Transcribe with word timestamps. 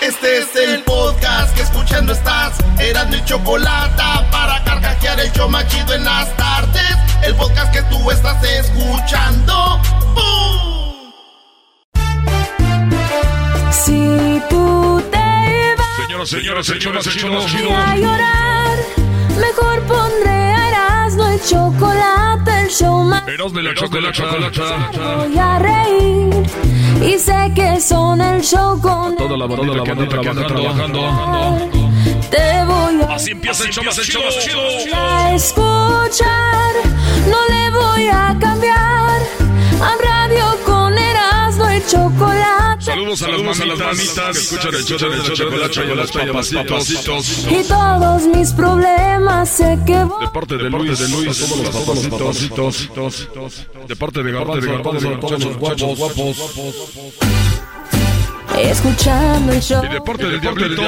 Este 0.00 0.38
es 0.38 0.56
el 0.56 0.82
podcast 0.82 1.54
que 1.54 1.62
escuchando 1.62 2.12
estás. 2.12 2.58
Eran 2.78 3.08
mi 3.10 3.24
chocolate 3.24 4.02
para 4.30 4.62
carcajear 4.64 5.20
el 5.20 5.30
show 5.32 5.48
machido 5.48 5.94
en 5.94 6.04
las 6.04 6.36
tardes. 6.36 6.96
El 7.22 7.34
podcast 7.36 7.72
que 7.72 7.82
tú 7.82 8.10
estás 8.10 8.42
escuchando. 8.42 9.80
¡Bum! 10.14 11.12
Si 13.70 14.42
tú 14.50 15.02
te 15.10 15.74
vas 15.78 15.96
Señoras, 15.96 16.28
señoras, 16.28 16.66
señoras, 16.66 17.04
señoras, 17.04 17.88
a 17.88 17.96
llorar, 17.96 18.78
mejor 19.36 19.80
pondré 19.82 20.30
a 20.30 20.68
Erasmo 20.68 21.26
el 21.26 21.40
chocolate, 21.42 22.62
el 22.62 22.68
show 22.68 23.04
más. 23.04 23.26
Erasmo 23.28 23.60
la 23.60 23.74
chocolata. 23.74 24.90
Voy 25.16 25.38
a 25.38 25.58
reír 25.58 26.42
y 27.02 27.18
sé 27.18 27.52
que 27.54 27.80
son 27.80 28.20
el 28.20 28.42
show 28.42 28.80
con 28.80 29.16
Toda 29.16 29.36
la 29.36 29.46
bandita 29.46 29.82
que 29.82 29.90
anda 29.90 30.06
trabajando, 30.46 30.46
trabajando. 30.46 31.00
Te 32.30 32.64
voy 32.64 33.02
a 33.02 33.14
Así 33.14 33.32
empieza 33.32 33.64
el 33.64 33.70
show 33.70 33.84
más 33.84 34.00
chido. 34.00 34.20
a 34.94 35.34
escuchar, 35.34 36.72
no 37.28 37.38
le 37.48 37.70
voy 37.70 38.06
a 38.08 38.36
cambiar 38.38 39.20
a 39.80 39.96
radio 40.02 40.44
el 41.58 41.86
chocolate 41.86 42.82
Saludos 42.82 43.22
a 43.22 43.28
las 43.28 43.78
mamitas 43.78 44.32
que 44.32 44.38
escuchan 44.38 44.74
el 44.74 44.84
show 44.84 44.98
de 45.50 45.56
la 45.56 45.70
chocolata 45.70 45.84
y 45.84 45.90
a 45.90 45.94
los 45.94 46.12
papacitos. 46.48 47.46
y 47.50 47.62
todos 47.68 48.22
mis 48.26 48.52
problemas 48.52 49.48
sé 49.48 49.78
que 49.86 50.04
voy 50.04 50.24
De 50.24 50.30
parte 50.30 50.56
de 50.56 50.70
Luis, 50.70 50.98
de 50.98 51.08
Luis, 51.08 51.42
a 51.42 51.70
todos 51.70 52.04
los 52.04 52.06
papacitos. 52.08 52.88
De 53.88 53.96
parte 53.96 54.22
de 54.22 54.32
Garbanzo, 54.32 54.66
de 54.66 54.72
Garbanzo, 54.72 55.08
a 55.08 55.20
todos 55.20 55.44
los 55.44 55.56
guapos, 55.58 55.98
guapos. 55.98 56.36
Escuchando 58.58 59.52
el 59.52 59.60
show 59.60 59.82
Y 59.84 59.88
de 59.88 60.00
parte 60.00 60.26
del 60.26 60.40
Diablito, 60.40 60.82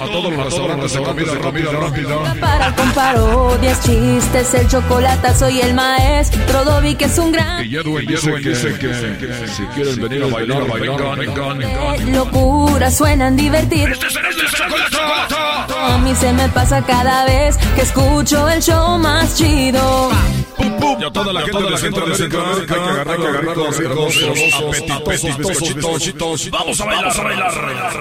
a 0.00 0.06
todos 0.06 0.32
los 0.32 0.44
restaurantes 0.44 0.92
de 0.92 1.02
comida 1.02 1.32
rápida, 1.34 1.72
rápida. 1.72 2.34
para 2.40 2.74
con 2.74 2.90
parodias, 2.92 3.80
chistes, 3.82 4.54
el 4.54 4.68
chocolate 4.68 5.34
soy 5.34 5.60
el 5.60 5.74
maestro 5.74 6.64
Dobby 6.64 6.94
que 6.94 7.06
es 7.06 7.18
un 7.18 7.32
gran 7.32 7.64
Y 7.64 7.76
Edwin 7.76 8.06
dice 8.06 8.32
que, 8.40 8.54
si 8.54 9.62
quieren 9.74 10.00
venir 10.00 10.24
a 10.24 10.26
bailar, 10.28 10.66
bailar, 10.68 11.18
vengan, 11.18 11.58
vengan. 11.58 12.12
locura 12.12 12.90
suenan 12.90 13.36
divertidos. 13.36 13.90
Este 13.92 14.06
es 14.06 14.52
chocolata. 14.52 15.94
A 15.94 15.98
mí 15.98 16.14
se 16.14 16.32
me 16.32 16.48
pasa 16.48 16.82
cada 16.82 17.24
vez 17.24 17.56
que 17.74 17.82
escucho 17.82 18.48
el 18.48 18.62
show 18.62 18.98
más 18.98 19.36
chido. 19.36 20.10
Y 20.58 21.04
a 21.04 21.10
toda 21.10 21.32
la 21.32 21.40
gente 21.42 21.62
de 21.62 21.76
Centroamérica 21.76 22.38
hay 22.54 22.66
que 22.66 22.74
agarrar, 22.74 23.08
hay 23.08 23.16
que 23.18 23.26
agarrar 23.26 23.56
los 23.56 23.76
ricos, 23.76 24.16
los 24.16 24.54
apetitosos 24.54 25.38
bizcochitos. 25.38 26.50
Vamos 26.50 26.80
a 26.80 26.84
bailar, 26.94 27.58
a 27.58 27.60
bailar. 27.62 27.94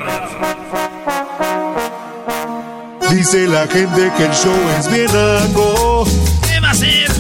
Dice 3.12 3.48
la 3.48 3.68
gente 3.68 4.12
que 4.18 4.26
el 4.26 4.32
show 4.34 4.56
es 4.80 4.92
bien 4.92 5.10
algo. 5.10 6.06
¿Qué 6.48 6.60
va 6.60 6.72
a 6.72 6.74
ser? 6.74 7.12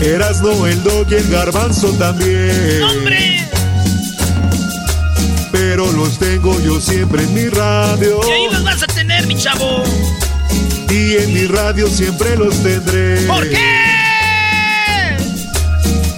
Erasno, 0.00 0.66
el 0.66 0.82
dog 0.82 1.06
y 1.10 1.14
el 1.14 1.28
garbanzo 1.30 1.92
también. 1.92 2.82
¡Hombre! 2.82 3.48
Pero 5.50 5.90
los 5.92 6.18
tengo 6.18 6.58
yo 6.60 6.80
siempre 6.80 7.22
en 7.22 7.34
mi 7.34 7.48
radio. 7.48 8.20
Y 8.26 8.30
ahí 8.30 8.48
los 8.50 8.64
vas 8.64 8.82
a 8.82 8.86
tener, 8.86 9.26
mi 9.26 9.36
chavo. 9.36 9.82
Y 10.90 11.16
en 11.16 11.32
mi 11.32 11.46
radio 11.46 11.88
siempre 11.88 12.36
los 12.36 12.54
tendré. 12.62 13.22
¿Por 13.26 13.48
qué? 13.48 13.56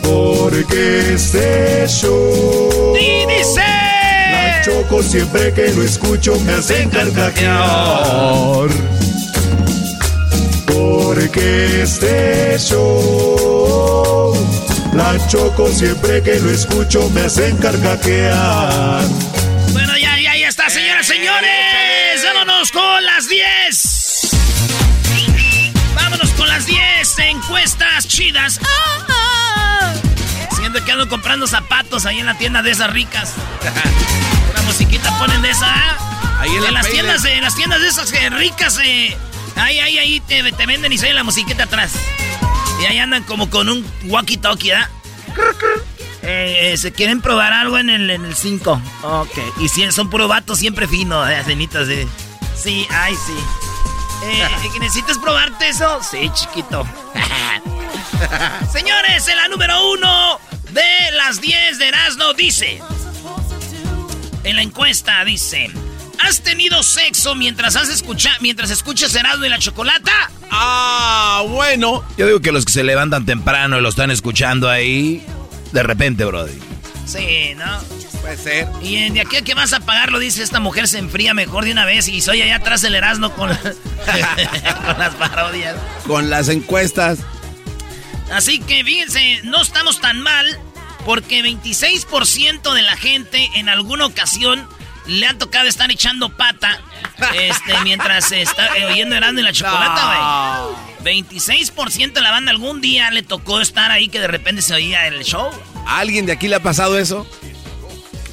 Porque 0.03 1.15
este 1.15 1.87
show. 1.89 2.97
Y 2.97 3.27
dice. 3.27 3.74
Choco 4.65 5.03
siempre 5.03 5.53
que 5.53 5.69
lo 5.75 5.83
escucho 5.83 6.41
me 6.41 6.55
hacen 6.55 6.89
carcajear. 6.89 8.71
Porque 10.67 11.83
este 11.83 12.57
show. 12.59 14.35
La 14.95 15.19
choco 15.29 15.69
siempre 15.71 16.23
que 16.23 16.41
lo 16.41 16.49
escucho 16.49 17.11
me 17.11 17.21
hacen 17.21 17.59
carcajear. 17.59 19.05
Bueno, 19.73 19.99
ya, 19.99 20.19
ya, 20.19 20.35
ya 20.35 20.49
está, 20.49 20.71
señoras, 20.71 21.07
señores. 21.07 22.25
Vámonos 22.25 22.73
con 22.73 23.05
las 23.05 23.29
10. 23.29 24.31
Vámonos 25.95 26.31
con 26.31 26.49
las 26.49 26.65
10 26.65 27.19
encuestas 27.19 28.09
chidas. 28.09 28.61
Ah, 28.63 29.07
ah. 29.11 29.95
Siento 30.57 30.83
que 30.83 30.93
ando 30.93 31.07
comprando 31.07 31.47
zapatos 31.47 32.07
ahí 32.07 32.21
en 32.21 32.25
la 32.25 32.39
tienda 32.39 32.63
de 32.63 32.71
esas 32.71 32.91
ricas. 32.91 33.35
Musiquita 34.65 35.19
ponen 35.19 35.43
de 35.43 35.51
esa. 35.51 35.67
¿ah? 35.69 36.39
Ahí 36.41 36.55
en 36.55 36.65
la 36.65 36.71
las 36.73 36.91
tiendas 36.91 37.23
de 37.23 37.41
las 37.41 37.55
tiendas 37.55 37.81
de 37.81 37.89
esas 37.89 38.13
eh, 38.13 38.31
ricas, 38.31 38.79
eh, 38.85 39.17
ahí, 39.57 39.79
ahí, 39.79 39.99
ahí 39.99 40.21
te, 40.21 40.53
te 40.53 40.67
venden 40.67 40.93
y 40.93 40.99
sale 40.99 41.15
la 41.15 41.25
musiquita 41.25 41.65
atrás. 41.65 41.93
Y 42.81 42.87
ahí 42.87 42.99
andan 42.99 43.23
como 43.23 43.51
con 43.51 43.69
un 43.69 43.85
walkie-talkie, 44.05 44.71
¿verdad? 44.71 44.91
Eh, 46.27 46.73
eh, 46.73 46.77
¿Se 46.79 46.93
quieren 46.93 47.21
probar 47.21 47.53
algo 47.53 47.79
en 47.79 47.91
el 47.91 48.35
5? 48.35 48.83
ok. 49.03 49.39
Y 49.61 49.69
si 49.69 49.91
son 49.93 50.09
puro 50.09 50.29
siempre 50.55 50.89
fino, 50.89 51.23
de 51.25 51.43
cenitas 51.45 51.87
de... 51.87 52.09
Sí, 52.57 52.87
ay, 52.91 53.15
sí. 53.15 53.37
Eh, 54.25 54.49
¿que 54.73 54.81
¿Necesitas 54.81 55.19
probarte 55.19 55.69
eso? 55.69 56.01
Sí, 56.03 56.31
chiquito. 56.33 56.87
Señores, 58.73 59.29
en 59.29 59.37
la 59.37 59.49
número 59.49 59.91
uno 59.91 60.41
de 60.71 61.11
las 61.13 61.41
10 61.41 61.79
de 61.79 61.89
Erasmo 61.89 62.33
dice... 62.33 62.81
En 64.45 64.57
la 64.57 64.63
encuesta 64.63 65.25
dice... 65.25 65.71
¿Has 66.23 66.43
tenido 66.43 66.83
sexo 66.85 67.35
mientras 67.35 67.75
has 67.77 67.89
escucha 67.89 68.31
mientras 68.41 68.71
escuchas 68.71 69.15
Erasmo 69.15 69.45
y 69.45 69.49
la 69.49 69.59
Chocolata? 69.59 70.31
Ah, 70.51 71.43
bueno. 71.49 72.05
Yo 72.17 72.27
digo 72.27 72.41
que 72.41 72.53
los 72.53 72.65
que 72.65 72.73
se 72.73 72.85
levantan 72.85 73.27
temprano 73.27 73.77
y 73.79 73.83
lo 73.83 73.89
están 73.89 74.11
escuchando 74.13 74.71
ahí, 74.71 75.23
de 75.73 75.83
repente, 75.83 76.25
Brody. 76.25 76.57
Sí, 77.05 77.55
¿no? 77.57 77.81
Puede 78.23 78.37
ser. 78.39 78.69
Y 78.81 78.95
en- 78.97 79.13
de 79.15 79.21
aquí 79.23 79.37
a 79.37 79.43
que 79.43 79.55
vas 79.55 79.73
a 79.75 79.81
pagarlo, 79.81 80.19
dice 80.21 80.43
esta 80.43 80.61
mujer 80.61 80.87
se 80.89 80.99
enfría 80.99 81.35
mejor 81.35 81.65
de 81.65 81.73
una 81.73 81.85
vez 81.85 82.07
y 82.09 82.21
soy 82.23 82.41
allá 82.41 82.57
atrás 82.57 82.81
del 82.81 82.95
Erasmo 82.95 83.31
con, 83.33 83.49
con 84.87 84.99
las 84.99 85.15
parodias. 85.17 85.75
Con 86.07 86.31
las 86.31 86.49
encuestas. 86.49 87.19
Así 88.33 88.61
que 88.61 88.83
fíjense, 88.85 89.41
no 89.43 89.61
estamos 89.61 90.01
tan 90.01 90.21
mal 90.23 90.47
porque 91.05 91.43
26% 91.43 92.73
de 92.73 92.83
la 92.83 92.97
gente 92.97 93.51
en 93.55 93.69
alguna 93.69 94.07
ocasión 94.07 94.67
le 95.07 95.27
ha 95.27 95.37
tocado 95.37 95.69
estar 95.69 95.91
echando 95.91 96.31
pata 96.35 96.81
este, 97.35 97.79
mientras 97.85 98.33
está 98.33 98.77
eh, 98.79 98.87
oyendo 98.87 99.15
Erasmo 99.17 99.41
y 99.41 99.43
la 99.43 99.53
chocolata, 99.53 100.75
güey. 101.03 101.15
26% 101.23 102.13
de 102.15 102.21
la 102.23 102.31
banda 102.31 102.51
algún 102.51 102.81
día 102.81 103.11
le 103.11 103.23
tocó 103.23 103.61
estar 103.61 103.91
ahí 103.91 104.09
que 104.09 104.19
de 104.21 104.27
repente 104.29 104.63
se 104.63 104.73
oía 104.75 105.07
el 105.07 105.23
show. 105.25 105.51
¿A 105.87 105.99
alguien 105.99 106.25
de 106.25 106.33
aquí 106.33 106.49
le 106.49 106.57
ha 106.57 106.61
pasado 106.63 106.99
eso? 106.99 107.27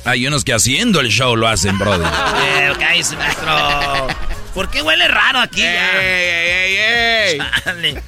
Hay 0.06 0.26
unos 0.26 0.44
que 0.46 0.54
haciendo 0.54 1.00
el 1.02 1.10
show 1.10 1.36
lo 1.36 1.48
hacen, 1.48 1.78
Brody. 1.78 2.06
Eh, 2.44 2.74
cállese, 2.80 3.16
maestro. 3.18 4.08
¿Por 4.54 4.70
qué 4.70 4.82
huele 4.82 5.08
raro 5.08 5.40
aquí 5.40 5.62
ya? 5.62 6.02
ey, 6.02 6.76
ey! 6.76 7.38
Chale. 7.64 8.04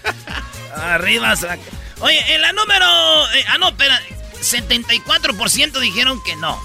Arriba. 0.75 1.35
se 1.35 1.47
la- 1.47 1.57
Oye, 1.99 2.33
en 2.33 2.41
la 2.41 2.51
número. 2.53 2.85
eh, 3.33 3.45
ah, 3.49 3.57
no, 3.57 3.69
espera. 3.69 4.01
74% 4.43 5.79
dijeron 5.79 6.21
que 6.23 6.35
no. 6.35 6.61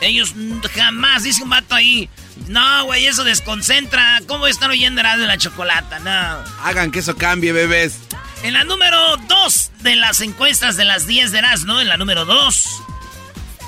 Ellos 0.00 0.34
jamás, 0.74 1.22
dice 1.22 1.42
un 1.42 1.50
vato 1.50 1.74
ahí. 1.74 2.10
No, 2.48 2.84
güey, 2.84 3.06
eso 3.06 3.24
desconcentra. 3.24 4.20
¿Cómo 4.26 4.46
están 4.46 4.70
oyendo 4.70 5.00
Erasmo 5.00 5.22
de 5.22 5.28
la 5.28 5.38
chocolata? 5.38 6.00
No. 6.00 6.64
Hagan 6.64 6.90
que 6.90 6.98
eso 6.98 7.16
cambie, 7.16 7.52
bebés. 7.52 7.98
En 8.42 8.54
la 8.54 8.64
número 8.64 9.16
2 9.28 9.70
de 9.80 9.94
las 9.94 10.20
encuestas 10.20 10.76
de 10.76 10.84
las 10.84 11.06
10 11.06 11.30
de 11.30 11.38
Erasmo, 11.38 11.80
en 11.80 11.88
la 11.88 11.96
número 11.96 12.24
2. 12.24 12.82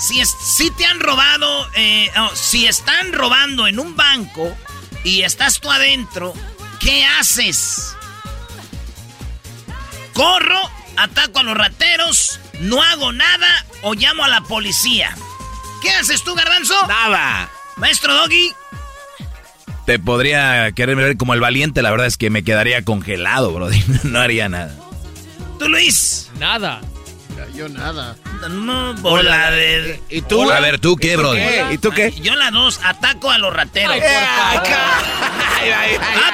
Si, 0.00 0.24
si 0.24 0.70
te 0.72 0.84
han 0.84 0.98
robado, 0.98 1.70
eh, 1.76 2.10
si 2.34 2.66
están 2.66 3.12
robando 3.12 3.68
en 3.68 3.78
un 3.78 3.94
banco 3.94 4.56
y 5.04 5.22
estás 5.22 5.60
tú 5.60 5.70
adentro, 5.70 6.34
¿qué 6.80 7.04
haces? 7.04 7.94
Corro, 10.12 10.58
ataco 10.96 11.38
a 11.38 11.42
los 11.44 11.56
rateros, 11.56 12.40
no 12.60 12.82
hago 12.82 13.12
nada 13.12 13.48
o 13.82 13.94
llamo 13.94 14.24
a 14.24 14.28
la 14.28 14.40
policía. 14.42 15.14
¿Qué 15.82 15.90
haces 15.90 16.22
tú, 16.22 16.34
garbanzo? 16.34 16.74
Nada. 16.86 17.50
Maestro 17.76 18.14
Doggy. 18.14 18.52
Te 19.86 19.98
podría 19.98 20.72
querer 20.72 20.96
ver 20.96 21.16
como 21.16 21.34
el 21.34 21.40
valiente, 21.40 21.82
la 21.82 21.90
verdad 21.90 22.06
es 22.06 22.16
que 22.16 22.30
me 22.30 22.42
quedaría 22.42 22.84
congelado, 22.84 23.52
bro. 23.52 23.68
No 24.04 24.18
haría 24.18 24.48
nada. 24.48 24.74
¿Tú, 25.58 25.68
Luis? 25.68 26.30
Nada. 26.38 26.80
Yo 27.54 27.68
nada. 27.68 28.16
No, 28.50 28.94
bola 28.94 29.50
de... 29.50 30.00
¿Y 30.10 30.22
tú? 30.22 30.50
A 30.50 30.60
ver, 30.60 30.80
¿tú 30.80 30.96
qué, 30.96 31.16
bro? 31.16 31.34
¿Y 31.70 31.78
tú 31.78 31.90
qué? 31.90 32.12
Yo 32.20 32.34
la 32.34 32.50
dos, 32.50 32.80
ataco 32.82 33.30
a 33.30 33.38
los 33.38 33.54
rateros. 33.54 33.96
ah, 34.02 34.62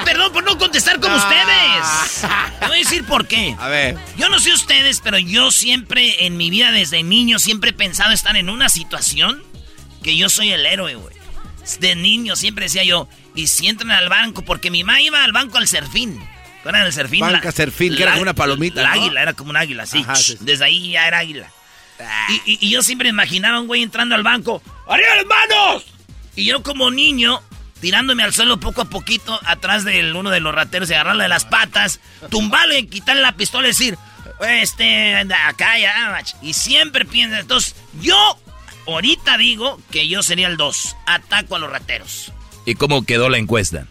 perdón 0.03 0.33
por 0.33 0.43
no 0.43 0.57
contestar 0.57 0.99
como 0.99 1.15
ustedes. 1.15 2.21
Te 2.59 2.67
voy 2.67 2.77
a 2.77 2.79
decir 2.79 3.05
por 3.05 3.27
qué. 3.27 3.55
A 3.59 3.67
ver. 3.67 3.97
Yo 4.17 4.29
no 4.29 4.39
sé 4.39 4.53
ustedes, 4.53 5.01
pero 5.01 5.17
yo 5.17 5.51
siempre 5.51 6.25
en 6.25 6.37
mi 6.37 6.49
vida 6.49 6.71
desde 6.71 7.03
niño 7.03 7.39
siempre 7.39 7.71
he 7.71 7.73
pensado 7.73 8.11
estar 8.11 8.35
en 8.35 8.49
una 8.49 8.69
situación 8.69 9.43
que 10.03 10.17
yo 10.17 10.29
soy 10.29 10.51
el 10.51 10.65
héroe, 10.65 10.95
güey. 10.95 11.15
De 11.79 11.95
niño 11.95 12.35
siempre 12.35 12.65
decía 12.65 12.83
yo, 12.83 13.07
y 13.35 13.47
si 13.47 13.67
entran 13.67 13.91
al 13.91 14.09
banco, 14.09 14.41
porque 14.41 14.71
mi 14.71 14.83
mamá 14.83 15.01
iba 15.01 15.23
al 15.23 15.31
banco 15.31 15.57
al 15.57 15.67
serfín. 15.67 16.19
Era 16.63 16.85
el 16.85 16.93
serfín. 16.93 17.21
Banca 17.21 17.51
serfín, 17.51 17.95
que 17.95 18.03
era 18.03 18.17
una 18.17 18.33
palomita. 18.33 18.81
El 18.81 18.87
águila, 18.87 19.21
era 19.21 19.33
como 19.33 19.49
un 19.49 19.57
águila, 19.57 19.85
sí. 19.85 20.05
Desde 20.41 20.65
ahí 20.65 20.91
ya 20.91 21.07
era 21.07 21.19
águila. 21.19 21.49
Ah. 21.99 22.27
Y, 22.45 22.69
yo 22.69 22.81
siempre 22.83 23.09
imaginaba 23.09 23.59
un 23.59 23.67
güey 23.67 23.83
entrando 23.83 24.15
al 24.15 24.23
banco. 24.23 24.61
¡Arriba 24.87 25.15
las 25.15 25.25
manos! 25.25 25.85
Y 26.35 26.45
yo 26.45 26.63
como 26.63 26.89
niño, 26.91 27.41
tirándome 27.79 28.23
al 28.23 28.33
suelo 28.33 28.59
poco 28.59 28.81
a 28.81 28.85
poquito, 28.85 29.39
atrás 29.45 29.83
de 29.83 30.11
uno 30.13 30.29
de 30.29 30.39
los 30.39 30.53
rateros 30.53 30.89
y 30.89 30.93
agarrarle 30.93 31.23
de 31.23 31.29
las 31.29 31.45
patas, 31.45 31.99
tumbarle, 32.29 32.87
quitarle 32.87 33.21
la 33.21 33.35
pistola 33.35 33.67
y 33.67 33.71
decir, 33.71 33.97
este, 34.47 35.15
acá 35.15 35.77
ya, 35.77 36.23
Y 36.41 36.53
siempre 36.53 37.05
piensa, 37.05 37.39
entonces, 37.39 37.75
yo 38.01 38.39
ahorita 38.87 39.37
digo 39.37 39.79
que 39.91 40.07
yo 40.07 40.23
sería 40.23 40.47
el 40.47 40.57
2. 40.57 40.95
Ataco 41.05 41.55
a 41.55 41.59
los 41.59 41.69
rateros. 41.69 42.31
¿Y 42.65 42.75
cómo 42.75 43.03
quedó 43.05 43.29
la 43.29 43.37
encuesta? 43.37 43.87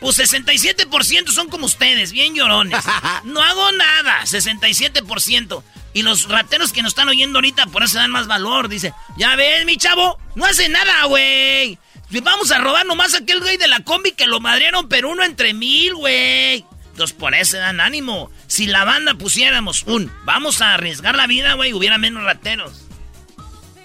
Pues 0.00 0.18
67% 0.18 1.28
son 1.30 1.48
como 1.48 1.66
ustedes, 1.66 2.12
bien 2.12 2.34
llorones. 2.34 2.82
No 3.24 3.42
hago 3.42 3.70
nada, 3.72 4.22
67%. 4.24 5.62
Y 5.92 6.02
los 6.02 6.28
rateros 6.28 6.72
que 6.72 6.82
nos 6.82 6.90
están 6.92 7.08
oyendo 7.08 7.38
ahorita 7.38 7.66
por 7.66 7.82
eso 7.82 7.98
dan 7.98 8.10
más 8.10 8.26
valor. 8.26 8.68
Dice, 8.68 8.94
ya 9.16 9.36
ves, 9.36 9.64
mi 9.66 9.76
chavo, 9.76 10.18
no 10.36 10.46
hace 10.46 10.68
nada, 10.68 11.04
güey. 11.04 11.78
Vamos 12.22 12.50
a 12.50 12.58
robar 12.58 12.86
nomás 12.86 13.14
a 13.14 13.18
aquel 13.18 13.40
güey 13.40 13.56
de 13.56 13.68
la 13.68 13.80
combi 13.80 14.12
que 14.12 14.26
lo 14.26 14.40
madrieron, 14.40 14.88
pero 14.88 15.10
uno 15.10 15.22
entre 15.24 15.54
mil, 15.54 15.94
güey. 15.94 16.64
Entonces 16.92 17.16
por 17.16 17.34
eso 17.34 17.56
dan 17.56 17.80
ánimo. 17.80 18.30
Si 18.46 18.66
la 18.66 18.84
banda 18.84 19.14
pusiéramos 19.14 19.84
un, 19.84 20.10
vamos 20.24 20.60
a 20.60 20.74
arriesgar 20.74 21.14
la 21.14 21.26
vida, 21.26 21.54
güey, 21.54 21.72
hubiera 21.72 21.98
menos 21.98 22.24
rateros. 22.24 22.86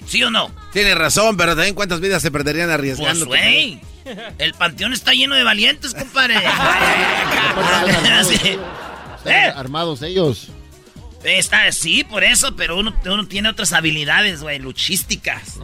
¿Sí 0.07 0.23
o 0.23 0.29
no? 0.29 0.53
Tiene 0.73 0.95
razón, 0.95 1.37
pero 1.37 1.55
también 1.55 1.75
cuántas 1.75 1.99
vidas 1.99 2.21
se 2.21 2.31
perderían 2.31 2.69
arriesgando. 2.69 3.25
Pues, 3.25 3.41
güey. 3.41 3.81
El 4.37 4.53
panteón 4.53 4.93
está 4.93 5.13
lleno 5.13 5.35
de 5.35 5.43
valientes, 5.43 5.93
compadre. 5.93 6.35
Armados 9.55 10.01
ellos. 10.01 10.49
Está, 11.23 11.71
sí, 11.71 12.03
por 12.03 12.23
eso, 12.23 12.55
pero 12.55 12.77
uno, 12.77 12.93
uno 13.03 13.27
tiene 13.27 13.49
otras 13.49 13.73
habilidades, 13.73 14.41
güey, 14.41 14.59
luchísticas. 14.59 15.57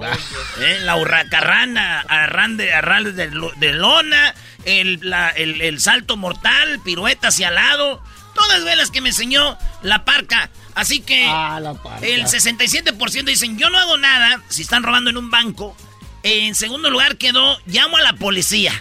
¿Eh? 0.59 0.79
La 0.81 0.95
hurracarrana, 0.95 2.01
arran 2.01 2.57
de, 2.57 2.73
arran 2.73 3.15
de, 3.15 3.73
lona, 3.73 4.33
el, 4.65 5.13
el, 5.35 5.79
salto 5.79 6.17
mortal, 6.17 6.79
pirueta 6.83 7.27
hacia 7.27 7.51
lado. 7.51 8.01
Todas 8.33 8.63
velas 8.63 8.89
que 8.89 9.01
me 9.01 9.09
enseñó 9.09 9.55
la 9.83 10.03
parca. 10.03 10.49
Así 10.73 11.01
que 11.01 11.25
ah, 11.27 11.59
el 12.01 12.25
67% 12.25 13.23
dicen, 13.25 13.59
yo 13.59 13.69
no 13.69 13.77
hago 13.77 13.97
nada 13.97 14.41
si 14.49 14.63
están 14.63 14.81
robando 14.81 15.11
en 15.11 15.17
un 15.17 15.29
banco. 15.29 15.75
En 16.23 16.55
segundo 16.55 16.89
lugar 16.89 17.17
quedó, 17.17 17.57
llamo 17.65 17.97
a 17.97 18.01
la 18.01 18.13
policía. 18.13 18.71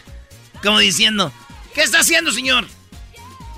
Como 0.62 0.78
diciendo, 0.78 1.32
¿qué 1.74 1.82
está 1.82 2.00
haciendo, 2.00 2.32
señor? 2.32 2.66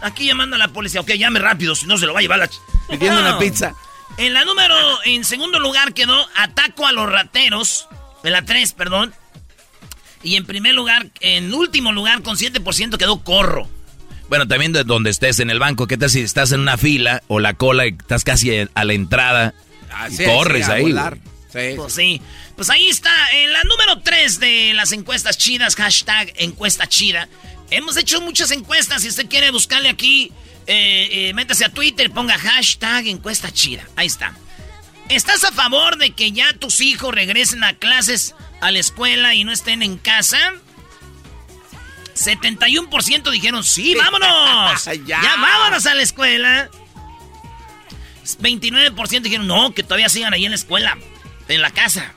Aquí 0.02 0.26
llamando 0.26 0.56
a 0.56 0.58
la 0.58 0.69
policía. 0.69 1.00
Ok, 1.00 1.12
llame 1.12 1.38
rápido, 1.38 1.75
si 1.75 1.87
no 1.87 1.99
se 1.99 2.06
lo 2.06 2.12
va 2.12 2.20
a 2.20 2.23
llevar 2.23 2.38
la... 2.38 2.50
Pidiendo 2.88 3.20
una 3.20 3.38
pizza. 3.38 3.75
En 4.19 4.34
la 4.34 4.44
número, 4.44 4.75
en 5.05 5.25
segundo 5.25 5.58
lugar 5.58 5.94
quedó, 5.94 6.26
ataco 6.37 6.87
a 6.87 6.93
los 6.93 7.11
rateros. 7.11 7.88
En 8.25 8.32
la 8.32 8.43
3, 8.43 8.73
perdón. 8.73 9.14
Y 10.23 10.37
en 10.37 10.44
primer 10.44 10.75
lugar, 10.75 11.08
en 11.20 11.52
último 11.52 11.93
lugar, 11.93 12.23
con 12.23 12.37
7% 12.37 12.96
quedó 12.96 13.25
corro. 13.25 13.69
Bueno, 14.29 14.46
también 14.46 14.73
de 14.73 14.84
donde 14.84 15.11
estés 15.11 15.40
en 15.40 15.50
el 15.50 15.58
banco, 15.58 15.87
¿qué 15.87 15.96
tal 15.96 16.08
si 16.08 16.20
estás 16.20 16.52
en 16.52 16.61
una 16.61 16.76
fila 16.79 17.23
o 17.29 17.40
la 17.40 17.55
cola 17.55 17.87
y 17.87 17.90
estás 17.90 18.25
casi 18.25 18.67
a 18.73 18.84
la 18.84 18.93
entrada 18.93 19.55
ah, 19.93 20.08
y 20.08 20.25
corres 20.25 20.69
ahí? 20.69 20.94
Sí. 21.52 21.75
Pues 21.76 21.93
sí. 21.93 22.23
Pues 22.56 22.70
ahí 22.70 22.88
está, 22.88 23.10
la 23.49 23.64
número 23.64 24.00
3 24.02 24.38
de 24.38 24.72
las 24.75 24.93
encuestas 24.93 25.38
chidas, 25.38 25.75
hashtag 25.76 26.32
encuesta 26.37 26.87
chida. 26.87 27.28
Hemos 27.70 27.96
hecho 27.96 28.20
muchas 28.20 28.50
encuestas, 28.50 29.02
si 29.02 29.08
usted 29.08 29.28
quiere 29.28 29.50
buscarle 29.50 29.88
aquí, 29.88 30.32
eh, 30.66 31.08
eh, 31.10 31.34
métase 31.34 31.64
a 31.64 31.70
Twitter, 31.70 32.10
ponga 32.10 32.38
hashtag 32.38 33.08
encuesta 33.08 33.50
chida. 33.50 33.88
Ahí 33.96 34.06
está. 34.06 34.37
¿Estás 35.08 35.44
a 35.44 35.52
favor 35.52 35.96
de 35.96 36.10
que 36.10 36.32
ya 36.32 36.52
tus 36.54 36.81
hijos 36.81 37.14
regresen 37.14 37.64
a 37.64 37.75
clases, 37.75 38.34
a 38.60 38.70
la 38.70 38.78
escuela 38.78 39.34
y 39.34 39.44
no 39.44 39.52
estén 39.52 39.82
en 39.82 39.98
casa? 39.98 40.38
71% 42.14 43.31
dijeron, 43.31 43.64
sí, 43.64 43.94
vámonos. 43.94 44.84
ya. 45.06 45.22
ya 45.22 45.37
vámonos 45.37 45.87
a 45.87 45.94
la 45.94 46.02
escuela. 46.02 46.70
29% 48.40 49.22
dijeron, 49.22 49.46
no, 49.46 49.75
que 49.75 49.82
todavía 49.82 50.08
sigan 50.08 50.32
ahí 50.34 50.44
en 50.44 50.52
la 50.52 50.56
escuela 50.56 50.98
en 51.48 51.62
la 51.62 51.70
casa. 51.70 52.14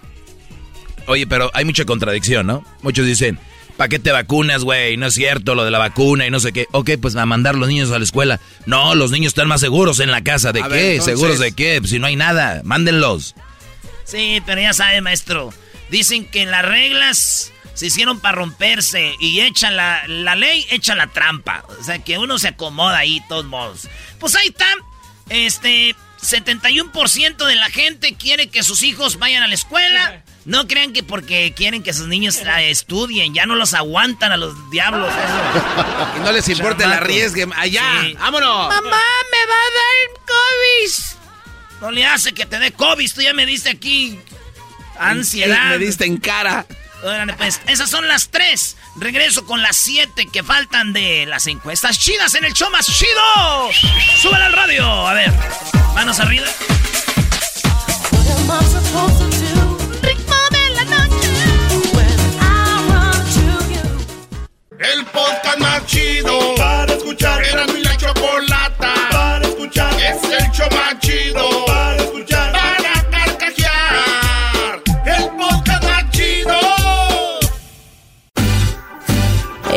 Oye, 1.08 1.28
pero 1.28 1.52
hay 1.54 1.66
mucha 1.66 1.86
contradicción, 1.86 2.48
¿no? 2.48 2.66
Muchos 2.82 3.06
dicen, 3.06 3.40
¿para 3.78 3.90
qué 3.90 4.00
te 4.00 4.12
vacunas, 4.12 4.64
güey? 4.64 4.98
No 4.98 5.08
es 5.08 5.14
cierto 5.14 5.56
lo 5.56 5.66
de 5.66 5.72
la 5.72 5.80
vacuna 5.80 6.26
y 6.26 6.32
no 6.32 6.40
sé 6.40 6.54
qué. 6.54 6.68
Ok, 6.72 6.92
pues 7.02 7.16
a 7.16 7.26
mandar 7.26 7.56
los 7.56 7.68
niños 7.68 7.92
a 7.92 7.98
la 8.00 8.04
escuela. 8.04 8.40
No, 8.66 8.96
los 8.96 9.12
niños 9.12 9.32
están 9.32 9.48
más 9.48 9.62
seguros 9.62 10.00
en 10.00 10.12
la 10.12 10.24
casa. 10.24 10.52
¿De 10.52 10.64
qué? 10.64 11.00
¿Seguros 11.02 11.40
de 11.40 11.52
qué? 11.52 11.80
Pues 11.80 11.92
si 11.92 12.00
no 12.00 12.08
hay 12.08 12.16
nada, 12.16 12.62
mándenlos. 12.64 13.36
Sí, 14.04 14.42
pero 14.46 14.62
ya 14.62 14.74
sabe, 14.74 15.02
maestro. 15.02 15.54
Dicen 15.90 16.26
que 16.26 16.46
las 16.46 16.66
reglas 16.66 17.52
se 17.74 17.88
hicieron 17.88 18.20
para 18.20 18.38
romperse 18.38 19.16
y 19.20 19.42
echa 19.42 19.70
la, 19.70 20.08
la 20.08 20.36
ley, 20.36 20.66
echa 20.72 20.96
la 20.96 21.08
trampa. 21.08 21.66
O 21.80 21.84
sea, 21.84 22.00
que 22.00 22.18
uno 22.18 22.40
se 22.40 22.48
acomoda 22.50 22.98
ahí, 22.98 23.22
todos 23.28 23.46
modos. 23.46 23.90
Pues 24.20 24.36
ahí 24.36 24.48
está. 24.48 24.68
Este, 25.30 25.96
71% 26.22 27.46
de 27.46 27.56
la 27.56 27.70
gente 27.70 28.16
quiere 28.16 28.48
que 28.48 28.64
sus 28.64 28.84
hijos 28.84 29.20
vayan 29.20 29.44
a 29.44 29.48
la 29.48 29.54
escuela. 29.54 30.24
No 30.46 30.68
crean 30.68 30.94
que 30.94 31.02
porque 31.02 31.54
quieren 31.56 31.82
que 31.82 31.92
sus 31.92 32.08
niños 32.08 32.40
estudien, 32.60 33.34
ya 33.34 33.48
no 33.48 33.56
los 33.56 33.74
aguantan 33.74 34.32
a 34.32 34.38
los 34.38 34.70
diablos. 34.70 35.12
y 36.18 36.20
no 36.20 36.32
les 36.32 36.48
importa 36.50 36.86
el 36.86 36.94
arriesgue. 36.94 37.48
Allá, 37.56 37.84
vámonos. 38.20 38.68
Mamá, 38.70 38.82
me 38.82 39.46
va 39.48 39.56
a 39.56 39.72
dar 39.76 40.22
COVID. 40.28 41.16
No 41.82 41.92
le 41.92 42.06
hace 42.06 42.34
que 42.34 42.46
te 42.46 42.60
dé 42.60 42.72
COVID, 42.72 43.12
tú 43.12 43.22
ya 43.22 43.34
me 43.34 43.48
diste 43.48 43.70
aquí 43.70 44.20
ansiedad. 45.00 45.72
Me 45.72 45.80
diste 45.80 46.06
en 46.06 46.18
cara. 46.18 46.66
pues, 47.38 47.62
esas 47.68 47.90
son 47.90 48.08
las 48.08 48.30
tres. 48.30 48.78
Regreso 48.98 49.46
con 49.46 49.62
las 49.64 49.76
siete 49.76 50.28
que 50.32 50.44
faltan 50.44 50.94
de 50.94 51.26
las 51.26 51.48
encuestas 51.48 52.00
chidas 52.00 52.36
en 52.36 52.46
el 52.46 52.54
show 52.54 52.70
más 52.70 52.86
chido. 52.86 53.72
Súbela 54.22 54.46
al 54.46 54.54
radio. 54.54 55.08
A 55.08 55.14
ver, 55.14 55.34
manos 55.96 56.20
arriba. 56.20 56.48
El 64.80 65.06
podcast 65.06 65.58
más 65.60 65.86
chido 65.86 66.56
para 66.58 66.94
escuchar. 66.94 67.42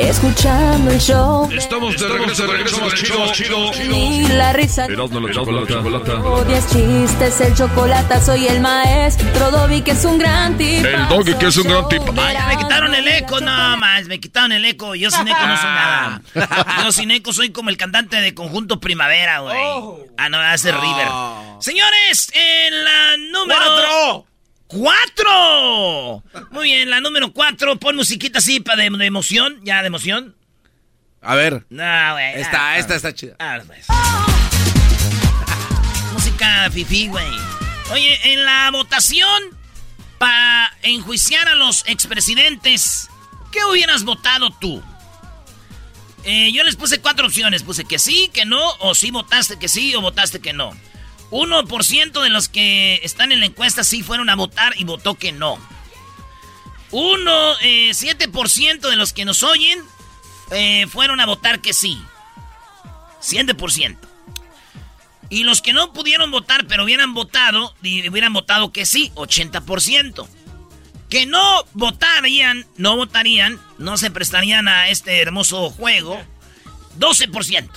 Escuchando 0.08 0.90
el 0.90 0.98
show. 0.98 1.48
Estamos 1.52 1.98
de 1.98 2.08
regreso, 2.08 2.46
regreso, 2.46 2.90
chido, 2.94 3.32
chido, 3.32 3.72
chido. 3.72 3.96
Y 3.96 4.26
la 4.28 4.52
risa. 4.52 4.86
Erasmo 4.86 5.20
la 5.20 5.32
chocolata. 5.32 6.14
Odias 6.20 6.66
chistes, 6.70 7.40
el 7.40 7.54
chocolate, 7.54 8.20
soy 8.20 8.46
el 8.46 8.60
maestro 8.60 9.50
Dobby, 9.50 9.82
que 9.82 9.92
es 9.92 10.04
un 10.04 10.18
gran 10.18 10.56
tipo. 10.56 10.86
El 10.86 11.08
doggy 11.08 11.34
que 11.34 11.46
es 11.46 11.56
un 11.56 11.64
gran 11.64 11.88
tipo. 11.88 12.14
Ay, 12.16 12.36
me 12.48 12.56
quitaron 12.56 12.94
el 12.94 13.08
eco, 13.08 13.40
no 13.40 13.76
más, 13.76 14.06
me 14.06 14.18
quitaron 14.18 14.52
el 14.52 14.64
eco. 14.64 14.94
Yo 14.94 15.10
sin 15.10 15.28
eco 15.28 15.46
no 15.46 15.56
soy 15.56 15.70
nada. 15.70 16.22
Yo 16.84 16.92
sin 16.92 17.10
eco 17.10 17.32
soy 17.32 17.50
como 17.50 17.70
el 17.70 17.76
cantante 17.76 18.20
de 18.20 18.34
Conjunto 18.34 18.80
Primavera, 18.80 19.40
güey. 19.40 19.56
Ah, 20.16 20.28
no, 20.28 20.38
hace 20.38 20.72
River. 20.72 21.08
Señores, 21.60 22.30
en 22.34 22.84
la 22.84 23.16
número... 23.32 23.60
¡Cuatro! 23.60 24.27
¡Cuatro! 24.68 26.22
Muy 26.50 26.64
bien, 26.64 26.90
la 26.90 27.00
número 27.00 27.32
cuatro. 27.32 27.78
Pon 27.78 27.96
musiquita 27.96 28.38
así 28.38 28.60
para 28.60 28.82
de, 28.82 28.90
de 28.90 29.06
emoción. 29.06 29.58
Ya, 29.64 29.80
de 29.80 29.86
emoción. 29.88 30.36
A 31.22 31.34
ver. 31.34 31.64
No, 31.70 32.12
güey. 32.12 32.34
Esta, 32.40 32.70
ah, 32.70 32.78
esta 32.78 32.94
está 32.94 33.14
chida. 33.14 33.34
ah, 33.38 33.58
pues. 33.66 33.86
Música 36.12 36.70
fifi, 36.70 37.08
güey. 37.08 37.26
Oye, 37.92 38.32
en 38.32 38.44
la 38.44 38.70
votación 38.70 39.42
para 40.18 40.70
enjuiciar 40.82 41.48
a 41.48 41.54
los 41.54 41.84
expresidentes, 41.86 43.08
¿qué 43.50 43.64
hubieras 43.64 44.04
votado 44.04 44.50
tú? 44.60 44.82
Eh, 46.24 46.52
yo 46.52 46.62
les 46.64 46.76
puse 46.76 47.00
cuatro 47.00 47.26
opciones. 47.26 47.62
Puse 47.62 47.84
que 47.84 47.98
sí, 47.98 48.30
que 48.34 48.44
no, 48.44 48.60
o 48.80 48.94
sí 48.94 49.10
votaste 49.10 49.58
que 49.58 49.68
sí 49.68 49.94
o 49.94 50.02
votaste 50.02 50.40
que 50.40 50.52
no. 50.52 50.76
1% 51.30 52.22
de 52.22 52.30
los 52.30 52.48
que 52.48 53.00
están 53.02 53.32
en 53.32 53.40
la 53.40 53.46
encuesta 53.46 53.84
sí 53.84 54.02
fueron 54.02 54.30
a 54.30 54.36
votar 54.36 54.74
y 54.78 54.84
votó 54.84 55.14
que 55.14 55.32
no. 55.32 55.58
1, 56.90 57.58
eh, 57.60 57.90
7% 57.90 58.88
de 58.88 58.96
los 58.96 59.12
que 59.12 59.24
nos 59.24 59.42
oyen 59.42 59.82
eh, 60.50 60.86
fueron 60.88 61.20
a 61.20 61.26
votar 61.26 61.60
que 61.60 61.72
sí. 61.74 62.00
7%. 63.20 63.98
Y 65.30 65.44
los 65.44 65.60
que 65.60 65.74
no 65.74 65.92
pudieron 65.92 66.30
votar, 66.30 66.66
pero 66.66 66.84
hubieran 66.84 67.12
votado, 67.12 67.74
y 67.82 68.08
hubieran 68.08 68.32
votado 68.32 68.72
que 68.72 68.86
sí, 68.86 69.12
80%. 69.14 70.26
Que 71.10 71.26
no 71.26 71.64
votarían, 71.74 72.66
no 72.76 72.96
votarían, 72.96 73.60
no 73.76 73.98
se 73.98 74.10
prestarían 74.10 74.68
a 74.68 74.88
este 74.88 75.20
hermoso 75.20 75.68
juego, 75.70 76.18
12%. 76.98 77.68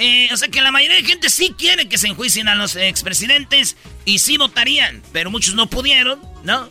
Eh, 0.00 0.28
o 0.32 0.36
sea 0.36 0.48
que 0.48 0.62
la 0.62 0.70
mayoría 0.70 0.96
de 0.96 1.04
gente 1.04 1.28
sí 1.28 1.54
quiere 1.58 1.88
que 1.88 1.98
se 1.98 2.06
enjuicien 2.06 2.46
a 2.46 2.54
los 2.54 2.76
expresidentes 2.76 3.76
y 4.04 4.20
sí 4.20 4.36
votarían, 4.36 5.02
pero 5.12 5.28
muchos 5.30 5.54
no 5.54 5.68
pudieron, 5.68 6.20
¿no? 6.44 6.68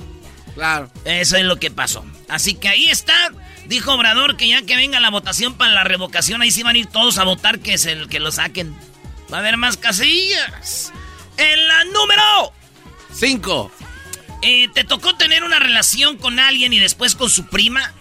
Claro. 0.56 0.90
Eso 1.04 1.36
es 1.36 1.44
lo 1.44 1.58
que 1.58 1.70
pasó. 1.70 2.06
Así 2.30 2.56
que 2.56 2.70
ahí 2.70 2.86
está. 2.86 3.32
Dijo 3.66 3.94
Obrador 3.94 4.38
que 4.38 4.48
ya 4.48 4.62
que 4.62 4.78
venga 4.78 5.02
la 5.02 5.10
votación 5.10 5.56
para 5.56 5.74
la 5.74 5.84
revocación, 5.84 6.42
ahí 6.42 6.52
sí 6.52 6.64
van 6.64 6.78
a 6.78 6.80
ir 6.80 6.86
todos 6.88 7.18
a 7.18 7.26
votar 7.26 7.60
que 7.60 7.74
es 7.74 7.86
el 7.86 8.08
que 8.08 8.22
lo 8.22 8.32
saquen. 8.32 8.74
Va 9.32 9.38
a 9.38 9.40
haber 9.42 9.58
más 9.58 9.76
casillas. 9.76 10.94
En 11.36 11.68
la 11.68 11.84
número 11.84 12.54
Cinco. 13.14 13.72
eh, 14.42 14.70
¿Te 14.74 14.86
tocó 14.86 15.16
tener 15.16 15.44
una 15.44 15.60
relación 15.60 16.18
con 16.18 16.40
alguien 16.40 16.72
y 16.72 16.80
después 16.80 17.16
con 17.16 17.30
su 17.30 17.46
prima? 17.48 17.94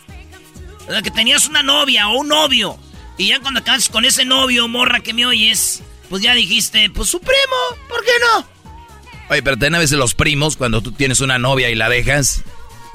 O 0.86 0.92
sea, 0.92 1.02
que 1.02 1.10
tenías 1.10 1.46
una 1.46 1.64
novia 1.64 2.08
o 2.08 2.20
un 2.20 2.28
novio. 2.28 2.78
Y 3.18 3.28
ya 3.28 3.40
cuando 3.40 3.60
acabas 3.60 3.88
con 3.88 4.04
ese 4.04 4.24
novio, 4.24 4.68
morra 4.68 5.00
que 5.00 5.14
me 5.14 5.26
oyes, 5.26 5.82
pues 6.10 6.22
ya 6.22 6.34
dijiste, 6.34 6.90
pues 6.90 7.08
su 7.08 7.20
primo, 7.20 7.86
¿por 7.88 8.04
qué 8.04 8.12
no? 8.20 8.48
Oye, 9.28 9.42
pero 9.42 9.56
ten 9.56 9.74
a 9.74 9.78
veces 9.78 9.98
los 9.98 10.14
primos, 10.14 10.56
cuando 10.56 10.82
tú 10.82 10.92
tienes 10.92 11.20
una 11.20 11.38
novia 11.38 11.70
y 11.70 11.74
la 11.74 11.88
dejas, 11.88 12.42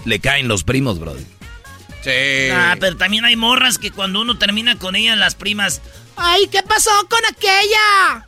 le 0.05 0.19
caen 0.19 0.47
los 0.47 0.63
primos, 0.63 0.99
brother. 0.99 1.25
Sí. 2.03 2.49
Ah, 2.51 2.77
pero 2.79 2.97
también 2.97 3.25
hay 3.25 3.35
morras 3.35 3.77
que 3.77 3.91
cuando 3.91 4.21
uno 4.21 4.37
termina 4.37 4.77
con 4.77 4.95
ellas, 4.95 5.17
las 5.17 5.35
primas. 5.35 5.81
¡Ay, 6.15 6.47
qué 6.51 6.63
pasó 6.63 6.89
con 7.09 7.19
aquella! 7.25 8.27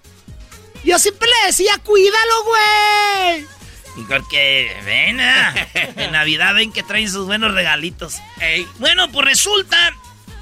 Yo 0.83 0.99
siempre 0.99 1.27
le 1.27 1.47
decía, 1.47 1.77
cuídalo, 1.83 2.43
güey. 2.45 3.47
Y 3.95 4.03
porque, 4.07 4.75
ven, 4.85 5.19
ah, 5.21 5.53
en 5.95 6.11
Navidad 6.11 6.55
ven 6.55 6.71
que 6.71 6.83
traen 6.83 7.09
sus 7.09 7.25
buenos 7.25 7.53
regalitos. 7.53 8.15
Bueno, 8.79 9.11
pues 9.11 9.25
resulta 9.25 9.77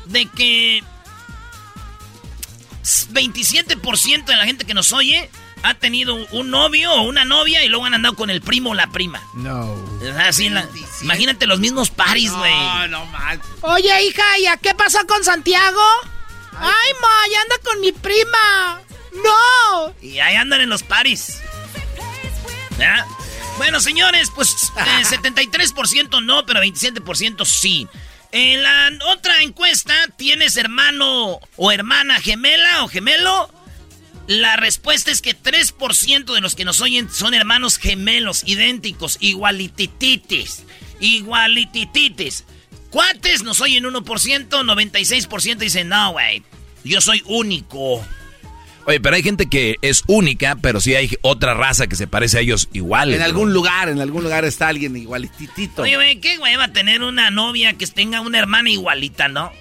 de 0.06 0.26
que 0.26 0.84
27% 2.84 4.26
de 4.26 4.36
la 4.36 4.46
gente 4.46 4.66
que 4.66 4.74
nos 4.74 4.92
oye 4.94 5.30
ha 5.64 5.76
tenido 5.76 6.16
un 6.32 6.50
novio 6.50 6.92
o 6.92 7.04
una 7.04 7.24
novia 7.24 7.64
y 7.64 7.70
luego 7.70 7.86
han 7.86 7.94
andado 7.94 8.16
con 8.16 8.30
el 8.32 8.42
primo 8.42 8.72
o 8.72 8.74
la 8.74 8.88
prima. 8.88 9.22
No. 9.36 9.76
Así 10.28 10.48
en 10.48 10.56
la- 10.56 10.68
imagínate 11.04 11.46
los 11.46 11.60
mismos 11.60 11.90
paris, 11.92 12.32
güey. 12.32 12.52
No, 12.52 12.88
no 12.88 13.06
mal. 13.08 13.40
Oye, 13.62 14.04
hija, 14.06 14.24
¿ya 14.42 14.58
qué 14.58 14.74
pasó 14.74 15.06
con 15.08 15.24
Santiago? 15.24 15.82
Ay, 16.54 16.94
ma, 17.02 17.32
ya 17.32 17.42
anda 17.42 17.56
con 17.64 17.80
mi 17.80 17.92
prima. 17.92 18.82
No. 19.24 19.94
Y 20.02 20.20
ahí 20.20 20.36
andan 20.36 20.62
en 20.62 20.70
los 20.70 20.82
paris. 20.84 21.38
¿Ya? 22.80 23.06
Bueno, 23.58 23.80
señores, 23.80 24.32
pues 24.34 24.72
eh, 24.78 25.04
73% 25.06 26.24
no, 26.24 26.46
pero 26.46 26.62
27% 26.62 27.46
sí. 27.46 27.88
En 28.32 28.64
la 28.64 28.90
otra 29.12 29.42
encuesta, 29.44 29.94
¿tienes 30.16 30.56
hermano 30.56 31.40
o 31.58 31.72
hermana 31.72 32.22
gemela 32.22 32.84
o 32.84 32.88
gemelo? 32.88 33.52
La 34.28 34.56
respuesta 34.56 35.12
es 35.12 35.22
que 35.22 35.36
3% 35.36 36.34
de 36.34 36.40
los 36.42 36.56
que 36.56 36.64
nos 36.64 36.80
oyen 36.80 37.10
son 37.12 37.34
hermanos 37.34 37.78
gemelos, 37.78 38.44
idénticos, 38.46 39.18
igualitititis. 39.20 40.64
Igualitititis. 41.02 42.46
Cuates 42.90 43.44
nos 43.44 43.60
oyen 43.60 43.84
1%, 43.84 44.04
96% 44.48 45.58
dicen, 45.58 45.90
no, 45.90 46.14
güey, 46.14 46.44
yo 46.84 47.02
soy 47.02 47.24
único. 47.26 48.06
Oye, 48.86 49.00
pero 49.00 49.16
hay 49.16 49.24
gente 49.24 49.48
que 49.48 49.78
es 49.82 50.04
única, 50.08 50.56
pero 50.62 50.82
sí 50.82 50.96
hay 50.96 51.16
otra 51.22 51.54
raza 51.54 51.88
que 51.88 51.96
se 51.96 52.08
parece 52.08 52.40
a 52.40 52.42
ellos 52.42 52.68
iguales. 52.74 53.16
En 53.16 53.22
bro. 53.22 53.26
algún 53.28 53.54
lugar, 53.54 53.90
en 53.90 54.02
algún 54.02 54.24
lugar 54.24 54.46
está 54.46 54.68
alguien 54.68 54.96
igualititito. 54.96 55.84
Oye, 55.84 55.96
güey, 55.96 56.20
qué 56.20 56.38
güey 56.38 56.56
va 56.56 56.66
a 56.66 56.74
tener 56.74 57.04
una 57.04 57.30
novia 57.30 57.74
que 57.74 57.86
tenga 57.88 58.22
una 58.22 58.40
hermana 58.40 58.70
igualita, 58.70 59.28
¿no? 59.28 59.52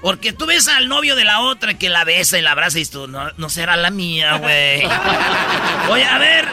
Porque 0.00 0.32
tú 0.32 0.46
ves 0.46 0.68
al 0.68 0.88
novio 0.88 1.16
de 1.16 1.24
la 1.24 1.40
otra 1.40 1.74
que 1.74 1.88
la 1.88 2.04
besa 2.04 2.38
y 2.38 2.42
la 2.42 2.52
abraza 2.52 2.78
y 2.78 2.86
tú, 2.86 3.08
no, 3.08 3.32
no 3.36 3.48
será 3.48 3.76
la 3.76 3.90
mía, 3.90 4.36
güey. 4.36 4.84
Oye, 5.90 6.04
a 6.04 6.18
ver. 6.18 6.48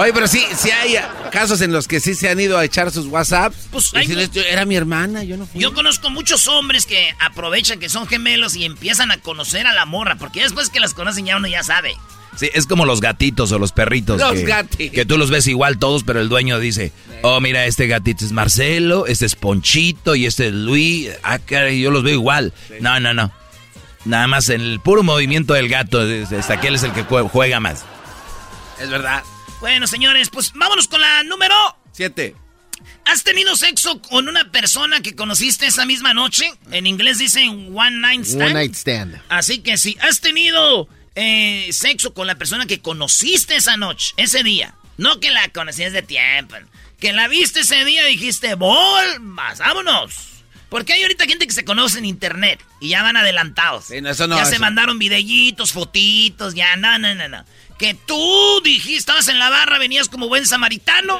Oye, 0.00 0.12
pero 0.14 0.26
sí, 0.26 0.42
sí 0.56 0.70
hay 0.70 0.94
casos 1.30 1.60
en 1.60 1.72
los 1.72 1.86
que 1.86 2.00
sí 2.00 2.14
se 2.14 2.30
han 2.30 2.40
ido 2.40 2.56
a 2.56 2.64
echar 2.64 2.90
sus 2.90 3.06
WhatsApps. 3.06 3.68
Pues 3.70 3.92
hay 3.94 4.06
"Yo- 4.06 4.40
era 4.42 4.64
mi 4.64 4.74
hermana, 4.74 5.24
yo 5.24 5.36
no 5.36 5.46
fui. 5.46 5.60
Yo 5.60 5.74
conozco 5.74 6.08
muchos 6.08 6.48
hombres 6.48 6.86
que 6.86 7.14
aprovechan 7.20 7.78
que 7.78 7.90
son 7.90 8.06
gemelos 8.06 8.56
y 8.56 8.64
empiezan 8.64 9.10
a 9.10 9.18
conocer 9.18 9.66
a 9.66 9.74
la 9.74 9.84
morra, 9.84 10.16
porque 10.16 10.42
después 10.42 10.70
que 10.70 10.80
las 10.80 10.94
conocen 10.94 11.26
ya 11.26 11.36
uno 11.36 11.48
ya 11.48 11.62
sabe. 11.62 11.94
Sí, 12.36 12.48
es 12.54 12.66
como 12.66 12.86
los 12.86 13.02
gatitos 13.02 13.52
o 13.52 13.58
los 13.58 13.72
perritos. 13.72 14.18
Los 14.18 14.32
que, 14.32 14.44
gatitos. 14.44 14.94
Que 14.94 15.04
tú 15.04 15.18
los 15.18 15.28
ves 15.30 15.46
igual 15.48 15.78
todos, 15.78 16.02
pero 16.04 16.20
el 16.22 16.30
dueño 16.30 16.58
dice, 16.58 16.92
oh, 17.22 17.38
mira, 17.40 17.66
este 17.66 17.86
gatito 17.86 18.24
es 18.24 18.32
Marcelo, 18.32 19.06
este 19.06 19.26
es 19.26 19.34
Ponchito 19.34 20.14
y 20.14 20.24
este 20.24 20.46
es 20.48 20.54
Luis. 20.54 21.10
Ah, 21.22 21.38
caray, 21.40 21.78
yo 21.78 21.90
los 21.90 22.02
veo 22.04 22.14
igual. 22.14 22.54
No, 22.80 22.98
no, 23.00 23.12
no. 23.12 23.30
Nada 24.06 24.26
más 24.28 24.48
en 24.48 24.62
el 24.62 24.80
puro 24.80 25.02
movimiento 25.02 25.52
del 25.52 25.68
gato, 25.68 26.02
es- 26.08 26.48
aquel 26.48 26.76
es 26.76 26.84
el 26.84 26.92
que 26.92 27.04
jue- 27.04 27.28
juega 27.28 27.60
más. 27.60 27.84
Es 28.80 28.88
verdad. 28.88 29.22
Bueno, 29.60 29.86
señores, 29.86 30.30
pues 30.30 30.52
vámonos 30.54 30.88
con 30.88 31.00
la 31.00 31.22
número. 31.22 31.54
Siete. 31.92 32.34
¿Has 33.04 33.24
tenido 33.24 33.56
sexo 33.56 34.00
con 34.00 34.28
una 34.28 34.50
persona 34.50 35.02
que 35.02 35.14
conociste 35.14 35.66
esa 35.66 35.84
misma 35.84 36.14
noche? 36.14 36.50
En 36.70 36.86
inglés 36.86 37.18
dicen 37.18 37.70
one 37.76 37.98
night 37.98 38.24
stand. 38.24 38.42
One 38.42 38.54
night 38.54 38.74
stand. 38.74 39.20
Así 39.28 39.58
que 39.58 39.76
si 39.76 39.98
has 40.00 40.20
tenido 40.20 40.88
eh, 41.14 41.68
sexo 41.72 42.14
con 42.14 42.26
la 42.26 42.36
persona 42.36 42.66
que 42.66 42.80
conociste 42.80 43.56
esa 43.56 43.76
noche, 43.76 44.14
ese 44.16 44.42
día, 44.42 44.74
no 44.96 45.20
que 45.20 45.30
la 45.30 45.48
conocías 45.50 45.92
de 45.92 46.02
tiempo, 46.02 46.56
que 46.98 47.12
la 47.12 47.28
viste 47.28 47.60
ese 47.60 47.84
día 47.84 48.08
y 48.08 48.12
dijiste, 48.16 48.54
¡Volvas! 48.54 49.58
¡Vámonos! 49.58 50.28
Porque 50.70 50.92
hay 50.92 51.02
ahorita 51.02 51.26
gente 51.26 51.46
que 51.46 51.52
se 51.52 51.64
conoce 51.64 51.98
en 51.98 52.04
internet 52.04 52.64
y 52.80 52.90
ya 52.90 53.02
van 53.02 53.16
adelantados. 53.16 53.86
Sí, 53.86 54.00
no, 54.00 54.10
eso 54.10 54.28
no, 54.28 54.36
ya 54.36 54.44
se 54.44 54.60
mandaron 54.60 55.00
videitos, 55.00 55.72
fotitos, 55.72 56.54
ya, 56.54 56.76
no, 56.76 56.96
no, 56.98 57.14
no, 57.14 57.28
no. 57.28 57.44
Que 57.80 57.94
tú 57.94 58.60
dijiste, 58.62 58.98
estabas 58.98 59.28
en 59.28 59.38
la 59.38 59.48
barra, 59.48 59.78
venías 59.78 60.10
como 60.10 60.28
buen 60.28 60.44
samaritano 60.44 61.18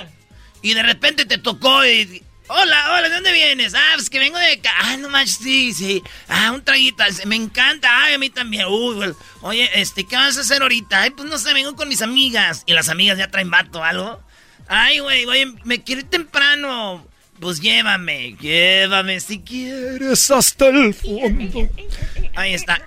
y 0.60 0.74
de 0.74 0.82
repente 0.82 1.24
te 1.24 1.38
tocó 1.38 1.86
y... 1.86 2.22
Hola, 2.48 2.92
hola, 2.92 3.08
¿de 3.08 3.14
dónde 3.14 3.32
vienes? 3.32 3.72
Ah, 3.74 3.92
pues 3.94 4.10
que 4.10 4.18
vengo 4.18 4.36
de 4.36 4.52
acá. 4.52 4.70
Ah, 4.82 4.96
no 4.98 5.08
manches, 5.08 5.38
sí, 5.38 5.72
sí. 5.72 6.02
Ah, 6.28 6.50
un 6.52 6.62
traguito, 6.62 7.02
me 7.24 7.36
encanta. 7.36 7.88
Ay, 8.02 8.14
a 8.14 8.18
mí 8.18 8.28
también. 8.28 8.66
Uy, 8.66 8.94
güey. 8.96 9.12
Oye, 9.40 9.70
este, 9.80 10.04
¿qué 10.04 10.16
vas 10.16 10.36
a 10.36 10.40
hacer 10.42 10.60
ahorita? 10.60 11.00
Ay, 11.00 11.10
pues 11.10 11.30
no 11.30 11.38
sé, 11.38 11.54
vengo 11.54 11.74
con 11.76 11.88
mis 11.88 12.02
amigas. 12.02 12.64
Y 12.66 12.74
las 12.74 12.90
amigas 12.90 13.16
ya 13.16 13.30
traen 13.30 13.50
vato 13.50 13.78
o 13.78 13.84
algo. 13.84 14.20
Ay, 14.66 14.98
güey, 14.98 15.24
oye, 15.24 15.46
me 15.64 15.82
quiero 15.82 16.02
ir 16.02 16.10
temprano. 16.10 17.06
Pues 17.38 17.60
llévame, 17.60 18.36
llévame 18.38 19.20
si 19.20 19.40
quieres 19.40 20.30
hasta 20.30 20.68
el 20.68 20.92
fondo. 20.92 21.70
Ahí 22.36 22.52
está. 22.52 22.82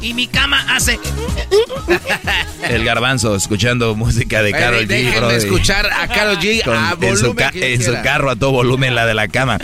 Y 0.00 0.12
mi 0.12 0.26
cama 0.26 0.64
hace. 0.68 0.98
El 2.68 2.84
garbanzo 2.84 3.34
escuchando 3.36 3.94
música 3.94 4.42
de 4.42 4.52
Carol 4.52 4.86
G. 4.86 5.16
Bro, 5.16 5.30
escuchar 5.30 5.86
a 5.86 6.08
Carol 6.08 6.38
G 6.38 6.62
a 6.66 6.96
en, 7.00 7.16
su, 7.16 7.34
en 7.54 7.82
su, 7.82 7.92
carro 8.02 8.30
a 8.30 8.36
todo 8.36 8.50
volumen, 8.50 8.94
la 8.94 9.06
de 9.06 9.14
la 9.14 9.28
cama. 9.28 9.58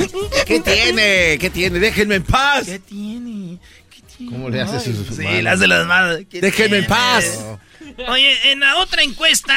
¿Qué 0.47 0.61
tiene? 0.61 1.38
¿Qué 1.38 1.50
tiene? 1.50 1.79
Déjenme 1.79 2.17
en 2.17 2.23
paz. 2.23 2.64
¿Qué 2.64 2.79
tiene? 2.79 3.59
¿Qué 3.90 4.02
tiene? 4.17 4.33
¿Cómo 4.33 4.49
le 4.49 4.62
hace 4.62 4.81
sus 4.81 5.14
Sí, 5.14 5.23
le 5.23 5.49
hace 5.49 5.67
las 5.67 5.87
manos. 5.87 6.21
Déjenme 6.31 6.79
en 6.79 6.87
paz. 6.87 7.45
Oye, 8.09 8.52
en 8.52 8.61
la 8.61 8.76
otra 8.79 9.02
encuesta. 9.02 9.55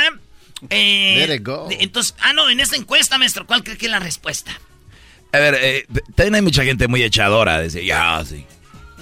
Eh, 0.70 1.26
Let 1.28 1.36
it 1.36 1.44
go. 1.46 1.68
Entonces, 1.72 2.16
ah, 2.20 2.34
no, 2.34 2.50
en 2.50 2.60
esta 2.60 2.76
encuesta, 2.76 3.18
maestro, 3.18 3.46
¿cuál 3.46 3.64
cree 3.64 3.78
que 3.78 3.86
es 3.86 3.92
la 3.92 4.00
respuesta? 4.00 4.52
A 5.32 5.40
ver, 5.40 5.58
eh, 5.62 5.86
también 6.16 6.36
hay 6.36 6.42
mucha 6.42 6.64
gente 6.64 6.88
muy 6.88 7.04
echadora. 7.04 7.62
Dice, 7.62 7.86
ya, 7.86 8.24
sí. 8.26 8.46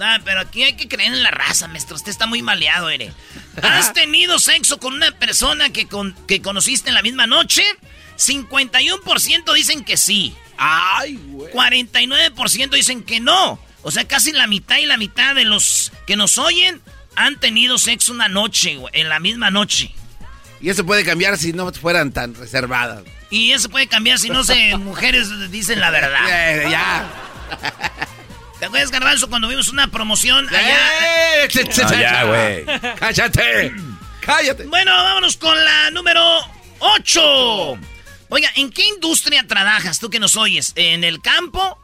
Ah, 0.02 0.20
pero 0.24 0.40
aquí 0.40 0.62
hay 0.62 0.74
que 0.74 0.88
creer 0.88 1.12
en 1.12 1.22
la 1.22 1.30
raza, 1.30 1.68
maestro. 1.68 1.96
Usted 1.96 2.10
está 2.10 2.26
muy 2.26 2.42
maleado, 2.42 2.90
Ere. 2.90 3.12
¿Has 3.62 3.92
tenido 3.92 4.38
sexo 4.38 4.78
con 4.78 4.94
una 4.94 5.12
persona 5.12 5.70
que, 5.70 5.86
con, 5.86 6.14
que 6.26 6.42
conociste 6.42 6.88
en 6.88 6.94
la 6.94 7.02
misma 7.02 7.26
noche? 7.26 7.62
51% 8.18 9.54
dicen 9.54 9.84
que 9.84 9.96
sí. 9.96 10.34
Ay, 10.56 11.14
güey. 11.28 11.52
49% 11.52 12.70
dicen 12.70 13.02
que 13.02 13.20
no. 13.20 13.58
O 13.82 13.90
sea, 13.90 14.06
casi 14.06 14.32
la 14.32 14.46
mitad 14.46 14.78
y 14.78 14.86
la 14.86 14.96
mitad 14.96 15.34
de 15.34 15.44
los 15.44 15.92
que 16.06 16.16
nos 16.16 16.38
oyen 16.38 16.80
han 17.16 17.38
tenido 17.38 17.78
sexo 17.78 18.12
una 18.12 18.28
noche, 18.28 18.76
güey, 18.76 18.92
en 18.94 19.08
la 19.08 19.20
misma 19.20 19.50
noche. 19.50 19.92
Y 20.60 20.70
eso 20.70 20.86
puede 20.86 21.04
cambiar 21.04 21.36
si 21.38 21.52
no 21.52 21.70
fueran 21.72 22.12
tan 22.12 22.34
reservadas. 22.34 23.02
Y 23.30 23.50
eso 23.50 23.68
puede 23.68 23.88
cambiar 23.88 24.18
si 24.18 24.28
no 24.28 24.44
se 24.44 24.76
mujeres 24.78 25.28
dicen 25.50 25.80
la 25.80 25.90
verdad. 25.90 26.26
Eh, 26.28 26.70
ya. 26.70 27.10
¿Te 28.72 28.78
acuerdas, 28.78 28.90
Garbanzo, 28.90 29.28
cuando 29.28 29.48
vimos 29.48 29.68
una 29.68 29.88
promoción 29.88 30.48
allá? 30.48 31.44
¡Eh! 31.44 31.48
No, 31.76 31.92
ya, 31.92 32.24
güey. 32.24 32.64
¡Cállate! 32.98 33.74
¡Cállate! 34.20 34.64
Bueno, 34.64 34.90
vámonos 34.90 35.36
con 35.36 35.62
la 35.62 35.90
número 35.90 36.22
8. 36.78 37.78
Oiga, 38.30 38.50
¿en 38.54 38.70
qué 38.70 38.86
industria 38.86 39.46
trabajas 39.46 40.00
tú 40.00 40.08
que 40.08 40.18
nos 40.18 40.38
oyes? 40.38 40.72
¿En 40.76 41.04
el 41.04 41.20
campo? 41.20 41.78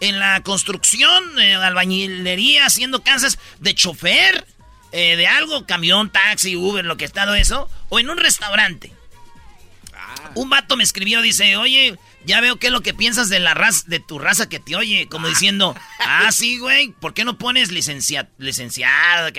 ¿En 0.00 0.18
la 0.18 0.42
construcción? 0.42 1.40
¿En 1.40 1.60
la 1.60 1.68
albañilería? 1.68 2.66
¿Haciendo 2.66 3.02
casas 3.02 3.38
de 3.60 3.74
chofer? 3.74 4.46
Eh, 4.92 5.16
¿De 5.16 5.26
algo? 5.26 5.64
¿Camión, 5.64 6.10
taxi, 6.10 6.56
Uber, 6.56 6.84
lo 6.84 6.98
que 6.98 7.06
está 7.06 7.24
todo 7.24 7.36
eso? 7.36 7.70
¿O 7.88 8.00
en 8.00 8.10
un 8.10 8.18
restaurante? 8.18 8.92
Un 10.34 10.50
vato 10.50 10.76
me 10.76 10.84
escribió, 10.84 11.22
dice, 11.22 11.56
oye, 11.56 11.98
ya 12.26 12.40
veo 12.40 12.56
qué 12.56 12.66
es 12.68 12.72
lo 12.72 12.80
que 12.82 12.94
piensas 12.94 13.28
de 13.28 13.40
la 13.40 13.54
raza, 13.54 13.84
de 13.86 14.00
tu 14.00 14.18
raza 14.18 14.48
que 14.48 14.58
te 14.60 14.76
oye, 14.76 15.08
como 15.08 15.28
diciendo, 15.28 15.74
ah, 16.00 16.30
sí, 16.32 16.58
güey, 16.58 16.88
¿por 17.00 17.14
qué 17.14 17.24
no 17.24 17.38
pones 17.38 17.70
licencia, 17.72 18.28
licenciado? 18.38 19.30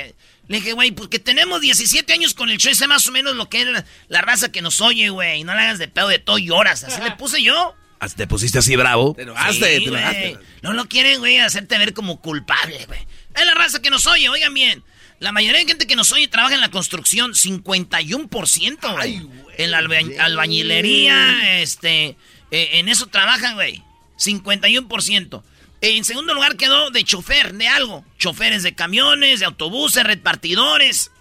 Le 0.47 0.57
dije, 0.57 0.73
güey, 0.73 0.91
porque 0.91 1.17
tenemos 1.19 1.61
17 1.61 2.13
años 2.13 2.33
con 2.35 2.49
el 2.49 2.57
show, 2.57 2.73
sé 2.75 2.87
más 2.87 3.07
o 3.07 3.11
menos 3.11 3.35
lo 3.35 3.49
que 3.49 3.61
es 3.61 3.67
la, 3.67 3.83
la 4.09 4.21
raza 4.21 4.51
que 4.51 4.61
nos 4.61 4.79
oye, 4.81 5.09
güey, 5.09 5.43
no 5.43 5.55
le 5.55 5.61
hagas 5.61 5.79
de 5.79 5.87
pedo 5.87 6.07
de 6.07 6.19
todo 6.19 6.37
y 6.37 6.51
horas, 6.51 6.83
así 6.83 7.01
le 7.01 7.11
puse 7.11 7.41
yo. 7.41 7.73
¿Te 8.15 8.27
pusiste 8.27 8.59
así 8.59 8.75
bravo? 8.75 9.15
Te 9.15 9.23
enojaste, 9.23 9.53
Sí, 9.79 9.83
te 9.85 9.89
enojaste. 9.89 10.37
No 10.61 10.73
lo 10.73 10.85
quieren, 10.87 11.17
güey, 11.19 11.39
hacerte 11.39 11.77
ver 11.79 11.93
como 11.93 12.21
culpable, 12.21 12.85
güey. 12.85 12.99
Es 13.35 13.45
la 13.45 13.55
raza 13.55 13.81
que 13.81 13.89
nos 13.89 14.05
oye, 14.05 14.29
oigan 14.29 14.53
bien. 14.53 14.83
La 15.19 15.31
mayoría 15.31 15.59
de 15.61 15.65
gente 15.65 15.87
que 15.87 15.95
nos 15.95 16.11
oye 16.11 16.27
trabaja 16.27 16.53
en 16.53 16.61
la 16.61 16.69
construcción, 16.69 17.33
51%, 17.33 18.93
güey. 18.95 19.21
En 19.57 19.71
la 19.71 19.77
alba- 19.79 19.97
albañilería, 20.19 21.61
este, 21.61 22.17
eh, 22.55 22.79
en 22.79 22.89
eso 22.89 23.07
trabajan, 23.07 23.55
güey. 23.55 23.83
51%. 24.17 25.43
En 25.81 26.03
segundo 26.05 26.33
lugar 26.33 26.55
quedó 26.55 26.89
de 26.89 27.03
chofer, 27.03 27.53
de 27.53 27.67
algo. 27.67 28.03
Choferes 28.17 28.63
de 28.63 28.73
camiones, 28.73 29.39
de 29.41 29.45
autobuses, 29.45 30.03
repartidores. 30.03 31.11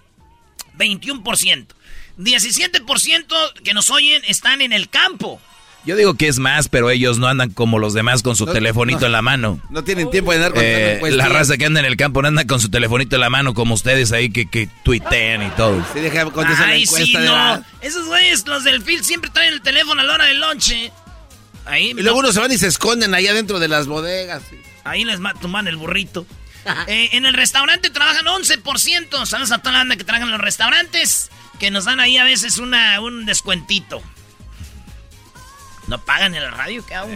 21%. 0.79 1.67
17% 2.19 3.53
que 3.65 3.75
nos 3.75 3.91
oyen 3.91 4.23
están 4.27 4.61
en 4.63 4.73
el 4.73 4.89
campo. 4.89 5.41
Yo 5.85 5.97
digo 5.97 6.15
que 6.15 6.29
es 6.29 6.39
más, 6.39 6.69
pero 6.71 6.89
ellos 6.89 7.19
no 7.19 7.27
andan 7.27 7.51
como 7.51 7.79
los 7.79 7.93
demás 7.93 8.23
con 8.23 8.37
su 8.37 8.47
telefonito 8.47 9.05
en 9.05 9.13
la 9.13 9.21
mano. 9.21 9.61
No 9.69 9.85
tienen 9.85 10.11
tiempo 10.11 10.31
de 10.33 10.39
andar 10.39 10.53
Eh, 10.57 10.97
contando 11.01 11.17
la 11.19 11.29
raza 11.29 11.59
que 11.59 11.67
anda 11.67 11.81
en 11.81 11.85
el 11.87 11.99
campo 11.99 12.23
no 12.23 12.29
anda 12.29 12.47
con 12.47 12.59
su 12.59 12.71
telefonito 12.71 13.17
en 13.17 13.21
la 13.21 13.29
mano 13.29 13.53
como 13.53 13.75
ustedes 13.75 14.11
ahí 14.13 14.31
que, 14.31 14.47
que 14.49 14.67
tuitean 14.83 15.43
y 15.47 15.51
todo. 15.51 15.85
Sí, 15.93 16.01
deja 16.01 16.25
contestar 16.31 16.69
la 16.69 16.73
Ay, 16.75 16.87
sí, 16.87 17.13
no. 17.13 17.21
la- 17.21 17.63
Esos 17.83 18.07
güeyes, 18.07 18.47
los 18.47 18.65
del 18.65 18.81
field, 18.83 19.05
siempre 19.05 19.31
traen 19.31 19.53
el 19.53 19.61
teléfono 19.61 20.01
a 20.01 20.05
la 20.05 20.15
hora 20.15 20.25
del 20.25 20.41
lonche. 20.41 20.91
Ahí, 21.67 21.91
Y 21.91 21.95
luego 22.03 22.19
unos 22.19 22.35
se 22.35 22.41
van 22.41 22.53
y 22.53 22.59
se 22.59 22.67
esconden 22.67 23.15
allá 23.15 23.33
dentro 23.33 23.59
de 23.59 23.69
las 23.69 23.87
bodegas. 23.87 24.43
ahí 24.85 25.05
les 25.05 25.21
ma- 25.21 25.35
toman 25.35 25.67
el 25.69 25.77
burrito. 25.77 26.27
Eh, 26.87 27.11
en 27.13 27.27
el 27.27 27.35
restaurante 27.35 27.91
trabajan 27.91 28.25
11%. 28.25 29.27
Saludos 29.27 29.53
a 29.53 29.59
toda 29.59 29.73
la 29.73 29.79
banda 29.81 29.97
que 29.97 30.05
trabajan 30.05 30.29
en 30.29 30.33
los 30.33 30.41
restaurantes. 30.41 31.31
Que 31.61 31.71
nos 31.71 31.85
dan 31.85 32.01
ahí 32.01 32.17
a 32.17 32.25
veces 32.25 32.57
una, 32.57 32.99
un 33.03 33.27
descuentito. 33.27 34.03
¿No 35.89 36.03
pagan 36.03 36.35
en 36.35 36.43
la 36.43 36.51
radio? 36.51 36.85
¿Qué 36.87 36.95
hago? 36.95 37.11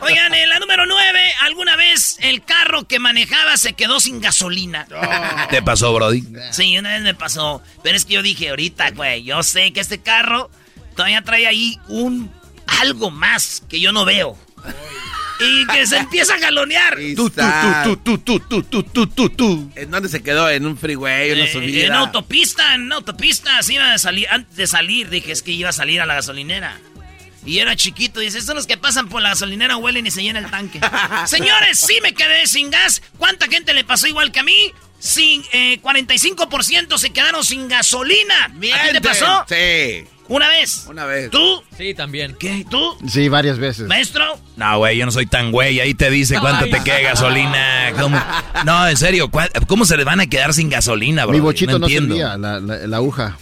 Oigan, 0.00 0.32
en 0.34 0.48
la 0.48 0.58
número 0.58 0.86
9, 0.86 1.20
¿alguna 1.42 1.76
vez 1.76 2.16
el 2.20 2.42
carro 2.42 2.88
que 2.88 2.98
manejaba 2.98 3.58
se 3.58 3.74
quedó 3.74 4.00
sin 4.00 4.22
gasolina? 4.22 4.86
¿Te 5.50 5.60
pasó, 5.60 5.92
Brody? 5.92 6.24
Sí, 6.52 6.78
una 6.78 6.94
vez 6.94 7.02
me 7.02 7.14
pasó. 7.14 7.62
Pero 7.82 7.94
es 7.98 8.06
que 8.06 8.14
yo 8.14 8.22
dije, 8.22 8.48
ahorita, 8.48 8.92
güey, 8.92 9.24
yo 9.24 9.42
sé 9.42 9.74
que 9.74 9.80
este 9.80 10.00
carro 10.00 10.50
todavía 10.96 11.20
trae 11.20 11.46
ahí 11.46 11.78
un 11.88 12.32
algo 12.80 13.10
más 13.10 13.62
que 13.68 13.80
yo 13.80 13.92
no 13.92 14.04
veo. 14.04 14.36
Y 15.40 15.66
que 15.66 15.86
se 15.86 15.96
empieza 15.96 16.34
a 16.34 16.38
galonear. 16.38 16.96
Tú, 17.16 17.28
tú, 17.28 17.42
tú, 17.82 17.96
tú, 17.96 18.18
tú, 18.18 18.40
tú, 18.40 18.62
tú, 18.62 18.82
tú, 18.84 19.06
tú, 19.08 19.30
tú. 19.30 19.72
¿En 19.74 19.90
dónde 19.90 20.08
se 20.08 20.22
quedó? 20.22 20.48
¿En 20.48 20.64
un 20.66 20.76
freeway, 20.78 21.32
una 21.32 21.44
Eh, 21.44 21.52
subida? 21.52 21.86
en 21.86 21.92
autopista, 21.94 22.74
en 22.74 22.92
autopista, 22.92 23.58
así 23.58 23.74
iba 23.74 23.92
a 23.92 23.98
salir, 23.98 24.28
antes 24.30 24.54
de 24.56 24.66
salir, 24.68 25.10
dije, 25.10 25.32
es 25.32 25.42
que 25.42 25.50
iba 25.50 25.70
a 25.70 25.72
salir 25.72 26.00
a 26.00 26.06
la 26.06 26.14
gasolinera. 26.14 26.78
Y 27.44 27.58
era 27.58 27.74
chiquito, 27.74 28.20
dice, 28.20 28.38
estos 28.38 28.46
son 28.46 28.56
los 28.56 28.68
que 28.68 28.76
pasan 28.76 29.08
por 29.08 29.20
la 29.20 29.30
gasolinera, 29.30 29.76
huelen 29.76 30.06
y 30.06 30.12
se 30.12 30.22
llena 30.22 30.38
el 30.38 30.48
tanque. 30.48 30.78
Señores, 31.26 31.80
sí 31.80 31.98
me 32.02 32.14
quedé 32.14 32.46
sin 32.46 32.70
gas. 32.70 33.02
¿Cuánta 33.18 33.48
gente 33.48 33.74
le 33.74 33.82
pasó 33.82 34.06
igual 34.06 34.30
que 34.30 34.38
a 34.40 34.44
mí? 34.44 34.72
Sin, 35.00 35.42
eh, 35.50 35.80
45% 35.82 36.98
se 36.98 37.10
quedaron 37.10 37.44
sin 37.44 37.66
gasolina. 37.66 38.44
¿A 38.44 38.86
ti 38.86 38.92
te 38.92 39.00
pasó? 39.00 39.44
Sí, 39.48 40.04
Una 40.32 40.48
vez. 40.48 40.84
una 40.88 41.04
vez. 41.04 41.30
¿Tú? 41.30 41.62
Sí, 41.76 41.92
también. 41.94 42.34
¿Qué? 42.40 42.64
¿Tú? 42.70 42.96
Sí, 43.06 43.28
varias 43.28 43.58
veces. 43.58 43.86
¿Maestro? 43.86 44.38
No, 44.56 44.78
güey, 44.78 44.96
yo 44.96 45.04
no 45.04 45.12
soy 45.12 45.26
tan 45.26 45.52
güey. 45.52 45.78
Ahí 45.80 45.92
te 45.94 46.10
dice 46.10 46.38
cuánto 46.40 46.64
te 46.64 46.82
queda 46.82 47.00
gasolina. 47.00 47.92
¿Cómo? 48.00 48.18
No, 48.64 48.88
en 48.88 48.96
serio, 48.96 49.30
¿cuál- 49.30 49.50
¿cómo 49.66 49.84
se 49.84 49.96
les 49.96 50.06
van 50.06 50.20
a 50.20 50.26
quedar 50.26 50.54
sin 50.54 50.70
gasolina, 50.70 51.24
bro? 51.26 51.34
Mi 51.34 51.40
bochito 51.40 51.78
no, 51.78 51.86
entiendo. 51.86 52.14
servía, 52.14 52.36
la, 52.38 52.60
la- 52.60 52.86
la 52.86 52.96
aguja. 52.96 53.36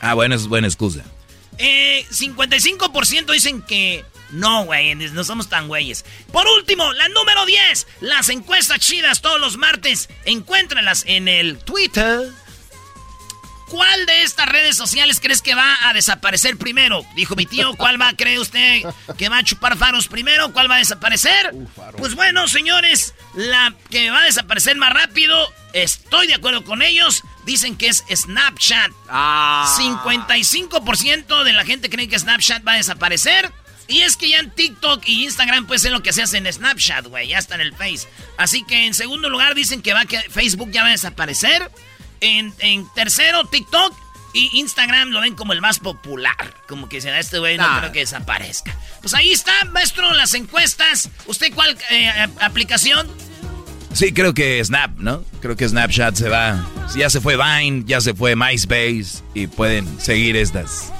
Ah, 0.00 0.14
bueno, 0.14 0.34
eso 0.34 0.44
es 0.44 0.48
buena 0.48 0.66
excusa. 0.66 1.02
Eh, 1.58 2.06
55% 2.10 3.32
dicen 3.32 3.60
que 3.62 4.04
no, 4.30 4.64
güey, 4.64 4.94
no 4.94 5.24
somos 5.24 5.48
tan 5.48 5.68
güeyes. 5.68 6.04
Por 6.32 6.46
último, 6.48 6.90
la 6.94 7.08
número 7.08 7.44
10, 7.44 7.86
las 8.00 8.30
encuestas 8.30 8.78
chidas 8.80 9.20
todos 9.20 9.38
los 9.38 9.58
martes. 9.58 10.08
Encuéntralas 10.24 11.04
en 11.06 11.28
el 11.28 11.58
Twitter. 11.58 12.20
¿Cuál 13.72 14.04
de 14.04 14.22
estas 14.22 14.46
redes 14.50 14.76
sociales 14.76 15.18
crees 15.18 15.40
que 15.40 15.54
va 15.54 15.88
a 15.88 15.94
desaparecer 15.94 16.58
primero? 16.58 17.06
Dijo 17.16 17.34
mi 17.36 17.46
tío, 17.46 17.74
¿cuál 17.74 17.98
va, 17.98 18.12
cree 18.12 18.38
usted 18.38 18.82
que 19.16 19.30
va 19.30 19.38
a 19.38 19.42
chupar 19.42 19.78
faros 19.78 20.08
primero? 20.08 20.52
¿Cuál 20.52 20.70
va 20.70 20.74
a 20.74 20.78
desaparecer? 20.78 21.54
Pues 21.96 22.14
bueno, 22.14 22.46
señores, 22.48 23.14
la 23.34 23.74
que 23.88 24.10
va 24.10 24.20
a 24.20 24.24
desaparecer 24.24 24.76
más 24.76 24.92
rápido, 24.92 25.34
estoy 25.72 26.26
de 26.26 26.34
acuerdo 26.34 26.64
con 26.64 26.82
ellos, 26.82 27.22
dicen 27.46 27.78
que 27.78 27.88
es 27.88 28.04
Snapchat. 28.14 28.90
Ah. 29.08 29.74
55% 29.78 31.42
de 31.42 31.52
la 31.54 31.64
gente 31.64 31.88
cree 31.88 32.08
que 32.08 32.18
Snapchat 32.18 32.68
va 32.68 32.72
a 32.72 32.76
desaparecer. 32.76 33.50
Y 33.88 34.02
es 34.02 34.18
que 34.18 34.28
ya 34.28 34.38
en 34.38 34.50
TikTok 34.50 35.02
y 35.06 35.24
Instagram 35.24 35.66
puede 35.66 35.80
ser 35.80 35.92
lo 35.92 36.02
que 36.02 36.12
se 36.12 36.22
hace 36.22 36.36
en 36.36 36.50
Snapchat, 36.50 37.06
güey. 37.06 37.28
Ya 37.28 37.38
está 37.38 37.54
en 37.54 37.62
el 37.62 37.74
Face. 37.74 38.06
Así 38.36 38.64
que 38.64 38.86
en 38.86 38.92
segundo 38.92 39.30
lugar 39.30 39.54
dicen 39.54 39.80
que 39.80 39.94
va 39.94 40.04
que 40.04 40.20
Facebook 40.20 40.70
ya 40.70 40.82
va 40.82 40.88
a 40.88 40.92
desaparecer. 40.92 41.70
En, 42.22 42.54
en 42.60 42.88
tercero, 42.94 43.44
TikTok. 43.44 43.94
Y 44.34 44.60
Instagram 44.60 45.10
lo 45.10 45.20
ven 45.20 45.34
como 45.34 45.52
el 45.52 45.60
más 45.60 45.78
popular. 45.78 46.54
Como 46.66 46.88
que 46.88 46.96
dicen, 46.96 47.14
este 47.14 47.38
güey 47.38 47.58
no 47.58 47.68
Nah. 47.68 47.80
creo 47.80 47.92
que 47.92 47.98
desaparezca. 47.98 48.74
Pues 49.02 49.12
ahí 49.12 49.30
está, 49.30 49.52
maestro, 49.72 50.10
las 50.14 50.32
encuestas. 50.32 51.10
¿Usted 51.26 51.52
cuál 51.54 51.76
eh, 51.90 52.10
aplicación? 52.40 53.06
Sí, 53.92 54.14
creo 54.14 54.32
que 54.32 54.64
Snap, 54.64 54.96
¿no? 54.96 55.22
Creo 55.42 55.54
que 55.54 55.68
Snapchat 55.68 56.14
se 56.14 56.30
va. 56.30 56.66
Ya 56.96 57.10
se 57.10 57.20
fue 57.20 57.36
Vine, 57.36 57.82
ya 57.84 58.00
se 58.00 58.14
fue 58.14 58.34
MySpace 58.34 59.22
y 59.34 59.48
pueden 59.48 60.00
seguir 60.00 60.34
estas. 60.36 60.90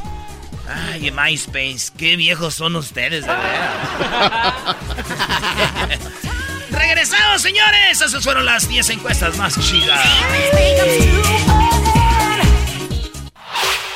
Ay, 0.69 1.11
MySpace. 1.11 1.91
Qué 1.97 2.17
viejos 2.17 2.55
son 2.55 2.77
ustedes, 2.77 3.23
de 3.25 3.33
verdad. 3.33 4.77
Regresamos, 6.73 7.43
señores. 7.43 8.01
Esas 8.01 8.23
fueron 8.23 8.45
las 8.45 8.69
10 8.69 8.91
encuestas 8.91 9.37
más 9.37 9.59
chidas. 9.61 10.01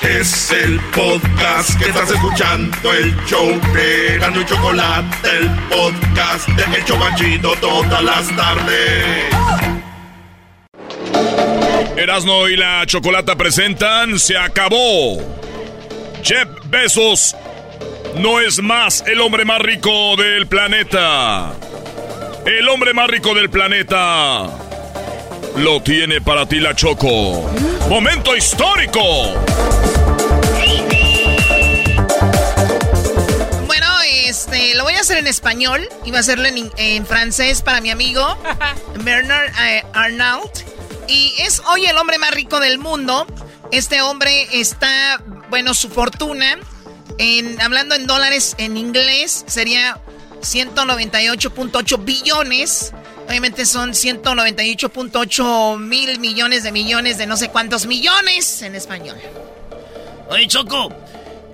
Es 0.03 0.53
el 0.53 0.79
podcast 0.95 1.79
que 1.79 1.89
estás 1.89 2.11
escuchando, 2.11 2.93
el 2.93 3.17
show 3.27 3.61
de 3.75 4.19
Gano 4.19 4.41
y 4.41 4.45
Chocolate, 4.45 5.29
el 5.29 5.51
podcast 5.69 6.49
de 6.49 6.77
El 6.77 6.85
Chocachito 6.85 7.55
todas 7.61 8.03
las 8.03 8.37
tardes. 8.37 9.25
Erasno 11.97 12.49
y 12.49 12.57
la 12.57 12.85
Chocolata 12.87 13.37
presentan 13.37 14.19
Se 14.19 14.37
acabó. 14.37 15.19
Jeff 16.23 16.49
Bezos 16.67 17.35
no 18.17 18.41
es 18.41 18.62
más 18.62 19.03
el 19.07 19.21
hombre 19.21 19.45
más 19.45 19.61
rico 19.61 20.17
del 20.17 20.47
planeta. 20.47 21.53
El 22.47 22.69
hombre 22.69 22.95
más 22.95 23.09
rico 23.09 23.35
del 23.35 23.51
planeta 23.51 24.47
lo 25.57 25.83
tiene 25.83 26.21
para 26.21 26.47
ti 26.47 26.61
la 26.61 26.77
Choco. 26.77 27.51
Momento 27.89 28.37
histórico. 28.37 29.01
Bueno, 33.67 33.87
este, 34.27 34.77
lo 34.77 34.85
voy 34.85 34.95
a 34.95 35.01
hacer 35.01 35.19
en 35.19 35.27
español 35.27 35.89
y 36.05 36.13
va 36.13 36.19
a 36.19 36.21
hacerlo 36.21 36.47
en, 36.47 36.71
en 36.77 37.05
francés 37.05 37.63
para 37.63 37.81
mi 37.81 37.91
amigo 37.91 38.39
Bernard 39.03 39.51
eh, 39.67 39.85
Arnault. 39.93 40.61
Y 41.09 41.35
es 41.39 41.61
hoy 41.67 41.87
el 41.87 41.99
hombre 41.99 42.19
más 42.19 42.31
rico 42.31 42.61
del 42.61 42.79
mundo. 42.79 43.27
Este 43.73 44.03
hombre 44.03 44.47
está, 44.53 45.21
bueno, 45.51 45.75
su 45.75 45.89
fortuna, 45.89 46.57
en, 47.19 47.61
hablando 47.61 47.97
en 47.97 48.07
dólares 48.07 48.55
en 48.59 48.77
inglés, 48.77 49.45
sería 49.49 50.01
198.8 50.40 52.05
billones. 52.05 52.92
Obviamente 53.27 53.66
son 53.66 53.90
198.8 53.90 55.79
mil 55.79 56.20
millones 56.20 56.62
de 56.62 56.72
millones 56.72 57.18
de 57.18 57.27
no 57.27 57.37
sé 57.37 57.49
cuántos 57.49 57.87
millones 57.87 58.62
en 58.62 58.75
español. 58.75 59.16
Oye, 60.29 60.46
Choco, 60.46 60.92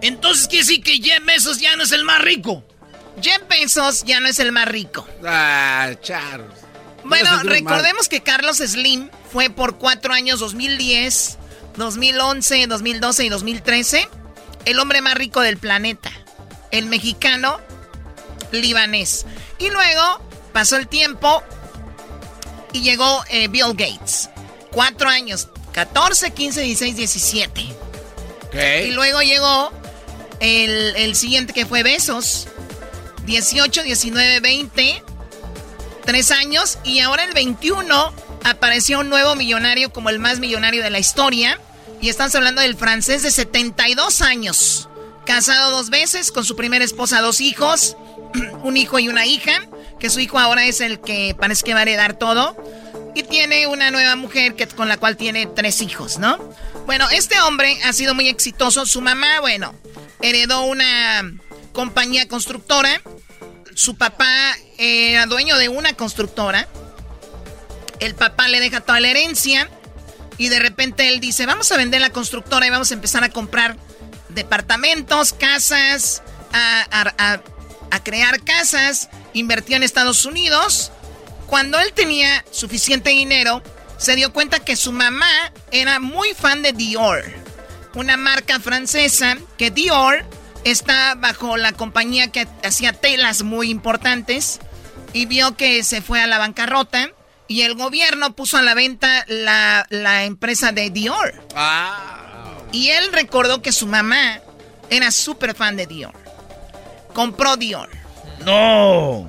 entonces 0.01 0.49
quiere 0.49 0.65
decir 0.67 0.83
que 0.83 0.97
Jeff 0.97 1.25
Bezos 1.25 1.59
ya 1.59 1.77
no 1.77 1.85
es 1.85 1.93
el 1.93 2.05
más 2.05 2.21
rico. 2.21 2.65
Jeff 3.21 3.43
Bezos 3.49 4.05
ya 4.05 4.21
no 4.21 4.29
es 4.29 4.39
el 4.39 4.53
más 4.53 4.69
rico. 4.69 5.07
Ah, 5.25 5.91
Charles. 6.01 6.63
Bueno, 7.05 7.43
recordemos 7.43 8.09
que 8.09 8.23
Carlos 8.23 8.59
Slim 8.59 9.11
fue 9.33 9.51
por 9.51 9.79
cuatro 9.79 10.13
años, 10.13 10.41
2010, 10.41 11.39
2011, 11.77 12.67
2012 12.69 13.25
y 13.25 13.29
2013, 13.29 14.09
el 14.67 14.79
hombre 14.79 15.03
más 15.03 15.15
rico 15.15 15.41
del 15.41 15.57
planeta. 15.57 16.11
El 16.71 16.87
mexicano 16.87 17.61
libanés. 18.53 19.27
Y 19.59 19.71
luego 19.71 20.21
pasó 20.53 20.77
el 20.77 20.89
tiempo 20.89 21.43
y 22.73 22.83
llegó 22.83 23.25
eh, 23.29 23.49
Bill 23.49 23.75
Gates. 23.75 24.31
Cuatro 24.71 25.09
años, 25.09 25.49
14, 25.73 26.31
15, 26.31 26.61
16, 26.63 26.97
17. 26.97 27.77
Y 28.87 28.91
luego 28.91 29.23
llegó 29.23 29.73
el, 30.41 30.95
el 30.97 31.17
siguiente 31.17 31.53
que 31.53 31.67
fue 31.67 31.83
Besos. 31.83 32.49
18, 33.25 33.83
19, 33.83 34.41
20. 34.41 35.03
Tres 36.05 36.31
años. 36.31 36.79
Y 36.85 37.01
ahora 37.01 37.25
el 37.25 37.33
21 37.33 38.15
apareció 38.45 39.01
un 39.01 39.09
nuevo 39.09 39.35
millonario 39.35 39.93
como 39.93 40.11
el 40.11 40.19
más 40.19 40.39
millonario 40.39 40.83
de 40.83 40.91
la 40.91 40.99
historia. 40.99 41.59
Y 42.01 42.09
estamos 42.09 42.35
hablando 42.35 42.61
del 42.61 42.77
francés 42.77 43.23
de 43.23 43.31
72 43.31 44.21
años. 44.23 44.89
Casado 45.25 45.71
dos 45.71 45.89
veces, 45.89 46.33
con 46.33 46.45
su 46.45 46.57
primera 46.57 46.85
esposa, 46.85 47.21
dos 47.21 47.41
hijos. 47.41 47.97
Un 48.63 48.77
hijo 48.77 48.99
y 48.99 49.09
una 49.09 49.27
hija. 49.27 49.53
Que 49.99 50.11
su 50.11 50.21
hijo 50.21 50.39
ahora 50.39 50.67
es 50.67 50.81
el 50.81 51.01
que 51.01 51.37
parece 51.39 51.63
que 51.63 51.75
va 51.75 51.81
a 51.81 51.83
heredar 51.83 52.15
todo. 52.15 52.57
Y 53.15 53.23
tiene 53.25 53.67
una 53.67 53.91
nueva 53.91 54.17
mujer 54.17 54.55
que, 54.55 54.67
con 54.67 54.89
la 54.89 54.97
cual 54.97 55.17
tiene 55.17 55.47
tres 55.47 55.83
hijos, 55.83 56.19
¿no? 56.19 56.39
Bueno, 56.87 57.09
este 57.11 57.41
hombre 57.41 57.79
ha 57.85 57.93
sido 57.93 58.15
muy 58.15 58.29
exitoso. 58.29 58.87
Su 58.87 59.01
mamá, 59.01 59.41
bueno, 59.41 59.75
heredó 60.21 60.63
una 60.63 61.31
compañía 61.73 62.27
constructora. 62.27 63.03
Su 63.75 63.97
papá 63.97 64.57
era 64.79 65.27
dueño 65.27 65.57
de 65.59 65.69
una 65.69 65.93
constructora. 65.93 66.69
El 68.01 68.15
papá 68.15 68.49
le 68.49 68.61
deja 68.61 68.81
toda 68.81 68.99
la 69.01 69.09
herencia. 69.09 69.69
Y 70.39 70.49
de 70.49 70.59
repente 70.59 71.09
él 71.09 71.21
dice, 71.21 71.47
vamos 71.47 71.71
a 71.71 71.77
vender 71.77 72.01
la 72.01 72.11
constructora 72.11 72.67
y 72.67 72.71
vamos 72.71 72.91
a 72.91 72.95
empezar 72.95 73.23
a 73.23 73.29
comprar 73.29 73.77
departamentos, 74.31 75.33
casas, 75.33 76.23
a, 76.53 77.41
a 77.93 78.03
crear 78.03 78.43
casas. 78.43 79.09
Invirtió 79.35 79.77
en 79.77 79.85
Estados 79.85 80.27
Unidos. 80.27 80.91
Cuando 81.47 81.79
él 81.79 81.93
tenía 81.93 82.45
suficiente 82.51 83.11
dinero, 83.11 83.63
se 83.99 84.17
dio 84.17 84.33
cuenta 84.33 84.59
que 84.59 84.75
su 84.75 84.91
mamá 84.91 85.53
era 85.71 86.01
muy 86.01 86.35
fan 86.35 86.63
de 86.63 86.73
Dior. 86.73 87.23
Una 87.95 88.17
marca 88.17 88.59
francesa 88.59 89.37
que 89.59 89.71
Dior 89.71 90.25
está 90.65 91.15
bajo 91.15 91.57
la 91.57 91.73
compañía 91.73 92.33
que 92.33 92.49
hacía 92.65 92.93
telas 92.95 93.43
muy 93.43 93.71
importantes 93.71 94.61
y 95.13 95.27
vio 95.27 95.57
que 95.57 95.85
se 95.85 96.01
fue 96.01 96.23
a 96.23 96.27
la 96.27 96.39
bancarrota 96.39 97.11
y 97.49 97.63
el 97.63 97.75
gobierno 97.75 98.35
puso 98.35 98.57
a 98.57 98.63
la 98.63 98.75
venta 98.75 99.25
la, 99.29 99.87
la 99.91 100.25
empresa 100.25 100.73
de 100.73 100.89
Dior. 100.89 101.35
Y 102.73 102.89
él 102.89 103.13
recordó 103.13 103.61
que 103.61 103.73
su 103.73 103.87
mamá 103.87 104.41
era 104.89 105.11
súper 105.11 105.55
fan 105.55 105.77
de 105.77 105.87
Dior. 105.87 106.22
Compró 107.13 107.57
Dior. 107.57 107.89
No. 108.45 109.29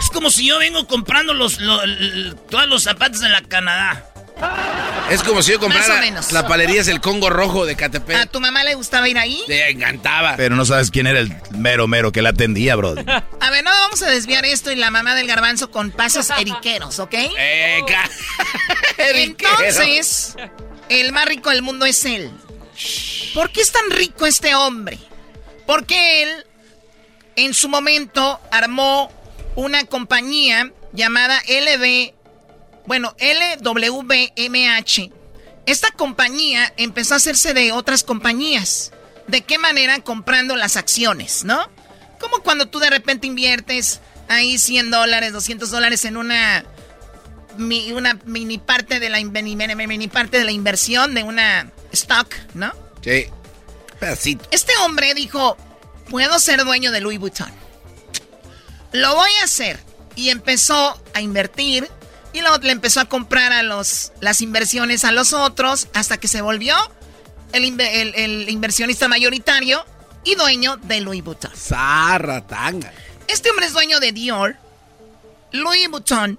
Es 0.00 0.10
como 0.10 0.30
si 0.30 0.46
yo 0.46 0.58
vengo 0.58 0.86
comprando 0.86 1.32
los, 1.34 1.60
los- 1.60 1.84
l- 1.84 2.34
todos 2.50 2.66
los 2.68 2.82
zapatos 2.82 3.20
de 3.20 3.28
la 3.28 3.42
Canadá. 3.42 4.04
Es 5.10 5.22
como 5.22 5.40
si 5.42 5.52
yo 5.52 5.58
Más 5.60 5.66
o 5.68 5.70
comprara 5.72 6.00
menos. 6.00 6.32
la 6.32 6.48
palería 6.48 6.80
es 6.80 6.88
el 6.88 7.00
Congo 7.00 7.30
Rojo 7.30 7.64
de 7.64 7.74
¿A 7.74 7.76
Catepec. 7.76 8.28
tu 8.30 8.40
mamá 8.40 8.64
le 8.64 8.74
gustaba 8.74 9.08
ir 9.08 9.16
ahí? 9.18 9.40
Le 9.46 9.70
encantaba. 9.70 10.34
Pero 10.36 10.56
no 10.56 10.64
sabes 10.64 10.90
quién 10.90 11.06
era 11.06 11.20
el 11.20 11.32
mero 11.52 11.86
mero 11.86 12.10
que 12.10 12.22
la 12.22 12.30
atendía, 12.30 12.74
bro. 12.74 12.94
A 13.40 13.50
ver, 13.50 13.62
no 13.62 13.70
vamos 13.70 14.02
a 14.02 14.10
desviar 14.10 14.44
esto 14.44 14.72
y 14.72 14.76
la 14.76 14.90
mamá 14.90 15.14
del 15.14 15.28
garbanzo 15.28 15.70
con 15.70 15.92
pasos 15.92 16.30
eriqueros, 16.30 16.98
¿ok? 16.98 17.14
Eh. 17.14 17.80
Entonces, 18.98 20.34
el 20.88 21.12
más 21.12 21.26
rico 21.26 21.50
del 21.50 21.62
mundo 21.62 21.84
es 21.86 22.04
él. 22.04 22.30
¿Por 23.34 23.50
qué 23.50 23.60
es 23.60 23.70
tan 23.70 23.90
rico 23.90 24.26
este 24.26 24.54
hombre? 24.54 24.98
Porque 25.66 26.22
él, 26.24 26.46
en 27.36 27.54
su 27.54 27.68
momento, 27.68 28.40
armó 28.50 29.10
una 29.56 29.84
compañía 29.84 30.72
llamada 30.92 31.40
LB, 31.48 32.12
bueno, 32.86 33.14
LWMH. 33.20 35.10
Esta 35.66 35.90
compañía 35.92 36.72
empezó 36.76 37.14
a 37.14 37.18
hacerse 37.18 37.54
de 37.54 37.72
otras 37.72 38.02
compañías. 38.02 38.92
¿De 39.28 39.42
qué 39.42 39.58
manera? 39.58 40.00
Comprando 40.00 40.56
las 40.56 40.76
acciones, 40.76 41.44
¿no? 41.44 41.70
Como 42.18 42.38
cuando 42.42 42.66
tú 42.68 42.78
de 42.80 42.90
repente 42.90 43.26
inviertes 43.26 44.00
ahí 44.28 44.58
100 44.58 44.90
dólares, 44.90 45.32
200 45.32 45.70
dólares 45.70 46.04
en 46.04 46.16
una 46.16 46.64
una 47.58 48.18
mini 48.24 48.56
parte 48.56 48.98
de 48.98 49.10
la 49.10 49.20
in- 49.20 49.30
mini, 49.30 49.54
mini- 49.56 49.86
mini 49.86 50.08
parte 50.08 50.38
de 50.38 50.44
la 50.44 50.52
inversión 50.52 51.14
de 51.14 51.22
una 51.22 51.70
stock, 51.92 52.34
¿no? 52.54 52.72
Sí. 53.02 53.26
Pedacito. 54.00 54.48
Este 54.50 54.72
hombre 54.84 55.12
dijo, 55.14 55.56
puedo 56.08 56.38
ser 56.38 56.64
dueño 56.64 56.90
de 56.92 57.00
Louis 57.00 57.18
Vuitton. 57.18 57.50
Lo 58.92 59.14
voy 59.14 59.30
a 59.40 59.44
hacer. 59.44 59.78
Y 60.16 60.28
empezó 60.30 61.00
a 61.14 61.20
invertir. 61.20 61.88
Y 62.32 62.40
luego 62.40 62.58
le 62.58 62.72
empezó 62.72 63.00
a 63.00 63.06
comprar 63.06 63.52
a 63.52 63.62
los, 63.62 64.12
las 64.20 64.40
inversiones 64.40 65.04
a 65.04 65.12
los 65.12 65.32
otros. 65.32 65.88
Hasta 65.94 66.18
que 66.18 66.28
se 66.28 66.42
volvió 66.42 66.76
el, 67.52 67.78
el- 67.80 68.14
el 68.14 68.48
inversionista 68.48 69.08
mayoritario 69.08 69.84
y 70.24 70.34
dueño 70.34 70.76
de 70.76 71.00
Louis 71.00 71.22
Vuitton. 71.24 71.50
Zarra, 71.56 72.46
tanga. 72.46 72.92
Este 73.28 73.50
hombre 73.50 73.66
es 73.66 73.72
dueño 73.72 73.98
de 74.00 74.12
Dior, 74.12 74.56
Louis 75.52 75.88
Vuitton 75.88 76.38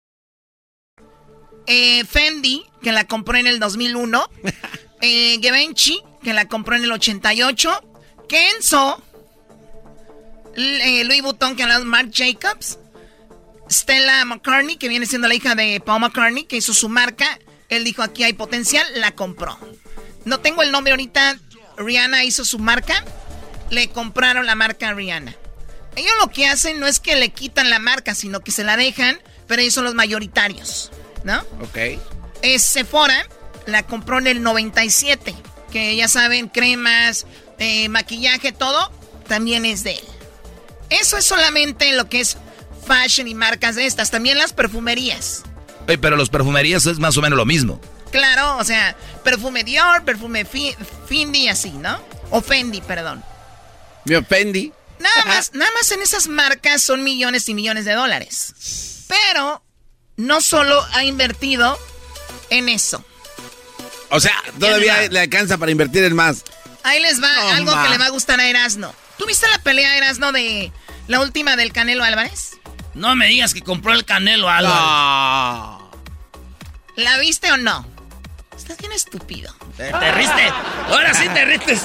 Eh, 1.67 2.03
Fendi, 2.05 2.65
que 2.81 2.91
la 2.91 3.05
compró 3.05 3.37
en 3.37 3.47
el 3.47 3.59
2001. 3.59 4.29
eh, 5.01 5.39
Givenchy, 5.41 6.01
que 6.23 6.33
la 6.33 6.47
compró 6.47 6.75
en 6.75 6.83
el 6.83 6.91
88. 6.91 7.81
Kenzo. 8.27 9.01
Eh, 10.55 11.03
Louis 11.05 11.21
Vuitton, 11.21 11.55
que 11.55 11.63
hablamos 11.63 11.85
Marc 11.85 12.11
Jacobs. 12.13 12.77
Stella 13.69 14.25
McCartney, 14.25 14.75
que 14.75 14.89
viene 14.89 15.05
siendo 15.05 15.27
la 15.27 15.35
hija 15.35 15.55
de 15.55 15.79
Paul 15.79 16.01
McCartney, 16.01 16.43
que 16.43 16.57
hizo 16.57 16.73
su 16.73 16.89
marca. 16.89 17.39
Él 17.69 17.83
dijo, 17.85 18.03
aquí 18.03 18.23
hay 18.23 18.33
potencial, 18.33 18.85
la 18.95 19.15
compró. 19.15 19.57
No 20.25 20.39
tengo 20.39 20.61
el 20.61 20.71
nombre 20.71 20.91
ahorita. 20.91 21.39
Rihanna 21.77 22.25
hizo 22.25 22.43
su 22.43 22.59
marca. 22.59 23.05
Le 23.69 23.87
compraron 23.89 24.45
la 24.45 24.55
marca 24.55 24.89
a 24.89 24.93
Rihanna. 24.93 25.35
Ellos 25.95 26.13
lo 26.21 26.29
que 26.29 26.47
hacen 26.47 26.79
no 26.79 26.87
es 26.87 26.99
que 26.99 27.15
le 27.15 27.29
quitan 27.29 27.69
la 27.69 27.79
marca, 27.79 28.15
sino 28.15 28.39
que 28.39 28.51
se 28.51 28.63
la 28.63 28.77
dejan, 28.77 29.19
pero 29.47 29.61
ellos 29.61 29.73
son 29.73 29.83
los 29.83 29.93
mayoritarios, 29.93 30.91
¿no? 31.23 31.39
Ok. 31.61 31.77
Es 32.41 32.61
Sephora, 32.63 33.25
la 33.65 33.83
compró 33.83 34.17
en 34.19 34.27
el 34.27 34.41
97, 34.43 35.35
que 35.71 35.95
ya 35.95 36.07
saben, 36.07 36.47
cremas, 36.47 37.25
eh, 37.59 37.87
maquillaje, 37.89 38.51
todo, 38.51 38.91
también 39.27 39.65
es 39.65 39.83
de 39.83 39.91
él. 39.93 40.03
Eso 40.89 41.17
es 41.17 41.25
solamente 41.25 41.93
lo 41.93 42.09
que 42.09 42.19
es 42.21 42.37
fashion 42.85 43.27
y 43.27 43.35
marcas 43.35 43.75
de 43.75 43.85
estas, 43.85 44.11
también 44.11 44.37
las 44.37 44.53
perfumerías. 44.53 45.43
Oye, 45.87 45.97
pero 45.97 46.15
los 46.17 46.29
perfumerías 46.29 46.85
es 46.85 46.99
más 46.99 47.15
o 47.17 47.21
menos 47.21 47.37
lo 47.37 47.45
mismo. 47.45 47.79
Claro, 48.11 48.57
o 48.57 48.63
sea, 48.63 48.95
perfume 49.23 49.63
Dior, 49.63 50.03
perfume 50.03 50.43
Fi- 50.43 50.75
Fendi, 51.07 51.47
así, 51.47 51.69
¿no? 51.71 51.97
O 52.29 52.41
Fendi, 52.41 52.81
perdón. 52.81 53.23
Mi 54.05 54.21
Fendi. 54.23 54.73
Nada 54.99 55.25
más, 55.25 55.53
nada 55.53 55.71
más 55.79 55.91
en 55.91 56.01
esas 56.01 56.27
marcas 56.27 56.81
son 56.81 57.03
millones 57.03 57.47
y 57.49 57.53
millones 57.53 57.85
de 57.85 57.93
dólares. 57.93 58.53
Pero 59.07 59.63
no 60.17 60.41
solo 60.41 60.85
ha 60.93 61.03
invertido 61.03 61.77
en 62.49 62.69
eso. 62.69 63.03
O 64.09 64.19
sea, 64.19 64.35
todavía 64.59 65.07
le 65.09 65.19
alcanza 65.21 65.57
para 65.57 65.71
invertir 65.71 66.03
en 66.03 66.15
más. 66.15 66.43
Ahí 66.83 66.99
les 66.99 67.21
va 67.21 67.33
No, 67.33 67.49
algo 67.49 67.75
ma. 67.75 67.83
que 67.83 67.89
le 67.89 67.97
va 67.97 68.05
a 68.07 68.09
gustar 68.09 68.39
a 68.39 68.47
Erasno. 68.47 68.93
¿Tú 69.17 69.25
viste 69.25 69.47
la 69.49 69.59
pelea 69.59 69.95
Erasno 69.97 70.31
de 70.31 70.71
la 71.07 71.19
última 71.21 71.55
del 71.55 71.71
Canelo 71.71 72.03
Álvarez? 72.03 72.51
No 72.93 73.15
me 73.15 73.27
digas 73.27 73.53
que 73.53 73.61
compró 73.61 73.93
el 73.93 74.03
Canelo 74.03 74.49
Álvarez. 74.49 74.81
¿La 76.97 77.17
viste 77.19 77.51
o 77.51 77.57
no? 77.57 77.87
Estás 78.57 78.77
bien 78.79 78.91
estúpido. 78.91 79.55
Te, 79.77 79.91
te 79.91 80.11
riste. 80.11 80.49
Ahora 80.89 81.13
sí 81.13 81.27
te 81.29 81.45
ristes. 81.45 81.81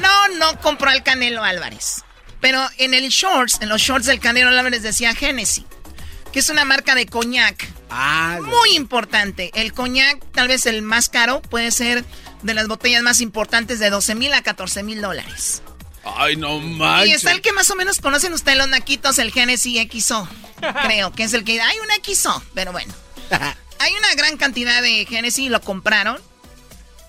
No, 0.00 0.28
no 0.38 0.60
compró 0.60 0.90
al 0.90 1.02
Canelo 1.02 1.42
Álvarez. 1.42 2.04
Pero 2.40 2.66
en 2.78 2.94
el 2.94 3.08
shorts, 3.08 3.58
en 3.62 3.68
los 3.68 3.80
shorts 3.80 4.06
del 4.06 4.20
Canelo 4.20 4.50
Álvarez 4.50 4.82
decía 4.82 5.14
Genesis, 5.14 5.64
que 6.34 6.40
es 6.40 6.48
una 6.48 6.64
marca 6.64 6.96
de 6.96 7.06
coñac. 7.06 7.64
Ah, 7.90 8.40
Muy 8.42 8.74
importante. 8.74 9.52
El 9.54 9.72
coñac, 9.72 10.20
tal 10.32 10.48
vez 10.48 10.66
el 10.66 10.82
más 10.82 11.08
caro, 11.08 11.40
puede 11.42 11.70
ser 11.70 12.04
de 12.42 12.54
las 12.54 12.66
botellas 12.66 13.04
más 13.04 13.20
importantes 13.20 13.78
de 13.78 13.88
12 13.88 14.16
mil 14.16 14.34
a 14.34 14.42
14 14.42 14.82
mil 14.82 15.00
dólares. 15.00 15.62
Ay, 16.04 16.34
no 16.34 16.56
Y 16.58 16.60
manches. 16.74 17.14
está 17.18 17.30
el 17.30 17.40
que 17.40 17.52
más 17.52 17.70
o 17.70 17.76
menos 17.76 18.00
conocen 18.00 18.32
ustedes 18.32 18.58
los 18.58 18.66
naquitos, 18.66 19.20
el 19.20 19.30
Genesis 19.30 19.86
XO. 19.88 20.28
Creo 20.82 21.12
que 21.12 21.22
es 21.22 21.34
el 21.34 21.44
que... 21.44 21.60
Hay 21.62 21.76
un 21.78 21.86
XO, 22.04 22.42
pero 22.52 22.72
bueno. 22.72 22.92
Hay 23.78 23.92
una 23.94 24.12
gran 24.16 24.36
cantidad 24.36 24.82
de 24.82 25.06
Genesis, 25.08 25.48
lo 25.52 25.60
compraron. 25.60 26.20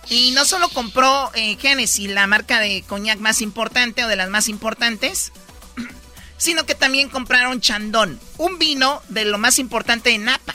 Y 0.08 0.32
no 0.36 0.46
solo 0.46 0.70
compró 0.70 1.32
eh, 1.34 1.58
Genesis, 1.60 2.12
la 2.12 2.28
marca 2.28 2.60
de 2.60 2.84
coñac 2.88 3.18
más 3.18 3.42
importante 3.42 4.04
o 4.04 4.08
de 4.08 4.18
las 4.18 4.30
más 4.30 4.50
importantes, 4.50 5.32
sino 6.38 6.66
que 6.66 6.76
también 6.76 7.10
compraron 7.10 7.62
Chandon, 7.62 8.20
un 8.38 8.60
vino 8.60 9.02
de 9.10 9.26
lo 9.26 9.38
más 9.38 9.60
importante 9.60 10.10
de 10.10 10.18
Napa. 10.18 10.54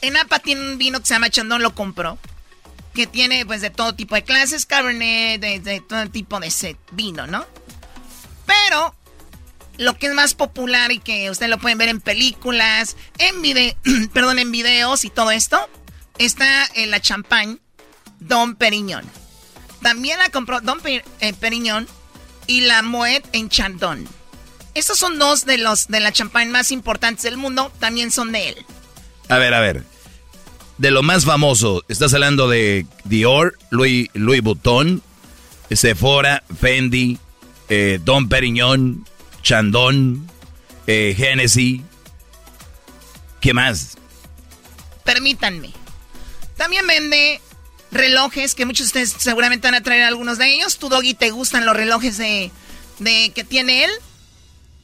En 0.00 0.14
Napa 0.14 0.38
tiene 0.38 0.60
un 0.60 0.78
vino 0.78 1.00
que 1.00 1.06
se 1.06 1.14
llama 1.14 1.30
Chandon, 1.30 1.62
lo 1.62 1.74
compró, 1.74 2.18
que 2.94 3.06
tiene 3.06 3.44
pues 3.46 3.60
de 3.60 3.70
todo 3.70 3.94
tipo 3.94 4.14
de 4.14 4.24
clases, 4.24 4.66
Cabernet, 4.66 5.40
de, 5.40 5.60
de 5.60 5.80
todo 5.80 6.08
tipo 6.10 6.40
de 6.40 6.48
ese 6.48 6.76
vino, 6.92 7.26
¿no? 7.26 7.44
Pero 8.46 8.94
lo 9.76 9.98
que 9.98 10.06
es 10.06 10.14
más 10.14 10.34
popular 10.34 10.92
y 10.92 10.98
que 10.98 11.30
ustedes 11.30 11.50
lo 11.50 11.58
pueden 11.58 11.78
ver 11.78 11.88
en 11.88 12.00
películas, 12.00 12.96
en 13.18 13.42
perdón, 14.12 14.38
en 14.38 14.50
videos 14.52 15.04
y 15.04 15.10
todo 15.10 15.30
esto, 15.30 15.68
está 16.18 16.66
en 16.74 16.90
la 16.90 17.00
champagne 17.00 17.58
Don 18.20 18.56
Perignon. 18.56 19.04
También 19.82 20.18
la 20.18 20.30
compró 20.30 20.60
Don 20.60 20.80
eh, 20.84 21.32
Perignon 21.34 21.86
y 22.46 22.62
la 22.62 22.82
Moet 22.82 23.24
en 23.32 23.48
Chandon. 23.48 24.06
Estos 24.74 24.98
son 24.98 25.18
dos 25.18 25.46
de 25.46 25.58
los 25.58 25.86
de 25.86 26.00
la 26.00 26.12
champagne 26.12 26.50
más 26.50 26.72
importantes 26.72 27.22
del 27.22 27.36
mundo, 27.36 27.72
también 27.78 28.10
son 28.10 28.32
de 28.32 28.50
él. 28.50 28.66
A 29.28 29.38
ver, 29.38 29.54
a 29.54 29.60
ver. 29.60 29.84
De 30.78 30.90
lo 30.90 31.02
más 31.04 31.24
famoso, 31.24 31.84
estás 31.88 32.12
hablando 32.14 32.48
de 32.48 32.86
Dior, 33.04 33.56
Louis, 33.70 34.08
Louis 34.14 34.42
Vuitton, 34.42 35.02
Sephora, 35.70 36.42
Fendi, 36.60 37.18
eh, 37.68 38.00
Don 38.02 38.28
Perignon, 38.28 39.06
Chandon, 39.42 40.28
eh, 40.88 41.14
Hennessy. 41.16 41.82
¿Qué 43.40 43.54
más? 43.54 43.96
Permítanme. 45.04 45.70
También 46.56 46.86
vende 46.86 47.40
relojes 47.94 48.54
que 48.54 48.66
muchos 48.66 48.92
de 48.92 49.02
ustedes 49.02 49.22
seguramente 49.22 49.68
van 49.68 49.76
a 49.76 49.82
traer 49.82 50.02
algunos 50.02 50.36
de 50.36 50.52
ellos. 50.52 50.78
¿Tu 50.78 50.88
doggy 50.88 51.14
te 51.14 51.30
gustan 51.30 51.64
los 51.64 51.76
relojes 51.76 52.18
de, 52.18 52.50
de 52.98 53.32
que 53.34 53.44
tiene 53.44 53.84
él? 53.84 53.90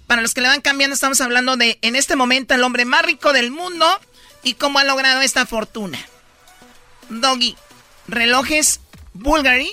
Para 0.06 0.22
los 0.22 0.32
que 0.32 0.40
le 0.40 0.48
van 0.48 0.60
cambiando, 0.60 0.94
estamos 0.94 1.20
hablando 1.20 1.56
de 1.56 1.78
en 1.82 1.96
este 1.96 2.16
momento 2.16 2.54
el 2.54 2.62
hombre 2.62 2.84
más 2.84 3.02
rico 3.02 3.32
del 3.32 3.50
mundo 3.50 3.86
y 4.42 4.54
cómo 4.54 4.78
ha 4.78 4.84
logrado 4.84 5.20
esta 5.20 5.44
fortuna. 5.44 5.98
Doggy, 7.10 7.56
relojes 8.08 8.80
Bulgari, 9.12 9.72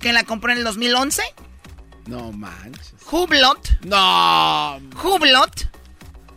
que 0.00 0.12
la 0.12 0.24
compró 0.24 0.52
en 0.52 0.58
el 0.58 0.64
2011. 0.64 1.22
No 2.06 2.32
manches. 2.32 2.94
Hublot. 3.10 3.84
No. 3.84 4.80
Hublot. 5.02 5.70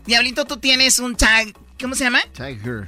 Diablito, 0.06 0.45
tú 0.45 0.58
tienes 0.58 0.99
un 0.99 1.15
tag. 1.15 1.53
¿Cómo 1.80 1.93
se 1.93 2.06
llama? 2.06 2.21
Tiger. 2.34 2.88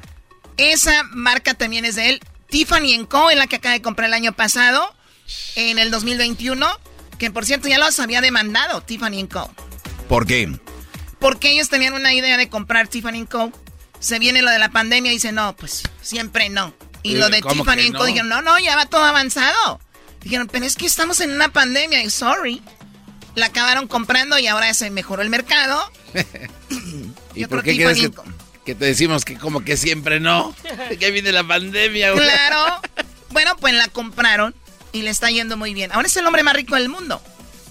Esa 0.57 1.03
marca 1.11 1.53
también 1.53 1.85
es 1.85 1.95
de 1.95 2.09
él. 2.09 2.21
Tiffany 2.49 3.05
Co. 3.05 3.29
es 3.29 3.37
la 3.37 3.47
que 3.47 3.57
acaba 3.57 3.73
de 3.73 3.81
comprar 3.81 4.07
el 4.07 4.13
año 4.13 4.33
pasado, 4.33 4.93
en 5.55 5.79
el 5.79 5.91
2021. 5.91 6.67
Que 7.17 7.31
por 7.31 7.45
cierto 7.45 7.67
ya 7.67 7.77
los 7.77 7.99
había 7.99 8.21
demandado 8.21 8.81
Tiffany 8.81 9.27
Co. 9.27 9.51
¿Por 10.07 10.25
qué? 10.25 10.57
Porque 11.19 11.51
ellos 11.51 11.69
tenían 11.69 11.93
una 11.93 12.13
idea 12.13 12.37
de 12.37 12.47
comprar 12.49 12.87
Tiffany 12.87 13.25
Co. 13.25 13.51
Se 13.99 14.19
viene 14.19 14.41
lo 14.41 14.49
de 14.51 14.59
la 14.59 14.69
pandemia 14.69 15.11
y 15.11 15.15
dicen, 15.15 15.35
no, 15.35 15.55
pues 15.55 15.83
siempre 16.01 16.49
no. 16.49 16.73
Y 17.03 17.15
lo 17.17 17.27
Eh, 17.27 17.31
de 17.31 17.41
¿cómo 17.41 17.63
Tiffany 17.63 17.87
que 17.87 17.91
Co. 17.91 17.97
no? 17.99 18.05
dijeron, 18.05 18.29
no, 18.29 18.41
no, 18.41 18.57
ya 18.59 18.75
va 18.77 18.85
todo 18.85 19.03
avanzado. 19.03 19.79
Dijeron, 20.21 20.47
pero 20.51 20.65
es 20.65 20.75
que 20.75 20.85
estamos 20.85 21.19
en 21.19 21.31
una 21.31 21.49
pandemia. 21.49 22.01
Y 22.03 22.09
sorry. 22.09 22.61
La 23.35 23.47
acabaron 23.47 23.87
comprando 23.87 24.39
y 24.39 24.47
ahora 24.47 24.73
se 24.73 24.89
mejoró 24.89 25.21
el 25.21 25.29
mercado. 25.29 25.79
¿Y 27.35 27.41
Yo 27.41 27.49
por 27.49 27.61
creo 27.61 27.75
qué 27.77 27.83
crees 27.83 27.97
Tiffany 27.99 28.23
que, 28.65 28.75
te 28.75 28.85
decimos 28.85 29.25
que 29.25 29.37
como 29.37 29.63
que 29.63 29.77
siempre 29.77 30.19
no? 30.19 30.55
Que 30.99 31.11
viene 31.11 31.31
la 31.31 31.43
pandemia, 31.43 32.11
güey. 32.11 32.23
Claro. 32.23 32.81
Bueno, 33.31 33.55
pues 33.57 33.75
la 33.75 33.87
compraron 33.89 34.55
y 34.91 35.03
le 35.03 35.11
está 35.11 35.29
yendo 35.29 35.55
muy 35.55 35.75
bien. 35.75 35.91
Ahora 35.91 36.07
es 36.07 36.17
el 36.17 36.25
hombre 36.25 36.41
más 36.41 36.55
rico 36.55 36.73
del 36.73 36.89
mundo. 36.89 37.21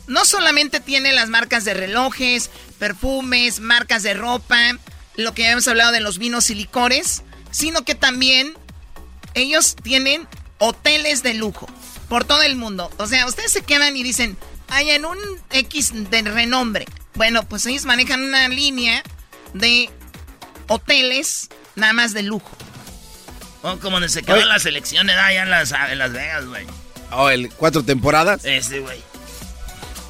No 0.06 0.24
solamente 0.24 0.78
tiene 0.78 1.12
las 1.12 1.28
marcas 1.30 1.64
de 1.64 1.74
relojes, 1.74 2.48
perfumes, 2.78 3.58
marcas 3.58 4.04
de 4.04 4.14
ropa, 4.14 4.78
lo 5.16 5.34
que 5.34 5.42
ya 5.42 5.50
hemos 5.50 5.66
hablado 5.66 5.90
de 5.90 6.00
los 6.00 6.18
vinos 6.18 6.48
y 6.50 6.54
licores, 6.54 7.24
sino 7.50 7.84
que 7.84 7.96
también 7.96 8.56
ellos 9.34 9.74
tienen 9.82 10.28
hoteles 10.58 11.24
de 11.24 11.34
lujo 11.34 11.68
por 12.08 12.24
todo 12.24 12.42
el 12.42 12.56
mundo. 12.56 12.90
O 12.98 13.06
sea, 13.06 13.26
ustedes 13.26 13.52
se 13.52 13.62
quedan 13.62 13.96
y 13.96 14.02
dicen, 14.02 14.36
hay 14.68 14.90
en 14.90 15.04
un 15.04 15.18
X 15.50 15.92
de 16.10 16.22
renombre. 16.22 16.86
Bueno, 17.14 17.46
pues 17.48 17.66
ellos 17.66 17.84
manejan 17.84 18.22
una 18.22 18.48
línea 18.48 19.02
de 19.54 19.90
hoteles 20.68 21.48
nada 21.74 21.92
más 21.92 22.14
de 22.14 22.22
lujo. 22.22 22.56
Oh, 23.62 23.76
como 23.78 23.96
donde 23.96 24.08
se 24.08 24.22
quedan 24.22 24.48
las 24.48 24.64
elecciones 24.66 25.16
allá 25.16 25.42
en 25.42 25.50
Las, 25.50 25.72
en 25.72 25.98
las 25.98 26.12
Vegas, 26.12 26.46
güey. 26.46 26.66
Oh, 27.10 27.28
el 27.28 27.50
cuatro 27.50 27.82
temporadas. 27.82 28.44
Ese, 28.44 28.80
güey. 28.80 29.02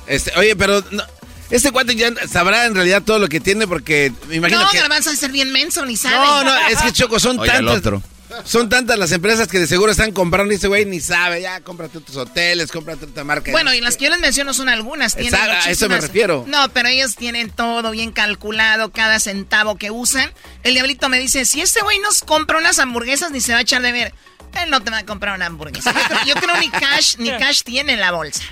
Este, 0.06 0.32
oye, 0.36 0.54
pero 0.56 0.82
no, 0.90 1.02
este 1.50 1.70
cuate 1.70 1.94
ya 1.94 2.12
sabrá 2.30 2.66
en 2.66 2.74
realidad 2.74 3.02
todo 3.02 3.18
lo 3.18 3.28
que 3.28 3.40
tiene 3.40 3.66
porque 3.66 4.12
me 4.28 4.36
imagino 4.36 4.60
no, 4.60 4.70
que... 4.70 4.78
garbanzo, 4.78 5.10
a 5.10 5.16
ser 5.16 5.32
bien 5.32 5.50
menso, 5.52 5.84
ni 5.86 5.96
sabe. 5.96 6.16
No, 6.16 6.44
no, 6.44 6.68
es 6.68 6.78
que 6.78 6.92
Choco, 6.92 7.18
son 7.18 7.38
Oye, 7.38 7.56
el 7.56 7.68
otro. 7.68 8.02
Son 8.44 8.68
tantas 8.68 8.98
las 8.98 9.12
empresas 9.12 9.48
que 9.48 9.58
de 9.58 9.66
seguro 9.66 9.90
están 9.90 10.12
comprando 10.12 10.52
y 10.52 10.56
ese 10.56 10.68
güey 10.68 10.84
ni 10.84 11.00
sabe. 11.00 11.42
Ya, 11.42 11.60
cómprate 11.60 11.98
otros 11.98 12.16
hoteles, 12.16 12.70
cómprate 12.70 13.06
otra 13.06 13.24
marca. 13.24 13.50
Bueno, 13.50 13.72
y 13.74 13.80
las 13.80 13.96
que 13.96 14.04
yo 14.04 14.10
les 14.10 14.20
menciono 14.20 14.54
son 14.54 14.68
algunas. 14.68 15.14
Tienen 15.14 15.34
Exacto, 15.34 15.68
a 15.68 15.70
eso 15.70 15.88
me 15.88 16.00
refiero. 16.00 16.44
No, 16.46 16.68
pero 16.70 16.88
ellos 16.88 17.16
tienen 17.16 17.50
todo 17.50 17.90
bien 17.90 18.12
calculado, 18.12 18.92
cada 18.92 19.20
centavo 19.20 19.76
que 19.76 19.90
usan. 19.90 20.30
El 20.62 20.74
diablito 20.74 21.08
me 21.08 21.18
dice, 21.18 21.44
si 21.44 21.60
este 21.60 21.80
güey 21.82 21.98
nos 22.00 22.22
compra 22.22 22.58
unas 22.58 22.78
hamburguesas, 22.78 23.30
ni 23.30 23.40
se 23.40 23.52
va 23.52 23.58
a 23.58 23.62
echar 23.62 23.82
de 23.82 23.92
ver. 23.92 24.14
Él 24.62 24.70
no 24.70 24.82
te 24.82 24.90
va 24.90 24.98
a 24.98 25.06
comprar 25.06 25.34
una 25.34 25.46
hamburguesa. 25.46 25.92
Yo 25.92 26.00
creo, 26.08 26.24
yo 26.26 26.34
creo 26.34 26.56
ni 26.58 26.70
cash, 26.70 27.16
ni 27.18 27.30
cash 27.30 27.62
tiene 27.62 27.94
en 27.94 28.00
la 28.00 28.12
bolsa. 28.12 28.42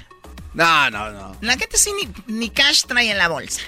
No, 0.54 0.90
no, 0.90 1.10
no. 1.10 1.36
La 1.40 1.56
gente 1.58 1.76
sí 1.76 1.92
ni, 2.00 2.34
ni 2.34 2.50
cash 2.50 2.84
trae 2.86 3.10
en 3.10 3.18
la 3.18 3.28
bolsa. 3.28 3.60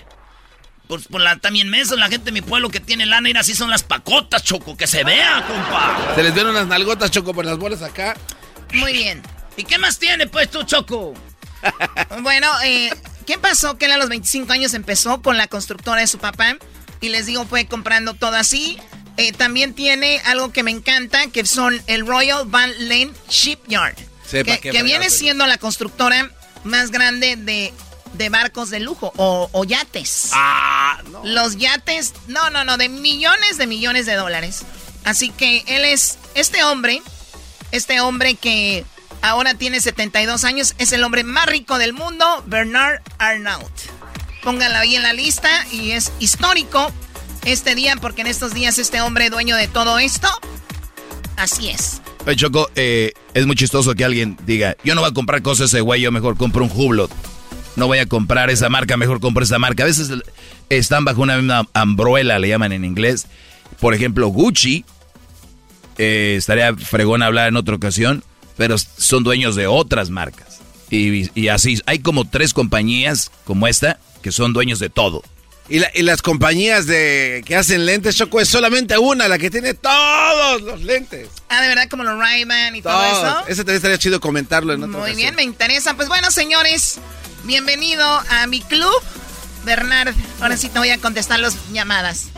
Por, 0.88 1.06
por 1.06 1.20
la, 1.20 1.36
también 1.36 1.68
meso, 1.68 1.96
la 1.96 2.08
gente 2.08 2.26
de 2.26 2.32
mi 2.32 2.40
pueblo 2.40 2.70
que 2.70 2.80
tiene 2.80 3.04
lana, 3.06 3.28
y 3.28 3.36
así 3.36 3.54
son 3.54 3.70
las 3.70 3.82
pacotas, 3.82 4.42
Choco, 4.42 4.76
que 4.76 4.86
se 4.86 5.04
vea, 5.04 5.44
compa. 5.46 6.14
Se 6.14 6.22
les 6.22 6.34
ven 6.34 6.46
unas 6.46 6.66
nalgotas, 6.66 7.10
Choco, 7.10 7.34
por 7.34 7.44
las 7.44 7.58
bolas 7.58 7.82
acá. 7.82 8.16
Muy 8.72 8.92
bien. 8.92 9.22
¿Y 9.56 9.64
qué 9.64 9.78
más 9.78 9.98
tiene, 9.98 10.26
pues, 10.26 10.50
tú, 10.50 10.62
Choco? 10.62 11.14
bueno, 12.22 12.48
eh, 12.64 12.90
¿qué 13.26 13.38
pasó? 13.38 13.76
Que 13.76 13.84
él 13.84 13.92
a 13.92 13.98
los 13.98 14.08
25 14.08 14.52
años 14.52 14.72
empezó 14.74 15.20
con 15.20 15.36
la 15.36 15.46
constructora 15.46 16.00
de 16.00 16.06
su 16.06 16.18
papá. 16.18 16.56
Y 17.00 17.10
les 17.10 17.26
digo, 17.26 17.44
fue 17.44 17.66
comprando 17.66 18.14
todo 18.14 18.36
así. 18.36 18.78
Eh, 19.18 19.32
también 19.32 19.74
tiene 19.74 20.20
algo 20.24 20.52
que 20.52 20.62
me 20.62 20.70
encanta, 20.70 21.26
que 21.26 21.44
son 21.44 21.80
el 21.86 22.06
Royal 22.06 22.44
Van 22.46 22.72
Lane 22.88 23.10
Shipyard. 23.28 23.96
Sepa 24.26 24.56
que, 24.58 24.70
que 24.70 24.82
viene 24.82 25.10
siendo 25.10 25.46
la 25.46 25.58
constructora 25.58 26.30
más 26.64 26.90
grande 26.90 27.36
de, 27.36 27.72
de 28.18 28.28
barcos 28.28 28.68
de 28.68 28.80
lujo 28.80 29.12
o, 29.16 29.48
o 29.52 29.64
yates. 29.64 30.30
Ah, 30.34 31.00
no. 31.10 31.22
Los 31.24 31.56
yates, 31.56 32.12
no, 32.26 32.50
no, 32.50 32.64
no, 32.64 32.76
de 32.76 32.88
millones 32.88 33.56
de 33.56 33.66
millones 33.66 34.04
de 34.04 34.14
dólares. 34.14 34.64
Así 35.04 35.30
que 35.30 35.64
él 35.68 35.84
es, 35.84 36.18
este 36.34 36.62
hombre, 36.64 37.00
este 37.72 38.00
hombre 38.00 38.34
que 38.34 38.84
ahora 39.22 39.54
tiene 39.54 39.80
72 39.80 40.44
años, 40.44 40.74
es 40.78 40.92
el 40.92 41.02
hombre 41.04 41.24
más 41.24 41.46
rico 41.46 41.78
del 41.78 41.92
mundo, 41.92 42.42
Bernard 42.46 43.00
Arnault. 43.18 43.70
Pónganlo 44.42 44.78
ahí 44.78 44.96
en 44.96 45.02
la 45.02 45.12
lista 45.12 45.48
y 45.72 45.92
es 45.92 46.12
histórico 46.18 46.92
este 47.44 47.74
día 47.74 47.96
porque 47.96 48.20
en 48.20 48.26
estos 48.26 48.52
días 48.52 48.78
este 48.78 49.00
hombre 49.00 49.30
dueño 49.30 49.56
de 49.56 49.68
todo 49.68 49.98
esto, 49.98 50.28
así 51.36 51.70
es. 51.70 52.00
Choco, 52.36 52.68
eh, 52.74 53.12
es 53.32 53.46
muy 53.46 53.56
chistoso 53.56 53.94
que 53.94 54.04
alguien 54.04 54.36
diga, 54.44 54.76
yo 54.84 54.94
no 54.94 55.00
voy 55.00 55.10
a 55.10 55.14
comprar 55.14 55.40
cosas 55.40 55.70
ese 55.70 55.80
güey, 55.80 56.02
yo 56.02 56.12
mejor 56.12 56.36
compro 56.36 56.64
un 56.64 56.70
Hublot. 56.70 57.10
No 57.78 57.86
voy 57.86 57.98
a 57.98 58.06
comprar 58.06 58.50
esa 58.50 58.68
marca, 58.68 58.96
mejor 58.96 59.20
compro 59.20 59.42
esa 59.44 59.58
marca. 59.58 59.84
A 59.84 59.86
veces 59.86 60.10
están 60.68 61.04
bajo 61.04 61.22
una 61.22 61.36
misma 61.36 61.66
ambruela, 61.72 62.38
le 62.38 62.48
llaman 62.48 62.72
en 62.72 62.84
inglés. 62.84 63.26
Por 63.80 63.94
ejemplo, 63.94 64.26
Gucci, 64.28 64.84
eh, 65.96 66.34
estaría 66.38 66.74
fregón 66.76 67.22
hablar 67.22 67.48
en 67.48 67.56
otra 67.56 67.74
ocasión, 67.74 68.22
pero 68.56 68.76
son 68.78 69.24
dueños 69.24 69.56
de 69.56 69.66
otras 69.66 70.10
marcas. 70.10 70.58
Y, 70.90 71.30
y 71.40 71.48
así, 71.48 71.80
hay 71.86 71.98
como 72.00 72.28
tres 72.28 72.52
compañías 72.54 73.30
como 73.44 73.66
esta 73.66 73.98
que 74.22 74.32
son 74.32 74.52
dueños 74.52 74.78
de 74.78 74.88
todo. 74.90 75.22
Y, 75.68 75.80
la- 75.80 75.90
y 75.94 76.00
las 76.02 76.22
compañías 76.22 76.86
de 76.86 77.42
que 77.44 77.54
hacen 77.54 77.84
lentes, 77.84 78.16
Choco, 78.16 78.40
es 78.40 78.48
solamente 78.48 78.96
una, 78.96 79.28
la 79.28 79.38
que 79.38 79.50
tiene 79.50 79.74
todos 79.74 80.62
los 80.62 80.82
lentes. 80.82 81.28
Ah, 81.50 81.60
de 81.60 81.68
verdad, 81.68 81.88
como 81.90 82.04
los 82.04 82.18
Ray-Ban 82.18 82.74
y 82.74 82.80
todo 82.82 83.04
eso. 83.04 83.40
Ese 83.48 83.56
también 83.58 83.76
estaría 83.76 83.98
chido 83.98 84.18
comentarlo 84.18 84.72
en 84.72 84.82
otra 84.82 84.92
Muy 84.92 85.10
ocasión. 85.10 85.16
bien, 85.18 85.34
me 85.36 85.42
interesa. 85.42 85.94
Pues 85.94 86.08
bueno, 86.08 86.30
señores, 86.30 86.98
bienvenido 87.44 88.04
a 88.30 88.46
mi 88.46 88.60
club. 88.60 88.92
Bernard, 89.64 90.14
ahora 90.40 90.56
sí 90.56 90.68
te 90.68 90.78
voy 90.78 90.90
a 90.90 90.98
contestar 90.98 91.40
las 91.40 91.56
llamadas. 91.72 92.28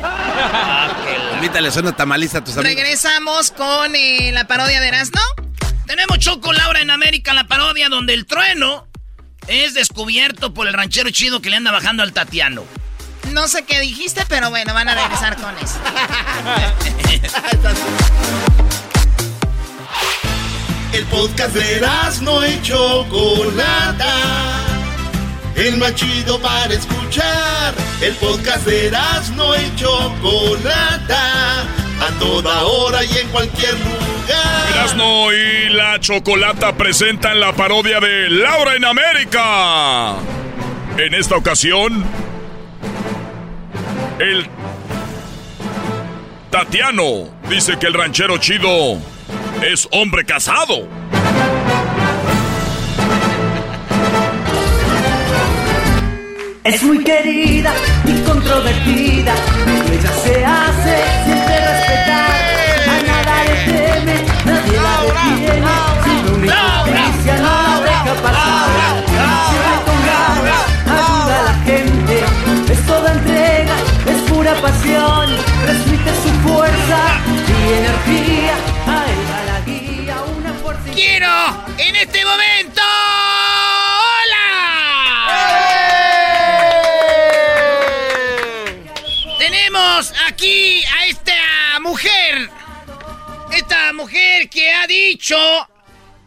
Invítale, 1.34 1.70
suena 1.70 1.94
tamaliza 1.94 2.38
a 2.38 2.44
tus 2.44 2.56
amigos. 2.56 2.74
Regresamos 2.74 3.50
con 3.50 3.94
eh, 3.94 4.30
la 4.32 4.46
parodia 4.46 4.80
de 4.80 4.88
Erasmo. 4.88 5.20
Tenemos 5.86 6.18
Choco 6.18 6.52
Laura 6.52 6.80
en 6.80 6.90
América, 6.90 7.34
la 7.34 7.46
parodia 7.46 7.88
donde 7.88 8.14
el 8.14 8.26
trueno 8.26 8.86
es 9.46 9.74
descubierto 9.74 10.54
por 10.54 10.68
el 10.68 10.74
ranchero 10.74 11.10
chido 11.10 11.40
que 11.40 11.50
le 11.50 11.56
anda 11.56 11.72
bajando 11.72 12.02
al 12.02 12.12
Tatiano. 12.12 12.64
No 13.32 13.48
sé 13.48 13.64
qué 13.64 13.80
dijiste, 13.80 14.24
pero 14.28 14.50
bueno, 14.50 14.74
van 14.74 14.88
a 14.88 14.94
regresar 14.94 15.36
con 15.36 15.56
eso. 15.58 15.78
El 20.92 21.06
podcast 21.06 21.54
de 21.54 21.80
no 22.22 22.44
y 22.44 22.60
Chocolata. 22.62 24.69
El 25.56 25.76
más 25.76 25.94
chido 25.94 26.38
para 26.40 26.72
escuchar. 26.72 27.74
El 28.00 28.14
podcast 28.14 28.66
de 28.66 28.90
no 29.36 29.54
y 29.54 29.76
Chocolata. 29.76 31.62
A 32.00 32.18
toda 32.18 32.62
hora 32.62 33.04
y 33.04 33.18
en 33.18 33.28
cualquier 33.28 33.74
lugar. 33.74 34.70
Erasmo 34.72 35.30
y 35.32 35.68
la 35.70 36.00
Chocolata 36.00 36.76
presentan 36.76 37.40
la 37.40 37.52
parodia 37.52 38.00
de 38.00 38.30
Laura 38.30 38.74
en 38.74 38.84
América. 38.84 40.16
En 40.96 41.14
esta 41.14 41.36
ocasión, 41.36 42.04
el 44.18 44.46
Tatiano 46.50 47.28
dice 47.48 47.78
que 47.78 47.86
el 47.86 47.94
ranchero 47.94 48.38
chido 48.38 48.98
es 49.62 49.88
hombre 49.92 50.24
casado. 50.24 50.88
Es 56.62 56.82
muy 56.82 57.02
querida 57.02 57.72
y 58.04 58.20
controvertida. 58.20 59.32
Ella 59.90 60.12
se 60.22 60.44
hace 60.44 60.96
siempre 61.24 61.56
respetar. 61.58 62.30
A 62.86 63.02
nada 63.06 63.44
le 63.44 63.54
teme, 63.64 64.14
nadie 64.44 64.78
la 64.78 64.94
detiene. 65.00 65.68
Sin 66.04 66.34
una 66.34 66.46
injusticia 66.46 67.34
no 67.38 67.50
la 67.62 67.80
deja 67.80 68.14
pasar. 68.22 68.94
Siempre 69.48 69.74
con 69.86 69.98
ganas, 70.10 70.64
ayuda 70.84 71.38
a 71.38 71.42
la 71.44 71.54
gente. 71.64 72.72
Es 72.72 72.86
toda 72.86 73.12
entrega, 73.12 73.76
es 74.06 74.30
pura 74.30 74.54
pasión. 74.56 75.30
Transmite 75.64 76.10
su 76.22 76.30
fuerza 76.46 77.00
y 77.48 77.72
energía. 77.72 78.54
A 78.86 79.04
él 79.10 79.20
va 79.30 79.40
la 79.52 79.60
guía, 79.64 80.16
una 80.38 80.52
fuerza. 80.62 80.82
¡Quiero 80.94 81.32
en 81.78 81.96
este 81.96 82.22
momento! 82.22 82.79
Mujer 94.00 94.48
que 94.48 94.72
ha 94.72 94.86
dicho 94.86 95.36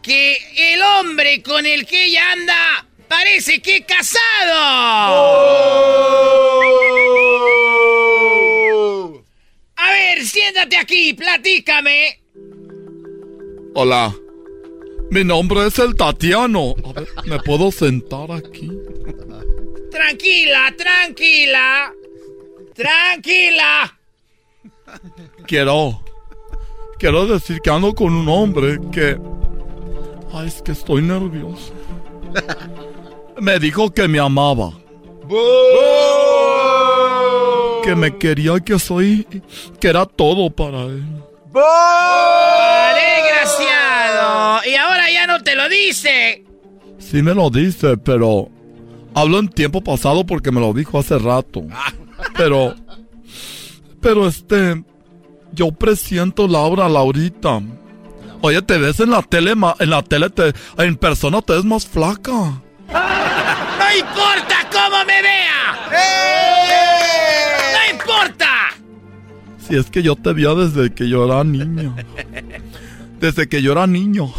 que 0.00 0.36
el 0.74 0.80
hombre 0.82 1.42
con 1.42 1.66
el 1.66 1.84
que 1.86 2.04
ella 2.04 2.32
anda 2.32 2.86
parece 3.08 3.60
que 3.60 3.84
casado. 3.84 4.20
A 9.76 9.90
ver, 9.90 10.24
siéntate 10.24 10.76
aquí, 10.76 11.14
platícame. 11.14 12.20
Hola. 13.74 14.14
Mi 15.10 15.24
nombre 15.24 15.66
es 15.66 15.78
el 15.78 15.94
Tatiano. 15.96 16.74
A 16.84 16.92
ver, 16.92 17.08
¿me 17.24 17.38
puedo 17.40 17.70
sentar 17.72 18.30
aquí? 18.30 18.70
Tranquila, 19.90 20.74
tranquila. 20.76 21.92
Tranquila. 22.74 23.98
Quiero. 25.46 26.04
Quiero 27.04 27.26
decir 27.26 27.60
que 27.60 27.68
ando 27.68 27.94
con 27.94 28.14
un 28.14 28.26
hombre 28.30 28.80
que. 28.90 29.20
Ay, 30.32 30.48
es 30.48 30.62
que 30.62 30.72
estoy 30.72 31.02
nervioso. 31.02 31.70
Me 33.42 33.58
dijo 33.58 33.90
que 33.92 34.08
me 34.08 34.18
amaba. 34.18 34.72
Que 37.82 37.94
me 37.94 38.16
quería 38.16 38.58
que 38.58 38.78
soy. 38.78 39.26
que 39.78 39.88
era 39.88 40.06
todo 40.06 40.48
para 40.48 40.84
él. 40.84 41.04
¡Desgraciado! 42.94 44.66
Y 44.66 44.74
ahora 44.76 45.10
ya 45.12 45.26
no 45.26 45.42
te 45.42 45.56
lo 45.56 45.68
dice. 45.68 46.42
Sí 46.96 47.22
me 47.22 47.34
lo 47.34 47.50
dice, 47.50 47.98
pero. 47.98 48.48
Hablo 49.14 49.40
en 49.40 49.50
tiempo 49.50 49.84
pasado 49.84 50.24
porque 50.24 50.50
me 50.50 50.60
lo 50.62 50.72
dijo 50.72 50.98
hace 50.98 51.18
rato. 51.18 51.66
Pero. 52.34 52.74
Pero 54.00 54.26
este. 54.26 54.82
Yo 55.54 55.70
presiento 55.72 56.46
Laura, 56.48 56.88
Laurita. 56.88 57.60
Oye, 58.40 58.60
te 58.62 58.76
ves 58.78 59.00
en 59.00 59.10
la 59.10 59.22
tele, 59.22 59.54
ma- 59.54 59.74
en 59.78 59.90
la 59.90 60.02
tele, 60.02 60.28
te, 60.30 60.52
en 60.78 60.96
persona 60.96 61.40
te 61.42 61.54
ves 61.54 61.64
más 61.64 61.86
flaca. 61.86 62.30
¡No 62.32 63.96
importa 63.98 64.56
cómo 64.72 65.04
me 65.06 65.22
vea! 65.22 65.88
¡No 67.72 67.94
importa! 67.94 68.50
Si 69.66 69.76
es 69.76 69.86
que 69.90 70.02
yo 70.02 70.14
te 70.16 70.32
vi 70.32 70.42
desde 70.44 70.92
que 70.94 71.08
yo 71.08 71.24
era 71.24 71.42
niño. 71.44 71.94
Desde 73.18 73.48
que 73.48 73.62
yo 73.62 73.72
era 73.72 73.86
niño. 73.86 74.32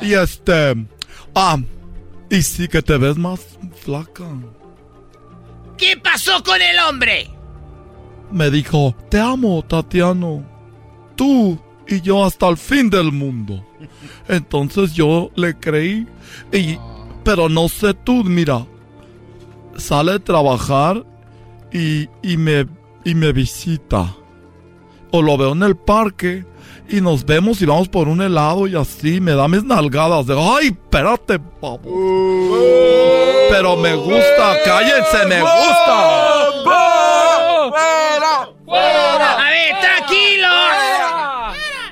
Y 0.00 0.14
este. 0.14 0.76
Ah, 1.34 1.58
y 2.30 2.42
sí 2.42 2.68
que 2.68 2.80
te 2.82 2.96
ves 2.96 3.16
más 3.18 3.40
flaca. 3.84 4.24
¿Qué 5.76 5.96
pasó 5.96 6.42
con 6.42 6.60
el 6.62 6.78
hombre? 6.88 7.28
Me 8.30 8.50
dijo, 8.50 8.94
te 9.08 9.18
amo, 9.18 9.62
Tatiano. 9.62 10.42
Tú 11.16 11.58
y 11.86 12.00
yo 12.00 12.24
hasta 12.24 12.48
el 12.48 12.56
fin 12.56 12.90
del 12.90 13.12
mundo. 13.12 13.64
Entonces 14.28 14.92
yo 14.94 15.30
le 15.34 15.54
creí. 15.56 16.06
Y, 16.52 16.78
pero 17.24 17.48
no 17.48 17.68
sé 17.68 17.94
tú, 17.94 18.22
mira. 18.24 18.66
Sale 19.76 20.12
a 20.12 20.18
trabajar 20.18 21.04
y, 21.72 22.08
y, 22.22 22.36
me, 22.36 22.66
y 23.04 23.14
me 23.14 23.32
visita. 23.32 24.14
o 25.10 25.22
lo 25.22 25.36
veo 25.38 25.52
en 25.52 25.62
el 25.62 25.76
parque 25.76 26.44
y 26.90 27.00
nos 27.00 27.24
vemos 27.24 27.60
y 27.60 27.66
vamos 27.66 27.88
por 27.88 28.08
un 28.08 28.20
helado 28.22 28.66
y 28.66 28.74
así 28.74 29.20
me 29.20 29.32
da 29.32 29.46
mis 29.48 29.62
nalgadas 29.64 30.26
de, 30.26 30.38
ay, 30.38 30.68
espérate, 30.68 31.38
pavo. 31.38 31.80
Pero 33.50 33.76
me 33.76 33.94
gusta, 33.94 34.56
cállense, 34.64 35.26
me 35.28 35.40
gusta. 35.40 36.37
¡Fuera! 38.68 39.38
A 39.38 39.50
ver, 39.50 39.80
tranquilos. 39.80 40.50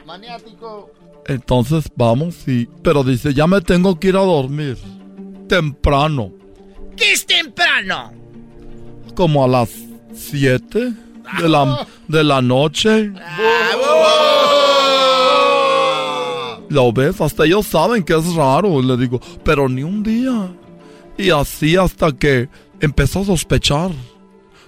Maniático. 0.04 0.92
Entonces 1.26 1.86
vamos 1.96 2.46
y... 2.46 2.68
Pero 2.82 3.02
dice, 3.02 3.32
ya 3.32 3.46
me 3.46 3.60
tengo 3.60 3.98
que 3.98 4.08
ir 4.08 4.16
a 4.16 4.20
dormir. 4.20 4.76
Temprano. 5.48 6.32
¿Qué 6.96 7.12
es 7.12 7.24
temprano? 7.26 8.12
Como 9.14 9.44
a 9.44 9.48
las 9.48 9.70
7 10.14 10.92
de 11.40 11.48
la, 11.48 11.86
de 12.08 12.24
la 12.24 12.42
noche. 12.42 13.12
Lo 16.68 16.92
ves, 16.92 17.20
hasta 17.20 17.44
ellos 17.44 17.66
saben 17.66 18.02
que 18.02 18.14
es 18.14 18.34
raro. 18.34 18.82
Le 18.82 18.96
digo, 18.96 19.20
pero 19.44 19.68
ni 19.68 19.82
un 19.82 20.02
día. 20.02 20.52
Y 21.16 21.30
así 21.30 21.76
hasta 21.76 22.12
que 22.12 22.48
empezó 22.80 23.20
a 23.20 23.24
sospechar. 23.24 23.90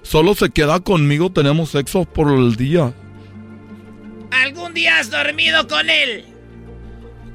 Solo 0.09 0.33
se 0.33 0.49
queda 0.49 0.79
conmigo, 0.79 1.31
tenemos 1.31 1.69
sexo 1.69 2.03
por 2.03 2.31
el 2.31 2.55
día. 2.55 2.95
¿Algún 4.31 4.73
día 4.73 4.97
has 4.97 5.11
dormido 5.11 5.67
con 5.67 5.87
él? 5.87 6.25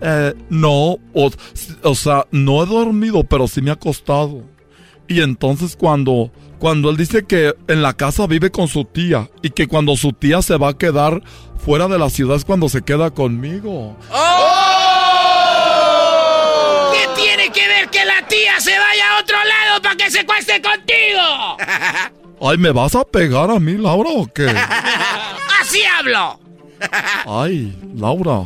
Eh, 0.00 0.34
no, 0.48 0.98
o, 1.12 1.30
o, 1.84 1.94
sea, 1.94 2.26
no 2.32 2.64
he 2.64 2.66
dormido, 2.66 3.22
pero 3.22 3.46
sí 3.46 3.62
me 3.62 3.70
ha 3.70 3.74
acostado. 3.74 4.42
Y 5.06 5.20
entonces 5.20 5.76
cuando, 5.76 6.32
cuando 6.58 6.90
él 6.90 6.96
dice 6.96 7.24
que 7.24 7.54
en 7.68 7.80
la 7.80 7.92
casa 7.92 8.26
vive 8.26 8.50
con 8.50 8.66
su 8.66 8.84
tía 8.84 9.30
y 9.40 9.50
que 9.50 9.68
cuando 9.68 9.94
su 9.96 10.12
tía 10.12 10.42
se 10.42 10.56
va 10.56 10.70
a 10.70 10.76
quedar 10.76 11.22
fuera 11.64 11.86
de 11.86 12.00
la 12.00 12.10
ciudad 12.10 12.34
es 12.34 12.44
cuando 12.44 12.68
se 12.68 12.82
queda 12.82 13.12
conmigo. 13.12 13.96
¡Oh! 14.10 14.50
¿Qué 16.92 17.06
tiene 17.22 17.52
que 17.52 17.68
ver 17.68 17.88
que 17.88 18.04
la 18.04 18.26
tía 18.26 18.58
se 18.58 18.76
vaya 18.76 19.16
a 19.16 19.20
otro 19.20 19.36
lado 19.36 19.63
que 20.04 20.10
se 20.10 20.26
cueste 20.26 20.60
contigo? 20.60 21.56
Ay, 22.40 22.58
¿me 22.58 22.72
vas 22.72 22.94
a 22.94 23.04
pegar 23.04 23.50
a 23.50 23.58
mí, 23.58 23.76
Laura, 23.78 24.10
o 24.10 24.26
qué? 24.26 24.46
Así 25.60 25.82
hablo. 25.98 26.40
Ay, 27.26 27.76
Laura. 27.94 28.44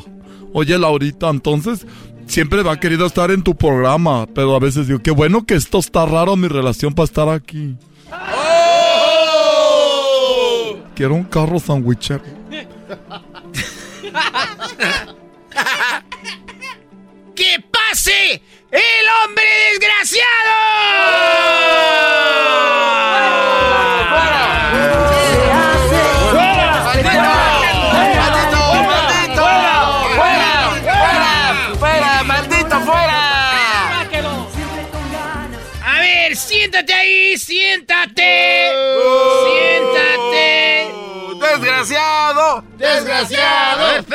Oye, 0.53 0.79
Laurita, 0.79 1.29
entonces 1.31 1.87
siempre 2.27 2.63
me 2.63 2.71
ha 2.71 2.79
querido 2.79 3.07
estar 3.07 3.31
en 3.31 3.43
tu 3.43 3.57
programa, 3.57 4.27
pero 4.35 4.55
a 4.55 4.59
veces 4.59 4.87
digo, 4.87 5.01
qué 5.01 5.11
bueno 5.11 5.45
que 5.45 5.55
esto 5.55 5.79
está 5.79 6.07
raro 6.07 6.37
mi 6.37 6.49
relación 6.49 6.95
para 6.95 7.05
estar 7.05 7.29
aquí. 7.29 7.77
¡Oh! 8.13 8.49
Quiero 10.95 11.15
un 11.15 11.25
carro 11.25 11.59
sandwichero. 11.59 12.23
¡Que 17.35 17.65
pase 17.71 18.43
el 18.71 19.07
hombre 19.25 19.45
desgraciado! 19.73 21.48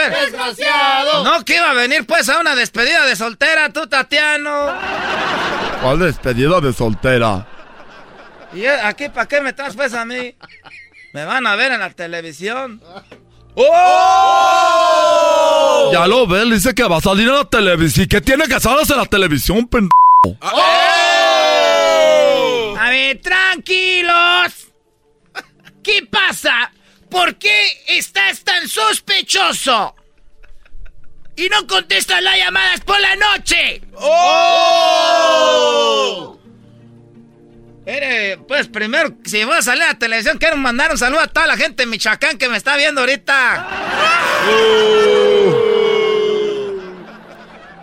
Desgraciado, 0.10 0.51
desgraciado. 0.54 1.24
No, 1.24 1.43
que 1.45 1.56
iba 1.56 1.72
a 1.72 1.74
venir 1.74 2.06
pues 2.06 2.30
a 2.30 2.39
una 2.39 2.56
despedida 2.56 3.06
de 3.06 3.16
soltera, 3.16 3.70
tú, 3.70 3.88
Tatiano. 3.88 4.74
¿Cuál 5.82 5.99
despedida 5.99 6.60
de 6.62 6.74
soltera? 6.74 7.47
¿Y 8.54 8.66
aquí 8.66 9.10
para 9.10 9.28
qué 9.28 9.41
me 9.41 9.54
traes 9.54 9.76
pues 9.76 9.93
a 9.93 10.06
mí? 10.06 10.36
Me 11.14 11.26
van 11.26 11.45
a 11.47 11.56
ver 11.56 11.72
en 11.72 11.80
la 11.80 11.89
televisión. 11.89 12.82
¡Oh! 13.56 14.74
Ya 15.91 16.08
lo 16.08 16.26
ven, 16.26 16.49
dice 16.49 16.74
que 16.74 16.84
va 16.84 16.97
a 16.97 17.01
salir 17.01 17.28
en 17.28 17.36
la 17.36 17.45
televisión. 17.45 18.08
¿Qué 18.08 18.20
tiene 18.22 18.45
que 18.45 18.60
salir 18.60 18.89
en 18.89 18.97
la 18.97 19.06
televisión, 19.06 19.68
pendejo? 19.68 19.91
¡Oh! 20.41 20.64
A 22.80 22.89
ver, 22.89 23.22
tranquilos. 23.22 24.70
¿Qué 25.84 26.08
pasa? 26.10 26.72
¿Por 27.14 27.36
qué 27.36 27.84
estás 27.89 28.43
tan 28.43 28.68
sospechoso? 28.68 29.95
Y 31.36 31.47
no 31.47 31.68
contestas 31.68 32.24
las 32.24 32.36
llamadas 32.38 32.82
por 32.82 32.99
la 32.99 33.16
noche. 33.16 33.84
¡Oh! 33.93 35.20
pues 38.47 38.68
primero, 38.68 39.16
si 39.26 39.43
voy 39.43 39.57
a 39.57 39.61
salir 39.61 39.84
a 39.84 39.89
la 39.89 39.99
televisión, 39.99 40.39
quiero 40.39 40.57
mandar 40.57 40.89
un 40.89 40.97
saludo 40.97 41.20
a 41.20 41.28
toda 41.28 41.45
la 41.45 41.55
gente 41.55 41.84
de 41.84 41.88
Michoacán 41.88 42.39
que 42.39 42.49
me 42.49 42.57
está 42.57 42.78
viendo 42.78 43.01
ahorita. 43.01 43.68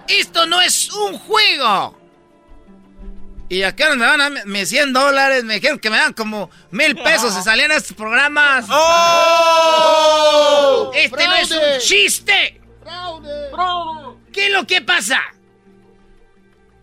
Esto 0.09 0.45
no 0.47 0.61
es 0.61 0.91
un 0.93 1.16
juego. 1.18 1.99
¿Y 3.51 3.62
a 3.64 3.74
qué 3.74 3.84
hora 3.84 3.96
me 3.96 4.07
van 4.07 4.20
a 4.20 4.30
mis 4.46 4.68
100 4.68 4.92
dólares? 4.92 5.42
Me 5.42 5.55
dijeron 5.55 5.80
que 5.80 5.90
me 5.90 5.96
dan 5.96 6.12
como 6.12 6.51
mil 6.70 6.94
pesos 6.94 7.34
si 7.34 7.42
salían 7.42 7.72
estos 7.72 7.96
programas. 7.96 8.66
¡Oh! 8.70 9.72
Este 10.94 11.26
no 11.26 11.34
es 11.34 11.51
un 11.51 11.59
chiste. 11.80 12.61
¿Qué 14.32 14.46
es 14.46 14.53
lo 14.53 14.64
que 14.68 14.80
pasa? 14.82 15.20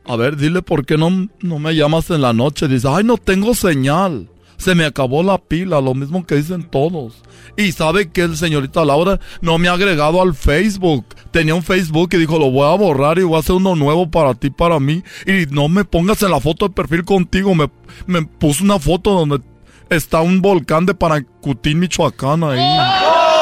A 0.04 0.18
ver, 0.18 0.36
dile 0.36 0.62
por 0.62 0.86
qué 0.86 0.98
no, 0.98 1.30
no 1.40 1.60
me 1.60 1.74
llamas 1.74 2.10
en 2.10 2.22
la 2.22 2.34
noche. 2.34 2.68
Dice, 2.68 2.90
ay, 2.92 3.06
no 3.06 3.16
tengo 3.18 3.56
señal. 3.56 4.30
Se 4.58 4.76
me 4.76 4.84
acabó 4.84 5.24
la 5.24 5.38
pila, 5.38 5.80
lo 5.80 5.94
mismo 5.94 6.28
que 6.28 6.36
dicen 6.36 6.70
todos. 6.70 7.24
Y 7.58 7.72
sabe 7.72 8.12
que 8.12 8.22
el 8.22 8.38
señorita 8.38 8.86
Laura 8.86 9.20
no 9.42 9.58
me 9.58 9.68
ha 9.68 9.74
agregado 9.74 10.22
al 10.22 10.36
Facebook. 10.36 11.08
Tenía 11.32 11.56
un 11.56 11.64
Facebook 11.64 12.10
y 12.14 12.18
dijo, 12.18 12.38
lo 12.38 12.52
voy 12.52 12.72
a 12.72 12.78
borrar 12.78 13.18
y 13.18 13.24
voy 13.24 13.36
a 13.36 13.40
hacer 13.40 13.56
uno 13.56 13.76
nuevo 13.76 14.12
para 14.12 14.36
ti, 14.36 14.52
para 14.52 14.80
mí. 14.80 15.04
Y 15.26 15.48
no 15.50 15.68
me 15.68 15.84
pongas 15.84 16.22
en 16.22 16.30
la 16.30 16.40
foto 16.40 16.68
de 16.68 16.76
perfil 16.76 17.04
contigo. 17.04 17.56
Me, 17.56 17.68
me 18.06 18.22
puso 18.22 18.64
una 18.64 18.78
foto 18.78 19.12
donde 19.12 19.42
está 19.90 20.22
un 20.22 20.40
volcán 20.40 20.86
de 20.86 20.94
Paracutín, 20.94 21.80
Michoacán 21.80 22.44
ahí. 22.44 22.60
¡Oh! 22.60 23.38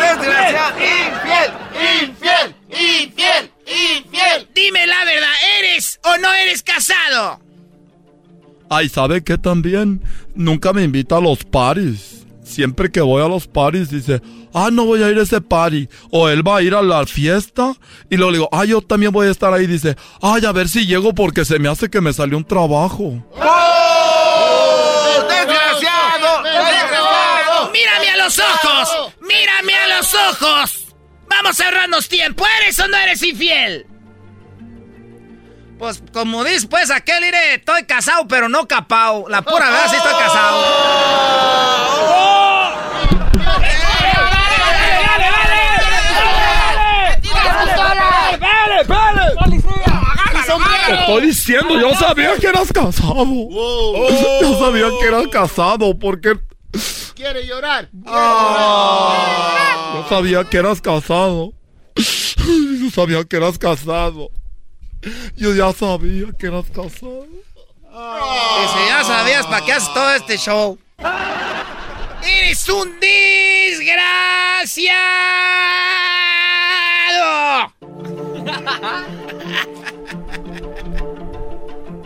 ¡Desgraciado! 0.00 0.74
¡Infiel! 0.80 1.52
¡Infiel! 2.02 2.56
¡Infiel! 2.68 3.52
¡Infiel! 3.64 4.48
Dime 4.54 4.86
la 4.88 5.04
verdad, 5.04 5.34
¿eres 5.60 6.00
o 6.02 6.18
no 6.18 6.32
eres 6.34 6.64
casado? 6.64 7.45
Ay, 8.68 8.88
¿sabe 8.88 9.22
qué 9.22 9.38
también? 9.38 10.02
Nunca 10.34 10.72
me 10.72 10.82
invita 10.82 11.18
a 11.18 11.20
los 11.20 11.44
paris. 11.44 12.26
Siempre 12.42 12.90
que 12.90 13.00
voy 13.00 13.22
a 13.24 13.28
los 13.28 13.46
paris 13.46 13.90
dice, 13.90 14.20
ah, 14.54 14.70
no 14.72 14.84
voy 14.84 15.02
a 15.02 15.10
ir 15.10 15.18
a 15.18 15.22
ese 15.22 15.40
party. 15.40 15.88
O 16.10 16.28
él 16.28 16.46
va 16.46 16.58
a 16.58 16.62
ir 16.62 16.74
a 16.74 16.82
la 16.82 17.04
fiesta 17.06 17.74
y 18.08 18.16
luego 18.16 18.30
le 18.30 18.38
digo, 18.38 18.48
ah, 18.52 18.64
yo 18.64 18.80
también 18.80 19.12
voy 19.12 19.26
a 19.26 19.30
estar 19.30 19.52
ahí. 19.52 19.66
Dice, 19.66 19.96
ay, 20.22 20.44
a 20.44 20.52
ver 20.52 20.68
si 20.68 20.86
llego 20.86 21.14
porque 21.14 21.44
se 21.44 21.58
me 21.58 21.68
hace 21.68 21.90
que 21.90 22.00
me 22.00 22.12
salió 22.12 22.36
un 22.36 22.44
trabajo. 22.44 23.24
¡Oh! 23.34 25.26
¡Desgraciado! 25.28 26.42
¡Desgraciado! 26.44 27.72
¡Mírame 27.72 28.10
a 28.10 28.16
los 28.24 28.38
ojos! 28.38 29.12
¡Mírame 29.20 29.74
a 29.74 29.98
los 29.98 30.14
ojos! 30.14 30.86
Vamos 31.28 31.60
a 31.60 31.64
ahorrarnos 31.64 32.08
tiempo. 32.08 32.44
¿Eres 32.62 32.78
o 32.78 32.88
no 32.88 32.96
eres 32.96 33.22
infiel? 33.22 33.86
Pues 35.78 36.02
como 36.12 36.42
dices, 36.42 36.66
pues 36.66 36.90
aquel 36.90 37.24
iré, 37.24 37.54
estoy 37.54 37.84
casado, 37.84 38.26
pero 38.26 38.48
no 38.48 38.66
capao. 38.66 39.28
La 39.28 39.42
pura 39.42 39.70
verdad 39.70 39.90
sí 39.90 39.96
estoy 39.96 40.14
casado. 40.14 40.56
¡Oh! 40.58 41.86
Te 50.86 50.94
estoy 50.94 51.26
diciendo, 51.26 51.80
yo 51.80 51.94
sabía 51.94 52.36
que 52.36 52.46
eras 52.46 52.72
casado. 52.72 53.26
Yo 54.40 54.58
sabía 54.58 54.86
que 55.00 55.08
eras 55.08 55.26
casado, 55.28 55.98
porque... 55.98 56.38
¿Quiere 57.14 57.46
llorar? 57.46 57.88
Yo 57.92 58.12
sabía 60.08 60.44
que 60.44 60.56
eras 60.58 60.80
casado. 60.80 61.52
Yo 61.96 62.90
sabía 62.94 63.24
que 63.24 63.36
eras 63.36 63.58
casado. 63.58 64.30
Yo 65.36 65.54
ya 65.54 65.72
sabía 65.72 66.26
que 66.38 66.46
eras 66.46 66.66
casado. 66.66 67.26
Y 67.26 68.68
si 68.68 68.88
ya 68.88 69.04
sabías, 69.04 69.46
¿para 69.46 69.64
qué 69.64 69.72
haces 69.72 69.94
todo 69.94 70.14
este 70.14 70.36
show? 70.36 70.78
¡Eres 72.22 72.68
un 72.68 73.00
desgraciado! 73.00 74.02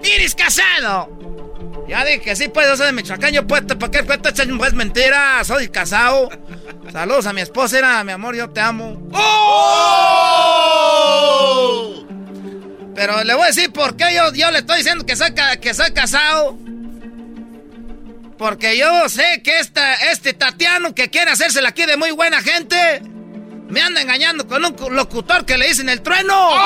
¡Eres 0.03 0.34
casado! 0.34 1.09
Ya 1.88 2.05
dije 2.05 2.20
que 2.20 2.36
sí, 2.36 2.48
pues, 2.48 2.68
yo 2.68 2.76
soy 2.76 2.86
de 2.86 2.92
Michoacán, 2.92 3.32
yo 3.32 3.46
pues, 3.46 3.62
¿por 3.62 3.90
qué 3.90 4.05
pues, 4.05 4.20
pues 4.22 4.74
mentira? 4.74 5.42
Soy 5.42 5.68
casado. 5.68 6.28
Saludos 6.92 7.26
a 7.26 7.32
mi 7.32 7.40
esposa, 7.40 8.05
mi 8.05 8.12
amor, 8.12 8.36
yo 8.36 8.51
te 8.51 8.61
amo. 8.61 9.09
¡Oh! 9.12 10.51
Pero 13.01 13.24
le 13.24 13.32
voy 13.32 13.44
a 13.44 13.46
decir 13.46 13.72
por 13.72 13.96
qué 13.96 14.14
yo, 14.14 14.30
yo 14.34 14.51
le 14.51 14.59
estoy 14.59 14.76
diciendo 14.76 15.07
que 15.07 15.16
soy, 15.16 15.30
que 15.62 15.72
soy 15.72 15.90
casado. 15.92 16.59
Porque 18.36 18.76
yo 18.76 19.09
sé 19.09 19.40
que 19.42 19.59
esta, 19.59 19.94
este 20.11 20.34
Tatiano 20.34 20.94
que 20.94 21.09
quiere 21.09 21.30
hacérsela 21.30 21.70
aquí 21.70 21.86
de 21.86 21.96
muy 21.96 22.11
buena 22.11 22.42
gente, 22.42 23.01
me 23.70 23.80
anda 23.80 24.03
engañando 24.03 24.46
con 24.46 24.62
un 24.62 24.76
locutor 24.94 25.46
que 25.46 25.57
le 25.57 25.68
dicen 25.68 25.88
el 25.88 26.03
trueno. 26.03 26.34
¡Oh! 26.34 26.61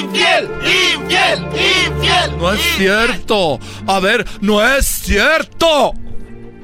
¡Infiel! 0.00 0.50
¡Infiel! 0.96 1.46
¡Infiel! 1.52 2.38
No 2.38 2.52
es 2.52 2.60
cierto. 2.76 3.60
A 3.86 4.00
ver, 4.00 4.26
no 4.40 4.66
es 4.66 4.84
cierto. 4.84 5.92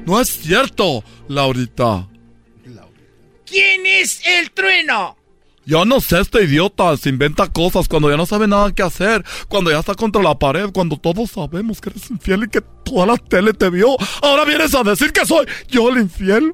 No 0.05 0.19
es 0.19 0.27
cierto, 0.27 1.05
Laurita. 1.29 2.05
¿Quién 3.45 3.85
es 3.85 4.19
el 4.25 4.51
trueno? 4.51 5.15
Yo 5.65 5.83
no 5.83 5.99
sé, 5.99 6.19
este 6.19 6.43
idiota 6.43 6.95
se 6.95 7.09
inventa 7.09 7.47
cosas 7.47 7.87
cuando 7.87 8.11
ya 8.11 8.17
no 8.17 8.27
sabe 8.27 8.47
nada 8.47 8.71
que 8.71 8.83
hacer, 8.83 9.25
cuando 9.47 9.71
ya 9.71 9.79
está 9.79 9.95
contra 9.95 10.21
la 10.21 10.37
pared, 10.37 10.69
cuando 10.71 10.95
todos 10.97 11.31
sabemos 11.31 11.81
que 11.81 11.89
eres 11.89 12.11
infiel 12.11 12.43
y 12.43 12.49
que 12.49 12.61
toda 12.83 13.07
la 13.07 13.17
tele 13.17 13.51
te 13.51 13.71
vio. 13.71 13.97
Ahora 14.21 14.45
vienes 14.45 14.75
a 14.75 14.83
decir 14.83 15.11
que 15.11 15.25
soy 15.25 15.47
yo 15.67 15.89
el 15.89 15.97
infiel. 15.97 16.53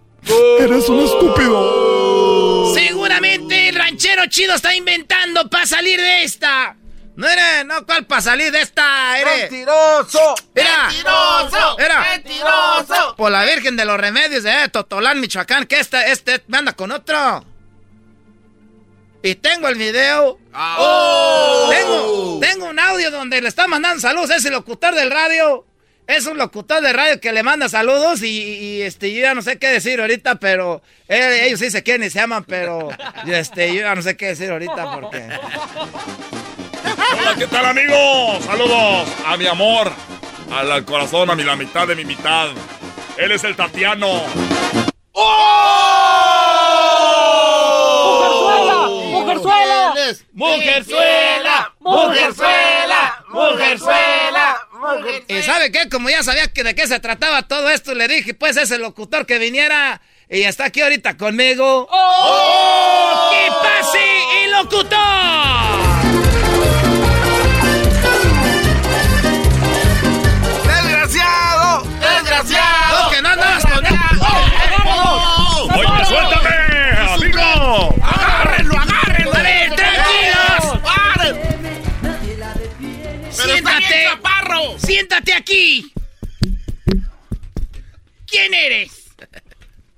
Eres 0.59 0.87
un 0.87 1.01
estúpido. 1.01 2.73
Seguramente 2.73 3.69
el 3.69 3.75
ranchero 3.75 4.25
chido 4.27 4.55
está 4.55 4.73
inventando 4.75 5.49
para 5.49 5.65
salir 5.65 5.99
de 5.99 6.23
esta. 6.23 6.77
No 7.17 7.27
eres, 7.27 7.65
no, 7.65 7.85
¿cuál 7.85 8.05
para 8.05 8.21
salir 8.21 8.49
de 8.51 8.61
esta? 8.61 9.19
Eres. 9.19 9.51
¡Mentiroso! 9.51 10.35
Era. 10.55 10.87
¡Mentiroso! 10.87 11.79
Era. 11.79 11.99
¡Mentiroso! 11.99 13.15
Por 13.17 13.31
la 13.31 13.43
Virgen 13.43 13.75
de 13.75 13.83
los 13.83 13.99
Remedios 13.99 14.43
de 14.43 14.69
Totolán, 14.71 15.19
Michoacán, 15.19 15.65
que 15.65 15.79
este, 15.81 16.11
este 16.11 16.41
me 16.47 16.59
anda 16.59 16.71
con 16.71 16.91
otro. 16.91 17.43
Y 19.23 19.35
tengo 19.35 19.67
el 19.67 19.75
video. 19.75 20.39
¡Oh! 20.53 21.69
Tengo, 21.69 22.39
tengo 22.39 22.65
un 22.69 22.79
audio 22.79 23.11
donde 23.11 23.41
le 23.41 23.47
está 23.47 23.67
mandando 23.67 23.99
saludos 23.99 24.31
a 24.31 24.37
ese 24.37 24.49
locutor 24.49 24.95
del 24.95 25.11
radio. 25.11 25.65
Es 26.07 26.25
un 26.25 26.37
locutor 26.37 26.81
de 26.81 26.91
radio 26.91 27.21
que 27.21 27.31
le 27.31 27.43
manda 27.43 27.69
saludos 27.69 28.21
y, 28.23 28.81
este, 28.81 29.13
yo 29.13 29.21
ya 29.21 29.33
no 29.33 29.41
sé 29.41 29.59
qué 29.59 29.67
decir 29.67 30.01
ahorita, 30.01 30.35
pero 30.35 30.81
eh, 31.07 31.45
ellos 31.45 31.59
sí 31.59 31.69
se 31.71 31.83
quieren 31.83 32.05
y 32.05 32.09
se 32.09 32.19
aman, 32.19 32.43
pero 32.43 32.89
este, 33.27 33.73
yo 33.73 33.81
ya 33.81 33.95
no 33.95 34.01
sé 34.01 34.17
qué 34.17 34.27
decir 34.27 34.51
ahorita 34.51 34.91
porque... 34.91 35.29
Hola, 37.17 37.35
¿qué 37.37 37.47
tal 37.47 37.65
amigos? 37.65 38.43
Saludos 38.43 39.07
a 39.25 39.37
mi 39.37 39.47
amor, 39.47 39.91
al, 40.51 40.83
corazón, 40.83 41.29
a 41.29 41.35
mi, 41.35 41.43
la 41.43 41.55
mitad 41.55 41.87
de 41.87 41.95
mi 41.95 42.03
mitad. 42.03 42.49
Él 43.17 43.31
es 43.31 43.43
el 43.43 43.55
Tatiano. 43.55 44.23
¡Mujerzuela! 50.33 51.73
¡Mujerzuela! 51.79 53.23
¡Mujerzuela! 53.29 54.67
¡Mujerzuela! 54.73 55.27
¿Y 55.27 55.41
sabe 55.43 55.71
qué? 55.71 55.89
Como 55.89 56.09
ya 56.09 56.23
sabía 56.23 56.47
que 56.47 56.63
de 56.63 56.75
qué 56.75 56.87
se 56.87 56.99
trataba 56.99 57.47
todo 57.47 57.69
esto, 57.69 57.93
le 57.93 58.07
dije, 58.07 58.33
pues, 58.33 58.57
ese 58.57 58.77
locutor 58.77 59.25
que 59.25 59.37
viniera 59.37 60.01
y 60.29 60.43
está 60.43 60.65
aquí 60.65 60.81
ahorita 60.81 61.17
conmigo. 61.17 61.87
¡Oh! 61.91 63.31
¡Que 63.31 63.51
pase 63.61 64.43
el 64.43 64.51
locutor! 64.51 66.30
Siéntate 85.01 85.33
aquí. 85.33 85.91
¿Quién 88.27 88.53
eres? 88.53 89.09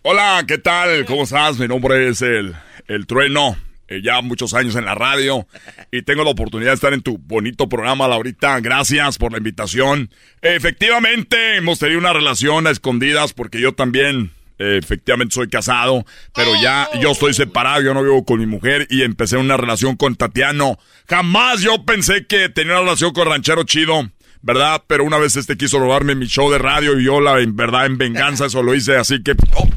Hola, 0.01 0.45
¿qué 0.47 0.57
tal? 0.57 1.03
¿Cómo 1.03 1.23
estás? 1.23 1.59
Mi 1.59 1.67
nombre 1.67 2.07
es 2.07 2.21
el, 2.21 2.55
el 2.87 3.05
Trueno. 3.05 3.57
Eh, 3.89 4.01
ya 4.01 4.21
muchos 4.21 4.53
años 4.53 4.77
en 4.77 4.85
la 4.85 4.95
radio 4.95 5.45
y 5.91 6.03
tengo 6.03 6.23
la 6.23 6.29
oportunidad 6.29 6.69
de 6.71 6.75
estar 6.75 6.93
en 6.93 7.01
tu 7.01 7.17
bonito 7.17 7.67
programa, 7.67 8.07
Laurita. 8.07 8.57
Gracias 8.61 9.17
por 9.17 9.33
la 9.33 9.39
invitación. 9.39 10.09
Efectivamente, 10.41 11.57
hemos 11.57 11.79
tenido 11.79 11.99
una 11.99 12.13
relación 12.13 12.65
a 12.65 12.71
escondidas 12.71 13.33
porque 13.33 13.59
yo 13.59 13.73
también, 13.73 14.31
eh, 14.57 14.79
efectivamente, 14.81 15.35
soy 15.35 15.49
casado, 15.49 16.05
pero 16.33 16.51
ya 16.61 16.87
yo 17.01 17.11
estoy 17.11 17.33
separado, 17.33 17.81
yo 17.81 17.93
no 17.93 18.03
vivo 18.03 18.23
con 18.23 18.39
mi 18.39 18.45
mujer 18.45 18.87
y 18.89 19.01
empecé 19.01 19.35
una 19.35 19.57
relación 19.57 19.97
con 19.97 20.15
Tatiano. 20.15 20.79
Jamás 21.09 21.59
yo 21.59 21.83
pensé 21.83 22.25
que 22.25 22.47
tenía 22.47 22.75
una 22.75 22.83
relación 22.83 23.11
con 23.11 23.27
Ranchero 23.27 23.65
Chido. 23.65 24.09
¿Verdad? 24.43 24.83
Pero 24.87 25.05
una 25.05 25.17
vez 25.17 25.37
este 25.37 25.55
quiso 25.55 25.79
robarme 25.79 26.15
mi 26.15 26.27
show 26.27 26.51
de 26.51 26.57
radio 26.57 26.99
y 26.99 27.05
yo, 27.05 27.21
la 27.21 27.39
en 27.39 27.55
verdad, 27.55 27.85
en 27.85 27.97
venganza, 27.97 28.47
eso 28.47 28.61
lo 28.61 28.75
hice, 28.75 28.97
así 28.97 29.23
que... 29.23 29.31
oh, 29.55 29.67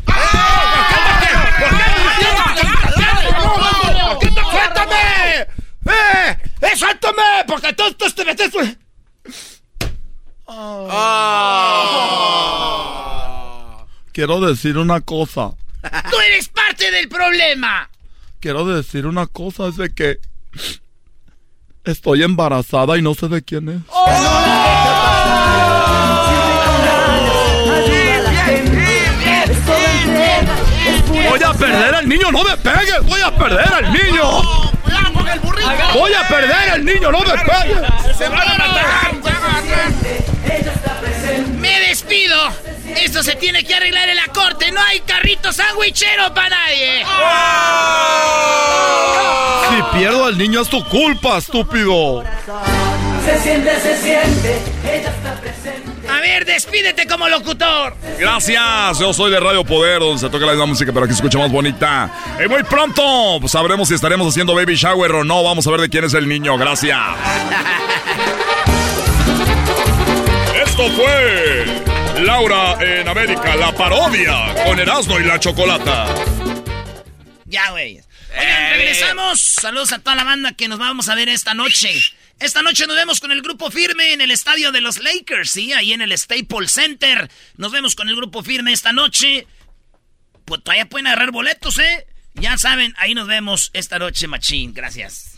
¡Suéltame! 4.50 5.46
¡Eh! 5.86 6.36
¡Eh, 6.62 6.76
suéltame! 6.76 7.22
Porque 7.46 7.72
tú, 7.74 7.84
tú 7.94 8.10
te 8.10 8.24
metes... 8.24 8.50
Quiero 14.12 14.40
decir 14.40 14.78
una 14.78 15.00
cosa. 15.00 15.52
¡Tú 16.10 16.16
eres 16.26 16.48
parte 16.48 16.90
del 16.90 17.08
problema! 17.08 17.88
Quiero 18.40 18.66
decir 18.66 19.06
una 19.06 19.28
cosa, 19.28 19.68
es 19.68 19.76
de 19.76 19.94
que 19.94 20.18
estoy 21.86 22.22
embarazada 22.22 22.96
y 22.98 23.02
no 23.02 23.14
sé 23.14 23.28
de 23.28 23.42
quién 23.42 23.68
es. 23.68 23.80
Voy 31.28 31.42
a 31.42 31.52
perder 31.52 31.94
al 31.94 32.08
niño, 32.08 32.30
no 32.30 32.44
me 32.44 32.56
pegues, 32.56 33.02
voy 33.04 33.20
a 33.20 33.36
perder 33.36 33.72
al 33.72 33.92
niño. 33.92 34.42
Voy 35.94 36.12
a 36.12 36.28
perder 36.28 36.70
al 36.70 36.84
niño, 36.84 37.10
no 37.10 37.20
me 37.20 37.32
pegues. 37.32 38.16
¡Se 38.16 38.28
van 38.28 38.48
a 38.48 38.58
matar! 38.58 39.14
¡Me 41.58 41.80
despido! 41.88 42.75
Esto 43.06 43.22
se 43.22 43.36
tiene 43.36 43.62
que 43.62 43.72
arreglar 43.72 44.08
en 44.08 44.16
la 44.16 44.26
corte. 44.34 44.72
No 44.72 44.80
hay 44.80 44.98
carrito 44.98 45.52
sandwichero 45.52 46.34
para 46.34 46.48
nadie. 46.48 47.04
Si 49.70 49.96
pierdo 49.96 50.24
al 50.24 50.36
niño 50.36 50.62
es 50.62 50.68
tu 50.68 50.84
culpa, 50.88 51.38
estúpido. 51.38 52.24
Se 53.24 53.40
siente, 53.42 53.80
se 53.80 54.02
siente, 54.02 54.60
ella 54.82 55.10
está 55.10 55.40
presente. 55.40 56.08
A 56.08 56.20
ver, 56.20 56.46
despídete 56.46 57.06
como 57.06 57.28
locutor. 57.28 57.94
Gracias, 58.18 58.98
yo 58.98 59.12
soy 59.12 59.30
de 59.30 59.38
Radio 59.38 59.62
Poder, 59.62 60.00
donde 60.00 60.18
se 60.18 60.28
toca 60.28 60.44
la 60.44 60.52
misma 60.52 60.66
música, 60.66 60.92
pero 60.92 61.04
aquí 61.04 61.14
se 61.14 61.18
escucha 61.18 61.38
más 61.38 61.52
bonita. 61.52 62.10
Y 62.44 62.48
muy 62.48 62.64
pronto 62.64 63.38
pues, 63.38 63.52
sabremos 63.52 63.86
si 63.86 63.94
estaremos 63.94 64.26
haciendo 64.26 64.52
baby 64.52 64.74
shower 64.74 65.12
o 65.12 65.22
no. 65.22 65.44
Vamos 65.44 65.64
a 65.64 65.70
ver 65.70 65.82
de 65.82 65.88
quién 65.88 66.02
es 66.02 66.14
el 66.14 66.28
niño. 66.28 66.58
Gracias. 66.58 66.98
Esto 70.60 70.90
fue 70.90 71.95
Laura 72.20 72.78
en 72.80 73.06
América, 73.06 73.56
la 73.56 73.72
parodia 73.72 74.54
con 74.64 74.78
Erasmo 74.80 75.20
y 75.20 75.24
la 75.24 75.38
Chocolata. 75.38 76.14
Ya, 77.44 77.70
güey. 77.70 78.00
Oigan, 78.38 78.70
regresamos. 78.70 79.40
Saludos 79.40 79.92
a 79.92 79.98
toda 79.98 80.16
la 80.16 80.24
banda 80.24 80.52
que 80.52 80.68
nos 80.68 80.78
vamos 80.78 81.08
a 81.08 81.14
ver 81.14 81.28
esta 81.28 81.54
noche. 81.54 81.90
Esta 82.38 82.62
noche 82.62 82.86
nos 82.86 82.96
vemos 82.96 83.20
con 83.20 83.32
el 83.32 83.42
grupo 83.42 83.70
firme 83.70 84.12
en 84.12 84.20
el 84.20 84.30
estadio 84.30 84.72
de 84.72 84.80
los 84.80 84.98
Lakers, 84.98 85.50
sí, 85.50 85.72
ahí 85.72 85.92
en 85.92 86.02
el 86.02 86.16
Staples 86.16 86.72
Center. 86.72 87.30
Nos 87.56 87.72
vemos 87.72 87.94
con 87.94 88.08
el 88.08 88.16
grupo 88.16 88.42
firme 88.42 88.72
esta 88.72 88.92
noche. 88.92 89.46
Pues 90.44 90.62
todavía 90.62 90.86
pueden 90.86 91.06
agarrar 91.06 91.32
boletos, 91.32 91.78
¿eh? 91.78 92.06
Ya 92.34 92.58
saben, 92.58 92.94
ahí 92.98 93.14
nos 93.14 93.26
vemos 93.26 93.70
esta 93.72 93.98
noche, 93.98 94.26
machín. 94.26 94.74
Gracias. 94.74 95.35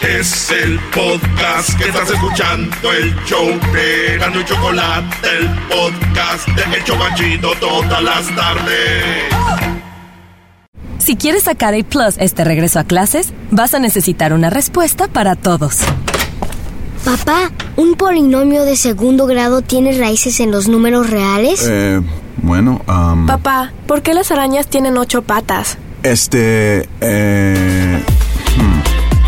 Es 0.00 0.50
el 0.50 0.78
podcast 0.94 1.76
que 1.78 1.88
estás 1.88 2.10
escuchando, 2.10 2.74
el 2.92 3.14
show 3.26 3.46
de 3.72 4.16
Gano 4.18 4.40
y 4.40 4.44
Chocolate, 4.44 5.16
el 5.38 5.48
podcast 5.68 6.48
de 6.48 6.76
El 6.76 6.84
Chocachito 6.84 7.52
todas 7.60 8.02
las 8.02 8.34
tardes. 8.34 9.24
Si 10.98 11.16
quieres 11.16 11.42
sacar 11.44 11.74
A 11.74 11.82
Plus 11.82 12.16
este 12.18 12.44
regreso 12.44 12.78
a 12.78 12.84
clases, 12.84 13.32
vas 13.50 13.74
a 13.74 13.78
necesitar 13.78 14.32
una 14.32 14.48
respuesta 14.50 15.06
para 15.08 15.34
todos. 15.36 15.78
Papá, 17.04 17.50
¿un 17.76 17.94
polinomio 17.94 18.64
de 18.64 18.76
segundo 18.76 19.26
grado 19.26 19.62
tiene 19.62 19.98
raíces 19.98 20.40
en 20.40 20.50
los 20.50 20.68
números 20.68 21.10
reales? 21.10 21.66
Eh, 21.68 22.00
bueno, 22.42 22.82
am, 22.86 23.26
Papá, 23.26 23.72
¿por 23.86 24.02
qué 24.02 24.14
las 24.14 24.30
arañas 24.30 24.66
tienen 24.66 24.96
ocho 24.96 25.22
patas? 25.22 25.76
este, 26.02 26.88
eh, 27.02 28.02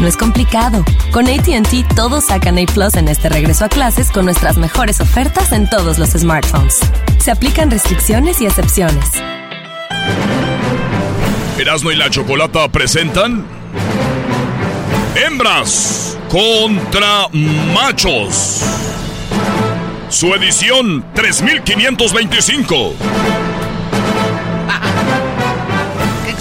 No 0.02 0.08
es 0.08 0.16
complicado. 0.16 0.84
Con 1.12 1.28
ATT 1.28 1.94
todos 1.94 2.24
sacan 2.24 2.58
A 2.58 2.66
Plus 2.66 2.94
en 2.94 3.06
este 3.06 3.28
regreso 3.28 3.66
a 3.66 3.68
clases 3.68 4.10
con 4.10 4.24
nuestras 4.24 4.56
mejores 4.56 5.00
ofertas 5.00 5.52
en 5.52 5.70
todos 5.70 6.00
los 6.00 6.10
smartphones. 6.10 6.80
Se 7.20 7.30
aplican 7.30 7.70
restricciones 7.70 8.40
y 8.40 8.46
excepciones. 8.46 9.04
Erasmo 11.56 11.92
y 11.92 11.94
la 11.94 12.10
Chocolata 12.10 12.68
presentan 12.68 13.46
Hembras 15.14 16.18
contra 16.28 17.28
Machos. 17.72 18.64
Su 20.08 20.34
edición 20.34 21.04
3525. 21.14 22.94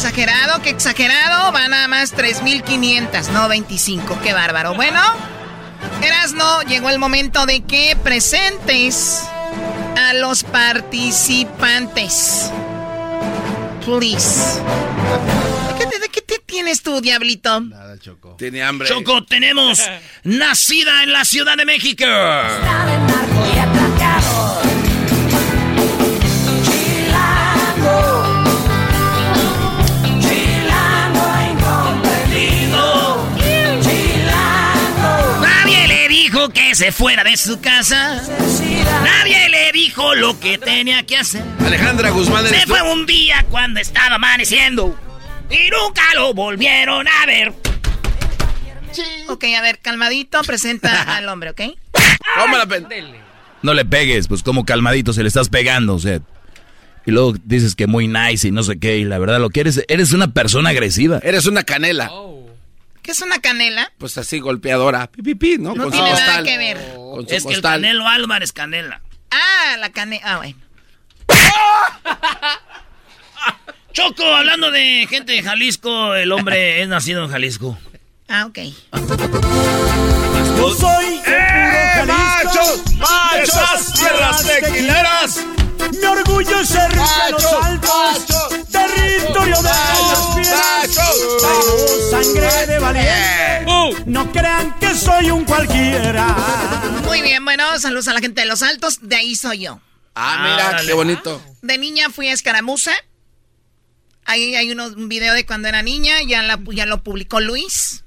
Qué 0.02 0.08
exagerado, 0.08 0.62
qué 0.64 0.72
exagerado. 0.72 1.54
Va 1.54 1.68
nada 1.68 1.88
más 1.88 2.16
3.500, 2.16 3.30
no 3.30 3.48
25. 3.48 4.20
Qué 4.24 4.34
bárbaro. 4.34 4.74
Bueno, 4.74 5.00
Erasno, 6.02 6.64
llegó 6.64 6.90
el 6.90 6.98
momento 6.98 7.46
de 7.46 7.62
que 7.62 7.96
presentes 8.04 9.22
a 9.96 10.16
los 10.16 10.44
participantes. 10.44 12.50
Please. 13.86 14.60
¿De 15.78 15.78
qué, 15.78 15.86
de 16.00 16.10
qué 16.10 16.22
te 16.24 16.40
tienes 16.40 16.82
tú, 16.82 17.00
diablito? 17.00 17.62
Nada, 17.62 18.00
Choco. 18.00 18.38
Tiene 18.40 18.64
hambre. 18.64 18.90
Choco, 18.90 19.24
tenemos 19.24 19.88
nacida 20.24 21.04
en 21.04 21.14
la 21.14 21.26
Ciudad 21.26 21.56
de 21.58 21.66
México. 21.66 22.06
Dijo 36.42 36.54
que 36.54 36.76
se 36.76 36.92
fuera 36.92 37.24
de 37.24 37.38
su 37.38 37.60
casa. 37.62 38.22
Nadie 39.04 39.50
le 39.50 39.72
dijo 39.72 40.16
lo 40.16 40.40
que 40.40 40.58
tenía 40.58 41.06
que 41.06 41.18
hacer. 41.18 41.44
Alejandra 41.64 42.10
Guzmán 42.10 42.48
Se 42.48 42.66
fue 42.66 42.82
un 42.82 43.06
día 43.06 43.46
cuando 43.50 43.80
estaba 43.80 44.16
amaneciendo. 44.16 44.98
Y 45.50 45.70
nunca 45.70 46.02
lo 46.16 46.34
volvieron 46.34 47.08
a 47.08 47.26
ver. 47.26 47.54
Ok, 49.30 49.46
a 49.58 49.62
ver, 49.62 49.80
calmadito, 49.80 50.42
presenta 50.44 51.02
al 51.18 51.28
hombre, 51.30 51.52
¿ok? 51.52 51.62
¿Cómo 52.40 52.58
la 52.58 52.66
pen- 52.66 52.88
No 53.62 53.74
le 53.74 53.86
pegues, 53.86 54.28
pues 54.28 54.44
como 54.44 54.66
calmadito 54.66 55.14
se 55.14 55.22
le 55.22 55.28
estás 55.28 55.50
pegando, 55.50 55.96
o 55.96 56.00
sea. 56.00 56.20
Y 57.06 57.12
luego 57.12 57.34
dices 57.44 57.76
que 57.76 57.88
muy 57.88 58.08
nice 58.08 58.48
y 58.48 58.52
no 58.52 58.64
sé 58.64 58.80
qué, 58.80 58.98
y 58.98 59.06
la 59.06 59.18
verdad 59.20 59.40
lo 59.40 59.50
que 59.50 59.62
eres, 59.62 59.84
eres 59.88 60.12
una 60.14 60.28
persona 60.34 60.70
agresiva. 60.72 61.20
Eres 61.24 61.46
una 61.46 61.64
canela. 61.64 62.12
¿Qué 63.02 63.12
es 63.12 63.22
una 63.22 63.40
canela? 63.40 63.92
Pues 63.98 64.18
así 64.18 64.40
golpeadora. 64.40 65.08
Pi, 65.08 65.22
pi, 65.22 65.36
pi, 65.36 65.58
¿no? 65.58 65.74
No 65.74 65.84
Con 65.86 65.92
su 65.94 65.98
tiene 65.98 66.12
nada 66.12 66.26
costal. 66.26 66.44
que 66.46 66.58
ver. 66.58 66.78
Con 66.96 67.28
su 67.28 67.34
Es 67.36 67.44
que 67.44 67.50
el 67.50 67.56
costal. 67.56 67.82
Canelo 67.82 68.08
Álvarez 68.08 68.52
Canela. 68.54 69.02
Ah, 69.32 69.78
la 69.78 69.92
canela. 69.92 70.22
Ah, 70.26 70.38
bueno. 70.38 70.56
Choco, 73.94 74.24
hablando 74.26 74.72
de 74.72 75.06
gente 75.10 75.34
de 75.34 75.44
Jalisco, 75.44 76.16
el 76.16 76.32
hombre 76.32 76.82
es 76.82 76.88
nacido 76.88 77.26
en 77.26 77.32
Jalisco. 77.32 77.78
Ah, 78.30 78.46
ok. 78.46 78.58
Yo 80.58 80.74
soy 80.76 81.20
de 81.20 81.22
¡Eh, 81.28 82.02
puro 82.02 82.14
Jalisco, 82.14 82.84
machos! 82.98 83.34
de 83.34 83.42
¡Esas 83.44 83.94
tierras 83.94 84.48
tequileras! 84.48 85.40
Mi 85.92 86.06
orgullo 86.06 86.60
es 86.60 86.70
ser 86.70 86.90
valiente. 92.94 94.04
No 94.06 94.32
crean 94.32 94.78
que 94.80 94.94
soy 94.96 95.32
un 95.32 95.46
cualquiera. 95.46 96.28
Muy 97.06 97.22
bien, 97.22 97.44
bueno, 97.44 97.80
saludos 97.80 98.08
a 98.08 98.14
la 98.14 98.20
gente 98.20 98.42
de 98.42 98.48
Los 98.48 98.62
Altos. 98.62 99.00
De 99.02 99.16
ahí 99.16 99.36
soy 99.36 99.60
yo. 99.60 99.82
Ah, 100.16 100.40
mira, 100.44 100.82
qué 100.86 100.94
bonito. 100.94 101.42
De 101.62 101.78
niña 101.78 102.10
fui 102.10 102.28
a 102.28 102.34
Escaramuza. 102.34 102.92
Ahí 104.26 104.56
hay 104.56 104.72
unos, 104.72 104.94
un 104.94 105.10
video 105.10 105.34
de 105.34 105.46
cuando 105.46 105.68
era 105.68 105.82
niña, 105.82 106.22
ya, 106.28 106.44
la, 106.44 106.60
ya 106.72 106.86
lo 106.86 107.04
publicó 107.04 107.40
Luis. 107.40 108.04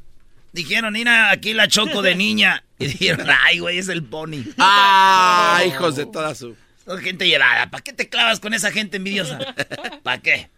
Dijeron, 0.52 0.92
mira, 0.92 1.30
aquí 1.30 1.52
la 1.52 1.68
Choco 1.68 2.02
de 2.02 2.14
niña. 2.14 2.62
Y 2.76 2.88
dijeron, 2.88 3.28
ay, 3.44 3.60
güey, 3.60 3.78
es 3.78 3.88
el 3.88 4.02
pony. 4.02 4.42
Ah, 4.58 5.62
hijos 5.64 5.94
de 5.94 6.06
toda 6.06 6.34
su. 6.34 6.56
Son 6.84 7.00
gente 7.00 7.24
llevada. 7.26 7.70
¿Para 7.70 7.84
qué 7.84 7.92
te 7.92 8.08
clavas 8.08 8.40
con 8.40 8.52
esa 8.52 8.72
gente 8.72 8.96
envidiosa? 8.96 9.38
¿Para 10.02 10.20
qué? 10.20 10.50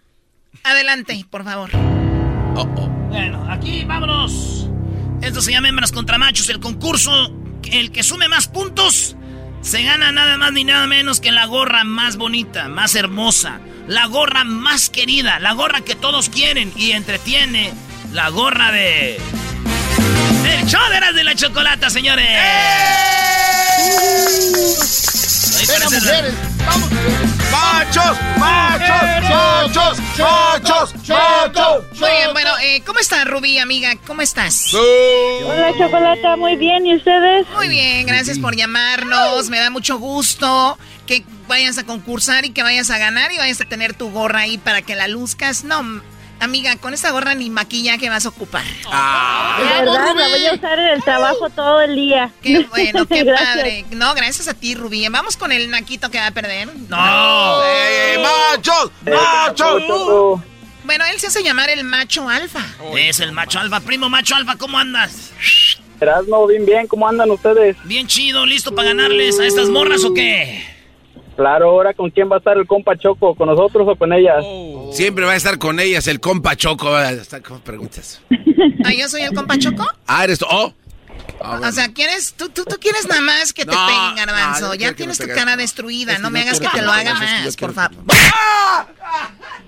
Adelante, 0.65 1.27
por 1.31 1.45
favor. 1.45 1.71
Bueno, 2.65 3.47
aquí 3.51 3.85
vámonos. 3.85 4.69
Esto 5.21 5.43
se 5.43 5.53
llama 5.53 5.69
Hembras 5.69 5.93
contra 5.93 6.19
Machos, 6.19 6.49
el 6.49 6.61
concurso. 6.61 7.33
El 7.71 7.91
que 7.91 8.03
sume 8.03 8.29
más 8.29 8.49
puntos 8.49 9.17
se 9.61 9.83
gana 9.83 10.13
nada 10.13 10.39
más 10.39 10.53
ni 10.53 10.63
nada 10.65 10.87
menos 10.87 11.21
que 11.21 11.33
la 11.33 11.47
gorra 11.47 11.83
más 11.83 12.17
bonita, 12.17 12.69
más 12.69 12.95
hermosa, 12.95 13.59
la 13.89 14.07
gorra 14.07 14.45
más 14.45 14.89
querida, 14.91 15.41
la 15.41 15.53
gorra 15.53 15.81
que 15.81 15.97
todos 15.97 16.29
quieren 16.29 16.73
y 16.77 16.93
entretiene, 16.93 17.73
la 18.13 18.29
gorra 18.29 18.71
de. 18.71 19.17
El 20.45 20.67
show 20.67 20.81
de 21.15 21.25
la 21.25 21.35
chocolata, 21.35 21.91
señores. 21.91 22.29
Ahí 23.79 23.91
¡Venga, 25.67 25.85
parece- 25.87 26.07
mujeres! 26.07 26.35
¡Vamos! 26.67 26.91
¡Machos! 27.51 28.17
¡Machos! 28.39 29.31
¡Machos! 29.31 29.99
¡Machos! 30.19 30.95
¡Machos! 31.09 31.85
Muy 31.99 32.11
bien, 32.11 32.33
bueno, 32.33 32.51
eh, 32.63 32.83
¿cómo 32.85 32.99
estás, 32.99 33.25
Rubí, 33.27 33.59
amiga? 33.59 33.93
¿Cómo 34.07 34.23
estás? 34.23 34.73
Hola, 34.75 35.73
Chocolata, 35.79 36.37
muy 36.37 36.57
bien. 36.57 36.85
¿Y 36.87 36.97
ustedes? 36.97 37.47
Muy 37.55 37.69
bien, 37.69 38.07
gracias 38.07 38.39
por 38.39 38.55
llamarnos. 38.57 39.49
Me 39.49 39.59
da 39.59 39.71
mucho 39.71 39.99
gusto 39.99 40.79
que 41.07 41.25
vayas 41.49 41.79
a 41.79 41.85
concursar 41.85 42.45
y 42.45 42.51
que 42.51 42.63
vayas 42.63 42.91
a 42.91 42.99
ganar 42.99 43.33
y 43.33 43.39
vayas 43.39 43.61
a 43.61 43.65
tener 43.65 43.95
tu 43.95 44.11
gorra 44.11 44.41
ahí 44.41 44.59
para 44.59 44.83
que 44.83 44.95
la 44.97 45.09
luzcas. 45.09 45.65
No, 45.65 46.03
amiga, 46.41 46.77
con 46.77 46.95
esa 46.95 47.11
gorra 47.11 47.35
ni 47.35 47.51
maquillaje 47.51 48.09
vas 48.09 48.27
a 48.27 48.31
ocupar. 48.31 48.65
De 48.65 49.65
verdad, 49.65 50.15
la 50.15 50.29
voy 50.29 50.47
a 50.47 50.55
usar 50.55 50.79
en 50.79 50.89
el 50.89 51.03
trabajo 51.03 51.51
todo 51.51 51.81
el 51.81 51.95
día. 51.95 52.31
Qué 52.43 52.61
bueno, 52.71 53.07
qué 53.07 53.25
padre. 53.25 53.85
No, 53.91 54.15
gracias 54.15 54.49
a 54.49 54.55
ti, 54.55 54.75
Rubí. 54.75 55.07
Vamos 55.09 55.37
con 55.37 55.53
el 55.53 55.71
naquito 55.71 56.11
que 56.11 56.19
va 56.19 56.29
a 56.29 56.31
perder. 56.33 56.69
No. 56.89 57.63
¡Eh, 57.65 58.19
¡Machos! 58.23 58.91
¡Machos! 59.05 59.83
Bueno, 60.85 61.05
él 61.13 61.19
se 61.19 61.27
hace 61.27 61.43
llamar 61.43 61.69
el 61.71 61.83
macho 61.83 62.29
alfa. 62.29 62.65
Es 62.97 63.19
el 63.21 63.33
macho 63.33 63.59
alfa, 63.59 63.81
primo 63.81 64.09
macho 64.09 64.37
alfa, 64.37 64.57
¿cómo 64.57 64.79
andas? 64.79 65.33
Erasmo, 66.01 66.47
bien, 66.47 66.65
bien, 66.65 66.87
¿cómo 66.87 67.09
andan 67.09 67.31
ustedes? 67.31 67.77
Bien 67.85 68.07
chido, 68.07 68.47
listo 68.47 68.73
para 68.75 68.89
ganarles 68.89 69.41
a 69.41 69.47
estas 69.47 69.69
morras 69.69 70.05
o 70.05 70.15
qué? 70.15 70.76
Claro, 71.37 71.69
ahora 71.69 71.93
con 71.93 72.11
quién 72.11 72.31
va 72.31 72.37
a 72.37 72.39
estar 72.39 72.57
el 72.57 72.67
compa 72.67 72.97
Choco, 72.97 73.35
con 73.35 73.49
nosotros 73.49 73.87
o 73.87 73.95
con 73.95 74.13
ellas. 74.13 74.45
Siempre 74.93 75.25
va 75.27 75.33
a 75.33 75.37
estar 75.37 75.59
con 75.59 75.79
ellas 75.79 76.09
el 76.09 76.19
compa 76.19 76.57
Choco. 76.57 76.91
con 77.47 77.61
preguntas. 77.61 78.23
Ah, 78.85 78.93
yo 78.93 79.09
soy 79.09 79.23
el 79.23 79.35
compa 79.35 79.59
Choco. 79.59 79.85
Ah, 80.07 80.25
eres 80.25 80.39
tú. 80.39 80.47
Oh. 80.51 80.73
Ah. 81.43 81.61
O 81.63 81.73
sea, 81.73 81.89
¿quieres, 81.93 82.35
tú, 82.35 82.49
tú, 82.49 82.65
tú 82.65 82.77
quieres 82.81 83.07
nada 83.09 83.21
más 83.21 83.53
que 83.53 83.65
te 83.65 83.73
No, 83.73 83.87
peguen, 83.87 84.27
no, 84.27 84.33
garbanzo. 84.33 84.75
ya 84.75 84.93
tienes 84.95 85.19
tu 85.19 85.27
cara 85.29 85.57
destruida. 85.57 86.13
Es 86.13 86.17
que 86.19 86.23
no 86.23 86.31
me 86.31 86.41
hagas 86.41 86.61
que 86.61 86.69
te 86.69 86.83
lo 86.83 86.91
haga 86.91 87.15
más, 87.15 87.57
por 87.57 87.75
favor. 87.75 87.97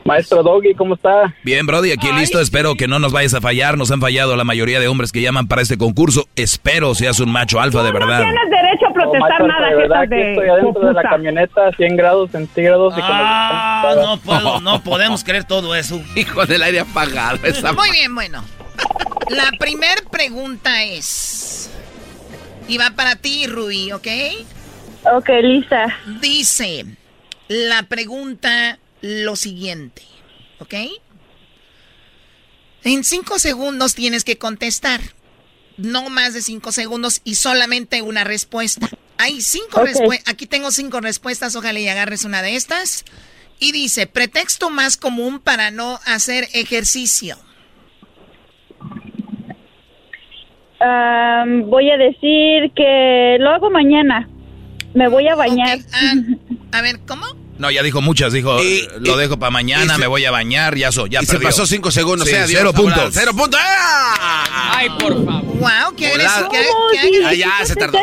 Maestro 0.04 0.42
Doggy, 0.42 0.74
¿cómo 0.74 0.94
está? 0.94 1.34
Bien, 1.44 1.66
Brody, 1.66 1.92
aquí 1.92 2.10
listo. 2.12 2.40
Espero 2.40 2.74
que 2.76 2.88
no 2.88 2.98
nos 2.98 3.12
vayas 3.12 3.34
a 3.34 3.40
fallar. 3.40 3.76
Nos 3.76 3.90
han 3.90 4.00
fallado 4.00 4.36
la 4.36 4.44
mayoría 4.44 4.80
de 4.80 4.88
hombres 4.88 5.12
que 5.12 5.20
llaman 5.20 5.46
para 5.48 5.60
este 5.62 5.76
concurso. 5.76 6.26
Espero 6.36 6.94
seas 6.94 7.20
un 7.20 7.30
macho 7.30 7.60
alfa 7.60 7.82
de 7.82 7.92
verdad. 7.92 8.22
Tienes 8.22 8.50
derecho 8.50 8.86
a 8.88 8.92
protestar 8.94 9.40
No, 9.40 9.46
nada, 9.48 9.68
de 9.68 9.76
verdad, 9.76 10.08
de 10.08 10.30
estoy 10.32 10.48
adentro 10.48 10.86
de 10.88 10.92
la 10.94 11.02
camioneta, 11.02 11.70
100 11.76 11.96
grados 11.96 12.30
centígrados. 12.30 12.94
Y 12.96 13.00
con 13.00 13.10
Ah, 13.10 13.92
no 13.96 14.16
puedo, 14.18 14.60
no 14.62 14.82
podemos 14.82 15.22
creer 15.24 15.44
todo 15.44 15.74
eso. 15.74 16.00
Hijo 16.16 16.46
del 16.46 16.62
aire 16.62 16.80
apagado. 16.80 17.38
Esa 17.44 17.72
Muy 17.74 17.90
bien, 17.90 18.14
bueno. 18.14 18.42
La 19.30 19.50
primer 19.58 20.04
pregunta 20.10 20.82
es. 20.84 21.70
Y 22.66 22.78
va 22.78 22.90
para 22.90 23.16
ti, 23.16 23.46
Rubí, 23.46 23.92
¿ok? 23.92 24.08
Ok, 25.04 25.28
lista. 25.42 25.98
Dice 26.20 26.84
la 27.48 27.82
pregunta 27.84 28.78
lo 29.00 29.34
siguiente, 29.36 30.02
¿ok? 30.58 30.74
En 32.84 33.04
cinco 33.04 33.38
segundos 33.38 33.94
tienes 33.94 34.24
que 34.24 34.38
contestar. 34.38 35.00
No 35.76 36.10
más 36.10 36.34
de 36.34 36.42
cinco 36.42 36.72
segundos 36.72 37.20
y 37.24 37.36
solamente 37.36 38.02
una 38.02 38.24
respuesta. 38.24 38.88
Hay 39.16 39.40
cinco 39.40 39.82
respuestas. 39.82 40.32
Aquí 40.32 40.46
tengo 40.46 40.70
cinco 40.70 41.00
respuestas. 41.00 41.56
Ojalá 41.56 41.78
y 41.78 41.88
agarres 41.88 42.24
una 42.24 42.42
de 42.42 42.56
estas. 42.56 43.04
Y 43.60 43.72
dice, 43.72 44.06
pretexto 44.06 44.70
más 44.70 44.96
común 44.96 45.40
para 45.40 45.70
no 45.70 46.00
hacer 46.04 46.48
ejercicio. 46.52 47.38
Am, 50.80 51.68
voy 51.68 51.90
a 51.90 51.96
decir 51.96 52.72
que 52.74 53.36
lo 53.40 53.50
hago 53.50 53.70
mañana. 53.70 54.28
Me 54.94 55.08
voy 55.08 55.28
a 55.28 55.34
bañar. 55.34 55.78
Ah, 55.92 56.12
a 56.78 56.82
ver, 56.82 57.00
¿cómo? 57.06 57.26
No, 57.58 57.70
ya 57.72 57.82
dijo 57.82 58.00
muchas, 58.00 58.32
dijo, 58.32 58.56
lo 59.00 59.16
dejo 59.16 59.36
para 59.36 59.50
mañana, 59.50 59.98
me 59.98 60.06
voy 60.06 60.24
a 60.24 60.30
bañar, 60.30 60.76
ya, 60.76 60.92
so, 60.92 61.08
ya 61.08 61.20
y 61.20 61.26
se 61.26 61.40
pasó 61.40 61.66
cinco 61.66 61.90
segundos, 61.90 62.28
Sí, 62.28 62.34
eh, 62.36 62.38
adiós, 62.38 62.58
cero 62.60 62.72
puntos. 62.72 63.10
Cero 63.12 63.32
puntos. 63.36 63.58
¡Ah! 63.60 64.74
Ay, 64.76 64.88
por 64.90 65.24
favor. 65.24 65.42
Wow, 65.56 65.96
qué, 65.96 66.10
Volada. 66.10 66.36
agresivo, 66.36 66.50
qué, 66.52 66.58
qué 66.92 67.00
Sí, 67.08 67.16
agres- 67.16 67.26
Ah, 67.26 67.34
ya, 67.58 67.66
se 67.66 67.74
tardó. 67.74 67.98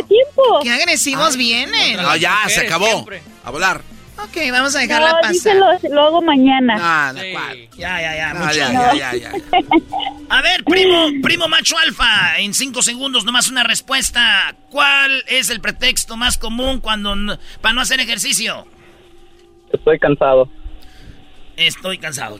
qué 0.61 0.69
agresivos 0.71 1.37
vienen. 1.37 1.95
No, 1.95 2.17
ya, 2.17 2.35
se 2.47 2.61
acabó. 2.61 2.85
siempre. 2.87 3.21
A 3.45 3.51
volar. 3.51 3.81
Ok, 4.17 4.37
vamos 4.51 4.75
a 4.75 4.79
dejarla 4.79 5.09
No, 5.09 5.15
pasar. 5.17 5.31
díselo, 5.33 5.65
lo 5.91 6.01
hago 6.03 6.21
mañana. 6.21 6.77
Ah, 6.79 7.13
Sí. 7.15 7.69
Ya, 7.77 8.01
ya, 8.01 8.15
ya, 8.15 8.33
no, 8.33 8.39
mucho. 8.45 8.53
ya, 8.55 8.71
ya, 8.71 8.93
ya, 8.95 9.13
ya. 9.15 9.31
A 10.29 10.41
ver, 10.41 10.63
primo, 10.63 11.07
primo 11.21 11.47
macho 11.47 11.77
alfa, 11.77 12.39
en 12.39 12.53
cinco 12.53 12.81
segundos 12.81 13.25
nomás 13.25 13.49
una 13.49 13.63
respuesta. 13.63 14.55
¿Cuál 14.69 15.23
es 15.27 15.49
el 15.49 15.61
pretexto 15.61 16.17
más 16.17 16.37
común 16.37 16.79
cuando 16.79 17.15
para 17.61 17.73
no 17.73 17.81
hacer 17.81 17.99
ejercicio? 17.99 18.65
Estoy 19.71 19.99
cansado. 19.99 20.49
Estoy 21.57 21.97
cansado. 21.97 22.39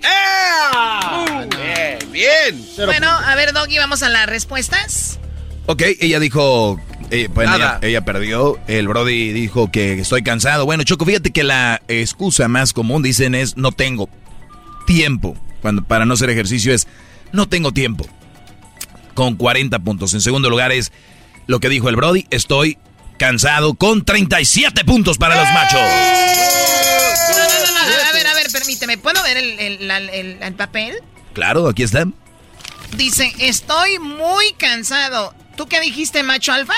Bien, 1.57 2.11
bien. 2.11 2.65
Bueno, 2.85 3.09
a 3.09 3.35
ver, 3.35 3.53
Doggy, 3.53 3.77
vamos 3.77 4.03
a 4.03 4.09
las 4.09 4.25
respuestas. 4.27 5.19
Ok, 5.67 5.81
ella 5.99 6.19
dijo, 6.19 6.79
eh, 7.11 7.29
ella, 7.35 7.79
ella 7.81 8.01
perdió, 8.05 8.59
el 8.67 8.87
Brody 8.87 9.31
dijo 9.33 9.71
que 9.71 9.99
estoy 9.99 10.23
cansado. 10.23 10.65
Bueno, 10.65 10.83
Choco, 10.83 11.05
fíjate 11.05 11.31
que 11.31 11.43
la 11.43 11.81
excusa 11.87 12.47
más 12.47 12.73
común, 12.73 13.03
dicen, 13.03 13.35
es 13.35 13.57
no 13.57 13.71
tengo 13.71 14.09
tiempo. 14.87 15.35
Cuando 15.61 15.83
para 15.83 16.05
no 16.05 16.13
hacer 16.15 16.29
ejercicio 16.29 16.73
es 16.73 16.87
no 17.31 17.47
tengo 17.47 17.71
tiempo. 17.71 18.05
Con 19.13 19.35
40 19.35 19.79
puntos. 19.79 20.13
En 20.13 20.21
segundo 20.21 20.49
lugar 20.49 20.71
es 20.71 20.91
lo 21.47 21.59
que 21.59 21.69
dijo 21.69 21.89
el 21.89 21.95
Brody, 21.95 22.25
estoy 22.31 22.77
cansado 23.17 23.75
con 23.75 24.03
37 24.03 24.83
puntos 24.83 25.17
para 25.17 25.35
los 25.35 25.47
machos. 25.53 25.79
No, 27.29 27.37
no, 27.37 27.43
no, 27.65 27.71
no, 27.73 28.09
a 28.09 28.13
ver, 28.13 28.27
a 28.27 28.33
ver, 28.33 28.47
permíteme. 28.51 28.97
¿Puedo 28.97 29.21
ver 29.23 29.37
el, 29.37 29.59
el- 29.89 30.37
el 30.41 30.53
papel? 30.55 30.95
Claro, 31.33 31.67
aquí 31.67 31.83
está. 31.83 32.05
Dice, 32.97 33.33
estoy 33.39 33.99
muy 33.99 34.53
cansado. 34.57 35.33
¿Tú 35.57 35.67
qué 35.67 35.79
dijiste, 35.79 36.23
macho 36.23 36.51
alfa? 36.51 36.73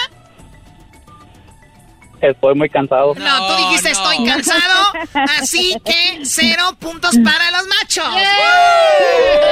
Estoy 2.22 2.56
muy 2.56 2.70
cansado. 2.70 3.14
No, 3.16 3.48
tú 3.48 3.56
dijiste 3.68 3.92
no. 3.92 4.12
estoy 4.12 4.26
cansado, 4.26 4.94
así 5.40 5.76
que 5.86 6.20
cero 6.24 6.76
puntos 6.80 7.16
para 7.24 7.52
los 7.52 7.68
machos. 7.68 8.08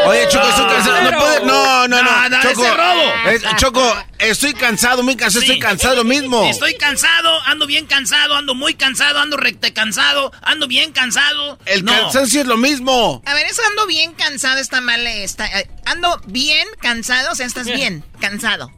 Oye, 0.08 0.28
Choco, 0.30 0.48
estoy 0.50 0.66
cansado. 0.66 1.12
No, 1.12 1.20
puede- 1.20 1.46
no, 1.46 1.88
no, 1.88 2.02
no. 2.04 2.04
No, 2.04 2.30
no, 2.30 2.42
Choco, 2.42 2.64
robo. 2.76 3.30
es- 3.30 3.44
Choco, 3.58 3.96
estoy 4.20 4.54
cansado, 4.54 5.04
muy 5.04 5.16
cansado, 5.16 5.42
Sí. 5.42 5.52
estoy 5.52 5.60
cansado 5.60 5.96
lo 5.96 6.04
mismo. 6.04 6.44
Estoy 6.46 6.76
cansado, 6.76 7.40
ando 7.46 7.68
bien 7.68 7.86
cansado, 7.86 8.36
ando 8.36 8.56
muy 8.56 8.74
cansado, 8.76 9.20
ando 9.20 9.38
recte 9.38 9.74
cansado, 9.74 10.32
ando 10.42 10.68
bien 10.68 10.92
cansado. 10.92 11.60
El 11.66 11.84
no. 11.86 11.92
cansancio 11.94 12.42
es 12.42 12.48
lo 12.48 12.58
mismo. 12.58 13.22
A 13.26 13.34
ver, 13.34 13.46
eso 13.48 13.62
ando 13.70 13.86
bien 13.88 14.14
cansado, 14.14 14.60
está 14.60 14.82
mal. 14.82 15.06
Está, 15.06 15.46
eh, 15.60 15.70
ando 15.86 16.20
bien 16.28 16.68
cansado, 16.82 17.32
o 17.32 17.36
sea, 17.36 17.46
estás 17.46 17.66
bien 17.68 18.04
cansado. 18.20 18.72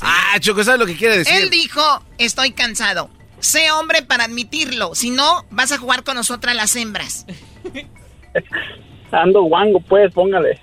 Ah, 0.00 0.38
Choco, 0.40 0.64
¿sabes 0.64 0.80
lo 0.80 0.86
que 0.86 0.96
quiere 0.96 1.18
decir? 1.18 1.34
Él 1.34 1.50
dijo, 1.50 1.82
estoy 2.18 2.52
cansado. 2.52 3.10
Sé 3.40 3.70
hombre 3.70 4.02
para 4.02 4.24
admitirlo, 4.24 4.94
si 4.94 5.10
no, 5.10 5.46
vas 5.50 5.72
a 5.72 5.78
jugar 5.78 6.04
con 6.04 6.14
nosotras 6.14 6.54
las 6.54 6.76
hembras. 6.76 7.26
Ando 9.12 9.42
guango, 9.42 9.80
pues, 9.80 10.12
póngale. 10.12 10.60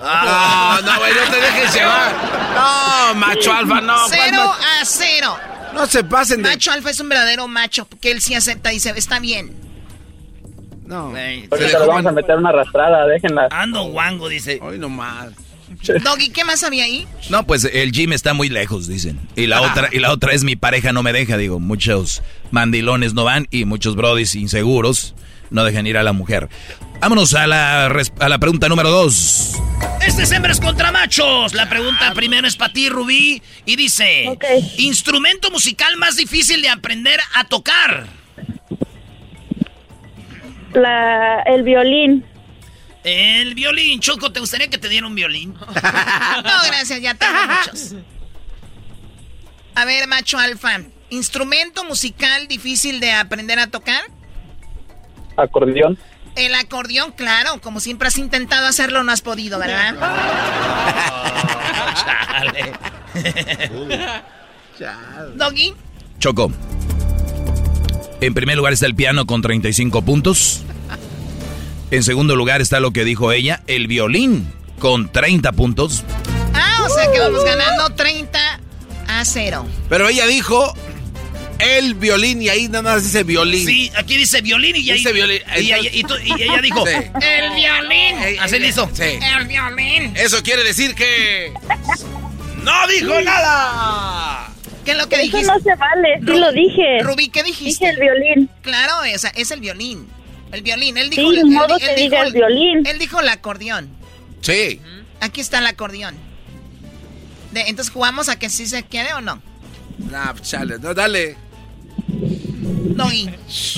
No, 0.00 0.80
no, 0.82 0.98
güey, 0.98 1.12
no 1.14 1.30
te 1.30 1.40
dejes 1.40 1.74
llevar. 1.74 2.12
No, 2.54 3.14
macho 3.14 3.52
alfa, 3.52 3.80
no. 3.80 3.94
¿cuál 3.94 4.10
cero 4.10 4.52
a 4.52 4.84
cero. 4.84 5.36
No 5.74 5.86
se 5.86 6.04
pasen 6.04 6.42
de... 6.42 6.50
Macho 6.50 6.72
alfa 6.72 6.90
es 6.90 7.00
un 7.00 7.08
verdadero 7.08 7.46
macho, 7.48 7.84
porque 7.84 8.10
él 8.10 8.20
sí 8.20 8.34
acepta, 8.34 8.70
dice, 8.70 8.92
está 8.96 9.20
bien. 9.20 9.54
No. 10.86 11.12
Le 11.12 11.48
vamos 11.48 12.06
a 12.06 12.12
meter 12.12 12.36
una 12.36 12.50
arrastrada, 12.50 13.06
déjenla. 13.06 13.48
Ando 13.50 13.84
guango, 13.84 14.28
dice. 14.28 14.58
Hoy 14.62 14.78
nomás. 14.78 15.28
Doggy, 16.02 16.28
¿qué 16.30 16.44
más 16.44 16.62
había 16.62 16.84
ahí? 16.84 17.06
No, 17.30 17.46
pues 17.46 17.64
el 17.64 17.92
gym 17.92 18.12
está 18.12 18.34
muy 18.34 18.48
lejos, 18.48 18.86
dicen. 18.86 19.18
Y 19.36 19.46
la 19.46 19.60
otra, 19.62 19.88
y 19.92 19.98
la 19.98 20.12
otra 20.12 20.32
es 20.32 20.44
mi 20.44 20.56
pareja 20.56 20.92
no 20.92 21.02
me 21.02 21.12
deja, 21.12 21.36
digo, 21.36 21.60
muchos 21.60 22.22
mandilones 22.50 23.14
no 23.14 23.24
van 23.24 23.48
y 23.50 23.64
muchos 23.64 23.96
brodis 23.96 24.34
inseguros 24.34 25.14
no 25.50 25.64
dejan 25.64 25.86
ir 25.86 25.96
a 25.96 26.02
la 26.02 26.12
mujer. 26.12 26.48
Vámonos 27.00 27.34
a 27.34 27.46
la, 27.46 27.86
a 27.86 28.28
la 28.28 28.38
pregunta 28.38 28.68
número 28.68 28.90
dos. 28.90 29.54
Este 30.06 30.22
es 30.22 30.32
hembras 30.32 30.60
contra 30.60 30.92
machos. 30.92 31.54
La 31.54 31.68
pregunta 31.68 32.12
primero 32.14 32.46
es 32.46 32.56
para 32.56 32.72
ti, 32.72 32.88
Rubí. 32.88 33.42
Y 33.64 33.76
dice. 33.76 34.36
Instrumento 34.78 35.50
musical 35.50 35.96
más 35.96 36.16
difícil 36.16 36.62
de 36.62 36.68
aprender 36.68 37.20
a 37.34 37.44
tocar. 37.44 38.06
La, 40.72 41.40
el 41.46 41.62
violín. 41.62 42.24
El 43.04 43.54
violín. 43.54 44.00
Choco, 44.00 44.32
¿te 44.32 44.40
gustaría 44.40 44.68
que 44.68 44.78
te 44.78 44.88
diera 44.88 45.06
un 45.06 45.14
violín? 45.14 45.54
No, 45.54 46.52
gracias, 46.66 47.00
ya 47.00 47.14
tengo 47.14 47.32
muchos. 47.70 47.94
A 49.74 49.84
ver, 49.84 50.06
macho 50.08 50.38
alfa. 50.38 50.80
¿Instrumento 51.10 51.84
musical 51.84 52.48
difícil 52.48 53.00
de 53.00 53.12
aprender 53.12 53.58
a 53.58 53.66
tocar? 53.68 54.02
Acordeón. 55.36 55.98
El 56.36 56.54
acordeón, 56.54 57.12
claro. 57.12 57.60
Como 57.60 57.80
siempre 57.80 58.08
has 58.08 58.18
intentado 58.18 58.66
hacerlo, 58.66 59.04
no 59.04 59.12
has 59.12 59.20
podido, 59.20 59.58
¿verdad? 59.58 59.94
Doggy. 65.36 65.74
Choco. 66.18 66.50
En 68.20 68.34
primer 68.34 68.56
lugar 68.56 68.72
está 68.72 68.86
el 68.86 68.94
piano 68.94 69.26
con 69.26 69.42
35 69.42 70.02
puntos. 70.02 70.62
En 71.94 72.02
segundo 72.02 72.34
lugar 72.34 72.60
está 72.60 72.80
lo 72.80 72.90
que 72.92 73.04
dijo 73.04 73.30
ella, 73.30 73.62
el 73.68 73.86
violín 73.86 74.52
con 74.80 75.12
30 75.12 75.52
puntos. 75.52 76.02
Ah, 76.52 76.84
o 76.84 76.88
sea 76.92 77.10
que 77.12 77.20
vamos 77.20 77.44
ganando 77.44 77.90
30 77.94 78.60
a 79.06 79.24
0. 79.24 79.64
Pero 79.88 80.08
ella 80.08 80.26
dijo 80.26 80.74
el 81.60 81.94
violín 81.94 82.42
y 82.42 82.48
ahí 82.48 82.66
nada 82.66 82.82
más 82.82 83.04
dice 83.04 83.22
violín. 83.22 83.64
Sí, 83.64 83.92
aquí 83.96 84.16
dice 84.16 84.40
violín 84.42 84.74
y 84.74 84.90
ahí. 84.90 84.98
Dice 84.98 85.12
violín. 85.12 85.40
Y, 85.56 85.72
ella- 85.72 85.90
y 85.92 86.02
tú- 86.02 86.16
y 86.24 86.42
ella 86.42 86.60
dijo: 86.60 86.84
Sí. 86.84 86.94
El 86.94 87.54
violín. 87.54 88.40
Así 88.40 88.58
le 88.58 88.66
hizo. 88.68 88.90
sí. 88.92 89.02
El 89.38 89.46
violín. 89.46 90.16
Eso 90.16 90.42
quiere 90.42 90.64
decir 90.64 90.96
que... 90.96 91.52
¡No 92.64 92.88
dijo 92.88 93.20
nada! 93.20 94.50
¿Qué 94.84 94.90
es 94.92 94.96
lo 94.98 95.08
que 95.08 95.14
Eso 95.16 95.24
dijiste? 95.26 95.46
no 95.46 95.60
se 95.60 95.74
vale, 95.76 96.18
sí 96.18 96.26
Ru- 96.26 96.38
lo 96.40 96.50
dije. 96.52 96.98
Rubí, 97.02 97.28
¿qué 97.28 97.42
dijiste? 97.44 97.86
Dije 97.86 97.88
el 97.90 98.00
violín. 98.00 98.50
Claro, 98.62 98.94
o 99.14 99.18
sea, 99.18 99.30
es 99.36 99.50
el 99.52 99.60
violín. 99.60 100.08
El 100.54 100.62
violín. 100.62 100.96
Él 100.96 101.10
dijo, 101.10 101.30
ni 101.32 101.38
él- 101.38 101.46
modo 101.46 101.74
él 101.76 101.80
que 101.80 101.86
dijo- 101.94 102.00
diga 102.00 102.22
el 102.22 102.32
violín. 102.32 102.86
Él 102.86 102.98
dijo 102.98 103.20
el 103.20 103.28
acordeón. 103.28 103.88
Sí. 104.40 104.80
Aquí 105.20 105.40
está 105.40 105.58
el 105.58 105.66
acordeón. 105.66 106.14
De- 107.52 107.62
entonces 107.68 107.92
jugamos 107.92 108.28
a 108.28 108.38
que 108.38 108.48
sí 108.50 108.66
se 108.66 108.82
quiere 108.84 109.14
o 109.14 109.20
no. 109.20 109.40
Nah, 110.10 110.34
chale, 110.42 110.78
no, 110.78 110.92
dale. 110.94 111.36
Doggy. 112.08 113.28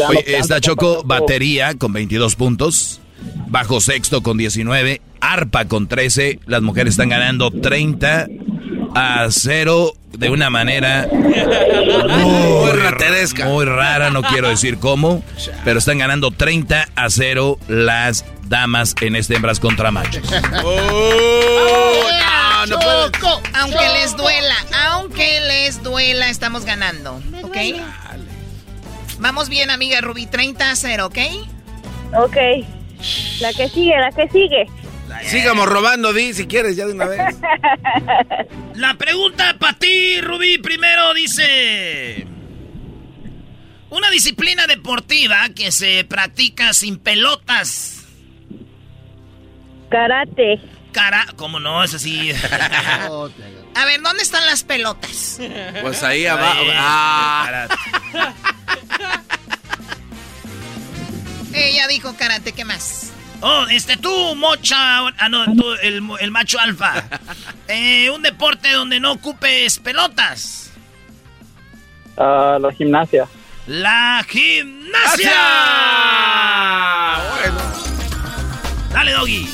Oye, 0.09 0.25
está 0.39 0.61
Choco, 0.61 1.03
batería 1.05 1.75
con 1.75 1.93
22 1.93 2.37
puntos. 2.37 3.01
Bajo 3.49 3.81
sexto 3.81 4.23
con 4.23 4.37
19. 4.37 5.01
Arpa 5.21 5.67
con 5.67 5.89
13. 5.89 6.41
Las 6.47 6.63
mujeres 6.63 6.93
están 6.95 7.09
ganando 7.09 7.51
30 7.51 8.27
a 8.97 9.27
0 9.31 9.93
de 10.13 10.31
una 10.31 10.49
manera 10.49 11.07
muy, 11.13 11.35
rara, 13.67 14.09
no 14.11 14.23
quiero 14.23 14.49
decir 14.49 14.79
cómo, 14.79 15.23
pero 15.65 15.79
están 15.79 15.99
ganando 15.99 16.31
30 16.31 16.89
a 16.97 17.11
0 17.11 17.59
las 17.69 18.25
damas 18.45 18.95
en 19.03 19.17
este 19.17 19.37
hembras 19.37 19.61
contra 19.61 19.91
machos. 19.91 20.27
Oh, 20.65 22.09
no, 22.69 22.79
no 22.81 23.11
aunque 23.55 23.89
les 24.01 24.17
duela, 24.17 24.57
aunque 24.89 25.41
les 25.41 25.83
duela, 25.83 26.31
estamos 26.31 26.65
ganando, 26.65 27.21
¿ok? 27.43 27.59
Vamos 29.19 29.51
bien, 29.51 29.71
amiga 29.71 30.01
Rubí, 30.01 30.25
30 30.27 30.71
a 30.71 30.77
0, 30.77 31.07
¿ok? 31.07 31.19
Ok. 32.19 32.37
La 33.41 33.53
que 33.53 33.69
sigue, 33.69 33.99
la 33.99 34.11
que 34.11 34.27
sigue. 34.29 34.67
Sigamos 35.25 35.67
robando, 35.69 36.13
Di, 36.13 36.33
si 36.35 36.47
quieres, 36.47 36.77
ya 36.77 36.87
de 36.87 36.93
una 36.93 37.07
vez. 37.07 37.21
La 38.75 38.95
pregunta 38.95 39.57
para 39.59 39.79
ti, 39.79 40.21
Rubí, 40.21 40.59
primero 40.59 41.15
dice... 41.15 42.27
Una 43.89 44.11
disciplina 44.11 44.67
deportiva 44.67 45.49
que 45.55 45.71
se 45.71 46.05
practica 46.05 46.73
sin 46.73 46.99
pelotas. 46.99 48.05
Karate. 49.91 50.61
Cara, 50.93 51.27
¿cómo 51.37 51.61
no? 51.61 51.85
Es 51.85 51.95
así. 51.95 52.33
A 53.77 53.85
ver, 53.85 54.01
¿dónde 54.03 54.23
están 54.23 54.45
las 54.47 54.65
pelotas? 54.65 55.39
Pues 55.83 56.03
ahí 56.03 56.27
abajo. 56.27 56.61
Ahí. 56.61 56.69
Ah. 56.73 57.69
Ella 61.53 61.87
dijo 61.87 62.15
karate, 62.17 62.53
¿qué 62.53 62.65
más? 62.65 63.13
Oh, 63.41 63.67
este 63.71 63.97
tú, 63.97 64.35
mocha. 64.37 65.07
Ah, 65.19 65.29
no, 65.29 65.45
tú, 65.55 65.65
el, 65.83 66.03
el 66.21 66.31
macho 66.31 66.59
alfa. 66.59 67.05
Eh, 67.69 68.11
un 68.11 68.23
deporte 68.23 68.71
donde 68.71 69.01
no 69.01 69.11
ocupes 69.11 69.81
pelotas. 69.81 70.71
Ah, 72.17 72.59
la 72.61 72.73
gimnasia. 72.73 73.27
La 73.67 74.25
gimnasia. 74.29 75.33
Dale, 78.93 79.13
Doggy. 79.13 79.49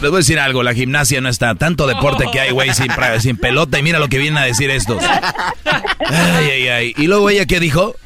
Les 0.00 0.10
voy 0.10 0.18
a 0.18 0.18
decir 0.18 0.38
algo, 0.38 0.62
la 0.62 0.72
gimnasia 0.74 1.20
no 1.20 1.28
está. 1.28 1.56
Tanto 1.56 1.88
deporte 1.88 2.26
que 2.32 2.38
hay, 2.38 2.52
güey, 2.52 2.70
sin, 2.72 3.36
pelota. 3.36 3.80
Y 3.80 3.82
mira 3.82 3.98
lo 3.98 4.06
que 4.06 4.18
vienen 4.18 4.38
a 4.38 4.44
decir 4.44 4.70
estos. 4.70 5.02
Ay, 5.02 6.50
ay, 6.50 6.68
ay. 6.68 6.94
Y 6.96 7.08
luego 7.08 7.28
ella, 7.28 7.46
¿qué 7.46 7.58
dijo? 7.58 7.96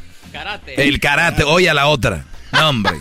El 0.67 0.99
karate. 0.99 1.45
Oye 1.45 1.69
a 1.69 1.75
la 1.75 1.89
otra. 1.89 2.25
No, 2.53 2.69
hombre. 2.69 2.93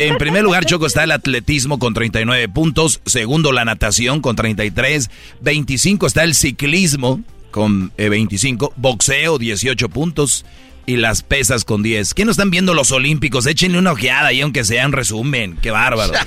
En 0.00 0.16
primer 0.18 0.42
lugar, 0.44 0.64
Choco, 0.64 0.86
está 0.86 1.04
el 1.04 1.12
atletismo 1.12 1.78
con 1.78 1.94
39 1.94 2.48
puntos. 2.48 3.00
Segundo, 3.06 3.52
la 3.52 3.64
natación 3.64 4.20
con 4.20 4.36
33. 4.36 5.10
25 5.40 6.06
está 6.06 6.22
el 6.24 6.34
ciclismo 6.34 7.20
con 7.50 7.92
eh, 7.96 8.08
25. 8.08 8.72
Boxeo, 8.76 9.38
18 9.38 9.88
puntos. 9.88 10.44
Y 10.84 10.96
las 10.96 11.22
pesas 11.22 11.64
con 11.64 11.84
10. 11.84 12.12
¿Qué 12.12 12.24
no 12.24 12.32
están 12.32 12.50
viendo 12.50 12.74
los 12.74 12.90
olímpicos? 12.90 13.46
Échenle 13.46 13.78
una 13.78 13.92
ojeada 13.92 14.26
ahí, 14.28 14.40
aunque 14.40 14.64
sea 14.64 14.84
un 14.84 14.90
resumen. 14.92 15.56
Qué 15.62 15.70
bárbaro. 15.70 16.12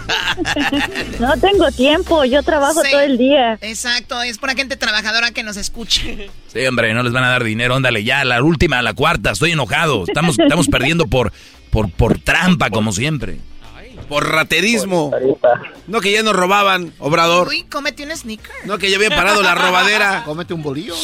No 1.19 1.33
tengo 1.39 1.71
tiempo, 1.71 2.25
yo 2.25 2.43
trabajo 2.43 2.81
Sí. 2.83 2.91
todo 2.91 3.01
el 3.01 3.17
día. 3.17 3.57
Exacto, 3.61 4.21
es 4.21 4.37
para 4.37 4.53
gente 4.53 4.75
trabajadora 4.75 5.31
que 5.31 5.43
nos 5.43 5.55
escucha. 5.57 6.01
Sí, 6.53 6.65
hombre, 6.67 6.93
no 6.93 7.03
les 7.03 7.13
van 7.13 7.23
a 7.23 7.29
dar 7.29 7.43
dinero. 7.43 7.75
Ándale, 7.75 8.03
ya, 8.03 8.23
la 8.25 8.41
última, 8.43 8.81
la 8.81 8.93
cuarta. 8.93 9.31
Estoy 9.31 9.51
enojado. 9.51 10.03
Estamos, 10.07 10.37
estamos 10.39 10.67
perdiendo 10.67 11.07
por, 11.07 11.31
por, 11.69 11.91
por 11.91 12.19
trampa, 12.19 12.69
como 12.69 12.91
siempre. 12.91 13.39
Por 14.09 14.29
raterismo. 14.29 15.11
No 15.87 16.01
que 16.01 16.11
ya 16.11 16.21
nos 16.21 16.35
robaban, 16.35 16.93
Obrador. 16.99 17.47
Uy, 17.47 17.63
cómete 17.63 18.03
un 18.03 18.15
sneaker. 18.15 18.51
No 18.65 18.77
que 18.77 18.89
ya 18.89 18.97
había 18.97 19.09
parado 19.09 19.41
la 19.41 19.55
robadera. 19.55 20.23
Cómete 20.25 20.53
un 20.53 20.61
bolillo. 20.61 20.95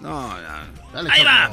No, 0.00 0.28
no. 0.28 1.10
Ahí 1.10 1.24
va. 1.24 1.50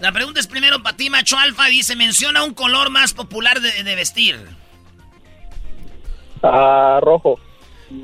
La 0.00 0.12
pregunta 0.12 0.40
es 0.40 0.46
primero 0.46 0.82
para 0.82 0.96
ti, 0.96 1.10
macho 1.10 1.38
alfa. 1.38 1.66
Dice, 1.66 1.96
menciona 1.96 2.44
un 2.44 2.54
color 2.54 2.90
más 2.90 3.14
popular 3.14 3.60
de, 3.60 3.82
de 3.82 3.94
vestir. 3.94 4.38
Ah, 6.42 7.00
rojo. 7.02 7.40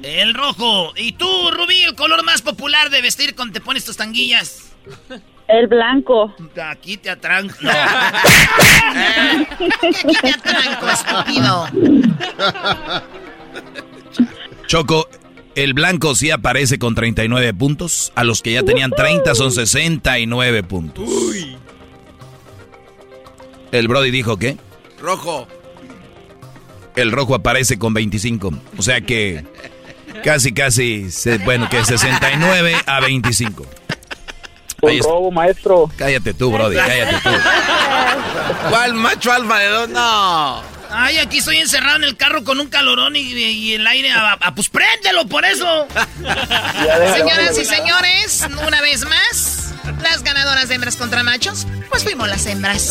El 0.03 0.35
rojo. 0.35 0.93
¿Y 0.97 1.13
tú, 1.13 1.51
Rubí, 1.51 1.83
el 1.83 1.95
color 1.95 2.25
más 2.25 2.43
popular 2.43 2.91
de 2.91 3.03
vestir 3.03 3.35
cuando 3.35 3.53
te 3.53 3.61
pones 3.61 3.85
tus 3.85 3.97
tanguillas? 3.97 4.73
El 5.49 5.67
blanco. 5.67 6.35
Aquí 6.71 6.97
te 6.97 7.11
atranco. 7.11 7.55
No. 7.61 7.71
Aquí 9.83 10.15
te 10.21 10.31
atranco, 10.31 10.89
estúpido. 10.89 11.69
Choco, 14.67 15.07
el 15.55 15.75
blanco 15.75 16.15
sí 16.15 16.31
aparece 16.31 16.79
con 16.79 16.95
39 16.95 17.53
puntos. 17.55 18.13
A 18.15 18.25
los 18.25 18.41
que 18.43 18.53
ya 18.53 18.63
tenían 18.63 18.91
30 18.91 19.35
son 19.35 19.53
69 19.53 20.63
puntos. 20.63 21.09
El 23.73 23.89
Brody 23.89 24.11
dijo 24.11 24.37
que 24.39 24.57
Rojo. 25.01 25.47
el 26.97 27.13
rojo 27.13 27.35
aparece 27.35 27.79
con 27.79 27.93
25. 27.93 28.51
O 28.79 28.83
sea 28.83 29.01
que 29.03 29.45
casi, 30.23 30.53
casi, 30.55 31.11
se- 31.11 31.39
bueno, 31.39 31.69
que 31.69 31.85
69 31.85 32.77
a 32.87 33.01
25. 33.01 33.67
Ahí 34.89 35.01
Un 35.01 35.05
robo, 35.07 35.31
maestro. 35.31 35.91
Cállate 35.97 36.35
tú, 36.35 36.51
Brody, 36.51 36.77
cállate 36.77 37.17
tú. 37.23 37.31
¿Cuál 38.71 38.95
macho 38.95 39.33
alfa 39.33 39.59
de 39.59 39.69
dos? 39.69 39.89
No. 39.89 40.63
Ay, 40.97 41.19
aquí 41.19 41.39
estoy 41.39 41.57
encerrado 41.59 41.97
en 41.97 42.05
el 42.05 42.17
carro 42.17 42.45
con 42.45 42.61
un 42.61 42.69
calorón 42.69 43.17
y, 43.17 43.21
y 43.21 43.75
el 43.75 43.87
aire. 43.87 44.13
a- 44.13 44.33
a- 44.41 44.55
pues 44.55 44.69
préndelo 44.69 45.27
por 45.27 45.45
eso. 45.45 45.87
Señoras 47.17 47.59
y 47.59 47.65
señores, 47.65 48.47
una 48.67 48.81
vez 48.81 49.05
más, 49.07 49.73
las 50.03 50.23
ganadoras 50.23 50.69
de 50.69 50.77
hembras 50.77 50.97
contra 50.97 51.23
machos, 51.25 51.67
pues 51.91 52.05
fuimos 52.05 52.29
las 52.29 52.47
hembras. 52.47 52.91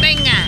Venga. 0.00 0.41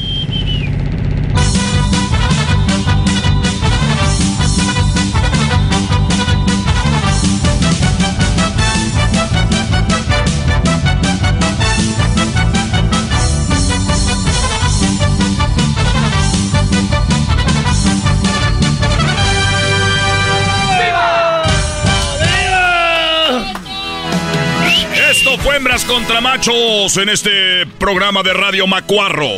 Contra 26.07 26.21
Machos 26.21 26.99
en 26.99 27.09
este 27.09 27.65
programa 27.79 28.23
de 28.23 28.35
Radio 28.35 28.67
Macuarro. 28.67 29.25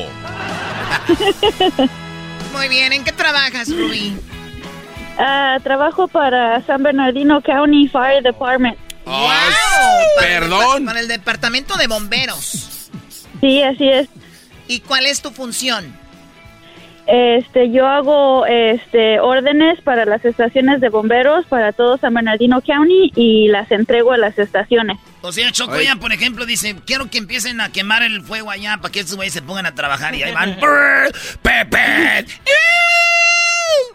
Muy 2.52 2.68
bien, 2.68 2.92
¿en 2.92 3.04
qué 3.04 3.12
trabajas, 3.12 3.68
Rubí? 3.68 4.16
Ah, 5.16 5.58
trabajo 5.62 6.08
para 6.08 6.60
San 6.66 6.82
Bernardino 6.82 7.40
County 7.40 7.86
Fire 7.86 8.20
Department. 8.20 8.76
¡Wow! 9.04 9.28
Para 10.16 10.26
el 10.34 10.40
perdón. 10.40 10.86
Para 10.86 10.98
el 10.98 11.06
departamento 11.06 11.76
de 11.76 11.86
bomberos. 11.86 12.90
Sí, 13.40 13.62
así 13.62 13.88
es. 13.88 14.08
¿Y 14.66 14.80
cuál 14.80 15.06
es 15.06 15.22
tu 15.22 15.30
función? 15.30 15.96
Este, 17.06 17.70
yo 17.70 17.86
hago 17.86 18.44
este 18.46 19.20
órdenes 19.20 19.80
para 19.82 20.04
las 20.04 20.24
estaciones 20.24 20.80
de 20.80 20.88
bomberos 20.88 21.46
para 21.46 21.72
todo 21.72 21.96
San 21.98 22.14
Bernardino 22.14 22.60
County 22.60 23.12
y 23.14 23.46
las 23.48 23.70
entrego 23.70 24.10
a 24.10 24.18
las 24.18 24.36
estaciones. 24.36 24.98
O 25.26 25.32
sea, 25.32 25.50
Choco 25.52 25.80
ya, 25.80 25.96
por 25.96 26.12
ejemplo, 26.12 26.46
dice, 26.46 26.76
quiero 26.86 27.10
que 27.10 27.18
empiecen 27.18 27.60
a 27.60 27.70
quemar 27.72 28.02
el 28.02 28.22
fuego 28.22 28.50
allá 28.50 28.78
para 28.80 28.92
que 28.92 29.00
estos 29.00 29.16
güeyes 29.16 29.34
se 29.34 29.42
pongan 29.42 29.66
a 29.66 29.74
trabajar 29.74 30.14
y 30.14 30.22
ahí 30.22 30.32
van. 30.32 30.56
"Brr, 30.60 31.12
Pepe. 31.42 32.26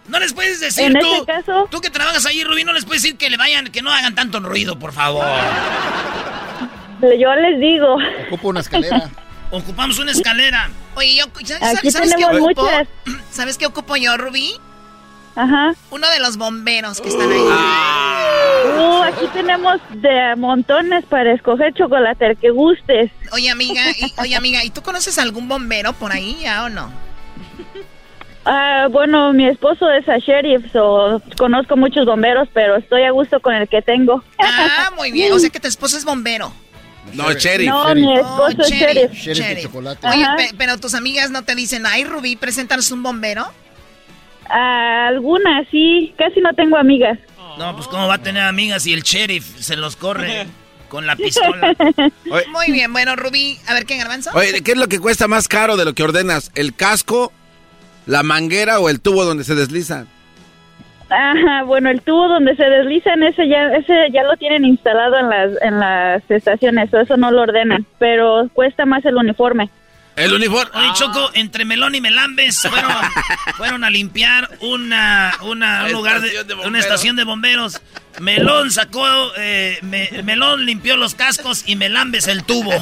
No 0.07 0.19
les 0.19 0.33
puedes 0.33 0.59
decir 0.59 0.87
En 0.87 0.99
tú, 0.99 1.15
ese 1.15 1.25
caso- 1.25 1.67
tú 1.71 1.79
que 1.79 1.89
trabajas 1.89 2.25
ahí, 2.25 2.43
Rubí, 2.43 2.65
no 2.65 2.73
les 2.73 2.83
puedes 2.83 3.01
decir 3.01 3.17
que 3.17 3.29
le 3.29 3.37
vayan, 3.37 3.67
que 3.67 3.81
no 3.81 3.93
hagan 3.93 4.13
tanto 4.13 4.41
ruido, 4.41 4.77
por 4.77 4.91
favor. 4.91 5.25
Yo 7.01 7.33
les 7.35 7.59
digo. 7.61 7.95
Ocupo 8.27 8.49
una 8.49 8.59
escalera. 8.59 9.09
Ocupamos 9.51 9.99
una 9.99 10.11
escalera. 10.11 10.69
Oye, 10.95 11.15
yo, 11.15 11.25
Aquí 11.25 11.91
¿sabes 11.91 12.13
qué 12.13 12.23
tenemos 12.23 12.41
ocupo? 12.41 12.63
muchas. 12.63 12.87
¿Sabes 13.31 13.57
qué 13.57 13.65
ocupo 13.65 13.95
yo, 13.95 14.17
Rubí? 14.17 14.53
Ajá. 15.35 15.73
Uno 15.91 16.07
de 16.09 16.19
los 16.19 16.37
bomberos 16.37 16.99
que 16.99 17.09
están 17.09 17.31
ahí. 17.31 17.39
Uh, 18.77 19.03
aquí 19.03 19.25
tenemos 19.33 19.79
de 19.95 20.35
montones 20.35 21.05
para 21.05 21.33
escoger 21.33 21.73
chocolate, 21.73 22.27
el 22.27 22.37
que 22.37 22.49
gustes. 22.51 23.11
Oye, 23.31 23.49
amiga, 23.49 23.81
y, 23.97 24.13
oye, 24.19 24.35
amiga, 24.35 24.63
¿y 24.63 24.69
tú 24.69 24.81
conoces 24.81 25.17
algún 25.17 25.47
bombero 25.47 25.93
por 25.93 26.11
ahí 26.11 26.37
ya 26.41 26.63
o 26.65 26.69
no? 26.69 26.91
Ah, 28.43 28.87
bueno, 28.91 29.33
mi 29.33 29.47
esposo 29.47 29.89
es 29.91 30.07
a 30.09 30.17
sheriff, 30.17 30.71
so 30.73 31.21
conozco 31.37 31.77
muchos 31.77 32.05
bomberos, 32.07 32.47
pero 32.53 32.75
estoy 32.75 33.03
a 33.03 33.11
gusto 33.11 33.39
con 33.39 33.53
el 33.53 33.67
que 33.69 33.81
tengo. 33.83 34.23
Ah, 34.39 34.91
muy 34.97 35.11
bien. 35.11 35.31
O 35.31 35.37
sea 35.39 35.49
que 35.51 35.59
tu 35.59 35.67
esposo 35.67 35.95
es 35.97 36.05
bombero. 36.05 36.51
No, 37.13 37.31
sheriff. 37.33 37.69
No, 37.69 37.93
mi 37.93 38.15
esposo 38.17 38.57
Oh, 38.59 38.61
es 38.63 38.69
sheriff. 38.69 39.11
Sheriff 39.13 39.25
de 39.25 39.33
sheriff. 39.49 39.63
chocolate. 39.65 40.07
Oye, 40.07 40.25
pe- 40.37 40.51
pero 40.57 40.77
tus 40.79 40.93
amigas 40.95 41.29
no 41.29 41.43
te 41.43 41.53
dicen, 41.55 41.85
ay, 41.85 42.03
Rubí, 42.03 42.35
preséntanos 42.35 42.91
un 42.91 43.03
bombero. 43.03 43.45
Ah, 44.51 45.07
algunas, 45.07 45.67
sí, 45.69 46.13
casi 46.17 46.41
no 46.41 46.53
tengo 46.53 46.77
amigas. 46.77 47.17
No, 47.57 47.75
pues 47.75 47.87
cómo 47.87 48.07
va 48.07 48.15
a 48.15 48.21
tener 48.23 48.43
amigas 48.43 48.85
y 48.87 48.93
el 48.93 49.01
sheriff 49.03 49.57
se 49.59 49.75
los 49.75 49.95
corre 49.95 50.47
con 50.89 51.05
la 51.05 51.15
pistola. 51.15 51.75
Oye, 52.31 52.45
Muy 52.51 52.71
bien, 52.71 52.91
bueno, 52.91 53.15
Rubí, 53.15 53.57
a 53.67 53.73
ver 53.73 53.85
qué 53.85 53.97
garbanzo. 53.97 54.31
oye, 54.33 54.61
¿qué 54.61 54.71
es 54.71 54.77
lo 54.77 54.87
que 54.87 54.99
cuesta 54.99 55.27
más 55.27 55.47
caro 55.47 55.77
de 55.77 55.85
lo 55.85 55.93
que 55.93 56.03
ordenas? 56.03 56.51
¿El 56.55 56.73
casco, 56.75 57.31
la 58.05 58.23
manguera 58.23 58.79
o 58.79 58.89
el 58.89 58.99
tubo 58.99 59.23
donde 59.25 59.43
se 59.43 59.55
desliza? 59.55 60.05
Ajá, 61.09 61.63
bueno, 61.63 61.89
el 61.89 62.01
tubo 62.01 62.29
donde 62.29 62.55
se 62.55 62.63
deslizan, 62.63 63.21
ese 63.23 63.47
ya, 63.49 63.67
ese 63.73 63.93
ya 64.13 64.23
lo 64.23 64.37
tienen 64.37 64.63
instalado 64.63 65.17
en 65.17 65.29
las, 65.29 65.61
en 65.61 65.79
las 65.79 66.31
estaciones, 66.31 66.89
so 66.89 67.01
eso 67.01 67.17
no 67.17 67.31
lo 67.31 67.41
ordenan, 67.41 67.85
pero 67.99 68.49
cuesta 68.53 68.85
más 68.85 69.03
el 69.03 69.15
uniforme. 69.17 69.69
El 70.23 70.33
uniforme. 70.33 70.71
Oye, 70.79 70.89
Choco, 70.93 71.29
entre 71.33 71.65
Melón 71.65 71.95
y 71.95 72.01
Melambes 72.01 72.59
fueron, 72.61 72.91
fueron 73.57 73.83
a 73.83 73.89
limpiar 73.89 74.49
una, 74.61 75.31
una, 75.41 75.85
un 75.85 75.91
lugar 75.91 76.21
de, 76.21 76.27
Estación 76.27 76.47
de 76.47 76.53
una 76.53 76.63
bomberos. 76.63 76.85
estación 76.85 77.15
de 77.15 77.23
bomberos. 77.23 77.81
Melón 78.19 78.71
sacó, 78.71 79.05
eh, 79.37 79.79
me- 79.83 80.21
Melón 80.23 80.65
limpió 80.65 80.97
los 80.97 81.15
cascos 81.15 81.63
y 81.67 81.75
Melambes 81.77 82.27
el 82.27 82.43
tubo. 82.43 82.71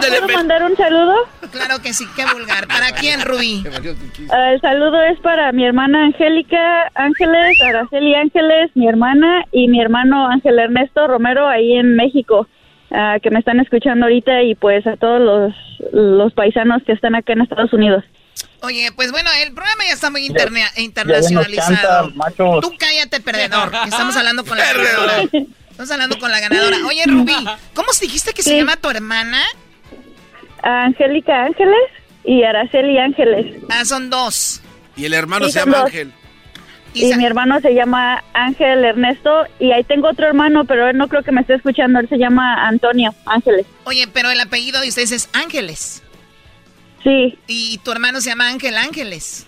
¿Puedo 0.00 0.28
mandar 0.28 0.62
un 0.62 0.76
saludo? 0.76 1.14
Claro 1.50 1.80
que 1.82 1.92
sí, 1.92 2.04
qué 2.16 2.24
vulgar. 2.32 2.66
¿Para 2.68 2.92
quién, 3.00 3.20
Rubí? 3.22 3.64
Ah, 4.32 4.52
el 4.52 4.60
saludo 4.60 5.02
es 5.04 5.18
para 5.20 5.52
mi 5.52 5.64
hermana 5.64 6.04
Angélica 6.04 6.90
Ángeles, 6.94 7.60
Araceli 7.60 8.14
Ángeles, 8.14 8.70
mi 8.74 8.88
hermana 8.88 9.44
y 9.52 9.68
mi 9.68 9.80
hermano 9.80 10.28
Ángel 10.28 10.58
Ernesto 10.58 11.06
Romero 11.06 11.48
ahí 11.48 11.72
en 11.74 11.96
México, 11.96 12.46
ah, 12.92 13.16
que 13.22 13.30
me 13.30 13.38
están 13.38 13.60
escuchando 13.60 14.06
ahorita 14.06 14.42
y 14.42 14.54
pues 14.54 14.86
a 14.86 14.96
todos 14.96 15.20
los, 15.20 15.54
los 15.92 16.32
paisanos 16.32 16.82
que 16.84 16.92
están 16.92 17.14
acá 17.14 17.32
en 17.32 17.42
Estados 17.42 17.72
Unidos. 17.72 18.04
Oye, 18.62 18.90
pues 18.94 19.10
bueno, 19.10 19.30
el 19.42 19.52
programa 19.54 19.84
ya 19.86 19.94
está 19.94 20.10
muy 20.10 20.22
Ya- 20.22 20.28
interna- 20.28 20.70
ya 20.76 20.82
internacionalizado. 20.82 22.10
nos 22.10 22.24
canta. 22.36 22.60
Tú 22.60 22.74
cállate, 22.78 23.20
perdedor. 23.20 23.72
Estamos 23.86 24.16
hablando 24.16 24.44
con 24.44 24.58
la 24.58 24.64
ganadora. 24.72 25.22
Estamos 25.70 25.90
hablando 25.90 26.18
con 26.18 26.30
la 26.30 26.40
ganadora. 26.40 26.76
Oye, 26.86 27.04
Rubí, 27.06 27.32
¿cómo 27.34 27.56
¿Cómo 27.74 27.88
dijiste 28.00 28.32
que 28.34 28.42
se 28.42 28.56
llama 28.56 28.76
tu 28.76 28.90
hermana? 28.90 29.40
Angélica 30.62 31.44
Ángeles 31.44 31.74
y 32.24 32.42
Araceli 32.44 32.98
Ángeles. 32.98 33.62
Ah, 33.70 33.84
son 33.84 34.10
dos. 34.10 34.60
Y 34.96 35.06
el 35.06 35.14
hermano 35.14 35.46
Sí, 35.46 35.52
se 35.52 35.60
llama 35.60 35.78
dos. 35.78 35.86
Ángel. 35.86 36.12
Y 36.92 37.14
mi 37.14 37.24
hermano 37.24 37.60
se 37.60 37.74
llama 37.74 38.24
Ángel 38.32 38.84
Ernesto 38.84 39.44
y 39.58 39.72
ahí 39.72 39.84
tengo 39.84 40.08
otro 40.08 40.26
hermano, 40.26 40.64
pero 40.64 40.88
él 40.88 40.96
no 40.96 41.08
creo 41.08 41.22
que 41.22 41.32
me 41.32 41.42
esté 41.42 41.54
escuchando, 41.54 42.00
él 42.00 42.08
se 42.08 42.18
llama 42.18 42.66
Antonio 42.66 43.14
Ángeles. 43.26 43.66
Oye, 43.84 44.08
pero 44.12 44.30
el 44.30 44.40
apellido 44.40 44.80
de 44.80 44.88
ustedes 44.88 45.12
es 45.12 45.30
Ángeles. 45.32 46.02
Sí. 47.04 47.38
Y 47.46 47.78
tu 47.78 47.92
hermano 47.92 48.20
se 48.20 48.30
llama 48.30 48.48
Ángel 48.48 48.76
Ángeles. 48.76 49.46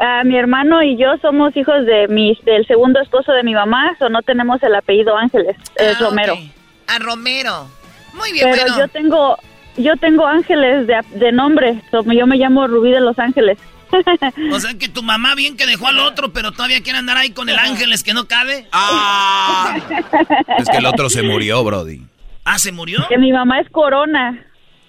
Ah, 0.00 0.22
mi 0.24 0.36
hermano 0.36 0.82
y 0.82 0.96
yo 0.96 1.16
somos 1.20 1.56
hijos 1.56 1.84
de 1.84 2.08
mi, 2.08 2.38
del 2.44 2.66
segundo 2.66 3.00
esposo 3.00 3.32
de 3.32 3.42
mi 3.42 3.54
mamá, 3.54 3.96
o 4.00 4.08
no 4.08 4.22
tenemos 4.22 4.62
el 4.62 4.74
apellido 4.74 5.16
Ángeles, 5.16 5.56
es 5.76 5.98
Romero. 5.98 6.38
A 6.86 6.98
Romero. 6.98 7.68
Muy 8.14 8.32
bien, 8.32 8.48
Pero 8.50 8.62
bueno. 8.62 8.78
yo 8.78 8.88
tengo 8.88 9.38
yo 9.76 9.96
tengo 9.96 10.26
Ángeles 10.26 10.86
de, 10.86 11.00
de 11.12 11.32
nombre, 11.32 11.80
so, 11.90 12.02
yo 12.02 12.26
me 12.26 12.36
llamo 12.36 12.66
Rubí 12.66 12.90
de 12.90 13.00
Los 13.00 13.18
Ángeles. 13.18 13.58
O 14.52 14.60
sea 14.60 14.74
que 14.74 14.88
tu 14.88 15.02
mamá 15.02 15.34
bien 15.34 15.56
que 15.56 15.66
dejó 15.66 15.88
al 15.88 15.98
otro, 15.98 16.32
pero 16.32 16.52
todavía 16.52 16.82
quiere 16.82 16.98
andar 16.98 17.16
ahí 17.16 17.30
con 17.30 17.48
el 17.48 17.58
ángeles 17.58 18.02
que 18.02 18.14
no 18.14 18.26
cabe. 18.26 18.66
Es 20.58 20.68
que 20.68 20.76
el 20.78 20.86
otro 20.86 21.10
se 21.10 21.22
murió, 21.22 21.62
Brody. 21.64 22.02
Ah, 22.44 22.58
¿se 22.58 22.72
murió? 22.72 23.04
Que 23.08 23.18
mi 23.18 23.32
mamá 23.32 23.60
es 23.60 23.68
Corona. 23.70 24.46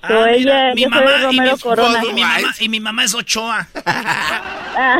So, 0.08 0.14
Ah, 0.14 0.28
mira, 0.32 0.72
ella, 0.72 0.76
mi 0.76 0.82
yo 0.84 0.90
soy 0.90 0.98
mamá 1.00 1.12
y 1.20 1.24
Romero 1.24 1.54
mi, 1.56 1.60
Corona. 1.62 2.02
y 2.10 2.14
mi 2.14 2.22
mamá, 2.22 2.54
y 2.62 2.70
mi 2.70 2.80
mamá 2.80 3.04
es 3.04 3.14
Ochoa. 3.14 3.68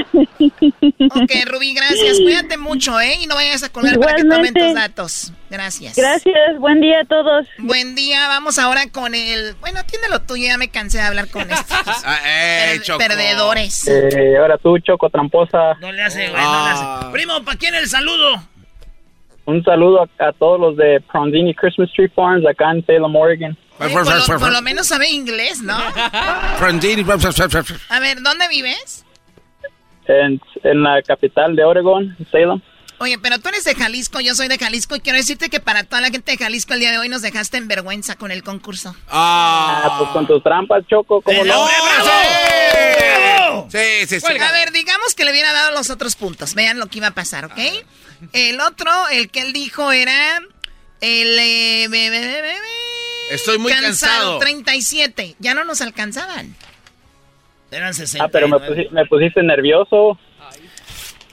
Ok, 0.10 1.32
Rubí, 1.48 1.74
gracias. 1.74 2.18
Cuídate 2.20 2.58
mucho, 2.58 3.00
¿eh? 3.00 3.16
Y 3.22 3.28
no 3.28 3.36
vayas 3.36 3.64
a 3.64 3.70
colgar 3.70 3.98
para 4.00 4.16
que 4.16 4.24
tomen 4.24 4.32
Igualmente. 4.48 4.60
tus 4.60 4.74
datos. 4.76 5.34
Gracias. 5.50 5.96
Gracias, 5.96 6.58
buen 6.60 6.82
día 6.82 7.00
a 7.02 7.06
todos. 7.06 7.48
Buen 7.60 7.96
día, 7.96 8.28
vamos 8.28 8.60
ahora 8.60 8.82
con 8.92 9.16
el... 9.16 9.56
Bueno, 9.62 9.80
tiene 9.90 10.10
lo 10.10 10.22
tuyo, 10.22 10.46
ya 10.48 10.58
me 10.58 10.70
cansé 10.70 10.98
de 11.00 11.06
hablar 11.06 11.30
con 11.30 11.50
estos 11.50 12.04
eh, 12.28 12.80
per- 12.86 12.98
perdedores. 12.98 13.88
Eh, 13.88 14.38
ahora 14.38 14.58
tú, 14.58 14.78
Choco 14.80 15.10
Tramposa. 15.10 15.76
No 15.82 15.92
le 15.92 16.04
hace, 16.04 16.30
güey, 16.30 16.44
no 16.44 16.66
le 16.66 16.72
hace. 16.72 16.86
Primo, 17.12 17.42
¿para 17.44 17.58
quién 17.58 17.74
el 17.74 17.88
saludo? 17.88 18.44
Un 19.46 19.64
saludo 19.64 20.04
a, 20.20 20.28
a 20.28 20.32
todos 20.34 20.60
los 20.60 20.78
de 20.78 21.02
Pronzini 21.12 21.56
Christmas 21.56 21.90
Tree 21.96 22.10
Farms 22.10 22.46
acá 22.46 22.70
en 22.72 22.86
Salem, 22.86 23.16
Oregon. 23.16 23.58
Oye, 23.80 23.94
por, 23.94 24.06
lo, 24.06 24.26
por 24.40 24.52
lo 24.52 24.62
menos 24.62 24.88
sabe 24.88 25.10
inglés, 25.10 25.62
¿no? 25.62 25.78
A 27.90 28.00
ver, 28.00 28.22
¿dónde 28.22 28.48
vives? 28.50 29.06
En, 30.08 30.42
en 30.64 30.84
la 30.84 31.02
capital 31.02 31.56
de 31.56 31.64
Oregon, 31.64 32.18
Salem. 32.32 32.62
Oye, 33.02 33.18
pero 33.18 33.40
tú 33.40 33.48
eres 33.48 33.64
de 33.64 33.76
Jalisco, 33.76 34.20
yo 34.20 34.36
soy 34.36 34.50
de 34.50 34.58
Jalisco 34.58 34.96
y 34.98 35.00
quiero 35.00 35.18
decirte 35.18 35.50
que 35.50 35.62
para 35.62 35.86
toda 35.86 36.02
la 36.02 36.10
gente 36.10 36.34
de 36.34 36.38
Jalisco 36.38 36.74
el 36.74 36.82
día 36.82 36.92
de 36.92 36.98
hoy 36.98 37.08
nos 37.08 37.22
dejaste 37.22 37.56
en 37.58 37.70
vergüenza 37.70 38.16
con 38.18 38.30
el 38.32 38.44
concurso. 38.44 38.94
Ah, 39.08 39.96
pues 40.00 40.10
con 40.10 40.28
tus 40.28 40.44
trampas, 40.44 40.84
Choco, 40.90 41.22
¿cómo 41.22 41.46
no? 41.46 41.66
Sí, 43.70 43.78
sí, 44.08 44.20
sí. 44.20 44.26
A 44.42 44.52
ver, 44.52 44.72
digamos 44.72 45.14
que 45.16 45.24
le 45.24 45.32
hubiera 45.32 45.54
dado 45.54 45.72
los 45.72 45.90
otros 45.90 46.16
puntos. 46.16 46.56
Vean 46.56 46.80
lo 46.80 46.88
que 46.88 46.98
iba 46.98 47.08
a 47.08 47.12
pasar, 47.12 47.46
¿ok? 47.46 47.58
El 48.34 48.60
otro, 48.62 48.90
el 49.10 49.30
que 49.30 49.42
él 49.42 49.54
dijo 49.54 49.92
era 49.92 50.40
el... 51.02 51.40
eh, 51.40 51.88
be- 51.90 52.10
be- 52.10 52.20
be- 52.20 52.42
be- 52.42 52.58
Estoy 53.30 53.58
muy 53.58 53.72
cansado. 53.74 54.40
37. 54.40 55.36
Ya 55.40 55.54
no 55.54 55.64
nos 55.64 55.82
alcanzaban. 55.82 56.56
Eran 57.72 57.94
60. 57.94 58.24
Ah, 58.26 58.30
pero 58.30 58.48
me, 58.48 58.58
pusi- 58.58 58.90
me 58.92 59.06
pusiste 59.06 59.44
nervioso. 59.44 60.18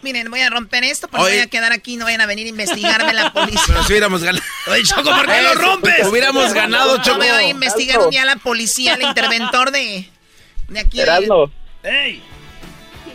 Miren, 0.02 0.30
voy 0.30 0.40
a 0.40 0.50
romper 0.50 0.84
esto 0.84 1.08
porque 1.08 1.24
Oye. 1.24 1.34
voy 1.36 1.42
a 1.42 1.46
quedar 1.48 1.72
aquí 1.72 1.96
no 1.96 2.04
vayan 2.04 2.20
a 2.20 2.26
venir 2.26 2.46
a 2.46 2.50
investigarme 2.50 3.12
la 3.14 3.32
policía. 3.32 3.60
Pero 3.66 3.82
si 3.82 3.92
hubiéramos 3.92 4.22
ganado. 4.22 4.44
Oye, 4.70 4.82
Choco, 4.84 5.02
¿por 5.10 5.26
qué 5.26 5.42
lo 5.42 5.54
rompes? 5.54 6.06
Hubiéramos 6.06 6.52
ganado, 6.52 6.98
No 6.98 7.02
Choco. 7.02 7.18
me 7.18 7.32
voy 7.32 7.44
a 7.44 7.48
investigar 7.48 7.98
un 8.00 8.10
día 8.10 8.24
la 8.24 8.36
policía, 8.36 8.94
el 8.94 9.02
interventor 9.02 9.70
de, 9.72 10.08
de 10.68 10.78
aquí. 10.80 10.98
de- 10.98 11.02
Erasmo, 11.04 11.50
¡Ey! 11.82 12.22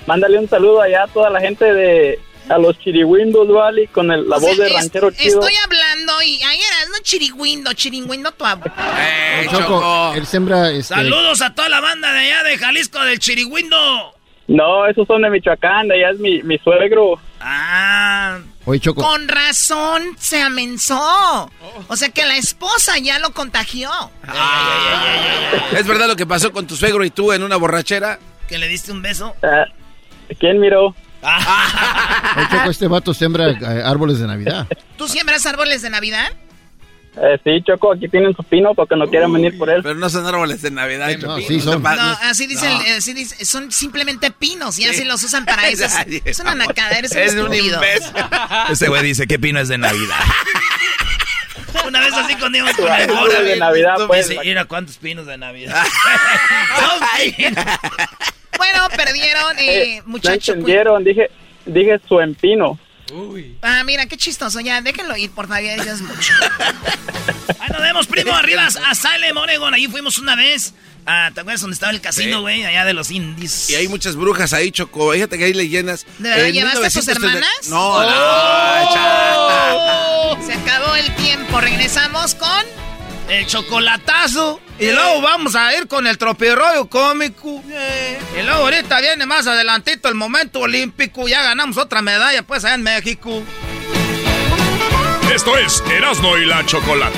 mándale 0.08 0.40
un 0.40 0.50
saludo 0.50 0.82
allá 0.82 1.04
a 1.04 1.08
toda 1.08 1.30
la 1.30 1.40
gente 1.40 1.66
de... 1.74 2.20
A 2.50 2.58
los 2.58 2.78
Chiriwindos, 2.80 3.48
¿vale? 3.48 3.88
Con 3.88 4.12
el- 4.12 4.28
la 4.28 4.36
O 4.38 4.40
sea, 4.40 4.50
voz 4.50 4.58
de 4.58 4.68
es- 4.68 4.74
ranchero 4.74 5.12
chido. 5.12 5.40
Estoy 5.40 5.54
hablando 5.64 6.22
y 6.24 6.42
ahí 6.44 6.60
no 6.92 6.98
chirigüindo, 7.04 7.74
chirigüindo 7.74 8.32
tu 8.32 8.46
abuelo. 8.46 8.74
Eh, 8.98 9.48
Choco, 9.50 10.14
él 10.16 10.26
sembra 10.26 10.70
este, 10.72 10.94
Saludos 10.94 11.42
a 11.42 11.54
toda 11.54 11.70
la 11.70 11.80
banda 11.80 12.12
de 12.12 12.20
allá 12.20 12.44
de 12.44 12.58
Jalisco, 12.58 13.00
del 13.00 13.20
Chirigüindo. 13.20 14.14
No, 14.48 14.86
esos 14.88 15.08
son 15.08 15.22
de 15.22 15.30
Michoacán, 15.30 15.88
de 15.88 15.96
allá 15.96 16.12
es 16.12 16.20
mi, 16.20 16.44
mi 16.44 16.58
suegro. 16.58 17.20
Ah. 17.39 18.39
Oye, 18.66 18.80
Choco. 18.80 19.02
Con 19.02 19.28
razón 19.28 20.04
se 20.18 20.42
amenzó. 20.42 21.50
O 21.88 21.96
sea 21.96 22.10
que 22.10 22.26
la 22.26 22.36
esposa 22.36 22.98
ya 23.00 23.18
lo 23.20 23.32
contagió. 23.32 23.89
¿Es 25.72 25.88
verdad 25.88 26.08
lo 26.08 26.16
que 26.16 26.26
pasó 26.26 26.52
con 26.52 26.68
tu 26.68 26.76
suegro 26.76 27.04
y 27.06 27.10
tú 27.10 27.32
en 27.32 27.44
una 27.44 27.56
borrachera? 27.56 28.20
Que 28.48 28.58
le 28.58 28.68
diste 28.68 28.92
un 28.92 29.02
beso. 29.02 29.34
Ah, 29.42 29.66
¿Quién 30.38 30.60
miró? 30.60 30.94
Oye, 31.24 32.48
Choco, 32.52 32.70
este 32.70 32.88
vato 32.88 33.14
sembra 33.14 33.52
eh, 33.52 33.84
árboles 33.86 34.20
de 34.20 34.28
Navidad. 34.28 34.68
¿Tú 34.98 35.08
siembras 35.08 35.46
árboles 35.46 35.82
de 35.82 35.89
Navidad? 35.89 36.32
Eh, 37.18 37.38
sí, 37.43 37.62
Choco, 37.68 37.91
aquí 37.91 38.07
tienen 38.07 38.34
su 38.34 38.41
pino 38.43 38.74
porque 38.74 38.95
no 38.95 39.05
quieren 39.09 39.34
venir 39.34 39.57
por 39.57 39.70
él. 39.70 39.82
Pero 39.84 39.95
no 39.95 40.09
son 40.09 40.26
árboles 40.26 40.62
de 40.62 40.72
Navidad, 40.72 41.12
Choco. 41.20 41.39
sí 41.41 41.59
son. 41.59 41.84
No, 41.84 41.95
No, 41.95 42.18
así 42.24 42.47
dice, 42.47 42.66
No. 42.70 42.80
el- 42.82 42.88
eh, 42.88 42.91
así 42.97 43.14
dice, 43.14 43.43
son 43.43 43.70
simplemente 43.72 44.32
pinos 44.32 44.80
y 44.80 44.84
Sí. 44.84 44.89
así 44.89 45.03
los 45.03 45.22
usan 45.24 45.43
para 45.45 45.68
eso. 45.70 45.86
Es, 46.24 46.39
una 46.39 46.55
nacada, 46.55 46.91
eres 46.97 47.12
un 47.12 47.18
Es 47.20 47.34
un. 47.34 47.51
Ese 48.72 48.88
güey 48.88 49.03
dice, 49.03 49.28
¿qué 49.28 49.38
pino 49.39 49.59
es 49.59 49.68
de 49.68 49.78
Navidad? 49.78 50.16
Una 51.88 51.99
vez 52.01 52.14
así 52.14 52.36
cuando 52.36 52.57
íbamos 52.57 52.76
con 52.78 52.91
el 52.93 53.07
gordo. 53.07 53.43
de 53.43 53.55
Navidad, 53.57 53.95
pues. 54.07 54.28
Dice, 54.30 54.41
mira 54.43 54.66
cuántos 54.66 54.97
pinos 54.97 55.26
de 55.26 55.38
Navidad. 55.38 55.84
Son 56.80 57.34
pinos. 57.36 57.66
Bueno, 58.57 58.88
perdieron, 58.95 59.57
eh, 59.57 59.97
Eh, 59.97 60.01
muchachos. 60.05 60.47
No 60.49 60.53
entendieron, 60.62 61.03
dije, 61.03 61.30
dije 61.66 61.99
su 62.07 62.20
empino. 62.20 62.78
Ah, 63.62 63.84
mira, 63.84 64.05
qué 64.05 64.16
chistoso. 64.18 64.59
Ya, 64.62 64.82
déjenlo 64.82 65.16
ir, 65.18 65.32
por 65.32 65.47
favor, 65.47 65.64
ya 65.64 65.76
es 65.76 66.01
mucho. 66.01 66.34
Ahí 67.59 67.70
nos 67.72 67.82
vemos, 67.82 68.07
primo, 68.07 68.34
arriba 68.34 68.68
a 68.68 68.95
Salem, 68.95 69.36
Oregon. 69.38 69.74
Ahí 69.74 69.88
fuimos 69.88 70.18
una 70.18 70.36
vez. 70.36 70.74
Ah, 71.05 71.32
¿Te 71.34 71.41
acuerdas 71.41 71.62
donde 71.62 71.74
estaba 71.74 71.91
el 71.91 71.99
casino, 72.01 72.38
Sí. 72.38 72.41
güey? 72.41 72.64
Allá 72.66 72.86
de 72.86 72.93
los 72.93 73.09
indies. 73.12 73.70
Y 73.72 73.76
hay 73.76 73.88
muchas 73.88 74.16
brujas 74.16 74.53
ahí, 74.53 74.72
Choco. 74.72 75.12
Fíjate 75.14 75.38
que 75.38 75.45
hay 75.45 75.53
leyendas. 75.53 76.05
¿De 76.20 76.30
verdad 76.30 76.45
En 76.47 76.53
llevaste 76.53 76.86
a 76.86 76.89
tus 76.89 77.07
1930 77.07 77.38
hermanas? 77.39 77.68
No, 77.70 77.95
Oh. 77.95 78.03
no, 80.38 80.45
Se 80.45 80.53
acabó 80.53 80.95
el 80.95 81.14
tiempo. 81.16 81.59
Regresamos 81.59 82.36
con. 82.36 82.66
El 83.32 83.48
chocolatazo. 83.48 84.60
Y 84.78 84.92
luego 84.92 85.22
vamos 85.22 85.56
a 85.56 85.74
ir 85.78 85.88
con 85.88 86.06
el 86.06 86.18
tropirroyo 86.18 86.90
cómico. 86.90 87.64
Y 88.38 88.42
luego 88.44 88.64
ahorita 88.64 89.00
viene 89.00 89.26
más 89.26 89.48
adelantito 89.48 90.10
el 90.10 90.16
momento 90.16 90.60
olímpico. 90.60 91.30
Ya 91.30 91.42
ganamos 91.42 91.78
otra 91.78 92.02
medalla, 92.02 92.44
pues, 92.44 92.66
allá 92.66 92.76
en 92.76 92.84
México. 92.84 93.42
Esto 95.34 95.58
es 95.58 95.82
Erasmo 95.90 96.36
y 96.36 96.46
la 96.46 96.66
Chocolata. 96.66 97.18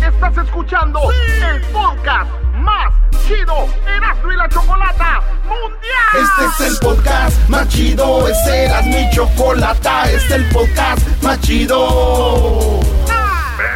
Estás 0.00 0.46
escuchando 0.46 1.00
el 1.10 1.60
podcast 1.72 2.30
más 2.54 2.94
chido 3.26 3.68
Erasmo 3.84 4.32
y 4.32 4.36
la 4.36 4.48
Chocolata 4.48 5.22
Mundial. 5.42 6.22
Este 6.22 6.64
es 6.64 6.70
el 6.70 6.78
podcast 6.78 7.48
más 7.48 7.68
chido, 7.68 8.28
es 8.28 8.46
Erasmo 8.46 8.96
y 8.96 9.10
Chocolata, 9.12 10.04
este 10.04 10.16
es 10.16 10.30
el 10.30 10.48
podcast 10.50 11.22
más 11.22 11.40
chido. 11.40 12.97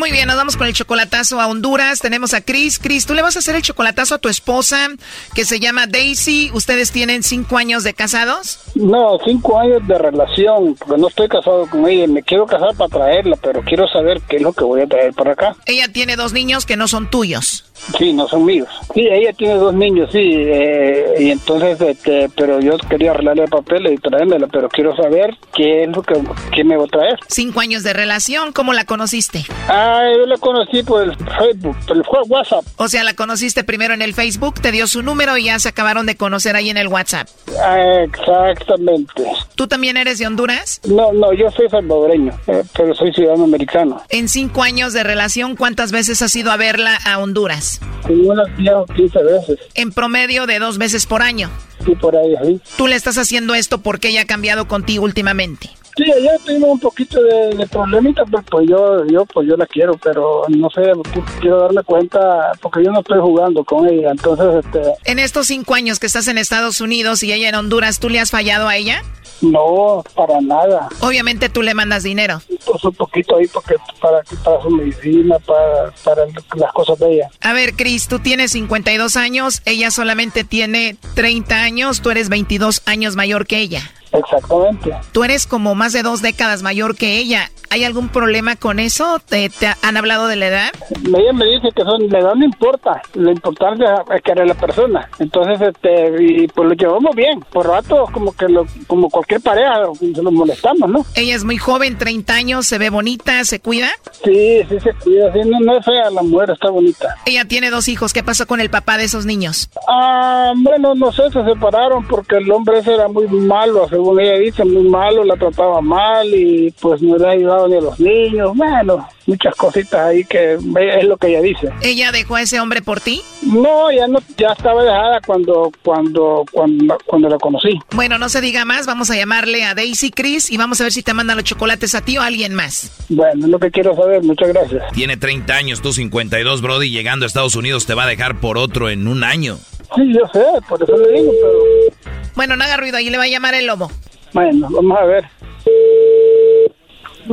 Muy 0.00 0.12
bien, 0.12 0.28
nos 0.28 0.36
vamos 0.36 0.56
con 0.56 0.66
el 0.66 0.72
chocolatazo 0.72 1.42
a 1.42 1.46
Honduras. 1.46 1.98
Tenemos 1.98 2.32
a 2.32 2.40
Chris. 2.40 2.78
Chris, 2.78 3.04
tú 3.04 3.12
le 3.12 3.20
vas 3.20 3.36
a 3.36 3.40
hacer 3.40 3.54
el 3.54 3.60
chocolatazo 3.60 4.14
a 4.14 4.18
tu 4.18 4.30
esposa 4.30 4.88
que 5.34 5.44
se 5.44 5.60
llama 5.60 5.86
Daisy. 5.86 6.50
¿Ustedes 6.54 6.90
tienen 6.90 7.22
cinco 7.22 7.58
años 7.58 7.84
de 7.84 7.92
casados? 7.92 8.60
No, 8.74 9.18
cinco 9.22 9.60
años 9.60 9.86
de 9.86 9.98
relación, 9.98 10.74
porque 10.74 10.98
no 10.98 11.08
estoy 11.08 11.28
casado 11.28 11.68
con 11.68 11.86
ella. 11.86 12.06
Me 12.06 12.22
quiero 12.22 12.46
casar 12.46 12.74
para 12.76 12.88
traerla, 12.88 13.36
pero 13.42 13.60
quiero 13.60 13.86
saber 13.88 14.22
qué 14.22 14.36
es 14.36 14.42
lo 14.42 14.54
que 14.54 14.64
voy 14.64 14.80
a 14.80 14.86
traer 14.86 15.12
para 15.12 15.32
acá. 15.32 15.54
Ella 15.66 15.92
tiene 15.92 16.16
dos 16.16 16.32
niños 16.32 16.64
que 16.64 16.78
no 16.78 16.88
son 16.88 17.10
tuyos. 17.10 17.69
Sí, 17.98 18.12
no 18.12 18.28
son 18.28 18.44
míos. 18.44 18.68
Sí, 18.94 19.08
ella 19.10 19.32
tiene 19.32 19.54
dos 19.54 19.74
niños, 19.74 20.10
sí, 20.12 20.18
eh, 20.22 21.14
y 21.18 21.30
entonces, 21.30 21.80
este, 21.80 22.28
pero 22.36 22.60
yo 22.60 22.76
quería 22.88 23.10
arreglarle 23.12 23.44
el 23.44 23.50
papel 23.50 23.92
y 23.92 23.96
traérmela, 23.98 24.46
pero 24.46 24.68
quiero 24.68 24.94
saber 24.96 25.36
qué 25.54 25.84
es 25.84 25.88
lo 25.88 26.02
que, 26.02 26.14
qué 26.54 26.64
me 26.64 26.76
va 26.76 26.84
a 26.84 26.88
traer. 26.88 27.18
Cinco 27.28 27.60
años 27.60 27.82
de 27.82 27.92
relación, 27.92 28.52
¿cómo 28.52 28.72
la 28.72 28.84
conociste? 28.84 29.44
Ah, 29.68 30.04
yo 30.16 30.26
la 30.26 30.36
conocí 30.38 30.82
por 30.82 31.02
el 31.02 31.16
Facebook, 31.16 31.76
por 31.86 31.96
el 31.96 32.02
WhatsApp. 32.28 32.64
O 32.76 32.88
sea, 32.88 33.04
la 33.04 33.14
conociste 33.14 33.64
primero 33.64 33.94
en 33.94 34.02
el 34.02 34.14
Facebook, 34.14 34.60
te 34.60 34.72
dio 34.72 34.86
su 34.86 35.02
número 35.02 35.36
y 35.36 35.44
ya 35.44 35.58
se 35.58 35.68
acabaron 35.68 36.06
de 36.06 36.16
conocer 36.16 36.56
ahí 36.56 36.70
en 36.70 36.76
el 36.76 36.88
WhatsApp. 36.88 37.28
Ah, 37.62 38.02
exactamente. 38.04 39.24
¿Tú 39.54 39.66
también 39.66 39.96
eres 39.96 40.18
de 40.18 40.26
Honduras? 40.26 40.80
No, 40.84 41.12
no, 41.12 41.32
yo 41.32 41.50
soy 41.50 41.68
salvadoreño, 41.68 42.32
eh, 42.46 42.62
pero 42.76 42.94
soy 42.94 43.12
ciudadano 43.12 43.44
americano. 43.44 44.02
En 44.08 44.28
cinco 44.28 44.62
años 44.62 44.92
de 44.92 45.02
relación, 45.02 45.56
¿cuántas 45.56 45.92
veces 45.92 46.22
has 46.22 46.34
ido 46.36 46.50
a 46.50 46.56
verla 46.56 46.98
a 47.04 47.18
Honduras? 47.18 47.69
Unas 48.08 48.56
10 48.56 48.74
o 48.74 48.86
15 48.86 49.22
veces. 49.22 49.58
En 49.74 49.92
promedio 49.92 50.46
de 50.46 50.58
dos 50.58 50.78
veces 50.78 51.06
por 51.06 51.22
año. 51.22 51.50
Sí, 51.84 51.94
por 51.94 52.16
ahí, 52.16 52.34
sí. 52.44 52.60
¿Tú 52.76 52.86
le 52.86 52.96
estás 52.96 53.18
haciendo 53.18 53.54
esto 53.54 53.80
porque 53.80 54.08
ella 54.08 54.22
ha 54.22 54.26
cambiado 54.26 54.68
contigo 54.68 55.04
últimamente? 55.04 55.70
Sí, 55.96 56.04
ella 56.16 56.32
tiene 56.46 56.64
un 56.64 56.78
poquito 56.78 57.20
de, 57.22 57.56
de 57.56 57.66
problemita, 57.66 58.24
pues, 58.24 58.44
pues 58.50 58.68
yo, 58.68 59.04
yo, 59.06 59.26
pues 59.26 59.48
yo 59.48 59.56
la 59.56 59.66
quiero, 59.66 59.98
pero 60.02 60.44
no 60.48 60.70
sé, 60.70 60.82
pues, 61.12 61.24
quiero 61.40 61.60
darme 61.60 61.82
cuenta, 61.82 62.52
porque 62.60 62.84
yo 62.84 62.92
no 62.92 63.00
estoy 63.00 63.20
jugando 63.20 63.64
con 63.64 63.88
ella, 63.88 64.10
entonces, 64.10 64.64
este... 64.64 64.80
En 65.04 65.18
estos 65.18 65.48
cinco 65.48 65.74
años 65.74 65.98
que 65.98 66.06
estás 66.06 66.28
en 66.28 66.38
Estados 66.38 66.80
Unidos 66.80 67.22
y 67.22 67.32
ella 67.32 67.48
en 67.48 67.54
Honduras, 67.54 67.98
¿tú 67.98 68.08
le 68.08 68.20
has 68.20 68.30
fallado 68.30 68.68
a 68.68 68.76
ella? 68.76 69.02
No, 69.40 70.04
para 70.14 70.40
nada. 70.40 70.88
Obviamente 71.00 71.48
tú 71.48 71.62
le 71.62 71.74
mandas 71.74 72.02
dinero. 72.02 72.40
Pues 72.64 72.84
un 72.84 72.94
poquito 72.94 73.36
ahí 73.36 73.46
porque 73.46 73.76
para, 74.00 74.22
para 74.44 74.62
su 74.62 74.70
medicina, 74.70 75.38
para, 75.38 75.92
para 76.04 76.26
las 76.54 76.72
cosas 76.72 76.98
de 76.98 77.14
ella. 77.14 77.30
A 77.40 77.52
ver, 77.52 77.74
Cris, 77.74 78.08
tú 78.08 78.18
tienes 78.18 78.52
52 78.52 79.16
años, 79.16 79.62
ella 79.64 79.90
solamente 79.90 80.44
tiene 80.44 80.96
30 81.14 81.62
años, 81.62 82.02
tú 82.02 82.10
eres 82.10 82.28
22 82.28 82.82
años 82.86 83.16
mayor 83.16 83.46
que 83.46 83.58
ella. 83.58 83.90
Exactamente. 84.12 84.94
Tú 85.12 85.24
eres 85.24 85.46
como 85.46 85.74
más 85.74 85.92
de 85.92 86.02
dos 86.02 86.22
décadas 86.22 86.62
mayor 86.62 86.96
que 86.96 87.18
ella. 87.18 87.50
¿Hay 87.72 87.84
algún 87.84 88.08
problema 88.08 88.56
con 88.56 88.80
eso? 88.80 89.20
¿Te, 89.20 89.50
han 89.82 89.96
hablado 89.96 90.26
de 90.26 90.36
la 90.36 90.48
edad? 90.48 90.70
Ella 91.04 91.32
me 91.32 91.44
dice 91.46 91.68
que 91.74 91.82
son, 91.82 92.08
la 92.08 92.18
edad 92.18 92.34
no 92.34 92.44
importa, 92.44 93.00
lo 93.14 93.30
importante 93.30 93.84
es 93.84 94.22
que 94.22 94.32
era 94.32 94.44
la 94.44 94.54
persona. 94.54 95.08
Entonces, 95.20 95.60
este, 95.60 96.16
y 96.20 96.48
pues 96.48 96.68
lo 96.68 96.74
llevamos 96.74 97.14
bien. 97.14 97.40
Por 97.52 97.68
rato, 97.68 98.06
como 98.12 98.32
que 98.32 98.48
lo, 98.48 98.66
como 98.88 99.08
cualquier 99.08 99.40
pareja, 99.40 99.84
se 99.98 100.22
nos 100.22 100.32
molestamos, 100.32 100.90
¿no? 100.90 101.06
Ella 101.14 101.36
es 101.36 101.44
muy 101.44 101.58
joven, 101.58 101.96
30 101.96 102.34
años, 102.34 102.66
se 102.66 102.78
ve 102.78 102.90
bonita, 102.90 103.44
¿se 103.44 103.60
cuida? 103.60 103.90
Sí, 104.24 104.60
sí 104.68 104.80
se 104.80 104.92
cuida, 104.94 105.32
sí, 105.32 105.40
no, 105.46 105.60
no 105.60 105.78
es 105.78 105.84
fea, 105.84 106.10
la 106.10 106.22
mujer 106.22 106.50
está 106.50 106.70
bonita. 106.70 107.14
Ella 107.24 107.44
tiene 107.44 107.70
dos 107.70 107.88
hijos, 107.88 108.12
¿qué 108.12 108.24
pasó 108.24 108.46
con 108.46 108.60
el 108.60 108.70
papá 108.70 108.96
de 108.96 109.04
esos 109.04 109.26
niños? 109.26 109.70
Ah, 109.88 110.52
bueno, 110.56 110.94
no 110.94 111.12
sé, 111.12 111.30
se 111.30 111.44
separaron 111.44 112.06
porque 112.08 112.38
el 112.38 112.50
hombre 112.50 112.80
ese 112.80 112.94
era 112.94 113.08
muy 113.08 113.28
malo, 113.28 113.88
según 114.00 114.18
ella 114.18 114.38
dice, 114.38 114.64
muy 114.64 114.88
malo, 114.88 115.24
la 115.24 115.36
trataba 115.36 115.82
mal 115.82 116.26
y 116.32 116.72
pues 116.80 117.02
no 117.02 117.18
le 117.18 117.26
ha 117.26 117.30
ayudado 117.32 117.68
ni 117.68 117.76
a 117.76 117.80
los 117.82 118.00
niños. 118.00 118.56
Bueno, 118.56 119.06
muchas 119.26 119.54
cositas 119.54 120.00
ahí 120.00 120.24
que 120.24 120.54
es 120.54 121.04
lo 121.04 121.18
que 121.18 121.28
ella 121.28 121.42
dice. 121.42 121.68
¿Ella 121.82 122.10
dejó 122.10 122.36
a 122.36 122.42
ese 122.42 122.60
hombre 122.60 122.80
por 122.80 123.00
ti? 123.00 123.20
No, 123.42 123.92
ya 123.92 124.08
no, 124.08 124.20
ya 124.38 124.52
estaba 124.56 124.82
dejada 124.82 125.20
cuando, 125.26 125.70
cuando, 125.84 126.46
cuando, 126.50 126.96
cuando 127.04 127.28
la 127.28 127.36
conocí. 127.36 127.78
Bueno, 127.94 128.16
no 128.16 128.30
se 128.30 128.40
diga 128.40 128.64
más, 128.64 128.86
vamos 128.86 129.10
a 129.10 129.16
llamarle 129.16 129.64
a 129.64 129.74
Daisy 129.74 130.10
Chris 130.10 130.50
y 130.50 130.56
vamos 130.56 130.80
a 130.80 130.84
ver 130.84 130.92
si 130.92 131.02
te 131.02 131.12
mandan 131.12 131.36
los 131.36 131.44
chocolates 131.44 131.94
a 131.94 132.02
ti 132.02 132.16
o 132.16 132.22
a 132.22 132.26
alguien 132.26 132.54
más. 132.54 133.04
Bueno, 133.10 133.44
es 133.44 133.50
lo 133.50 133.58
que 133.58 133.70
quiero 133.70 133.94
saber, 133.94 134.22
muchas 134.22 134.48
gracias. 134.48 134.82
Tiene 134.92 135.18
30 135.18 135.52
años, 135.54 135.82
tú 135.82 135.92
52, 135.92 136.62
Brody, 136.62 136.90
llegando 136.90 137.26
a 137.26 137.28
Estados 137.28 137.54
Unidos 137.54 137.84
te 137.84 137.92
va 137.92 138.04
a 138.04 138.08
dejar 138.08 138.40
por 138.40 138.56
otro 138.56 138.88
en 138.88 139.08
un 139.08 139.24
año. 139.24 139.58
Sí, 139.96 140.12
yo 140.12 140.26
sé, 140.32 140.44
por 140.68 140.82
eso 140.82 140.96
le 140.96 141.20
digo, 141.20 141.32
pero... 141.40 142.12
Bueno, 142.36 142.56
no 142.56 142.64
haga 142.64 142.76
ruido, 142.76 142.96
ahí 142.96 143.10
le 143.10 143.18
va 143.18 143.24
a 143.24 143.28
llamar 143.28 143.54
el 143.54 143.66
lobo. 143.66 143.90
Bueno, 144.32 144.68
vamos 144.70 144.98
a 144.98 145.04
ver. 145.04 145.24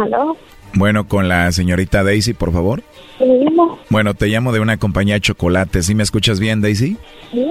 ¿Aló? 0.02 0.36
Bueno, 0.74 1.08
con 1.08 1.28
la 1.28 1.52
señorita 1.52 2.04
Daisy, 2.04 2.34
por 2.34 2.52
favor. 2.52 2.84
Sí. 3.18 3.26
Bueno, 3.90 4.14
te 4.14 4.28
llamo 4.28 4.52
de 4.52 4.60
una 4.60 4.78
compañía 4.78 5.16
de 5.16 5.22
chocolates. 5.22 5.88
¿Sí 5.88 5.96
me 5.96 6.04
escuchas 6.04 6.40
bien, 6.40 6.62
Daisy? 6.62 6.98
Sí. 7.32 7.46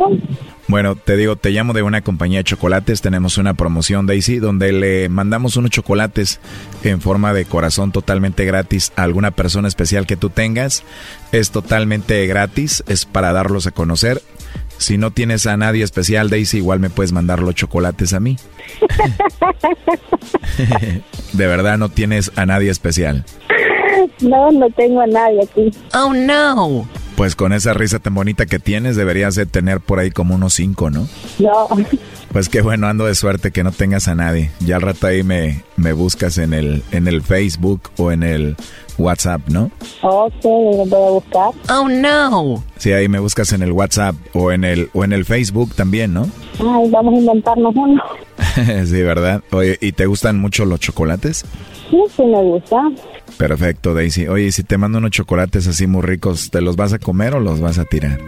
Bueno, 0.69 0.95
te 0.95 1.17
digo, 1.17 1.35
te 1.35 1.51
llamo 1.51 1.73
de 1.73 1.83
una 1.83 2.03
compañía 2.03 2.39
de 2.39 2.45
chocolates. 2.45 3.01
Tenemos 3.03 3.37
una 3.39 3.55
promoción, 3.55 4.07
Daisy, 4.07 4.39
donde 4.39 4.73
le 4.73 5.09
mandamos 5.09 5.57
unos 5.57 5.73
chocolates 5.73 6.39
en 6.85 7.01
forma 7.01 7.33
de 7.33 7.47
corazón 7.47 7.91
totalmente 7.91 8.45
gratis 8.45 8.93
a 8.95 9.03
alguna 9.03 9.33
persona 9.33 9.67
especial 9.67 10.07
que 10.07 10.17
tú 10.17 10.31
tengas. 10.31 10.85
Es 11.33 11.51
totalmente 11.51 12.25
gratis, 12.27 12.85
es 12.87 13.07
para 13.07 13.33
darlos 13.33 13.67
a 13.67 13.73
conocer. 13.73 14.23
Si 14.79 14.99
no 14.99 15.11
tienes 15.11 15.47
a 15.47 15.57
nadie 15.57 15.85
especial, 15.85 16.31
Daisy, 16.31 16.59
igual 16.59 16.81
me 16.81 16.91
puedes 16.91 17.13
mandar 17.13 17.41
los 17.41 17.55
chocolates 17.55 18.13
a 18.13 18.21
mí. 18.21 18.37
de 21.33 21.47
verdad 21.47 21.79
no 21.79 21.89
tienes 21.89 22.33
a 22.37 22.47
nadie 22.47 22.71
especial. 22.71 23.25
No, 24.21 24.51
no 24.51 24.69
tengo 24.71 25.01
a 25.01 25.07
nadie 25.07 25.43
aquí. 25.43 25.71
Oh, 25.95 26.13
no. 26.13 26.89
Pues 27.17 27.35
con 27.35 27.53
esa 27.53 27.73
risa 27.73 27.99
tan 27.99 28.15
bonita 28.15 28.45
que 28.47 28.59
tienes, 28.59 28.97
deberías 28.97 29.35
de 29.35 29.47
tener 29.47 29.81
por 29.81 29.99
ahí 29.99 30.11
como 30.11 30.35
unos 30.35 30.55
cinco, 30.55 30.91
¿no? 30.91 31.09
No. 31.39 31.69
Pues 32.31 32.51
qué 32.51 32.61
bueno, 32.61 32.89
ando 32.89 33.07
de 33.07 33.15
suerte 33.15 33.51
que 33.51 33.65
no 33.65 33.73
tengas 33.73 34.09
a 34.09 34.15
nadie. 34.15 34.51
Ya 34.61 34.77
al 34.77 34.83
rato 34.83 35.07
ahí 35.07 35.23
me, 35.23 35.63
me 35.77 35.95
buscas 35.95 36.37
en 36.37 36.53
el, 36.53 36.83
en 36.93 37.09
el 37.09 37.23
Facebook 37.23 37.91
o 37.97 38.13
en 38.13 38.23
el 38.23 38.57
WhatsApp, 38.99 39.41
¿no? 39.49 39.71
Ok, 40.03 40.45
lo 40.45 40.87
voy 40.87 41.07
a 41.07 41.11
buscar. 41.11 41.51
Oh, 41.71 41.89
no. 41.89 42.65
Sí, 42.77 42.93
ahí 42.93 43.09
me 43.09 43.19
buscas 43.19 43.53
en 43.53 43.63
el 43.63 43.73
WhatsApp 43.73 44.15
o 44.35 44.53
en 44.53 44.65
el, 44.65 44.91
o 44.93 45.05
en 45.05 45.13
el 45.13 45.25
Facebook 45.25 45.75
también, 45.75 46.15
¿no? 46.15 46.29
Ay, 46.59 46.91
vamos 46.91 47.15
a 47.15 47.19
inventarnos 47.19 47.75
uno. 47.75 48.03
sí, 48.87 49.03
¿verdad? 49.03 49.43
Oye, 49.53 49.79
¿y 49.81 49.93
te 49.93 50.07
gustan 50.07 50.39
mucho 50.39 50.65
los 50.65 50.81
chocolates? 50.81 51.45
Sí, 51.91 52.03
sí 52.09 52.23
me 52.25 52.43
gusta. 52.43 52.83
Perfecto, 53.39 53.95
Daisy. 53.95 54.29
Oye, 54.29 54.51
si 54.53 54.63
te 54.65 54.79
mando 54.79 54.99
unos 54.99 55.11
chocolates 55.11 55.67
así 55.67 55.87
muy 55.87 56.03
ricos, 56.03 56.51
¿te 56.51 56.61
los 56.61 56.77
vas 56.77 56.93
a 56.93 56.99
comer 56.99 57.35
o 57.35 57.41
los 57.41 57.61
vas 57.61 57.79
a 57.79 57.85
tirar? 57.85 58.19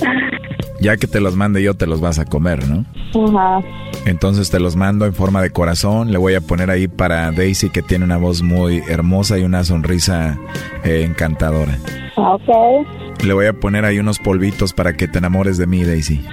ya 0.80 0.96
que 0.96 1.06
te 1.06 1.20
los 1.20 1.36
mande 1.36 1.62
yo, 1.62 1.74
te 1.74 1.86
los 1.86 2.00
vas 2.00 2.18
a 2.18 2.24
comer, 2.24 2.66
¿no? 2.66 2.84
Ajá. 3.28 3.60
Entonces 4.06 4.50
te 4.50 4.58
los 4.58 4.74
mando 4.74 5.06
en 5.06 5.14
forma 5.14 5.42
de 5.42 5.50
corazón. 5.50 6.10
Le 6.10 6.18
voy 6.18 6.34
a 6.34 6.40
poner 6.40 6.70
ahí 6.70 6.88
para 6.88 7.30
Daisy, 7.30 7.70
que 7.70 7.82
tiene 7.82 8.04
una 8.04 8.16
voz 8.16 8.42
muy 8.42 8.82
hermosa 8.88 9.38
y 9.38 9.44
una 9.44 9.64
sonrisa 9.64 10.38
eh, 10.82 11.04
encantadora. 11.06 11.78
Ok. 12.16 13.24
Le 13.24 13.32
voy 13.32 13.46
a 13.46 13.52
poner 13.52 13.84
ahí 13.84 13.98
unos 13.98 14.18
polvitos 14.18 14.72
para 14.72 14.94
que 14.94 15.06
te 15.08 15.18
enamores 15.18 15.56
de 15.58 15.66
mí, 15.66 15.84
Daisy. 15.84 16.24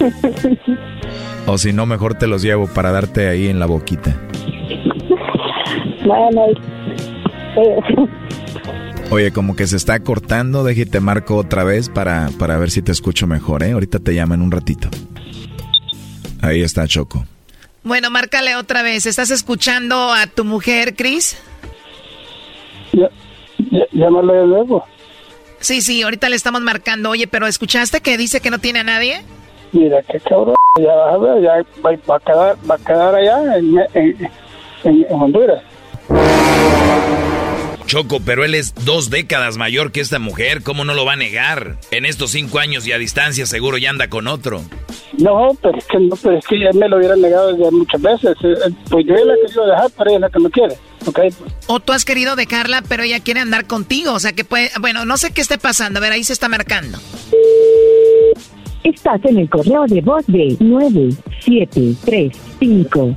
o 1.46 1.58
si 1.58 1.72
no, 1.72 1.86
mejor 1.86 2.14
te 2.14 2.26
los 2.26 2.42
llevo 2.42 2.66
para 2.66 2.90
darte 2.90 3.28
ahí 3.28 3.48
en 3.48 3.60
la 3.60 3.66
boquita. 3.66 4.16
Bueno, 6.04 6.46
Oye, 9.10 9.30
como 9.30 9.54
que 9.54 9.66
se 9.66 9.76
está 9.76 10.00
cortando, 10.00 10.64
déjate 10.64 11.00
marco 11.00 11.36
otra 11.36 11.64
vez 11.64 11.90
para, 11.90 12.30
para 12.38 12.56
ver 12.56 12.70
si 12.70 12.80
te 12.80 12.92
escucho 12.92 13.26
mejor, 13.26 13.62
¿eh? 13.62 13.72
Ahorita 13.72 13.98
te 13.98 14.12
llamo 14.12 14.34
en 14.34 14.40
un 14.40 14.50
ratito. 14.50 14.88
Ahí 16.40 16.62
está 16.62 16.86
Choco. 16.86 17.24
Bueno, 17.84 18.10
márcale 18.10 18.56
otra 18.56 18.82
vez. 18.82 19.04
¿Estás 19.06 19.30
escuchando 19.30 20.12
a 20.12 20.26
tu 20.26 20.44
mujer, 20.44 20.94
Chris? 20.96 21.36
Ya, 22.92 23.10
ya, 23.70 23.84
llámale 23.92 24.32
de 24.32 24.46
nuevo. 24.46 24.84
Sí, 25.60 25.82
sí, 25.82 26.02
ahorita 26.02 26.28
le 26.28 26.36
estamos 26.36 26.62
marcando. 26.62 27.10
Oye, 27.10 27.26
pero 27.26 27.46
¿escuchaste 27.46 28.00
que 28.00 28.16
dice 28.16 28.40
que 28.40 28.50
no 28.50 28.60
tiene 28.60 28.80
a 28.80 28.84
nadie? 28.84 29.22
Mira, 29.72 30.02
qué 30.02 30.18
cabrón. 30.20 30.54
Ya 30.80 30.94
vas 30.94 31.14
a 31.14 31.18
ver, 31.18 31.42
ya 31.42 31.52
va, 31.84 31.90
va 32.10 32.16
a, 32.16 32.20
quedar, 32.20 32.56
va 32.70 32.74
a 32.76 32.78
quedar 32.78 33.14
allá 33.14 33.58
en, 33.58 33.78
en, 33.94 34.30
en, 34.84 35.06
en 35.06 35.06
Honduras. 35.10 35.62
Choco, 37.86 38.20
pero 38.24 38.42
él 38.42 38.54
es 38.54 38.74
dos 38.86 39.10
décadas 39.10 39.58
mayor 39.58 39.92
que 39.92 40.00
esta 40.00 40.18
mujer, 40.18 40.62
¿cómo 40.62 40.82
no 40.84 40.94
lo 40.94 41.04
va 41.04 41.12
a 41.12 41.16
negar? 41.16 41.76
En 41.90 42.06
estos 42.06 42.30
cinco 42.30 42.58
años 42.58 42.86
y 42.86 42.92
a 42.92 42.96
distancia 42.98 43.44
seguro 43.44 43.76
ya 43.76 43.90
anda 43.90 44.08
con 44.08 44.28
otro. 44.28 44.62
No, 45.18 45.50
pero 45.60 45.76
es 45.76 45.84
que 45.84 45.98
no, 45.98 46.16
pero 46.16 46.38
es 46.38 46.46
que 46.46 46.58
ya 46.58 46.70
me 46.72 46.88
lo 46.88 46.96
hubiera 46.96 47.16
negado 47.16 47.54
ya 47.54 47.70
muchas 47.70 48.00
veces. 48.00 48.34
Eh, 48.42 48.54
eh, 48.66 48.70
Pues 48.88 49.04
yo 49.06 49.12
la 49.14 49.34
he 49.34 49.40
querido 49.42 49.66
dejar, 49.66 49.90
pero 49.98 50.08
ella 50.08 50.16
es 50.16 50.22
la 50.22 50.30
que 50.30 50.38
no 50.38 50.48
quiere. 50.48 50.74
Okay. 51.04 51.28
O 51.66 51.80
tú 51.80 51.92
has 51.92 52.06
querido 52.06 52.34
dejarla, 52.34 52.82
pero 52.88 53.02
ella 53.02 53.20
quiere 53.20 53.40
andar 53.40 53.66
contigo. 53.66 54.14
O 54.14 54.20
sea 54.20 54.32
que 54.32 54.44
puede. 54.44 54.70
Bueno, 54.80 55.04
no 55.04 55.18
sé 55.18 55.32
qué 55.32 55.42
esté 55.42 55.58
pasando. 55.58 55.98
A 55.98 56.00
ver, 56.00 56.12
ahí 56.12 56.24
se 56.24 56.32
está 56.32 56.48
marcando. 56.48 56.96
Estás 58.84 59.20
en 59.24 59.36
el 59.38 59.50
correo 59.50 59.84
de 59.86 60.00
voz 60.00 60.24
de 60.28 60.56
9735. 60.60 63.16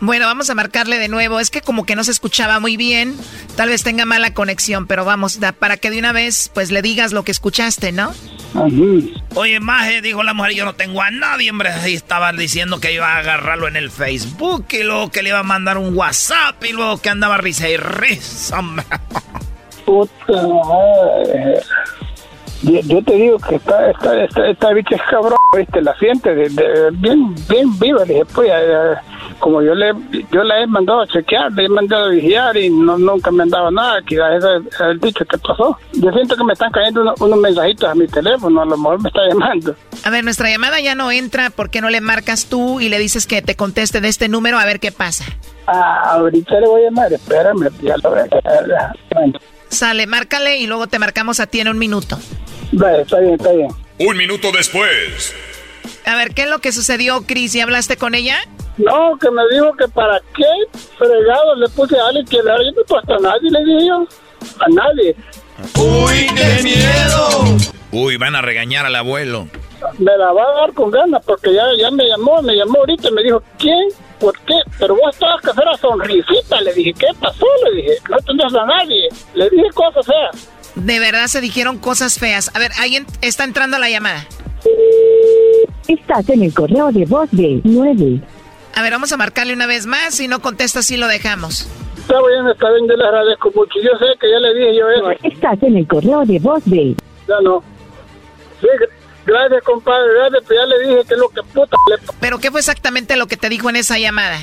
Bueno, 0.00 0.26
vamos 0.26 0.48
a 0.48 0.54
marcarle 0.54 0.98
de 0.98 1.08
nuevo. 1.08 1.40
Es 1.40 1.50
que 1.50 1.60
como 1.60 1.84
que 1.84 1.96
no 1.96 2.04
se 2.04 2.12
escuchaba 2.12 2.60
muy 2.60 2.76
bien. 2.76 3.16
Tal 3.56 3.68
vez 3.68 3.82
tenga 3.82 4.04
mala 4.04 4.32
conexión, 4.32 4.86
pero 4.86 5.04
vamos, 5.04 5.38
para 5.58 5.76
que 5.76 5.90
de 5.90 5.98
una 5.98 6.12
vez 6.12 6.50
pues 6.54 6.70
le 6.70 6.82
digas 6.82 7.12
lo 7.12 7.24
que 7.24 7.32
escuchaste, 7.32 7.90
¿no? 7.92 8.12
Oye, 9.34 9.60
Maje, 9.60 10.00
dijo 10.00 10.22
la 10.22 10.34
mujer, 10.34 10.52
yo 10.54 10.64
no 10.64 10.74
tengo 10.74 11.02
a 11.02 11.10
nadie, 11.10 11.50
hombre. 11.50 11.70
Y 11.86 11.94
estaba 11.94 12.32
diciendo 12.32 12.80
que 12.80 12.92
iba 12.92 13.06
a 13.14 13.18
agarrarlo 13.18 13.66
en 13.68 13.76
el 13.76 13.90
Facebook 13.90 14.66
y 14.70 14.82
luego 14.84 15.10
que 15.10 15.22
le 15.22 15.30
iba 15.30 15.40
a 15.40 15.44
mandar 15.44 15.78
un 15.78 15.96
WhatsApp 15.96 16.62
y 16.64 16.72
luego 16.72 16.98
que 16.98 17.10
andaba 17.10 17.36
risa 17.38 17.68
y 17.68 17.76
risa, 17.76 18.58
hombre. 18.60 18.84
Puta 19.84 20.32
madre. 20.32 21.60
Yo, 22.62 22.80
yo 22.80 23.02
te 23.04 23.14
digo 23.14 23.38
que 23.38 23.54
esta, 23.56 23.90
esta, 23.90 24.24
esta, 24.24 24.48
esta 24.50 24.72
bicha 24.72 24.96
es 24.96 25.02
cabrón, 25.10 25.38
¿viste? 25.56 25.80
La 25.80 25.94
siente 25.98 26.34
de, 26.34 26.48
de- 26.48 26.90
bien, 26.92 27.34
bien 27.48 27.78
viva. 27.78 28.04
Le 28.04 28.14
dije, 28.14 28.24
pues, 28.26 28.50
como 29.38 29.62
yo 29.62 29.74
le 29.74 29.92
yo 30.32 30.42
la 30.44 30.60
he 30.62 30.66
mandado 30.66 31.02
a 31.02 31.06
chequear, 31.06 31.52
le 31.52 31.64
he 31.64 31.68
mandado 31.68 32.06
a 32.06 32.08
vigilar 32.08 32.56
y 32.56 32.70
no, 32.70 32.98
nunca 32.98 33.30
me 33.30 33.42
han 33.44 33.50
dado 33.50 33.70
nada. 33.70 34.00
Que 34.06 34.16
ese 34.16 34.68
es 34.70 34.80
el 34.80 35.00
dicho 35.00 35.24
que 35.24 35.38
pasó. 35.38 35.78
Yo 35.92 36.10
siento 36.12 36.36
que 36.36 36.44
me 36.44 36.52
están 36.52 36.70
cayendo 36.72 37.02
unos, 37.02 37.20
unos 37.20 37.38
mensajitos 37.38 37.88
a 37.88 37.94
mi 37.94 38.06
teléfono, 38.06 38.62
a 38.62 38.64
lo 38.64 38.76
mejor 38.76 39.00
me 39.02 39.08
está 39.08 39.20
llamando. 39.28 39.74
A 40.04 40.10
ver, 40.10 40.24
nuestra 40.24 40.50
llamada 40.50 40.80
ya 40.80 40.94
no 40.94 41.10
entra. 41.10 41.50
¿Por 41.50 41.70
qué 41.70 41.80
no 41.80 41.90
le 41.90 42.00
marcas 42.00 42.46
tú 42.46 42.80
y 42.80 42.88
le 42.88 42.98
dices 42.98 43.26
que 43.26 43.42
te 43.42 43.56
conteste 43.56 44.00
de 44.00 44.08
este 44.08 44.28
número 44.28 44.58
a 44.58 44.64
ver 44.64 44.80
qué 44.80 44.92
pasa? 44.92 45.24
Ah, 45.66 46.12
ahorita 46.14 46.60
le 46.60 46.66
voy 46.66 46.82
a 46.82 46.84
llamar, 46.86 47.12
espérame, 47.12 47.68
ya 47.82 47.96
lo 48.02 48.10
voy 48.10 48.20
a 48.20 48.92
Bueno, 49.14 49.38
Sale, 49.68 50.06
márcale 50.06 50.58
y 50.58 50.66
luego 50.66 50.86
te 50.86 50.98
marcamos 50.98 51.40
a 51.40 51.46
ti 51.46 51.60
en 51.60 51.68
un 51.68 51.78
minuto. 51.78 52.18
vale, 52.72 53.02
está 53.02 53.20
bien, 53.20 53.34
está 53.34 53.52
bien. 53.52 53.68
Un 53.98 54.16
minuto 54.16 54.50
después. 54.50 55.34
A 56.06 56.16
ver, 56.16 56.32
¿qué 56.32 56.42
es 56.44 56.48
lo 56.48 56.60
que 56.60 56.72
sucedió, 56.72 57.22
Cris? 57.26 57.54
¿Y 57.54 57.60
hablaste 57.60 57.98
con 57.98 58.14
ella? 58.14 58.38
No, 58.78 59.18
que 59.18 59.30
me 59.30 59.42
dijo 59.52 59.72
que 59.76 59.88
para 59.88 60.20
qué 60.34 60.78
fregado 60.96 61.56
le 61.56 61.68
puse 61.68 61.98
a 61.98 62.06
alguien 62.06 62.24
que 62.26 62.36
le 62.36 62.42
yo 62.42 62.72
no 62.72 62.80
he 62.80 62.84
puesto 62.84 63.14
a 63.14 63.18
nadie, 63.18 63.50
le 63.50 63.64
dije 63.64 63.86
yo. 63.86 64.06
A 64.60 64.68
nadie. 64.68 65.16
¡Uy, 65.76 66.26
qué 66.36 66.62
miedo! 66.62 67.56
Uy, 67.90 68.16
van 68.16 68.36
a 68.36 68.42
regañar 68.42 68.86
al 68.86 68.94
abuelo. 68.94 69.48
Me 69.98 70.16
la 70.16 70.32
va 70.32 70.42
a 70.42 70.60
dar 70.60 70.72
con 70.74 70.90
ganas 70.90 71.24
porque 71.24 71.52
ya, 71.52 71.64
ya 71.78 71.90
me 71.90 72.06
llamó, 72.06 72.40
me 72.42 72.54
llamó 72.54 72.78
ahorita 72.80 73.08
y 73.08 73.12
me 73.12 73.22
dijo, 73.22 73.42
¿quién? 73.58 73.88
¿Por 74.20 74.38
qué? 74.40 74.54
Pero 74.78 74.94
vos 74.96 75.12
estabas 75.12 75.40
que 75.42 75.50
hacer 75.50 75.64
la 75.64 75.76
sonrisita. 75.76 76.60
Le 76.60 76.72
dije, 76.74 76.92
¿qué 76.94 77.06
pasó? 77.20 77.46
Le 77.64 77.82
dije, 77.82 77.94
no 78.08 78.16
tenés 78.18 78.54
a 78.54 78.64
nadie. 78.66 79.08
Le 79.34 79.50
dije 79.50 79.70
cosas 79.74 80.06
feas. 80.06 80.48
De 80.74 80.98
verdad 81.00 81.26
se 81.26 81.40
dijeron 81.40 81.78
cosas 81.78 82.18
feas. 82.18 82.50
A 82.54 82.58
ver, 82.58 82.70
alguien 82.78 83.06
está 83.20 83.44
entrando 83.44 83.76
a 83.76 83.80
la 83.80 83.90
llamada. 83.90 84.26
Estás 85.86 86.28
en 86.28 86.42
el 86.42 86.52
correo 86.52 86.92
de 86.92 87.04
voz 87.06 87.28
de 87.32 87.60
9. 87.64 88.20
A 88.74 88.82
ver, 88.82 88.92
vamos 88.92 89.12
a 89.12 89.16
marcarle 89.16 89.52
una 89.52 89.66
vez 89.66 89.86
más. 89.86 90.14
Si 90.14 90.28
no 90.28 90.40
contesta, 90.40 90.82
sí 90.82 90.96
lo 90.96 91.06
dejamos. 91.08 91.68
Está 91.98 92.14
bien, 92.26 92.46
está 92.48 92.70
bien, 92.70 92.88
yo 92.88 92.96
le 92.96 93.04
agradezco 93.04 93.50
mucho. 93.54 93.74
Yo 93.82 93.90
sé 93.98 94.06
que 94.20 94.30
ya 94.30 94.38
le 94.38 94.54
dije 94.54 94.76
yo 94.76 94.88
eso. 94.88 95.10
Estás 95.24 95.62
en 95.62 95.76
el 95.76 95.86
correo 95.86 96.24
de 96.24 96.38
voz 96.38 96.62
de. 96.64 96.94
Ya 97.26 97.34
no. 97.42 97.62
Sí, 98.60 98.66
gr- 98.66 98.88
gracias, 99.26 99.62
compadre, 99.64 100.14
gracias, 100.14 100.44
pero 100.48 100.60
ya 100.62 100.66
le 100.66 100.78
dije 100.88 101.04
que 101.08 101.14
es 101.14 101.20
lo 101.20 101.28
que 101.28 101.42
puta 101.42 101.76
le 101.90 101.96
¿Pero 102.20 102.38
qué 102.38 102.50
fue 102.50 102.60
exactamente 102.60 103.16
lo 103.16 103.26
que 103.26 103.36
te 103.36 103.48
dijo 103.48 103.68
en 103.68 103.76
esa 103.76 103.98
llamada? 103.98 104.38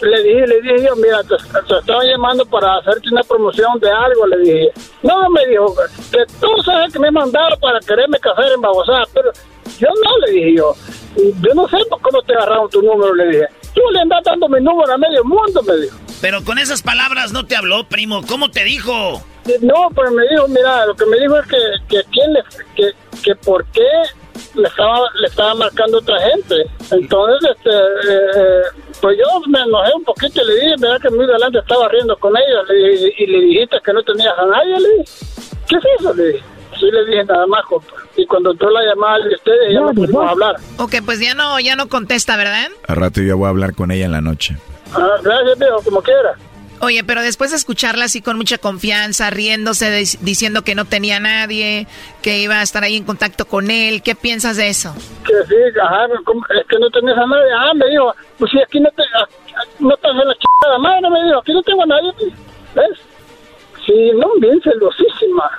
Le 0.00 0.22
dije, 0.22 0.46
le 0.46 0.60
dije 0.62 0.86
yo, 0.86 0.96
mira, 0.96 1.18
te, 1.22 1.36
te 1.36 1.78
estaba 1.78 2.02
llamando 2.04 2.46
para 2.46 2.76
hacerte 2.78 3.08
una 3.10 3.22
promoción 3.24 3.78
de 3.80 3.90
algo, 3.90 4.26
le 4.28 4.38
dije. 4.38 4.68
No, 5.02 5.28
me 5.30 5.46
dijo, 5.46 5.74
que 6.10 6.18
tú 6.40 6.48
sabes 6.64 6.92
que 6.92 6.98
me 6.98 7.10
mandaron 7.10 7.58
para 7.60 7.78
quererme 7.80 8.18
casar 8.18 8.44
en 8.54 8.60
Babosá, 8.60 9.02
pero 9.12 9.30
yo 9.78 9.88
no, 10.04 10.18
le 10.26 10.32
dije 10.32 10.54
yo. 10.56 10.74
Yo 11.16 11.54
no 11.54 11.68
sé 11.68 11.76
por 11.90 12.00
cómo 12.00 12.22
te 12.22 12.32
agarraron 12.32 12.70
tu 12.70 12.80
número, 12.80 13.14
le 13.14 13.26
dije. 13.28 13.46
Tú 13.74 13.80
le 13.92 14.00
andas 14.00 14.22
dando 14.24 14.48
mi 14.48 14.60
número 14.60 14.92
a 14.92 14.98
medio 14.98 15.24
mundo, 15.24 15.62
me 15.62 15.76
dijo. 15.76 15.96
Pero 16.20 16.44
con 16.44 16.58
esas 16.58 16.82
palabras 16.82 17.32
no 17.32 17.46
te 17.46 17.56
habló, 17.56 17.84
primo. 17.84 18.22
¿Cómo 18.26 18.50
te 18.50 18.64
dijo? 18.64 19.22
No, 19.60 19.88
pero 19.94 20.10
me 20.12 20.22
dijo, 20.28 20.46
mira, 20.48 20.86
lo 20.86 20.94
que 20.94 21.06
me 21.06 21.18
dijo 21.18 21.38
es 21.38 21.46
que, 21.48 21.56
que 21.88 22.02
quién 22.12 22.32
le, 22.32 22.42
que, 22.76 22.92
que 23.22 23.34
por 23.36 23.64
qué 23.66 23.88
le 24.54 24.68
estaba, 24.68 25.08
le 25.20 25.26
estaba 25.26 25.54
marcando 25.54 25.98
otra 25.98 26.20
gente. 26.30 26.66
Entonces, 26.90 27.50
este, 27.56 27.70
eh, 27.70 28.62
pues 29.00 29.18
yo 29.18 29.40
me 29.48 29.60
enojé 29.60 29.92
un 29.94 30.04
poquito 30.04 30.42
y 30.42 30.46
le 30.46 30.54
dije, 30.54 30.74
mira 30.78 30.98
que 31.00 31.10
muy 31.10 31.24
adelante 31.24 31.58
estaba 31.58 31.88
riendo 31.88 32.16
con 32.18 32.36
ella 32.36 32.62
le 32.68 32.74
dije, 32.74 33.14
y 33.18 33.26
le 33.26 33.40
dijiste 33.40 33.76
que 33.84 33.92
no 33.92 34.02
tenías 34.02 34.38
a 34.38 34.46
nadie, 34.46 34.78
le 34.78 34.88
dije. 34.98 35.04
¿Qué 35.68 35.76
es 35.76 35.84
eso? 36.00 36.14
Le 36.14 36.24
dije. 36.32 36.44
Sí 36.82 36.90
le 36.90 37.04
dije 37.04 37.24
nada 37.24 37.46
más, 37.46 37.64
compa. 37.66 37.94
Y 38.16 38.26
cuando 38.26 38.50
entró 38.50 38.68
la 38.70 38.82
llamada 38.82 39.24
de 39.24 39.34
ustedes, 39.36 39.72
ya 39.72 39.80
no 39.80 39.92
pudimos 39.92 40.28
hablar. 40.28 40.56
Ok, 40.78 40.96
pues 41.04 41.20
ya 41.20 41.32
no, 41.32 41.60
ya 41.60 41.76
no 41.76 41.88
contesta, 41.88 42.36
¿verdad? 42.36 42.70
Al 42.88 42.96
rato 42.96 43.20
yo 43.20 43.38
voy 43.38 43.46
a 43.46 43.50
hablar 43.50 43.74
con 43.76 43.92
ella 43.92 44.06
en 44.06 44.12
la 44.12 44.20
noche. 44.20 44.56
Ah, 44.92 45.16
gracias, 45.22 45.60
viejo, 45.60 45.80
como 45.84 46.02
quiera. 46.02 46.34
Oye, 46.80 47.04
pero 47.04 47.22
después 47.22 47.52
de 47.52 47.56
escucharla 47.56 48.06
así 48.06 48.20
con 48.20 48.36
mucha 48.36 48.58
confianza, 48.58 49.30
riéndose, 49.30 49.88
diciendo 50.22 50.62
que 50.62 50.74
no 50.74 50.86
tenía 50.86 51.20
nadie, 51.20 51.86
que 52.20 52.40
iba 52.40 52.58
a 52.58 52.62
estar 52.62 52.82
ahí 52.82 52.96
en 52.96 53.04
contacto 53.04 53.44
con 53.44 53.70
él, 53.70 54.02
¿qué 54.02 54.16
piensas 54.16 54.56
de 54.56 54.68
eso? 54.68 54.92
Que 55.24 55.34
sí, 55.46 55.54
ajá, 55.80 56.06
es 56.06 56.66
que 56.66 56.78
no 56.80 56.90
tenés 56.90 57.16
a 57.16 57.26
nadie. 57.26 57.52
Ah, 57.56 57.72
me 57.76 57.88
dijo, 57.88 58.12
pues 58.36 58.50
si 58.50 58.60
aquí 58.60 58.80
no, 58.80 58.90
te, 58.90 59.04
ah, 59.16 59.28
no 59.78 59.94
estás 59.94 60.10
en 60.10 60.28
la 60.28 60.34
chingada 60.34 60.78
madre, 60.80 61.10
me 61.10 61.24
dijo, 61.28 61.38
aquí 61.38 61.52
no 61.52 61.62
tengo 61.62 61.82
a 61.84 61.86
nadie. 61.86 62.12
¿Ves? 62.74 63.11
Sí, 63.86 64.10
no, 64.16 64.26
bien 64.40 64.60
celosísima. 64.62 65.50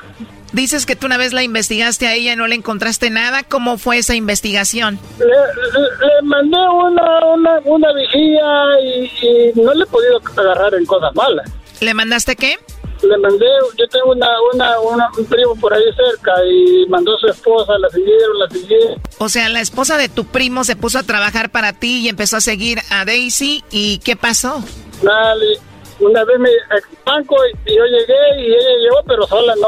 Dices 0.54 0.86
que 0.86 0.96
tú 0.96 1.08
una 1.08 1.18
vez 1.18 1.34
la 1.34 1.42
investigaste 1.42 2.06
a 2.08 2.14
ella 2.14 2.34
y 2.34 2.36
no 2.36 2.46
le 2.48 2.56
encontraste 2.56 3.10
nada. 3.10 3.42
¿Cómo 3.44 3.78
fue 3.80 3.98
esa 3.98 4.14
investigación? 4.16 5.00
Le, 5.18 5.26
le- 5.26 6.08
le 6.08 6.22
mandé 6.24 6.58
una, 6.58 7.26
una, 7.26 7.60
una 7.66 7.88
vigía 7.94 8.80
y, 8.84 9.12
y 9.26 9.52
no 9.62 9.74
le 9.74 9.84
he 9.84 9.88
podido 9.88 10.22
agarrar 10.38 10.76
en 10.76 10.86
cosas 10.86 11.14
malas. 11.16 11.50
¿Le 11.82 11.94
mandaste 11.96 12.36
qué? 12.36 12.58
Le 13.02 13.18
mandé, 13.18 13.46
yo 13.78 13.88
tengo 13.88 14.12
una, 14.12 14.28
una, 14.54 14.80
una- 14.80 15.10
un 15.18 15.26
primo 15.26 15.56
por 15.60 15.74
ahí 15.74 15.84
cerca 15.96 16.32
y 16.46 16.86
mandó 16.88 17.16
a 17.16 17.20
su 17.20 17.28
esposa, 17.28 17.74
la 17.80 17.90
siguieron, 17.90 18.40
la 18.40 18.50
siguieron. 18.50 19.02
O 19.18 19.30
sea, 19.30 19.50
la 19.50 19.60
esposa 19.60 19.98
de 19.98 20.08
tu 20.08 20.24
primo 20.26 20.64
se 20.64 20.76
puso 20.76 21.00
a 21.00 21.04
trabajar 21.04 21.50
para 21.50 21.74
ti 21.74 22.02
y 22.02 22.10
empezó 22.10 22.38
a 22.38 22.42
seguir 22.42 22.80
a 22.92 23.06
Daisy. 23.06 23.64
¿Y 23.72 23.98
qué 24.00 24.16
pasó? 24.16 24.64
Nada, 25.02 25.36
le- 25.36 25.60
una 26.06 26.24
vez 26.24 26.40
me 26.40 26.50
al 26.70 26.82
banco 27.06 27.36
y, 27.66 27.76
yo 27.76 27.86
llegué 27.86 28.42
y 28.42 28.46
ella 28.48 28.78
llegó, 28.82 29.04
pero 29.08 29.28
sola, 29.28 29.54
no, 29.56 29.68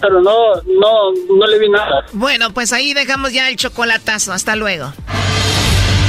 pero 0.00 0.20
no, 0.20 0.54
no, 0.66 1.12
no 1.36 1.46
le 1.46 1.58
vi 1.58 1.68
nada. 1.68 2.04
Bueno, 2.12 2.52
pues 2.52 2.72
ahí 2.72 2.94
dejamos 2.94 3.32
ya 3.32 3.48
el 3.48 3.56
chocolatazo. 3.56 4.32
Hasta 4.32 4.56
luego. 4.56 4.92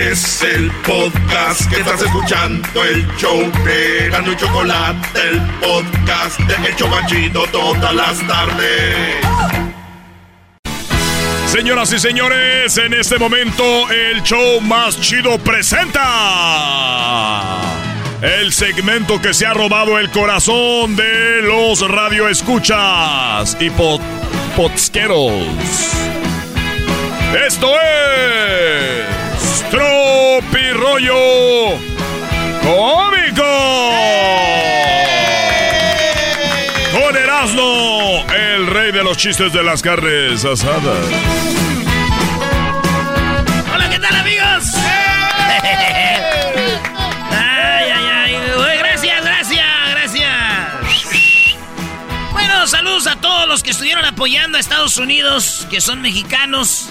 Es 0.00 0.42
el 0.42 0.70
podcast 0.86 1.70
que 1.70 1.80
estás 1.80 2.02
escuchando, 2.02 2.84
el 2.84 3.06
show 3.16 3.50
de 3.64 4.10
Gano 4.10 4.30
y 4.30 4.36
Chocolate, 4.36 5.20
el 5.26 5.40
podcast 5.60 6.38
de 6.40 6.68
El 6.68 6.76
Chocachito 6.76 7.46
todas 7.46 7.94
las 7.94 8.18
tardes. 8.26 9.16
Señoras 11.46 11.90
y 11.94 11.98
señores, 11.98 12.76
en 12.76 12.92
este 12.92 13.18
momento 13.18 13.90
el 13.90 14.22
show 14.22 14.60
más 14.60 15.00
chido 15.00 15.38
presenta 15.38 16.02
el 18.20 18.52
segmento 18.52 19.18
que 19.22 19.32
se 19.32 19.46
ha 19.46 19.54
robado 19.54 19.98
el 19.98 20.10
corazón 20.10 20.94
de 20.94 21.40
los 21.40 21.80
radioescuchas 21.88 23.56
y 23.60 23.70
pod 23.70 24.02
podsqueros. 24.56 25.46
Esto 27.46 27.72
es 27.80 29.25
Tropirollo 29.70 31.14
Cómico. 32.62 33.44
Con 36.92 37.16
Erasmo, 37.16 38.24
el 38.34 38.66
rey 38.68 38.92
de 38.92 39.02
los 39.04 39.16
chistes 39.16 39.52
de 39.52 39.62
las 39.62 39.82
carnes 39.82 40.44
asadas. 40.44 41.06
Hola, 43.74 43.90
¿qué 43.90 43.98
tal, 43.98 44.14
amigos? 44.16 44.74
Ay, 47.30 47.90
ay, 47.92 48.06
ay. 48.12 48.34
Uy, 48.56 48.78
Gracias, 48.78 49.24
gracias, 49.24 49.66
gracias. 49.90 50.32
Bueno, 52.32 52.66
saludos 52.66 53.06
a 53.06 53.16
todos 53.16 53.46
los 53.48 53.62
que 53.62 53.70
estuvieron 53.70 54.04
apoyando 54.04 54.56
a 54.56 54.60
Estados 54.60 54.96
Unidos, 54.96 55.66
que 55.70 55.80
son 55.80 56.00
mexicanos. 56.00 56.88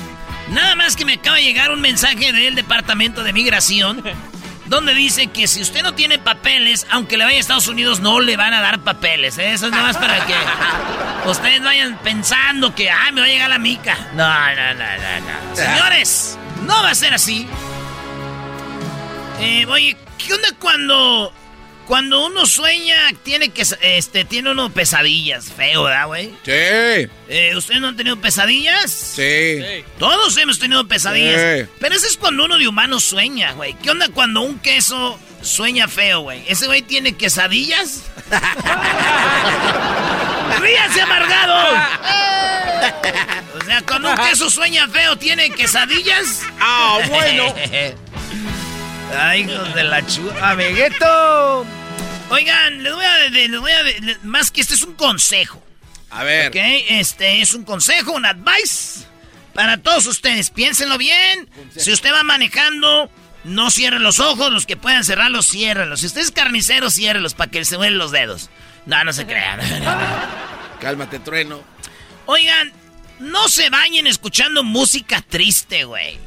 Nada 0.49 0.76
más 0.76 0.95
que 0.95 1.05
me 1.05 1.13
acaba 1.13 1.38
de 1.38 1.43
llegar 1.43 1.72
un 1.72 1.81
mensaje 1.81 2.31
del 2.31 2.55
Departamento 2.55 3.23
de 3.23 3.34
Migración 3.34 4.03
donde 4.65 4.93
dice 4.93 5.27
que 5.27 5.47
si 5.47 5.61
usted 5.61 5.84
no 5.84 5.93
tiene 5.93 6.19
papeles, 6.19 6.85
aunque 6.89 7.17
le 7.17 7.23
vaya 7.23 7.38
a 7.38 7.39
Estados 7.39 7.67
Unidos, 7.67 7.99
no 7.99 8.19
le 8.19 8.35
van 8.35 8.53
a 8.53 8.61
dar 8.61 8.80
papeles. 8.80 9.38
¿eh? 9.38 9.53
Eso 9.53 9.67
es 9.67 9.72
nada 9.72 9.84
más 9.84 9.97
para 9.97 10.26
que 10.26 10.35
ustedes 11.30 11.63
vayan 11.63 11.97
pensando 11.99 12.73
que, 12.73 12.89
ah, 12.89 13.11
me 13.13 13.22
va 13.22 13.27
a 13.27 13.30
llegar 13.30 13.49
la 13.49 13.59
mica. 13.59 13.97
No, 14.13 14.27
no, 14.27 14.73
no, 14.73 14.85
no, 14.85 15.49
no. 15.49 15.55
Señores, 15.55 16.38
no 16.65 16.84
va 16.84 16.91
a 16.91 16.95
ser 16.95 17.13
así. 17.13 17.47
Eh, 19.39 19.65
oye, 19.67 19.97
¿qué 20.17 20.34
onda 20.34 20.49
cuando 20.59 21.34
cuando 21.88 22.26
uno 22.26 22.45
sueña, 22.45 22.95
tiene 23.24 23.49
que 23.49 23.64
este 23.82 24.26
tiene 24.26 24.52
uno 24.52 24.70
pesadillas, 24.72 25.52
feo, 25.52 25.84
¿verdad, 25.84 26.07
güey? 26.07 26.30
Sí. 26.44 26.52
Eh, 26.52 27.53
¿Ustedes 27.56 27.82
no 27.82 27.88
han 27.90 27.98
tenido 27.98 28.18
pesadillas? 28.18 28.91
Sí. 28.91 29.60
Todos 29.99 30.38
hemos 30.38 30.60
tenido 30.60 30.88
pesadillas. 30.88 31.41
Sí. 31.41 31.70
Pero 31.80 31.95
eso 31.95 32.07
es 32.07 32.18
cuando 32.18 32.45
uno 32.45 32.57
de 32.57 32.68
humano 32.68 32.99
sueña, 32.99 33.53
güey. 33.53 33.74
¿Qué 33.76 33.91
onda 33.91 34.10
cuando 34.10 34.41
un 34.41 34.60
queso 34.60 35.20
sueña 35.41 35.88
feo, 35.88 36.22
güey? 36.22 36.44
¿Ese 36.48 36.66
güey 36.68 36.82
tiene 36.82 37.14
quesadillas? 37.14 38.03
¡Ríase, 40.60 41.02
amargado! 41.02 41.78
o 43.60 43.66
sea, 43.66 43.82
cuando 43.82 44.10
un 44.10 44.18
queso 44.18 44.49
sueña 44.49 44.88
feo, 44.88 45.18
¿tiene 45.18 45.49
quesadillas? 45.52 46.41
Ah, 46.60 46.99
bueno. 47.07 47.53
Ay, 49.18 49.41
hijos 49.41 49.74
de 49.76 49.84
la 49.84 50.06
chula. 50.06 50.52
Amiguito. 50.52 51.66
Oigan, 52.30 52.84
les 52.84 52.93
voy 52.93 53.06
a, 53.06 53.30
les 53.30 53.60
voy 53.60 53.72
a, 53.72 53.84
más 54.23 54.52
que 54.52 54.61
este 54.61 54.73
es 54.73 54.81
un 54.84 54.95
consejo. 54.95 55.64
A 56.10 56.23
ver. 56.23 56.49
Ok, 56.49 56.56
este 56.89 57.41
es 57.41 57.53
un 57.53 57.64
consejo, 57.64 58.14
un 58.14 58.26
advice 58.26 59.06
para 59.53 59.77
todos 59.77 60.06
ustedes. 60.07 60.49
Piénsenlo 60.49 60.97
bien. 60.97 61.49
Si 61.76 61.91
usted 61.91 62.11
va 62.11 62.23
manejando, 62.23 63.10
no 63.43 63.69
cierre 63.69 63.99
los 63.99 64.19
ojos. 64.19 64.52
Los 64.52 64.65
que 64.65 64.76
puedan 64.77 65.03
cerrarlos, 65.03 65.47
ciérrenlos. 65.47 65.99
Si 66.02 66.07
usted 66.07 66.22
es 66.22 66.31
carnicero, 66.31 66.89
ciérrelos 66.89 67.34
para 67.35 67.52
que 67.52 67.64
se 67.65 67.77
mueven 67.77 67.97
los 67.97 68.11
dedos. 68.11 68.49
No, 68.85 69.03
no 69.03 69.14
se 69.14 69.26
crean. 69.26 69.60
Cálmate, 70.81 71.19
trueno. 71.19 71.64
Oigan, 72.26 72.72
no 73.19 73.47
se 73.49 73.69
bañen 73.69 74.07
escuchando 74.07 74.64
música 74.64 75.22
triste, 75.22 75.84
güey. 75.85 76.18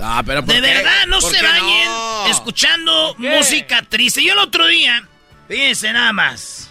Ah, 0.00 0.22
pero 0.26 0.44
¿por 0.44 0.54
De 0.54 0.60
qué? 0.60 0.66
verdad, 0.74 1.06
no 1.08 1.18
¿Por 1.20 1.32
se 1.32 1.38
qué 1.40 1.46
bañen 1.46 1.84
no? 1.86 2.26
escuchando 2.26 3.14
música 3.18 3.82
triste. 3.82 4.22
Yo 4.22 4.34
el 4.34 4.38
otro 4.40 4.66
día, 4.66 5.06
fíjense 5.48 5.92
nada 5.92 6.12
más. 6.12 6.70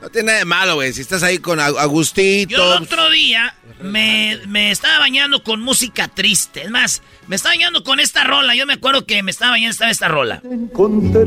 No 0.00 0.08
tiene 0.10 0.26
nada 0.26 0.38
de 0.40 0.44
malo, 0.44 0.74
güey. 0.74 0.92
Si 0.92 1.00
estás 1.00 1.22
ahí 1.22 1.38
con 1.38 1.60
Ag- 1.60 1.78
Agustito. 1.78 2.56
Yo 2.56 2.76
el 2.76 2.82
otro 2.82 3.08
día 3.10 3.54
me, 3.80 4.36
me 4.48 4.72
estaba 4.72 4.98
bañando 4.98 5.44
con 5.44 5.60
música 5.60 6.08
triste. 6.08 6.62
Es 6.62 6.70
más, 6.70 7.02
me 7.28 7.36
estaba 7.36 7.54
bañando 7.54 7.84
con 7.84 8.00
esta 8.00 8.24
rola. 8.24 8.56
Yo 8.56 8.66
me 8.66 8.72
acuerdo 8.74 9.06
que 9.06 9.22
me 9.22 9.30
estaba 9.30 9.52
bañando 9.52 9.70
estaba 9.70 9.92
esta 9.92 10.08
rola. 10.08 10.42
encontré, 10.50 11.22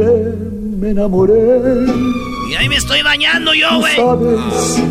me 0.78 0.90
enamoré. 0.90 1.34
Y 2.50 2.56
ahí 2.56 2.68
me 2.68 2.76
estoy 2.76 3.02
bañando 3.02 3.54
yo, 3.54 3.78
güey. 3.80 3.96
Sabes 3.96 4.84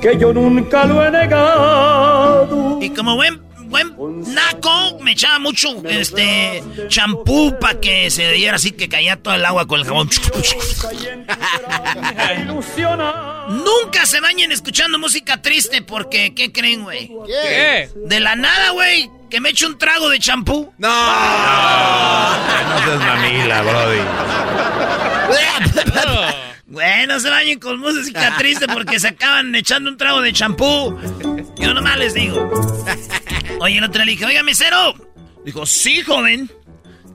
que 0.00 0.16
yo 0.18 0.32
nunca 0.32 0.86
lo 0.86 1.04
he 1.04 1.10
negado. 1.10 2.78
Y 2.80 2.88
como 2.90 3.16
buen, 3.16 3.42
buen 3.66 3.94
naco, 4.34 4.98
me 5.00 5.12
echaba 5.12 5.38
mucho 5.38 5.82
este 5.88 6.62
champú 6.88 7.56
para 7.60 7.80
que 7.80 8.10
se 8.10 8.32
diera 8.32 8.56
así 8.56 8.72
que 8.72 8.88
caía 8.88 9.16
todo 9.16 9.34
el 9.34 9.44
agua 9.44 9.66
con 9.66 9.80
el 9.80 9.86
jabón. 9.86 10.08
Nunca 13.48 14.06
se 14.06 14.20
bañen 14.20 14.52
escuchando 14.52 14.98
música 14.98 15.40
triste 15.42 15.82
porque, 15.82 16.34
¿qué 16.34 16.52
creen, 16.52 16.82
güey? 16.84 17.10
¿Qué? 17.26 17.90
De 18.06 18.20
la 18.20 18.36
nada, 18.36 18.70
güey, 18.70 19.10
que 19.30 19.40
me 19.40 19.50
eche 19.50 19.66
un 19.66 19.78
trago 19.78 20.08
de 20.08 20.18
champú. 20.18 20.72
No. 20.78 20.88
No 22.66 22.78
seas 22.84 22.98
mamila, 22.98 23.62
Brody. 23.62 24.00
Güey, 26.68 27.06
no 27.06 27.20
se 27.20 27.30
bañen 27.30 27.60
con 27.60 27.78
música 27.78 28.36
triste 28.38 28.66
porque 28.72 28.98
se 28.98 29.08
acaban 29.08 29.54
echando 29.54 29.88
un 29.90 29.96
trago 29.96 30.20
de 30.20 30.32
champú. 30.32 30.98
Yo 31.58 31.72
nomás 31.72 31.96
les 31.98 32.14
digo. 32.14 32.50
Oye, 33.60 33.78
el 33.78 33.84
otro 33.84 34.04
le 34.04 34.10
dije, 34.12 34.26
oiga, 34.26 34.42
mesero. 34.42 34.94
Dijo, 35.44 35.64
sí, 35.64 36.02
joven. 36.02 36.50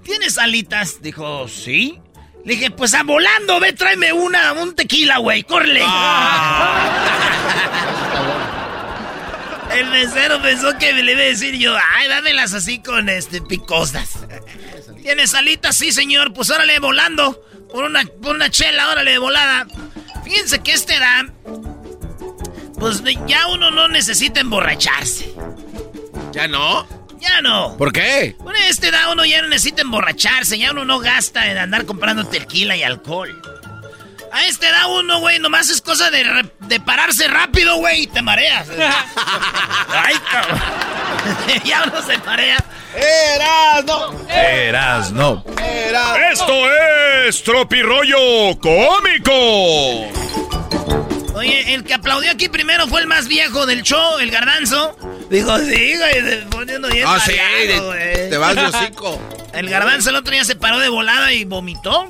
¿Tienes 0.03 0.37
alitas? 0.37 1.01
Dijo, 1.01 1.47
sí. 1.47 1.99
Le 2.45 2.55
dije, 2.55 2.71
pues 2.71 2.93
a 2.93 3.03
volando, 3.03 3.59
ve, 3.59 3.73
tráeme 3.73 4.13
una, 4.13 4.53
un 4.53 4.73
tequila, 4.73 5.17
güey, 5.17 5.43
córrele. 5.43 5.83
El 9.75 9.87
mesero 9.87 10.41
pensó 10.41 10.77
que 10.77 10.93
me 10.93 11.03
le 11.03 11.11
iba 11.13 11.21
a 11.21 11.25
decir 11.25 11.55
yo, 11.57 11.75
ay, 11.93 12.07
dámelas 12.07 12.53
así 12.53 12.79
con 12.79 13.09
este 13.09 13.41
picosas. 13.41 14.25
¿Tienes 15.01 15.33
alitas? 15.33 15.75
Sí, 15.75 15.91
señor. 15.91 16.33
Pues 16.33 16.49
órale, 16.49 16.79
volando. 16.79 17.43
Por 17.71 17.85
una, 17.85 18.03
por 18.21 18.35
una 18.35 18.49
chela, 18.49 18.89
órale, 18.89 19.17
volada. 19.17 19.67
Fíjense 20.23 20.59
que 20.59 20.73
este 20.73 20.99
da. 20.99 21.31
Pues 22.79 23.03
ya 23.27 23.47
uno 23.47 23.71
no 23.71 23.87
necesita 23.87 24.39
emborracharse. 24.39 25.33
¿Ya 26.31 26.47
no? 26.47 26.87
Ya 27.19 27.41
no. 27.41 27.77
¿Por 27.77 27.93
qué? 27.93 28.35
Con 28.37 28.55
este 28.55 28.89
da 28.89 29.11
uno 29.11 29.23
ya 29.25 29.41
no 29.41 29.47
necesita 29.47 29.83
emborracharse. 29.83 30.57
Ya 30.57 30.71
uno 30.71 30.85
no 30.85 30.99
gasta 30.99 31.51
en 31.51 31.57
andar 31.57 31.85
comprando 31.85 32.25
tequila 32.25 32.75
y 32.75 32.83
alcohol. 32.83 33.39
A 34.33 34.45
este 34.47 34.69
da 34.71 34.87
uno, 34.87 35.19
güey, 35.19 35.39
nomás 35.39 35.69
es 35.69 35.81
cosa 35.81 36.09
de, 36.09 36.23
re- 36.23 36.51
de 36.59 36.79
pararse 36.79 37.27
rápido, 37.27 37.75
güey, 37.77 38.03
y 38.03 38.07
te 38.07 38.21
mareas. 38.21 38.67
Ay, 39.89 40.15
cabrón. 40.31 40.61
ya 41.65 41.83
uno 41.87 42.01
se 42.01 42.17
marea. 42.19 42.63
¡Eras, 42.95 43.83
no! 43.85 44.27
Eras, 44.29 45.11
no. 45.11 45.43
Esto 46.31 46.53
es 47.27 47.43
Tropirollo 47.43 48.57
Cómico. 48.59 49.33
Oye, 51.35 51.73
el 51.73 51.83
que 51.83 51.93
aplaudió 51.93 52.31
aquí 52.31 52.49
primero 52.49 52.87
fue 52.87 53.01
el 53.01 53.07
más 53.07 53.27
viejo 53.27 53.65
del 53.65 53.83
show, 53.83 54.19
el 54.19 54.29
garbanzo. 54.31 54.95
Dijo, 55.29 55.57
sí, 55.59 55.95
güey, 55.97 56.45
poniendo 56.49 56.87
bien 56.89 57.05
Ah, 57.07 57.19
sí, 57.19 57.33
güey. 57.81 58.29
te 58.29 58.37
vas 58.37 58.55
de 58.55 58.65
hocico. 58.65 59.19
El 59.53 59.69
garbanzo 59.69 60.11
el 60.11 60.15
otro 60.15 60.31
día 60.31 60.45
se 60.45 60.55
paró 60.55 60.79
de 60.79 60.87
volada 60.87 61.33
y 61.33 61.43
vomitó. 61.43 62.07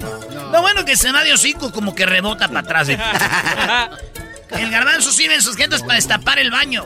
No, 0.51 0.61
bueno 0.61 0.85
que 0.85 0.95
se 0.97 1.11
va 1.11 1.23
de 1.23 1.33
hocico 1.33 1.71
como 1.71 1.95
que 1.95 2.05
rebota 2.05 2.47
para 2.47 2.59
atrás. 2.61 2.89
eh. 2.89 2.97
el 4.59 4.69
garbanzo 4.71 5.11
sirve 5.11 5.35
en 5.35 5.41
sus 5.41 5.55
gentes 5.55 5.81
para 5.81 5.95
destapar 5.95 6.39
el 6.39 6.51
baño. 6.51 6.85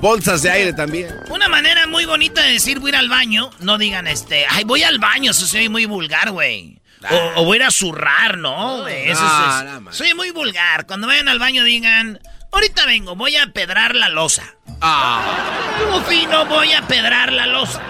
Bolsas 0.00 0.42
de 0.42 0.50
aire 0.50 0.72
también. 0.72 1.08
Una 1.28 1.48
manera 1.48 1.86
muy 1.86 2.06
bonita 2.06 2.42
de 2.42 2.52
decir 2.52 2.78
voy 2.80 2.90
a 2.90 2.94
ir 2.94 2.96
al 3.00 3.08
baño, 3.08 3.50
no 3.60 3.76
digan 3.76 4.06
este, 4.06 4.46
ay, 4.48 4.64
voy 4.64 4.82
al 4.82 4.98
baño, 4.98 5.30
eso 5.32 5.46
soy 5.46 5.68
muy 5.68 5.84
vulgar, 5.86 6.30
güey. 6.30 6.80
O, 7.10 7.40
o 7.40 7.44
voy 7.44 7.56
a 7.56 7.60
ir 7.60 7.66
a 7.66 7.70
zurrar, 7.70 8.36
¿no? 8.38 8.86
Eso 8.86 9.22
no, 9.22 9.58
es- 9.76 9.80
no, 9.82 9.92
soy 9.92 10.14
muy 10.14 10.30
vulgar. 10.30 10.86
Cuando 10.86 11.06
vayan 11.06 11.28
al 11.28 11.38
baño 11.38 11.64
digan, 11.64 12.18
ahorita 12.52 12.84
vengo, 12.86 13.14
voy 13.16 13.36
a 13.36 13.46
pedrar 13.52 13.94
la 13.94 14.08
losa. 14.10 14.44
Algo 14.82 16.02
fino, 16.04 16.44
voy 16.46 16.72
a 16.72 16.82
pedrar 16.86 17.32
la 17.32 17.46
losa. 17.46 17.80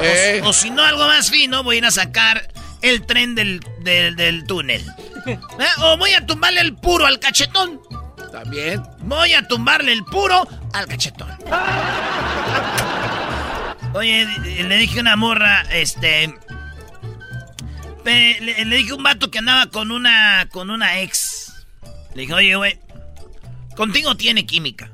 Sí. 0.00 0.40
O, 0.42 0.48
o 0.48 0.52
si 0.52 0.70
no, 0.70 0.82
algo 0.84 1.06
más 1.06 1.30
fino, 1.30 1.62
voy 1.64 1.76
a 1.76 1.78
ir 1.78 1.86
a 1.86 1.90
sacar 1.90 2.48
el 2.82 3.04
tren 3.06 3.34
del, 3.34 3.60
del, 3.80 4.16
del 4.16 4.44
túnel. 4.46 4.84
¿Eh? 5.26 5.38
O 5.78 5.96
voy 5.96 6.12
a 6.12 6.24
tumbarle 6.24 6.60
el 6.60 6.74
puro 6.74 7.06
al 7.06 7.18
cachetón. 7.18 7.80
También. 8.32 8.82
Voy 9.00 9.32
a 9.34 9.46
tumbarle 9.46 9.92
el 9.92 10.04
puro 10.04 10.46
al 10.72 10.86
cachetón. 10.86 11.30
Oye, 13.94 14.26
le 14.62 14.76
dije 14.76 14.98
a 14.98 15.00
una 15.02 15.16
morra, 15.16 15.62
este. 15.72 16.34
Le, 18.04 18.64
le 18.64 18.76
dije 18.76 18.92
a 18.92 18.94
un 18.94 19.02
vato 19.02 19.30
que 19.30 19.38
andaba 19.38 19.66
con 19.66 19.90
una. 19.90 20.48
con 20.52 20.70
una 20.70 21.00
ex. 21.00 21.66
Le 22.14 22.22
dije, 22.22 22.34
oye, 22.34 22.56
güey. 22.56 22.78
Contigo 23.74 24.16
tiene 24.16 24.46
química. 24.46 24.90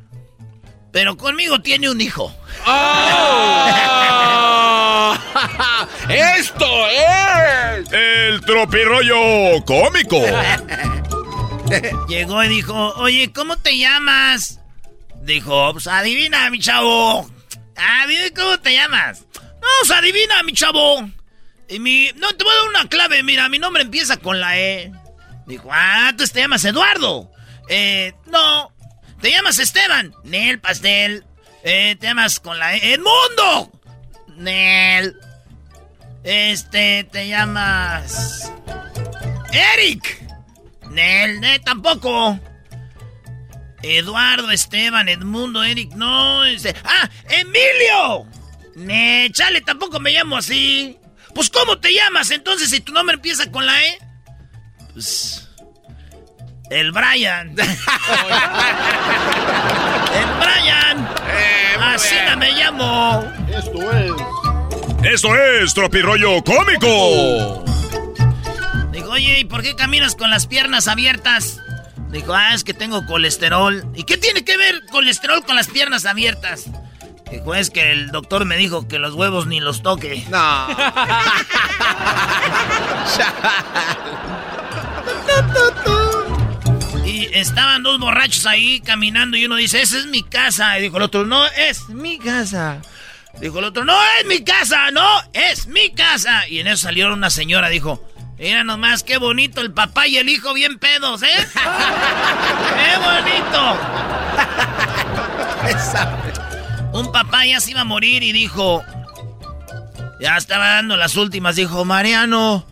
Pero 0.93 1.17
conmigo 1.17 1.61
tiene 1.61 1.91
un 1.91 2.01
hijo. 2.01 2.33
¡Esto 6.09 6.67
es! 6.89 7.91
El 7.91 8.41
Tropirollo 8.43 9.65
Cómico. 9.65 10.21
Llegó 12.09 12.45
y 12.45 12.49
dijo, 12.49 12.75
oye, 12.97 13.33
¿cómo 13.33 13.57
te 13.57 13.79
llamas? 13.79 14.61
Dijo, 15.23 15.73
pues 15.73 15.87
adivina, 15.87 16.51
mi 16.51 16.59
chavo. 16.59 17.27
Ah, 17.77 18.05
dime 18.07 18.31
cómo 18.35 18.61
te 18.61 18.75
llamas. 18.75 19.25
No, 19.35 19.69
pues 19.81 19.91
adivina, 19.93 20.43
mi 20.43 20.53
chavo. 20.53 21.09
Y 21.69 21.79
mi... 21.79 22.11
No, 22.17 22.29
te 22.37 22.45
voy 22.45 22.53
a 22.53 22.57
dar 22.57 22.69
una 22.69 22.89
clave, 22.91 23.23
mira, 23.23 23.49
mi 23.49 23.59
nombre 23.59 23.83
empieza 23.83 24.19
con 24.19 24.41
la 24.41 24.59
E. 24.59 24.93
Dijo, 25.47 25.71
ah, 25.73 26.13
tú 26.19 26.27
te 26.27 26.41
llamas 26.41 26.65
Eduardo. 26.67 27.31
Eh, 27.69 28.13
no. 28.27 28.71
¿Te 29.23 29.31
llamas 29.31 29.61
Esteban? 29.61 30.13
Nel, 30.25 30.59
pastel. 30.59 31.25
Eh, 31.63 31.97
te 31.99 32.09
llamas 32.09 32.41
con 32.41 32.59
la 32.59 32.75
E. 32.75 32.95
¡Edmundo! 32.95 33.71
Nel. 34.37 35.17
Este, 36.25 37.05
te 37.05 37.29
llamas... 37.29 38.53
Eric. 39.53 40.29
Nel, 40.91 41.41
Nel, 41.41 41.61
tampoco. 41.61 42.41
Eduardo, 43.83 44.51
Esteban, 44.51 45.09
Edmundo, 45.09 45.63
Eric, 45.63 45.93
no. 45.95 46.45
Este... 46.45 46.75
¡Ah! 46.85 47.09
¡Emilio! 47.31 48.27
Ne, 48.75 49.31
chale, 49.33 49.61
tampoco 49.61 50.01
me 50.01 50.11
llamo 50.11 50.37
así. 50.37 50.99
Pues, 51.33 51.49
¿cómo 51.49 51.79
te 51.79 51.95
llamas 51.95 52.33
entonces 52.33 52.71
si 52.71 52.81
tu 52.81 52.93
nombre 52.93 53.15
empieza 53.15 53.49
con 53.53 53.67
la 53.67 53.87
E? 53.87 53.99
Pues. 54.93 55.42
El 56.73 56.91
Brian. 56.91 57.49
el 57.51 57.55
Brian. 60.41 61.07
Así 61.83 62.17
no 62.27 62.37
me 62.39 62.51
llamo. 62.53 63.31
Esto 63.47 63.93
es. 63.93 64.13
Esto 65.05 65.37
es 65.37 65.75
Tropirollo 65.75 66.43
Cómico. 66.43 67.63
Dijo, 68.91 69.11
oye, 69.11 69.41
¿y 69.41 69.45
por 69.45 69.61
qué 69.61 69.77
caminas 69.77 70.17
con 70.17 70.31
las 70.31 70.47
piernas 70.47 70.89
abiertas? 70.89 71.61
Dijo, 72.09 72.33
ah, 72.33 72.55
es 72.55 72.65
que 72.65 72.73
tengo 72.73 73.05
colesterol. 73.05 73.85
¿Y 73.95 74.05
qué 74.05 74.17
tiene 74.17 74.43
que 74.43 74.57
ver 74.57 74.81
colesterol 74.91 75.45
con 75.45 75.57
las 75.57 75.69
piernas 75.69 76.07
abiertas? 76.07 76.71
Dijo, 77.31 77.55
es 77.55 77.69
que 77.69 77.93
el 77.93 78.13
doctor 78.13 78.47
me 78.47 78.57
dijo 78.57 78.89
que 78.89 78.99
los 78.99 79.13
huevos 79.13 79.47
ni 79.47 79.61
los 79.61 79.83
toque. 79.83 80.25
No. 80.31 80.69
y 87.23 87.39
estaban 87.39 87.83
dos 87.83 87.99
borrachos 87.99 88.47
ahí 88.47 88.81
caminando 88.81 89.37
y 89.37 89.45
uno 89.47 89.57
dice, 89.57 89.83
esa 89.83 89.99
es 89.99 90.07
mi 90.07 90.23
casa. 90.23 90.79
Y 90.79 90.83
dijo 90.83 90.97
el 90.97 91.03
otro, 91.05 91.25
no, 91.25 91.45
es 91.47 91.89
mi 91.89 92.19
casa. 92.19 92.81
Dijo 93.41 93.59
el 93.61 93.67
otro, 93.67 93.85
no, 93.85 93.97
es 94.21 94.27
mi 94.27 94.43
casa, 94.45 94.91
no, 94.91 95.07
es 95.33 95.67
mi 95.67 95.93
casa. 95.93 96.49
Y 96.49 96.61
en 96.61 96.67
eso 96.67 96.83
salió 96.83 97.13
una 97.13 97.31
señora, 97.31 97.69
dijo, 97.69 98.03
mira 98.39 98.65
nomás 98.65 99.03
qué 99.03 99.19
bonito 99.19 99.61
el 99.61 99.73
papá 99.73 100.07
y 100.07 100.17
el 100.19 100.29
hijo 100.29 100.53
bien 100.55 100.79
pedos, 100.79 101.23
¿eh? 101.23 101.29
¡Qué 102.77 102.97
bonito! 102.99 103.79
Un 106.99 107.11
papá 107.11 107.47
ya 107.47 107.61
se 107.61 107.71
iba 107.71 107.83
a 107.83 107.85
morir 107.85 108.23
y 108.23 108.33
dijo, 108.33 108.85
ya 110.21 110.37
estaba 110.37 110.75
dando 110.75 110.97
las 110.97 111.17
últimas, 111.17 111.57
dijo, 111.57 111.85
Mariano, 111.85 112.67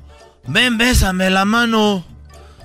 ven, 0.47 0.77
bésame 0.77 1.31
la 1.31 1.44
mano. 1.44 2.09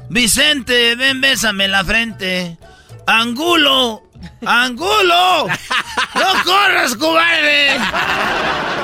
Vicente, 0.09 0.95
ven, 0.95 1.21
bésame 1.21 1.67
la 1.67 1.83
frente. 1.83 2.57
Angulo, 3.07 4.03
Angulo, 4.45 5.47
no 6.15 6.43
corras, 6.43 6.95
cobarde. 6.95 7.77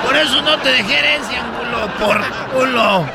Por 0.05 0.15
eso 0.15 0.41
no 0.41 0.57
te 0.59 0.69
dejé 0.69 0.99
herencia, 0.99 1.43
Angulo, 1.43 1.93
por 1.99 2.21
culo. 2.51 3.09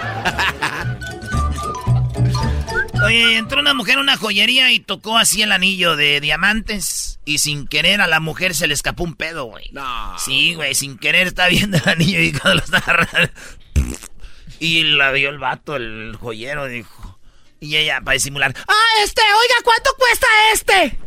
Oye, 3.05 3.37
entró 3.37 3.61
una 3.61 3.75
mujer 3.75 3.99
a 3.99 4.01
una 4.01 4.17
joyería 4.17 4.73
y 4.73 4.81
tocó 4.81 5.19
así 5.19 5.43
el 5.43 5.53
anillo 5.53 5.97
de 5.97 6.21
diamantes. 6.21 7.21
Y 7.25 7.39
sin 7.39 7.67
querer 7.67 8.01
a 8.01 8.07
la 8.07 8.21
mujer 8.21 8.55
se 8.55 8.67
le 8.67 8.75
escapó 8.75 9.05
un 9.05 9.15
pedo, 9.15 9.45
güey. 9.45 9.69
No. 9.73 10.19
Sí, 10.19 10.55
güey, 10.55 10.75
sin 10.75 10.97
querer 10.99 11.27
está 11.27 11.49
viendo 11.49 11.77
el 11.77 11.89
anillo 11.89 12.21
y 12.21 12.33
cuando 12.33 12.55
lo 12.55 12.65
está 12.65 12.79
agarrando. 12.79 13.31
Y 14.59 14.85
la 14.85 15.11
vio 15.13 15.29
el 15.29 15.39
vato, 15.39 15.77
el 15.77 16.17
joyero, 16.19 16.67
dijo. 16.67 17.06
Y 17.61 17.77
ella, 17.77 18.01
para 18.03 18.15
disimular, 18.15 18.55
¡Ah, 18.69 19.03
este! 19.03 19.23
Oiga, 19.23 19.55
¿cuánto 19.65 19.91
cuesta 19.99 20.27
este? 20.53 20.99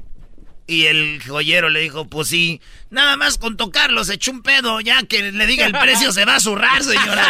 Y 0.67 0.85
el 0.85 1.21
joyero 1.27 1.69
le 1.69 1.80
dijo, 1.80 2.07
pues 2.07 2.27
sí, 2.27 2.61
nada 2.91 3.17
más 3.17 3.38
con 3.39 3.57
tocarlo 3.57 4.03
se 4.03 4.13
echó 4.15 4.31
un 4.31 4.43
pedo, 4.43 4.80
ya 4.81 5.01
que 5.03 5.31
le 5.31 5.47
diga 5.47 5.65
el 5.65 5.73
precio 5.73 6.11
se 6.11 6.26
va 6.26 6.35
a 6.35 6.39
zurrar, 6.39 6.84
señora. 6.84 7.26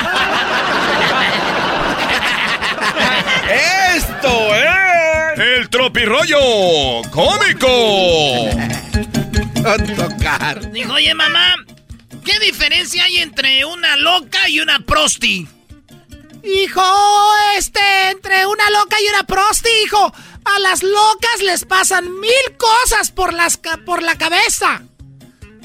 Esto 3.95 4.55
es 4.55 5.39
el 5.39 5.69
tropirollo 5.69 6.37
cómico. 7.11 8.49
A 9.65 9.77
tocar. 9.95 10.71
Dijo, 10.71 10.93
oye 10.93 11.13
mamá, 11.13 11.55
¿qué 12.25 12.39
diferencia 12.39 13.05
hay 13.05 13.19
entre 13.19 13.63
una 13.63 13.95
loca 13.95 14.49
y 14.49 14.59
una 14.59 14.79
prosti? 14.81 15.47
Hijo, 16.43 16.81
este, 17.57 17.79
entre 18.11 18.45
una 18.45 18.69
loca 18.69 18.97
y 19.01 19.07
una 19.09 19.23
prosti, 19.23 19.69
hijo. 19.83 20.13
A 20.45 20.59
las 20.59 20.83
locas 20.83 21.41
les 21.43 21.65
pasan 21.65 22.19
mil 22.19 22.57
cosas 22.57 23.11
por, 23.11 23.33
las 23.33 23.59
por 23.85 24.01
la 24.01 24.17
cabeza. 24.17 24.81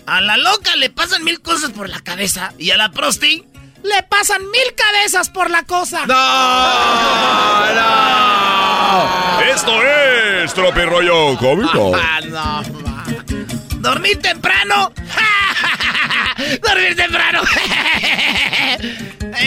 A 0.07 0.21
la 0.21 0.37
loca 0.37 0.77
le 0.77 0.91
pasan 0.91 1.25
mil 1.25 1.41
cosas 1.41 1.71
por 1.71 1.89
la 1.89 2.01
cabeza. 2.01 2.53
¿Y 2.59 2.71
a 2.71 2.77
la 2.77 2.91
prosti? 2.91 3.45
Le 3.83 4.03
pasan 4.05 4.43
mil 4.51 4.75
cabezas 4.77 5.31
por 5.31 5.51
la 5.51 5.63
cosa. 5.63 6.07
¡No! 6.07 6.15
¡No! 7.75 9.41
Esto 9.43 9.83
es 9.83 10.53
Tropirollo 10.55 11.37
Cómico. 11.39 11.93
Ah, 11.95 12.21
no, 12.23 12.63
ma. 12.81 13.05
¿Dormir 13.77 14.21
temprano? 14.21 14.93
¡Dormir 16.63 16.97
temprano! 16.97 17.43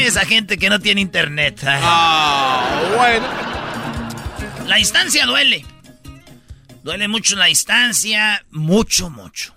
Esa 0.06 0.26
gente 0.26 0.58
que 0.58 0.70
no 0.70 0.80
tiene 0.80 1.02
internet. 1.02 1.62
Ah, 1.66 2.82
bueno. 2.96 3.28
La 4.68 4.78
distancia 4.78 5.26
duele. 5.26 5.66
Duele 6.84 7.08
mucho 7.08 7.36
la 7.36 7.46
distancia. 7.46 8.46
Mucho, 8.52 9.10
mucho. 9.10 9.57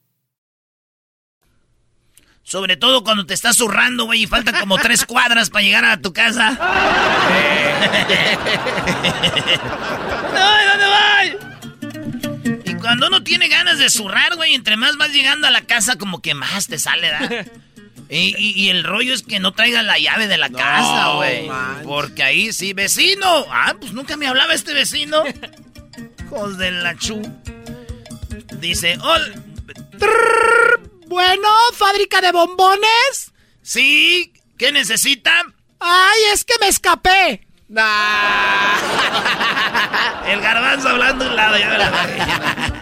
Sobre 2.51 2.75
todo 2.75 3.01
cuando 3.05 3.25
te 3.25 3.33
estás 3.33 3.55
zurrando, 3.55 4.03
güey, 4.03 4.23
y 4.23 4.27
faltan 4.27 4.59
como 4.59 4.77
tres 4.77 5.05
cuadras 5.05 5.49
para 5.49 5.63
llegar 5.63 5.85
a 5.85 6.01
tu 6.01 6.11
casa. 6.11 6.49
¡Ay, 10.35 10.65
dónde 10.67 10.85
voy! 10.91 12.59
Y 12.65 12.73
cuando 12.75 13.07
uno 13.07 13.23
tiene 13.23 13.47
ganas 13.47 13.79
de 13.79 13.89
zurrar, 13.89 14.35
güey, 14.35 14.53
entre 14.53 14.75
más 14.75 14.97
vas 14.97 15.13
llegando 15.13 15.47
a 15.47 15.51
la 15.51 15.61
casa, 15.61 15.95
como 15.95 16.21
que 16.21 16.33
más 16.33 16.67
te 16.67 16.77
sale, 16.77 17.09
¿verdad? 17.09 17.47
Y, 18.09 18.35
y- 18.37 18.51
y 18.63 18.69
el 18.69 18.83
rollo 18.83 19.13
es 19.13 19.23
que 19.23 19.39
no 19.39 19.53
traigan 19.53 19.87
la 19.87 19.97
llave 19.97 20.27
de 20.27 20.37
la 20.37 20.49
casa, 20.49 21.13
güey. 21.13 21.49
Porque 21.85 22.23
ahí 22.23 22.51
sí, 22.51 22.73
vecino. 22.73 23.45
Ah, 23.49 23.75
pues 23.79 23.93
nunca 23.93 24.17
me 24.17 24.27
hablaba 24.27 24.53
este 24.53 24.73
vecino. 24.73 25.23
Hijos 26.25 26.57
de 26.57 26.71
la 26.71 26.97
chu. 26.97 27.21
Dice, 28.59 28.97
hola. 29.01 29.29
Bueno, 31.11 31.49
fábrica 31.73 32.21
de 32.21 32.31
bombones. 32.31 33.33
Sí, 33.61 34.31
¿qué 34.57 34.71
necesitan? 34.71 35.53
Ay, 35.81 36.17
es 36.33 36.45
que 36.45 36.53
me 36.61 36.69
escapé. 36.69 37.45
El 40.25 40.39
garbanzo 40.39 40.87
hablando 40.87 41.25
a 41.25 41.27
un 41.27 41.35
lado. 41.35 41.57
ya 41.59 41.69
me 41.69 41.77
la- 41.77 42.73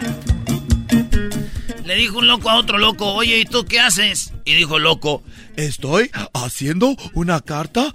Le 1.84 1.94
dijo 1.96 2.18
un 2.18 2.28
loco 2.28 2.48
a 2.50 2.54
otro 2.54 2.78
loco, 2.78 3.14
oye, 3.14 3.40
¿y 3.40 3.44
tú 3.46 3.64
qué 3.64 3.80
haces? 3.80 4.32
Y 4.44 4.54
dijo 4.54 4.78
loco, 4.78 5.24
Estoy 5.56 6.08
haciendo 6.32 6.94
una 7.14 7.40
carta. 7.40 7.92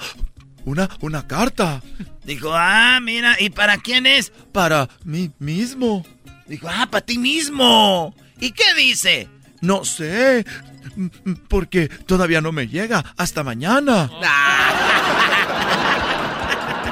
Una, 0.66 0.90
una 1.00 1.26
carta. 1.28 1.82
dijo, 2.26 2.52
ah, 2.54 3.00
mira, 3.02 3.38
¿y 3.40 3.52
para 3.52 3.78
quién 3.78 4.06
es? 4.06 4.34
Para 4.52 4.90
mí 5.06 5.32
mismo. 5.40 6.06
Dijo, 6.46 6.68
ah, 6.70 6.90
para 6.92 7.06
ti 7.06 7.18
mismo. 7.20 8.14
¿Y 8.42 8.52
qué 8.52 8.74
dice? 8.76 9.30
No 9.66 9.84
sé. 9.84 10.46
Porque 11.48 11.88
todavía 11.88 12.40
no 12.40 12.52
me 12.52 12.68
llega. 12.68 13.04
Hasta 13.18 13.44
mañana. 13.44 14.12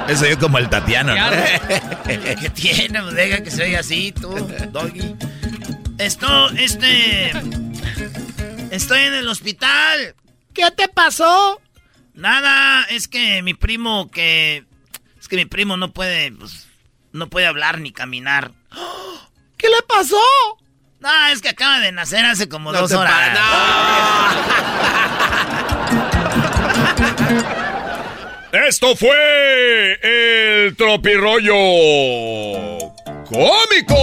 Eso 0.08 0.26
yo 0.26 0.38
como 0.38 0.58
el 0.58 0.68
Tatiano, 0.68 1.14
¿no? 1.14 1.30
¿Qué 2.04 2.50
tiene? 2.54 3.00
Pues 3.00 3.14
Deja 3.14 3.42
que 3.42 3.50
se 3.50 3.62
oiga 3.62 3.80
así, 3.80 4.12
tú, 4.12 4.28
doggy. 4.70 5.16
Esto, 5.98 6.50
este... 6.50 7.32
Estoy 8.70 9.02
en 9.02 9.14
el 9.14 9.28
hospital. 9.28 10.14
¿Qué 10.52 10.70
te 10.72 10.88
pasó? 10.88 11.60
Nada, 12.12 12.84
es 12.90 13.08
que 13.08 13.42
mi 13.42 13.54
primo 13.54 14.10
que... 14.10 14.64
Es 15.18 15.28
que 15.28 15.36
mi 15.36 15.46
primo 15.46 15.76
no 15.76 15.92
puede, 15.92 16.32
pues, 16.32 16.66
no 17.12 17.30
puede 17.30 17.46
hablar 17.46 17.80
ni 17.80 17.92
caminar. 17.92 18.52
¿Qué 19.56 19.68
le 19.68 19.80
pasó? 19.88 20.18
No, 21.04 21.26
es 21.26 21.42
que 21.42 21.50
acaba 21.50 21.80
de 21.80 21.92
nacer 21.92 22.24
hace 22.24 22.48
como 22.48 22.72
dos 22.72 22.90
horas. 22.92 23.38
Esto 28.66 28.96
fue 28.96 29.98
el 30.02 30.74
tropirollo 30.76 31.52
cómico. 33.26 33.98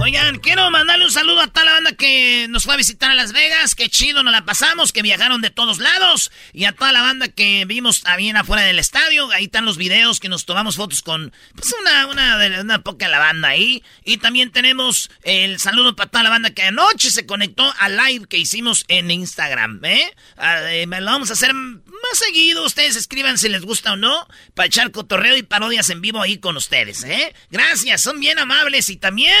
Oigan, 0.00 0.38
quiero 0.38 0.70
mandarle 0.70 1.04
un 1.04 1.12
saludo 1.12 1.42
a 1.42 1.48
que 1.96 2.46
nos 2.48 2.64
fue 2.64 2.74
a 2.74 2.76
visitar 2.76 3.10
a 3.10 3.14
Las 3.14 3.32
Vegas. 3.32 3.74
Qué 3.74 3.88
chido 3.88 4.22
nos 4.22 4.32
la 4.32 4.44
pasamos, 4.44 4.92
que 4.92 5.02
viajaron 5.02 5.40
de 5.40 5.50
todos 5.50 5.78
lados. 5.78 6.30
Y 6.52 6.64
a 6.64 6.72
toda 6.72 6.92
la 6.92 7.02
banda 7.02 7.28
que 7.28 7.64
vimos 7.66 8.02
bien 8.16 8.36
afuera 8.36 8.62
del 8.62 8.78
estadio. 8.78 9.30
Ahí 9.32 9.44
están 9.44 9.64
los 9.64 9.76
videos 9.76 10.20
que 10.20 10.28
nos 10.28 10.44
tomamos 10.44 10.76
fotos 10.76 11.02
con 11.02 11.32
pues 11.54 11.74
una, 11.80 12.06
una, 12.06 12.38
de- 12.38 12.60
una 12.60 12.82
poca 12.82 13.08
la 13.08 13.18
banda 13.18 13.48
ahí. 13.48 13.82
Y 14.04 14.18
también 14.18 14.50
tenemos 14.52 15.10
el 15.22 15.58
saludo 15.58 15.96
para 15.96 16.10
toda 16.10 16.24
la 16.24 16.30
banda 16.30 16.50
que 16.50 16.62
anoche 16.62 17.10
se 17.10 17.26
conectó 17.26 17.72
al 17.78 17.96
live 17.96 18.26
que 18.28 18.38
hicimos 18.38 18.84
en 18.88 19.10
Instagram. 19.10 19.80
¿eh? 19.84 20.12
Ah, 20.36 20.60
eh, 20.72 20.86
lo 20.86 21.04
vamos 21.06 21.30
a 21.30 21.34
hacer 21.34 21.52
más 21.54 21.84
seguido. 22.12 22.64
Ustedes 22.64 22.96
escriban 22.96 23.38
si 23.38 23.48
les 23.48 23.62
gusta 23.62 23.92
o 23.92 23.96
no. 23.96 24.26
Para 24.54 24.66
echar 24.66 24.90
cotorreo 24.90 25.36
y 25.36 25.42
parodias 25.42 25.90
en 25.90 26.00
vivo 26.00 26.22
ahí 26.22 26.38
con 26.38 26.56
ustedes. 26.56 27.04
¿eh? 27.04 27.34
Gracias, 27.50 28.00
son 28.02 28.20
bien 28.20 28.38
amables. 28.38 28.88
Y 28.90 28.96
también... 28.96 29.34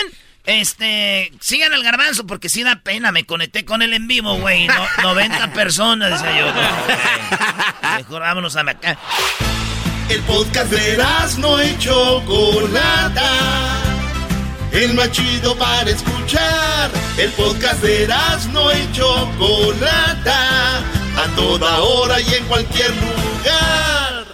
Este, 0.46 1.32
sigan 1.40 1.72
al 1.72 1.82
garbanzo 1.82 2.26
porque 2.26 2.48
sí 2.48 2.62
da 2.62 2.76
pena. 2.82 3.12
Me 3.12 3.24
conecté 3.24 3.64
con 3.64 3.82
él 3.82 3.94
en 3.94 4.06
vivo, 4.06 4.36
güey. 4.36 4.66
No, 4.66 4.86
90 5.02 5.52
personas, 5.54 6.10
decía 6.22 6.38
yo. 6.38 6.52
No. 6.52 7.96
Mejor 7.96 8.20
vámonos 8.20 8.56
a 8.56 8.60
acá. 8.60 8.98
El 10.08 10.20
podcast 10.22 10.70
de 10.70 11.02
no 11.38 11.62
y 11.62 11.78
Chocolata. 11.78 13.30
El 14.70 14.92
más 14.94 15.10
chido 15.12 15.56
para 15.56 15.88
escuchar. 15.88 16.90
El 17.16 17.30
podcast 17.32 17.80
de 17.82 18.06
no 18.52 18.70
y 18.72 18.92
Chocolata. 18.92 20.78
A 21.16 21.26
toda 21.36 21.80
hora 21.80 22.20
y 22.20 22.34
en 22.34 22.44
cualquier 22.44 22.90
lugar. 22.90 24.24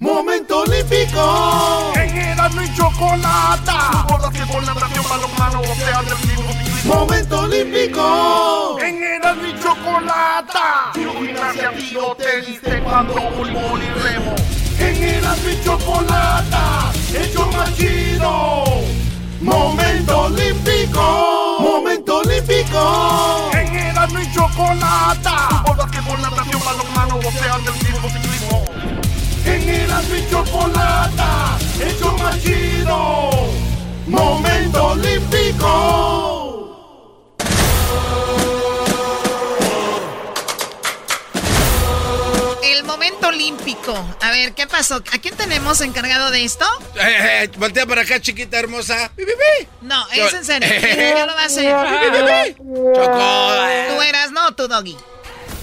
Momento 0.00 0.62
olímpico. 0.62 1.92
En 1.94 2.16
Erasmo 2.16 2.62
y 2.62 2.74
Chocolata. 2.74 3.61
Que 4.32 4.46
por 4.46 4.64
natación, 4.64 5.04
balonmano, 5.08 5.58
boxeo, 5.58 5.98
atletismo. 5.98 6.52
Momento 6.84 7.40
olímpico. 7.40 8.78
En 8.80 9.02
Erasmo 9.02 9.46
y 9.46 9.60
Chocolata. 9.60 10.92
Gimnasia, 10.94 11.72
tiro, 11.76 12.16
tenis, 12.16 12.60
taekwondo, 12.62 13.14
fútbol 13.14 13.82
y 13.82 13.90
remo. 14.02 14.34
En 14.78 15.02
Erasmo 15.02 15.50
y 15.50 15.64
Chocolata. 15.64 16.92
Hecho 17.14 17.46
más 17.52 17.76
chido. 17.76 18.64
Momento 19.40 20.18
olímpico. 20.20 21.56
Momento 21.60 22.18
olímpico. 22.18 23.50
En 23.52 23.74
Erasmo 23.74 24.18
y 24.18 24.32
Chocolata. 24.32 25.64
Que 25.90 26.00
por 26.02 26.18
natación, 26.20 26.62
balonmano, 26.64 27.14
boxeo, 27.16 27.54
atletismo, 27.54 28.08
ciclismo. 28.08 28.64
En 29.44 29.68
Erasmo 29.68 30.14
y 30.16 30.30
Chocolata. 30.30 31.58
Hecho 31.80 32.16
más 32.18 32.40
chido. 32.40 33.61
Momento 34.06 34.84
olímpico. 34.92 35.68
El 42.62 42.84
momento 42.84 43.28
olímpico. 43.28 44.16
A 44.22 44.30
ver, 44.30 44.52
¿qué 44.54 44.66
pasó? 44.66 44.96
¿A 44.96 45.18
quién 45.18 45.34
tenemos 45.36 45.80
encargado 45.80 46.30
de 46.30 46.44
esto? 46.44 46.64
Eh, 46.96 47.44
eh, 47.44 47.50
voltea 47.58 47.86
para 47.86 48.02
acá, 48.02 48.20
chiquita 48.20 48.58
hermosa. 48.58 49.10
Pi, 49.16 49.24
pi, 49.24 49.32
pi. 49.32 49.68
No, 49.82 50.04
Yo- 50.14 50.26
es 50.28 50.34
en 50.34 50.44
serio. 50.44 50.68
¿Quién 50.80 51.26
lo 51.26 51.34
va 51.34 51.42
a 51.42 51.46
hacer? 51.46 52.56
Choco. 52.94 53.94
Tú 53.96 54.02
eras, 54.02 54.30
no, 54.32 54.52
tú, 54.54 54.68
Doggy. 54.68 54.96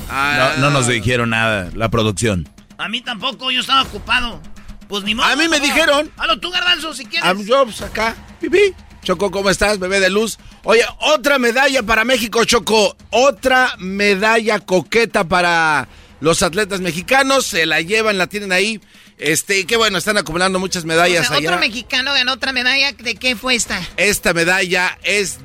No, 0.09 0.57
no 0.57 0.69
nos 0.71 0.87
dijeron 0.87 1.29
nada, 1.29 1.69
la 1.75 1.89
producción. 1.89 2.49
A 2.77 2.89
mí 2.89 3.01
tampoco, 3.01 3.51
yo 3.51 3.61
estaba 3.61 3.83
ocupado. 3.83 4.41
Pues 4.89 5.03
ni 5.05 5.15
modo. 5.15 5.27
A 5.27 5.35
mí 5.37 5.47
me 5.47 5.59
no. 5.59 5.63
dijeron. 5.65 6.11
Halo 6.17 6.37
tú, 6.39 6.51
garbanzo, 6.51 6.93
si 6.93 7.05
quieres. 7.05 7.25
I'm 7.29 7.47
Jobs 7.47 7.81
acá. 7.81 8.15
Pipi. 8.41 8.73
Choco, 9.03 9.31
¿cómo 9.31 9.49
estás, 9.49 9.79
bebé 9.79 10.01
de 10.01 10.09
luz? 10.09 10.37
Oye, 10.63 10.83
otra 10.99 11.39
medalla 11.39 11.81
para 11.83 12.03
México, 12.03 12.43
Choco. 12.43 12.97
Otra 13.11 13.73
medalla 13.77 14.59
coqueta 14.59 15.23
para 15.23 15.87
los 16.19 16.43
atletas 16.43 16.81
mexicanos. 16.81 17.45
Se 17.45 17.65
la 17.65 17.79
llevan, 17.79 18.17
la 18.17 18.27
tienen 18.27 18.51
ahí. 18.51 18.81
Este, 19.17 19.59
y 19.59 19.65
qué 19.65 19.77
bueno, 19.77 19.97
están 19.97 20.17
acumulando 20.17 20.59
muchas 20.59 20.83
O 20.83 20.87
medallas 20.87 21.27
sea, 21.27 21.37
allá. 21.37 21.49
otro 21.49 21.59
mexicano 21.61 22.13
ganó 22.13 22.33
otra 22.33 22.51
medalla. 22.51 22.91
¿De 22.93 23.15
qué 23.15 23.35
fue 23.37 23.55
esta? 23.55 23.79
Esta 23.95 24.33
medalla 24.33 24.97
es. 25.03 25.37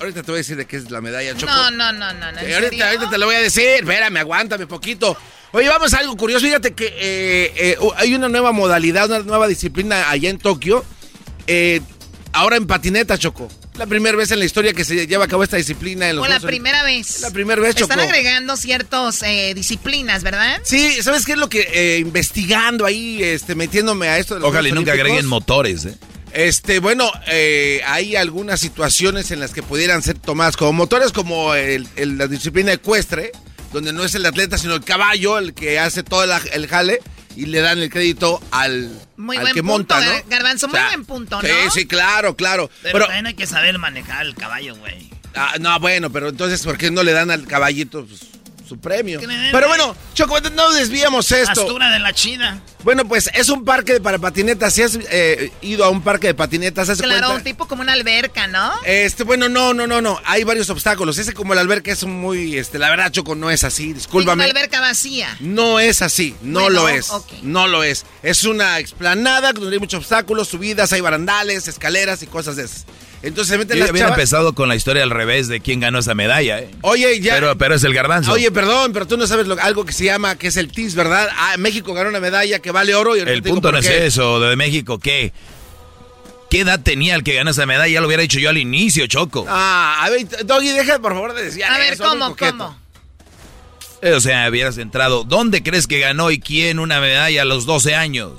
Ahorita 0.00 0.22
te 0.22 0.30
voy 0.30 0.36
a 0.36 0.38
decir 0.38 0.56
de 0.56 0.66
qué 0.66 0.76
es 0.76 0.90
la 0.90 1.00
medalla, 1.00 1.36
Choco. 1.36 1.52
No, 1.52 1.70
no, 1.70 1.92
no, 1.92 2.12
no. 2.14 2.32
no 2.32 2.38
¿en 2.38 2.46
Sí, 2.46 2.52
ahorita, 2.52 2.70
serio? 2.70 2.84
ahorita 2.86 3.10
te 3.10 3.18
lo 3.18 3.26
voy 3.26 3.34
a 3.34 3.40
decir. 3.40 3.66
Espérame, 3.80 4.16
aguántame 4.18 4.66
poquito. 4.66 5.16
Oye, 5.52 5.68
vamos 5.68 5.92
a 5.94 5.98
algo 5.98 6.16
curioso. 6.16 6.44
Fíjate 6.46 6.72
que 6.72 6.86
eh, 6.86 7.52
eh, 7.56 7.76
hay 7.96 8.14
una 8.14 8.28
nueva 8.28 8.52
modalidad, 8.52 9.06
una 9.06 9.18
nueva 9.20 9.46
disciplina 9.48 10.08
allá 10.10 10.30
en 10.30 10.38
Tokio. 10.38 10.84
Eh, 11.46 11.80
ahora 12.32 12.56
en 12.56 12.66
patineta, 12.66 13.18
Choco. 13.18 13.48
La 13.76 13.86
primera 13.86 14.16
vez 14.16 14.30
en 14.30 14.38
la 14.38 14.44
historia 14.44 14.74
que 14.74 14.84
se 14.84 15.06
lleva 15.06 15.24
a 15.24 15.28
cabo 15.28 15.42
esta 15.44 15.56
disciplina 15.56 16.08
en 16.08 16.16
los 16.16 16.26
Fue 16.26 16.34
la 16.34 16.40
primera 16.40 16.82
vez. 16.84 17.20
La 17.22 17.30
primera 17.30 17.60
vez, 17.60 17.70
Están 17.76 17.98
Choco. 17.98 18.02
agregando 18.02 18.56
ciertas 18.56 19.20
disciplinas, 19.54 20.22
¿verdad? 20.22 20.60
Sí, 20.62 21.02
¿sabes 21.02 21.24
qué 21.24 21.32
es 21.32 21.38
lo 21.38 21.48
que 21.48 21.66
eh, 21.72 21.98
investigando 21.98 22.84
ahí, 22.84 23.22
este, 23.22 23.54
metiéndome 23.54 24.08
a 24.08 24.18
esto 24.18 24.34
de 24.34 24.40
los 24.40 24.50
Ojalá 24.50 24.68
y 24.68 24.72
nunca 24.72 24.92
agreguen 24.92 25.26
motores, 25.26 25.86
¿eh? 25.86 25.94
Este, 26.34 26.78
bueno, 26.80 27.10
eh, 27.28 27.80
hay 27.86 28.16
algunas 28.16 28.60
situaciones 28.60 29.30
en 29.30 29.40
las 29.40 29.52
que 29.52 29.62
pudieran 29.62 30.02
ser 30.02 30.18
tomadas 30.18 30.56
como 30.56 30.72
motores, 30.74 31.12
como 31.12 31.54
el- 31.54 31.88
el- 31.96 32.16
la 32.18 32.26
disciplina 32.26 32.72
ecuestre, 32.72 33.32
donde 33.72 33.92
no 33.92 34.04
es 34.04 34.14
el 34.14 34.26
atleta, 34.26 34.58
sino 34.58 34.74
el 34.74 34.84
caballo 34.84 35.38
el 35.38 35.54
que 35.54 35.78
hace 35.78 36.02
todo 36.02 36.24
el, 36.24 36.30
el 36.52 36.66
jale 36.68 37.00
y 37.36 37.46
le 37.46 37.60
dan 37.60 37.78
el 37.78 37.88
crédito 37.90 38.40
al, 38.50 38.90
Muy 39.16 39.36
al 39.38 39.42
buen 39.44 39.54
que 39.54 39.62
punto, 39.62 39.94
monta, 39.94 40.00
¿no? 40.00 40.12
Gar- 40.12 40.24
Garbanzo, 40.28 40.68
muy 40.68 40.76
O 40.76 40.80
sea, 40.80 40.88
buen 40.88 41.04
punto, 41.06 41.40
¿no? 41.40 41.48
Sí, 41.48 41.54
sí, 41.72 41.86
claro, 41.86 42.36
claro. 42.36 42.70
Pero, 42.82 42.92
Pero, 42.92 43.04
también 43.06 43.26
hay 43.26 43.34
que 43.34 43.46
saber 43.46 43.78
manejar 43.78 44.26
el 44.26 44.34
caballo, 44.34 44.76
güey. 44.76 45.08
ah, 45.34 45.54
no, 45.60 45.78
bueno, 45.80 46.10
pero 46.12 46.28
entonces, 46.28 46.62
¿por 46.62 46.76
qué 46.76 46.90
no 46.90 47.02
le 47.02 47.12
dan 47.12 47.30
al 47.30 47.46
caballito 47.46 48.04
pues, 48.04 48.20
su 48.72 48.80
premio? 48.80 49.20
Pero 49.52 49.68
bueno, 49.68 49.94
Choco, 50.14 50.40
no 50.40 50.72
desviamos 50.72 51.30
esto. 51.30 51.54
Pastura 51.62 51.90
de 51.90 51.98
la 51.98 52.12
China. 52.12 52.62
Bueno, 52.84 53.06
pues 53.06 53.30
es 53.34 53.48
un 53.48 53.64
parque 53.64 54.00
para 54.00 54.18
patinetas. 54.18 54.74
Si 54.74 54.82
has 54.82 54.98
eh, 55.10 55.52
ido 55.60 55.84
a 55.84 55.90
un 55.90 56.02
parque 56.02 56.28
de 56.28 56.34
patinetas, 56.34 56.88
¿haz 56.88 56.98
de 56.98 57.04
Claro, 57.04 57.26
cuenta? 57.28 57.36
un 57.36 57.44
tipo 57.44 57.68
como 57.68 57.82
una 57.82 57.92
alberca, 57.92 58.46
¿no? 58.46 58.72
Este, 58.84 59.24
bueno, 59.24 59.48
no, 59.48 59.74
no, 59.74 59.86
no, 59.86 60.00
no. 60.00 60.20
Hay 60.24 60.44
varios 60.44 60.70
obstáculos. 60.70 61.18
Ese 61.18 61.34
como 61.34 61.52
el 61.52 61.58
alberca 61.58 61.92
es 61.92 62.04
muy, 62.04 62.56
este, 62.58 62.78
la 62.78 62.88
verdad, 62.90 63.12
Choco, 63.12 63.34
no 63.34 63.50
es 63.50 63.62
así. 63.64 63.92
Discúlpame. 63.92 64.44
Una 64.44 64.50
alberca 64.50 64.80
vacía. 64.80 65.36
No 65.40 65.78
es 65.78 66.02
así, 66.02 66.34
no 66.42 66.60
Bueno, 66.62 66.80
lo 66.82 66.88
es. 66.88 67.12
No 67.42 67.66
lo 67.68 67.84
es. 67.84 68.04
Es 68.22 68.44
una 68.44 68.78
explanada 68.78 69.52
donde 69.52 69.74
hay 69.74 69.78
muchos 69.80 69.98
obstáculos, 70.00 70.48
subidas, 70.48 70.92
hay 70.92 71.00
barandales, 71.02 71.68
escaleras 71.68 72.22
y 72.22 72.26
cosas 72.26 72.56
de 72.56 72.64
esas. 72.64 72.86
Entonces 73.22 73.52
se 73.52 73.58
meten 73.58 73.76
Yo 73.78 73.84
las 73.84 73.90
hubiera 73.92 74.08
chavas. 74.08 74.18
empezado 74.18 74.52
con 74.54 74.68
la 74.68 74.74
historia 74.74 75.02
al 75.04 75.10
revés 75.10 75.46
de 75.46 75.60
quién 75.60 75.78
ganó 75.78 76.00
esa 76.00 76.12
medalla, 76.14 76.58
¿eh? 76.60 76.70
Oye, 76.80 77.20
ya. 77.20 77.34
Pero, 77.34 77.56
pero 77.56 77.76
es 77.76 77.84
el 77.84 77.94
garbanzo. 77.94 78.32
Oye, 78.32 78.50
perdón, 78.50 78.92
pero 78.92 79.06
tú 79.06 79.16
no 79.16 79.26
sabes 79.28 79.46
lo- 79.46 79.60
algo 79.60 79.84
que 79.84 79.92
se 79.92 80.04
llama, 80.06 80.36
que 80.36 80.48
es 80.48 80.56
el 80.56 80.72
TIS, 80.72 80.94
¿verdad? 80.96 81.28
Ah, 81.36 81.54
México 81.56 81.94
ganó 81.94 82.08
una 82.10 82.18
medalla 82.20 82.58
que 82.58 82.72
vale 82.72 82.94
oro 82.96 83.16
y 83.16 83.20
el 83.20 83.40
digo 83.40 83.54
punto 83.54 83.70
no 83.70 83.78
es 83.78 83.86
eso, 83.88 84.40
de 84.40 84.56
México, 84.56 84.98
¿qué? 84.98 85.32
¿Qué 86.50 86.60
edad 86.60 86.80
tenía 86.82 87.14
el 87.14 87.22
que 87.22 87.34
ganó 87.34 87.50
esa 87.52 87.64
medalla? 87.64 87.92
Ya 87.92 88.00
lo 88.00 88.08
hubiera 88.08 88.22
dicho 88.22 88.38
yo 88.40 88.50
al 88.50 88.58
inicio, 88.58 89.06
Choco. 89.06 89.46
Ah, 89.48 90.02
a 90.04 90.10
ver, 90.10 90.26
Doggy, 90.44 90.70
deja 90.70 90.98
por 90.98 91.12
favor 91.12 91.32
de 91.34 91.44
decir 91.44 91.64
A 91.64 91.78
ver, 91.78 91.92
eso, 91.94 92.04
¿cómo, 92.04 92.36
cómo? 92.36 92.76
Eh, 94.02 94.12
O 94.14 94.20
sea, 94.20 94.48
hubieras 94.50 94.76
entrado. 94.78 95.22
¿Dónde 95.24 95.62
crees 95.62 95.86
que 95.86 96.00
ganó 96.00 96.30
y 96.32 96.40
quién 96.40 96.78
una 96.80 97.00
medalla 97.00 97.42
a 97.42 97.44
los 97.44 97.64
12 97.66 97.94
años? 97.94 98.32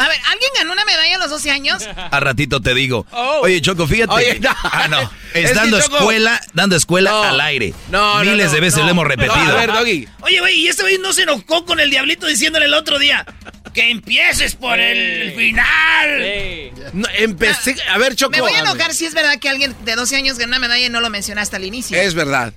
A 0.00 0.08
ver, 0.08 0.18
¿alguien 0.30 0.50
ganó 0.56 0.72
una 0.72 0.84
medalla 0.84 1.16
a 1.16 1.18
los 1.18 1.30
12 1.30 1.50
años? 1.50 1.86
A 1.96 2.20
ratito 2.20 2.60
te 2.60 2.74
digo. 2.74 3.06
Oye, 3.42 3.60
Choco, 3.60 3.86
fíjate. 3.86 4.12
Oye, 4.12 4.40
no. 4.40 4.50
Ah, 4.64 4.88
no. 4.88 5.10
Es, 5.34 5.54
dando 5.54 5.78
Choco- 5.80 5.98
escuela, 5.98 6.40
dando 6.54 6.74
escuela 6.74 7.28
al 7.28 7.40
aire. 7.40 7.72
No, 7.90 8.24
no, 8.24 8.30
Miles 8.32 8.46
no, 8.46 8.52
de 8.52 8.60
veces 8.60 8.78
no. 8.80 8.84
lo 8.86 8.90
hemos 8.90 9.06
repetido. 9.06 9.36
No, 9.36 9.52
a 9.52 9.54
ver, 9.54 9.72
Doggy. 9.72 10.08
Oye, 10.22 10.40
güey, 10.40 10.60
y 10.60 10.68
este 10.68 10.82
güey 10.82 10.98
no 10.98 11.12
se 11.12 11.22
enojó 11.22 11.64
con 11.64 11.78
el 11.78 11.88
diablito 11.90 12.26
diciéndole 12.26 12.66
el 12.66 12.74
otro 12.74 12.98
día 12.98 13.24
que 13.72 13.90
empieces 13.90 14.56
por 14.56 14.80
el 14.80 15.32
final. 15.34 16.72
No, 16.94 17.06
empecé. 17.16 17.76
A 17.90 17.98
ver, 17.98 18.16
Choco. 18.16 18.32
Me 18.32 18.40
voy 18.40 18.52
a 18.54 18.58
enojar 18.60 18.92
si 18.92 19.06
es 19.06 19.14
verdad 19.14 19.38
que 19.38 19.48
alguien 19.48 19.76
de 19.84 19.94
12 19.94 20.16
años 20.16 20.36
ganó 20.38 20.50
una 20.50 20.58
medalla 20.58 20.86
y 20.86 20.90
no 20.90 21.00
lo 21.00 21.10
mencionaste 21.10 21.54
al 21.56 21.64
inicio. 21.64 21.96
Es 21.96 22.14
verdad. 22.14 22.52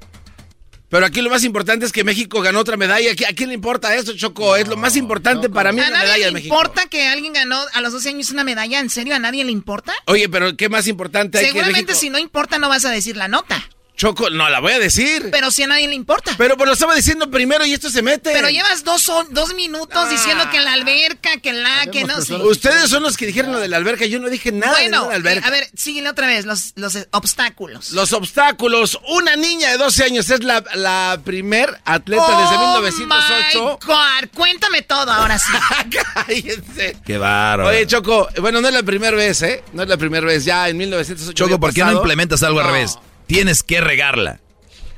Pero 0.93 1.07
aquí 1.07 1.23
lo 1.23 1.31
más 1.31 1.43
importante 1.43 1.87
es 1.87 1.91
que 1.91 2.03
México 2.03 2.39
ganó 2.41 2.59
otra 2.59 2.77
medalla. 2.77 3.09
¿A 3.27 3.33
quién 3.33 3.49
le 3.49 3.55
importa 3.55 3.95
eso, 3.95 4.13
Choco? 4.15 4.55
es 4.55 4.67
lo 4.67 4.77
más 4.77 4.95
importante 4.95 5.49
para 5.49 5.71
mí 5.71 5.79
¿A 5.79 5.85
la 5.85 5.89
nadie 5.89 6.03
medalla 6.03 6.19
le 6.19 6.25
de 6.25 6.31
México. 6.33 6.53
importa 6.53 6.85
que 6.85 7.07
alguien 7.07 7.33
ganó 7.33 7.59
a 7.73 7.81
los 7.81 7.93
12 7.93 8.09
años 8.09 8.29
una 8.29 8.43
medalla? 8.43 8.79
¿En 8.79 8.91
serio? 8.91 9.15
¿A 9.15 9.17
nadie 9.17 9.43
le 9.43 9.51
importa? 9.51 9.91
Oye, 10.05 10.29
pero 10.29 10.55
¿qué 10.55 10.69
más 10.69 10.85
importante 10.85 11.39
hay 11.39 11.45
que 11.45 11.49
Seguramente 11.49 11.93
México? 11.93 11.99
si 11.99 12.11
no 12.11 12.19
importa 12.19 12.59
no 12.59 12.69
vas 12.69 12.85
a 12.85 12.91
decir 12.91 13.17
la 13.17 13.27
nota. 13.27 13.67
Choco, 13.95 14.29
no 14.31 14.49
la 14.49 14.59
voy 14.59 14.73
a 14.73 14.79
decir. 14.79 15.29
Pero 15.31 15.51
si 15.51 15.63
a 15.63 15.67
nadie 15.67 15.87
le 15.87 15.93
importa. 15.95 16.33
Pero 16.37 16.57
pues 16.57 16.67
lo 16.67 16.73
estaba 16.73 16.95
diciendo 16.95 17.29
primero 17.29 17.63
y 17.65 17.73
esto 17.73 17.89
se 17.91 18.01
mete. 18.01 18.31
Pero 18.33 18.49
llevas 18.49 18.83
dos, 18.83 19.09
dos 19.29 19.53
minutos 19.53 19.95
Ah. 19.95 20.09
diciendo 20.09 20.49
que 20.51 20.59
la 20.61 20.73
alberca, 20.73 21.37
que 21.37 21.53
la, 21.53 21.85
que 21.91 22.03
no 22.03 22.19
sé. 22.21 22.33
Ustedes 22.35 22.89
son 22.89 23.03
los 23.03 23.15
que 23.17 23.27
dijeron 23.27 23.51
lo 23.51 23.59
de 23.59 23.67
la 23.67 23.77
alberca. 23.77 24.05
Yo 24.05 24.19
no 24.19 24.29
dije 24.29 24.51
nada 24.51 24.73
de 24.79 24.89
Bueno, 24.89 25.09
la 25.09 25.15
alberca. 25.15 25.45
eh, 25.45 25.47
a 25.47 25.51
ver, 25.51 25.69
síguele 25.77 26.09
otra 26.09 26.25
vez, 26.27 26.45
los, 26.45 26.73
los 26.75 26.97
obstáculos. 27.11 27.91
Los 27.91 28.13
obstáculos. 28.13 28.99
Una 29.09 29.35
niña 29.35 29.69
de 29.71 29.77
12 29.77 30.03
años 30.05 30.29
es 30.29 30.43
la, 30.43 30.63
la 30.73 31.19
primer 31.23 31.79
atleta 31.85 32.23
Oh 32.25 32.41
desde 32.41 32.57
1908. 32.57 33.79
my 33.81 33.85
God, 33.85 34.29
cuéntame 34.35 34.81
todo 34.81 35.11
ahora 35.11 35.37
sí. 35.37 35.53
Cállense. 36.13 36.97
Qué 37.05 37.17
bárbaro. 37.17 37.69
Oye, 37.69 37.85
Choco, 37.87 38.27
bueno, 38.41 38.59
no 38.61 38.67
es 38.67 38.73
la 38.73 38.83
primera 38.83 39.15
vez, 39.15 39.41
¿eh? 39.43 39.63
No 39.73 39.83
es 39.83 39.89
la 39.89 39.97
primera 39.97 40.25
vez. 40.25 40.45
Ya 40.45 40.67
en 40.69 40.77
1908. 40.77 41.33
Choco, 41.33 41.59
¿por 41.59 41.73
qué 41.73 41.83
no 41.83 41.91
implementas 41.93 42.41
algo 42.43 42.59
al 42.59 42.65
revés? 42.67 42.97
Tienes 43.27 43.63
que 43.63 43.81
regarla. 43.81 44.39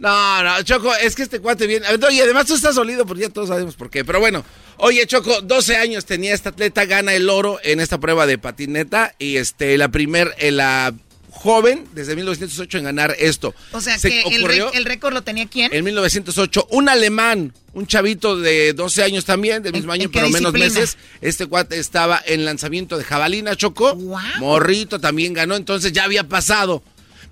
No, 0.00 0.42
no, 0.42 0.62
Choco, 0.62 0.94
es 0.96 1.14
que 1.14 1.22
este 1.22 1.40
cuate 1.40 1.66
viene. 1.66 1.86
Oye, 2.08 2.22
además 2.22 2.46
tú 2.46 2.54
estás 2.54 2.74
dolido 2.74 3.04
porque 3.04 3.24
ya 3.24 3.28
todos 3.28 3.48
sabemos 3.48 3.76
por 3.76 3.90
qué. 3.90 4.02
Pero 4.02 4.18
bueno, 4.18 4.42
oye, 4.78 5.06
Choco, 5.06 5.42
12 5.42 5.76
años 5.76 6.06
tenía 6.06 6.32
esta 6.32 6.48
atleta, 6.48 6.86
gana 6.86 7.12
el 7.12 7.28
oro 7.28 7.58
en 7.62 7.80
esta 7.80 8.00
prueba 8.00 8.26
de 8.26 8.38
patineta. 8.38 9.14
Y 9.18 9.36
este, 9.36 9.76
la 9.76 9.90
primer, 9.90 10.34
eh, 10.38 10.52
la 10.52 10.94
joven 11.30 11.86
desde 11.94 12.16
1908 12.16 12.78
en 12.78 12.84
ganar 12.84 13.14
esto. 13.18 13.54
O 13.72 13.80
sea 13.80 13.98
Se 13.98 14.10
que 14.10 14.22
ocurrió 14.24 14.72
el 14.72 14.84
récord 14.84 15.14
lo 15.14 15.22
tenía 15.22 15.46
quién? 15.46 15.72
En 15.72 15.84
1908, 15.84 16.68
un 16.70 16.88
alemán, 16.88 17.52
un 17.72 17.86
chavito 17.86 18.36
de 18.36 18.72
12 18.72 19.02
años 19.02 19.24
también, 19.24 19.62
del 19.62 19.72
mismo 19.72 19.92
año, 19.92 20.04
en 20.04 20.10
pero 20.10 20.28
menos 20.28 20.52
disciplina? 20.52 20.80
meses. 20.80 20.98
Este 21.20 21.46
cuate 21.46 21.78
estaba 21.78 22.20
en 22.26 22.44
lanzamiento 22.44 22.98
de 22.98 23.04
jabalina, 23.04 23.56
Choco. 23.56 23.96
Morrito 24.38 25.00
también 25.00 25.32
ganó, 25.32 25.56
entonces 25.56 25.92
ya 25.92 26.04
había 26.04 26.28
pasado. 26.28 26.82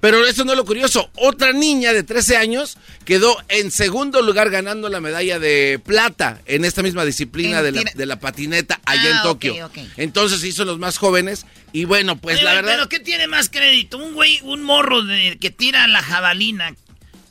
Pero 0.01 0.25
eso 0.25 0.45
no 0.45 0.53
es 0.53 0.57
lo 0.59 0.65
curioso. 0.65 1.11
Otra 1.17 1.53
niña 1.53 1.93
de 1.93 2.05
13 2.05 2.37
años 2.37 2.79
quedó 3.05 3.37
en 3.49 3.73
segundo 3.73 4.23
lugar 4.23 4.49
ganando 4.49 4.89
la 4.89 5.01
medalla 5.01 5.41
de 5.41 5.81
plata 5.85 6.41
en 6.47 6.65
esta 6.65 6.85
misma 6.85 7.05
disciplina 7.05 7.63
de 7.63 7.73
la, 7.73 7.83
de 7.93 8.07
la 8.07 8.21
patineta 8.21 8.81
allá 8.85 9.03
Ah, 9.03 9.11
en 9.11 9.17
ok, 9.17 9.23
Tokio. 9.25 9.67
ok. 9.67 9.79
Entonces 9.97 10.41
se 10.41 10.47
hizo 10.49 10.65
los 10.65 10.79
más 10.79 10.99
jóvenes 10.99 11.47
y 11.73 11.85
bueno, 11.85 12.17
pues 12.17 12.37
Oye, 12.37 12.45
la 12.45 12.55
verdad... 12.55 12.73
¿Pero 12.77 12.89
qué 12.89 13.01
tiene 13.01 13.27
más 13.27 13.49
crédito? 13.49 13.99
¿Un 13.99 14.15
güey, 14.15 14.39
un 14.45 14.63
morro 14.63 15.03
de, 15.03 15.37
que 15.41 15.51
tira 15.51 15.87
la 15.89 16.01
jabalina? 16.01 16.77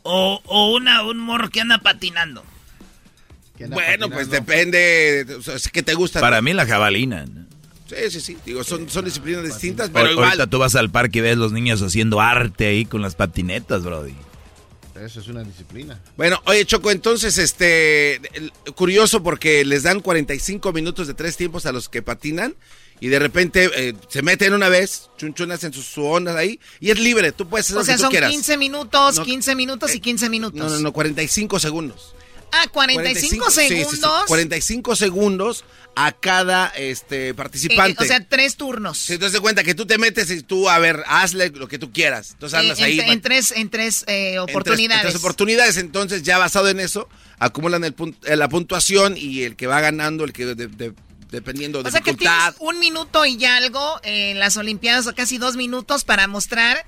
¿O, 0.03 0.41
o 0.45 0.75
una, 0.75 1.03
un 1.03 1.19
morro 1.19 1.49
que 1.49 1.61
anda 1.61 1.77
patinando? 1.77 2.43
Bueno, 3.69 4.09
pues 4.09 4.29
depende, 4.29 5.25
o 5.37 5.41
sea, 5.41 5.55
¿qué 5.71 5.81
te 5.81 5.95
gusta? 5.95 6.19
Para 6.19 6.41
mí 6.41 6.53
la 6.53 6.67
jabalina. 6.67 7.25
¿no? 7.25 7.46
Sí, 7.87 7.95
sí, 8.11 8.21
sí. 8.21 8.37
Digo, 8.45 8.63
son, 8.63 8.89
son 8.89 9.05
disciplinas 9.05 9.43
distintas, 9.45 9.89
pero 9.91 10.11
igual. 10.11 10.25
Ahorita 10.29 10.47
tú 10.47 10.59
vas 10.59 10.75
al 10.75 10.89
parque 10.89 11.19
y 11.19 11.21
ves 11.21 11.37
los 11.37 11.51
niños 11.51 11.81
haciendo 11.81 12.19
arte 12.19 12.67
ahí 12.67 12.85
con 12.85 13.01
las 13.01 13.15
patinetas, 13.15 13.83
brody. 13.83 14.13
Eso 15.03 15.19
es 15.19 15.27
una 15.27 15.43
disciplina. 15.43 16.01
Bueno, 16.17 16.41
oye, 16.45 16.65
Choco, 16.65 16.89
entonces, 16.91 17.37
este, 17.37 18.19
curioso 18.75 19.21
porque 19.21 19.63
les 19.63 19.83
dan 19.83 19.99
45 19.99 20.73
minutos 20.73 21.07
de 21.07 21.13
tres 21.13 21.37
tiempos 21.37 21.65
a 21.65 21.71
los 21.71 21.87
que 21.87 22.01
patinan 22.01 22.55
y 22.99 23.07
de 23.09 23.19
repente 23.19 23.69
eh, 23.75 23.93
se 24.09 24.23
meten 24.23 24.53
una 24.53 24.69
vez, 24.69 25.09
chunchunas 25.17 25.63
en 25.63 25.71
sus 25.71 25.85
su 25.85 26.03
ondas 26.03 26.35
ahí 26.35 26.59
y 26.79 26.89
es 26.89 26.99
libre, 26.99 27.31
tú 27.31 27.47
puedes 27.47 27.67
hacer 27.67 27.77
O 27.77 27.83
sea, 27.83 27.93
lo 27.93 27.97
que 27.97 27.99
tú 27.99 28.03
son 28.05 28.11
quieras. 28.11 28.31
15 28.31 28.57
minutos, 28.57 29.17
No, 29.17 29.23
15 29.23 29.55
minutos 29.55 29.95
y 29.95 29.99
15 29.99 30.29
minutos. 30.29 30.59
No, 30.59 30.69
no, 30.69 30.79
no, 30.79 30.91
45 30.91 31.59
segundos. 31.59 32.15
Ah, 32.51 32.67
45, 32.71 33.51
sí, 33.51 33.61
sí, 33.61 33.67
sí, 33.67 33.77
segundos. 33.85 34.23
45 34.27 34.95
segundos 34.95 35.65
a 35.95 36.11
cada 36.11 36.67
este 36.69 37.33
participante. 37.33 38.03
Eh, 38.03 38.05
o 38.05 38.07
sea, 38.07 38.25
tres 38.27 38.55
turnos. 38.55 38.97
Si 38.99 39.17
te 39.17 39.29
das 39.29 39.39
cuenta 39.41 39.63
que 39.63 39.75
tú 39.75 39.85
te 39.85 39.97
metes 39.97 40.29
y 40.31 40.41
tú, 40.43 40.69
a 40.69 40.79
ver, 40.79 41.03
hazle 41.07 41.49
lo 41.49 41.67
que 41.67 41.77
tú 41.79 41.91
quieras. 41.91 42.31
Entonces 42.31 42.57
Eh, 42.57 42.61
andas 42.61 42.79
en, 42.79 42.85
ahí. 42.85 42.99
en 42.99 43.21
tres, 43.21 43.51
en 43.51 43.69
tres 43.69 44.03
eh, 44.07 44.35
en 44.35 44.45
tres- 44.45 44.55
oportunidades. 44.55 45.03
en 45.03 45.09
tres 45.09 45.19
oportunidades. 45.19 45.77
Entonces, 45.77 46.23
ya 46.23 46.37
basado 46.37 46.69
en 46.69 46.79
eso, 46.79 47.09
acumulan 47.39 47.83
el 47.83 47.95
la 48.23 48.47
puntuación 48.49 49.15
y 49.17 49.43
el 49.43 49.55
que 49.55 49.67
va 49.67 49.81
ganando, 49.81 50.23
el 50.23 50.33
que 50.33 50.45
de- 50.45 50.67
de- 50.67 50.93
dependiendo 51.31 51.83
de 51.83 51.89
o 51.89 51.91
sea 51.91 51.99
que 52.01 52.11
dificultad. 52.11 52.53
tienes 52.55 52.61
un 52.61 52.79
minuto 52.79 53.25
y 53.25 53.43
algo 53.43 53.99
en 54.03 54.39
las 54.39 54.55
Olimpiadas, 54.55 55.07
o 55.07 55.13
casi 55.15 55.37
dos 55.37 55.55
minutos 55.57 56.05
para 56.05 56.27
mostrar 56.27 56.85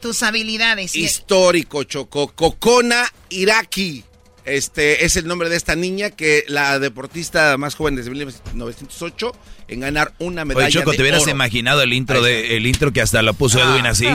tus 0.00 0.22
habilidades. 0.22 0.94
Histórico, 0.96 1.84
Choco. 1.84 2.28
Kokona 2.34 3.12
Iraki. 3.28 4.04
Este 4.44 5.04
es 5.04 5.16
el 5.16 5.26
nombre 5.28 5.48
de 5.48 5.56
esta 5.56 5.76
niña 5.76 6.10
que 6.10 6.44
la 6.48 6.78
deportista 6.80 7.56
más 7.58 7.74
joven 7.76 7.94
desde 7.96 8.10
1908 8.10 9.32
en 9.68 9.80
ganar 9.80 10.12
una 10.18 10.44
medalla 10.44 10.66
Oye, 10.66 10.72
Choco, 10.80 10.90
de 10.90 10.96
¿te 10.96 11.02
hubieras 11.02 11.22
oro. 11.22 11.30
imaginado 11.30 11.82
el 11.82 11.92
intro 11.92 12.22
de 12.22 12.56
el 12.56 12.66
intro 12.66 12.92
que 12.92 13.00
hasta 13.00 13.22
lo 13.22 13.34
puso 13.34 13.60
Ah. 13.62 13.70
Edwin 13.72 13.86
así? 13.86 14.08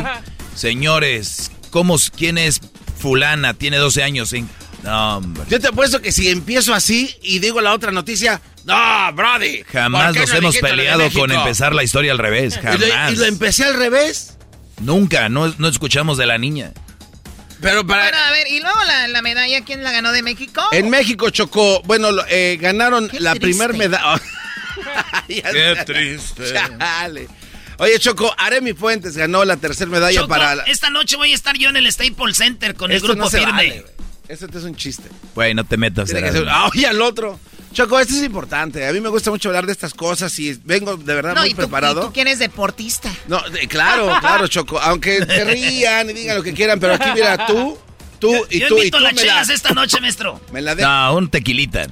Señores, 0.55 1.51
¿cómo, 1.71 1.97
¿quién 2.17 2.37
es 2.37 2.59
fulana? 2.99 3.53
Tiene 3.53 3.77
12 3.77 4.03
años. 4.03 4.33
en- 4.33 4.49
No, 4.83 5.17
hombre. 5.17 5.43
Yo 5.49 5.59
te 5.59 5.67
apuesto 5.67 6.01
que 6.01 6.11
si 6.11 6.27
empiezo 6.29 6.73
así 6.73 7.15
y 7.21 7.39
digo 7.39 7.61
la 7.61 7.73
otra 7.73 7.91
noticia, 7.91 8.41
no, 8.65 9.13
Brody. 9.13 9.63
Jamás 9.71 10.05
¿por 10.07 10.13
qué 10.13 10.19
nos 10.19 10.29
no 10.31 10.37
hemos 10.37 10.57
peleado 10.57 10.99
con 11.11 11.29
México?" 11.29 11.41
empezar 11.41 11.73
la 11.73 11.83
historia 11.83 12.11
al 12.11 12.17
revés. 12.17 12.59
Y 12.61 12.77
lo, 12.77 12.87
Jamás. 12.87 13.13
y 13.13 13.15
lo 13.15 13.25
empecé 13.25 13.63
al 13.63 13.75
revés. 13.75 14.37
Nunca, 14.81 15.29
no, 15.29 15.53
no 15.57 15.67
escuchamos 15.67 16.17
de 16.17 16.25
la 16.27 16.37
niña. 16.37 16.73
Pero 17.61 17.85
para... 17.85 18.03
Bueno, 18.03 18.17
a 18.17 18.31
ver, 18.31 18.47
y 18.47 18.59
luego 18.59 18.83
la, 18.85 19.07
la 19.07 19.21
medalla, 19.21 19.63
¿quién 19.63 19.83
la 19.83 19.91
ganó 19.91 20.11
de 20.11 20.21
México? 20.21 20.61
En 20.71 20.89
México 20.89 21.29
chocó, 21.29 21.81
bueno, 21.83 22.09
eh, 22.29 22.57
ganaron 22.61 23.09
la 23.19 23.31
triste. 23.31 23.39
primer 23.39 23.73
medalla. 23.73 24.21
Qué 25.27 25.75
triste. 25.85 26.53
Chale. 26.53 27.27
Oye, 27.79 27.99
Choco, 27.99 28.33
Aremi 28.37 28.73
Fuentes 28.73 29.15
ganó 29.15 29.45
la 29.45 29.57
tercera 29.57 29.89
medalla 29.89 30.15
Choco, 30.21 30.27
para 30.29 30.55
la... 30.55 30.63
esta 30.63 30.89
noche 30.89 31.15
voy 31.15 31.31
a 31.31 31.35
estar 31.35 31.55
yo 31.57 31.69
en 31.69 31.77
el 31.77 31.91
Staples 31.91 32.37
Center 32.37 32.73
con 32.73 32.91
el 32.91 32.99
grupo 32.99 33.15
no 33.15 33.29
se 33.29 33.37
firme. 33.37 33.51
vale. 33.51 33.85
Esto 34.27 34.45
es 34.57 34.63
un 34.63 34.75
chiste. 34.75 35.09
Güey, 35.35 35.53
no 35.53 35.63
te 35.63 35.77
metas. 35.77 36.11
Ah, 36.49 36.69
oye, 36.73 36.85
al 36.85 37.01
otro. 37.01 37.39
Choco, 37.77 37.99
esto 37.99 38.15
es 38.15 38.23
importante. 38.23 38.87
A 38.87 38.91
mí 38.91 38.99
me 38.99 39.09
gusta 39.09 39.29
mucho 39.29 39.49
hablar 39.49 39.67
de 39.67 39.71
estas 39.71 39.93
cosas 39.93 40.39
y 40.39 40.59
vengo 40.63 40.97
de 40.97 41.13
verdad 41.13 41.35
no, 41.35 41.41
muy 41.41 41.49
y 41.49 41.53
tú, 41.53 41.57
preparado. 41.57 42.01
y 42.01 42.05
tú 42.07 42.11
que 42.13 42.21
eres 42.21 42.39
deportista. 42.39 43.07
No, 43.27 43.39
de- 43.49 43.67
claro, 43.67 44.11
claro, 44.19 44.47
Choco. 44.47 44.79
Aunque 44.79 45.23
te 45.23 45.45
rían 45.45 46.09
y 46.09 46.13
digan 46.13 46.37
lo 46.37 46.41
que 46.41 46.53
quieran, 46.55 46.79
pero 46.79 46.95
aquí 46.95 47.09
mira, 47.13 47.45
tú, 47.45 47.77
tú 48.17 48.33
y 48.49 48.61
yo 48.61 48.67
tú 48.67 48.77
y 48.77 48.77
invito 48.79 48.97
tú 48.97 49.03
las 49.03 49.13
me 49.13 49.21
chelas 49.21 49.47
la, 49.49 49.53
esta 49.53 49.69
noche, 49.75 50.01
maestro. 50.01 50.41
me 50.51 50.61
la 50.63 50.73
de- 50.73 50.81
No, 50.81 51.15
un 51.17 51.29
tequilita. 51.29 51.85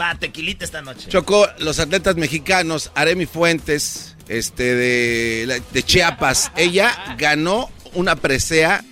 Va, 0.00 0.14
tequilita 0.14 0.64
esta 0.64 0.80
noche. 0.80 1.08
Choco, 1.08 1.48
los 1.58 1.80
atletas 1.80 2.14
mexicanos, 2.14 2.92
Aremi 2.94 3.26
Fuentes, 3.26 4.14
este 4.28 4.76
de, 4.76 5.60
de 5.72 5.82
Chiapas, 5.82 6.52
ella 6.54 7.16
ganó 7.18 7.68
una 7.94 8.14
presea, 8.14 8.84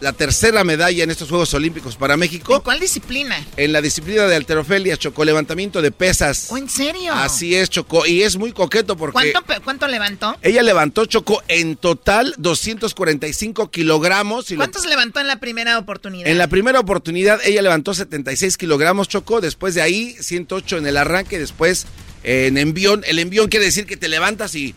la 0.00 0.12
tercera 0.12 0.64
medalla 0.64 1.02
en 1.04 1.10
estos 1.10 1.28
Juegos 1.28 1.54
Olímpicos 1.54 1.96
para 1.96 2.16
México. 2.16 2.62
¿Cuál 2.62 2.80
disciplina? 2.80 3.36
En 3.56 3.72
la 3.72 3.80
disciplina 3.80 4.24
de 4.26 4.36
alterofelia, 4.36 4.96
Choco, 4.96 5.24
levantamiento 5.24 5.80
de 5.80 5.90
pesas. 5.92 6.48
¿O 6.50 6.58
en 6.58 6.68
serio? 6.68 7.12
Así 7.14 7.54
es, 7.54 7.70
Choco, 7.70 8.04
y 8.06 8.22
es 8.22 8.36
muy 8.36 8.52
coqueto 8.52 8.96
porque 8.96 9.12
¿Cuánto, 9.32 9.42
pe- 9.42 9.60
¿Cuánto 9.60 9.86
levantó? 9.88 10.36
ella 10.42 10.62
levantó, 10.62 11.06
Choco, 11.06 11.42
en 11.48 11.76
total 11.76 12.34
245 12.38 13.70
kilogramos. 13.70 14.50
Y 14.50 14.54
lo- 14.54 14.58
¿Cuántos 14.58 14.84
levantó 14.86 15.20
en 15.20 15.26
la 15.28 15.36
primera 15.40 15.78
oportunidad? 15.78 16.28
en 16.30 16.38
la 16.38 16.48
primera 16.48 16.80
oportunidad 16.80 17.40
ella 17.44 17.62
levantó 17.62 17.94
76 17.94 18.56
kilogramos, 18.56 19.08
Choco. 19.08 19.40
Después 19.40 19.74
de 19.74 19.82
ahí 19.82 20.16
108 20.20 20.78
en 20.78 20.86
el 20.86 20.96
arranque, 20.96 21.38
después 21.38 21.86
en 22.22 22.58
envión. 22.58 23.02
El 23.06 23.18
envión 23.18 23.48
quiere 23.48 23.66
decir 23.66 23.86
que 23.86 23.96
te 23.96 24.08
levantas 24.08 24.54
y 24.54 24.74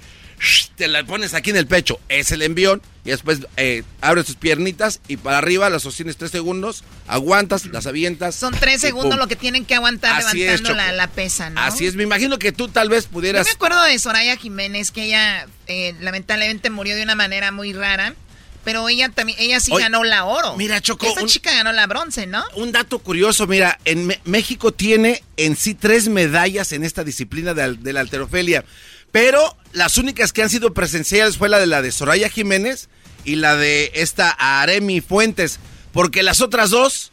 te 0.76 0.88
la 0.88 1.04
pones 1.04 1.34
aquí 1.34 1.50
en 1.50 1.56
el 1.58 1.68
pecho. 1.68 2.00
Es 2.10 2.32
el 2.32 2.42
envión. 2.42 2.82
Y 3.04 3.10
después 3.12 3.40
eh, 3.56 3.84
abres 4.02 4.26
tus 4.26 4.36
piernitas 4.36 5.00
y 5.08 5.16
para 5.16 5.38
arriba 5.38 5.70
las 5.70 5.84
sostienes 5.84 6.18
3 6.18 6.30
segundos, 6.30 6.84
aguantas, 7.08 7.66
las 7.68 7.88
avientas. 7.88 8.36
Son 8.36 8.54
tres 8.54 8.82
segundos 8.82 9.12
pum. 9.12 9.20
lo 9.20 9.28
que 9.28 9.38
tienen 9.38 9.64
que 9.64 9.76
aguantar 9.76 10.14
Así 10.20 10.44
es, 10.44 10.60
levantando 10.62 10.74
la, 10.76 10.92
la 10.92 11.08
pesa, 11.08 11.50
¿no? 11.50 11.62
Así 11.62 11.86
es, 11.88 11.96
me 11.96 12.04
imagino 12.04 12.38
que 12.38 12.52
tú 12.52 12.68
tal 12.68 12.90
vez 12.90 13.06
Yo 13.06 13.12
pudieras... 13.12 13.46
me 13.48 13.52
acuerdo 13.54 13.82
de 13.84 13.98
Soraya 13.98 14.36
Jiménez, 14.36 14.92
que 14.92 15.04
ella 15.06 15.48
eh, 15.68 15.96
lamentablemente 16.02 16.70
murió 16.70 16.98
de 16.98 17.04
una 17.04 17.16
manera 17.16 17.54
muy 17.54 17.72
rara, 17.72 18.14
pero 18.66 18.90
ella 18.90 19.08
también, 19.08 19.40
ella 19.40 19.62
sí 19.62 19.72
ganó 19.72 20.04
la 20.04 20.26
oro. 20.26 20.58
mira, 20.58 20.82
Choco, 20.82 21.06
Esta 21.08 21.22
un- 21.22 21.28
chica 21.30 21.54
ganó 21.54 21.72
la 21.72 21.88
bronce, 21.88 22.28
¿no? 22.28 22.44
Un 22.56 22.74
dato 22.74 23.00
curioso, 23.00 23.48
mira, 23.48 23.80
en 23.86 24.14
México 24.26 24.74
tiene 24.74 25.24
en 25.38 25.56
sí 25.56 25.76
tres 25.76 26.10
medallas 26.10 26.74
en 26.74 26.84
esta 26.84 27.06
disciplina 27.06 27.54
de 27.54 27.94
la 27.94 28.02
alterofelia, 28.02 28.66
pero 29.12 29.56
las 29.72 29.98
únicas 29.98 30.34
que 30.34 30.44
han 30.44 30.50
sido 30.50 30.74
presenciales 30.74 31.38
fue 31.38 31.50
la 31.50 31.60
de 31.60 31.68
la 31.68 31.82
de 31.82 31.92
Soraya 31.92 32.30
Jiménez 32.30 32.90
y 33.24 33.36
la 33.36 33.56
de 33.56 33.92
esta 33.96 34.30
Aremi 34.32 35.02
Fuentes, 35.02 35.60
porque 35.92 36.24
las 36.24 36.42
otras 36.42 36.70
dos 36.70 37.12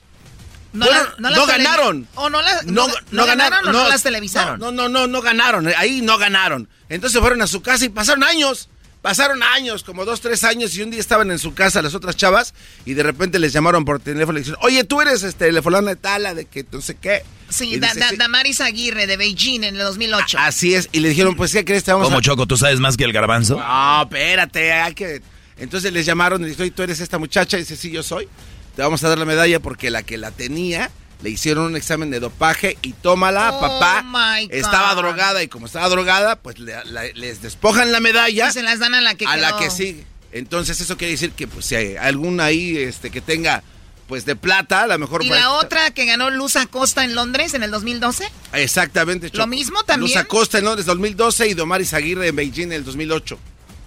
No, 0.73 0.87
la- 0.87 1.47
ganaron. 1.47 2.07
¿O 2.15 2.29
no, 2.31 2.43
las, 2.43 2.65
no, 2.67 2.89
no, 2.89 2.95
no 3.13 3.27
ganaron, 3.27 3.69
o 3.69 3.73
no, 3.73 3.89
las 3.89 4.03
televisaron? 4.03 4.59
No, 4.61 4.73
no, 4.73 4.89
no, 4.89 5.07
no 5.07 5.23
ganaron, 5.23 5.69
ahí 5.77 6.03
no 6.03 6.19
ganaron. 6.19 6.69
Entonces 6.89 7.21
fueron 7.21 7.43
a 7.43 7.47
su 7.47 7.63
casa 7.63 7.85
y 7.85 7.89
pasaron 7.89 8.25
años. 8.25 8.69
Pasaron 9.05 9.43
años, 9.43 9.85
como 9.85 10.07
dos, 10.07 10.23
tres 10.23 10.45
años, 10.45 10.75
y 10.79 10.83
un 10.83 10.91
día 10.91 10.99
estaban 10.99 11.31
en 11.31 11.39
su 11.39 11.53
casa 11.53 11.83
las 11.83 11.95
otras 11.95 12.17
chavas, 12.17 12.55
y 12.87 12.95
de 12.95 13.03
repente 13.03 13.39
les 13.39 13.53
llamaron 13.53 13.85
por 13.85 14.01
teléfono 14.01 14.39
y 14.39 14.41
le 14.41 14.45
dijeron, 14.47 14.59
oye, 14.65 14.83
tú 14.85 15.03
eres 15.03 15.23
este, 15.25 15.53
la 15.53 15.61
fulana 15.61 15.91
de 15.91 15.97
tala, 15.97 16.33
de 16.33 16.47
que 16.47 16.65
no 16.73 16.81
sé 16.81 16.95
qué. 16.95 17.23
Sí, 17.51 17.79
da- 17.79 17.89
dice, 17.89 18.01
da- 18.01 18.09
"Sí". 18.09 18.17
Damaris 18.17 18.63
Aguirre 18.63 19.07
de 19.07 19.19
Beijing 19.19 19.63
en 19.63 19.77
el 19.77 19.83
2008. 19.83 20.39
Así 20.39 20.75
es, 20.75 20.89
y 20.91 21.01
le 21.01 21.11
dijeron, 21.11 21.37
pues, 21.37 21.53
¿qué 21.53 21.67
crees? 21.67 21.85
Te 21.85 21.93
vamos 21.93 22.07
¿Cómo 22.07 22.17
a... 22.17 22.23
Choco? 22.23 22.47
¿Tú 22.47 22.57
sabes 22.57 22.81
más 22.81 22.97
que 22.97 23.05
el 23.05 23.13
garbanzo? 23.13 23.57
No, 23.59 24.03
espérate, 24.05 24.73
hay 24.73 24.95
que... 24.95 25.21
Entonces 25.59 25.93
les 25.93 26.07
llamaron 26.07 26.43
y 26.43 26.47
dijeron, 26.47 26.71
tú 26.71 26.83
eres 26.83 26.99
esta 27.01 27.19
muchacha, 27.19 27.59
y 27.59 27.61
dice, 27.61 27.77
sí, 27.77 27.91
yo 27.91 28.03
soy. 28.03 28.27
Te 28.75 28.81
vamos 28.81 29.05
a 29.05 29.11
dar 29.11 29.19
la 29.19 29.27
medalla 29.27 29.61
porque 29.61 29.91
la 29.91 30.03
que 30.03 30.17
la 30.17 30.31
tenía, 30.31 30.91
le 31.23 31.31
hicieron 31.31 31.65
un 31.67 31.77
examen 31.77 32.11
de 32.11 32.21
dopaje 32.21 32.77
y 32.83 32.93
tómala, 32.93 33.51
Oh, 33.53 33.61
papá. 33.61 34.03
my 34.03 34.47
God. 34.47 34.55
Estaba 34.55 34.95
drogada 34.95 35.43
y 35.43 35.49
como 35.49 35.67
estaba 35.67 35.89
drogada, 35.89 36.37
pues 36.37 36.59
le- 36.59 36.85
la- 36.85 37.05
les 37.15 37.41
despojan 37.41 37.93
la 37.93 38.01
medalla 38.01 38.49
Y 38.49 38.53
se 38.53 38.63
las 38.63 38.79
dan 38.79 38.95
a 38.95 39.01
la 39.01 39.15
que 39.15 39.27
a 39.27 39.37
la 39.37 39.57
que 39.57 39.71
sigue. 39.71 40.05
Entonces 40.33 40.81
eso 40.81 40.97
quiere 40.97 41.13
decir 41.13 41.31
que 41.33 41.47
pues 41.47 41.67
si 41.67 41.77
hay 41.77 41.97
algún 41.97 42.41
ahí 42.41 42.77
este 42.77 43.11
que 43.11 43.21
tenga 43.21 43.63
pues 44.09 44.27
de 44.27 44.37
plata, 44.37 44.83
a 44.83 44.87
lo 44.87 44.99
mejor 44.99 45.25
¿Y 45.25 45.31
la 45.31 45.53
otra 45.53 45.91
que 45.93 46.05
ganó 46.05 46.29
Luz 46.29 46.57
Acosta 46.57 47.05
en 47.05 47.15
Londres 47.15 47.55
en 47.55 47.63
el 47.63 47.71
2012? 47.71 48.31
Exactamente. 48.53 49.31
¿Lo 49.33 49.47
mismo 49.47 49.83
también? 49.85 50.11
Luz 50.11 50.17
Acosta 50.21 50.59
en 50.59 50.65
Londres 50.65 50.85
2012 50.87 51.49
y 51.49 51.55
Domaris 51.55 51.95
Aguirre 51.95 52.29
en 52.29 52.37
Beijing 52.37 52.65
en 52.67 52.73
el 52.73 52.85
2008. 52.85 53.39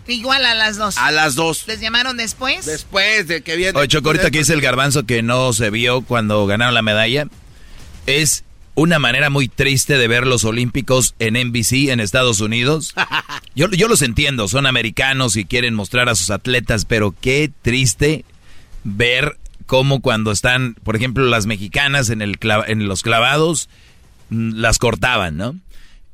Igual 0.08 0.46
a 0.46 0.54
las 0.56 0.78
dos. 0.78 0.98
A 0.98 1.12
las 1.12 1.36
dos. 1.36 1.66
¿Les 1.68 1.80
llamaron 1.80 2.18
después? 2.18 2.66
Después 2.66 3.28
de 3.28 3.42
que 3.42 3.56
viene... 3.56 3.78
Oye, 3.78 3.88
Choco, 3.88 4.10
ahorita 4.10 4.32
que 4.32 4.40
dice 4.40 4.54
el 4.54 4.62
garbanzo 4.62 5.06
que 5.06 5.22
no 5.22 5.52
se 5.54 5.70
vio 5.70 6.02
cuando 6.02 6.46
ganaron 6.48 6.74
la 6.74 6.82
medalla, 6.82 7.28
es 8.06 8.44
una 8.76 9.00
manera 9.00 9.30
muy 9.30 9.48
triste 9.48 9.98
de 9.98 10.08
ver 10.08 10.28
los 10.28 10.44
Olímpicos 10.44 11.16
en 11.20 11.34
NBC 11.34 11.90
en 11.90 12.00
Estados 12.00 12.42
Unidos. 12.42 12.94
Yo, 13.56 13.68
yo 13.72 13.88
los 13.88 14.04
entiendo, 14.04 14.48
son 14.48 14.68
americanos 14.68 15.36
y 15.36 15.44
quieren 15.46 15.74
mostrar 15.74 16.10
a 16.10 16.16
sus 16.16 16.30
atletas, 16.30 16.86
pero 16.86 17.16
qué 17.20 17.50
triste 17.64 18.24
ver 18.84 19.38
cómo 19.66 20.00
cuando 20.00 20.32
están, 20.32 20.76
por 20.84 20.96
ejemplo, 20.96 21.26
las 21.26 21.48
mexicanas 21.48 22.12
en, 22.12 22.22
el 22.22 22.38
clava- 22.40 22.66
en 22.68 22.88
los 22.88 23.02
clavados, 23.02 23.68
mm, 24.30 24.60
las 24.60 24.78
cortaban, 24.78 25.38
¿no? 25.38 25.56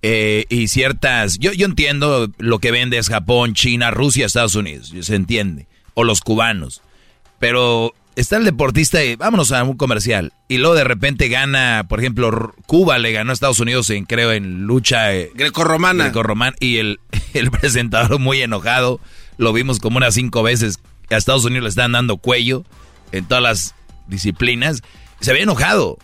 Eh, 0.05 0.45
y 0.49 0.67
ciertas, 0.67 1.39
yo, 1.39 1.53
yo 1.53 1.65
entiendo 1.65 2.29
lo 2.37 2.59
que 2.59 2.71
vende 2.71 2.97
es 2.97 3.07
Japón, 3.07 3.53
China, 3.53 3.89
Rusia, 3.89 4.25
Estados 4.25 4.55
Unidos, 4.55 4.93
se 4.99 5.15
entiende, 5.15 5.65
o 5.93 6.03
los 6.03 6.19
cubanos, 6.19 6.81
pero 7.39 7.93
está 8.17 8.35
el 8.35 8.43
deportista 8.43 9.01
y 9.01 9.15
vámonos 9.15 9.53
a 9.53 9.63
un 9.63 9.77
comercial, 9.77 10.33
y 10.49 10.57
luego 10.57 10.75
de 10.75 10.83
repente 10.83 11.29
gana, 11.29 11.85
por 11.87 12.01
ejemplo, 12.01 12.53
Cuba 12.65 12.99
le 12.99 13.13
ganó 13.13 13.31
a 13.31 13.33
Estados 13.33 13.61
Unidos 13.61 13.89
en, 13.91 14.03
creo, 14.03 14.33
en 14.33 14.63
lucha 14.63 15.15
eh, 15.15 15.31
grecorromana. 15.35 16.03
grecorromana, 16.03 16.53
y 16.59 16.79
el, 16.79 16.99
el 17.33 17.49
presentador 17.49 18.19
muy 18.19 18.41
enojado, 18.41 18.99
lo 19.37 19.53
vimos 19.53 19.79
como 19.79 19.95
unas 19.95 20.15
cinco 20.15 20.43
veces, 20.43 20.79
a 21.09 21.15
Estados 21.15 21.45
Unidos 21.45 21.63
le 21.63 21.69
están 21.69 21.93
dando 21.93 22.17
cuello 22.17 22.65
en 23.13 23.25
todas 23.25 23.41
las 23.41 23.75
disciplinas, 24.07 24.81
se 25.21 25.31
ve 25.31 25.43
enojado. 25.43 25.97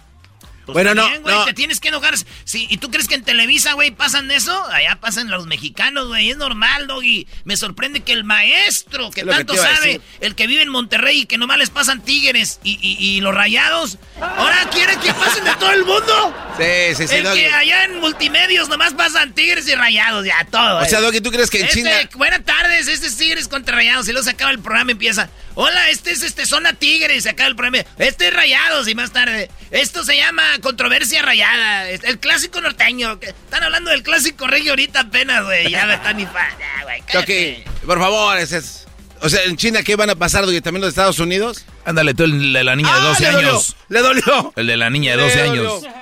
Bueno, 0.73 0.93
no, 0.95 1.07
güey, 1.21 1.35
te 1.45 1.53
tienes 1.53 1.79
que 1.79 1.89
enojar. 1.89 2.15
Sí, 2.45 2.67
¿Y 2.69 2.77
tú 2.77 2.89
crees 2.91 3.07
que 3.07 3.15
en 3.15 3.23
Televisa, 3.23 3.73
güey, 3.73 3.91
pasan 3.91 4.29
eso? 4.31 4.63
Allá 4.71 4.97
pasan 4.99 5.29
los 5.29 5.45
mexicanos, 5.47 6.07
güey. 6.07 6.29
Es 6.31 6.37
normal, 6.37 6.87
Doggy. 6.87 7.27
Me 7.45 7.57
sorprende 7.57 8.01
que 8.01 8.13
el 8.13 8.23
maestro, 8.23 9.11
que 9.11 9.23
tanto 9.23 9.55
sabe, 9.55 10.01
el 10.21 10.35
que 10.35 10.47
vive 10.47 10.61
en 10.61 10.69
Monterrey 10.69 11.21
y 11.21 11.25
que 11.25 11.37
nomás 11.37 11.57
les 11.57 11.69
pasan 11.69 12.01
tigres 12.03 12.59
y, 12.63 12.79
y- 12.81 12.97
y 13.17 13.21
los 13.21 13.33
rayados, 13.33 13.97
ahora 14.21 14.67
quiere 14.71 14.95
que 14.99 15.13
pasen 15.13 15.43
de 15.43 15.55
todo 15.55 15.71
el 15.71 15.85
mundo. 15.85 16.35
Sí, 16.57 16.95
sí, 16.95 17.07
sí, 17.07 17.15
el 17.15 17.23
Doggy. 17.23 17.39
que 17.39 17.47
allá 17.51 17.83
en 17.85 17.99
multimedios 17.99 18.69
nomás 18.69 18.93
pasan 18.93 19.33
tigres 19.33 19.67
y 19.67 19.75
rayados, 19.75 20.25
ya 20.25 20.45
todo. 20.51 20.79
O 20.79 20.85
sea. 20.85 20.99
Doggy, 20.99 21.21
¿tú 21.21 21.31
crees 21.31 21.49
que 21.49 21.59
en 21.59 21.65
Este, 21.65 21.77
China- 21.77 22.09
Buenas 22.15 22.43
tardes, 22.43 22.87
este 22.89 23.07
es 23.07 23.15
Tigres 23.15 23.47
contra 23.47 23.75
Rayados. 23.75 24.07
Y 24.07 24.11
luego 24.11 24.23
se 24.25 24.31
acaba 24.31 24.51
el 24.51 24.59
programa 24.59 24.91
empieza. 24.91 25.29
Hola, 25.61 25.89
este 25.89 26.11
es 26.11 26.23
este 26.23 26.45
zona 26.45 26.71
Tigres. 26.71 27.17
Y 27.17 27.21
se 27.21 27.29
acaba 27.31 27.49
el 27.49 27.55
programa. 27.57 27.85
Este 27.97 28.29
es 28.29 28.33
Rayados. 28.33 28.87
Y 28.87 28.95
más 28.95 29.11
tarde. 29.11 29.49
Esto 29.71 30.05
se 30.05 30.15
llama 30.15 30.41
controversia 30.61 31.21
rayada. 31.21 31.89
es 31.89 32.01
El 32.05 32.17
clásico 32.17 32.61
norteño. 32.61 33.19
que- 33.19 33.27
Están 33.27 33.63
hablando 33.63 33.91
del 33.91 34.01
clásico 34.01 34.47
regio 34.47 34.71
ahorita 34.71 35.01
apenas, 35.01 35.43
güey. 35.43 35.69
Ya 35.69 35.85
me 35.85 35.95
están 35.95 36.15
ni 36.15 36.23
güey. 36.23 37.03
Chucky, 37.11 37.63
por 37.85 37.99
favor, 37.99 38.37
ese 38.37 38.59
es... 38.59 38.85
O 39.21 39.27
sea, 39.27 39.43
en 39.43 39.57
China, 39.57 39.83
¿qué 39.83 39.97
van 39.97 40.09
a 40.09 40.15
pasar, 40.15 40.45
Doggy? 40.45 40.61
¿También 40.61 40.79
los 40.79 40.89
Estados 40.91 41.19
Unidos? 41.19 41.65
Ándale, 41.83 42.13
tú 42.13 42.23
el 42.23 42.53
de 42.53 42.63
la 42.63 42.77
niña 42.77 42.93
de 42.93 42.99
Ah, 43.01 43.03
12 43.03 43.23
le 43.23 43.31
dolió, 43.33 43.49
años. 43.49 43.75
Le 43.89 43.99
dolió. 44.01 44.53
El 44.55 44.67
de 44.67 44.77
la 44.77 44.89
niña 44.89 45.11
de 45.11 45.17
Le 45.17 45.23
12 45.23 45.43
dolió. 45.43 45.75
años. 45.75 45.93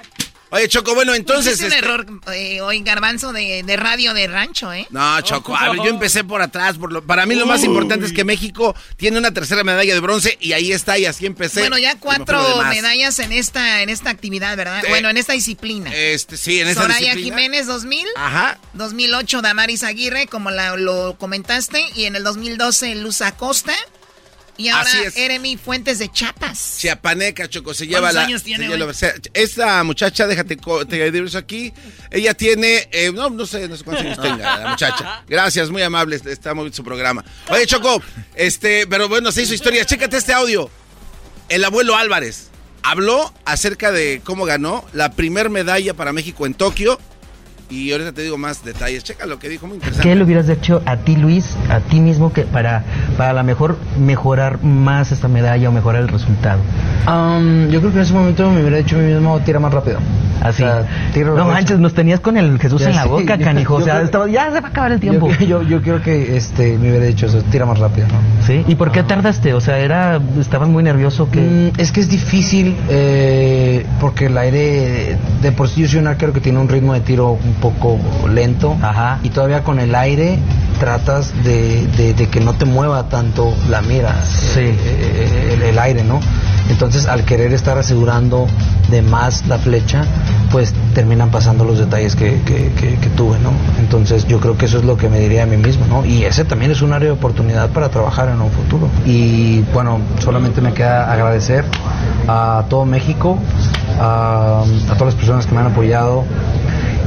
Oye, 0.50 0.68
Choco, 0.70 0.96
bueno, 0.96 1.14
entonces... 1.14 1.54
Es 1.56 1.60
un 1.60 1.66
este- 1.74 1.78
error 1.80 2.06
eh, 2.34 2.62
hoy, 2.62 2.80
garbanzo 2.82 3.34
de, 3.34 3.64
de 3.64 3.78
radio 3.78 4.14
de 4.14 4.28
rancho, 4.28 4.72
¿eh? 4.72 4.88
No, 4.92 5.20
Choco, 5.22 5.56
a 5.56 5.70
ver, 5.70 5.78
yo 5.80 5.88
empecé 5.90 6.24
por 6.24 6.42
atrás. 6.42 6.78
Por 6.78 6.94
lo- 6.94 7.04
para 7.06 7.26
mí 7.26 7.36
lo 7.36 7.46
más 7.46 7.64
importante 7.64 8.06
es 8.06 8.14
que 8.14 8.24
México 8.24 8.74
tiene 8.96 9.18
una 9.18 9.32
tercera 9.34 9.64
medalla 9.64 9.94
de 9.94 10.00
bronce 10.00 10.38
y 10.40 10.54
ahí 10.54 10.72
está 10.72 10.98
y 10.98 11.06
así 11.06 11.26
empecé. 11.26 11.60
Bueno, 11.60 11.78
ya 11.78 12.00
cuatro 12.00 12.42
medallas 12.70 13.20
en 13.20 13.32
esta, 13.34 13.82
en 13.82 13.90
esta 13.90 14.10
actividad, 14.10 14.56
¿verdad? 14.56 14.82
Sí. 14.82 14.88
Bueno, 14.90 15.10
en 15.10 15.18
esta 15.18 15.34
disciplina. 15.34 15.94
Este, 15.94 16.38
sí, 16.38 16.62
en 16.62 16.70
esa 16.70 16.84
Soraya 16.84 17.00
disciplina. 17.16 17.36
Jiménez 17.38 17.68
2000. 17.68 18.06
Ajá. 18.16 18.58
2008 18.74 19.42
Damaris 19.42 19.84
Aguirre, 19.84 20.28
como 20.28 20.50
la- 20.52 20.78
lo 20.78 21.18
comentaste. 21.18 21.86
Y 21.96 22.06
en 22.06 22.16
el 22.16 22.24
2012 22.24 22.96
Luz 22.96 23.22
Acosta. 23.22 23.74
Y 24.58 24.70
ahora. 24.70 24.90
Eremi 25.16 25.58
Fuentes 25.58 26.00
de 26.00 26.12
Chapas. 26.12 26.78
Chiapaneca, 26.80 27.48
Choco, 27.48 27.74
se 27.74 27.86
lleva 27.86 28.02
¿Cuántos 28.02 28.16
la... 28.16 28.22
años 28.24 28.44
tiene, 28.44 28.68
lleva 28.68 28.92
esta 29.34 29.84
muchacha, 29.84 30.28
déjate 30.28 30.58
te 30.88 31.12
digo 31.12 31.26
eso 31.28 31.38
aquí, 31.38 31.74
ella 32.12 32.34
tiene, 32.34 32.90
eh, 32.92 33.12
no, 33.14 33.30
no 33.30 33.46
sé, 33.46 33.68
no 33.68 33.76
sé 33.78 33.84
cuántos 33.84 34.06
años 34.06 34.22
tenga 34.22 34.58
la 34.60 34.70
muchacha. 34.70 35.24
Gracias, 35.28 35.70
muy 35.70 35.82
amable, 35.82 36.20
está 36.26 36.54
muy 36.54 36.66
bien 36.66 36.74
su 36.74 36.84
programa. 36.84 37.24
Oye, 37.50 37.66
Choco, 37.66 38.02
este, 38.36 38.88
pero 38.88 39.08
bueno, 39.08 39.32
se 39.32 39.44
hizo 39.44 39.54
historia, 39.54 39.86
chécate 39.86 40.18
este 40.18 40.34
audio. 40.34 40.70
El 41.50 41.64
abuelo 41.64 41.96
Álvarez 41.96 42.50
habló 42.84 43.34
acerca 43.46 43.92
de 43.92 44.22
cómo 44.24 44.46
ganó 44.46 44.86
la 44.94 45.12
primer 45.12 45.50
medalla 45.50 45.94
para 45.94 46.14
México 46.14 46.46
en 46.46 46.54
Tokio 46.54 47.00
y 47.70 47.92
ahorita 47.92 48.12
te 48.14 48.22
digo 48.22 48.38
más 48.38 48.64
detalles. 48.64 49.04
Checa 49.04 49.26
lo 49.26 49.40
que 49.40 49.50
dijo, 49.50 49.68
muy 49.68 49.76
interesante. 49.76 50.08
¿Qué 50.08 50.16
le 50.16 50.24
hubieras 50.24 50.48
hecho 50.50 50.82
a 50.86 50.98
ti, 50.98 51.16
Luis, 51.16 51.56
a 51.70 51.80
ti 51.80 52.00
mismo, 52.00 52.32
que 52.32 52.44
para, 52.44 52.84
para 53.18 53.32
a 53.32 53.34
lo 53.34 53.44
mejor 53.44 53.78
mejorar 54.00 54.64
más 54.64 55.12
esta 55.12 55.28
medalla 55.28 55.70
o 55.70 55.72
mejorar 55.72 56.02
el 56.02 56.08
resultado? 56.08 56.60
yo 57.70 57.80
creo 57.80 57.92
que 57.92 57.98
en 57.98 58.04
ese 58.04 58.14
momento 58.14 58.52
me 58.52 58.60
hubiera 58.62 58.78
dicho 58.78 58.96
a 58.98 59.00
mí 59.00 59.14
mismo 59.14 59.40
tira 59.46 59.60
más 59.60 59.74
rápido. 59.74 60.00
Así. 60.42 60.64
O 60.64 60.68
sea, 60.68 60.86
tiro 61.14 61.36
no 61.36 61.46
manches, 61.46 61.80
nos 61.80 61.94
tenías 61.94 62.20
con 62.20 62.38
el 62.38 62.60
Jesús 62.60 62.82
Ya 62.82 62.90
en 62.90 62.96
la 62.96 63.06
boca, 63.06 63.38
canijo. 63.44 63.76
o 63.76 63.82
sea, 63.82 63.96
creo- 63.96 64.06
estaba- 64.06 64.28
ya 64.30 64.52
se 64.52 64.60
va 64.62 64.68
a 64.68 64.72
acabar 64.72 64.92
el 64.92 65.00
tiempo. 65.00 65.30
Yo, 65.40 65.46
yo, 65.46 65.62
yo 65.64 65.82
creo 65.82 66.02
que 66.02 66.38
este 66.38 66.78
me 66.78 66.90
hubiera 66.90 67.06
dicho 67.06 67.26
eso, 67.26 67.42
tira 67.44 67.66
más 67.66 67.80
rápido, 67.80 68.08
¿no? 68.08 68.46
¿Sí? 68.46 68.64
¿Y 68.68 68.76
por 68.76 68.92
qué 68.92 69.04
tardaste? 69.04 69.54
O 69.54 69.62
sea, 69.62 69.80
era, 69.80 70.20
estabas 70.40 70.70
muy 70.70 70.84
nervioso 70.84 71.30
que... 71.32 71.40
Mm, 71.76 71.80
es 71.80 71.92
que 71.92 72.02
es 72.02 72.10
difícil 72.10 72.76
eh, 72.90 73.86
porque 74.00 74.28
el 74.28 74.38
aire, 74.38 75.18
de 75.42 75.52
por 75.54 75.70
sí 75.70 75.82
yo 75.82 75.88
soy 75.88 76.00
un 76.00 76.08
arquero 76.08 76.34
que 76.34 76.40
tiene 76.42 76.60
un 76.60 76.68
ritmo 76.70 76.94
de 76.94 77.00
tiro 77.02 77.32
un 77.32 77.54
poco 77.62 77.98
lento 78.34 78.76
y 79.24 79.30
todavía 79.30 79.64
con 79.64 79.80
el 79.80 79.96
aire 79.96 80.40
tratas 80.80 81.34
de, 81.44 81.88
de- 81.98 82.14
de 82.14 82.28
que 82.30 82.40
no 82.40 82.54
te 82.54 82.66
mueva 82.66 83.10
tanto 83.10 83.52
la 83.70 83.82
mira, 83.82 84.16
eh, 84.58 84.76
eh, 84.80 85.54
el, 85.56 85.62
el 85.64 85.80
aire, 85.80 86.04
¿no? 86.04 86.20
Entonces 86.70 87.08
al 87.08 87.24
querer 87.26 87.52
estar 87.54 87.78
asegurando 87.78 88.46
de 88.92 89.02
más 89.02 89.48
la 89.48 89.58
flecha, 89.58 90.04
pues 90.52 90.74
terminan 90.94 91.30
pasando 91.32 91.64
los 91.66 91.80
detalles 91.80 92.16
que, 92.16 92.42
que- 92.46 92.72
que- 92.74 92.96
que 92.96 93.10
tuve, 93.16 93.40
¿no? 93.40 93.52
Entonces 93.80 94.28
yo 94.28 94.40
creo 94.40 94.56
que 94.58 94.66
eso 94.66 94.78
es 94.78 94.86
lo 94.86 94.98
que 94.98 95.10
me 95.10 95.20
diría 95.20 95.44
a 95.44 95.46
mí 95.48 95.58
mismo, 95.58 95.86
¿no? 95.88 96.06
Y 96.06 96.24
ese 96.26 96.46
también 96.46 96.70
es 96.72 96.82
un 96.84 96.94
área 96.94 97.08
de 97.08 97.14
oportunidad 97.14 97.70
para 97.70 97.90
trabajar 97.90 98.30
en 98.30 98.40
un 98.42 98.52
futuro. 98.52 98.88
Y 99.06 99.62
bueno, 99.74 100.00
solamente 100.20 100.62
me 100.62 100.74
queda 100.74 101.12
agradecer 101.12 101.66
a 102.28 102.66
todo 102.70 102.86
México, 102.86 103.40
a, 104.00 104.62
a 104.90 104.94
todas 104.94 105.14
las 105.14 105.16
personas 105.16 105.48
que 105.48 105.56
me 105.56 105.62
han 105.62 105.68
apoyado. 105.68 106.24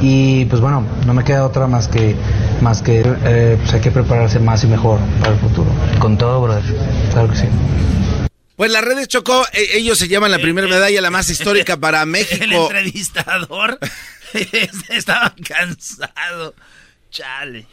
Y 0.01 0.45
pues 0.45 0.61
bueno, 0.61 0.85
no 1.05 1.13
me 1.13 1.23
queda 1.23 1.45
otra 1.45 1.67
más 1.67 1.87
que, 1.87 2.15
más 2.61 2.81
que 2.81 3.01
eh, 3.23 3.57
pues 3.61 3.73
hay 3.73 3.81
que 3.81 3.91
prepararse 3.91 4.39
más 4.39 4.63
y 4.63 4.67
mejor 4.67 4.99
para 5.19 5.33
el 5.33 5.39
futuro. 5.39 5.69
Con 5.99 6.17
todo, 6.17 6.41
brother. 6.41 6.63
Claro 7.11 7.29
que 7.29 7.35
sí. 7.37 7.45
Pues 8.55 8.71
las 8.71 8.83
redes 8.83 9.07
Chocó, 9.07 9.45
eh, 9.53 9.69
ellos 9.73 9.97
se 9.97 10.07
llaman 10.07 10.31
la 10.31 10.39
primera 10.39 10.67
medalla, 10.67 11.01
la 11.01 11.11
más 11.11 11.29
histórica 11.29 11.77
para 11.77 12.01
El 12.03 12.07
México. 12.09 12.45
entrevistador 12.71 13.79
estaba 14.89 15.33
cansado. 15.47 16.53
Chale. 17.11 17.65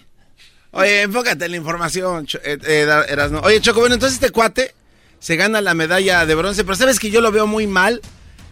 Oye, 0.73 1.03
enfócate 1.03 1.47
en 1.47 1.51
la 1.53 1.57
información, 1.57 2.27
Cho- 2.27 2.39
eh, 2.45 2.59
eh, 2.67 2.81
Era- 2.83 3.05
Erasmo. 3.05 3.41
Oye, 3.41 3.61
Choco, 3.63 3.81
bueno, 3.81 3.95
entonces 3.95 4.17
este 4.21 4.31
cuate 4.31 4.75
se 5.19 5.37
gana 5.37 5.61
la 5.63 5.73
medalla 5.75 6.27
de 6.27 6.35
bronce, 6.35 6.63
pero 6.65 6.77
sabes 6.77 7.01
que 7.01 7.11
yo 7.11 7.21
lo 7.23 7.33
veo 7.33 7.47
muy 7.47 7.67
mal 7.67 8.01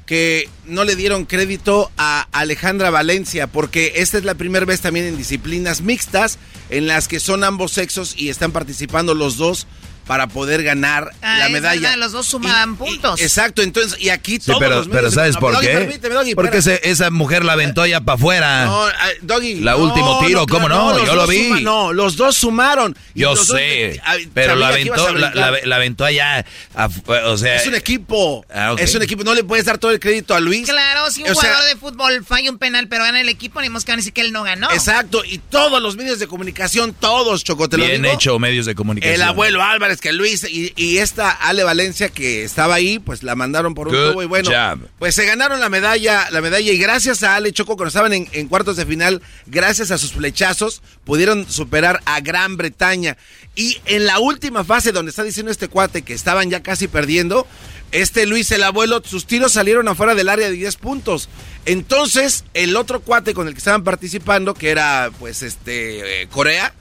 que 0.06 0.48
no 0.64 0.84
le 0.84 0.96
dieron 0.96 1.24
crédito 1.24 1.90
a 1.96 2.28
Alejandra 2.32 2.90
Valencia, 2.90 3.48
porque 3.48 3.94
esta 3.96 4.18
es 4.18 4.24
la 4.24 4.34
primera 4.34 4.64
vez 4.64 4.80
también 4.80 5.06
en 5.06 5.16
disciplinas 5.16 5.80
mixtas 5.80 6.38
en 6.70 6.86
las 6.86 7.08
que 7.08 7.20
son 7.20 7.44
ambos 7.44 7.72
sexos 7.72 8.14
y 8.16 8.28
están 8.28 8.52
participando 8.52 9.14
los 9.14 9.36
dos 9.36 9.66
para 10.06 10.26
poder 10.28 10.62
ganar 10.62 11.12
Ah, 11.22 11.38
la 11.38 11.48
medalla. 11.48 11.80
verdad, 11.80 11.96
los 11.98 12.12
dos 12.12 12.26
sumaban 12.26 12.76
puntos. 12.76 13.20
Exacto, 13.20 13.62
entonces, 13.62 13.98
y 14.00 14.08
aquí 14.10 14.32
Sí, 14.34 14.46
todos 14.46 14.58
pero, 14.60 14.76
los 14.76 14.86
pero 14.88 14.98
medios- 15.02 15.14
¿sabes 15.14 15.36
por 15.36 15.52
Doggy, 15.54 15.66
qué? 15.66 15.72
permíteme, 15.72 16.14
Doggy, 16.14 16.34
Porque 16.34 16.58
esa 16.82 17.10
mujer 17.10 17.44
la 17.44 17.54
aventó 17.54 17.84
ya 17.86 18.00
para 18.00 18.14
afuera. 18.16 18.64
No, 18.66 18.84
Doggy. 19.22 19.56
La 19.60 19.72
no, 19.72 19.78
último 19.78 20.24
tiro, 20.24 20.46
¿cómo 20.46 20.68
no? 20.68 21.04
Yo 21.04 21.14
lo 21.14 21.26
vi. 21.26 21.48
suma- 21.48 21.60
no, 21.60 21.92
los 21.92 22.16
dos 22.16 22.36
sumaron. 22.36 22.96
Yo 23.14 23.34
los 23.34 23.46
sé, 23.48 24.00
pero 24.34 24.54
la 24.56 24.66
a 24.68 24.70
aventó, 24.70 25.12
la, 25.14 25.34
la- 25.34 25.58
la 25.64 25.76
aventó 25.76 26.04
allá, 26.04 26.44
afu- 26.74 27.02
o 27.24 27.36
sea... 27.36 27.56
Es 27.56 27.66
un 27.66 27.74
equipo. 27.74 28.44
Ah, 28.54 28.72
ok. 28.72 28.80
Es 28.80 28.94
un 28.94 29.02
equipo. 29.02 29.24
No 29.24 29.34
le 29.34 29.44
puedes 29.44 29.64
dar 29.64 29.78
todo 29.78 29.90
el 29.90 29.98
crédito 30.00 30.34
a 30.34 30.40
Luis. 30.40 30.68
Claro, 30.68 31.10
si 31.10 31.22
un 31.22 31.30
O 31.30 31.34
sea, 31.34 31.50
jugador 31.54 31.68
de 31.68 31.76
fútbol 31.76 32.24
falla 32.24 32.50
un 32.50 32.58
penal, 32.58 32.88
pero 32.88 33.04
gana 33.04 33.20
el 33.20 33.28
equipo, 33.28 33.60
ni 33.60 33.66
que 33.68 33.74
van 33.74 33.94
a 33.94 33.96
decir 33.96 34.12
que 34.12 34.20
él 34.20 34.32
no 34.32 34.42
ganó. 34.44 34.70
Exacto. 34.70 35.24
Y 35.24 35.38
todos 35.38 35.82
los 35.82 35.96
medios 35.96 36.18
de 36.18 36.26
comunicación, 36.26 36.94
todos, 36.94 37.42
Choco, 37.44 37.68
te 37.68 37.76
lo 37.76 37.84
Bien 37.86 38.02
digo. 38.02 38.14
hecho, 38.14 38.38
medios 38.38 38.66
de 38.66 38.74
comunicación. 38.74 39.14
El 39.14 39.22
abuelo 39.22 39.62
Álvarez, 39.62 39.95
que 40.00 40.12
Luis 40.12 40.44
y, 40.48 40.72
y 40.76 40.98
esta 40.98 41.30
Ale 41.30 41.64
Valencia 41.64 42.08
que 42.08 42.44
estaba 42.44 42.74
ahí, 42.74 42.98
pues 42.98 43.22
la 43.22 43.34
mandaron 43.34 43.74
por 43.74 43.88
un 43.88 43.94
Good 43.94 44.10
tubo 44.12 44.22
y 44.22 44.26
bueno, 44.26 44.50
job. 44.50 44.88
pues 44.98 45.14
se 45.14 45.26
ganaron 45.26 45.60
la 45.60 45.68
medalla, 45.68 46.30
la 46.30 46.40
medalla 46.40 46.72
y 46.72 46.78
gracias 46.78 47.22
a 47.22 47.36
Ale 47.36 47.52
Choco 47.52 47.76
cuando 47.76 47.88
estaban 47.88 48.12
en, 48.12 48.28
en 48.32 48.48
cuartos 48.48 48.76
de 48.76 48.86
final, 48.86 49.22
gracias 49.46 49.90
a 49.90 49.98
sus 49.98 50.12
flechazos, 50.12 50.82
pudieron 51.04 51.50
superar 51.50 52.00
a 52.04 52.20
Gran 52.20 52.56
Bretaña. 52.56 53.16
Y 53.54 53.80
en 53.86 54.04
la 54.06 54.18
última 54.18 54.64
fase 54.64 54.92
donde 54.92 55.10
está 55.10 55.22
diciendo 55.22 55.50
este 55.50 55.68
cuate 55.68 56.02
que 56.02 56.12
estaban 56.12 56.50
ya 56.50 56.62
casi 56.62 56.88
perdiendo, 56.88 57.46
este 57.92 58.26
Luis 58.26 58.50
el 58.50 58.62
abuelo, 58.62 59.02
sus 59.04 59.26
tiros 59.26 59.52
salieron 59.52 59.88
afuera 59.88 60.14
del 60.14 60.28
área 60.28 60.48
de 60.50 60.54
10 60.54 60.76
puntos. 60.76 61.28
Entonces, 61.64 62.44
el 62.54 62.76
otro 62.76 63.00
cuate 63.00 63.32
con 63.34 63.48
el 63.48 63.54
que 63.54 63.58
estaban 63.58 63.84
participando, 63.84 64.54
que 64.54 64.70
era 64.70 65.10
pues 65.18 65.42
este 65.42 66.22
eh, 66.22 66.28
Corea, 66.28 66.74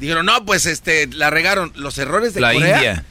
dijeron, 0.00 0.26
no, 0.26 0.44
pues 0.44 0.66
este, 0.66 1.06
la 1.08 1.30
regaron. 1.30 1.72
Los 1.76 1.98
errores 1.98 2.34
de 2.34 2.40
La 2.40 2.52
Corea 2.52 2.76
India. 2.76 3.04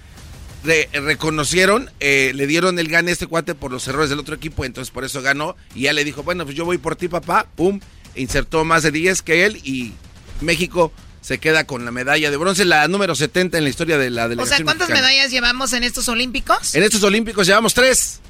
re- 0.64 0.90
reconocieron, 0.94 1.90
eh, 2.00 2.32
le 2.36 2.48
dieron 2.48 2.80
el 2.80 2.88
gane 2.88 3.10
a 3.12 3.14
este 3.14 3.28
cuate 3.28 3.56
por 3.56 3.72
los 3.72 3.88
errores 3.88 4.10
del 4.10 4.20
otro 4.20 4.36
equipo, 4.36 4.66
entonces 4.66 4.92
por 4.92 5.04
eso 5.06 5.22
ganó. 5.22 5.56
Y 5.76 5.82
ya 5.84 5.94
le 5.94 6.04
dijo, 6.04 6.24
bueno, 6.24 6.46
pues 6.46 6.56
yo 6.56 6.66
voy 6.66 6.78
por 6.78 6.96
ti, 6.96 7.08
papá. 7.08 7.48
Pum, 7.56 7.80
insertó 8.16 8.64
más 8.66 8.84
de 8.84 8.92
10 8.92 9.22
que 9.22 9.46
él 9.46 9.58
y 9.64 9.94
México 10.42 10.92
se 11.22 11.40
queda 11.40 11.66
con 11.66 11.84
la 11.84 11.92
medalla 11.92 12.32
de 12.32 12.38
bronce, 12.38 12.64
la 12.64 12.88
número 12.88 13.14
70 13.14 13.58
en 13.58 13.64
la 13.66 13.70
historia 13.70 13.98
de 13.98 14.10
la 14.10 14.26
o 14.26 14.30
delegación 14.30 14.58
sea, 14.58 14.64
¿cuántas 14.64 14.88
mexicana. 14.88 15.08
medallas 15.10 15.32
llevamos 15.32 15.74
en 15.74 15.84
estos 15.84 16.08
Olímpicos? 16.08 16.74
En 16.74 16.84
estos 16.84 17.04
Olímpicos 17.04 17.46
llevamos 17.46 17.74
tres. 17.74 18.22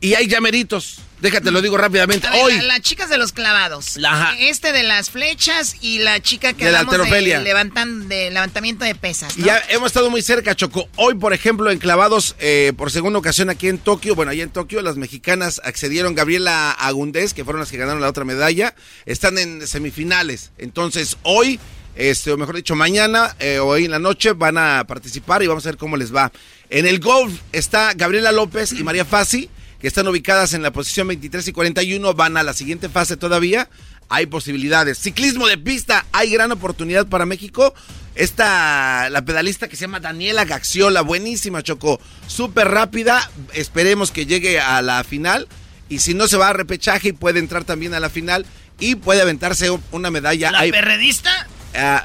Y 0.00 0.14
hay 0.14 0.28
llameritos. 0.28 1.00
Déjate, 1.20 1.50
lo 1.50 1.60
digo 1.60 1.76
rápidamente. 1.76 2.28
Ver, 2.30 2.44
Hoy, 2.44 2.56
la- 2.58 2.62
las 2.62 2.80
chicas 2.82 3.08
de 3.10 3.18
los 3.18 3.32
clavados. 3.32 3.96
La-. 3.96 4.36
Este 4.38 4.70
de 4.70 4.84
las 4.84 5.10
flechas 5.10 5.74
y 5.80 5.98
la 5.98 6.20
chica 6.22 6.52
que 6.52 6.66
De 6.66 6.70
la 6.70 6.84
de, 6.84 7.20
levantan, 7.42 8.08
de 8.08 8.30
levantamiento 8.30 8.84
de 8.84 8.94
pesas. 8.94 9.34
ya 9.34 9.60
hemos 9.70 9.88
estado 9.88 10.10
muy 10.10 10.22
cerca, 10.22 10.54
Choco. 10.54 10.88
Hoy, 10.94 11.16
por 11.16 11.32
ejemplo, 11.32 11.72
en 11.72 11.78
clavados, 11.80 12.36
eh, 12.38 12.72
por 12.76 12.92
segunda 12.92 13.18
ocasión 13.18 13.50
aquí 13.50 13.66
en 13.66 13.78
Tokio, 13.78 14.14
bueno, 14.14 14.30
allá 14.30 14.44
en 14.44 14.50
Tokio, 14.50 14.80
las 14.80 14.96
mexicanas 14.96 15.60
accedieron, 15.64 16.14
Gabriela 16.14 16.70
Agundés, 16.70 17.34
que 17.34 17.42
fueron 17.44 17.58
las 17.58 17.70
que 17.72 17.78
ganaron 17.78 18.00
la 18.00 18.08
otra 18.08 18.24
medalla, 18.24 18.76
están 19.04 19.38
en 19.38 19.66
semifinales. 19.66 20.52
Entonces, 20.58 21.16
hoy, 21.24 21.58
este, 21.96 22.30
o 22.30 22.36
mejor 22.36 22.54
dicho, 22.54 22.76
mañana 22.76 23.34
eh, 23.40 23.58
o 23.58 23.66
hoy 23.66 23.86
en 23.86 23.90
la 23.90 23.98
noche 23.98 24.34
van 24.34 24.56
a 24.56 24.84
participar 24.86 25.42
y 25.42 25.48
vamos 25.48 25.66
a 25.66 25.70
ver 25.70 25.78
cómo 25.78 25.96
les 25.96 26.14
va. 26.14 26.30
En 26.70 26.86
el 26.86 27.00
golf 27.00 27.40
está 27.50 27.92
Gabriela 27.96 28.30
López 28.30 28.70
y 28.70 28.84
María 28.84 29.04
Fassi, 29.04 29.50
que 29.80 29.86
están 29.88 30.08
ubicadas 30.08 30.54
en 30.54 30.62
la 30.62 30.72
posición 30.72 31.08
23 31.08 31.46
y 31.48 31.52
41, 31.52 32.14
van 32.14 32.36
a 32.36 32.42
la 32.42 32.52
siguiente 32.52 32.88
fase 32.88 33.16
todavía. 33.16 33.68
Hay 34.08 34.26
posibilidades. 34.26 34.98
Ciclismo 34.98 35.46
de 35.48 35.58
pista, 35.58 36.06
hay 36.12 36.30
gran 36.30 36.50
oportunidad 36.50 37.06
para 37.06 37.26
México. 37.26 37.74
Esta, 38.14 39.08
la 39.10 39.24
pedalista 39.24 39.68
que 39.68 39.76
se 39.76 39.82
llama 39.82 40.00
Daniela 40.00 40.44
Gaxiola, 40.44 41.02
buenísima, 41.02 41.62
Choco, 41.62 42.00
súper 42.26 42.68
rápida. 42.68 43.30
Esperemos 43.54 44.10
que 44.10 44.26
llegue 44.26 44.58
a 44.60 44.82
la 44.82 45.04
final. 45.04 45.46
Y 45.88 46.00
si 46.00 46.14
no, 46.14 46.26
se 46.26 46.36
va 46.36 46.48
a 46.48 46.52
repechaje 46.52 47.08
y 47.08 47.12
puede 47.12 47.38
entrar 47.38 47.64
también 47.64 47.94
a 47.94 48.00
la 48.00 48.10
final. 48.10 48.44
Y 48.80 48.96
puede 48.96 49.22
aventarse 49.22 49.70
un- 49.70 49.82
una 49.92 50.10
medalla. 50.10 50.50
¿La 50.50 50.60
Hay- 50.60 50.72
perredista? 50.72 51.46
ah, 51.76 52.04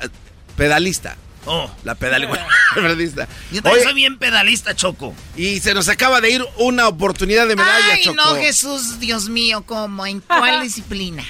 pedalista. 0.55 1.17
Oh. 1.45 1.69
La 1.83 1.95
pedalista. 1.95 2.45
pedalista. 2.75 3.27
Yo 3.51 3.61
también 3.61 3.75
Oye, 3.75 3.83
soy 3.83 3.93
bien 3.93 4.17
pedalista, 4.17 4.75
Choco. 4.75 5.13
y 5.35 5.59
se 5.59 5.73
nos 5.73 5.89
acaba 5.89 6.21
de 6.21 6.31
ir 6.31 6.45
una 6.57 6.87
oportunidad 6.87 7.47
de 7.47 7.55
medalla, 7.55 7.93
Ay, 7.93 8.03
Choco. 8.03 8.15
no, 8.15 8.35
Jesús, 8.35 8.99
Dios 8.99 9.29
mío, 9.29 9.63
¿cómo? 9.65 10.05
¿En 10.05 10.19
cuál 10.21 10.61
disciplina? 10.63 11.23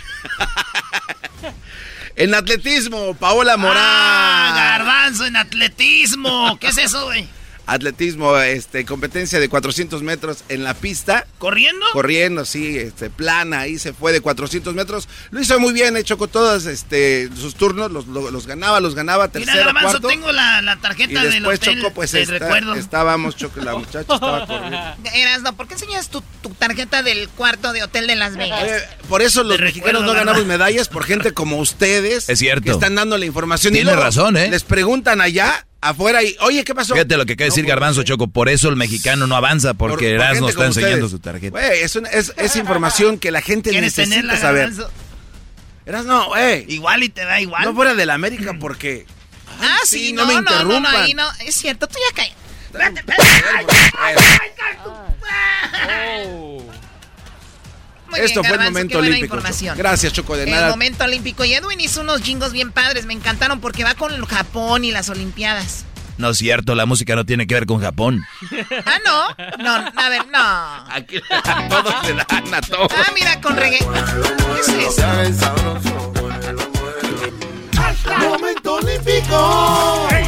En 2.16 2.36
atletismo, 2.36 3.16
Paola 3.16 3.58
Morán. 3.58 3.82
Ah, 3.84 4.52
garbanzo 4.78 5.26
en 5.26 5.36
atletismo. 5.36 6.58
¿Qué 6.60 6.68
es 6.68 6.78
eso, 6.78 7.06
güey? 7.06 7.28
Atletismo, 7.66 8.38
este, 8.40 8.84
competencia 8.86 9.40
de 9.40 9.48
400 9.50 10.02
metros 10.04 10.44
en 10.50 10.64
la 10.64 10.74
pista. 10.74 11.26
¿Corriendo? 11.38 11.86
Corriendo, 11.94 12.44
sí, 12.46 12.78
este, 12.78 13.10
plana, 13.10 13.62
ahí 13.62 13.80
se 13.80 13.94
fue 13.94 14.12
de 14.12 14.20
400 14.22 14.74
metros. 14.76 15.08
Lo 15.32 15.40
hizo 15.40 15.60
muy 15.60 15.72
bien, 15.74 15.96
hecho 15.96 16.18
con 16.18 16.30
todos 16.30 16.66
este, 16.66 17.30
sus 17.36 17.56
turnos, 17.56 17.92
los, 17.92 18.08
lo- 18.08 18.32
los 18.32 18.48
ganaba, 18.48 18.80
los 18.82 18.96
ganaba, 18.96 19.28
Mira, 19.28 19.32
tercero, 19.46 19.66
garbanzo, 19.66 19.90
cuarto. 19.92 20.08
tengo 20.10 20.32
la, 20.32 20.62
la 20.62 20.74
y 20.74 20.78
tarjeta 20.80 21.22
del 21.24 21.32
después 21.32 21.60
hotel. 21.60 21.78
Choco, 21.82 21.94
pues 21.94 22.12
recuerdo. 22.28 22.76
estábamos, 22.76 23.36
Choco, 23.38 23.62
la 23.62 23.76
muchacha 23.76 24.00
estaba 24.14 24.46
corriendo. 24.46 24.78
Erasno, 25.14 25.56
¿por 25.56 25.68
qué 25.68 25.76
enseñas 25.76 26.10
tu, 26.10 26.22
tu 26.42 26.50
tarjeta 26.50 27.02
del 27.02 27.30
cuarto 27.30 27.72
de 27.72 27.84
hotel 27.84 28.08
de 28.08 28.16
Las 28.16 28.36
Vegas? 28.36 28.64
Eh, 28.66 28.84
por 29.08 29.22
eso 29.22 29.44
los 29.44 29.60
mexicanos 29.60 30.02
no 30.02 30.10
¿verdad? 30.10 30.26
ganamos 30.26 30.46
medallas 30.46 30.90
por 30.90 31.06
gente 31.06 31.32
como 31.32 31.58
ustedes. 31.60 32.28
Es 32.30 32.40
cierto. 32.40 32.64
Que 32.66 32.72
están 32.72 32.96
dando 32.96 33.18
la 33.18 33.26
información. 33.26 33.72
Tiene 33.74 33.84
y 33.84 33.86
luego 33.86 34.02
razón, 34.04 34.36
¿eh? 34.38 34.50
Les 34.50 34.64
preguntan 34.64 35.22
allá, 35.22 35.66
afuera, 35.90 36.22
y, 36.24 36.36
oye, 36.42 36.64
¿qué 36.64 36.74
pasó? 36.76 36.94
Fíjate 36.94 37.18
lo 37.18 37.26
que 37.26 37.34
acaba 37.34 37.46
de 37.46 37.50
decir 37.52 37.66
Garbanzo 37.66 38.04
Choco, 38.04 38.28
por 38.28 38.50
eso 38.50 38.70
el 38.70 38.76
mexicano 38.76 39.28
no 39.28 39.36
avanza, 39.36 39.74
porque 39.74 39.94
Por- 39.94 40.00
por 40.00 40.26
Erasmo 40.26 40.48
gente 40.48 40.52
está 40.52 40.66
enseñando 40.66 41.06
ustedes. 41.06 41.12
su 41.12 41.20
tarjeta. 41.20 41.52
Güey, 41.60 41.80
es, 41.82 41.96
una- 41.96 42.10
es, 42.10 42.34
es 42.38 42.56
información 42.56 43.18
que 43.20 43.32
la 43.32 43.42
gente 43.42 43.70
¿Quieres 43.72 43.96
necesita 43.98 44.16
tenerla, 44.16 44.38
saber. 44.40 44.70
garbanzo? 44.70 44.92
Eras 45.86 46.06
no, 46.06 46.28
güey. 46.28 46.66
Igual 46.74 47.04
y 47.04 47.10
te 47.10 47.26
da 47.26 47.40
igual. 47.42 47.66
No 47.66 47.74
fuera 47.76 47.94
de 47.94 48.06
la 48.06 48.14
América 48.14 48.56
porque. 48.60 49.06
Ah, 49.62 49.78
sí, 49.84 50.08
sí, 50.08 50.14
no 50.14 50.22
no, 50.22 50.28
me 50.28 50.34
no, 50.36 50.42
no, 50.42 50.50
no, 50.50 50.64
interrumpan. 50.64 50.96
ahí 51.04 51.14
no, 51.14 51.28
es 51.46 51.56
cierto, 51.56 51.88
tú 51.88 51.96
ya 52.10 52.16
caes. 52.16 52.34
Muy 58.14 58.20
Esto 58.20 58.42
bien, 58.42 58.54
fue 58.54 58.64
el 58.64 58.72
momento 58.72 59.00
olímpico. 59.00 59.40
Gracias, 59.76 60.14
Choco, 60.14 60.38
de 60.38 60.44
El 60.44 60.52
nada. 60.52 60.70
momento 60.70 61.04
olímpico. 61.04 61.44
Y 61.46 61.56
Edwin 61.56 61.82
hizo 61.82 62.02
unos 62.02 62.22
jingos 62.22 62.52
bien 62.52 62.72
padres, 62.72 63.08
me 63.08 63.14
encantaron 63.14 63.60
porque 63.60 63.84
va 63.84 63.96
con 63.96 64.24
Japón 64.26 64.86
y 64.86 64.92
las 64.92 65.10
Olimpiadas. 65.10 65.86
No 66.20 66.30
es 66.30 66.38
cierto, 66.38 66.76
la 66.76 66.86
música 66.86 67.16
no 67.16 67.26
tiene 67.26 67.48
que 67.48 67.56
ver 67.56 67.66
con 67.66 67.82
Japón. 67.82 68.24
Ah, 68.86 69.00
no, 69.04 69.64
no, 69.64 69.92
a 70.00 70.10
ver, 70.10 70.28
no. 70.28 70.40
Aquí 70.92 71.18
a 71.32 71.68
todos 71.68 72.08
le 72.08 72.14
dan 72.14 72.54
a 72.54 72.62
todos. 72.62 72.92
Ah, 72.96 73.12
mira, 73.16 73.42
con 73.42 73.58
reggae. 73.58 73.80
¿Qué 73.80 74.86
es 74.86 75.00
eso? 75.00 75.56
Momento 78.20 78.76
olímpico. 78.76 79.32
Oh, 79.32 80.08
qué 80.10 80.24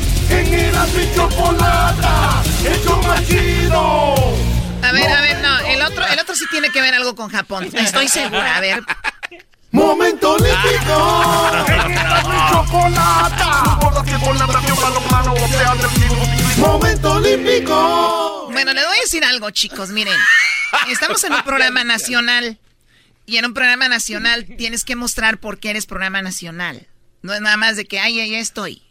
En 0.30 0.54
el 0.54 1.02
y 1.02 1.14
chocolata, 1.14 2.42
el 2.64 2.82
show 2.82 3.02
más 3.02 3.26
chido. 3.26 4.14
A 4.82 4.92
ver, 4.92 5.12
a 5.12 5.20
ver, 5.20 5.40
no, 5.40 5.58
el 5.58 5.82
otro, 5.82 6.06
el 6.06 6.18
otro 6.18 6.34
sí 6.34 6.44
tiene 6.50 6.70
que 6.70 6.80
ver 6.80 6.94
algo 6.94 7.14
con 7.14 7.28
Japón. 7.28 7.68
Estoy 7.72 8.08
segura, 8.08 8.56
a 8.56 8.60
ver. 8.60 8.82
Momento 9.72 10.32
olímpico. 10.32 11.50
En 11.66 11.92
el 11.92 11.98
y 11.98 12.52
chocolata. 12.52 13.78
Momento 16.56 17.12
olímpico. 17.12 18.48
Bueno, 18.52 18.72
les 18.72 18.84
voy 18.84 18.98
a 18.98 19.00
decir 19.00 19.24
algo, 19.24 19.50
chicos. 19.50 19.90
Miren, 19.90 20.16
estamos 20.88 21.22
en 21.24 21.32
un 21.32 21.42
programa 21.42 21.84
nacional. 21.84 22.58
Y 23.26 23.36
en 23.36 23.46
un 23.46 23.54
programa 23.54 23.88
nacional 23.88 24.44
tienes 24.58 24.84
que 24.84 24.96
mostrar 24.96 25.38
por 25.38 25.58
qué 25.58 25.70
eres 25.70 25.86
programa 25.86 26.20
nacional. 26.20 26.88
No 27.22 27.32
es 27.32 27.40
nada 27.40 27.56
más 27.56 27.76
de 27.76 27.84
que, 27.84 28.00
ay, 28.00 28.18
ahí 28.18 28.34
estoy. 28.34 28.82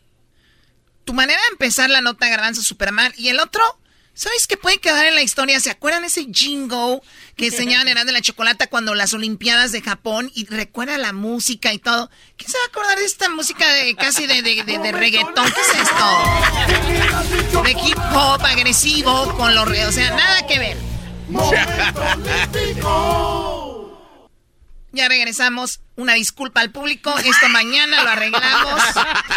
Tu 1.09 1.13
manera 1.15 1.41
de 1.41 1.47
empezar 1.53 1.89
la 1.89 2.01
nota 2.01 2.29
garbanzo 2.29 2.61
super 2.61 2.91
mal. 2.91 3.11
Y 3.17 3.29
el 3.29 3.39
otro, 3.39 3.63
¿sabes 4.13 4.45
qué 4.45 4.57
puede 4.57 4.77
quedar 4.77 5.07
en 5.07 5.15
la 5.15 5.23
historia? 5.23 5.59
¿Se 5.59 5.71
acuerdan 5.71 6.05
ese 6.05 6.27
jingo 6.31 7.01
que 7.35 7.47
enseñaban 7.51 7.87
en 7.87 8.05
de 8.05 8.11
la 8.11 8.21
Chocolata 8.21 8.67
cuando 8.67 8.93
las 8.93 9.15
Olimpiadas 9.15 9.71
de 9.71 9.81
Japón? 9.81 10.31
Y 10.35 10.45
recuerda 10.45 10.99
la 10.99 11.11
música 11.11 11.73
y 11.73 11.79
todo. 11.79 12.11
¿Quién 12.37 12.51
se 12.51 12.59
va 12.59 12.63
a 12.63 12.67
acordar 12.67 12.99
de 12.99 13.05
esta 13.05 13.27
música 13.27 13.67
de 13.73 13.95
casi 13.95 14.27
de, 14.27 14.43
de, 14.43 14.63
de- 14.63 14.77
de 14.77 14.91
reggaetón? 14.91 15.51
¿Qué 15.51 15.61
es 15.61 15.81
esto? 15.81 17.63
De 17.63 17.71
hip 17.71 17.97
hop 18.13 18.45
agresivo 18.45 19.35
con 19.35 19.55
los... 19.55 19.67
re- 19.67 19.87
O 19.87 19.91
sea, 19.91 20.11
nada 20.11 20.45
que 20.45 20.59
ver. 20.59 20.77
Ya 24.91 25.07
regresamos. 25.07 25.81
Una 25.95 26.13
disculpa 26.13 26.61
al 26.61 26.71
público. 26.71 27.17
Esto 27.19 27.49
mañana 27.49 28.03
lo 28.03 28.09
arreglamos. 28.09 28.81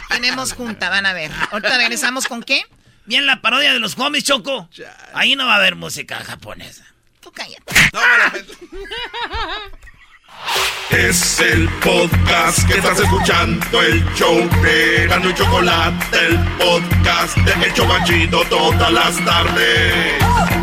Tenemos 0.08 0.52
junta, 0.54 0.88
van 0.88 1.06
a 1.06 1.12
ver. 1.12 1.30
Ahorita 1.50 1.76
regresamos 1.76 2.26
con 2.26 2.42
qué? 2.42 2.64
Bien 3.04 3.26
la 3.26 3.42
parodia 3.42 3.72
de 3.72 3.80
los 3.80 3.98
homies, 3.98 4.24
Choco. 4.24 4.68
Ahí 5.14 5.36
no 5.36 5.46
va 5.46 5.54
a 5.54 5.56
haber 5.56 5.74
música 5.74 6.22
japonesa. 6.24 6.84
Tú 7.20 7.32
cállate. 7.32 7.62
Es 10.90 11.40
el 11.40 11.68
podcast 11.80 12.66
que 12.66 12.74
estás 12.74 12.98
escuchando, 12.98 13.80
el 13.80 14.04
show 14.14 14.36
de 14.62 15.06
Gano 15.06 15.30
y 15.30 15.34
Chocolate, 15.34 16.26
el 16.26 16.38
podcast 16.58 17.36
de 17.38 17.66
El 17.66 17.74
Chobachito 17.74 18.44
todas 18.46 18.92
las 18.92 19.24
tardes. 19.24 20.61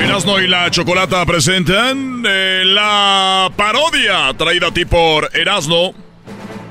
Erasmo 0.00 0.38
y 0.38 0.46
la 0.46 0.70
Chocolata 0.70 1.26
presentan 1.26 2.22
eh, 2.26 2.62
la 2.64 3.50
parodia 3.56 4.32
traída 4.36 4.68
a 4.68 4.70
ti 4.70 4.84
por 4.84 5.28
Erasmo. 5.34 5.92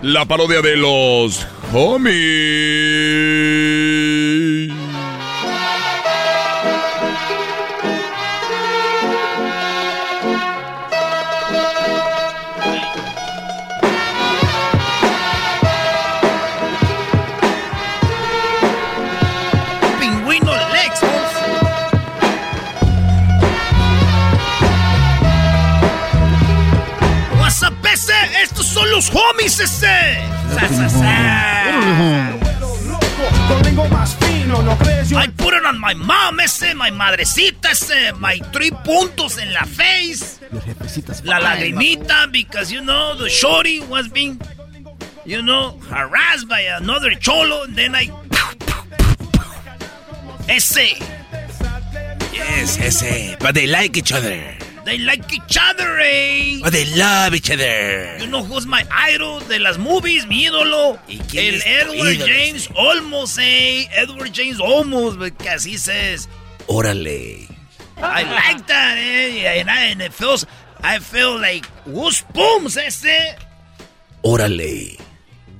La 0.02 0.26
parodia 0.26 0.62
de 0.62 0.78
los 0.78 1.45
homies. 1.74 2.08
Son 28.88 28.91
los 28.91 29.09
homies, 29.09 29.53
sa. 29.53 29.88
I 35.15 35.27
put 35.35 35.53
it 35.53 35.65
on 35.65 35.80
my 35.80 35.93
mom, 35.93 36.39
ese, 36.39 36.73
my 36.76 36.91
madrecita, 36.91 37.72
ese, 37.72 38.14
my 38.19 38.39
three 38.53 38.72
puntos 38.72 39.38
en 39.39 39.53
la 39.53 39.64
face. 39.64 40.39
La 41.23 41.39
lagrimita, 41.39 42.31
because 42.31 42.72
you 42.72 42.81
know, 42.81 43.15
the 43.15 43.30
shorty 43.30 43.81
was 43.81 44.07
being, 44.07 44.39
you 45.26 45.41
know, 45.41 45.77
harassed 45.89 46.47
by 46.47 46.61
another 46.61 47.11
cholo, 47.15 47.64
and 47.64 47.76
then 47.76 47.95
I. 47.95 48.09
Ese. 50.49 50.99
Yes, 52.34 52.77
ese. 52.80 53.35
But 53.39 53.55
they 53.55 53.68
like 53.68 53.97
each 53.97 54.14
other. 54.14 54.66
They 54.88 54.99
like 54.99 55.34
each 55.34 55.57
other, 55.59 55.99
eh. 55.99 56.61
But 56.64 56.72
they 56.72 56.85
love 56.95 57.35
each 57.35 57.51
other. 57.51 58.19
You 58.19 58.27
know 58.27 58.41
who's 58.41 58.65
my 58.65 58.85
idol 58.89 59.41
de 59.41 59.59
las 59.59 59.77
movies, 59.77 60.26
mi 60.26 60.45
ídolo. 60.45 60.97
quién 61.27 61.49
El 61.49 61.55
es 61.55 61.65
Edward 61.65 62.15
ídolo? 62.15 62.26
James 62.26 62.69
Olmos, 62.73 63.38
eh. 63.38 63.89
Edward 63.91 64.31
James 64.34 64.61
Olmos, 64.61 65.18
porque 65.18 65.49
así 65.49 65.77
says. 65.77 66.30
Órale. 66.68 67.49
I 67.97 68.23
like 68.23 68.65
that, 68.68 68.95
eh. 68.97 69.59
And, 69.59 69.69
I, 69.69 69.88
and 69.91 70.01
it 70.01 70.14
feels, 70.14 70.45
I 70.81 70.99
feel 70.99 71.38
like 71.38 71.68
goosebumps, 71.85 72.77
ese. 72.77 73.35
Órale. 74.23 74.97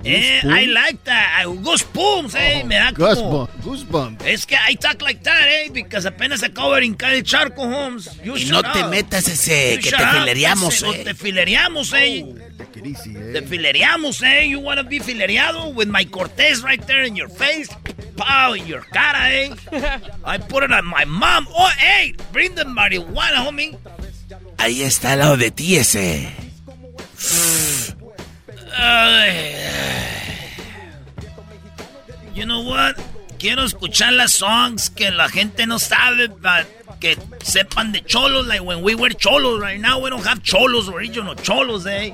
Eh, 0.04 0.40
I 0.44 0.66
like 0.66 1.02
that. 1.04 1.42
I, 1.42 1.46
goosebumps, 1.46 2.34
eh. 2.36 2.62
Me 2.64 2.76
da 2.76 2.92
como... 2.92 3.08
Goosebumps. 3.08 3.64
Goosebumps. 3.64 4.24
Es 4.26 4.46
que 4.46 4.56
I 4.56 4.76
talk 4.76 5.02
like 5.02 5.22
that, 5.24 5.48
eh. 5.48 5.70
Because 5.72 6.06
apenas 6.06 6.42
acabo 6.42 6.72
de 6.74 6.80
brincar 6.80 7.12
el 7.12 7.24
charco, 7.24 7.62
Holmes. 7.62 8.08
You 8.22 8.36
Y 8.36 8.44
no 8.46 8.62
te 8.62 8.84
up. 8.84 8.90
metas 8.90 9.26
ese, 9.28 9.74
You 9.76 9.82
que 9.82 9.90
te 9.90 10.06
filereamos, 10.06 10.82
eh. 10.82 11.04
Te 11.04 11.14
filereamos, 11.14 11.92
eh. 11.94 12.24
Te 13.32 13.42
filereamos, 13.42 14.22
eh. 14.22 14.48
You 14.48 14.60
wanna 14.60 14.84
be 14.84 15.00
filereado 15.00 15.74
with 15.74 15.88
my 15.88 16.04
cortez 16.04 16.62
right 16.62 16.80
there 16.86 17.04
in 17.04 17.16
your 17.16 17.28
face? 17.28 17.68
Pow, 18.16 18.54
in 18.54 18.66
your 18.66 18.84
cara, 18.92 19.30
eh. 19.32 19.50
I 20.24 20.38
put 20.38 20.62
it 20.62 20.72
on 20.72 20.86
my 20.86 21.04
mom. 21.06 21.46
Oh, 21.50 21.70
hey, 21.76 22.14
bring 22.32 22.54
the 22.54 22.64
marijuana, 22.64 23.44
homie. 23.46 23.76
Ahí 24.58 24.82
está 24.82 25.12
al 25.12 25.18
lado 25.20 25.36
de 25.36 25.50
ti 25.50 25.76
ese. 25.76 26.28
You 32.34 32.46
know 32.46 32.60
what? 32.60 32.96
Quiero 33.38 33.64
escuchar 33.64 34.12
las 34.12 34.32
songs 34.32 34.90
que 34.90 35.10
la 35.10 35.28
gente 35.28 35.66
no 35.66 35.78
sabe, 35.78 36.28
but 36.28 36.66
que 37.00 37.16
sepan 37.40 37.92
de 37.92 38.00
cholos, 38.00 38.46
like 38.46 38.62
when 38.62 38.82
we 38.82 38.94
were 38.94 39.10
cholos. 39.10 39.60
Right 39.60 39.80
now, 39.80 40.00
we 40.00 40.10
don't 40.10 40.24
have 40.24 40.42
cholos, 40.42 40.88
original 40.88 41.34
cholos, 41.34 41.86
eh? 41.86 42.12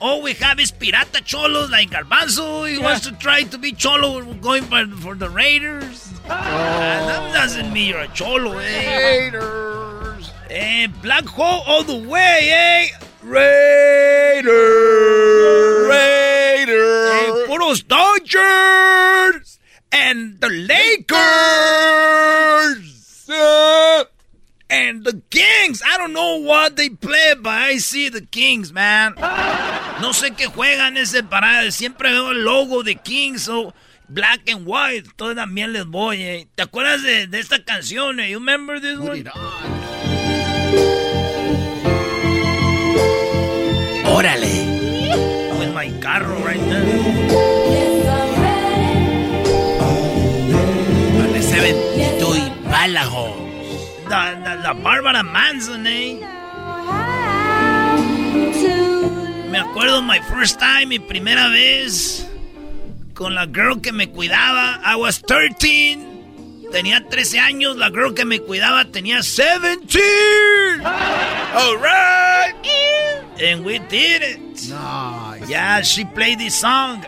All 0.00 0.20
we 0.22 0.34
have 0.34 0.58
is 0.58 0.72
pirata 0.72 1.24
cholos, 1.24 1.70
like 1.70 1.90
Garbanzo. 1.90 2.68
He 2.68 2.78
wants 2.78 3.06
to 3.06 3.12
try 3.12 3.44
to 3.44 3.58
be 3.58 3.72
cholo. 3.72 4.24
We're 4.24 4.34
going 4.34 4.64
for, 4.64 4.84
for 4.96 5.14
the 5.14 5.28
Raiders. 5.30 6.12
Ah, 6.28 7.04
that 7.06 7.32
doesn't 7.32 7.72
mean 7.72 7.90
you're 7.90 8.00
a 8.00 8.08
cholo, 8.08 8.58
eh? 8.58 8.96
Raiders. 8.98 10.30
Eh, 10.50 10.88
Black 11.02 11.24
Hole 11.26 11.62
all 11.66 11.84
the 11.84 12.08
way, 12.08 12.48
eh? 12.50 12.88
Raiders. 13.22 14.50
Raiders. 15.88 17.46
Puros 17.48 17.82
Dodgers. 17.86 19.58
And 19.92 20.40
the 20.40 20.48
Lakers. 20.48 21.18
And 24.70 25.04
the 25.04 25.20
Kings. 25.30 25.82
I 25.86 25.98
don't 25.98 26.12
know 26.14 26.36
what 26.38 26.76
they 26.76 26.88
play, 26.88 27.34
but 27.38 27.50
I 27.52 27.76
see 27.78 28.08
the 28.08 28.22
Kings, 28.22 28.72
man. 28.72 29.14
No 30.00 30.12
sé 30.12 30.34
qué 30.34 30.46
juegan 30.46 30.96
ese 30.96 31.22
parada. 31.22 31.70
Siempre 31.70 32.10
veo 32.10 32.30
el 32.30 32.42
logo 32.42 32.82
de 32.82 32.94
Kings, 32.94 33.42
so 33.42 33.74
black 34.08 34.48
and 34.48 34.66
white. 34.66 35.08
Todo 35.16 35.34
también 35.34 35.72
les 35.74 35.84
voy, 35.84 36.22
eh. 36.22 36.46
¿Te 36.54 36.62
acuerdas 36.62 37.02
de, 37.02 37.26
de 37.26 37.38
esta 37.38 37.62
canción? 37.64 38.18
eh? 38.20 38.30
You 38.30 38.38
remember 38.38 38.80
this 38.80 38.98
one? 38.98 39.24
Órale. 44.22 45.58
With 45.58 45.74
my 45.74 45.90
carro 45.98 46.38
right 46.46 46.60
there. 46.70 46.84
Con 51.18 51.34
ese 51.34 51.58
ventito 51.58 52.36
y 52.36 52.70
bálago. 52.70 53.34
La, 54.08 54.38
la, 54.38 54.54
la 54.54 54.72
Bárbara 54.74 55.24
Manson, 55.24 55.88
eh. 55.88 56.20
Me 59.50 59.58
acuerdo 59.58 60.00
my 60.02 60.20
first 60.20 60.60
time, 60.60 60.86
mi 60.86 61.00
primera 61.00 61.48
vez 61.48 62.24
con 63.14 63.34
la 63.34 63.46
girl 63.46 63.80
que 63.80 63.90
me 63.90 64.08
cuidaba. 64.08 64.80
I 64.84 64.94
was 64.94 65.20
13. 65.20 65.98
Tenía 66.70 67.08
13 67.08 67.40
años. 67.40 67.76
La 67.76 67.90
girl 67.90 68.14
que 68.14 68.24
me 68.24 68.38
cuidaba 68.38 68.84
tenía 68.84 69.16
17. 69.16 69.80
All 71.56 71.76
right. 71.78 72.22
And 73.42 73.64
we 73.64 73.78
did 73.80 74.22
it. 74.22 74.38
Nice. 74.70 75.48
Yeah, 75.48 75.82
she 75.82 76.04
played 76.04 76.38
this 76.38 76.54
song. 76.60 77.04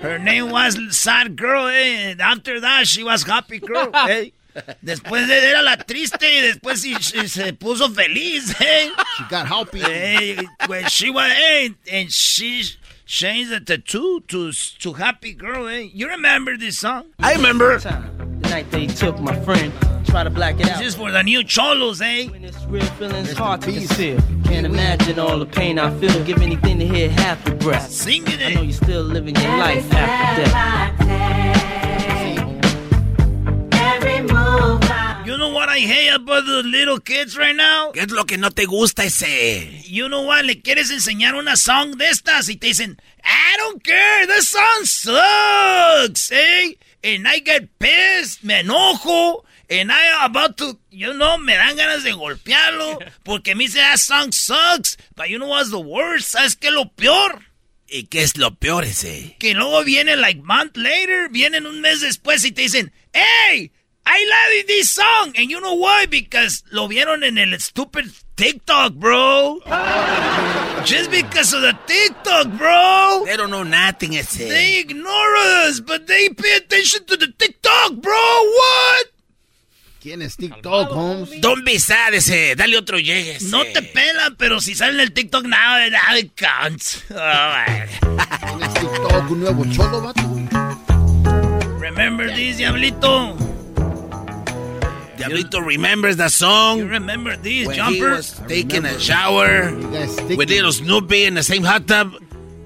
Her 0.00 0.18
name 0.18 0.50
was 0.50 0.76
Sad 0.96 1.36
Girl, 1.36 1.66
eh? 1.68 2.10
And 2.10 2.20
after 2.20 2.60
that, 2.60 2.86
she 2.86 3.02
was 3.02 3.22
Happy 3.22 3.58
Girl, 3.60 3.88
eh? 3.94 4.30
Después 4.84 5.26
de- 5.26 5.48
era 5.50 5.62
la 5.62 5.76
triste 5.78 6.22
y 6.22 6.40
después 6.42 6.80
sí- 6.84 6.94
sí 7.00 7.26
se 7.28 7.52
puso 7.54 7.88
feliz, 7.90 8.54
eh? 8.60 8.90
She 9.16 9.24
got 9.30 9.46
happy. 9.48 9.82
Eh, 9.82 10.42
when 10.66 10.86
she 10.88 11.10
was, 11.10 11.32
eh, 11.34 11.70
and 11.90 12.12
she 12.12 12.62
changed 13.06 13.50
the 13.50 13.60
tattoo 13.60 14.20
to, 14.28 14.52
to 14.52 14.92
Happy 14.92 15.32
Girl, 15.32 15.66
eh? 15.66 15.88
You 15.92 16.08
remember 16.08 16.56
this 16.56 16.78
song? 16.78 17.06
I 17.18 17.32
remember. 17.34 17.78
The 17.78 18.48
night 18.50 18.70
they 18.70 18.86
took 18.86 19.18
my 19.20 19.34
friend, 19.40 19.72
try 20.04 20.24
to 20.24 20.30
black 20.30 20.60
it 20.60 20.68
out. 20.68 20.78
This 20.78 20.88
is 20.88 20.94
for 20.94 21.10
the 21.10 21.22
new 21.22 21.42
cholos, 21.44 22.00
eh? 22.00 22.28
Real 22.68 22.84
feelings 22.98 23.32
hard 23.32 23.62
to 23.62 23.72
conceal. 23.72 24.18
Can't 24.44 24.66
imagine 24.66 25.18
all 25.18 25.38
the 25.38 25.46
pain 25.46 25.78
I 25.78 25.90
feel. 25.98 26.22
Give 26.24 26.40
anything 26.40 26.78
to 26.78 26.86
hear 26.86 27.10
half 27.10 27.44
your 27.46 27.56
breath. 27.56 27.90
Sing 27.90 28.22
it. 28.26 28.40
I 28.40 28.54
know 28.54 28.62
you're 28.62 28.72
still 28.72 29.02
living 29.02 29.34
your 29.36 29.56
life 29.56 29.92
after 29.92 30.44
death. 30.44 31.64
You 35.26 35.38
know 35.38 35.48
what 35.48 35.68
I 35.68 35.78
hate 35.80 36.14
about 36.14 36.44
the 36.46 36.62
little 36.62 37.00
kids 37.00 37.36
right 37.36 37.56
now? 37.56 37.90
¿Qué 37.92 38.02
es 38.02 38.10
lo 38.12 38.24
que 38.24 38.36
no 38.36 38.50
te 38.50 38.66
gusta 38.66 39.04
ese? 39.04 39.82
You 39.84 40.08
know 40.08 40.22
what? 40.22 40.44
Le 40.44 40.60
quieres 40.60 40.90
enseñar 40.90 41.34
una 41.34 41.56
song 41.56 41.96
de 41.96 42.08
estas 42.08 42.48
y 42.48 42.56
te 42.56 42.68
dicen, 42.68 43.00
I 43.24 43.56
don't 43.56 43.82
care, 43.82 44.26
this 44.26 44.48
song 44.48 44.84
sucks, 44.84 46.30
eh? 46.30 46.76
And 47.02 47.26
I 47.26 47.40
get 47.40 47.68
pissed, 47.78 48.44
me 48.44 48.60
enojo, 48.60 49.44
and 49.70 49.90
I 49.90 50.26
about 50.26 50.56
to, 50.58 50.78
you 50.90 51.12
know, 51.14 51.38
me 51.38 51.54
dan 51.54 51.76
ganas 51.76 52.04
de 52.04 52.12
golpearlo 52.12 52.98
porque 53.24 53.54
me 53.54 53.64
dice 53.64 53.78
that 53.78 53.98
song 53.98 54.32
sucks. 54.32 54.96
But 55.16 55.30
you 55.30 55.38
know 55.38 55.48
what's 55.48 55.70
the 55.70 55.80
worst? 55.80 56.34
¿Sabes 56.34 56.56
qué 56.56 56.68
es 56.68 56.74
lo 56.74 56.86
peor? 56.96 57.42
¿Y 57.86 58.04
qué 58.04 58.22
es 58.22 58.36
lo 58.36 58.50
peor 58.54 58.84
ese? 58.84 59.36
Que 59.38 59.54
luego 59.54 59.84
viene 59.84 60.16
like 60.16 60.42
month 60.42 60.76
later, 60.76 61.28
vienen 61.28 61.66
un 61.66 61.80
mes 61.80 62.00
después 62.00 62.44
y 62.44 62.50
te 62.50 62.62
dicen, 62.62 62.92
hey, 63.12 63.70
I 64.06 64.24
love 64.28 64.66
this 64.66 64.90
song. 64.90 65.32
And 65.36 65.50
you 65.50 65.60
know 65.60 65.74
why? 65.74 66.06
Because 66.06 66.62
lo 66.70 66.88
vieron 66.88 67.24
en 67.24 67.38
el 67.38 67.58
stupid 67.60 68.10
TikTok, 68.36 68.94
bro. 68.94 69.60
Just 70.84 71.10
because 71.10 71.54
of 71.54 71.62
the 71.62 71.76
TikTok, 71.86 72.58
bro. 72.58 73.22
They 73.24 73.36
don't 73.36 73.50
know 73.50 73.62
nothing 73.62 74.14
ese. 74.14 74.36
They 74.36 74.80
ignore 74.80 75.36
us, 75.36 75.80
but 75.80 76.06
they 76.06 76.28
pay 76.28 76.56
attention 76.56 77.06
to 77.06 77.16
the 77.16 77.32
TikTok, 77.38 77.94
bro. 77.94 78.12
What? 78.12 79.06
¿Quién 80.04 80.20
es 80.20 80.36
TikTok, 80.36 80.92
Holmes? 80.92 81.40
Don 81.40 81.64
Bizar, 81.64 82.12
ese, 82.12 82.54
dale 82.56 82.76
otro 82.76 82.98
llegue. 82.98 83.38
No 83.48 83.64
te 83.64 83.80
pelan, 83.80 84.36
pero 84.36 84.60
si 84.60 84.74
sale 84.74 84.92
en 84.92 85.00
el 85.00 85.12
TikTok, 85.14 85.46
nada, 85.46 85.88
nada 85.88 86.20
counts. 86.36 87.02
¿Quién 87.08 88.62
es 88.62 88.74
TikTok? 88.74 89.30
¿Un 89.30 89.40
nuevo 89.40 89.64
cholo, 89.72 90.02
vato? 90.02 90.20
Remember 91.80 92.30
this, 92.34 92.58
Diablito. 92.58 93.34
Diablito 95.16 95.62
remembers 95.62 96.18
the 96.18 96.28
song. 96.28 96.80
You 96.80 96.86
remember 96.86 97.38
this, 97.40 97.66
when 97.66 97.74
he 97.74 97.80
Jumper? 97.80 98.16
was 98.16 98.42
taking 98.46 98.84
a 98.84 98.98
shower 98.98 99.72
with 100.36 100.50
little 100.50 100.70
Snoopy 100.70 101.24
in 101.24 101.34
the 101.34 101.42
same 101.42 101.62
hot 101.62 101.86
tub. 101.86 102.12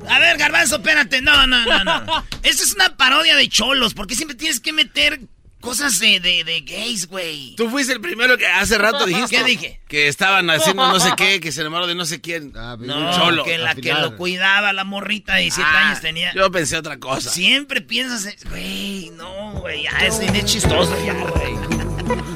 A 0.09 0.19
ver, 0.19 0.39
Garbanzo, 0.39 0.79
espérate. 0.79 1.23
No, 1.23 1.47
no, 1.47 1.65
no, 1.65 1.85
no. 1.85 2.25
Esta 2.43 2.65
es 2.65 2.75
una 2.75 2.97
parodia 2.97 3.37
de 3.37 3.49
cholos. 3.49 3.95
¿Por 3.95 4.09
qué 4.09 4.17
siempre 4.17 4.37
tienes 4.37 4.59
que 4.59 4.73
meter 4.73 5.21
cosas 5.61 5.99
de, 5.99 6.21
de, 6.21 6.45
de 6.45 6.61
gays, 6.61 7.09
güey? 7.09 7.55
Tú 7.57 7.69
fuiste 7.71 7.93
el 7.93 8.01
primero 8.01 8.37
que 8.39 8.47
hace 8.47 8.79
rato 8.79 9.05
dijiste. 9.07 9.37
¿Qué 9.37 9.45
dije? 9.45 9.81
Que 9.89 10.09
estaban 10.09 10.49
haciendo 10.51 10.87
no 10.87 11.01
sé 11.01 11.11
qué, 11.17 11.41
que 11.41 11.53
se 11.53 11.61
enamoró 11.63 11.87
de 11.87 11.95
no 11.95 12.05
sé 12.07 12.21
quién. 12.21 12.53
No, 12.53 12.75
un 12.77 13.11
cholo. 13.15 13.45
que 13.45 13.59
la 13.59 13.75
que 13.75 13.93
lo 13.93 14.17
cuidaba, 14.17 14.73
la 14.73 14.85
morrita 14.85 15.35
de 15.35 15.43
17 15.43 15.69
Ah, 15.73 15.89
años 15.89 16.01
tenía. 16.01 16.33
Yo 16.35 16.51
pensé 16.51 16.77
otra 16.77 16.99
cosa. 16.99 17.31
Siempre 17.31 17.81
piensas, 17.81 18.27
en- 18.27 18.51
güey, 18.51 19.11
no, 19.17 19.53
güey, 19.61 19.83
ya 19.85 19.91
es, 20.07 20.19
es 20.21 20.45
chistoso, 20.45 20.95
ya, 21.05 21.13
güey. 21.15 21.55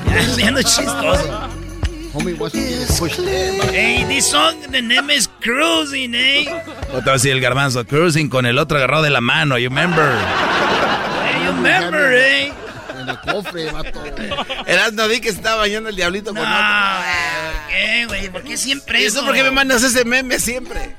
Ya, 0.08 0.18
es- 0.18 0.36
ya 0.36 0.50
no 0.50 0.58
es 0.58 0.66
chistoso. 0.66 1.50
Homie 2.14 2.34
pushed. 2.34 2.58
Hey, 3.72 4.04
this 4.06 4.26
song, 4.28 4.54
the 4.70 4.82
name 4.82 5.10
is 5.14 5.30
Cruising, 5.40 6.14
eh? 6.14 6.44
Otra 6.92 7.14
vez 7.14 7.24
el 7.24 7.40
garbanzo, 7.40 7.86
cruising 7.86 8.28
con 8.28 8.44
el 8.44 8.58
otro 8.58 8.76
agarrado 8.76 9.02
de 9.04 9.08
la 9.10 9.22
mano, 9.22 9.56
you 9.56 9.70
remember. 9.70 10.18
Hey, 11.24 11.40
you 11.46 11.52
remember, 11.52 12.12
eh? 12.14 12.52
En 13.02 13.08
el 13.08 13.20
cofre, 13.20 13.70
vato. 13.70 14.04
Erasno 14.66 15.08
vi 15.08 15.20
que 15.20 15.30
se 15.30 15.36
estaba 15.36 15.56
bañando 15.56 15.88
el 15.88 15.96
diablito 15.96 16.26
con 16.34 16.36
No, 16.36 16.42
otro. 16.42 16.56
¿por 16.56 17.68
qué, 17.70 18.04
güey? 18.06 18.28
¿Por 18.30 18.42
qué 18.44 18.56
siempre 18.56 19.00
¿Y 19.00 19.04
eso? 19.04 19.18
eso 19.18 19.26
por 19.26 19.34
qué 19.34 19.42
me 19.42 19.50
mandas 19.50 19.82
ese 19.82 20.04
meme 20.04 20.38
siempre? 20.38 20.94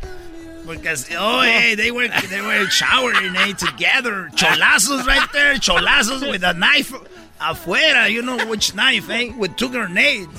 Porque, 0.66 0.94
oh, 1.20 1.42
hey, 1.44 1.76
they 1.76 1.92
were, 1.92 2.10
they 2.30 2.42
were 2.42 2.66
showering, 2.70 3.36
eh, 3.36 3.54
together. 3.54 4.30
Cholazos 4.36 5.06
right 5.06 5.30
there, 5.34 5.56
cholazos 5.60 6.22
with 6.32 6.42
a 6.46 6.54
knife 6.54 6.94
afuera. 7.42 8.10
You 8.10 8.22
know 8.22 8.38
which 8.48 8.74
knife, 8.74 9.10
eh? 9.10 9.34
With 9.38 9.58
two 9.58 9.68
grenades. 9.70 10.30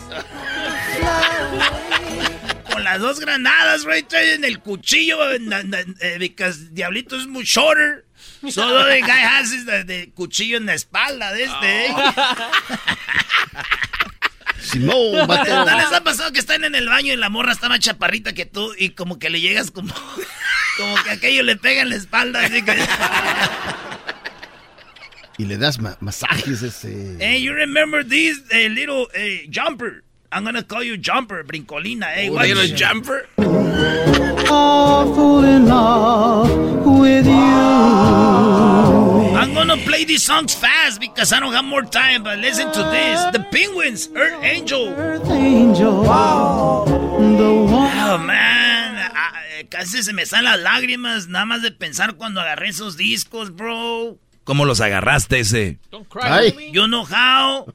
Con 2.73 2.83
las 2.85 3.01
dos 3.01 3.21
granadas 3.21 3.85
right 3.85 4.09
there 4.09 4.35
en 4.35 4.45
el 4.45 4.61
cuchillo, 4.61 5.19
eh, 5.31 6.17
because 6.19 6.71
Diablito 6.73 7.17
is 7.17 7.27
muy 7.27 7.45
shorter. 7.45 8.04
So 8.51 8.85
the 8.85 9.01
guy 9.01 9.21
has 9.21 9.51
his 9.53 9.65
the, 9.67 9.85
the 9.85 10.11
cuchillo 10.15 10.57
en 10.59 10.67
la 10.67 10.75
espalda 10.75 11.33
de 11.33 11.45
este, 11.45 11.87
eh. 11.87 11.95
Simón. 14.61 15.27
¿No 15.29 15.77
les 15.77 15.93
ha 15.93 16.03
pasado 16.03 16.33
que 16.33 16.39
están 16.41 16.65
en 16.65 16.75
el 16.75 16.89
baño 16.89 17.13
y 17.13 17.17
la 17.17 17.29
morra 17.29 17.53
está 17.53 17.69
más 17.69 17.81
chaparrita 17.81 18.33
que 18.33 18.47
tú 18.47 18.73
y 18.79 18.91
como 18.91 19.19
que 19.19 19.31
le 19.31 19.41
llegas 19.41 19.71
como... 19.71 19.93
Como 20.77 21.01
que 21.05 21.11
aquello 21.13 21.45
le 21.45 21.55
pega 21.55 21.83
en 21.83 21.91
la 21.91 21.95
espalda, 21.95 22.41
así 22.45 22.61
que... 22.63 22.73
Y 25.39 25.45
le 25.47 25.57
das 25.57 25.79
ma- 25.81 25.97
masajes 26.01 26.63
ese. 26.63 27.17
Hey, 27.21 27.43
you 27.43 27.53
remember 27.53 28.05
this 28.05 28.41
eh, 28.51 28.69
little 28.69 29.09
eh, 29.15 29.49
jumper? 29.53 30.04
I'm 30.35 30.43
gonna 30.45 30.63
call 30.65 30.83
you 30.83 30.97
jumper, 30.97 31.45
brincolina. 31.45 32.07
Hey, 32.07 32.29
Oh, 32.29 32.33
watch 32.35 32.49
little 32.49 32.65
it. 32.65 32.75
jumper. 32.77 33.29
Awful 34.51 35.45
in 35.45 35.67
love 35.67 36.51
with 36.85 37.27
you. 37.27 37.33
I'm 39.37 39.55
gonna 39.55 39.77
play 39.77 40.05
these 40.05 40.25
songs 40.25 40.55
fast 40.55 41.01
because 41.01 41.33
I 41.33 41.39
don't 41.41 41.53
have 41.53 41.65
more 41.65 41.83
time. 41.85 42.23
But 42.25 42.39
listen 42.39 42.71
to 42.73 42.83
this: 42.91 43.21
The 43.33 43.47
Penguins, 43.51 44.09
Earth 44.17 44.43
Angel. 44.43 44.89
Angel. 45.31 46.03
The 46.03 47.53
one. 47.71 47.93
Oh 48.07 48.19
man, 48.19 49.11
ah, 49.15 49.33
eh, 49.59 49.65
casi 49.71 50.03
se 50.03 50.13
me 50.13 50.25
salen 50.27 50.45
las 50.45 50.61
lágrimas 50.61 51.29
nada 51.29 51.47
más 51.47 51.63
de 51.63 51.71
pensar 51.71 52.15
cuando 52.17 52.41
agarré 52.41 52.69
esos 52.71 52.97
discos, 52.97 53.55
bro. 53.55 54.19
¿Cómo 54.45 54.65
los 54.67 54.81
agarraste 54.81 55.39
ese? 55.41 55.79
Ay. 56.21 56.71
You 56.73 56.87
know 56.87 57.05
how. 57.05 57.73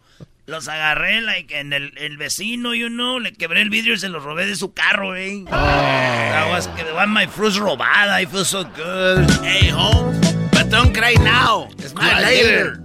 Los 0.50 0.68
agarré, 0.68 1.22
like, 1.22 1.56
en 1.60 1.74
el, 1.74 1.94
el 1.98 2.18
vecino, 2.18 2.74
you 2.74 2.88
know. 2.90 3.20
Le 3.20 3.34
quebré 3.34 3.62
el 3.62 3.70
vidrio 3.70 3.94
y 3.94 4.00
se 4.00 4.10
los 4.10 4.24
robé 4.24 4.48
de 4.48 4.56
su 4.56 4.74
carro, 4.74 5.16
eh. 5.16 5.44
That 5.48 6.50
was, 6.50 6.68
que 6.70 6.84
one 6.92 7.14
my 7.14 7.28
fruits 7.28 7.58
robada. 7.58 8.20
I 8.20 8.26
feel 8.26 8.44
so 8.44 8.64
good. 8.64 9.30
Hey, 9.44 9.70
home. 9.70 10.20
But 10.52 10.72
don't 10.72 10.92
cry 10.92 11.14
now. 11.20 11.70
Smile 11.78 12.24
later. 12.24 12.82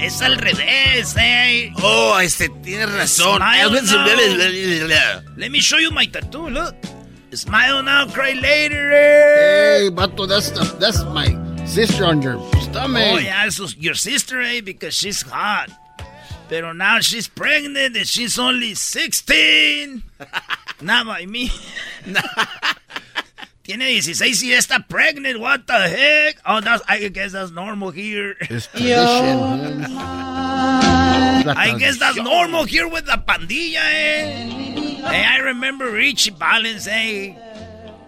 Es 0.00 0.22
al 0.22 0.36
revés, 0.36 1.16
eh. 1.18 1.72
Oh, 1.82 2.20
este, 2.20 2.48
tienes 2.62 2.88
razón. 2.92 3.38
Smile 3.42 3.82
now. 3.82 5.22
Let 5.36 5.50
me 5.50 5.58
show 5.60 5.78
you 5.78 5.90
my 5.90 6.06
tattoo, 6.06 6.48
look. 6.50 6.76
Smile 7.32 7.82
now, 7.82 8.06
cry 8.06 8.34
later. 8.34 8.92
eh. 8.92 9.80
Hey, 9.80 9.90
vato, 9.90 10.28
that's, 10.28 10.50
that's 10.78 11.02
my 11.06 11.36
sister 11.66 12.04
on 12.04 12.22
your 12.22 12.38
stomach. 12.60 13.02
Oh, 13.12 13.18
yeah, 13.18 13.48
so 13.48 13.66
your 13.76 13.94
sister, 13.94 14.40
eh, 14.40 14.60
because 14.60 14.94
she's 14.94 15.22
hot. 15.22 15.68
Pero 16.50 16.72
now 16.72 16.98
she's 16.98 17.28
pregnant 17.28 17.96
and 17.96 18.06
she's 18.06 18.36
only 18.36 18.74
16. 18.74 20.02
Not 20.82 21.06
by 21.06 21.24
me. 21.24 21.48
Tiene 23.62 24.02
16 24.02 24.42
y 24.42 24.54
está 24.58 24.82
pregnant. 24.88 25.38
What 25.38 25.68
the 25.68 25.78
heck? 25.78 26.38
Oh, 26.44 26.60
that's, 26.60 26.82
I 26.88 27.06
guess 27.06 27.30
that's 27.32 27.52
normal 27.52 27.92
here. 27.92 28.34
It's 28.40 28.66
tradition, 28.74 29.84
I 31.46 31.76
guess 31.78 32.00
that's 32.00 32.16
normal 32.16 32.64
here 32.64 32.88
with 32.88 33.06
the 33.06 33.22
pandilla, 33.24 33.76
eh? 33.76 34.48
Hey, 35.06 35.24
I 35.24 35.38
remember 35.38 35.88
Richie 35.92 36.32
Valens, 36.32 36.88
eh? 36.90 37.32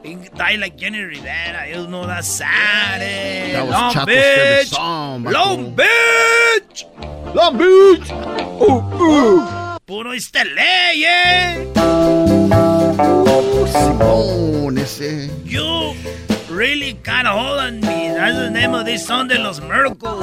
Like 0.04 0.76
Jenny 0.76 1.00
Rivera. 1.00 1.68
You 1.68 1.86
know, 1.86 2.06
that's 2.06 2.26
sad, 2.26 3.00
eh? 3.02 3.52
That 3.52 3.66
was 3.66 3.96
Long 3.96 4.06
Beach. 4.06 4.68
song, 4.68 5.24
Long. 5.24 5.74
Beach. 5.74 6.86
Long 7.34 7.56
Beach. 7.56 8.10
Uh, 8.10 9.78
Puro 9.86 10.10
este 10.12 10.44
ley, 10.44 11.04
eh? 11.06 11.64
uh. 11.76 12.92
Simón, 13.66 14.78
ese. 14.78 15.30
You 15.44 15.94
really 16.50 16.94
got 16.94 17.26
a 17.26 17.30
hold 17.30 17.60
on 17.60 17.80
me. 17.80 18.08
That's 18.10 18.36
the 18.36 18.50
name 18.50 18.74
of 18.74 18.84
this 18.84 19.06
song 19.06 19.28
de 19.28 19.38
los 19.38 19.60
Miracles. 19.60 20.22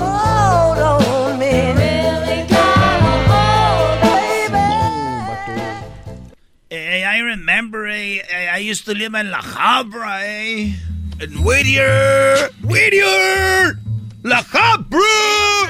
Eh, 6.91 7.03
I 7.05 7.19
remember, 7.21 7.85
eh, 7.85 8.17
eh, 8.27 8.49
I 8.51 8.57
used 8.71 8.85
to 8.85 8.93
live 8.95 9.13
in 9.13 9.29
La 9.29 9.41
Habra, 9.41 10.25
eh. 10.25 10.73
En 11.19 11.37
Whittier. 11.43 12.49
Whittier! 12.63 13.77
La 14.23 14.41
Habra! 14.41 15.69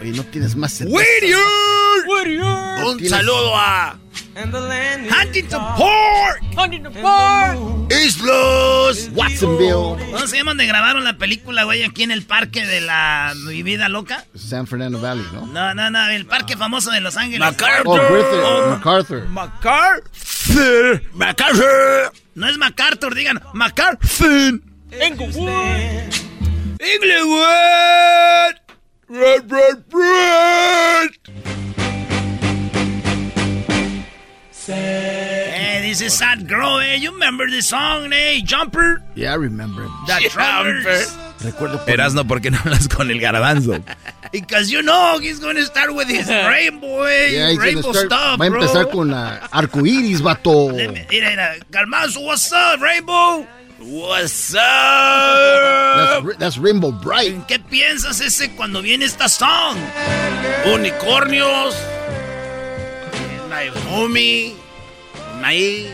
Oye, 0.00 0.10
no 0.10 0.24
tienes 0.24 0.56
más 0.56 0.72
cerveza. 0.72 0.96
Whittier! 0.96 1.38
Un 2.84 2.98
Tienes- 2.98 3.10
saludo 3.10 3.54
a 3.54 3.96
Huntington 4.38 5.60
Park! 5.78 6.42
Huntington 6.56 6.92
Park. 7.00 7.58
Islos. 7.90 9.08
Watsonville. 9.14 9.96
¿Cómo 10.12 10.26
se 10.26 10.36
llama 10.36 10.50
donde 10.50 10.66
grabaron 10.66 11.04
la 11.04 11.16
película, 11.16 11.64
güey, 11.64 11.82
aquí 11.84 12.02
en 12.02 12.10
el 12.10 12.22
parque 12.22 12.66
de 12.66 12.82
la 12.82 13.32
Mi 13.46 13.62
Vida 13.62 13.88
Loca? 13.88 14.26
San 14.34 14.66
Fernando 14.66 15.00
Valley, 15.00 15.24
¿no? 15.32 15.46
No, 15.46 15.72
no, 15.74 15.88
no, 15.90 16.08
el 16.10 16.26
parque 16.26 16.54
famoso 16.54 16.90
de 16.90 17.00
Los 17.00 17.16
Ángeles. 17.16 17.40
MacArthur. 17.40 17.86
Oh, 17.86 17.94
Griffith, 18.12 18.42
Oh, 18.44 18.70
MacArthur. 18.72 19.28
MacArthur. 19.28 21.02
MacArthur. 21.14 22.12
No 22.34 22.46
es 22.48 22.58
MacArthur, 22.58 23.14
digan 23.14 23.40
MacArthur. 23.54 24.60
Englewood. 24.90 26.12
Inglewood. 26.78 28.54
Red, 29.08 29.50
red, 29.50 29.78
red. 29.92 31.55
Hey, 34.66 35.80
this 35.82 36.00
is 36.00 36.12
Sad 36.18 36.48
Girl, 36.48 36.78
eh? 36.80 36.96
You 36.96 37.12
remember 37.12 37.46
this 37.48 37.68
song, 37.68 38.12
eh? 38.12 38.40
Jumper? 38.44 39.00
Yeah, 39.14 39.32
I 39.32 39.36
remember 39.36 39.84
it. 39.84 39.90
The 40.06 40.28
Trumpers. 40.30 41.16
Recuerdo 41.40 41.78
por- 41.84 41.88
Erasno, 41.94 42.26
¿por 42.26 42.40
qué 42.40 42.50
no 42.50 42.58
hablas 42.58 42.88
con 42.88 43.10
el 43.10 43.20
garbanzo? 43.20 43.82
Because 44.32 44.70
you 44.72 44.82
know 44.82 45.18
he's 45.20 45.38
going 45.38 45.54
to 45.54 45.64
start 45.64 45.94
with 45.94 46.08
his 46.08 46.28
rainbow, 46.28 47.04
eh? 47.04 47.28
Yeah, 47.28 47.50
he's 47.50 47.58
rainbow 47.58 47.92
start- 47.92 48.06
stuff, 48.06 48.40
va 48.40 48.46
a 48.46 48.50
bro. 48.50 48.60
empezar 48.60 48.90
con 48.90 49.10
la 49.10 49.38
arcoíris, 49.52 50.20
vato. 50.20 50.70
Mira, 50.72 51.30
mira. 51.30 51.54
Garbanzo, 51.70 52.24
what's 52.24 52.52
up, 52.52 52.80
Rainbow? 52.80 53.46
What's 53.78 54.52
up? 54.54 56.24
That's, 56.24 56.36
that's 56.38 56.58
Rainbow 56.58 56.90
Bright. 56.90 57.32
¿En 57.34 57.42
qué 57.44 57.58
piensas 57.60 58.20
ese 58.20 58.50
cuando 58.56 58.82
viene 58.82 59.04
esta 59.04 59.28
song? 59.28 59.76
Unicornios. 60.74 61.76
Homie. 63.64 64.54
My 65.40 65.88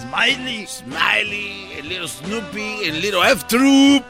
Smiley. 0.00 0.66
Smiley. 0.66 1.78
El 1.78 1.86
little 1.86 2.08
Snoopy. 2.08 2.88
El 2.88 3.00
little 3.00 3.22
F 3.22 3.46
Troop. 3.46 4.04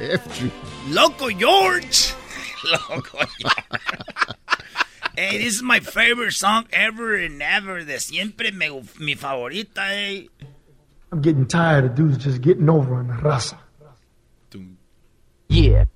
F- 0.00 0.52
Loco 0.88 1.30
George. 1.30 2.12
Loco. 2.90 3.18
Hey, 5.18 5.38
this 5.38 5.56
is 5.56 5.62
my 5.64 5.80
favorite 5.80 6.30
song 6.30 6.66
ever 6.72 7.16
and 7.16 7.42
ever. 7.42 7.82
De 7.82 7.98
siempre 7.98 8.52
me, 8.52 8.68
mi 9.00 9.16
favorita, 9.16 9.88
hey. 9.88 10.28
I'm 11.10 11.20
getting 11.20 11.44
tired 11.44 11.86
of 11.86 11.96
dudes 11.96 12.18
just 12.18 12.40
getting 12.40 12.68
over 12.70 12.94
on 12.94 13.08
the 13.08 13.14
raza. 13.14 13.58
Yeah. 15.48 15.86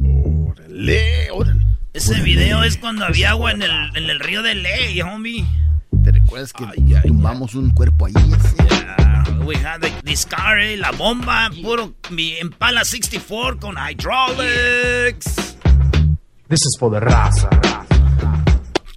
Órale, 0.00 1.30
órale. 1.30 1.64
Ese 1.94 2.20
video 2.24 2.64
es 2.64 2.76
cuando 2.76 3.04
había 3.04 3.30
agua 3.30 3.52
en 3.52 3.62
el, 3.62 3.70
en 3.96 4.10
el 4.10 4.18
río 4.18 4.42
de 4.42 4.56
Ley, 4.56 5.00
homie. 5.00 5.46
¿Te 6.04 6.10
recuerdas 6.10 6.52
que 6.52 6.64
tumbamos 7.06 7.54
un 7.54 7.70
cuerpo 7.70 8.06
ahí? 8.06 8.12
Yeah, 8.12 9.44
we 9.44 9.54
had 9.56 9.80
the, 9.80 9.90
this 10.04 10.26
car, 10.26 10.58
eh, 10.58 10.76
la 10.76 10.90
bomba, 10.90 11.50
puro 11.62 11.94
mi 12.10 12.38
Impala 12.38 12.84
64 12.84 13.60
con 13.60 13.76
hydraulics. 13.76 15.56
This 16.48 16.60
is 16.66 16.76
for 16.78 16.90
the 16.90 17.00
raza. 17.00 17.48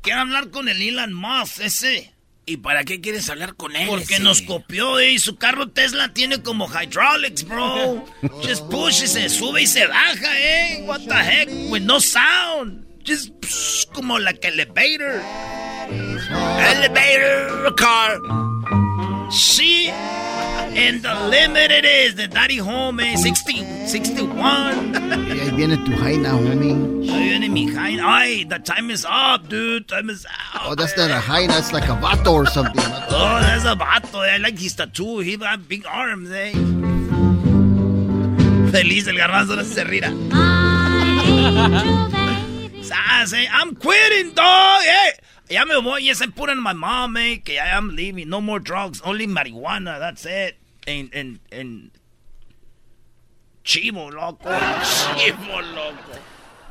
Quiero 0.02 0.22
hablar 0.22 0.50
con 0.50 0.68
el 0.68 0.82
Elon 0.82 1.14
Musk, 1.14 1.62
ese. 1.62 2.14
¿Y 2.48 2.58
para 2.58 2.84
qué 2.84 3.02
quieres 3.02 3.30
hablar 3.30 3.56
con 3.56 3.76
él? 3.76 3.88
Porque 3.88 4.16
ese? 4.16 4.24
nos 4.24 4.42
copió, 4.42 5.00
eh, 5.00 5.14
y 5.14 5.20
su 5.20 5.36
carro 5.36 5.70
Tesla 5.70 6.14
tiene 6.14 6.42
como 6.42 6.68
hydraulics, 6.68 7.48
bro. 7.48 8.06
Just 8.44 8.70
push 8.70 9.04
y 9.04 9.08
se 9.08 9.30
sube 9.30 9.62
y 9.64 9.68
se 9.68 9.88
baja, 9.88 10.40
eh. 10.40 10.84
What 10.86 11.02
the 11.08 11.16
heck? 11.16 11.50
With 11.72 11.82
no 11.82 12.00
sound. 12.00 12.86
Just 13.06 13.30
psh, 13.42 13.88
como 13.94 14.20
like 14.20 14.48
elevator. 14.48 15.22
Elevator 16.32 17.72
car. 17.76 18.20
Sí. 19.30 19.92
And 20.78 21.02
the 21.02 21.16
limit 21.30 21.72
it 21.72 21.86
is, 21.86 22.16
the 22.16 22.28
daddy 22.28 22.58
home, 22.58 23.00
eh, 23.00 23.16
60, 23.16 23.88
61. 23.88 24.94
Y 24.94 25.40
ahí 25.40 25.52
viene 25.56 25.78
tu 25.78 25.92
jaina, 25.96 26.36
homie. 26.36 26.74
Ahí 27.10 27.30
viene 27.30 27.50
mi 27.50 27.68
jaina. 27.74 28.04
Ay, 28.06 28.44
the 28.44 28.60
time 28.60 28.92
is 28.92 29.06
up, 29.06 29.48
dude. 29.48 29.88
Time 29.88 30.10
is 30.10 30.26
up. 30.26 30.64
Oh, 30.66 30.76
that's 30.76 30.98
not 30.98 31.12
a 31.12 31.22
jaina, 31.22 31.58
it's 31.58 31.72
like 31.72 31.86
a 31.86 31.96
vato 31.96 32.34
or 32.34 32.46
something. 32.46 32.84
Oh, 33.10 33.40
that's 33.42 33.64
a 33.64 33.76
vato. 33.76 34.20
I 34.20 34.36
like 34.38 34.60
his 34.60 34.76
tattoo. 34.76 35.20
He 35.20 35.38
got 35.38 35.66
big 35.70 35.86
arms, 35.88 36.30
eh. 36.32 36.52
Feliz 38.72 39.08
el 39.08 39.16
garbanzo, 39.16 39.56
no 39.56 39.64
se 39.64 39.86
rira. 39.86 40.12
Sas, 42.84 43.32
eh. 43.32 43.48
I'm 43.50 43.76
quitting, 43.76 44.34
dog. 44.34 44.82
Eh. 44.84 45.12
Ya 45.50 45.66
me 45.66 45.76
voy. 45.78 46.04
Yes, 46.04 46.22
I'm 46.22 46.32
putting 46.32 46.62
my 46.62 46.74
mom, 46.74 47.18
eh. 47.18 47.42
Que 47.44 47.60
I 47.60 47.76
am 47.76 47.96
leaving. 47.96 48.30
No 48.30 48.42
more 48.42 48.60
drugs. 48.60 49.02
Only 49.04 49.28
marijuana. 49.28 50.00
That's 50.00 50.26
it. 50.26 50.58
And, 50.88 51.14
and, 51.14 51.40
and... 51.52 51.92
Chivo, 53.64 54.12
loco. 54.12 54.50
Chivo, 54.50 55.62
loco. 55.74 56.20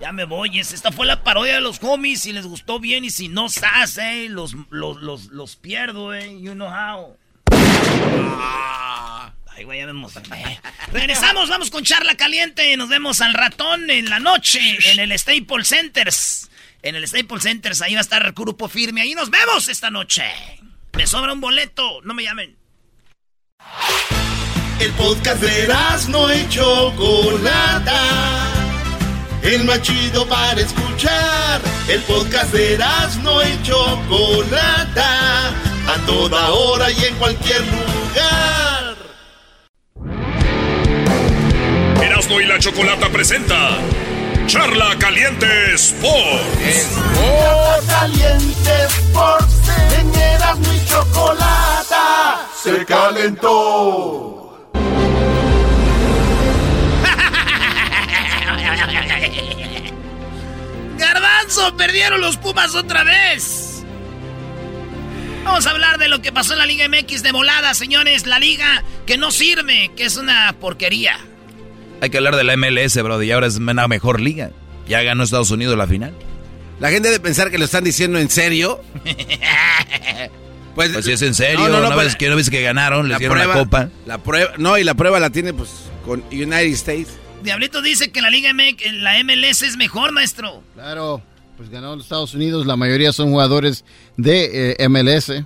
Ya 0.00 0.12
me 0.12 0.24
voy. 0.24 0.50
Yes, 0.50 0.72
esta 0.72 0.90
fue 0.90 1.06
la 1.06 1.22
parodia 1.22 1.54
de 1.54 1.60
los 1.60 1.78
homies. 1.82 2.22
Si 2.22 2.32
les 2.32 2.46
gustó 2.46 2.80
bien 2.80 3.04
y 3.04 3.10
si 3.10 3.28
no, 3.28 3.48
sas, 3.48 3.98
eh. 3.98 4.28
Los, 4.28 4.54
los, 4.70 5.00
los, 5.02 5.26
los 5.26 5.56
pierdo, 5.56 6.14
eh. 6.14 6.40
You 6.40 6.54
know 6.54 6.68
how. 6.68 7.16
Ay, 9.56 9.62
güey, 9.64 9.78
ya 9.78 9.86
me. 9.86 10.60
Regresamos, 10.92 11.48
vamos 11.48 11.70
con 11.70 11.84
charla 11.84 12.16
caliente. 12.16 12.76
Nos 12.76 12.88
vemos 12.88 13.20
al 13.20 13.34
ratón 13.34 13.88
en 13.88 14.10
la 14.10 14.18
noche 14.18 14.60
en 14.90 14.98
el 14.98 15.16
Staples 15.16 15.68
Centers. 15.68 16.50
En 16.84 16.94
el 16.96 17.08
Staples 17.08 17.42
Centers, 17.44 17.80
ahí 17.80 17.94
va 17.94 18.00
a 18.00 18.02
estar 18.02 18.22
el 18.26 18.32
grupo 18.32 18.68
firme. 18.68 19.00
Ahí 19.00 19.14
nos 19.14 19.30
vemos 19.30 19.68
esta 19.68 19.90
noche. 19.90 20.24
Me 20.92 21.06
sobra 21.06 21.32
un 21.32 21.40
boleto, 21.40 22.02
no 22.02 22.12
me 22.12 22.24
llamen. 22.24 22.58
El 24.78 24.92
podcast 24.92 25.40
de 25.40 25.66
no 26.10 26.34
y 26.34 26.46
Chocolata. 26.50 28.02
El 29.42 29.64
más 29.64 29.80
chido 29.80 30.28
para 30.28 30.60
escuchar. 30.60 31.62
El 31.88 32.02
podcast 32.02 32.52
de 32.52 32.76
no 33.22 33.42
y 33.42 33.62
Chocolata. 33.62 35.48
A 35.88 35.96
toda 36.04 36.50
hora 36.50 36.90
y 36.90 37.02
en 37.02 37.14
cualquier 37.14 37.62
lugar. 37.62 38.96
Erasmo 42.02 42.42
y 42.42 42.44
la 42.44 42.58
Chocolata 42.58 43.08
presenta 43.08 43.78
Charla 44.46 44.96
Caliente 44.98 45.74
Sports. 45.74 46.98
Charla 47.14 47.80
Caliente 47.88 48.70
Sports. 48.88 49.68
En 49.98 50.14
Erasmo 50.14 50.72
y 50.72 50.84
Chocolata. 50.86 52.46
Se 52.62 52.84
calentó. 52.84 54.68
Garbanzo, 60.98 61.76
perdieron 61.76 62.20
los 62.20 62.36
Pumas 62.36 62.74
otra 62.74 63.04
vez. 63.04 63.82
Vamos 65.44 65.66
a 65.66 65.70
hablar 65.70 65.98
de 65.98 66.08
lo 66.08 66.20
que 66.22 66.32
pasó 66.32 66.52
en 66.52 66.58
la 66.58 66.66
Liga 66.66 66.86
MX 66.88 67.22
de 67.22 67.32
volada, 67.32 67.74
señores. 67.74 68.26
La 68.26 68.38
liga 68.38 68.82
que 69.06 69.16
no 69.16 69.30
sirve, 69.30 69.90
que 69.96 70.04
es 70.04 70.16
una 70.16 70.54
porquería. 70.60 71.18
Hay 72.04 72.10
que 72.10 72.18
hablar 72.18 72.36
de 72.36 72.44
la 72.44 72.54
MLS, 72.58 73.02
bro, 73.02 73.22
y 73.22 73.30
ahora 73.30 73.46
es 73.46 73.56
una 73.56 73.88
mejor 73.88 74.20
liga. 74.20 74.50
Ya 74.86 75.02
ganó 75.02 75.24
Estados 75.24 75.50
Unidos 75.50 75.78
la 75.78 75.86
final. 75.86 76.12
La 76.78 76.90
gente 76.90 77.08
debe 77.08 77.18
pensar 77.18 77.50
que 77.50 77.56
lo 77.56 77.64
están 77.64 77.82
diciendo 77.82 78.18
en 78.18 78.28
serio. 78.28 78.80
Pues, 80.74 80.90
pues 80.90 81.04
si 81.04 81.12
es 81.12 81.22
en 81.22 81.34
serio, 81.34 81.68
no, 81.68 81.80
no, 81.80 81.88
no, 81.88 81.96
ves, 81.96 82.16
que 82.16 82.28
no 82.28 82.34
ves 82.34 82.50
que 82.50 82.60
ganaron, 82.60 83.08
les 83.08 83.16
dieron 83.20 83.36
prueba, 83.36 83.54
la 83.54 83.60
copa. 83.60 83.90
La 84.06 84.18
prueba, 84.18 84.54
no, 84.58 84.76
y 84.76 84.82
la 84.82 84.94
prueba 84.94 85.20
la 85.20 85.30
tiene 85.30 85.52
pues 85.54 85.70
con 86.04 86.24
United 86.32 86.72
States. 86.72 87.10
Diablito 87.44 87.80
dice 87.80 88.10
que 88.10 88.20
la 88.20 88.28
Liga 88.28 88.52
MX, 88.52 88.94
la 88.94 89.22
MLS 89.22 89.62
es 89.62 89.76
mejor, 89.76 90.10
maestro. 90.10 90.64
Claro, 90.74 91.22
pues 91.56 91.70
ganó 91.70 91.94
los 91.94 92.06
Estados 92.06 92.34
Unidos, 92.34 92.66
la 92.66 92.74
mayoría 92.74 93.12
son 93.12 93.30
jugadores 93.30 93.84
de 94.16 94.74
eh, 94.76 94.88
MLS. 94.88 95.44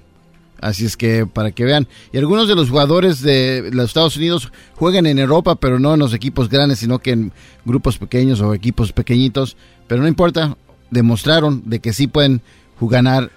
Así 0.61 0.85
es 0.85 0.97
que 0.97 1.27
para 1.27 1.53
que 1.53 1.65
vean. 1.65 1.87
Y 2.13 2.19
algunos 2.19 2.49
de 2.49 2.55
los 2.55 2.71
jugadores 2.71 3.21
de 3.23 3.71
los 3.73 3.87
Estados 3.87 4.17
Unidos 4.17 4.53
juegan 4.75 5.07
en 5.07 5.19
Europa, 5.19 5.55
pero 5.55 5.79
no 5.79 5.95
en 5.95 6.01
los 6.01 6.15
equipos 6.15 6.49
grandes, 6.49 6.81
sino 6.81 6.99
que 6.99 7.13
en 7.13 7.33
grupos 7.65 7.99
pequeños 7.99 8.41
o 8.41 8.55
equipos 8.55 8.93
pequeñitos. 8.93 9.57
Pero 9.87 10.03
no 10.03 10.09
importa, 10.09 10.57
demostraron 10.91 11.63
de 11.67 11.81
que 11.81 11.93
sí 11.93 12.07
pueden 12.07 12.43
jugar. 12.79 13.31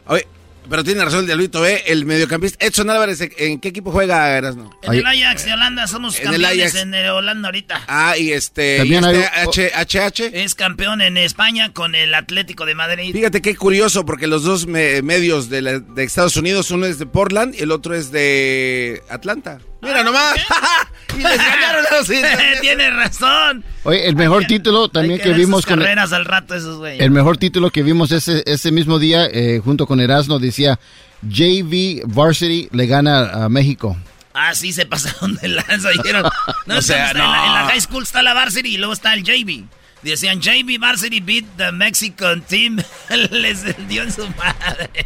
Pero 0.71 0.83
tiene 0.83 1.05
razón 1.05 1.19
el 1.19 1.25
Diablito, 1.27 1.63
¿eh? 1.67 1.83
El 1.85 2.05
mediocampista 2.05 2.65
Edson 2.65 2.89
Álvarez, 2.89 3.19
¿en 3.37 3.59
qué 3.59 3.67
equipo 3.69 3.91
juega 3.91 4.35
Erasno? 4.35 4.71
En 4.81 4.93
el 4.93 5.05
Ajax 5.05 5.45
de 5.45 5.53
Holanda, 5.53 5.85
somos 5.85 6.15
En 6.19 6.21
el 6.33 6.41
campeones 6.41 6.73
Ajax. 6.73 6.81
en 6.81 6.93
eh, 6.95 7.09
Holanda 7.11 7.47
ahorita. 7.49 7.83
Ah, 7.87 8.17
y 8.17 8.31
este. 8.31 8.77
También 8.79 9.03
y 9.03 9.07
hay- 9.07 9.15
este 9.45 9.71
H- 9.75 9.99
HH. 9.99 10.31
Es 10.43 10.55
campeón 10.55 11.01
en 11.01 11.17
España 11.17 11.71
con 11.73 11.93
el 11.93 12.13
Atlético 12.15 12.65
de 12.65 12.73
Madrid. 12.73 13.13
Fíjate 13.13 13.41
qué 13.43 13.55
curioso, 13.55 14.05
porque 14.05 14.25
los 14.25 14.43
dos 14.43 14.65
me- 14.65 15.01
medios 15.03 15.49
de, 15.49 15.61
la- 15.61 15.79
de 15.79 16.03
Estados 16.03 16.37
Unidos, 16.37 16.71
uno 16.71 16.85
es 16.87 16.97
de 16.97 17.05
Portland 17.05 17.53
y 17.53 17.63
el 17.63 17.71
otro 17.71 17.93
es 17.93 18.11
de 18.11 19.03
Atlanta. 19.09 19.59
Mira 19.81 20.03
nomás. 20.03 20.35
y 21.17 21.21
les 21.21 21.37
ganaron 21.37 21.85
a 21.85 21.95
los 21.95 22.07
Tiene 22.61 22.89
razón. 22.91 23.63
Oye, 23.83 24.07
el 24.07 24.15
mejor 24.15 24.45
título 24.45 24.89
también 24.89 25.19
que, 25.19 25.29
ver 25.29 25.37
vimos 25.37 25.65
con 25.65 25.79
carreras 25.79 26.13
al 26.13 26.25
rato 26.25 26.55
esos 26.55 26.77
güeyes. 26.77 27.01
el 27.01 27.11
mejor 27.11 27.37
título 27.37 27.71
que 27.71 27.83
vimos 27.83 28.11
ese 28.11 28.43
ese 28.45 28.71
mismo 28.71 28.99
día 28.99 29.25
eh, 29.25 29.59
junto 29.63 29.87
con 29.87 29.99
Erasmo 29.99 30.39
decía 30.39 30.79
JV 31.23 32.03
Varsity 32.05 32.69
le 32.71 32.85
gana 32.87 33.45
a 33.45 33.49
México. 33.49 33.97
Ah, 34.33 34.55
sí, 34.55 34.71
se 34.71 34.85
pasaron 34.85 35.35
de 35.35 35.49
lanza. 35.49 35.89
Dijeron, 35.89 36.23
no, 36.65 36.77
O 36.77 36.81
sea, 36.81 37.13
la, 37.13 37.45
en 37.45 37.53
la 37.53 37.67
high 37.69 37.81
school 37.81 38.03
está 38.03 38.21
la 38.21 38.33
varsity 38.33 38.75
y 38.75 38.77
luego 38.77 38.93
está 38.93 39.13
el 39.13 39.23
JV. 39.23 39.65
Decían, 40.01 40.41
JV 40.41 40.79
varsity 40.79 41.19
beat 41.19 41.45
the 41.57 41.71
Mexican 41.71 42.41
team. 42.41 42.81
Les 43.31 43.63
dio 43.87 44.03
en 44.03 44.11
su 44.11 44.27
madre. 44.29 45.05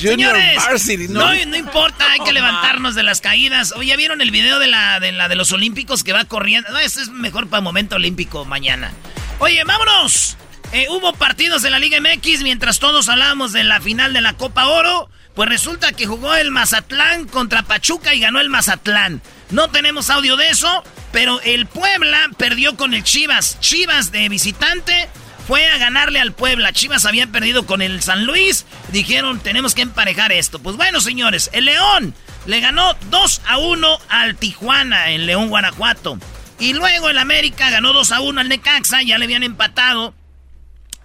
Junior 0.00 0.36
Señores, 0.36 0.56
varsity, 0.56 1.08
no, 1.08 1.34
no. 1.34 1.46
no, 1.46 1.56
importa, 1.56 2.10
hay 2.12 2.20
que 2.20 2.32
levantarnos 2.34 2.94
de 2.94 3.02
las 3.02 3.20
caídas. 3.20 3.72
Oye, 3.72 3.88
¿ya 3.88 3.96
vieron 3.96 4.20
el 4.20 4.30
video 4.30 4.58
de 4.58 4.68
la, 4.68 5.00
de 5.00 5.12
la 5.12 5.28
de 5.28 5.34
los 5.34 5.52
olímpicos 5.52 6.04
que 6.04 6.12
va 6.12 6.24
corriendo? 6.24 6.70
No, 6.70 6.78
ese 6.78 7.02
es 7.02 7.08
mejor 7.08 7.48
para 7.48 7.60
momento 7.60 7.96
olímpico 7.96 8.44
mañana. 8.44 8.92
Oye, 9.38 9.62
vámonos. 9.64 10.36
Eh, 10.72 10.86
hubo 10.90 11.12
partidos 11.12 11.62
de 11.62 11.70
la 11.70 11.78
Liga 11.78 11.98
MX 12.00 12.42
mientras 12.42 12.78
todos 12.78 13.08
hablábamos 13.08 13.52
de 13.52 13.64
la 13.64 13.80
final 13.80 14.12
de 14.12 14.20
la 14.20 14.34
Copa 14.34 14.66
Oro. 14.66 15.08
Pues 15.36 15.50
resulta 15.50 15.92
que 15.92 16.06
jugó 16.06 16.34
el 16.34 16.50
Mazatlán 16.50 17.26
contra 17.26 17.62
Pachuca 17.62 18.14
y 18.14 18.20
ganó 18.20 18.40
el 18.40 18.48
Mazatlán. 18.48 19.20
No 19.50 19.68
tenemos 19.68 20.08
audio 20.08 20.38
de 20.38 20.48
eso, 20.48 20.82
pero 21.12 21.42
el 21.42 21.66
Puebla 21.66 22.30
perdió 22.38 22.74
con 22.74 22.94
el 22.94 23.04
Chivas. 23.04 23.60
Chivas 23.60 24.10
de 24.12 24.30
visitante 24.30 25.10
fue 25.46 25.68
a 25.68 25.76
ganarle 25.76 26.20
al 26.20 26.32
Puebla. 26.32 26.72
Chivas 26.72 27.04
habían 27.04 27.32
perdido 27.32 27.66
con 27.66 27.82
el 27.82 28.00
San 28.00 28.24
Luis. 28.24 28.64
Dijeron, 28.92 29.38
tenemos 29.38 29.74
que 29.74 29.82
emparejar 29.82 30.32
esto. 30.32 30.58
Pues 30.58 30.76
bueno, 30.76 31.02
señores, 31.02 31.50
el 31.52 31.66
León 31.66 32.14
le 32.46 32.60
ganó 32.60 32.96
2 33.10 33.42
a 33.46 33.58
1 33.58 33.98
al 34.08 34.36
Tijuana 34.36 35.10
en 35.10 35.26
León, 35.26 35.50
Guanajuato. 35.50 36.18
Y 36.58 36.72
luego 36.72 37.10
el 37.10 37.18
América 37.18 37.68
ganó 37.68 37.92
2 37.92 38.10
a 38.12 38.20
1 38.22 38.40
al 38.40 38.48
Necaxa. 38.48 39.02
Ya 39.02 39.18
le 39.18 39.26
habían 39.26 39.42
empatado 39.42 40.14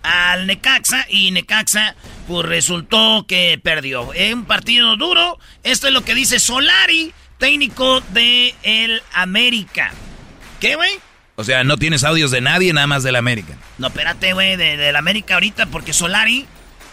al 0.04 0.48
Necaxa 0.48 1.06
y 1.10 1.32
Necaxa 1.32 1.96
pues 2.32 2.46
resultó 2.48 3.26
que 3.28 3.60
perdió. 3.62 4.14
En 4.14 4.40
un 4.40 4.46
partido 4.46 4.96
duro. 4.96 5.38
Esto 5.64 5.88
es 5.88 5.94
lo 5.94 6.04
que 6.06 6.16
dice 6.16 6.40
Solari, 6.40 7.14
técnico 7.38 8.02
de 8.14 8.56
el 8.64 9.02
América. 9.14 9.92
¿Qué, 10.62 10.76
güey? 10.76 10.92
O 11.36 11.44
sea, 11.44 11.64
no 11.64 11.76
tienes 11.78 12.04
audios 12.04 12.32
de 12.32 12.40
nadie, 12.40 12.72
nada 12.72 12.88
más 12.88 13.04
del 13.04 13.16
América. 13.18 13.58
No, 13.78 13.88
espérate, 13.88 14.32
güey, 14.34 14.56
de- 14.56 14.78
del 14.78 14.96
América 14.96 15.34
ahorita, 15.34 15.66
porque 15.66 15.92
Solari 15.92 16.46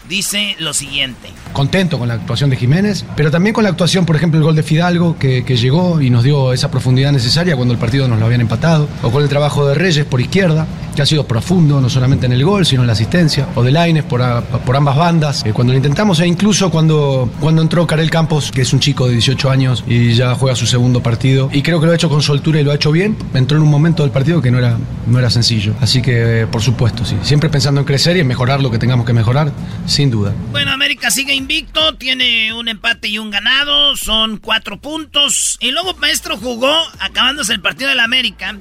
dice 0.07 0.55
lo 0.59 0.73
siguiente. 0.73 1.29
Contento 1.53 1.99
con 1.99 2.07
la 2.07 2.15
actuación 2.15 2.49
de 2.49 2.55
Jiménez, 2.55 3.05
pero 3.15 3.31
también 3.31 3.53
con 3.53 3.63
la 3.63 3.69
actuación, 3.69 4.05
por 4.05 4.15
ejemplo, 4.15 4.39
el 4.39 4.43
gol 4.43 4.55
de 4.55 4.63
Fidalgo, 4.63 5.17
que, 5.17 5.43
que 5.43 5.57
llegó 5.57 6.01
y 6.01 6.09
nos 6.09 6.23
dio 6.23 6.53
esa 6.53 6.71
profundidad 6.71 7.11
necesaria 7.11 7.55
cuando 7.55 7.73
el 7.73 7.79
partido 7.79 8.07
nos 8.07 8.19
lo 8.19 8.25
habían 8.25 8.41
empatado, 8.41 8.87
o 9.03 9.11
con 9.11 9.23
el 9.23 9.29
trabajo 9.29 9.67
de 9.67 9.75
Reyes 9.75 10.05
por 10.05 10.21
izquierda, 10.21 10.67
que 10.95 11.01
ha 11.01 11.05
sido 11.05 11.25
profundo, 11.25 11.79
no 11.81 11.89
solamente 11.89 12.25
en 12.25 12.33
el 12.33 12.43
gol, 12.43 12.65
sino 12.65 12.81
en 12.81 12.87
la 12.87 12.93
asistencia, 12.93 13.47
o 13.55 13.63
de 13.63 13.71
Laines 13.71 14.03
por, 14.03 14.21
por 14.43 14.75
ambas 14.75 14.95
bandas, 14.95 15.45
eh, 15.45 15.53
cuando 15.53 15.73
lo 15.73 15.77
intentamos, 15.77 16.19
e 16.19 16.27
incluso 16.27 16.69
cuando, 16.69 17.29
cuando 17.39 17.61
entró 17.61 17.87
Karel 17.87 18.09
Campos, 18.09 18.51
que 18.51 18.61
es 18.61 18.73
un 18.73 18.79
chico 18.79 19.07
de 19.07 19.13
18 19.13 19.49
años 19.49 19.83
y 19.87 20.13
ya 20.13 20.35
juega 20.35 20.55
su 20.55 20.65
segundo 20.65 21.01
partido, 21.01 21.49
y 21.53 21.61
creo 21.61 21.79
que 21.79 21.85
lo 21.85 21.91
ha 21.91 21.95
hecho 21.95 22.09
con 22.09 22.21
soltura 22.21 22.59
y 22.59 22.63
lo 22.63 22.71
ha 22.71 22.75
hecho 22.75 22.91
bien, 22.91 23.15
entró 23.33 23.57
en 23.57 23.63
un 23.63 23.69
momento 23.69 24.03
del 24.03 24.11
partido 24.11 24.41
que 24.41 24.51
no 24.51 24.59
era, 24.59 24.77
no 25.07 25.19
era 25.19 25.29
sencillo. 25.29 25.73
Así 25.79 26.01
que, 26.01 26.41
eh, 26.41 26.47
por 26.47 26.61
supuesto, 26.61 27.05
sí, 27.05 27.15
siempre 27.21 27.49
pensando 27.49 27.79
en 27.81 27.85
crecer 27.85 28.17
y 28.17 28.19
en 28.19 28.27
mejorar 28.27 28.61
lo 28.61 28.71
que 28.71 28.77
tengamos 28.77 29.05
que 29.05 29.13
mejorar, 29.13 29.51
sin 29.89 30.09
duda. 30.11 30.33
Bueno, 30.51 30.71
América 30.71 31.11
sigue 31.11 31.33
invicto, 31.33 31.95
tiene 31.95 32.53
un 32.53 32.67
empate 32.67 33.07
y 33.09 33.17
un 33.19 33.29
ganado, 33.31 33.95
son 33.97 34.37
cuatro 34.37 34.79
puntos. 34.79 35.57
Y 35.59 35.71
luego 35.71 35.93
Maestro 35.95 36.37
jugó, 36.37 36.73
acabándose 36.99 37.53
el 37.53 37.61
partido 37.61 37.89
del 37.89 37.99
América, 37.99 38.55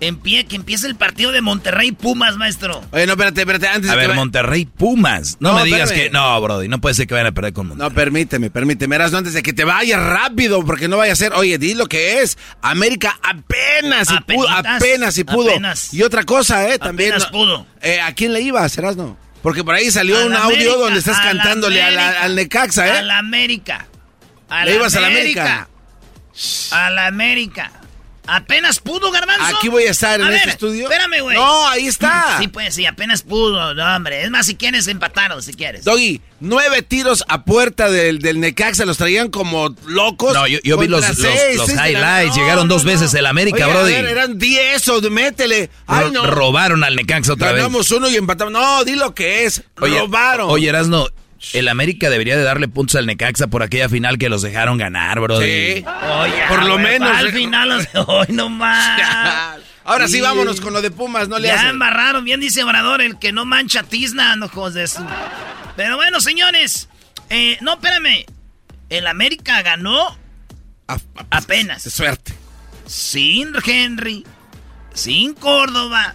en 0.00 0.16
pie, 0.16 0.44
que 0.46 0.54
empieza 0.54 0.86
el 0.86 0.94
partido 0.94 1.32
de 1.32 1.40
Monterrey 1.40 1.90
Pumas, 1.90 2.36
maestro. 2.36 2.84
Oye, 2.92 3.04
no, 3.06 3.14
espérate, 3.14 3.40
espérate, 3.40 3.66
antes 3.66 3.90
A 3.90 3.96
ver, 3.96 4.10
va- 4.10 4.14
Monterrey 4.14 4.64
Pumas. 4.64 5.36
No, 5.40 5.50
No, 5.50 5.58
me 5.58 5.64
digas 5.64 5.90
espérame. 5.90 6.04
que. 6.06 6.10
No, 6.12 6.40
Brody, 6.40 6.68
no 6.68 6.80
puede 6.80 6.94
ser 6.94 7.08
que 7.08 7.14
vayan 7.14 7.26
a 7.26 7.32
perder 7.32 7.52
con 7.52 7.66
Monterrey. 7.66 7.88
No, 7.90 7.94
permíteme, 7.96 8.48
permíteme. 8.48 8.94
Eras 8.94 9.12
antes 9.12 9.32
de 9.34 9.42
que 9.42 9.52
te 9.52 9.64
vayas 9.64 10.00
rápido, 10.00 10.64
porque 10.64 10.86
no 10.86 10.98
vaya 10.98 11.14
a 11.14 11.16
ser. 11.16 11.32
Oye, 11.32 11.58
di 11.58 11.74
lo 11.74 11.86
que 11.86 12.22
es. 12.22 12.38
América 12.62 13.18
apenas 13.24 14.06
si 14.06 14.16
pudo. 14.20 14.48
Apenas 14.48 15.14
si 15.14 15.24
pudo. 15.24 15.50
apenas. 15.50 15.92
Y 15.92 16.02
otra 16.02 16.22
cosa, 16.22 16.68
¿eh? 16.72 16.78
También. 16.78 17.10
Apenas 17.14 17.30
pudo. 17.32 17.66
Eh, 17.82 18.00
¿A 18.00 18.12
quién 18.14 18.32
le 18.32 18.40
ibas, 18.40 18.78
Erasno? 18.78 19.16
Porque 19.42 19.62
por 19.64 19.74
ahí 19.74 19.90
salió 19.90 20.18
A 20.18 20.24
un 20.26 20.34
audio 20.34 20.46
América, 20.56 20.76
donde 20.76 20.98
estás 20.98 21.18
a 21.18 21.24
la 21.24 21.30
cantándole 21.32 21.82
a 21.82 21.90
la- 21.90 22.02
América, 22.08 22.24
al 22.24 22.34
Necaxa, 22.34 22.86
¿eh? 22.88 22.90
A 22.98 23.02
la 23.02 23.18
América. 23.18 23.86
A 24.48 24.64
Le 24.64 24.74
ibas 24.74 24.94
a 24.96 25.00
la 25.00 25.06
América. 25.08 25.68
A 26.72 26.90
la 26.90 27.06
América. 27.06 27.70
Apenas 28.30 28.78
pudo, 28.80 29.10
Garbanzo. 29.10 29.56
Aquí 29.56 29.68
voy 29.68 29.84
a 29.84 29.90
estar 29.90 30.20
en 30.20 30.26
A 30.26 30.36
este 30.36 30.50
estudio. 30.50 30.84
Espérame, 30.84 31.22
güey. 31.22 31.34
No, 31.36 31.66
ahí 31.68 31.86
está. 31.86 32.36
Sí, 32.38 32.48
pues 32.48 32.74
sí, 32.74 32.84
apenas 32.84 33.22
pudo. 33.22 33.72
No, 33.74 33.96
hombre. 33.96 34.22
Es 34.22 34.30
más, 34.30 34.44
si 34.44 34.54
quieres, 34.54 34.86
empataron, 34.86 35.42
si 35.42 35.54
quieres. 35.54 35.82
Doggy, 35.84 36.20
nueve 36.40 36.82
tiros 36.82 37.24
a 37.28 37.44
puerta 37.44 37.88
del, 37.90 38.18
del 38.18 38.38
Necaxa, 38.38 38.84
los 38.84 38.98
traían 38.98 39.30
como 39.30 39.74
locos. 39.86 40.34
No, 40.34 40.46
yo, 40.46 40.58
yo 40.62 40.76
vi 40.76 40.88
los, 40.88 41.00
los- 41.08 41.16
seis, 41.16 41.56
los 41.56 41.66
seis 41.66 41.82
de 41.82 41.92
la- 41.92 42.20
highlights. 42.20 42.36
No, 42.36 42.42
Llegaron 42.42 42.68
no, 42.68 42.74
dos 42.74 42.84
no. 42.84 42.90
veces 42.92 43.14
el 43.14 43.24
América, 43.24 43.64
Oye, 43.66 43.72
a 43.72 43.78
Brody. 43.78 43.92
ver, 43.94 44.04
eran 44.04 44.38
diez 44.38 44.86
o 44.88 45.00
métele. 45.10 45.70
Ay, 45.86 46.10
no. 46.10 46.26
Robaron 46.26 46.84
al 46.84 46.96
Necaxa 46.96 47.32
otra 47.32 47.52
vez. 47.52 47.62
Ganamos 47.62 47.90
uno 47.92 48.10
y 48.10 48.16
empatamos. 48.16 48.52
No, 48.52 48.84
di 48.84 48.94
lo 48.94 49.14
que 49.14 49.44
es. 49.46 49.62
Oye, 49.80 49.98
Robaron. 50.00 50.50
Oye, 50.50 50.68
Erasno, 50.68 51.08
el 51.52 51.68
América 51.68 52.10
debería 52.10 52.36
de 52.36 52.42
darle 52.42 52.68
puntos 52.68 52.96
al 52.96 53.06
Necaxa 53.06 53.46
por 53.46 53.62
aquella 53.62 53.88
final 53.88 54.18
que 54.18 54.28
los 54.28 54.42
dejaron 54.42 54.78
ganar, 54.78 55.20
Brody. 55.20 55.44
Sí. 55.76 55.84
Oye, 56.20 56.42
Por 56.48 56.64
lo 56.66 56.78
menos. 56.78 57.10
Al 57.16 57.30
final, 57.32 57.68
los- 57.68 58.08
hoy 58.08 58.26
no 58.30 58.48
más. 58.48 59.00
Ahora 59.84 60.06
sí, 60.06 60.20
vámonos 60.20 60.60
con 60.60 60.74
lo 60.74 60.82
de 60.82 60.90
Pumas, 60.90 61.28
no 61.28 61.38
le 61.38 61.48
ya 61.48 61.54
hacen. 61.54 61.68
embarraron, 61.70 62.22
bien 62.22 62.40
dice 62.40 62.62
Obrador, 62.62 63.00
el 63.00 63.18
que 63.18 63.32
no 63.32 63.46
mancha 63.46 63.82
tizna, 63.82 64.36
no 64.36 64.48
de 64.74 64.86
su. 64.86 65.02
Pero 65.76 65.96
bueno, 65.96 66.20
señores. 66.20 66.88
eh, 67.30 67.56
no, 67.62 67.74
espérame. 67.74 68.26
El 68.90 69.06
América 69.06 69.62
ganó 69.62 70.16
apenas. 71.30 71.82
suerte. 71.84 72.34
Sin 72.86 73.52
Henry, 73.64 74.24
sin 74.94 75.34
Córdoba, 75.34 76.14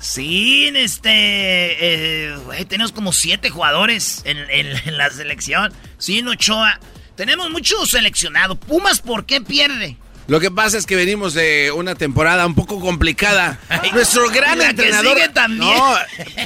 sin 0.00 0.76
este. 0.76 1.10
eh, 1.10 2.36
tenemos 2.68 2.92
como 2.92 3.12
siete 3.12 3.50
jugadores 3.50 4.22
en, 4.24 4.38
en- 4.50 4.76
en 4.86 4.98
la 4.98 5.10
selección. 5.10 5.72
Sin 5.98 6.28
Ochoa. 6.28 6.78
Tenemos 7.16 7.50
mucho 7.50 7.86
seleccionado. 7.86 8.56
Pumas, 8.60 9.00
¿por 9.00 9.24
qué 9.24 9.40
pierde? 9.40 9.96
Lo 10.28 10.40
que 10.40 10.50
pasa 10.50 10.76
es 10.76 10.86
que 10.86 10.96
venimos 10.96 11.34
de 11.34 11.70
una 11.74 11.94
temporada 11.94 12.44
un 12.46 12.54
poco 12.54 12.80
complicada. 12.80 13.58
nuestro 13.92 14.28
gran 14.28 14.60
entrenador. 14.60 15.16
también. 15.32 15.72
No, 15.76 15.94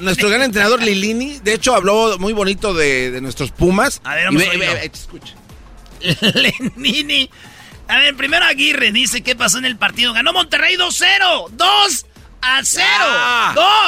nuestro 0.02 0.28
gran 0.28 0.42
entrenador 0.42 0.82
Lilini, 0.82 1.38
de 1.40 1.54
hecho, 1.54 1.74
habló 1.74 2.18
muy 2.18 2.32
bonito 2.34 2.74
de, 2.74 3.10
de 3.10 3.20
nuestros 3.20 3.50
Pumas. 3.50 4.00
A 4.04 4.14
ver, 4.14 4.26
vamos 4.26 4.42
ve- 4.42 4.48
a 4.48 4.50
oírlo. 4.50 4.66
ve- 4.66 4.74
ve- 4.80 4.88
te 4.90 4.98
escucha. 4.98 5.34
Lenini. 6.34 7.30
A 7.88 7.98
ver, 7.98 8.14
primero 8.14 8.44
Aguirre 8.44 8.92
dice 8.92 9.22
qué 9.22 9.34
pasó 9.34 9.58
en 9.58 9.64
el 9.64 9.76
partido. 9.76 10.12
Ganó 10.12 10.32
Monterrey 10.32 10.76
2-0. 10.76 11.48
2 11.50 12.06
a 12.42 12.60
0. 12.62 12.84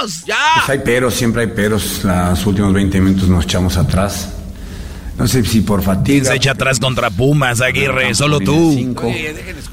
2. 0.02 0.24
Ya. 0.26 0.36
Pues 0.56 0.68
hay 0.70 0.78
peros, 0.80 1.14
siempre 1.14 1.42
hay 1.42 1.48
peros. 1.48 2.02
Los 2.04 2.46
últimos 2.46 2.72
20 2.72 3.00
minutos 3.00 3.28
nos 3.28 3.44
echamos 3.44 3.76
atrás. 3.76 4.28
No 5.18 5.28
sé 5.28 5.44
si 5.44 5.60
por 5.60 5.82
fatiga. 5.82 6.24
Se 6.30 6.36
echa 6.36 6.52
atrás 6.52 6.78
contra 6.80 7.10
Pumas, 7.10 7.60
Aguirre, 7.60 8.14
solo 8.14 8.40
tú. 8.40 8.72
cinco, 8.74 9.12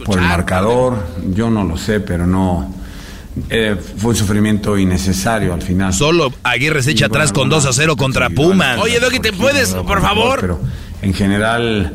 por 0.06 0.20
el 0.20 0.26
marcador, 0.26 1.08
yo 1.34 1.50
no 1.50 1.64
lo 1.64 1.78
sé, 1.78 2.02
pero 2.02 2.28
no. 2.28 2.76
eh, 3.50 3.76
fue 3.98 4.12
un 4.12 4.16
sufrimiento 4.18 4.78
innecesario 4.78 5.54
al 5.54 5.62
final. 5.62 5.94
Solo 5.94 6.32
Aguirre 6.44 6.84
se 6.84 6.92
echa 6.92 7.06
Y, 7.06 7.08
atrás 7.08 7.32
con 7.32 7.48
2 7.50 7.66
a 7.66 7.74
0 7.74 7.96
contra 7.96 8.30
Pumas. 8.30 8.80
Oye, 8.80 9.00
Doggy, 9.00 9.20
¿te 9.20 9.32
puedes, 9.32 9.74
por 9.74 10.02
favor? 10.02 10.42
Pero 10.42 10.60
en 11.02 11.14
general 11.14 11.94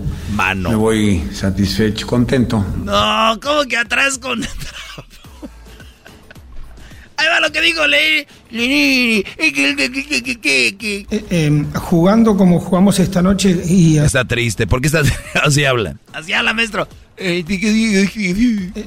me 0.56 0.74
voy 0.74 1.22
satisfecho, 1.32 2.06
contento. 2.06 2.64
No, 2.82 3.38
¿cómo 3.42 3.64
que 3.64 3.76
atrás 3.76 4.18
con. 4.18 4.40
Ahí 7.16 7.26
va 7.28 7.40
lo 7.40 7.50
que 7.52 7.60
dijo 7.60 7.86
Le- 7.86 8.26
Lenini. 8.50 9.24
Eh, 11.10 11.24
eh, 11.30 11.64
jugando 11.74 12.36
como 12.36 12.58
jugamos 12.60 12.98
esta 12.98 13.22
noche 13.22 13.56
y 13.66 13.98
Está 13.98 14.24
triste. 14.24 14.66
¿Por 14.66 14.80
qué 14.80 14.88
está 14.88 15.02
así 15.42 15.64
hablan? 15.64 15.98
Así 16.12 16.32
habla, 16.32 16.52
maestro. 16.52 16.88
Eh, 17.16 17.44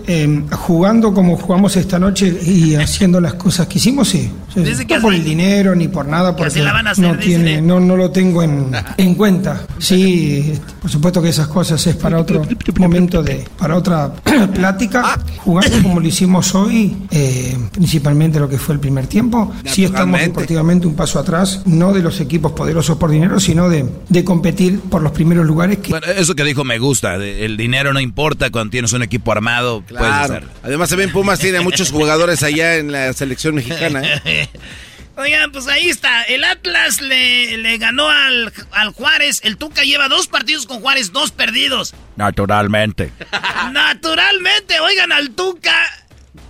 eh, 0.08 0.42
jugando 0.52 1.14
como 1.14 1.38
jugamos 1.38 1.76
esta 1.76 2.00
noche 2.00 2.28
y 2.46 2.76
haciendo 2.76 3.22
las 3.22 3.36
cosas 3.36 3.68
que 3.68 3.78
hicimos, 3.78 4.10
sí. 4.10 4.30
Sí, 4.54 4.62
Dice 4.62 4.86
que 4.88 4.96
no 4.96 5.02
por 5.04 5.14
el 5.14 5.24
dinero 5.24 5.76
ni 5.76 5.88
por 5.88 6.08
nada, 6.08 6.36
porque 6.36 6.62
la 6.62 6.74
van 6.74 6.88
a 6.88 6.92
hacer, 6.92 7.06
no, 7.06 7.18
tiene, 7.18 7.62
no, 7.62 7.80
no 7.80 7.96
lo 7.96 8.12
tengo 8.12 8.44
en, 8.44 8.72
en 8.98 9.16
cuenta. 9.16 9.66
Sí, 9.78 10.54
por 10.82 10.90
supuesto 10.90 11.22
que 11.22 11.30
esas 11.30 11.48
cosas 11.48 11.86
es 11.88 11.96
para 11.96 12.20
otro 12.20 12.42
momento, 12.80 13.22
de 13.24 13.46
para 13.58 13.76
otra 13.78 14.14
plática. 14.54 15.20
Jugando 15.38 15.82
como 15.84 16.00
lo 16.00 16.08
hicimos 16.08 16.54
hoy, 16.56 16.96
eh, 17.12 17.56
principalmente 17.72 18.40
lo 18.40 18.50
que 18.50 18.58
fue 18.58 18.76
el 18.76 18.80
primer 18.82 19.08
tiempo, 19.08 19.54
sí 19.66 19.84
estamos 19.86 20.20
deportivamente 20.20 20.88
un 20.88 20.96
paso 20.96 21.20
atrás, 21.20 21.62
no 21.66 21.94
de 21.94 22.02
los 22.02 22.20
equipos 22.20 22.52
poderosos 22.52 22.98
por 22.98 23.10
dinero, 23.12 23.40
sino 23.40 23.70
de, 23.70 23.86
de 24.10 24.24
competir 24.24 24.80
por 24.82 25.02
los 25.02 25.12
primeros 25.12 25.46
lugares 25.46 25.78
que 25.78 25.92
Bueno, 25.92 26.08
eso 26.18 26.36
que 26.36 26.44
dijo 26.44 26.64
me 26.64 26.80
gusta. 26.80 27.18
de- 27.18 27.46
El 27.46 27.56
dinero 27.58 27.94
no 27.94 28.00
importa 28.00 28.17
cuando 28.52 28.72
tienes 28.72 28.94
un 28.94 29.04
equipo 29.04 29.32
armado. 29.32 29.82
Puedes 29.82 29.98
Claro. 29.98 30.48
Además, 30.64 30.90
también 30.90 31.12
Pumas 31.12 31.40
tiene 31.40 31.62
muchos 31.62 31.92
jugadores 31.92 32.42
allá 32.44 32.76
en 32.76 32.92
la 32.92 33.14
selección 33.14 33.56
mexicana. 33.56 34.02
¿eh? 34.26 34.50
Oigan, 35.18 35.52
pues 35.52 35.68
ahí 35.68 35.90
está. 35.90 36.24
El 36.24 36.44
Atlas 36.44 37.02
le, 37.02 37.58
le 37.58 37.78
ganó 37.78 38.08
al, 38.10 38.54
al 38.72 38.90
Juárez. 38.94 39.42
El 39.44 39.58
Tuca 39.58 39.82
lleva 39.84 40.10
dos 40.10 40.28
partidos 40.28 40.68
con 40.68 40.80
Juárez, 40.80 41.12
dos 41.12 41.32
perdidos. 41.32 41.96
Naturalmente. 42.16 43.12
Naturalmente, 43.72 44.80
oigan 44.80 45.12
al 45.12 45.32
Tuca. 45.32 45.76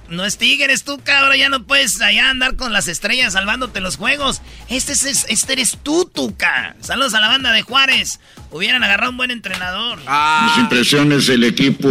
No 0.10 0.26
es 0.26 0.38
Tigres, 0.38 0.84
Tuca. 0.84 1.20
Ahora 1.20 1.38
ya 1.38 1.48
no 1.48 1.66
puedes 1.66 2.02
allá 2.02 2.30
andar 2.30 2.56
con 2.56 2.74
las 2.74 2.88
estrellas 2.90 3.34
salvándote 3.34 3.80
los 3.80 3.96
juegos. 3.96 4.42
Este, 4.70 4.94
es, 4.94 5.26
este 5.30 5.54
eres 5.54 5.78
tú, 5.82 6.10
Tuca. 6.14 6.76
Saludos 6.82 7.14
a 7.14 7.22
la 7.22 7.30
banda 7.30 7.52
de 7.52 7.62
Juárez. 7.62 8.20
Hubieran 8.50 8.84
agarrado 8.84 9.12
un 9.12 9.18
buen 9.18 9.32
entrenador. 9.32 10.00
Mis 10.00 10.58
impresiones, 10.58 11.28
el 11.30 11.44
equipo 11.44 11.90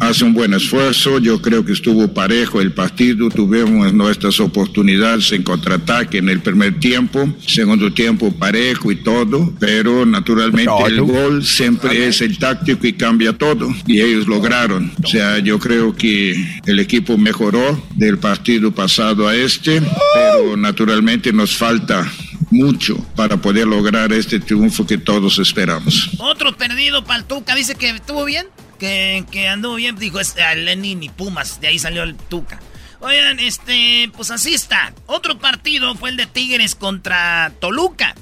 hace 0.00 0.24
un 0.24 0.34
buen 0.34 0.52
esfuerzo, 0.52 1.18
yo 1.18 1.40
creo 1.40 1.64
que 1.64 1.72
estuvo 1.72 2.12
parejo 2.12 2.60
el 2.60 2.72
partido, 2.72 3.30
tuvimos 3.30 3.92
nuestras 3.94 4.38
oportunidades 4.38 5.32
en 5.32 5.42
contraataque 5.42 6.18
en 6.18 6.28
el 6.28 6.40
primer 6.40 6.78
tiempo, 6.78 7.26
segundo 7.46 7.92
tiempo 7.92 8.32
parejo 8.32 8.92
y 8.92 8.96
todo, 8.96 9.52
pero 9.58 10.04
naturalmente 10.04 10.72
el 10.86 11.00
gol 11.00 11.44
siempre 11.44 12.06
es 12.06 12.20
el 12.20 12.38
táctico 12.38 12.86
y 12.86 12.92
cambia 12.92 13.32
todo, 13.32 13.74
y 13.86 14.00
ellos 14.00 14.26
lograron. 14.26 14.92
O 15.02 15.06
sea, 15.06 15.38
yo 15.38 15.58
creo 15.58 15.94
que 15.96 16.60
el 16.66 16.80
equipo 16.80 17.16
mejoró 17.16 17.82
del 17.94 18.18
partido 18.18 18.72
pasado 18.72 19.26
a 19.26 19.34
este, 19.34 19.80
pero 20.14 20.56
naturalmente 20.56 21.32
nos 21.32 21.56
falta 21.56 22.06
mucho 22.54 22.96
para 23.16 23.36
poder 23.36 23.66
lograr 23.66 24.12
este 24.12 24.40
triunfo 24.40 24.86
que 24.86 24.98
todos 24.98 25.38
esperamos. 25.38 26.10
Otro 26.18 26.56
perdido 26.56 27.04
para 27.04 27.20
el 27.20 27.24
Tuca. 27.24 27.54
Dice 27.54 27.74
que 27.74 27.90
estuvo 27.90 28.24
bien. 28.24 28.46
Que, 28.78 29.24
que 29.30 29.48
anduvo 29.48 29.74
bien. 29.74 29.96
Dijo 29.96 30.20
es 30.20 30.36
a 30.36 30.54
Lenin 30.54 31.02
y 31.02 31.08
Pumas. 31.08 31.60
De 31.60 31.68
ahí 31.68 31.78
salió 31.78 32.02
el 32.02 32.14
Tuca. 32.14 32.60
Oigan, 33.00 33.38
este, 33.38 34.10
pues 34.16 34.30
así 34.30 34.54
está. 34.54 34.94
Otro 35.06 35.38
partido 35.38 35.94
fue 35.94 36.10
el 36.10 36.16
de 36.16 36.26
Tigres 36.26 36.74
contra 36.74 37.52
Toluca. 37.60 38.14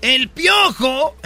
El 0.00 0.28
Piojo. 0.28 1.16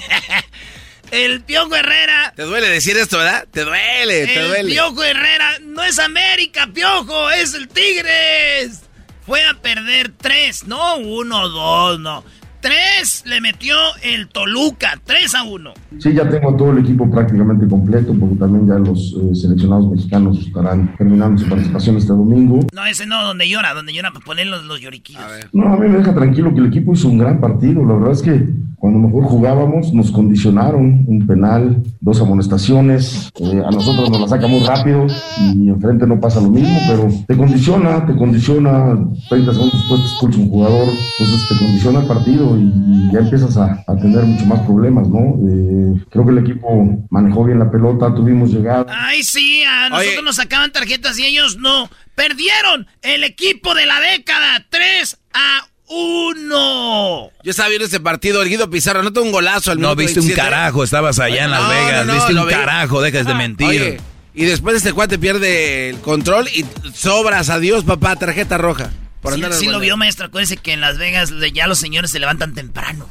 el 1.10 1.42
Piojo 1.42 1.74
Herrera. 1.74 2.32
Te 2.34 2.44
duele 2.44 2.68
decir 2.68 2.96
esto, 2.96 3.18
¿verdad? 3.18 3.46
Te 3.50 3.64
duele, 3.64 4.26
te 4.26 4.40
El 4.40 4.48
duele. 4.48 4.72
Piojo 4.72 5.04
Herrera 5.04 5.58
no 5.60 5.82
es 5.84 5.98
América, 5.98 6.68
Piojo, 6.72 7.30
es 7.32 7.52
el 7.52 7.68
Tigres. 7.68 8.85
Fue 9.26 9.40
a 9.44 9.54
perder 9.60 10.12
tres, 10.16 10.66
no 10.68 10.96
uno, 10.98 11.48
dos, 11.48 11.98
no. 11.98 12.22
Tres 12.60 13.24
le 13.26 13.40
metió 13.40 13.74
el 14.02 14.28
Toluca, 14.28 15.00
3 15.04 15.34
a 15.34 15.42
1. 15.44 15.74
Sí, 15.98 16.14
ya 16.14 16.28
tengo 16.28 16.56
todo 16.56 16.70
el 16.72 16.78
equipo 16.78 17.08
prácticamente 17.10 17.68
completo, 17.68 18.14
también 18.36 18.66
ya 18.66 18.74
los 18.78 19.16
eh, 19.20 19.34
seleccionados 19.34 19.90
mexicanos 19.90 20.38
estarán 20.38 20.94
terminando 20.96 21.42
su 21.42 21.48
participación 21.48 21.96
este 21.96 22.12
domingo. 22.12 22.60
No, 22.72 22.86
ese 22.86 23.06
no, 23.06 23.22
donde 23.24 23.48
llora, 23.48 23.74
donde 23.74 23.92
llora 23.92 24.12
para 24.12 24.24
poner 24.24 24.46
los, 24.46 24.64
los 24.64 24.80
lloriquillos. 24.80 25.22
No, 25.52 25.72
a 25.72 25.76
mí 25.76 25.88
me 25.88 25.98
deja 25.98 26.14
tranquilo 26.14 26.52
que 26.52 26.60
el 26.60 26.66
equipo 26.66 26.92
hizo 26.92 27.08
un 27.08 27.18
gran 27.18 27.40
partido. 27.40 27.84
La 27.84 27.94
verdad 27.94 28.12
es 28.12 28.22
que 28.22 28.66
cuando 28.76 28.98
mejor 28.98 29.24
jugábamos 29.24 29.92
nos 29.92 30.10
condicionaron 30.10 31.04
un 31.08 31.26
penal, 31.26 31.82
dos 32.00 32.20
amonestaciones. 32.20 33.30
Eh, 33.40 33.62
a 33.66 33.70
nosotros 33.70 34.10
nos 34.10 34.20
la 34.20 34.28
saca 34.28 34.46
muy 34.46 34.60
rápido 34.60 35.06
y 35.54 35.70
enfrente 35.70 36.06
no 36.06 36.20
pasa 36.20 36.40
lo 36.40 36.50
mismo, 36.50 36.78
pero 36.86 37.08
te 37.26 37.36
condiciona, 37.36 38.04
te 38.06 38.14
condiciona. 38.14 38.96
30 39.28 39.52
segundos 39.52 39.72
después 39.72 40.00
te 40.02 40.06
expulsa 40.06 40.40
un 40.40 40.50
jugador, 40.50 40.88
entonces 41.18 41.48
te 41.48 41.64
condiciona 41.64 42.00
el 42.00 42.06
partido 42.06 42.56
y 42.58 43.10
ya 43.12 43.20
empiezas 43.20 43.56
a, 43.56 43.82
a 43.86 43.96
tener 43.96 44.24
mucho 44.24 44.46
más 44.46 44.60
problemas, 44.60 45.08
¿no? 45.08 45.36
Eh, 45.48 46.04
creo 46.10 46.24
que 46.24 46.32
el 46.32 46.38
equipo 46.38 46.68
manejó 47.10 47.44
bien 47.44 47.58
la 47.58 47.70
pelota, 47.70 48.14
tuvimos 48.26 48.50
llegada. 48.50 48.86
Ay, 48.88 49.22
sí, 49.22 49.62
a 49.64 49.88
nosotros 49.88 50.24
nos 50.24 50.36
sacaban 50.36 50.72
tarjetas 50.72 51.18
y 51.18 51.24
ellos 51.26 51.56
no. 51.56 51.90
Perdieron 52.14 52.86
el 53.02 53.24
equipo 53.24 53.74
de 53.74 53.86
la 53.86 54.00
década, 54.00 54.64
3 54.70 55.18
a 55.34 55.66
1. 55.88 57.30
Yo 57.44 57.50
estaba 57.50 57.68
viendo 57.68 57.86
ese 57.86 58.00
partido, 58.00 58.42
el 58.42 58.48
Guido 58.48 58.68
Pizarro, 58.70 59.02
no 59.02 59.20
un 59.22 59.32
golazo 59.32 59.70
al 59.72 59.80
No 59.80 59.94
viste 59.94 60.20
un 60.20 60.26
27. 60.26 60.34
carajo, 60.50 60.82
estabas 60.84 61.18
allá 61.18 61.44
en 61.44 61.50
Las 61.50 61.62
No, 61.62 61.68
Vegas, 61.68 62.06
no, 62.06 62.12
no, 62.12 62.18
viste 62.18 62.34
un 62.40 62.46
vi. 62.46 62.52
carajo, 62.52 63.02
dejas 63.02 63.26
de 63.26 63.34
mentir. 63.34 63.66
Oye, 63.68 64.00
y 64.34 64.44
después 64.44 64.76
este 64.76 64.92
cuate 64.92 65.18
pierde 65.18 65.90
el 65.90 65.98
control 66.00 66.48
y 66.48 66.64
sobras, 66.94 67.48
adiós 67.50 67.84
papá, 67.84 68.16
tarjeta 68.16 68.58
roja. 68.58 68.90
Por 69.22 69.34
Sí, 69.34 69.42
andar 69.42 69.58
sí 69.58 69.66
lo 69.66 69.80
vio, 69.80 69.96
maestro. 69.96 70.26
Acuérdese 70.26 70.56
que 70.56 70.72
en 70.72 70.80
Las 70.80 70.98
Vegas 70.98 71.32
ya 71.54 71.66
los 71.66 71.78
señores 71.78 72.10
se 72.10 72.18
levantan 72.18 72.54
temprano. 72.54 73.08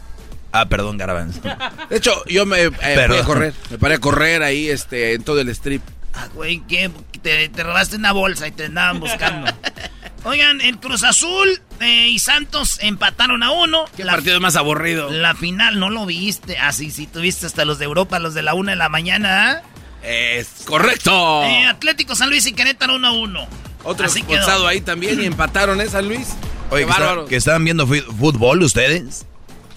Ah, 0.58 0.66
perdón, 0.68 0.98
Garbanzo. 0.98 1.42
De 1.90 1.98
hecho, 1.98 2.24
yo 2.26 2.46
me 2.46 2.64
eh, 2.64 2.72
fui 3.08 3.18
a 3.18 3.24
correr, 3.24 3.54
me 3.70 3.78
paré 3.78 3.96
a 3.96 4.00
correr 4.00 4.44
ahí 4.44 4.70
este, 4.70 5.14
en 5.14 5.24
todo 5.24 5.42
el 5.42 5.50
strip. 5.50 5.82
Ah, 6.14 6.28
güey, 6.34 6.62
¿qué? 6.68 6.90
Te, 7.22 7.50
te 7.50 7.64
robaste 7.64 7.98
una 7.98 8.14
bolsa 8.14 8.48
y 8.48 8.52
te 8.52 8.66
andaban 8.66 9.00
buscando. 9.00 9.52
Oigan, 10.24 10.60
el 10.62 10.80
Cruz 10.80 11.04
Azul 11.04 11.62
eh, 11.82 12.08
y 12.08 12.18
Santos 12.20 12.80
empataron 12.82 13.44
a 13.44 13.52
uno. 13.52 13.86
¿Qué 13.96 14.04
partido 14.06 14.40
más 14.40 14.56
aburrido? 14.56 15.12
La 15.12 15.36
final, 15.36 15.80
¿no 15.80 15.90
lo 15.90 16.06
viste? 16.06 16.58
Ah, 16.58 16.72
sí, 16.72 16.90
tuviste 17.06 17.46
hasta 17.46 17.64
los 17.66 17.78
de 17.78 17.86
Europa, 17.86 18.18
los 18.20 18.34
de 18.34 18.42
la 18.42 18.54
una 18.56 18.72
de 18.72 18.78
la 18.78 18.90
mañana, 18.90 19.52
¿ah? 19.52 19.62
Es 20.04 20.48
correcto. 20.66 21.44
Eh, 21.44 21.66
Atlético 21.68 22.16
San 22.16 22.30
Luis 22.30 22.46
y 22.48 22.54
Querétaro 22.54 22.96
1 22.96 23.08
a 23.08 23.12
1. 23.12 23.48
Otro 23.84 24.06
Así 24.08 24.22
quedó. 24.24 24.38
expulsado 24.38 24.68
ahí 24.68 24.82
también 24.82 25.22
y 25.22 25.26
empataron, 25.26 25.80
¿eh, 25.82 25.88
San 25.88 26.08
Luis? 26.08 26.30
Oye, 26.72 26.86
Qué 26.86 26.92
que, 26.92 26.92
está- 26.92 27.26
que 27.30 27.36
estaban 27.36 27.64
viendo 27.64 27.86
fútbol 27.86 28.64
ustedes, 28.64 29.26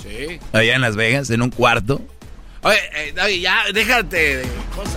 Sí. 0.02 0.38
allá 0.52 0.74
en 0.74 0.80
Las 0.80 0.96
Vegas, 0.96 1.30
en 1.30 1.42
un 1.42 1.50
cuarto. 1.50 2.00
Oye, 2.62 2.78
eh, 2.94 3.12
David, 3.14 3.40
ya, 3.40 3.64
déjate 3.72 4.36
de 4.38 4.48
cosas. 4.74 4.96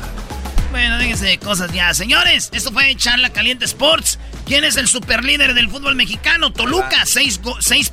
Bueno, 0.71 0.97
déjense 0.97 1.25
de 1.25 1.37
cosas 1.37 1.71
ya. 1.73 1.93
Señores, 1.93 2.49
esto 2.53 2.71
fue 2.71 2.95
Charla 2.95 3.31
Caliente 3.31 3.65
Sports. 3.65 4.19
¿Quién 4.45 4.63
es 4.63 4.77
el 4.77 4.87
superlíder 4.87 5.53
del 5.53 5.69
fútbol 5.69 5.95
mexicano? 5.95 6.53
Toluca, 6.53 7.05
seis, 7.05 7.39
seis 7.59 7.91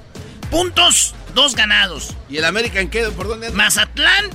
puntos, 0.50 1.14
dos 1.34 1.54
ganados. 1.54 2.14
¿Y 2.30 2.36
el 2.36 2.44
América 2.44 2.80
en 2.80 2.88
qué? 2.88 3.04
¿Por 3.10 3.26
dónde 3.28 3.48
anda? 3.48 3.56
Mazatlán, 3.56 4.30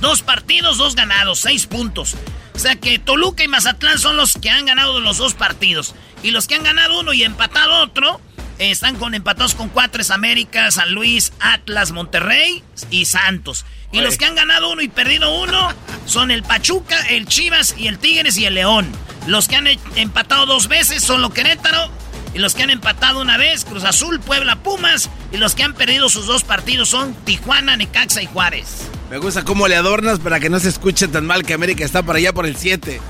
dos 0.00 0.22
partidos, 0.22 0.76
dos 0.78 0.94
ganados, 0.94 1.40
seis 1.40 1.66
puntos. 1.66 2.14
O 2.54 2.58
sea 2.58 2.76
que 2.76 2.98
Toluca 2.98 3.42
y 3.42 3.48
Mazatlán 3.48 3.98
son 3.98 4.16
los 4.16 4.34
que 4.34 4.50
han 4.50 4.66
ganado 4.66 5.00
los 5.00 5.16
dos 5.16 5.32
partidos. 5.34 5.94
Y 6.22 6.32
los 6.32 6.46
que 6.46 6.56
han 6.56 6.62
ganado 6.62 7.00
uno 7.00 7.14
y 7.14 7.24
empatado 7.24 7.82
otro, 7.82 8.20
eh, 8.60 8.70
están 8.70 8.96
con 8.96 9.14
empatados 9.14 9.54
con 9.54 9.70
cuatro 9.70 10.02
es 10.02 10.10
América, 10.10 10.70
San 10.70 10.92
Luis, 10.92 11.32
Atlas, 11.40 11.90
Monterrey 11.90 12.62
y 12.90 13.06
Santos. 13.06 13.64
Y 13.90 13.96
Oye. 13.98 14.06
los 14.06 14.18
que 14.18 14.26
han 14.26 14.34
ganado 14.36 14.70
uno 14.70 14.82
y 14.82 14.88
perdido 14.88 15.34
uno 15.42 15.70
son 16.06 16.30
el 16.30 16.42
Pachuca, 16.42 17.00
el 17.08 17.26
Chivas 17.26 17.74
y 17.76 17.88
el 17.88 17.98
Tigres 17.98 18.36
y 18.36 18.44
el 18.44 18.54
León. 18.54 18.86
Los 19.26 19.48
que 19.48 19.56
han 19.56 19.66
e- 19.66 19.78
empatado 19.96 20.46
dos 20.46 20.68
veces 20.68 21.02
son 21.02 21.22
los 21.22 21.32
Querétaro. 21.32 21.90
Y 22.32 22.38
los 22.38 22.54
que 22.54 22.62
han 22.62 22.70
empatado 22.70 23.20
una 23.20 23.36
vez, 23.38 23.64
Cruz 23.64 23.82
Azul, 23.82 24.20
Puebla, 24.20 24.62
Pumas. 24.62 25.10
Y 25.32 25.38
los 25.38 25.56
que 25.56 25.64
han 25.64 25.74
perdido 25.74 26.08
sus 26.08 26.26
dos 26.26 26.44
partidos 26.44 26.88
son 26.90 27.12
Tijuana, 27.24 27.76
Necaxa 27.76 28.22
y 28.22 28.26
Juárez. 28.26 28.88
Me 29.10 29.18
gusta 29.18 29.42
cómo 29.44 29.66
le 29.66 29.74
adornas 29.74 30.20
para 30.20 30.38
que 30.38 30.48
no 30.48 30.60
se 30.60 30.68
escuche 30.68 31.08
tan 31.08 31.26
mal 31.26 31.44
que 31.44 31.54
América 31.54 31.84
está 31.84 32.04
por 32.04 32.14
allá 32.14 32.32
por 32.32 32.46
el 32.46 32.56
7. 32.56 33.00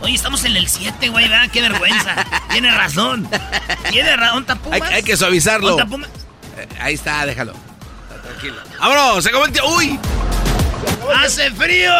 Oye, 0.00 0.14
estamos 0.14 0.44
en 0.44 0.56
el 0.56 0.66
7, 0.68 1.08
güey, 1.08 1.28
¿verdad? 1.28 1.50
Qué 1.52 1.60
vergüenza. 1.60 2.14
Tiene 2.50 2.70
razón. 2.70 3.28
Tiene 3.90 4.16
razón, 4.16 4.44
Pumas. 4.62 4.82
Hay, 4.82 4.94
hay 4.94 5.02
que 5.02 5.16
suavizarlo. 5.16 5.78
Eh, 5.78 6.68
ahí 6.80 6.94
está, 6.94 7.26
déjalo. 7.26 7.54
Tranquilo. 8.22 8.56
¡Vámonos! 8.78 9.24
¡Se 9.24 9.30
comete! 9.30 9.60
¡Uy! 9.62 9.98
¡Hace 11.16 11.50
frío! 11.50 11.92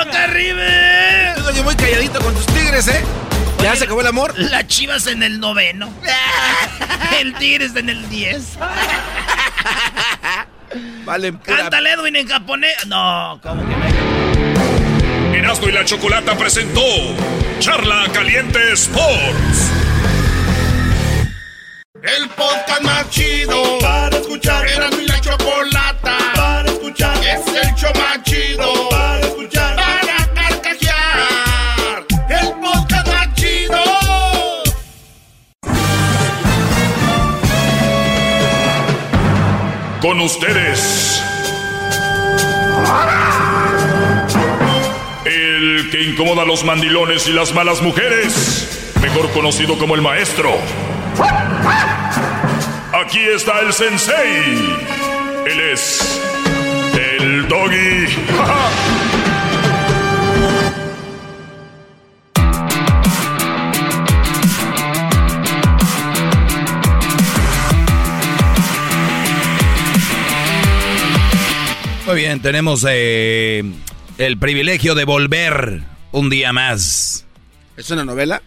Tú, 1.36 1.52
yo 1.54 1.64
muy 1.64 1.74
calladito 1.74 2.20
con 2.20 2.34
tus 2.34 2.46
tigres, 2.46 2.88
¿eh? 2.88 3.04
¿Ya 3.62 3.76
se 3.76 3.84
acabó 3.84 4.00
el 4.00 4.06
amor? 4.06 4.34
La 4.38 4.66
Chivas 4.66 5.06
en 5.06 5.22
el 5.22 5.38
noveno. 5.38 5.92
el 7.20 7.34
Tigres 7.34 7.76
en 7.76 7.90
el 7.90 8.08
10. 8.08 8.58
Vale, 11.04 11.32
pura... 11.32 11.56
Cántale, 11.56 11.92
Edwin, 11.92 12.16
en 12.16 12.28
japonés. 12.28 12.86
No, 12.86 13.38
¿cómo 13.42 13.62
que 13.68 13.76
no? 13.76 14.89
Erasmo 15.34 15.68
y 15.68 15.72
la 15.72 15.84
Chocolata 15.84 16.36
presentó 16.36 16.82
Charla 17.60 18.06
Caliente 18.12 18.58
Sports. 18.72 19.70
El 22.02 22.28
podcast 22.30 22.82
más 22.82 23.08
chido 23.10 23.78
para 23.80 24.16
escuchar. 24.16 24.66
Era 24.66 24.90
mi 24.90 25.06
la 25.06 25.20
chocolata 25.20 26.16
para 26.34 26.68
escuchar. 26.70 27.16
Es 27.18 27.46
el 27.46 27.74
show 27.74 27.92
más 27.94 28.22
chido 28.24 28.88
para 28.88 29.20
escuchar. 29.20 29.76
Para 29.76 30.34
carcajear. 30.34 32.06
El 32.28 32.52
podcast 32.60 33.06
más 33.06 33.34
chido. 33.34 33.78
Con 40.00 40.20
ustedes. 40.20 41.22
Incomoda 46.02 46.42
a 46.42 46.46
los 46.46 46.64
mandilones 46.64 47.28
y 47.28 47.32
las 47.32 47.54
malas 47.54 47.82
mujeres. 47.82 48.92
Mejor 49.02 49.30
conocido 49.32 49.78
como 49.78 49.94
el 49.94 50.02
maestro. 50.02 50.50
Aquí 52.92 53.20
está 53.20 53.60
el 53.60 53.72
sensei. 53.72 54.78
Él 55.46 55.60
es 55.72 56.20
el 56.94 57.48
doggy. 57.48 58.06
Muy 72.06 72.16
bien, 72.16 72.40
tenemos 72.42 72.84
eh, 72.88 73.62
el 74.18 74.36
privilegio 74.36 74.96
de 74.96 75.04
volver 75.04 75.89
un 76.12 76.30
día 76.30 76.52
más. 76.52 77.24
¿Es 77.76 77.90
una 77.90 78.04
novela? 78.04 78.42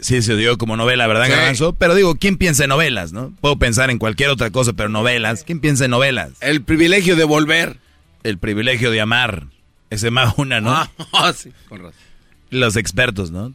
Sí, 0.00 0.20
se 0.22 0.34
dio 0.36 0.58
como 0.58 0.76
novela, 0.76 1.06
¿verdad, 1.06 1.26
Sí. 1.26 1.30
Garbanzo? 1.30 1.74
Pero 1.74 1.94
digo, 1.94 2.16
¿quién 2.16 2.36
piensa 2.36 2.64
en 2.64 2.70
novelas, 2.70 3.12
no? 3.12 3.32
Puedo 3.40 3.56
pensar 3.58 3.90
en 3.90 3.98
cualquier 3.98 4.30
otra 4.30 4.50
cosa, 4.50 4.72
pero 4.72 4.88
novelas. 4.88 5.44
¿Quién 5.44 5.60
piensa 5.60 5.84
en 5.84 5.92
novelas? 5.92 6.32
El 6.40 6.62
privilegio 6.62 7.14
de 7.14 7.24
volver. 7.24 7.76
El 8.24 8.38
privilegio 8.38 8.90
de 8.90 9.00
amar. 9.00 9.46
Ese 9.90 10.10
más 10.10 10.34
una, 10.38 10.60
¿no? 10.60 10.72
Ah, 10.72 11.32
sí, 11.36 11.50
con 11.68 11.78
razón. 11.80 11.94
Los 12.50 12.76
expertos, 12.76 13.30
¿no? 13.30 13.52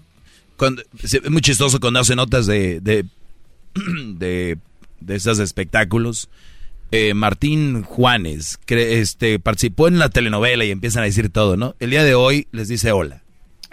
Cuando- 0.55 0.83
es 1.03 1.29
muy 1.29 1.41
chistoso 1.41 1.79
cuando 1.79 1.99
hacen 1.99 2.15
notas 2.15 2.47
de, 2.47 2.79
de, 2.79 3.05
de, 4.15 4.57
de 5.01 5.15
estos 5.15 5.39
espectáculos. 5.39 6.29
Eh, 6.91 7.13
Martín 7.13 7.83
Juanes 7.83 8.57
este, 8.67 9.39
participó 9.39 9.89
en 9.89 9.99
la 9.99 10.09
telenovela 10.09 10.63
y 10.63 10.71
empiezan 10.71 11.03
a 11.03 11.07
decir 11.07 11.29
todo, 11.29 11.57
¿no? 11.57 11.75
El 11.81 11.89
día 11.89 12.03
de 12.05 12.15
hoy 12.15 12.47
les 12.53 12.69
dice 12.69 12.93
hola. 12.93 13.21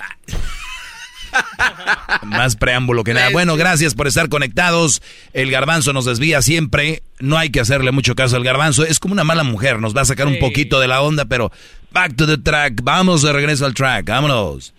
Más 2.23 2.57
preámbulo 2.57 3.05
que 3.05 3.15
nada. 3.15 3.29
Bueno, 3.33 3.57
gracias 3.57 3.95
por 3.95 4.07
estar 4.07 4.29
conectados. 4.29 5.03
El 5.33 5.51
garbanzo 5.51 5.93
nos 5.93 6.05
desvía 6.05 6.43
siempre. 6.43 7.03
No 7.21 7.39
hay 7.39 7.51
que 7.51 7.61
hacerle 7.61 7.93
mucho 7.93 8.15
caso 8.15 8.37
al 8.37 8.45
garbanzo. 8.45 8.85
Es 8.85 8.99
como 9.01 9.13
una 9.15 9.25
mala 9.25 9.45
mujer. 9.45 9.81
Nos 9.81 9.97
va 9.97 10.03
a 10.03 10.07
sacar 10.07 10.27
un 10.27 10.39
poquito 10.39 10.81
de 10.81 10.89
la 10.89 11.03
onda, 11.03 11.25
pero 11.25 11.51
back 11.93 12.15
to 12.17 12.27
the 12.27 12.39
track. 12.39 12.81
Vamos 12.83 13.23
de 13.23 13.33
regreso 13.33 13.67
al 13.67 13.75
track. 13.75 14.07
Vámonos. 14.07 14.75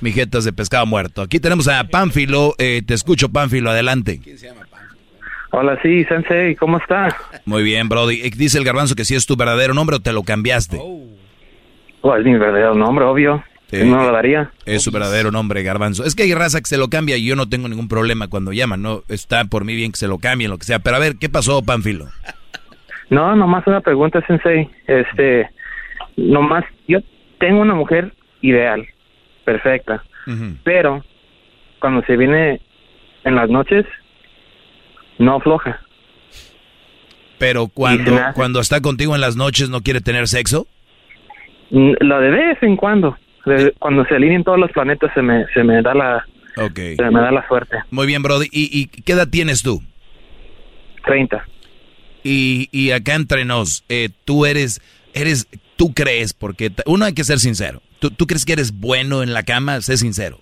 Mijetas 0.00 0.44
de 0.44 0.52
pescado 0.52 0.86
muerto. 0.86 1.22
Aquí 1.22 1.40
tenemos 1.40 1.68
a 1.68 1.84
Pánfilo. 1.84 2.54
Eh, 2.58 2.82
te 2.86 2.94
escucho, 2.94 3.28
Pánfilo. 3.28 3.70
Adelante. 3.70 4.20
Hola, 5.52 5.78
sí, 5.82 6.04
Sensei, 6.04 6.54
¿cómo 6.54 6.78
está? 6.78 7.14
Muy 7.44 7.64
bien, 7.64 7.88
Brody. 7.88 8.20
Eh, 8.22 8.30
Dice 8.34 8.56
el 8.58 8.64
garbanzo 8.64 8.94
que 8.94 9.04
si 9.04 9.16
es 9.16 9.26
tu 9.26 9.36
verdadero 9.36 9.74
nombre 9.74 9.96
o 9.96 10.00
te 10.00 10.12
lo 10.12 10.22
cambiaste. 10.22 10.78
Oh, 10.80 12.16
es 12.16 12.24
mi 12.24 12.32
verdadero 12.32 12.74
nombre, 12.74 13.04
obvio. 13.04 13.44
Eh, 13.72 13.84
no 13.84 14.02
lo 14.02 14.12
daría. 14.12 14.50
Es 14.66 14.82
su 14.82 14.90
verdadero 14.90 15.30
nombre, 15.30 15.62
Garbanzo. 15.62 16.04
Es 16.04 16.14
que 16.14 16.24
hay 16.24 16.34
raza 16.34 16.60
que 16.60 16.66
se 16.66 16.76
lo 16.76 16.88
cambia 16.88 17.16
y 17.16 17.24
yo 17.24 17.36
no 17.36 17.48
tengo 17.48 17.68
ningún 17.68 17.88
problema 17.88 18.28
cuando 18.28 18.52
llaman, 18.52 18.82
¿no? 18.82 19.02
Está 19.08 19.44
por 19.44 19.64
mí 19.64 19.74
bien 19.74 19.92
que 19.92 19.98
se 19.98 20.08
lo 20.08 20.18
cambien, 20.18 20.50
lo 20.50 20.58
que 20.58 20.64
sea. 20.64 20.80
Pero 20.80 20.96
a 20.96 21.00
ver, 21.00 21.16
¿qué 21.16 21.28
pasó, 21.28 21.62
Pánfilo? 21.62 22.08
No, 23.10 23.34
nomás 23.36 23.66
una 23.66 23.80
pregunta, 23.80 24.24
Sensei. 24.26 24.68
Este, 24.86 25.48
nomás, 26.16 26.64
yo 26.88 27.00
tengo 27.38 27.60
una 27.60 27.74
mujer 27.74 28.14
ideal, 28.40 28.86
perfecta, 29.44 30.02
pero 30.62 31.04
cuando 31.80 32.02
se 32.04 32.16
viene 32.16 32.60
en 33.24 33.34
las 33.34 33.50
noches, 33.50 33.84
no 35.18 35.36
afloja. 35.36 35.80
Pero 37.38 37.68
cuando, 37.68 38.12
cuando 38.34 38.60
está 38.60 38.80
contigo 38.80 39.14
en 39.14 39.20
las 39.20 39.36
noches 39.36 39.70
no 39.70 39.80
quiere 39.80 40.00
tener 40.00 40.28
sexo. 40.28 40.66
Lo 41.70 42.20
de 42.20 42.30
vez 42.30 42.62
en 42.62 42.76
cuando. 42.76 43.16
Cuando 43.78 44.04
se 44.04 44.14
alinean 44.14 44.44
todos 44.44 44.58
los 44.58 44.70
planetas 44.72 45.12
se 45.14 45.22
me, 45.22 45.46
se 45.54 45.64
me 45.64 45.80
da 45.82 45.94
la 45.94 46.26
Ok. 46.56 46.76
se 46.96 47.10
me 47.10 47.20
da 47.20 47.30
la 47.30 47.46
suerte. 47.48 47.76
Muy 47.90 48.06
bien, 48.06 48.22
Brody. 48.22 48.46
¿Y, 48.52 48.78
y 48.80 48.86
qué 48.86 49.12
edad 49.12 49.28
tienes 49.28 49.62
tú? 49.62 49.82
30. 51.06 51.44
Y, 52.22 52.68
y 52.70 52.90
acá 52.90 53.14
entre 53.14 53.44
nos, 53.46 53.84
eh, 53.88 54.10
tú 54.26 54.44
eres, 54.44 54.80
eres, 55.14 55.48
tú 55.76 55.94
crees, 55.94 56.34
porque 56.34 56.70
uno 56.84 57.06
hay 57.06 57.14
que 57.14 57.24
ser 57.24 57.38
sincero. 57.38 57.80
¿Tú, 57.98 58.10
tú 58.10 58.26
crees 58.26 58.44
que 58.44 58.52
eres 58.52 58.72
bueno 58.78 59.22
en 59.22 59.32
la 59.32 59.42
cama? 59.42 59.80
Sé 59.80 59.96
sincero. 59.96 60.38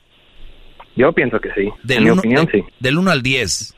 Yo 0.97 1.13
pienso 1.13 1.39
que 1.41 1.51
sí. 1.55 1.69
Del 1.85 1.99
en 1.99 2.05
mi 2.05 2.11
uno- 2.11 2.21
opinión, 2.21 2.47
de- 2.47 2.53
sí. 2.53 2.65
Del 2.81 2.99
1 2.99 3.11
al 3.13 3.23
10. 3.23 3.75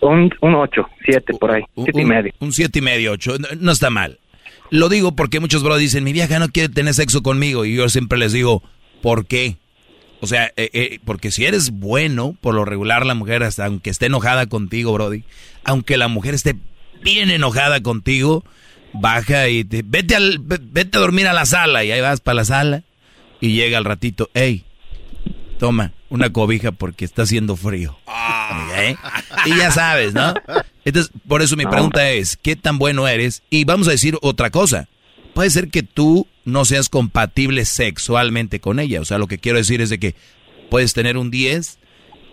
Un, 0.00 0.32
un 0.40 0.54
8, 0.54 0.88
7 1.04 1.32
por 1.38 1.52
ahí, 1.52 1.62
7 1.76 1.90
y 1.94 2.02
un, 2.02 2.08
medio. 2.08 2.32
Un 2.40 2.52
siete 2.52 2.80
y 2.80 2.82
medio, 2.82 3.12
ocho. 3.12 3.36
No, 3.38 3.46
no 3.60 3.70
está 3.72 3.88
mal. 3.88 4.18
Lo 4.72 4.88
digo 4.88 5.14
porque 5.14 5.38
muchos 5.38 5.62
bros 5.62 5.78
dicen, 5.78 6.02
mi 6.02 6.12
vieja 6.14 6.38
no 6.38 6.48
quiere 6.48 6.70
tener 6.72 6.94
sexo 6.94 7.22
conmigo. 7.22 7.66
Y 7.66 7.74
yo 7.76 7.88
siempre 7.90 8.18
les 8.18 8.32
digo, 8.32 8.62
¿por 9.02 9.26
qué? 9.26 9.58
O 10.20 10.26
sea, 10.26 10.46
eh, 10.56 10.70
eh, 10.72 10.98
porque 11.04 11.30
si 11.30 11.44
eres 11.44 11.70
bueno, 11.72 12.34
por 12.40 12.54
lo 12.54 12.64
regular 12.64 13.04
la 13.04 13.12
mujer, 13.14 13.42
hasta 13.42 13.66
aunque 13.66 13.90
esté 13.90 14.06
enojada 14.06 14.46
contigo, 14.46 14.92
Brody, 14.94 15.24
aunque 15.62 15.98
la 15.98 16.08
mujer 16.08 16.32
esté 16.34 16.56
bien 17.02 17.28
enojada 17.30 17.82
contigo, 17.82 18.44
baja 18.94 19.48
y 19.50 19.62
te, 19.64 19.82
vete, 19.84 20.16
al, 20.16 20.38
ve- 20.38 20.60
vete 20.62 20.96
a 20.96 21.00
dormir 21.00 21.26
a 21.26 21.34
la 21.34 21.44
sala. 21.44 21.84
Y 21.84 21.90
ahí 21.92 22.00
vas 22.00 22.20
para 22.20 22.36
la 22.36 22.44
sala 22.46 22.82
y 23.42 23.52
llega 23.54 23.76
al 23.76 23.84
ratito, 23.84 24.30
hey, 24.32 24.64
toma 25.58 25.92
una 26.08 26.32
cobija 26.32 26.72
porque 26.72 27.04
está 27.04 27.22
haciendo 27.22 27.56
frío. 27.56 27.98
¿Eh? 28.76 28.96
Y 29.46 29.56
ya 29.56 29.70
sabes, 29.70 30.14
¿no? 30.14 30.32
Entonces, 30.84 31.12
por 31.28 31.42
eso 31.42 31.56
mi 31.56 31.64
pregunta 31.66 32.10
es, 32.10 32.36
¿qué 32.36 32.56
tan 32.56 32.78
bueno 32.78 33.06
eres? 33.06 33.42
Y 33.50 33.64
vamos 33.64 33.88
a 33.88 33.92
decir 33.92 34.18
otra 34.20 34.50
cosa. 34.50 34.88
Puede 35.34 35.50
ser 35.50 35.68
que 35.68 35.82
tú 35.82 36.26
no 36.44 36.64
seas 36.64 36.88
compatible 36.88 37.64
sexualmente 37.64 38.60
con 38.60 38.80
ella. 38.80 39.00
O 39.00 39.04
sea, 39.04 39.18
lo 39.18 39.28
que 39.28 39.38
quiero 39.38 39.58
decir 39.58 39.80
es 39.80 39.90
de 39.90 39.98
que 39.98 40.14
puedes 40.70 40.92
tener 40.92 41.16
un 41.16 41.30
10 41.30 41.78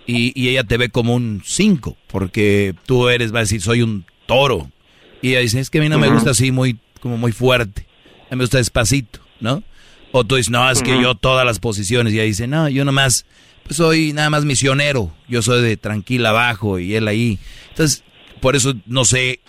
y, 0.07 0.31
y 0.39 0.49
ella 0.49 0.63
te 0.63 0.77
ve 0.77 0.89
como 0.89 1.13
un 1.13 1.43
5, 1.45 1.95
porque 2.07 2.73
tú 2.85 3.09
eres, 3.09 3.33
va 3.33 3.39
a 3.39 3.41
decir, 3.41 3.61
soy 3.61 3.83
un 3.83 4.05
toro. 4.25 4.71
Y 5.21 5.29
ella 5.31 5.39
dice, 5.39 5.59
es 5.59 5.69
que 5.69 5.79
a 5.79 5.81
mí 5.81 5.89
no 5.89 5.99
me 5.99 6.09
gusta 6.09 6.31
así 6.31 6.51
muy, 6.51 6.79
como 7.01 7.17
muy 7.17 7.31
fuerte. 7.31 7.85
A 8.29 8.35
mí 8.35 8.37
me 8.37 8.43
gusta 8.43 8.57
despacito, 8.57 9.19
¿no? 9.39 9.63
O 10.11 10.23
tú 10.23 10.35
dices, 10.35 10.49
no, 10.49 10.69
es 10.69 10.81
que 10.81 10.99
yo 11.01 11.15
todas 11.15 11.45
las 11.45 11.59
posiciones. 11.59 12.13
Y 12.13 12.17
ella 12.17 12.25
dice, 12.25 12.47
no, 12.47 12.67
yo 12.69 12.83
nomás, 12.83 13.25
pues 13.63 13.77
soy 13.77 14.13
nada 14.13 14.29
más 14.29 14.45
misionero. 14.45 15.13
Yo 15.27 15.41
soy 15.41 15.61
de 15.61 15.77
tranquila 15.77 16.29
abajo 16.29 16.79
y 16.79 16.95
él 16.95 17.07
ahí. 17.07 17.37
Entonces, 17.69 18.03
por 18.41 18.55
eso 18.55 18.73
no 18.85 19.05
sé 19.05 19.39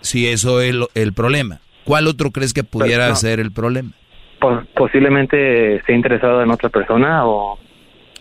si 0.00 0.26
eso 0.28 0.60
es 0.60 0.74
lo- 0.74 0.90
el 0.94 1.12
problema. 1.12 1.60
¿Cuál 1.84 2.06
otro 2.06 2.30
crees 2.30 2.52
que 2.52 2.64
pudiera 2.64 3.08
no. 3.08 3.16
ser 3.16 3.40
el 3.40 3.52
problema? 3.52 3.92
Po- 4.40 4.62
posiblemente 4.74 5.76
esté 5.76 5.94
interesado 5.94 6.42
en 6.42 6.50
otra 6.50 6.68
persona 6.68 7.26
o... 7.26 7.58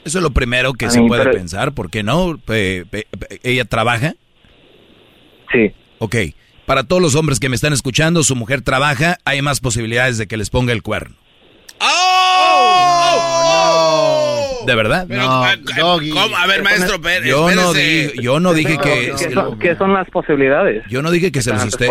Eso 0.05 0.17
es 0.19 0.23
lo 0.23 0.31
primero 0.31 0.73
que 0.73 0.85
A 0.85 0.89
se 0.89 1.01
mí, 1.01 1.07
puede 1.07 1.23
pero- 1.23 1.35
pensar, 1.37 1.73
¿por 1.73 1.89
qué 1.89 2.03
no? 2.03 2.37
Pe- 2.45 2.85
pe- 2.89 3.07
pe- 3.17 3.39
¿Ella 3.43 3.65
trabaja? 3.65 4.13
Sí. 5.51 5.71
Ok, 5.99 6.15
para 6.65 6.83
todos 6.83 7.01
los 7.01 7.15
hombres 7.15 7.39
que 7.39 7.49
me 7.49 7.55
están 7.55 7.73
escuchando, 7.73 8.23
su 8.23 8.35
mujer 8.35 8.61
trabaja, 8.61 9.17
hay 9.25 9.41
más 9.41 9.59
posibilidades 9.59 10.17
de 10.17 10.27
que 10.27 10.37
les 10.37 10.49
ponga 10.49 10.71
el 10.73 10.81
cuerno. 10.83 11.15
¿De 14.65 14.75
verdad? 14.75 15.05
Pero, 15.07 15.21
ah, 15.23 15.55
¿cómo? 15.75 16.35
A 16.37 16.47
ver, 16.47 16.63
maestro 16.63 17.01
Pérez. 17.01 17.27
Yo 17.29 17.49
no, 17.51 17.71
espérese. 17.73 18.13
di- 18.17 18.23
yo 18.23 18.39
no 18.39 18.53
dije 18.53 18.77
que... 18.77 19.13
¿Qué 19.17 19.33
son, 19.33 19.59
qué 19.59 19.75
son 19.75 19.93
las 19.93 20.09
posibilidades? 20.09 20.83
Yo 20.89 21.01
no 21.01 21.11
dije 21.11 21.31
que 21.31 21.41
se 21.41 21.51
los 21.51 21.63
esté... 21.63 21.89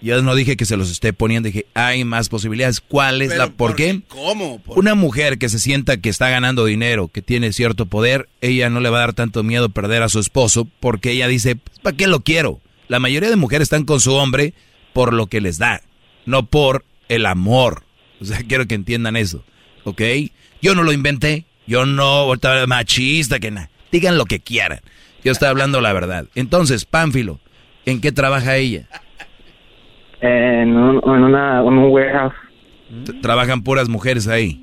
Yo 0.00 0.22
no 0.22 0.34
dije 0.34 0.56
que 0.56 0.64
se 0.64 0.76
los 0.76 0.90
esté 0.90 1.12
poniendo, 1.12 1.46
dije, 1.48 1.66
hay 1.74 2.04
más 2.04 2.28
posibilidades. 2.28 2.80
¿Cuál 2.80 3.22
es 3.22 3.28
Pero, 3.30 3.44
la... 3.46 3.50
¿Por 3.50 3.74
qué? 3.76 4.00
¿Cómo? 4.08 4.60
Por- 4.60 4.78
Una 4.78 4.94
mujer 4.94 5.38
que 5.38 5.48
se 5.48 5.58
sienta 5.58 5.96
que 5.98 6.08
está 6.08 6.28
ganando 6.30 6.64
dinero, 6.64 7.08
que 7.08 7.22
tiene 7.22 7.52
cierto 7.52 7.86
poder, 7.86 8.28
ella 8.40 8.70
no 8.70 8.80
le 8.80 8.90
va 8.90 8.98
a 8.98 9.00
dar 9.00 9.12
tanto 9.14 9.42
miedo 9.42 9.68
perder 9.68 10.02
a 10.02 10.08
su 10.08 10.18
esposo 10.20 10.66
porque 10.80 11.10
ella 11.12 11.28
dice, 11.28 11.56
¿para 11.82 11.96
qué 11.96 12.06
lo 12.06 12.20
quiero? 12.20 12.60
La 12.88 12.98
mayoría 12.98 13.30
de 13.30 13.36
mujeres 13.36 13.66
están 13.66 13.84
con 13.84 14.00
su 14.00 14.12
hombre 14.14 14.54
por 14.92 15.12
lo 15.14 15.26
que 15.26 15.40
les 15.40 15.58
da, 15.58 15.80
no 16.26 16.44
por 16.46 16.84
el 17.08 17.26
amor. 17.26 17.84
O 18.20 18.24
sea, 18.24 18.38
quiero 18.48 18.66
que 18.66 18.74
entiendan 18.74 19.16
eso, 19.16 19.44
¿ok? 19.84 20.02
Yo 20.60 20.74
no 20.74 20.82
lo 20.82 20.92
inventé, 20.92 21.44
yo 21.66 21.86
no, 21.86 22.02
ahorita 22.02 22.66
machista, 22.66 23.38
que 23.38 23.50
nada. 23.50 23.70
Digan 23.90 24.18
lo 24.18 24.24
que 24.24 24.40
quieran. 24.40 24.80
Yo 25.24 25.32
estoy 25.32 25.48
hablando 25.48 25.80
la 25.80 25.92
verdad. 25.92 26.26
Entonces, 26.34 26.84
Pánfilo, 26.84 27.38
¿en 27.86 28.00
qué 28.00 28.12
trabaja 28.12 28.56
ella? 28.56 28.88
En 30.20 30.76
un, 30.76 30.96
en 31.04 31.24
una, 31.24 31.60
en 31.60 31.66
un 31.66 31.90
warehouse. 31.90 32.34
Trabajan 33.20 33.62
puras 33.62 33.88
mujeres 33.88 34.28
ahí. 34.28 34.60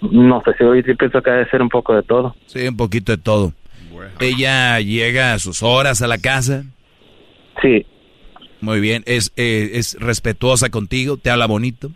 No 0.00 0.42
sé 0.44 0.52
si 0.58 0.64
hoy 0.64 0.82
sí 0.82 0.94
pienso 0.94 1.22
que 1.22 1.30
debe 1.30 1.48
ser 1.50 1.62
un 1.62 1.68
poco 1.68 1.94
de 1.94 2.02
todo. 2.02 2.36
Sí, 2.46 2.66
un 2.66 2.76
poquito 2.76 3.12
de 3.12 3.18
todo. 3.18 3.52
Ella 4.20 4.78
llega 4.80 5.32
a 5.32 5.38
sus 5.38 5.62
horas 5.62 6.02
a 6.02 6.06
la 6.06 6.18
casa. 6.18 6.64
Sí. 7.62 7.86
Muy 8.60 8.80
bien. 8.80 9.02
Es, 9.06 9.32
eh, 9.36 9.70
es 9.74 9.96
respetuosa 9.98 10.70
contigo, 10.70 11.16
te 11.16 11.30
habla 11.30 11.46
bonito. 11.46 11.90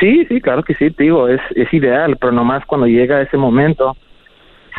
Sí, 0.00 0.26
sí, 0.28 0.40
claro 0.40 0.62
que 0.62 0.74
sí, 0.74 0.90
te 0.90 1.04
digo, 1.04 1.28
es, 1.28 1.40
es 1.54 1.72
ideal, 1.72 2.16
pero 2.20 2.32
nomás 2.32 2.64
cuando 2.66 2.86
llega 2.86 3.22
ese 3.22 3.36
momento, 3.36 3.96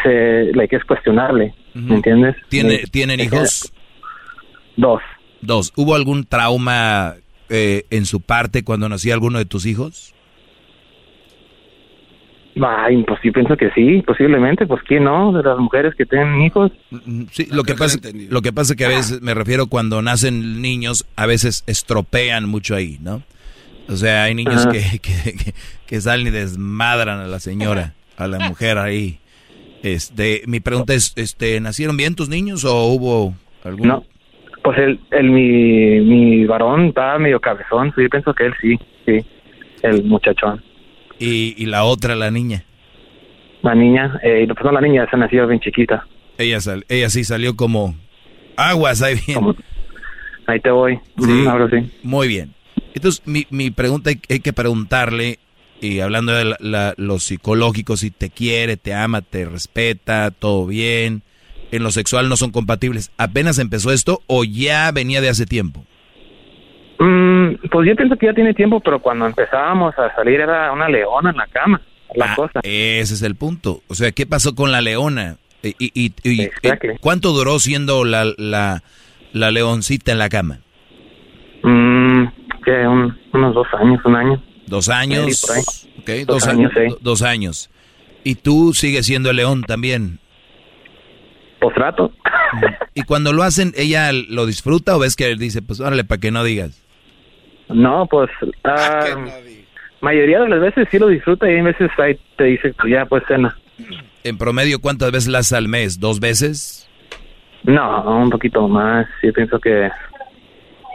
se, 0.03 0.51
like, 0.53 0.75
es 0.75 0.83
cuestionable, 0.83 1.53
¿me 1.73 1.95
entiendes? 1.95 2.35
¿Tiene, 2.49 2.79
¿Tienen 2.91 3.19
hijos? 3.19 3.71
Dos. 4.75 5.01
Dos. 5.41 5.73
¿Hubo 5.75 5.95
algún 5.95 6.25
trauma 6.25 7.15
eh, 7.49 7.85
en 7.89 8.05
su 8.05 8.21
parte 8.21 8.63
cuando 8.63 8.89
nacía 8.89 9.13
alguno 9.13 9.37
de 9.37 9.45
tus 9.45 9.65
hijos? 9.65 10.13
Ay, 12.61 13.03
pues 13.03 13.19
yo 13.23 13.31
pienso 13.31 13.57
que 13.57 13.71
sí, 13.71 14.03
posiblemente, 14.05 14.67
pues 14.67 14.83
quién 14.83 15.05
no, 15.05 15.31
de 15.31 15.41
las 15.41 15.57
mujeres 15.57 15.95
que 15.95 16.05
tienen 16.05 16.41
hijos. 16.41 16.71
Sí, 17.31 17.47
lo 17.51 17.63
que 17.63 17.73
pasa, 17.73 17.97
lo 18.29 18.41
que 18.41 18.53
pasa 18.53 18.75
que 18.75 18.85
a 18.85 18.89
veces 18.89 19.21
me 19.21 19.33
refiero 19.33 19.67
cuando 19.67 20.01
nacen 20.03 20.61
niños, 20.61 21.07
a 21.15 21.25
veces 21.25 21.63
estropean 21.65 22.47
mucho 22.47 22.75
ahí, 22.75 22.99
¿no? 23.01 23.23
O 23.89 23.95
sea, 23.95 24.23
hay 24.23 24.35
niños 24.35 24.65
que, 24.67 24.79
que, 25.01 25.33
que- 25.33 25.53
que 25.85 26.01
salen 26.01 26.27
y 26.27 26.31
desmadran 26.31 27.19
a 27.19 27.27
la 27.27 27.39
señora, 27.39 27.93
a 28.17 28.27
la 28.27 28.39
mujer 28.39 28.77
ahí. 28.77 29.19
Este, 29.83 30.41
mi 30.47 30.59
pregunta 30.61 30.93
es, 30.93 31.13
este, 31.17 31.59
¿nacieron 31.59 31.97
bien 31.97 32.15
tus 32.15 32.29
niños 32.29 32.63
o 32.63 32.85
hubo 32.87 33.35
algún? 33.63 33.87
No, 33.89 34.03
pues 34.63 34.77
el, 34.79 34.99
el 35.11 35.29
mi, 35.29 35.99
mi 35.99 36.45
varón 36.45 36.87
está 36.87 37.17
medio 37.19 37.39
cabezón, 37.41 37.91
sí, 37.95 38.01
yo 38.03 38.09
pienso 38.09 38.33
que 38.33 38.45
él 38.45 38.53
sí, 38.61 38.79
sí, 39.05 39.19
el 39.81 40.03
muchachón. 40.05 40.63
Y, 41.19 41.53
y 41.57 41.65
la 41.65 41.83
otra, 41.83 42.15
la 42.15 42.31
niña. 42.31 42.63
La 43.61 43.75
niña, 43.75 44.19
eh, 44.23 44.45
pues 44.47 44.63
no, 44.63 44.71
la 44.71 44.81
niña 44.81 45.05
se 45.11 45.17
nació 45.17 45.45
bien 45.47 45.59
chiquita. 45.59 46.05
Ella, 46.37 46.59
sal- 46.61 46.85
ella 46.89 47.09
sí 47.09 47.23
salió 47.25 47.55
como 47.55 47.95
aguas 48.55 49.01
ahí 49.01 49.15
bien. 49.27 49.39
Ahí 50.47 50.59
te 50.59 50.71
voy, 50.71 50.99
Ujú, 51.17 51.49
ahora 51.49 51.69
sí. 51.69 51.91
Muy 52.03 52.27
bien. 52.29 52.53
Entonces, 52.93 53.21
mi, 53.25 53.47
mi 53.49 53.71
pregunta 53.71 54.09
hay, 54.09 54.19
hay 54.29 54.39
que 54.39 54.53
preguntarle, 54.53 55.39
y 55.81 55.99
hablando 55.99 56.31
de 56.33 56.45
la- 56.45 56.57
la- 56.59 56.93
lo 56.97 57.19
psicológico, 57.19 57.97
si 57.97 58.11
te 58.11 58.29
quiere, 58.29 58.77
te 58.77 58.93
ama, 58.93 59.21
te 59.21 59.45
respeta, 59.45 60.31
todo 60.31 60.65
bien. 60.67 61.23
En 61.71 61.81
lo 61.83 61.91
sexual 61.91 62.29
no 62.29 62.37
son 62.37 62.51
compatibles. 62.51 63.11
¿Apenas 63.17 63.57
empezó 63.57 63.91
esto 63.91 64.21
o 64.27 64.43
ya 64.43 64.91
venía 64.91 65.21
de 65.21 65.29
hace 65.29 65.45
tiempo? 65.45 65.83
Mm, 66.99 67.55
pues 67.71 67.87
yo 67.89 67.95
pienso 67.95 68.15
que 68.17 68.27
ya 68.27 68.33
tiene 68.33 68.53
tiempo, 68.53 68.79
pero 68.79 68.99
cuando 69.01 69.25
empezábamos 69.25 69.93
a 69.97 70.13
salir 70.15 70.39
era 70.39 70.71
una 70.71 70.87
leona 70.87 71.31
en 71.31 71.37
la 71.37 71.47
cama, 71.47 71.81
la 72.15 72.31
Ah, 72.31 72.35
cosa. 72.35 72.59
Ese 72.63 73.13
es 73.15 73.21
el 73.23 73.35
punto. 73.35 73.81
O 73.87 73.95
sea, 73.95 74.11
¿qué 74.11 74.25
pasó 74.27 74.53
con 74.55 74.71
la 74.71 74.81
leona? 74.81 75.37
Y, 75.63 75.75
y- 75.79 75.91
y- 76.23 76.41
y- 76.43 76.49
¿Cuánto 77.01 77.31
duró 77.31 77.57
siendo 77.59 78.05
la, 78.05 78.25
la, 78.37 78.83
la 79.31 79.51
leoncita 79.51 80.11
en 80.11 80.19
la 80.19 80.29
cama? 80.29 80.59
Que 82.65 82.87
un- 82.87 83.17
unos 83.33 83.53
dos 83.53 83.67
años, 83.79 83.99
un 84.05 84.15
año. 84.15 84.41
Dos 84.67 84.89
años. 84.89 85.35
Sí, 85.37 85.47
por 85.47 85.55
ahí. 85.57 85.63
Ok, 86.23 86.27
Dos 86.27 86.39
dos, 86.43 86.47
años, 86.47 86.71
años. 86.75 86.87
sí. 86.87 86.89
do- 86.93 86.97
Dos 87.01 87.21
años. 87.21 87.69
Y 88.23 88.35
tú 88.35 88.73
sigues 88.73 89.05
siendo 89.05 89.29
el 89.29 89.35
león 89.37 89.63
también. 89.63 90.19
Pues 91.59 91.75
trato. 91.75 92.11
Y 92.93 93.03
cuando 93.03 93.33
lo 93.33 93.43
hacen, 93.43 93.73
¿ella 93.75 94.11
lo 94.13 94.45
disfruta 94.45 94.95
o 94.95 94.99
ves 94.99 95.15
que 95.15 95.29
él 95.31 95.37
dice, 95.39 95.61
pues 95.61 95.79
órale, 95.79 96.03
para 96.03 96.19
que 96.21 96.31
no 96.31 96.43
digas? 96.43 96.81
No, 97.69 98.05
pues 98.07 98.29
ah, 98.63 99.05
mayoría 100.01 100.39
de 100.41 100.49
las 100.49 100.59
veces 100.61 100.87
sí 100.91 100.99
lo 100.99 101.07
disfruta 101.07 101.49
y 101.49 101.55
hay 101.55 101.61
veces 101.61 101.89
ahí 101.97 102.17
te 102.37 102.43
dice, 102.45 102.73
pues 102.79 102.91
ya, 102.91 103.05
pues 103.05 103.23
cena. 103.27 103.57
En 104.23 104.37
promedio, 104.37 104.79
¿cuántas 104.79 105.11
veces 105.11 105.29
la 105.29 105.39
haces 105.39 105.53
al 105.53 105.67
mes? 105.67 105.99
¿Dos 105.99 106.19
veces? 106.19 106.87
No, 107.63 108.03
un 108.21 108.29
poquito 108.29 108.67
más. 108.67 109.07
Yo 109.21 109.31
pienso 109.33 109.59
que 109.59 109.89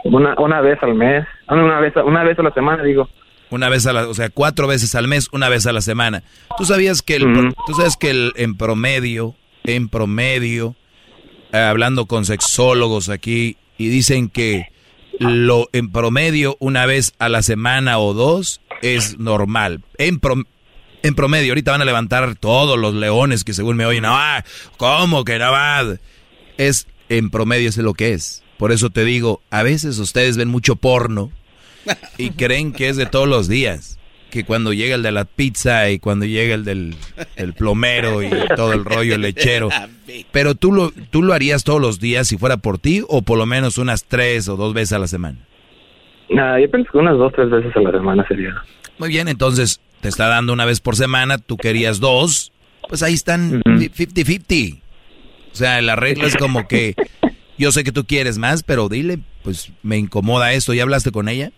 Una, 0.03 0.35
una 0.39 0.61
vez 0.61 0.77
al 0.81 0.95
mes, 0.95 1.25
ah, 1.47 1.55
una 1.55 1.79
vez, 1.79 1.93
una 2.03 2.23
vez 2.23 2.39
a 2.39 2.43
la 2.43 2.53
semana, 2.53 2.83
digo. 2.83 3.09
Una 3.49 3.69
vez 3.69 3.87
a 3.87 3.93
la, 3.93 4.07
o 4.07 4.13
sea, 4.13 4.29
cuatro 4.29 4.67
veces 4.67 4.93
al 4.95 5.07
mes, 5.07 5.27
una 5.31 5.49
vez 5.49 5.65
a 5.65 5.73
la 5.73 5.81
semana. 5.81 6.23
¿Tú 6.57 6.65
sabías 6.65 7.01
que 7.01 7.15
el, 7.15 7.53
tú 7.65 7.73
sabes 7.73 7.97
que 7.97 8.11
el, 8.11 8.33
en 8.35 8.55
promedio, 8.55 9.35
en 9.63 9.89
promedio, 9.89 10.75
eh, 11.51 11.57
hablando 11.57 12.05
con 12.05 12.25
sexólogos 12.25 13.09
aquí, 13.09 13.57
y 13.77 13.89
dicen 13.89 14.29
que 14.29 14.67
lo 15.19 15.67
en 15.73 15.91
promedio 15.91 16.57
una 16.59 16.85
vez 16.85 17.13
a 17.19 17.27
la 17.27 17.41
semana 17.41 17.97
o 17.99 18.13
dos 18.13 18.61
es 18.81 19.17
normal. 19.19 19.81
En, 19.97 20.19
en 21.03 21.15
promedio, 21.15 21.51
ahorita 21.51 21.71
van 21.71 21.81
a 21.81 21.85
levantar 21.85 22.35
todos 22.35 22.77
los 22.77 22.93
leones 22.93 23.43
que 23.43 23.53
según 23.53 23.77
me 23.77 23.85
oyen, 23.85 24.05
ah, 24.05 24.43
¿cómo 24.77 25.23
que 25.23 25.39
no 25.39 25.51
va? 25.51 25.83
Es 26.57 26.87
en 27.09 27.29
promedio 27.29 27.69
es 27.69 27.77
lo 27.77 27.93
que 27.93 28.13
es. 28.13 28.43
Por 28.59 28.73
eso 28.73 28.89
te 28.89 29.05
digo, 29.05 29.41
a 29.51 29.63
veces 29.63 29.99
ustedes 29.99 30.35
ven 30.35 30.49
mucho 30.49 30.75
porno 30.75 31.31
y 32.17 32.31
creen 32.37 32.73
que 32.73 32.89
es 32.89 32.97
de 32.97 33.05
todos 33.05 33.25
los 33.25 33.47
días. 33.47 33.97
Que 34.31 34.43
cuando 34.43 34.73
llega 34.73 34.95
el 34.95 35.01
de 35.01 35.13
la 35.13 35.23
pizza 35.23 35.89
y 35.89 35.97
cuando 35.97 36.25
llega 36.25 36.55
el 36.55 36.65
del 36.65 36.95
el 37.37 37.53
plomero 37.53 38.21
y 38.21 38.29
todo 38.57 38.73
el 38.73 38.83
rollo 38.83 39.17
lechero. 39.17 39.69
Pero 40.33 40.55
tú 40.55 40.73
lo, 40.73 40.91
tú 41.09 41.23
lo 41.23 41.31
harías 41.33 41.63
todos 41.63 41.79
los 41.79 42.01
días 42.01 42.27
si 42.27 42.37
fuera 42.37 42.57
por 42.57 42.79
ti 42.79 43.01
o 43.07 43.21
por 43.21 43.37
lo 43.37 43.45
menos 43.45 43.77
unas 43.77 44.03
tres 44.03 44.49
o 44.49 44.57
dos 44.57 44.73
veces 44.73 44.91
a 44.91 44.99
la 44.99 45.07
semana. 45.07 45.39
Nada, 46.29 46.59
yo 46.59 46.69
pienso 46.69 46.91
que 46.91 46.97
unas 46.97 47.17
dos, 47.17 47.31
tres 47.33 47.49
veces 47.49 47.73
a 47.73 47.79
la 47.79 47.91
semana 47.91 48.27
sería. 48.27 48.53
Muy 48.97 49.07
bien, 49.07 49.29
entonces 49.29 49.79
te 50.01 50.09
está 50.09 50.27
dando 50.27 50.51
una 50.51 50.65
vez 50.65 50.81
por 50.81 50.97
semana, 50.97 51.37
tú 51.37 51.55
querías 51.55 52.01
dos, 52.01 52.51
pues 52.89 53.03
ahí 53.03 53.13
están 53.13 53.61
50-50. 53.63 54.81
O 55.51 55.55
sea, 55.55 55.81
la 55.81 55.95
regla 55.95 56.27
es 56.27 56.35
como 56.35 56.67
que 56.67 56.93
yo 57.59 57.71
sé 57.71 57.83
que 57.83 57.91
tú 57.91 58.05
quieres 58.05 58.37
más, 58.37 58.63
pero 58.63 58.89
dile, 58.89 59.19
pues 59.43 59.71
me 59.83 59.97
incomoda 59.97 60.53
esto. 60.53 60.73
¿Ya 60.73 60.83
hablaste 60.83 61.11
con 61.11 61.27
ella? 61.27 61.51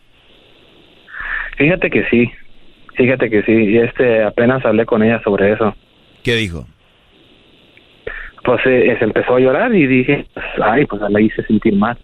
Fíjate 1.57 1.91
que 1.91 2.03
sí, 2.09 2.29
fíjate 2.95 3.29
que 3.29 3.43
sí. 3.43 3.51
Y 3.51 3.77
este, 3.77 4.23
apenas 4.23 4.65
hablé 4.65 4.85
con 4.85 5.03
ella 5.03 5.21
sobre 5.23 5.53
eso. 5.53 5.75
¿Qué 6.23 6.35
dijo? 6.35 6.67
Pues 8.43 8.59
eh, 8.65 8.95
se 8.97 9.05
empezó 9.05 9.35
a 9.35 9.39
llorar 9.39 9.73
y 9.75 9.85
dije, 9.85 10.25
pues, 10.33 10.45
ay, 10.63 10.85
pues 10.85 11.01
la 11.07 11.21
hice 11.21 11.43
sentir 11.43 11.75
mal. 11.75 11.97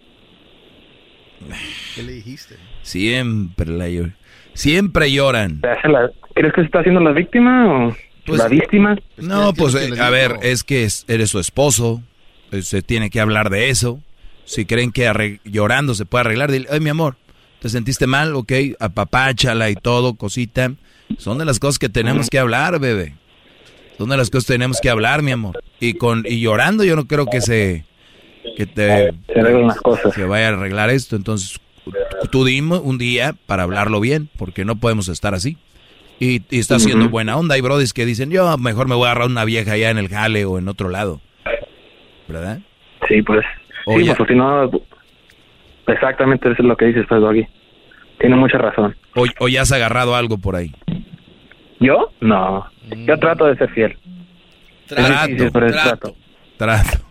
¿Qué 1.96 2.02
le 2.04 2.12
dijiste? 2.12 2.54
Siempre 2.82 3.66
la 3.66 3.88
lloré. 3.88 4.12
Siempre 4.54 5.12
lloran. 5.12 5.60
¿Crees 6.34 6.52
que 6.52 6.60
se 6.60 6.66
está 6.66 6.80
haciendo 6.80 7.00
la 7.00 7.12
víctima 7.12 7.86
o 7.88 7.96
pues, 8.26 8.38
la 8.38 8.48
víctima? 8.48 8.96
No, 9.16 9.52
pues 9.54 9.74
eh, 9.74 10.00
a 10.00 10.10
ver, 10.10 10.32
es 10.42 10.62
que 10.62 10.86
eres 11.08 11.30
su 11.30 11.38
esposo, 11.40 12.02
se 12.62 12.82
tiene 12.82 13.10
que 13.10 13.20
hablar 13.20 13.50
de 13.50 13.70
eso. 13.70 14.00
Si 14.44 14.64
creen 14.64 14.92
que 14.92 15.40
llorando 15.44 15.94
se 15.94 16.06
puede 16.06 16.20
arreglar, 16.20 16.50
dile, 16.50 16.68
ay 16.70 16.80
mi 16.80 16.88
amor, 16.88 17.16
¿te 17.60 17.68
sentiste 17.68 18.06
mal? 18.06 18.34
Ok, 18.34 18.52
apapáchala 18.80 19.70
y 19.70 19.74
todo, 19.74 20.14
cosita. 20.14 20.72
Son 21.18 21.38
de 21.38 21.44
las 21.44 21.58
cosas 21.58 21.78
que 21.78 21.88
tenemos 21.88 22.28
que 22.30 22.38
hablar, 22.38 22.78
bebé. 22.78 23.14
Son 23.98 24.08
de 24.08 24.16
las 24.16 24.30
cosas 24.30 24.46
que 24.46 24.54
tenemos 24.54 24.80
que 24.80 24.90
hablar, 24.90 25.22
mi 25.22 25.32
amor. 25.32 25.62
Y 25.80 25.94
con 25.94 26.24
y 26.26 26.40
llorando 26.40 26.84
yo 26.84 26.96
no 26.96 27.06
creo 27.06 27.26
que 27.26 27.40
se 27.40 27.84
que 28.56 28.66
te 28.66 29.12
se 29.26 29.40
arreglen 29.40 29.66
las 29.66 29.80
cosas. 29.80 30.14
Que 30.14 30.24
vaya 30.24 30.48
a 30.48 30.52
arreglar 30.52 30.90
esto, 30.90 31.16
entonces 31.16 31.60
tú 32.30 32.44
dime 32.44 32.78
un 32.78 32.98
día 32.98 33.34
para 33.46 33.64
hablarlo 33.64 34.00
bien, 34.00 34.28
porque 34.36 34.64
no 34.64 34.76
podemos 34.76 35.08
estar 35.08 35.34
así. 35.34 35.58
Y, 36.20 36.42
está 36.50 36.76
haciendo 36.76 37.08
buena 37.08 37.36
onda. 37.36 37.54
Hay 37.54 37.60
brodis 37.60 37.92
que 37.92 38.04
dicen, 38.04 38.30
yo 38.30 38.56
mejor 38.58 38.88
me 38.88 38.94
voy 38.94 39.06
a 39.06 39.10
agarrar 39.12 39.28
una 39.28 39.44
vieja 39.44 39.72
allá 39.72 39.90
en 39.90 39.98
el 39.98 40.08
jale 40.08 40.44
o 40.44 40.58
en 40.58 40.68
otro 40.68 40.88
lado. 40.88 41.20
¿Verdad? 42.28 42.58
Sí, 43.08 43.22
pues. 43.22 43.44
sí, 43.86 44.12
pues, 44.16 44.28
si 44.28 44.34
no, 44.34 44.70
exactamente 45.86 46.50
eso 46.50 46.62
es 46.62 46.68
lo 46.68 46.76
que 46.76 46.86
dices, 46.86 47.06
pues, 47.08 47.20
Doggy. 47.20 47.46
Tiene 48.18 48.36
mucha 48.36 48.58
razón. 48.58 48.96
O, 49.14 49.48
ya 49.48 49.62
has 49.62 49.72
agarrado 49.72 50.14
algo 50.14 50.38
por 50.38 50.56
ahí? 50.56 50.72
¿Yo? 51.80 52.10
No. 52.20 52.66
Yo 53.06 53.16
mm. 53.16 53.20
trato 53.20 53.46
de 53.46 53.56
ser 53.56 53.70
fiel. 53.70 53.98
Trato, 54.86 55.50
trato. 55.50 56.16
trato. 56.56 56.98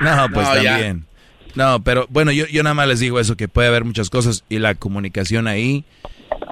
No, 0.00 0.26
pues 0.32 0.50
también. 0.50 1.06
No, 1.54 1.80
pero 1.84 2.06
bueno, 2.08 2.32
yo, 2.32 2.46
yo 2.46 2.62
nada 2.62 2.74
más 2.74 2.88
les 2.88 2.98
digo 2.98 3.20
eso, 3.20 3.36
que 3.36 3.46
puede 3.46 3.68
haber 3.68 3.84
muchas 3.84 4.10
cosas 4.10 4.44
y 4.48 4.58
la 4.58 4.74
comunicación 4.74 5.46
ahí, 5.46 5.84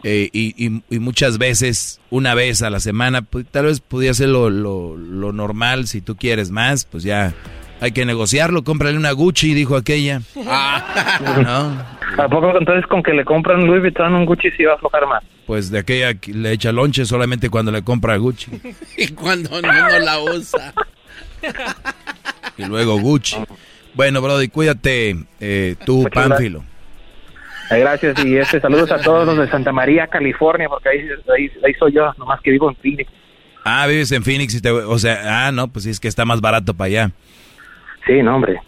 eh, 0.03 0.29
y, 0.33 0.55
y, 0.57 0.99
muchas 0.99 1.39
veces, 1.39 2.01
una 2.11 2.35
vez 2.35 2.63
a 2.63 2.71
la 2.71 2.81
semana, 2.81 3.23
pues, 3.23 3.47
tal 3.47 3.67
vez 3.67 3.81
podría 3.81 4.15
ser 4.15 4.29
lo, 4.29 4.51
lo, 4.51 5.33
normal, 5.33 5.87
si 5.87 6.01
tú 6.01 6.17
quieres 6.17 6.51
más, 6.51 6.85
pues 6.85 7.03
ya 7.03 7.35
hay 7.81 7.93
que 7.93 8.05
negociarlo, 8.05 8.63
cómprale 8.63 8.97
una 8.97 9.13
Gucci, 9.13 9.55
dijo 9.55 9.77
aquella. 9.77 10.21
Ah. 10.47 11.97
¿A 12.19 12.29
poco 12.29 12.57
entonces 12.59 12.87
con 12.87 13.03
que 13.03 13.13
le 13.13 13.25
compran 13.25 13.67
Louis 13.67 13.81
Vuitton 13.81 14.15
un 14.15 14.27
Gucci 14.27 14.51
sí 14.51 14.65
va 14.65 14.73
a 14.73 14.75
aflojar 14.75 15.07
más? 15.07 15.25
Pues 15.47 15.71
de 15.71 15.79
aquella 15.79 16.13
le 16.27 16.53
echa 16.53 16.73
lonche 16.73 17.05
solamente 17.05 17.49
cuando 17.49 17.73
le 17.73 17.83
compra 17.83 18.17
Gucci. 18.17 18.51
y 18.97 19.09
cuando 19.09 19.63
no, 19.63 19.73
no 19.73 19.99
la 19.99 20.21
usa. 20.21 20.75
y 22.59 22.65
luego 22.65 23.01
Gucci. 23.01 23.37
Bueno, 23.95 24.21
Brody, 24.21 24.49
cuídate 24.49 25.17
eh, 25.41 25.77
tú, 25.85 26.07
Pánfilo. 26.13 26.65
Gracias 27.71 28.25
y 28.25 28.37
este 28.37 28.61
saludos 28.61 28.91
a 28.91 28.99
todos 28.99 29.25
los 29.27 29.39
de 29.39 29.49
Santa 29.49 29.71
María, 29.73 30.09
California, 30.09 30.69
porque 30.69 30.89
ahí, 30.89 31.09
ahí, 31.65 31.75
soy 31.79 31.93
yo, 31.93 32.13
nomás 32.19 32.41
que 32.41 32.51
vivo 32.51 32.69
en 32.69 32.77
Phoenix. 32.77 33.11
Ah, 33.65 33.87
vives 33.87 34.11
en 34.11 34.25
Phoenix 34.25 34.55
y 34.55 34.61
te, 34.61 34.71
o 34.71 34.99
sea, 34.99 35.47
ah, 35.47 35.53
no, 35.53 35.69
pues 35.69 35.85
sí 35.85 35.91
es 35.91 36.01
que 36.01 36.09
está 36.09 36.25
más 36.25 36.41
barato 36.41 36.75
para 36.75 36.87
allá. 36.87 37.11
Sí, 38.11 38.23
no, 38.25 38.35
hombre. 38.35 38.61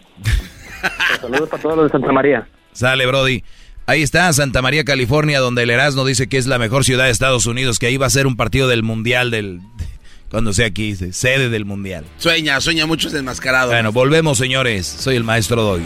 saludos 1.21 1.49
para 1.49 1.61
todos 1.61 1.75
los 1.75 1.85
de 1.87 1.91
Santa 1.91 2.13
María. 2.13 2.47
Sale, 2.71 3.05
Brody. 3.05 3.43
Ahí 3.85 4.01
está, 4.01 4.31
Santa 4.31 4.61
María, 4.61 4.85
California, 4.85 5.41
donde 5.41 5.63
el 5.63 5.69
Erasmo 5.69 6.05
dice 6.05 6.29
que 6.29 6.37
es 6.37 6.47
la 6.47 6.57
mejor 6.57 6.85
ciudad 6.85 7.05
de 7.05 7.11
Estados 7.11 7.45
Unidos, 7.45 7.77
que 7.77 7.87
ahí 7.87 7.97
va 7.97 8.05
a 8.05 8.09
ser 8.09 8.25
un 8.25 8.37
partido 8.37 8.69
del 8.69 8.83
Mundial 8.83 9.31
del, 9.31 9.59
cuando 10.31 10.53
sea 10.53 10.67
aquí, 10.67 10.95
sede 10.95 11.49
del 11.49 11.65
mundial. 11.65 12.05
Sueña, 12.17 12.61
sueña 12.61 12.85
mucho 12.85 13.09
desmascarado. 13.09 13.71
Bueno, 13.71 13.91
volvemos, 13.91 14.37
señores. 14.37 14.87
Soy 14.87 15.17
el 15.17 15.25
maestro 15.25 15.61
Doy. 15.61 15.81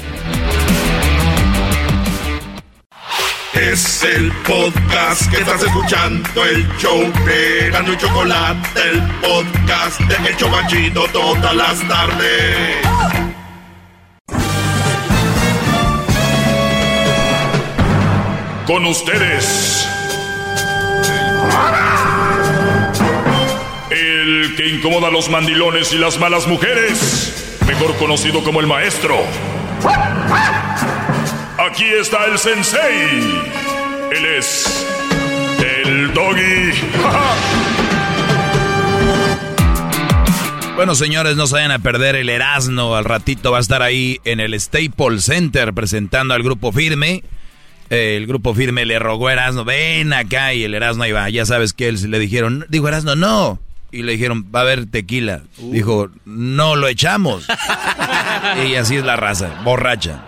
Es 3.56 4.04
el 4.04 4.32
podcast 4.46 5.32
que 5.32 5.38
estás 5.38 5.64
escuchando, 5.64 6.46
el 6.46 6.68
show 6.78 7.12
de 7.26 7.72
Gano 7.72 7.92
y 7.92 7.98
Chocolate, 7.98 8.82
el 8.92 9.02
podcast 9.20 10.00
de 10.02 10.30
El 10.30 10.38
Chocachito 10.38 11.08
todas 11.12 11.56
las 11.56 11.88
tardes. 11.88 13.27
Con 18.68 18.86
ustedes 18.86 19.88
el 23.90 24.56
que 24.58 24.68
incomoda 24.68 25.08
a 25.08 25.12
los 25.12 25.30
mandilones 25.30 25.94
y 25.94 25.98
las 25.98 26.20
malas 26.20 26.48
mujeres, 26.48 27.58
mejor 27.66 27.96
conocido 27.96 28.44
como 28.44 28.60
el 28.60 28.68
maestro. 28.68 29.16
Aquí 31.58 31.86
está 31.86 32.26
el 32.26 32.38
sensei. 32.38 33.42
Él 34.12 34.26
es 34.38 34.86
el 35.86 36.14
doggy. 36.14 36.74
Bueno, 40.76 40.94
señores, 40.94 41.36
no 41.36 41.48
se 41.48 41.56
vayan 41.56 41.72
a 41.72 41.80
perder 41.80 42.16
el 42.16 42.30
Erasmo. 42.30 42.96
Al 42.96 43.04
ratito 43.04 43.52
va 43.52 43.58
a 43.58 43.62
estar 43.62 43.82
ahí 43.82 44.20
en 44.26 44.40
el 44.40 44.54
Staples 44.60 45.24
Center 45.24 45.74
presentando 45.74 46.36
al 46.36 46.44
grupo 46.44 46.72
firme. 46.72 47.24
El 47.90 48.28
grupo 48.28 48.54
firme 48.54 48.86
le 48.86 49.00
rogó 49.00 49.28
a 49.28 49.34
Erasmo, 49.34 49.66
ven 49.66 50.14
acá, 50.14 50.54
y 50.54 50.64
el 50.64 50.74
Erasmo 50.74 51.06
iba. 51.06 51.30
Ya 51.30 51.46
sabes 51.46 51.74
que 51.74 51.88
él 51.88 52.00
le 52.10 52.20
dijeron, 52.20 52.66
dijo 52.70 52.88
Erasmo, 52.88 53.16
no, 53.16 53.60
y 53.92 54.04
le 54.04 54.14
dijeron, 54.14 54.50
va 54.54 54.60
a 54.60 54.64
haber 54.64 54.86
tequila. 54.86 55.44
Uh. 55.58 55.72
Dijo, 55.72 56.10
no 56.26 56.76
lo 56.76 56.88
echamos. 56.88 57.48
y 58.70 58.76
así 58.76 58.98
es 58.98 59.06
la 59.06 59.16
raza, 59.16 59.62
borracha. 59.64 60.24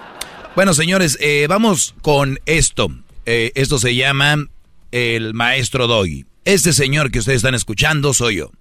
Bueno, 0.56 0.74
señores, 0.74 1.18
eh, 1.22 1.46
vamos 1.50 1.96
con 2.02 2.40
esto. 2.46 2.90
Eh, 3.26 3.52
esto 3.56 3.80
se 3.80 3.96
llama 3.96 4.48
el 4.92 5.34
maestro 5.34 5.88
Doggy. 5.88 6.26
Este 6.46 6.74
señor 6.74 7.12
que 7.12 7.20
ustedes 7.20 7.38
están 7.38 7.56
escuchando 7.56 8.14
soy 8.14 8.38
yo. 8.38 8.52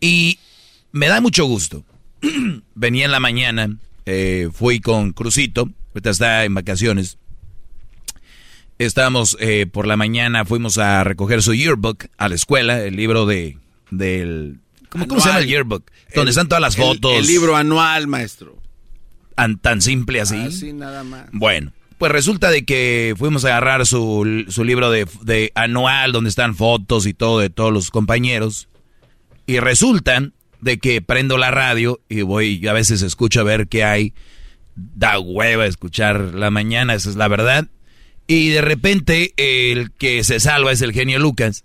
Y 0.00 0.38
me 0.92 1.08
da 1.08 1.20
mucho 1.20 1.44
gusto. 1.44 1.84
Venía 2.74 3.04
en 3.04 3.12
la 3.12 3.20
mañana, 3.20 3.76
eh, 4.06 4.48
fui 4.52 4.80
con 4.80 5.12
Crucito, 5.12 5.70
ahorita 5.90 6.10
está 6.10 6.44
en 6.44 6.54
vacaciones. 6.54 7.18
Estábamos 8.78 9.36
por 9.72 9.86
la 9.86 9.96
mañana, 9.96 10.44
fuimos 10.44 10.78
a 10.78 11.02
recoger 11.04 11.42
su 11.42 11.54
yearbook 11.54 12.06
a 12.18 12.28
la 12.28 12.34
escuela, 12.34 12.82
el 12.82 12.96
libro 12.96 13.26
de 13.26 13.58
del... 13.90 14.60
¿Cómo, 14.88 15.20
se 15.20 15.28
llama 15.28 15.40
el 15.40 15.48
yearbook? 15.48 15.90
Donde 16.14 16.30
están 16.30 16.48
todas 16.48 16.62
las 16.62 16.76
fotos. 16.76 17.12
El, 17.12 17.26
libro 17.26 17.56
anual, 17.56 18.06
maestro. 18.06 18.56
Tan, 19.60 19.82
simple 19.82 20.20
así. 20.20 20.36
Así 20.36 20.72
nada 20.72 21.04
más. 21.04 21.26
Bueno, 21.32 21.72
pues 21.98 22.10
resulta 22.12 22.50
de 22.50 22.64
que 22.64 23.14
fuimos 23.18 23.44
a 23.44 23.48
agarrar 23.48 23.84
su, 23.84 24.44
su 24.48 24.64
libro 24.64 24.90
de, 24.90 25.06
de, 25.22 25.52
anual 25.54 26.12
donde 26.12 26.30
están 26.30 26.54
fotos 26.54 27.06
y 27.06 27.12
todo 27.12 27.40
de 27.40 27.50
todos 27.50 27.72
los 27.72 27.90
compañeros. 27.90 28.68
Y 29.46 29.58
resulta 29.58 30.30
de 30.60 30.78
que 30.78 31.02
prendo 31.02 31.36
la 31.36 31.50
radio 31.50 32.00
y 32.08 32.22
voy, 32.22 32.66
a 32.66 32.72
veces 32.72 33.02
escucho 33.02 33.40
a 33.40 33.44
ver 33.44 33.68
qué 33.68 33.84
hay. 33.84 34.14
da 34.74 35.18
hueva 35.18 35.66
escuchar 35.66 36.34
la 36.34 36.50
mañana, 36.50 36.94
esa 36.94 37.10
es 37.10 37.16
la 37.16 37.28
verdad. 37.28 37.68
Y 38.26 38.48
de 38.48 38.60
repente 38.60 39.34
el 39.36 39.92
que 39.92 40.24
se 40.24 40.40
salva 40.40 40.72
es 40.72 40.82
el 40.82 40.92
genio 40.92 41.18
Lucas. 41.18 41.64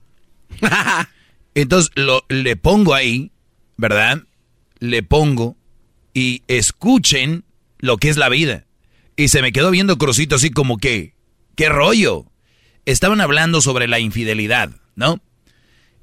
Entonces 1.56 1.92
lo, 1.96 2.24
le 2.30 2.56
pongo 2.56 2.94
ahí, 2.94 3.32
¿verdad? 3.78 4.24
Le 4.80 5.04
pongo 5.04 5.58
y 6.14 6.44
escuchen 6.48 7.44
lo 7.80 7.98
que 7.98 8.10
es 8.10 8.18
la 8.18 8.30
vida. 8.30 8.66
Y 9.16 9.28
se 9.28 9.42
me 9.42 9.52
quedó 9.52 9.72
viendo 9.72 9.98
Crucito 9.98 10.36
así 10.36 10.52
como 10.52 10.78
que, 10.78 11.14
¿qué 11.56 11.70
rollo? 11.70 12.26
Estaban 12.86 13.22
hablando 13.22 13.62
sobre 13.62 13.88
la 13.88 14.00
infidelidad, 14.00 14.72
¿no? 14.96 15.22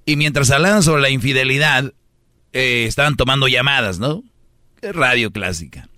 Y 0.05 0.17
mientras 0.17 0.51
hablaban 0.51 0.83
sobre 0.83 1.03
la 1.03 1.11
infidelidad, 1.11 1.93
eh, 2.53 2.85
estaban 2.87 3.17
tomando 3.17 3.49
llamadas, 3.49 3.99
¿no? 3.99 4.25
Radio 4.81 5.33
clásica. 5.33 5.89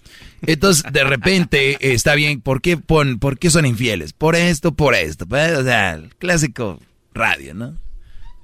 Entonces, 0.46 0.84
de 0.90 1.04
repente, 1.04 1.72
eh, 1.72 1.92
está 1.92 2.14
bien, 2.14 2.40
¿por 2.40 2.60
qué, 2.60 2.76
pon, 2.76 3.18
¿por 3.18 3.38
qué 3.38 3.50
son 3.50 3.66
infieles? 3.66 4.12
Por 4.12 4.36
esto, 4.36 4.72
por 4.72 4.94
esto. 4.94 5.26
Pues, 5.26 5.56
o 5.56 5.64
sea, 5.64 5.94
el 5.94 6.14
clásico 6.16 6.80
radio, 7.12 7.54
¿no? 7.54 7.76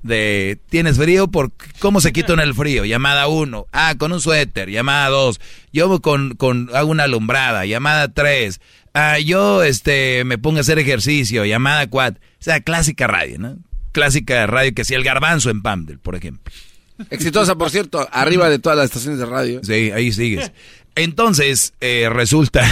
De, 0.03 0.59
¿tienes 0.69 0.99
frío? 0.99 1.29
¿Por 1.29 1.51
¿Cómo 1.81 2.01
se 2.01 2.13
quita 2.13 2.35
el 2.35 2.55
frío? 2.55 2.85
Llamada 2.85 3.27
1. 3.27 3.67
Ah, 3.73 3.95
con 3.99 4.13
un 4.13 4.21
suéter. 4.21 4.71
Llamada 4.71 5.09
2. 5.09 5.41
Yo 5.73 6.01
con, 6.01 6.37
con, 6.37 6.71
hago 6.75 6.91
una 6.91 7.05
alumbrada. 7.05 7.67
Llamada 7.67 8.09
3. 8.09 8.61
Ah, 8.95 9.19
yo, 9.19 9.63
este, 9.65 10.25
me 10.25 10.39
pongo 10.39 10.59
a 10.59 10.61
hacer 10.61 10.79
ejercicio. 10.79 11.45
Llamada 11.45 11.89
4. 11.89 12.21
O 12.23 12.35
sea, 12.39 12.61
clásica 12.61 13.07
radio, 13.07 13.39
¿no? 13.39 13.57
Clásica 13.93 14.47
radio 14.47 14.75
que 14.75 14.85
sea 14.85 14.99
el 14.99 15.05
garbanzo 15.05 15.51
en 15.51 15.63
Pamdel, 15.63 15.99
por 15.99 16.15
ejemplo. 16.15 16.53
Exitosa, 17.11 17.57
por 17.57 17.71
cierto, 17.71 18.07
arriba 18.11 18.49
de 18.49 18.59
todas 18.59 18.79
las 18.79 18.87
estaciones 18.87 19.19
de 19.19 19.27
radio. 19.27 19.61
Sí, 19.63 19.91
ahí 19.91 20.13
sigues. 20.13 20.53
Entonces, 20.97 21.75
eh, 21.81 22.09
resulta 22.11 22.67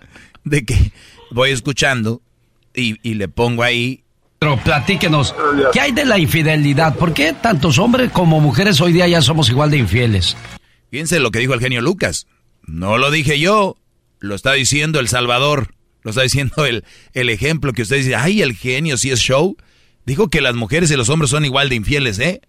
de 0.44 0.64
que 0.64 0.92
voy 1.30 1.50
escuchando 1.50 2.20
y, 2.74 2.96
y 3.08 3.14
le 3.14 3.28
pongo 3.28 3.62
ahí 3.62 4.02
pero 4.38 4.56
platíquenos, 4.62 5.34
¿qué 5.72 5.80
hay 5.80 5.92
de 5.92 6.04
la 6.04 6.16
infidelidad? 6.16 6.94
¿Por 6.94 7.12
qué 7.12 7.32
tantos 7.32 7.78
hombres 7.78 8.12
como 8.12 8.40
mujeres 8.40 8.80
hoy 8.80 8.92
día 8.92 9.08
ya 9.08 9.20
somos 9.20 9.50
igual 9.50 9.70
de 9.70 9.78
infieles? 9.78 10.36
Fíjense 10.90 11.18
lo 11.18 11.32
que 11.32 11.40
dijo 11.40 11.54
el 11.54 11.60
genio 11.60 11.80
Lucas. 11.80 12.28
No 12.64 12.98
lo 12.98 13.10
dije 13.10 13.40
yo, 13.40 13.76
lo 14.20 14.36
está 14.36 14.52
diciendo 14.52 15.00
El 15.00 15.08
Salvador. 15.08 15.74
Lo 16.02 16.10
está 16.10 16.22
diciendo 16.22 16.64
el, 16.66 16.84
el 17.14 17.30
ejemplo 17.30 17.72
que 17.72 17.82
usted 17.82 17.96
dice, 17.96 18.14
ay, 18.14 18.40
el 18.42 18.54
genio 18.54 18.96
sí 18.96 19.10
es 19.10 19.18
show. 19.18 19.56
Dijo 20.06 20.28
que 20.28 20.40
las 20.40 20.54
mujeres 20.54 20.90
y 20.92 20.96
los 20.96 21.08
hombres 21.08 21.30
son 21.30 21.44
igual 21.44 21.68
de 21.68 21.74
infieles, 21.74 22.20
¿eh? 22.20 22.40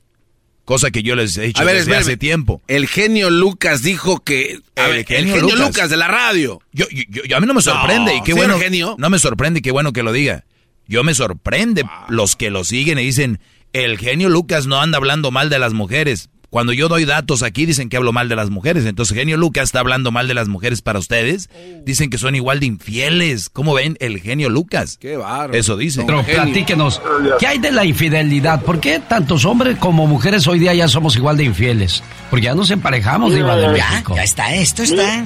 Cosa 0.69 0.91
que 0.91 1.01
yo 1.01 1.15
les 1.15 1.35
he 1.35 1.41
dicho 1.41 1.65
desde 1.65 1.95
hace 1.95 2.15
tiempo. 2.15 2.61
El 2.67 2.88
genio 2.88 3.31
Lucas 3.31 3.81
dijo 3.81 4.23
que... 4.23 4.59
el, 4.75 5.03
genio, 5.03 5.41
Lucas. 5.56 5.89
de 5.89 5.98
la 5.98 6.07
radio. 6.07 6.61
Yo, 6.72 6.85
yo, 6.91 7.35
a 7.35 7.39
mí 7.39 7.48
no 7.48 7.56
me 7.56 7.61
sorprende 7.64 8.14
y 8.14 8.22
qué 8.22 8.35
bueno... 8.35 8.59
Genio? 8.59 8.95
No 8.99 9.09
me 9.09 9.17
sorprende 9.17 9.61
y 9.61 9.61
qué 9.64 9.72
bueno 9.72 9.93
que 9.93 10.03
lo 10.03 10.11
diga. 10.11 10.45
Yo 10.88 11.03
me 11.03 11.15
sorprende 11.15 11.85
los 12.07 12.35
que 12.35 12.51
lo 12.51 12.64
siguen 12.64 12.99
y 12.99 13.03
dicen, 13.06 13.39
el 13.73 13.98
genio 13.98 14.30
Lucas 14.30 14.67
no 14.67 14.80
anda 14.80 14.99
hablando 14.99 15.31
mal 15.31 15.49
de 15.49 15.57
las 15.57 15.73
mujeres. 15.73 16.30
Cuando 16.49 16.73
yo 16.73 16.87
doy 16.87 17.05
datos 17.05 17.43
aquí 17.43 17.65
dicen 17.65 17.89
que 17.89 17.97
hablo 17.97 18.11
mal 18.11 18.27
de 18.29 18.35
las 18.35 18.49
mujeres. 18.49 18.85
Entonces, 18.85 19.15
genio 19.15 19.37
Lucas 19.37 19.65
está 19.65 19.79
hablando 19.79 20.11
mal 20.11 20.27
de 20.27 20.33
las 20.33 20.47
mujeres 20.47 20.81
para 20.81 20.99
ustedes. 20.99 21.49
Dicen 21.85 22.09
que 22.09 22.17
son 22.17 22.35
igual 22.35 22.59
de 22.59 22.65
infieles. 22.65 23.49
¿Cómo 23.49 23.73
ven 23.73 23.97
el 23.99 24.19
genio 24.19 24.49
Lucas? 24.49 24.97
Qué 24.99 25.17
bárbaro. 25.17 25.53
Eso 25.53 25.77
dice. 25.77 26.03
Pero 26.05 26.23
platíquenos, 26.23 27.01
¿qué 27.39 27.47
hay 27.47 27.59
de 27.59 27.71
la 27.71 27.85
infidelidad? 27.85 28.63
¿Por 28.63 28.79
qué 28.79 28.99
tantos 28.99 29.45
hombres 29.45 29.77
como 29.77 30.07
mujeres 30.07 30.47
hoy 30.47 30.59
día 30.59 30.73
ya 30.73 30.87
somos 30.87 31.15
igual 31.15 31.37
de 31.37 31.43
infieles? 31.43 32.03
Porque 32.29 32.45
ya 32.45 32.55
nos 32.55 32.71
emparejamos, 32.71 33.33
Diva 33.33 33.55
de 33.55 33.69
México. 33.69 34.15
Ya 34.15 34.23
está, 34.23 34.53
esto 34.55 34.83
está 34.83 35.25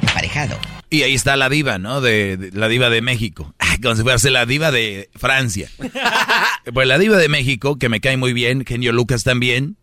emparejado. 0.00 0.56
Y 0.92 1.04
ahí 1.04 1.14
está 1.14 1.36
la 1.36 1.48
diva, 1.48 1.78
¿no? 1.78 2.02
De, 2.02 2.50
la 2.52 2.68
diva 2.68 2.90
de 2.90 3.00
México. 3.00 3.54
Como 3.82 3.96
si 3.96 4.02
fuera 4.02 4.18
la 4.30 4.44
diva 4.44 4.70
de 4.70 5.08
Francia. 5.14 5.70
pues 6.74 6.86
la 6.86 6.98
diva 6.98 7.16
de 7.16 7.30
México, 7.30 7.78
que 7.78 7.88
me 7.88 8.00
cae 8.00 8.18
muy 8.18 8.34
bien, 8.34 8.66
genio 8.66 8.92
Lucas 8.92 9.24
también, 9.24 9.78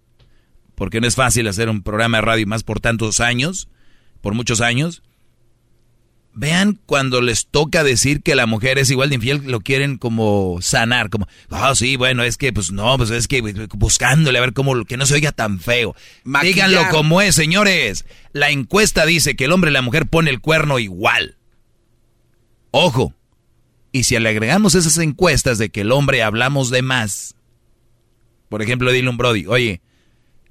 porque 0.79 1.01
no 1.01 1.07
es 1.07 1.15
fácil 1.15 1.45
hacer 1.49 1.69
un 1.69 1.83
programa 1.83 2.17
de 2.17 2.21
radio 2.21 2.47
más 2.47 2.63
por 2.63 2.79
tantos 2.79 3.19
años, 3.19 3.67
por 4.21 4.33
muchos 4.33 4.61
años. 4.61 5.03
Vean 6.33 6.79
cuando 6.85 7.21
les 7.21 7.47
toca 7.47 7.83
decir 7.83 8.21
que 8.21 8.33
la 8.33 8.45
mujer 8.45 8.79
es 8.79 8.89
igual 8.89 9.09
de 9.09 9.15
infiel, 9.15 9.41
lo 9.45 9.59
quieren 9.59 9.97
como 9.97 10.59
sanar, 10.61 11.09
como, 11.09 11.27
ah, 11.49 11.75
sí, 11.75 11.97
bueno, 11.97 12.23
es 12.23 12.37
que, 12.37 12.53
pues 12.53 12.71
no, 12.71 12.95
pues 12.97 13.09
es 13.09 13.27
que 13.27 13.41
buscándole 13.73 14.37
a 14.37 14.41
ver 14.41 14.53
cómo, 14.53 14.85
que 14.85 14.95
no 14.95 15.05
se 15.05 15.15
oiga 15.15 15.33
tan 15.33 15.59
feo. 15.59 15.97
Díganlo 16.41 16.87
como 16.91 17.21
es, 17.21 17.35
señores. 17.35 18.05
La 18.31 18.49
encuesta 18.49 19.05
dice 19.05 19.35
que 19.35 19.45
el 19.45 19.51
hombre 19.51 19.71
y 19.71 19.73
la 19.73 19.81
mujer 19.81 20.05
pone 20.05 20.29
el 20.29 20.39
cuerno 20.39 20.79
igual. 20.79 21.35
Ojo. 22.71 23.13
Y 23.91 24.03
si 24.03 24.17
le 24.17 24.29
agregamos 24.29 24.75
esas 24.75 24.97
encuestas 24.99 25.57
de 25.57 25.71
que 25.71 25.81
el 25.81 25.91
hombre 25.91 26.23
hablamos 26.23 26.69
de 26.69 26.83
más, 26.83 27.35
por 28.47 28.61
ejemplo, 28.61 28.93
dile 28.93 29.09
un 29.09 29.17
Brody, 29.17 29.45
oye, 29.45 29.81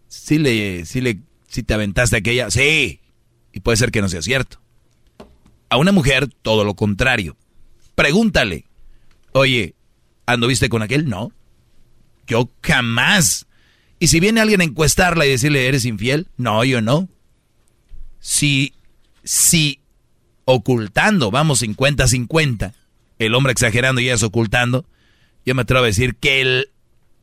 si 0.09 0.39
le, 0.39 0.85
si 0.87 1.01
le, 1.01 1.21
si 1.47 1.63
te 1.63 1.75
aventaste 1.75 2.17
aquella, 2.17 2.51
sí, 2.51 3.01
y 3.53 3.61
puede 3.61 3.77
ser 3.77 3.91
que 3.91 4.01
no 4.01 4.09
sea 4.09 4.23
cierto. 4.23 4.61
A 5.69 5.77
una 5.77 5.93
mujer, 5.93 6.29
todo 6.43 6.65
lo 6.65 6.75
contrario. 6.75 7.37
Pregúntale, 7.95 8.65
oye, 9.33 9.75
¿anduviste 10.27 10.69
con 10.69 10.83
aquel? 10.83 11.09
No. 11.09 11.33
Yo 12.27 12.51
jamás. 12.63 13.47
Y 13.99 14.09
si 14.09 14.21
viene 14.21 14.41
alguien 14.41 14.61
a 14.61 14.65
encuestarla 14.65 15.27
y 15.27 15.31
decirle, 15.31 15.67
¿eres 15.67 15.85
infiel? 15.85 16.29
No, 16.37 16.65
yo 16.65 16.81
no. 16.81 17.09
Si, 18.21 18.75
si 19.25 19.81
ocultando, 20.45 21.31
vamos 21.31 21.63
50-50, 21.63 22.73
el 23.19 23.35
hombre 23.35 23.53
exagerando 23.53 24.01
y 24.01 24.05
ella 24.05 24.15
es 24.15 24.23
ocultando, 24.23 24.87
yo 25.45 25.55
me 25.55 25.63
atrevo 25.63 25.85
a 25.85 25.87
decir 25.87 26.17
que 26.17 26.41
él 26.41 26.71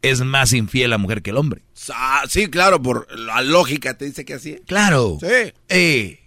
es 0.09 0.22
más 0.22 0.53
infiel 0.53 0.92
la 0.92 0.98
mujer 0.98 1.22
que 1.22 1.32
el 1.32 1.38
hombre. 1.38 1.64
Ah, 1.93 2.24
sí, 2.27 2.48
claro, 2.48 2.82
por 2.82 3.08
la 3.17 3.42
lógica 3.42 3.98
te 3.98 4.06
dice 4.06 4.25
que 4.25 4.35
así. 4.35 4.59
Claro. 4.67 5.17
Sí. 5.19 5.53
Eh, 5.69 6.19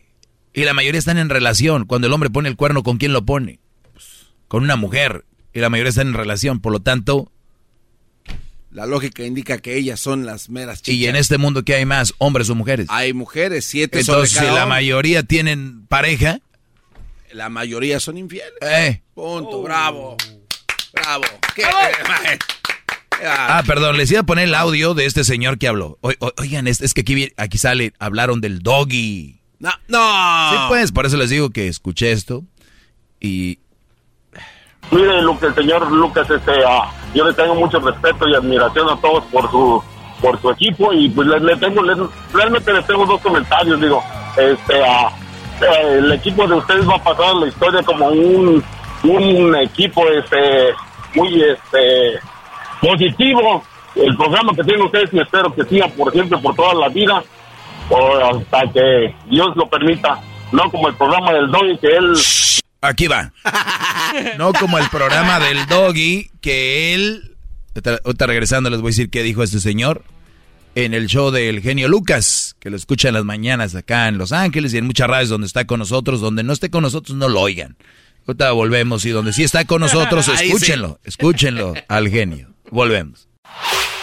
y 0.52 0.64
la 0.64 0.74
mayoría 0.74 0.98
están 0.98 1.18
en 1.18 1.28
relación. 1.28 1.86
Cuando 1.86 2.06
el 2.06 2.12
hombre 2.12 2.30
pone 2.30 2.48
el 2.48 2.56
cuerno, 2.56 2.82
¿con 2.82 2.98
quién 2.98 3.12
lo 3.12 3.24
pone? 3.24 3.60
Con 4.48 4.62
una 4.64 4.76
mujer. 4.76 5.24
Y 5.52 5.60
la 5.60 5.70
mayoría 5.70 5.90
están 5.90 6.08
en 6.08 6.14
relación. 6.14 6.60
Por 6.60 6.72
lo 6.72 6.80
tanto... 6.80 7.30
La 8.70 8.84
lógica 8.84 9.24
indica 9.24 9.58
que 9.58 9.76
ellas 9.76 9.98
son 9.98 10.26
las 10.26 10.50
meras 10.50 10.82
chicas. 10.82 11.00
Y 11.00 11.06
en 11.06 11.16
este 11.16 11.38
mundo, 11.38 11.64
¿qué 11.64 11.74
hay 11.76 11.86
más? 11.86 12.12
¿Hombres 12.18 12.50
o 12.50 12.54
mujeres? 12.54 12.86
Hay 12.90 13.12
mujeres, 13.12 13.64
siete 13.64 14.00
Entonces, 14.00 14.32
sobre 14.32 14.48
si 14.48 14.54
la 14.54 14.66
mayoría 14.66 15.22
tienen 15.22 15.86
pareja... 15.86 16.40
La 17.32 17.48
mayoría 17.50 18.00
son 18.00 18.18
infieles. 18.18 18.52
Eh. 18.62 19.02
Punto, 19.14 19.62
bravo. 19.62 20.16
Bravo. 20.92 21.24
¿Qué? 21.54 21.62
Ah, 23.26 23.62
perdón, 23.66 23.96
les 23.96 24.10
iba 24.10 24.20
a 24.20 24.24
poner 24.26 24.44
el 24.44 24.54
audio 24.54 24.94
de 24.94 25.06
este 25.06 25.24
señor 25.24 25.58
que 25.58 25.68
habló. 25.68 25.98
oigan, 26.36 26.66
es, 26.66 26.80
es 26.80 26.94
que 26.94 27.02
aquí, 27.02 27.32
aquí 27.36 27.58
sale, 27.58 27.92
hablaron 27.98 28.40
del 28.40 28.60
doggy. 28.62 29.40
No, 29.58 29.70
no. 29.88 30.50
Sí, 30.50 30.56
pues, 30.68 30.92
por 30.92 31.06
eso 31.06 31.16
les 31.16 31.30
digo 31.30 31.50
que 31.50 31.68
escuché 31.68 32.12
esto 32.12 32.44
y... 33.20 33.58
Mire, 34.90 35.20
lo 35.20 35.38
que 35.38 35.46
el 35.46 35.54
señor 35.54 35.90
Lucas, 35.92 36.30
este, 36.30 36.52
ah, 36.66 36.90
yo 37.14 37.26
le 37.26 37.34
tengo 37.34 37.54
mucho 37.54 37.78
respeto 37.78 38.26
y 38.26 38.34
admiración 38.34 38.88
a 38.88 38.98
todos 39.00 39.24
por 39.24 39.50
su 39.50 39.82
por 40.20 40.40
su 40.40 40.50
equipo 40.50 40.92
y 40.92 41.08
pues 41.08 41.28
le, 41.28 41.56
tengo, 41.56 41.82
realmente 42.32 42.72
le 42.72 42.82
tengo 42.82 43.06
dos 43.06 43.20
comentarios, 43.20 43.80
digo, 43.80 44.02
este, 44.36 44.84
ah, 44.84 45.10
eh, 45.60 45.98
el 45.98 46.12
equipo 46.12 46.46
de 46.46 46.54
ustedes 46.54 46.88
va 46.88 46.96
a 46.96 47.02
pasar 47.02 47.34
la 47.36 47.48
historia 47.48 47.82
como 47.82 48.08
un, 48.08 48.64
un 49.04 49.56
equipo, 49.56 50.08
este, 50.08 50.72
muy, 51.14 51.42
este, 51.42 52.20
positivo, 52.80 53.62
el 53.94 54.16
programa 54.16 54.52
que 54.54 54.64
tienen 54.64 54.82
ustedes 54.82 55.12
y 55.12 55.20
espero 55.20 55.54
que 55.54 55.64
siga 55.64 55.88
por 55.88 56.12
siempre, 56.12 56.38
por 56.38 56.54
toda 56.54 56.74
la 56.74 56.88
vida, 56.88 57.22
o 57.90 58.38
hasta 58.38 58.72
que 58.72 59.14
Dios 59.30 59.56
lo 59.56 59.68
permita. 59.68 60.20
No 60.52 60.70
como 60.70 60.88
el 60.88 60.94
programa 60.94 61.32
del 61.32 61.50
Doggy 61.50 61.78
que 61.78 61.96
él... 61.96 62.14
Aquí 62.80 63.06
va. 63.06 63.32
No 64.38 64.52
como 64.52 64.78
el 64.78 64.88
programa 64.88 65.40
del 65.40 65.66
Doggy 65.66 66.30
que 66.40 66.94
él... 66.94 67.36
Ahorita 68.04 68.26
regresando 68.26 68.70
les 68.70 68.80
voy 68.80 68.88
a 68.88 68.92
decir 68.92 69.10
qué 69.10 69.22
dijo 69.22 69.42
este 69.42 69.60
señor 69.60 70.02
en 70.84 70.94
el 70.94 71.06
show 71.06 71.30
del 71.30 71.60
genio 71.60 71.88
Lucas, 71.88 72.56
que 72.60 72.70
lo 72.70 72.76
escucha 72.76 73.08
en 73.08 73.14
las 73.14 73.24
mañanas 73.24 73.74
acá 73.74 74.08
en 74.08 74.18
Los 74.18 74.32
Ángeles 74.32 74.72
y 74.74 74.78
en 74.78 74.86
muchas 74.86 75.08
radios 75.08 75.28
donde 75.28 75.46
está 75.46 75.66
con 75.66 75.80
nosotros, 75.80 76.20
donde 76.20 76.42
no 76.42 76.52
esté 76.52 76.70
con 76.70 76.82
nosotros 76.82 77.16
no 77.16 77.28
lo 77.28 77.40
oigan. 77.40 77.76
Ahorita 78.26 78.52
volvemos 78.52 79.04
y 79.04 79.10
donde 79.10 79.32
sí 79.32 79.42
está 79.42 79.64
con 79.64 79.80
nosotros, 79.80 80.28
escúchenlo, 80.40 81.00
escúchenlo 81.02 81.74
al 81.88 82.08
genio. 82.08 82.54
Volvemos. 82.70 83.28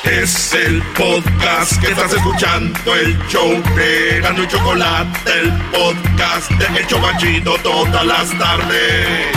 Es 0.03 0.53
el 0.53 0.81
podcast 0.97 1.81
que 1.81 1.91
estás 1.91 2.13
escuchando, 2.13 2.95
el 2.95 3.17
show 3.27 3.49
de 3.75 4.21
Gano 4.21 4.43
y 4.43 4.47
Chocolate, 4.47 5.19
el 5.39 5.51
podcast 5.71 6.51
de 6.51 6.65
El 6.79 7.43
todas 7.43 8.05
las 8.05 8.37
tardes. 8.37 9.27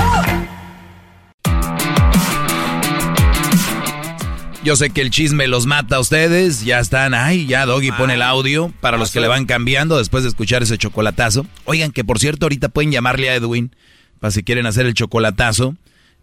Yo 4.64 4.76
sé 4.76 4.90
que 4.90 5.00
el 5.00 5.10
chisme 5.10 5.46
los 5.46 5.64
mata 5.66 5.96
a 5.96 6.00
ustedes. 6.00 6.64
Ya 6.64 6.80
están, 6.80 7.14
ay, 7.14 7.46
ya 7.46 7.64
Doggy 7.64 7.90
pone 7.92 8.14
el 8.14 8.22
audio 8.22 8.72
para 8.80 8.98
los 8.98 9.10
que 9.10 9.20
le 9.20 9.28
van 9.28 9.46
cambiando 9.46 9.96
después 9.96 10.24
de 10.24 10.28
escuchar 10.28 10.62
ese 10.62 10.76
chocolatazo. 10.76 11.46
Oigan, 11.64 11.92
que 11.92 12.04
por 12.04 12.18
cierto, 12.18 12.46
ahorita 12.46 12.68
pueden 12.68 12.92
llamarle 12.92 13.30
a 13.30 13.34
Edwin 13.34 13.74
para 14.20 14.30
si 14.30 14.42
quieren 14.42 14.66
hacer 14.66 14.84
el 14.84 14.94
chocolatazo. 14.94 15.76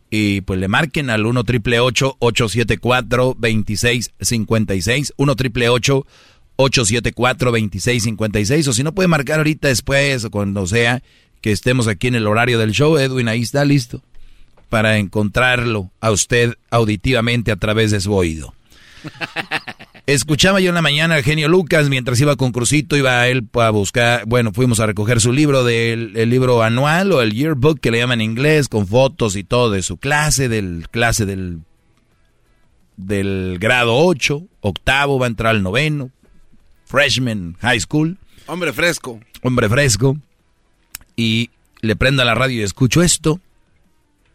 Y 0.09 0.42
pues 0.42 0.59
le 0.59 0.67
marquen 0.67 1.09
al 1.09 1.25
1 1.25 1.43
triple 1.43 1.80
874 1.80 3.35
2656 3.40 5.14
1 5.17 5.35
triple 5.35 5.69
874 5.69 7.51
2656 7.51 8.67
O 8.67 8.74
si 8.74 8.84
no 8.84 8.93
puede 8.93 9.08
marcar 9.08 9.40
ahorita 9.40 9.67
después 9.67 10.25
o 10.25 10.32
cuando 10.32 10.67
sea 10.67 11.01
que 11.42 11.51
estemos 11.51 11.88
aquí 11.88 12.08
en 12.08 12.16
el 12.16 12.27
horario 12.27 12.58
del 12.58 12.72
show, 12.72 12.98
Edwin 12.98 13.27
ahí 13.27 13.42
está 13.42 13.66
listo 13.66 14.01
para 14.69 14.98
encontrarlo 14.98 15.92
a 16.01 16.11
usted 16.11 16.56
auditivamente 16.72 17.51
a 17.51 17.56
través 17.56 17.92
de 17.92 18.01
su 18.01 18.14
oído. 18.14 18.53
Escuchaba 20.08 20.59
yo 20.59 20.69
en 20.69 20.75
la 20.75 20.84
mañana 20.84 21.16
al 21.16 21.24
genio 21.24 21.48
Lucas 21.48 21.90
mientras 21.90 22.22
iba 22.22 22.35
con 22.35 22.51
Crucito, 22.51 22.95
iba 22.95 23.27
él 23.27 23.48
a 23.53 23.72
buscar, 23.72 24.25
bueno, 24.27 24.51
fuimos 24.53 24.80
a 24.80 24.85
recoger 24.85 25.19
su 25.19 25.34
libro 25.34 25.64
del 25.64 26.14
libro 26.30 26.61
anual 26.61 27.11
o 27.11 27.24
el 27.24 27.34
yearbook 27.34 27.80
que 27.80 27.90
le 27.90 27.98
llaman 27.98 28.22
en 28.22 28.30
inglés, 28.30 28.67
con 28.67 28.85
fotos 28.85 29.35
y 29.35 29.43
todo 29.43 29.72
de 29.72 29.82
su 29.82 29.98
clase, 29.98 30.48
del 30.48 30.88
clase 30.92 31.25
del, 31.25 31.61
del 32.98 33.58
grado 33.59 33.98
8, 33.98 34.43
octavo, 34.61 35.17
va 35.17 35.25
a 35.25 35.30
entrar 35.30 35.56
al 35.56 35.64
noveno, 35.64 36.11
freshman 36.85 37.58
high 37.61 37.80
school. 37.80 38.19
Hombre 38.45 38.74
fresco. 38.74 39.19
Hombre 39.42 39.69
fresco. 39.69 40.17
Y 41.16 41.50
le 41.82 41.95
prendo 41.95 42.22
a 42.22 42.25
la 42.25 42.35
radio 42.35 42.61
y 42.61 42.64
escucho 42.64 43.01
esto. 43.01 43.40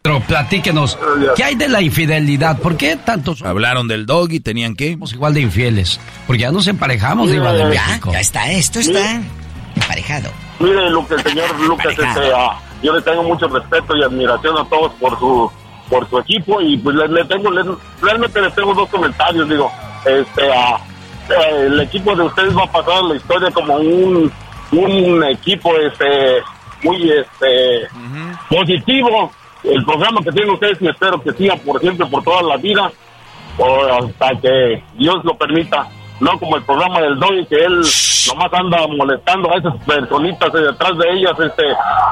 Pero 0.03 0.21
platíquenos, 0.21 0.99
¿qué 1.37 1.45
hay 1.45 1.55
de 1.57 1.69
la 1.69 1.83
infidelidad? 1.83 2.59
¿Por 2.59 2.77
qué 2.77 2.97
tantos... 2.97 3.43
Hablaron 3.43 3.87
del 3.87 4.07
dog 4.07 4.33
y 4.33 4.41
tenían 4.41 4.75
que... 4.75 4.93
Somos 4.93 5.13
igual 5.13 5.35
de 5.35 5.43
infieles, 5.43 6.01
porque 6.27 6.43
ya 6.43 6.51
nos 6.51 6.67
emparejamos, 6.67 7.31
Diva 7.31 7.53
de 7.53 7.67
México. 7.67 8.11
Ya 8.13 8.21
está, 8.21 8.51
esto 8.51 8.79
está 8.81 9.21
emparejado. 9.75 10.31
Mire, 10.59 10.89
lo 10.91 11.07
que 11.07 11.15
el 11.15 11.23
señor 11.23 11.61
Lucas, 11.61 11.89
este, 11.89 12.33
ah, 12.35 12.59
yo 12.83 12.95
le 12.95 13.03
tengo 13.03 13.23
mucho 13.23 13.47
respeto 13.49 13.95
y 13.97 14.03
admiración 14.03 14.57
a 14.57 14.65
todos 14.69 14.93
por 14.95 15.19
su 15.19 15.51
por 15.91 16.09
su 16.09 16.19
equipo 16.21 16.61
y 16.61 16.79
pues 16.79 16.95
le, 16.95 17.25
tengo, 17.25 17.51
realmente 18.01 18.41
les 18.41 18.55
tengo 18.55 18.73
dos 18.73 18.89
comentarios, 18.89 19.49
digo, 19.49 19.71
este, 20.05 20.53
ah, 20.53 20.79
eh, 21.29 21.67
el 21.67 21.81
equipo 21.81 22.15
de 22.15 22.23
ustedes 22.23 22.57
va 22.57 22.63
a 22.63 22.71
pasar 22.71 23.03
la 23.03 23.17
historia 23.17 23.51
como 23.51 23.75
un, 23.75 24.33
un 24.71 25.25
equipo, 25.25 25.77
este, 25.77 26.43
muy, 26.85 27.11
este, 27.11 27.89
positivo, 28.49 29.33
el 29.65 29.85
programa 29.85 30.21
que 30.23 30.33
tienen 30.33 30.55
ustedes 30.55 30.81
y 30.81 30.89
espero 30.89 31.21
que 31.23 31.33
siga 31.33 31.57
por 31.57 31.81
siempre, 31.81 32.07
por 32.07 32.23
toda 32.23 32.43
la 32.43 32.57
vida, 32.57 32.91
o 33.59 33.85
hasta 33.85 34.31
que 34.41 34.83
Dios 34.95 35.25
lo 35.25 35.37
permita. 35.37 35.87
No 36.21 36.39
como 36.39 36.57
el 36.57 36.63
programa 36.65 37.01
del 37.01 37.19
Doy, 37.19 37.47
que 37.47 37.57
él 37.57 37.81
nomás 38.29 38.53
anda 38.53 38.87
molestando 38.87 39.51
a 39.51 39.57
esas 39.57 39.75
personitas 39.85 40.53
detrás 40.53 40.99
de 40.99 41.13
ellas, 41.13 41.33
este, 41.41 41.63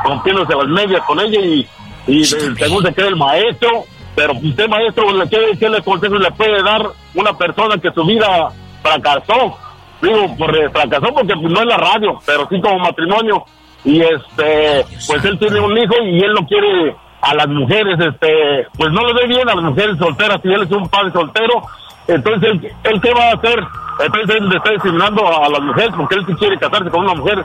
rompiéndose 0.05 0.55
las 0.55 0.67
medias 0.67 1.03
con 1.07 1.21
ella 1.21 1.41
y, 2.07 2.25
según 2.25 2.83
se 2.83 2.95
cree 2.95 3.09
el 3.09 3.17
maestro. 3.17 3.85
Pero 4.15 4.33
usted, 4.33 4.67
maestro, 4.67 5.05
¿qué, 5.31 5.57
qué 5.59 5.69
le 5.69 5.83
consejo 5.83 6.17
le 6.17 6.31
puede 6.33 6.63
dar 6.63 6.83
una 7.15 7.37
persona 7.37 7.77
que 7.77 7.93
su 7.93 8.05
vida 8.05 8.49
fracasó? 8.83 9.57
Digo, 10.01 10.37
por, 10.37 10.57
eh, 10.57 10.71
fracasó 10.71 11.13
porque 11.13 11.35
pues, 11.35 11.53
no 11.53 11.61
es 11.61 11.67
la 11.67 11.77
radio, 11.77 12.19
pero 12.25 12.49
sí 12.49 12.61
como 12.61 12.79
matrimonio. 12.79 13.45
Y 13.85 14.01
este, 14.01 14.85
pues 15.07 15.25
él 15.25 15.39
tiene 15.39 15.61
un 15.61 15.77
hijo 15.77 15.95
y 16.03 16.19
él 16.21 16.33
no 16.33 16.47
quiere 16.47 16.97
a 17.21 17.35
las 17.35 17.49
mujeres, 17.49 17.99
este, 17.99 18.67
pues 18.77 18.91
no 18.93 19.07
le 19.07 19.15
ve 19.15 19.27
bien 19.27 19.49
a 19.49 19.55
las 19.55 19.65
mujeres 19.65 19.99
solteras, 19.99 20.41
si 20.43 20.49
él 20.49 20.63
es 20.63 20.71
un 20.71 20.89
padre 20.89 21.13
soltero, 21.13 21.63
entonces 22.07 22.73
él, 22.85 23.01
qué 23.01 23.13
va 23.13 23.31
a 23.31 23.35
hacer, 23.35 23.59
entonces 24.05 24.37
él 24.37 24.49
le 24.49 24.57
está 24.57 24.71
discriminando 24.71 25.27
a, 25.27 25.49
las 25.49 25.61
mujeres 25.61 25.91
porque 25.97 26.15
él 26.15 26.25
sí 26.27 26.35
quiere 26.35 26.59
casarse 26.59 26.91
con 26.91 27.05
una 27.05 27.15
mujer 27.15 27.45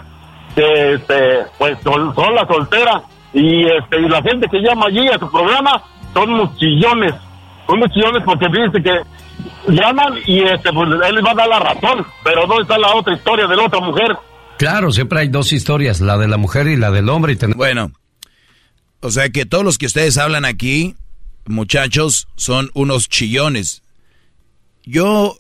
que, 0.56 0.94
este, 0.94 1.40
pues 1.58 1.78
son, 1.84 2.14
la 2.36 2.48
soltera 2.48 3.02
y 3.34 3.66
este, 3.66 4.00
y 4.00 4.08
la 4.08 4.22
gente 4.22 4.48
que 4.50 4.62
llama 4.62 4.86
allí 4.88 5.08
a 5.08 5.18
su 5.18 5.30
programa 5.30 5.82
son 6.14 6.32
unos 6.32 6.56
chillones, 6.58 7.16
son 7.66 7.78
unos 7.78 7.92
chillones 7.92 8.24
porque 8.24 8.48
dice 8.48 8.84
que 8.84 9.02
llaman 9.74 10.14
y 10.28 10.42
este, 10.44 10.72
pues 10.72 10.90
él 10.90 11.16
les 11.16 11.26
va 11.26 11.32
a 11.32 11.36
dar 11.36 11.48
la 11.48 11.60
razón, 11.60 12.06
pero 12.24 12.46
¿dónde 12.46 12.64
está 12.64 12.78
la 12.78 12.94
otra 12.94 13.14
historia 13.14 13.48
de 13.48 13.56
la 13.56 13.66
otra 13.66 13.80
mujer? 13.80 14.16
Claro, 14.58 14.92
siempre 14.92 15.20
hay 15.20 15.28
dos 15.30 15.52
historias, 15.52 16.00
la 16.00 16.18
de 16.18 16.28
la 16.28 16.38
mujer 16.38 16.68
y 16.68 16.76
la 16.76 16.92
del 16.92 17.10
hombre. 17.10 17.34
Y 17.34 17.54
Bueno, 17.56 17.92
o 19.04 19.12
sea 19.12 19.30
que 19.30 19.46
todos 19.46 19.66
los 19.66 19.78
que 19.78 19.86
ustedes 19.86 20.18
hablan 20.18 20.46
aquí, 20.46 20.96
muchachos, 21.46 22.30
son 22.38 22.72
unos 22.74 23.10
chillones. 23.10 23.84
Yo, 24.86 25.38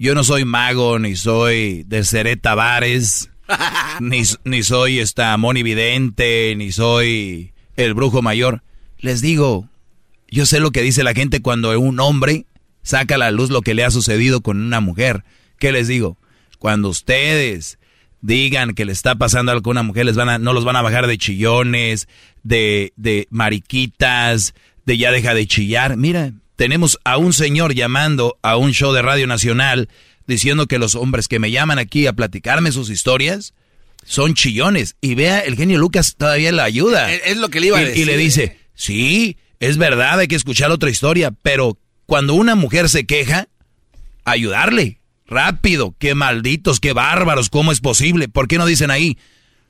yo 0.00 0.16
no 0.16 0.24
soy 0.24 0.44
mago, 0.44 0.98
ni 0.98 1.14
soy 1.14 1.84
de 1.84 2.02
Seré 2.02 2.36
Tavares, 2.36 3.30
ni, 4.00 4.22
ni 4.44 4.64
soy 4.64 4.98
esta 4.98 5.36
monividente, 5.36 6.54
ni 6.56 6.72
soy 6.72 7.52
el 7.76 7.94
brujo 7.94 8.20
mayor. 8.20 8.64
Les 8.98 9.20
digo, 9.20 9.68
yo 10.28 10.44
sé 10.44 10.58
lo 10.58 10.72
que 10.72 10.82
dice 10.82 11.04
la 11.04 11.14
gente 11.14 11.40
cuando 11.40 11.78
un 11.78 12.00
hombre 12.00 12.46
saca 12.82 13.14
a 13.14 13.18
la 13.18 13.30
luz 13.30 13.50
lo 13.50 13.62
que 13.62 13.74
le 13.74 13.84
ha 13.84 13.92
sucedido 13.92 14.40
con 14.40 14.60
una 14.60 14.80
mujer. 14.80 15.22
¿Qué 15.60 15.70
les 15.70 15.86
digo? 15.86 16.18
Cuando 16.58 16.88
ustedes 16.88 17.78
digan 18.22 18.72
que 18.72 18.86
le 18.86 18.92
está 18.92 19.16
pasando 19.16 19.52
algo 19.52 19.70
a 19.70 19.72
una 19.72 19.82
mujer, 19.82 20.06
les 20.06 20.16
van 20.16 20.30
a, 20.30 20.38
no 20.38 20.54
los 20.54 20.64
van 20.64 20.76
a 20.76 20.82
bajar 20.82 21.06
de 21.06 21.18
chillones, 21.18 22.08
de, 22.42 22.94
de 22.96 23.26
mariquitas, 23.30 24.54
de 24.86 24.96
ya 24.96 25.12
deja 25.12 25.34
de 25.34 25.46
chillar. 25.46 25.96
Mira, 25.96 26.32
tenemos 26.56 26.98
a 27.04 27.18
un 27.18 27.32
señor 27.32 27.74
llamando 27.74 28.38
a 28.42 28.56
un 28.56 28.72
show 28.72 28.92
de 28.92 29.02
Radio 29.02 29.26
Nacional 29.26 29.88
diciendo 30.26 30.66
que 30.66 30.78
los 30.78 30.94
hombres 30.94 31.28
que 31.28 31.38
me 31.38 31.50
llaman 31.50 31.78
aquí 31.78 32.06
a 32.06 32.12
platicarme 32.12 32.72
sus 32.72 32.88
historias 32.88 33.54
son 34.04 34.34
chillones. 34.34 34.96
Y 35.00 35.14
vea, 35.14 35.40
el 35.40 35.56
genio 35.56 35.78
Lucas 35.78 36.14
todavía 36.16 36.52
le 36.52 36.62
ayuda. 36.62 37.12
Es, 37.12 37.36
lo 37.36 37.48
que 37.48 37.60
le 37.60 37.66
iba 37.68 37.78
a 37.78 37.84
decir. 37.84 38.02
Y 38.02 38.04
le 38.04 38.16
dice, 38.16 38.58
sí, 38.74 39.36
es 39.60 39.76
verdad, 39.76 40.18
hay 40.18 40.28
que 40.28 40.36
escuchar 40.36 40.70
otra 40.70 40.90
historia, 40.90 41.32
pero 41.42 41.78
cuando 42.06 42.34
una 42.34 42.54
mujer 42.54 42.88
se 42.88 43.04
queja, 43.06 43.48
ayudarle. 44.24 45.01
Rápido, 45.26 45.94
qué 45.98 46.14
malditos, 46.14 46.80
qué 46.80 46.92
bárbaros, 46.92 47.48
¿cómo 47.48 47.72
es 47.72 47.80
posible? 47.80 48.28
¿Por 48.28 48.48
qué 48.48 48.58
no 48.58 48.66
dicen 48.66 48.90
ahí, 48.90 49.18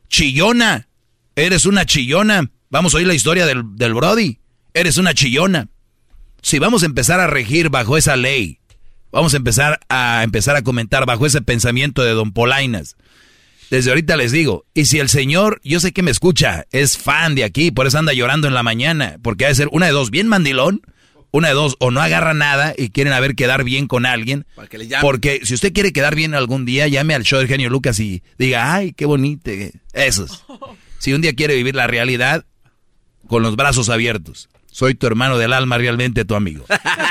chillona? 0.09 0.89
Eres 1.37 1.67
una 1.67 1.87
chillona. 1.87 2.51
Vamos 2.71 2.95
a 2.95 2.99
oír 2.99 3.07
la 3.07 3.15
historia 3.15 3.47
del, 3.47 3.63
del 3.77 3.95
Brody. 3.95 4.39
Eres 4.75 4.97
una 4.97 5.15
chillona. 5.15 5.69
Si 6.43 6.59
vamos 6.59 6.83
a 6.83 6.87
empezar 6.87 7.21
a 7.21 7.27
regir 7.27 7.69
bajo 7.69 7.97
esa 7.97 8.17
ley, 8.17 8.59
vamos 9.13 9.35
a 9.35 9.37
empezar 9.37 9.81
a 9.89 10.23
empezar 10.25 10.57
a 10.57 10.63
comentar 10.63 11.07
bajo 11.07 11.27
ese 11.27 11.43
pensamiento 11.43 12.03
de 12.03 12.13
Don 12.13 12.33
Polainas. 12.33 12.97
Desde 13.71 13.91
ahorita 13.91 14.17
les 14.17 14.33
digo, 14.33 14.67
y 14.75 14.85
si 14.85 14.99
el 14.99 15.09
señor, 15.09 15.61
yo 15.65 15.81
sé 15.81 15.93
que 15.93 16.03
me 16.03 16.11
escucha, 16.11 16.67
es 16.73 16.99
fan 16.99 17.35
de 17.35 17.45
aquí, 17.45 17.71
por 17.71 17.87
eso 17.87 17.99
anda 17.99 18.13
llorando 18.13 18.47
en 18.47 18.53
la 18.53 18.63
mañana, 18.63 19.17
porque 19.23 19.47
ha 19.47 19.49
de 19.49 19.55
ser 19.55 19.69
una 19.73 19.87
de 19.87 19.93
dos, 19.93 20.11
bien 20.11 20.29
mandilón, 20.29 20.83
una 21.33 21.49
de 21.49 21.55
dos, 21.55 21.77
o 21.81 21.91
no 21.91 22.01
agarra 22.01 22.35
nada 22.35 22.75
y 22.77 22.91
quieren 22.91 23.13
a 23.13 23.21
ver 23.21 23.35
quedar 23.35 23.65
bien 23.65 23.89
con 23.89 24.07
alguien. 24.07 24.47
porque 25.01 25.41
si 25.45 25.55
usted 25.55 25.73
quiere 25.73 25.93
quedar 25.93 26.15
bien 26.15 26.35
algún 26.35 26.65
día, 26.65 26.87
llame 26.87 27.15
al 27.15 27.25
show 27.25 27.39
del 27.39 27.49
genio 27.49 27.71
Lucas 27.71 27.99
y 28.01 28.23
diga, 28.39 28.75
ay, 28.75 28.93
qué 28.93 29.07
bonito. 29.07 29.51
Esos. 29.93 30.45
Si 30.99 31.13
un 31.13 31.21
día 31.21 31.33
quiere 31.35 31.57
vivir 31.57 31.75
la 31.75 31.89
realidad, 31.89 32.45
con 33.27 33.43
los 33.43 33.57
brazos 33.57 33.89
abiertos. 33.89 34.49
Soy 34.67 34.95
tu 34.95 35.07
hermano 35.07 35.39
del 35.39 35.53
alma, 35.53 35.79
realmente 35.79 36.25
tu 36.25 36.35
amigo. 36.35 36.65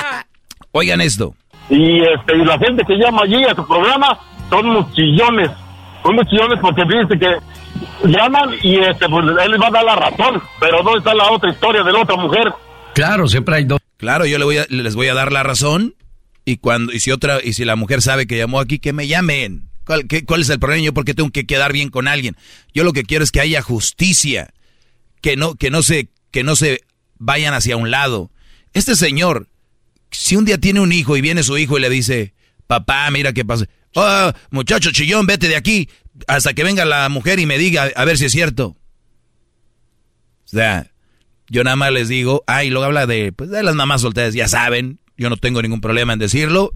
Oigan 0.71 1.01
esto. 1.01 1.35
Y, 1.69 2.01
este, 2.01 2.37
y 2.37 2.45
la 2.45 2.57
gente 2.57 2.83
que 2.87 2.95
llama 2.95 3.23
allí 3.23 3.43
a 3.43 3.55
tu 3.55 3.67
programa 3.67 4.17
son 4.49 4.67
unos 4.67 4.93
chillones. 4.93 5.51
Son 6.03 6.13
unos 6.13 6.27
chillones 6.27 6.59
porque 6.61 6.83
dice 6.83 7.19
que 7.19 8.07
llaman 8.07 8.51
y 8.61 8.77
este, 8.77 9.09
pues, 9.09 9.25
él 9.25 9.51
les 9.51 9.61
va 9.61 9.67
a 9.67 9.71
dar 9.71 9.83
la 9.83 9.95
razón. 9.95 10.41
Pero 10.59 10.83
¿dónde 10.83 10.99
está 10.99 11.13
la 11.13 11.29
otra 11.31 11.49
historia 11.49 11.83
de 11.83 11.91
la 11.91 12.01
otra 12.01 12.15
mujer? 12.15 12.53
Claro, 12.93 13.27
siempre 13.27 13.55
hay 13.55 13.65
dos. 13.65 13.79
Claro, 14.01 14.25
yo 14.25 14.39
le 14.39 14.45
voy 14.45 14.57
a, 14.57 14.65
les 14.67 14.95
voy 14.95 15.09
a 15.09 15.13
dar 15.13 15.31
la 15.31 15.43
razón. 15.43 15.93
Y 16.43 16.57
cuando, 16.57 16.91
y 16.91 16.99
si 16.99 17.11
otra, 17.11 17.39
y 17.43 17.53
si 17.53 17.65
la 17.65 17.75
mujer 17.75 18.01
sabe 18.01 18.25
que 18.25 18.35
llamó 18.35 18.59
aquí, 18.59 18.79
que 18.79 18.93
me 18.93 19.07
llamen. 19.07 19.69
¿Cuál, 19.85 20.07
¿Cuál, 20.25 20.41
es 20.41 20.49
el 20.49 20.57
problema? 20.57 20.83
Yo 20.83 20.91
porque 20.91 21.13
tengo 21.13 21.29
que 21.29 21.45
quedar 21.45 21.71
bien 21.71 21.89
con 21.89 22.07
alguien. 22.07 22.35
Yo 22.73 22.83
lo 22.83 22.93
que 22.93 23.03
quiero 23.03 23.23
es 23.23 23.31
que 23.31 23.41
haya 23.41 23.61
justicia, 23.61 24.55
que 25.21 25.35
no, 25.35 25.53
que 25.53 25.69
no 25.69 25.83
se, 25.83 26.09
que 26.31 26.43
no 26.43 26.55
se 26.55 26.81
vayan 27.19 27.53
hacia 27.53 27.77
un 27.77 27.91
lado. 27.91 28.31
Este 28.73 28.95
señor, 28.95 29.47
si 30.09 30.35
un 30.35 30.45
día 30.45 30.57
tiene 30.57 30.79
un 30.79 30.91
hijo 30.91 31.15
y 31.15 31.21
viene 31.21 31.43
su 31.43 31.59
hijo 31.59 31.77
y 31.77 31.81
le 31.81 31.91
dice, 31.91 32.33
papá, 32.65 33.07
mira 33.11 33.33
qué 33.33 33.45
pasa. 33.45 33.67
Oh, 33.93 34.31
muchacho 34.49 34.89
chillón, 34.91 35.27
vete 35.27 35.47
de 35.47 35.57
aquí 35.57 35.89
hasta 36.27 36.55
que 36.55 36.63
venga 36.63 36.85
la 36.85 37.07
mujer 37.09 37.39
y 37.39 37.45
me 37.45 37.59
diga 37.59 37.91
a 37.95 38.03
ver 38.03 38.17
si 38.17 38.25
es 38.25 38.31
cierto. 38.31 38.77
O 40.45 40.47
sea, 40.47 40.90
yo 41.51 41.65
nada 41.65 41.75
más 41.75 41.91
les 41.91 42.07
digo, 42.07 42.45
ay, 42.47 42.69
luego 42.69 42.85
habla 42.85 43.05
de, 43.05 43.33
pues, 43.33 43.49
de 43.49 43.61
las 43.61 43.75
mamás 43.75 43.99
solteras, 43.99 44.33
ya 44.33 44.47
saben, 44.47 44.99
yo 45.17 45.29
no 45.29 45.35
tengo 45.35 45.61
ningún 45.61 45.81
problema 45.81 46.13
en 46.13 46.19
decirlo, 46.19 46.73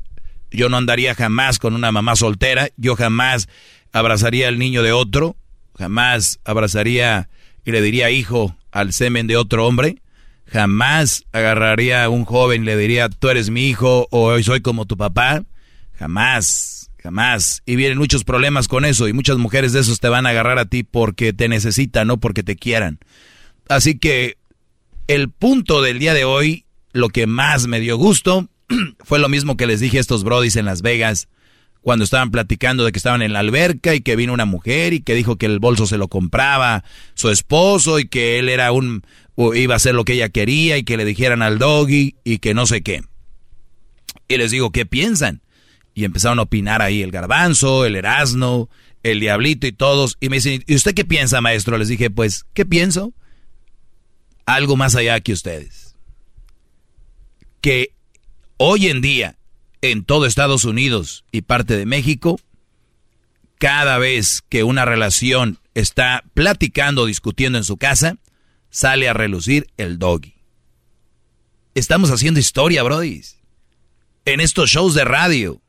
yo 0.51 0.67
no 0.67 0.75
andaría 0.75 1.15
jamás 1.15 1.59
con 1.59 1.75
una 1.75 1.93
mamá 1.93 2.17
soltera, 2.17 2.67
yo 2.75 2.97
jamás 2.97 3.47
abrazaría 3.93 4.49
al 4.49 4.59
niño 4.59 4.83
de 4.83 4.91
otro, 4.91 5.37
jamás 5.77 6.41
abrazaría 6.43 7.29
y 7.63 7.71
le 7.71 7.81
diría 7.81 8.11
hijo 8.11 8.57
al 8.71 8.91
semen 8.91 9.27
de 9.27 9.37
otro 9.37 9.65
hombre. 9.65 10.01
Jamás 10.45 11.23
agarraría 11.31 12.03
a 12.03 12.09
un 12.09 12.25
joven 12.25 12.63
y 12.63 12.65
le 12.65 12.77
diría, 12.77 13.07
tú 13.07 13.29
eres 13.29 13.49
mi 13.49 13.67
hijo 13.67 14.09
o 14.11 14.25
hoy 14.25 14.43
soy 14.43 14.59
como 14.59 14.85
tu 14.85 14.97
papá. 14.97 15.43
Jamás, 15.97 16.91
jamás. 17.01 17.63
Y 17.65 17.77
vienen 17.77 17.97
muchos 17.97 18.25
problemas 18.25 18.67
con 18.67 18.83
eso 18.83 19.07
y 19.07 19.13
muchas 19.13 19.37
mujeres 19.37 19.71
de 19.71 19.79
esos 19.79 20.01
te 20.01 20.09
van 20.09 20.25
a 20.25 20.31
agarrar 20.31 20.59
a 20.59 20.65
ti 20.65 20.83
porque 20.83 21.31
te 21.31 21.47
necesitan, 21.47 22.07
no 22.07 22.17
porque 22.17 22.43
te 22.43 22.57
quieran. 22.57 22.99
Así 23.69 23.97
que 23.97 24.37
el 25.07 25.29
punto 25.29 25.81
del 25.81 25.99
día 25.99 26.13
de 26.13 26.25
hoy, 26.25 26.65
lo 26.93 27.09
que 27.09 27.27
más 27.27 27.67
me 27.67 27.79
dio 27.79 27.97
gusto, 27.97 28.49
fue 29.03 29.19
lo 29.19 29.29
mismo 29.29 29.57
que 29.57 29.67
les 29.67 29.79
dije 29.79 29.97
a 29.97 30.01
estos 30.01 30.23
brodis 30.23 30.55
en 30.55 30.65
Las 30.65 30.81
Vegas 30.81 31.27
cuando 31.81 32.03
estaban 32.03 32.31
platicando 32.31 32.83
de 32.83 32.91
que 32.91 32.97
estaban 32.97 33.21
en 33.21 33.31
la 33.31 33.39
alberca 33.39 33.93
y 33.93 34.01
que 34.01 34.15
vino 34.15 34.33
una 34.33 34.45
mujer 34.45 34.93
y 34.93 35.01
que 35.01 35.13
dijo 35.13 35.35
que 35.35 35.45
el 35.45 35.59
bolso 35.59 35.85
se 35.85 35.99
lo 35.99 36.07
compraba 36.07 36.83
su 37.13 37.29
esposo 37.29 37.99
y 37.99 38.07
que 38.07 38.39
él 38.39 38.49
era 38.49 38.71
un 38.71 39.03
iba 39.53 39.75
a 39.75 39.77
hacer 39.77 39.93
lo 39.93 40.03
que 40.03 40.13
ella 40.13 40.29
quería 40.29 40.77
y 40.77 40.83
que 40.83 40.97
le 40.97 41.05
dijeran 41.05 41.43
al 41.43 41.59
doggy 41.59 42.15
y 42.23 42.39
que 42.39 42.55
no 42.55 42.65
sé 42.65 42.81
qué. 42.81 43.03
Y 44.27 44.37
les 44.37 44.49
digo, 44.49 44.71
¿qué 44.71 44.87
piensan? 44.87 45.41
Y 45.93 46.05
empezaron 46.05 46.39
a 46.39 46.43
opinar 46.43 46.81
ahí 46.81 47.03
el 47.03 47.11
garbanzo, 47.11 47.85
el 47.85 47.95
erasno, 47.95 48.67
el 49.03 49.19
diablito 49.19 49.67
y 49.67 49.71
todos. 49.71 50.17
Y 50.19 50.29
me 50.29 50.37
dicen, 50.37 50.63
¿y 50.65 50.73
usted 50.73 50.95
qué 50.95 51.05
piensa, 51.05 51.39
maestro? 51.39 51.77
Les 51.77 51.87
dije, 51.87 52.09
pues, 52.09 52.45
¿qué 52.55 52.65
pienso? 52.65 53.13
Algo 54.45 54.75
más 54.75 54.95
allá 54.95 55.19
que 55.21 55.33
ustedes. 55.33 55.95
Que 57.61 57.93
hoy 58.57 58.87
en 58.87 59.01
día 59.01 59.37
en 59.81 60.03
todo 60.03 60.25
Estados 60.25 60.65
Unidos 60.65 61.25
y 61.31 61.41
parte 61.41 61.77
de 61.77 61.85
México, 61.85 62.39
cada 63.59 63.97
vez 63.97 64.43
que 64.49 64.63
una 64.63 64.85
relación 64.85 65.59
está 65.73 66.23
platicando, 66.33 67.05
discutiendo 67.05 67.57
en 67.57 67.63
su 67.63 67.77
casa, 67.77 68.17
sale 68.69 69.07
a 69.07 69.13
relucir 69.13 69.67
el 69.77 69.99
doggy. 69.99 70.35
Estamos 71.75 72.09
haciendo 72.09 72.39
historia, 72.39 72.83
Brody. 72.83 73.21
En 74.25 74.39
estos 74.39 74.69
shows 74.69 74.95
de 74.95 75.03
radio, 75.03 75.61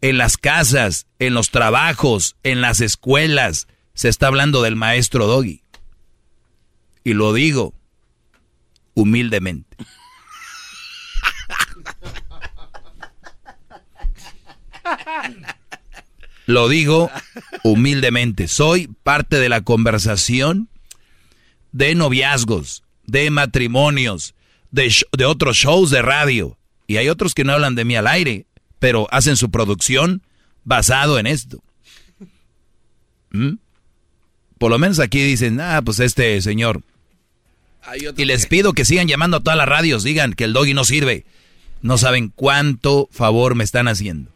en 0.00 0.18
las 0.18 0.36
casas, 0.36 1.06
en 1.18 1.34
los 1.34 1.50
trabajos, 1.50 2.36
en 2.42 2.60
las 2.60 2.80
escuelas, 2.80 3.68
se 3.94 4.08
está 4.08 4.28
hablando 4.28 4.62
del 4.62 4.76
maestro 4.76 5.26
doggy. 5.26 5.62
Y 7.04 7.14
lo 7.14 7.32
digo 7.32 7.74
humildemente. 8.98 9.76
Lo 16.46 16.68
digo 16.68 17.10
humildemente, 17.62 18.48
soy 18.48 18.88
parte 19.04 19.38
de 19.38 19.48
la 19.48 19.60
conversación 19.60 20.68
de 21.70 21.94
noviazgos, 21.94 22.82
de 23.04 23.30
matrimonios, 23.30 24.34
de, 24.70 24.92
de, 25.16 25.24
otros 25.26 25.56
shows 25.56 25.90
de 25.90 26.02
radio. 26.02 26.58
Y 26.86 26.96
hay 26.96 27.08
otros 27.08 27.34
que 27.34 27.44
no 27.44 27.52
hablan 27.52 27.74
de 27.74 27.84
mí 27.84 27.94
al 27.94 28.06
aire, 28.06 28.46
pero 28.78 29.06
hacen 29.12 29.36
su 29.36 29.50
producción 29.50 30.22
basado 30.64 31.18
en 31.18 31.26
esto. 31.26 31.62
¿Mm? 33.30 33.58
Por 34.58 34.70
lo 34.70 34.78
menos 34.78 34.98
aquí 34.98 35.22
dicen, 35.22 35.60
ah, 35.60 35.82
pues 35.84 36.00
este 36.00 36.40
señor. 36.42 36.82
Y 38.16 38.24
les 38.24 38.46
pido 38.46 38.72
que 38.72 38.84
sigan 38.84 39.08
llamando 39.08 39.38
a 39.38 39.40
todas 39.40 39.56
las 39.56 39.68
radios, 39.68 40.02
digan 40.02 40.32
que 40.32 40.44
el 40.44 40.52
doggy 40.52 40.74
no 40.74 40.84
sirve. 40.84 41.24
No 41.80 41.96
saben 41.98 42.32
cuánto 42.34 43.08
favor 43.12 43.54
me 43.54 43.64
están 43.64 43.88
haciendo. 43.88 44.30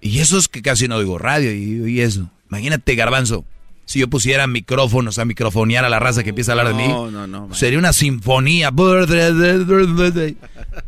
Y 0.00 0.18
eso 0.18 0.36
es 0.36 0.48
que 0.48 0.60
casi 0.60 0.86
no 0.86 0.96
oigo 0.96 1.18
radio 1.18 1.52
y, 1.52 2.00
eso. 2.00 2.30
Imagínate, 2.50 2.94
garbanzo, 2.94 3.44
si 3.86 4.00
yo 4.00 4.08
pusiera 4.08 4.46
micrófonos 4.46 5.18
a 5.18 5.24
microfonear 5.24 5.84
a 5.84 5.88
la 5.88 5.98
raza 5.98 6.22
que 6.22 6.28
empieza 6.30 6.52
a 6.52 6.58
hablar 6.58 6.74
de 6.76 6.82
mí. 6.82 6.88
No, 6.88 7.26
no, 7.26 7.54
Sería 7.54 7.78
una 7.78 7.94
sinfonía. 7.94 8.70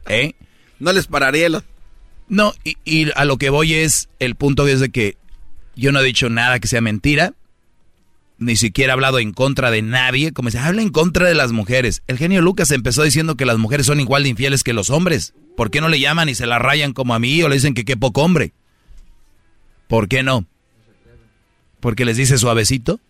¿Eh? 0.09 0.35
No 0.79 0.93
les 0.93 1.07
pararía. 1.07 1.49
No, 2.29 2.53
y, 2.63 3.11
a 3.13 3.25
lo 3.25 3.39
que 3.39 3.49
voy 3.51 3.75
es, 3.75 4.09
el 4.19 4.35
punto 4.35 4.67
es 4.67 4.81
de 4.81 4.91
que 4.91 5.17
yo 5.77 5.93
no 5.93 6.01
he 6.01 6.05
dicho 6.05 6.29
nada 6.29 6.59
que 6.59 6.69
sea 6.69 6.81
mentira. 6.81 7.33
Ni 8.39 8.57
siquiera 8.57 8.93
he 8.93 8.95
hablado 8.95 9.19
en 9.19 9.33
contra 9.33 9.71
de 9.71 9.83
nadie. 9.83 10.33
Como 10.33 10.51
se 10.51 10.59
habla 10.59 10.83
en 10.83 10.91
contra 10.91 11.27
de 11.27 11.35
las 11.35 11.53
mujeres. 11.53 12.03
El 12.07 12.19
genio 12.19 12.43
Lucas 12.43 12.71
empezó 12.71 13.03
diciendo 13.03 13.37
que 13.37 13.47
las 13.47 13.59
mujeres 13.59 13.87
son 13.87 14.01
igual 14.01 14.25
de 14.25 14.31
infieles 14.31 14.63
que 14.63 14.73
los 14.73 14.91
hombres. 14.91 15.35
¿Por 15.57 15.71
qué 15.71 15.81
no 15.81 15.89
le 15.89 16.01
llaman 16.01 16.29
y 16.29 16.35
se 16.35 16.47
la 16.47 16.59
rayan 16.59 16.93
como 16.93 17.15
a 17.15 17.19
mí 17.19 17.43
o 17.43 17.49
le 17.49 17.55
dicen 17.55 17.75
que 17.75 17.85
qué 17.85 17.97
poco 17.97 18.23
hombre? 18.23 18.53
¿Por 19.89 20.09
qué 20.09 20.23
no? 20.23 20.47
¿Porque 21.81 22.05
les 22.05 22.17
dice 22.17 22.37
suavecito? 22.37 23.01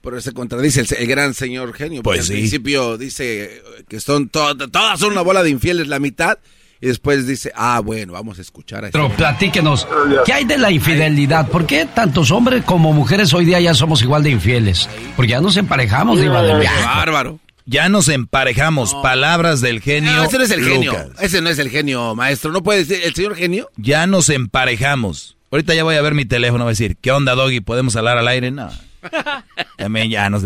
Pero 0.00 0.20
se 0.20 0.32
contradice 0.32 0.80
el, 0.80 1.06
gran 1.06 1.34
señor 1.34 1.74
genio. 1.74 2.02
Pues 2.02 2.30
al 2.30 2.36
principio 2.36 2.96
dice 2.96 3.62
que 3.88 4.00
son 4.00 4.28
todas 4.28 4.98
son 4.98 5.12
una 5.12 5.22
bola 5.22 5.42
de 5.42 5.50
infieles 5.50 5.88
la 5.88 5.98
mitad. 5.98 6.38
Y 6.80 6.86
después 6.86 7.26
dice, 7.26 7.52
ah, 7.56 7.80
bueno, 7.80 8.12
vamos 8.12 8.38
a 8.38 8.42
escuchar 8.42 8.84
a 8.84 8.90
Pero 8.90 9.10
platíquenos, 9.10 9.86
¿qué 10.24 10.32
hay 10.32 10.44
de 10.44 10.58
la 10.58 10.70
infidelidad? 10.70 11.48
¿Por 11.48 11.66
qué 11.66 11.86
tantos 11.86 12.30
hombres 12.30 12.62
como 12.64 12.92
mujeres 12.92 13.34
hoy 13.34 13.44
día 13.44 13.58
ya 13.58 13.74
somos 13.74 14.00
igual 14.02 14.22
de 14.22 14.30
infieles? 14.30 14.88
Porque 15.16 15.32
ya 15.32 15.40
nos 15.40 15.56
emparejamos, 15.56 16.20
Diva 16.20 16.42
del 16.42 16.64
Bárbaro. 16.84 17.40
Ya 17.66 17.90
nos 17.90 18.08
emparejamos. 18.08 18.94
Palabras 19.02 19.60
del 19.60 19.82
genio. 19.82 20.10
No, 20.12 20.24
ese 20.24 20.38
no 20.38 20.44
es 20.44 20.50
el 20.52 20.64
genio. 20.64 20.94
Ese 21.20 21.42
no 21.42 21.50
es 21.50 21.58
el 21.58 21.68
genio, 21.68 22.14
maestro. 22.14 22.50
No 22.50 22.62
puede 22.62 22.84
decir 22.84 23.04
el 23.04 23.14
señor 23.14 23.36
genio. 23.36 23.68
Ya 23.76 24.06
nos 24.06 24.30
emparejamos. 24.30 25.36
Ahorita 25.50 25.74
ya 25.74 25.84
voy 25.84 25.96
a 25.96 26.00
ver 26.00 26.14
mi 26.14 26.24
teléfono. 26.24 26.64
Voy 26.64 26.70
a 26.70 26.72
decir, 26.72 26.96
¿qué 26.98 27.12
onda, 27.12 27.34
Doggy? 27.34 27.60
¿Podemos 27.60 27.94
hablar 27.96 28.16
al 28.16 28.26
aire? 28.26 28.50
No. 28.50 28.70
También 29.76 30.08
ya 30.08 30.30
nos 30.30 30.44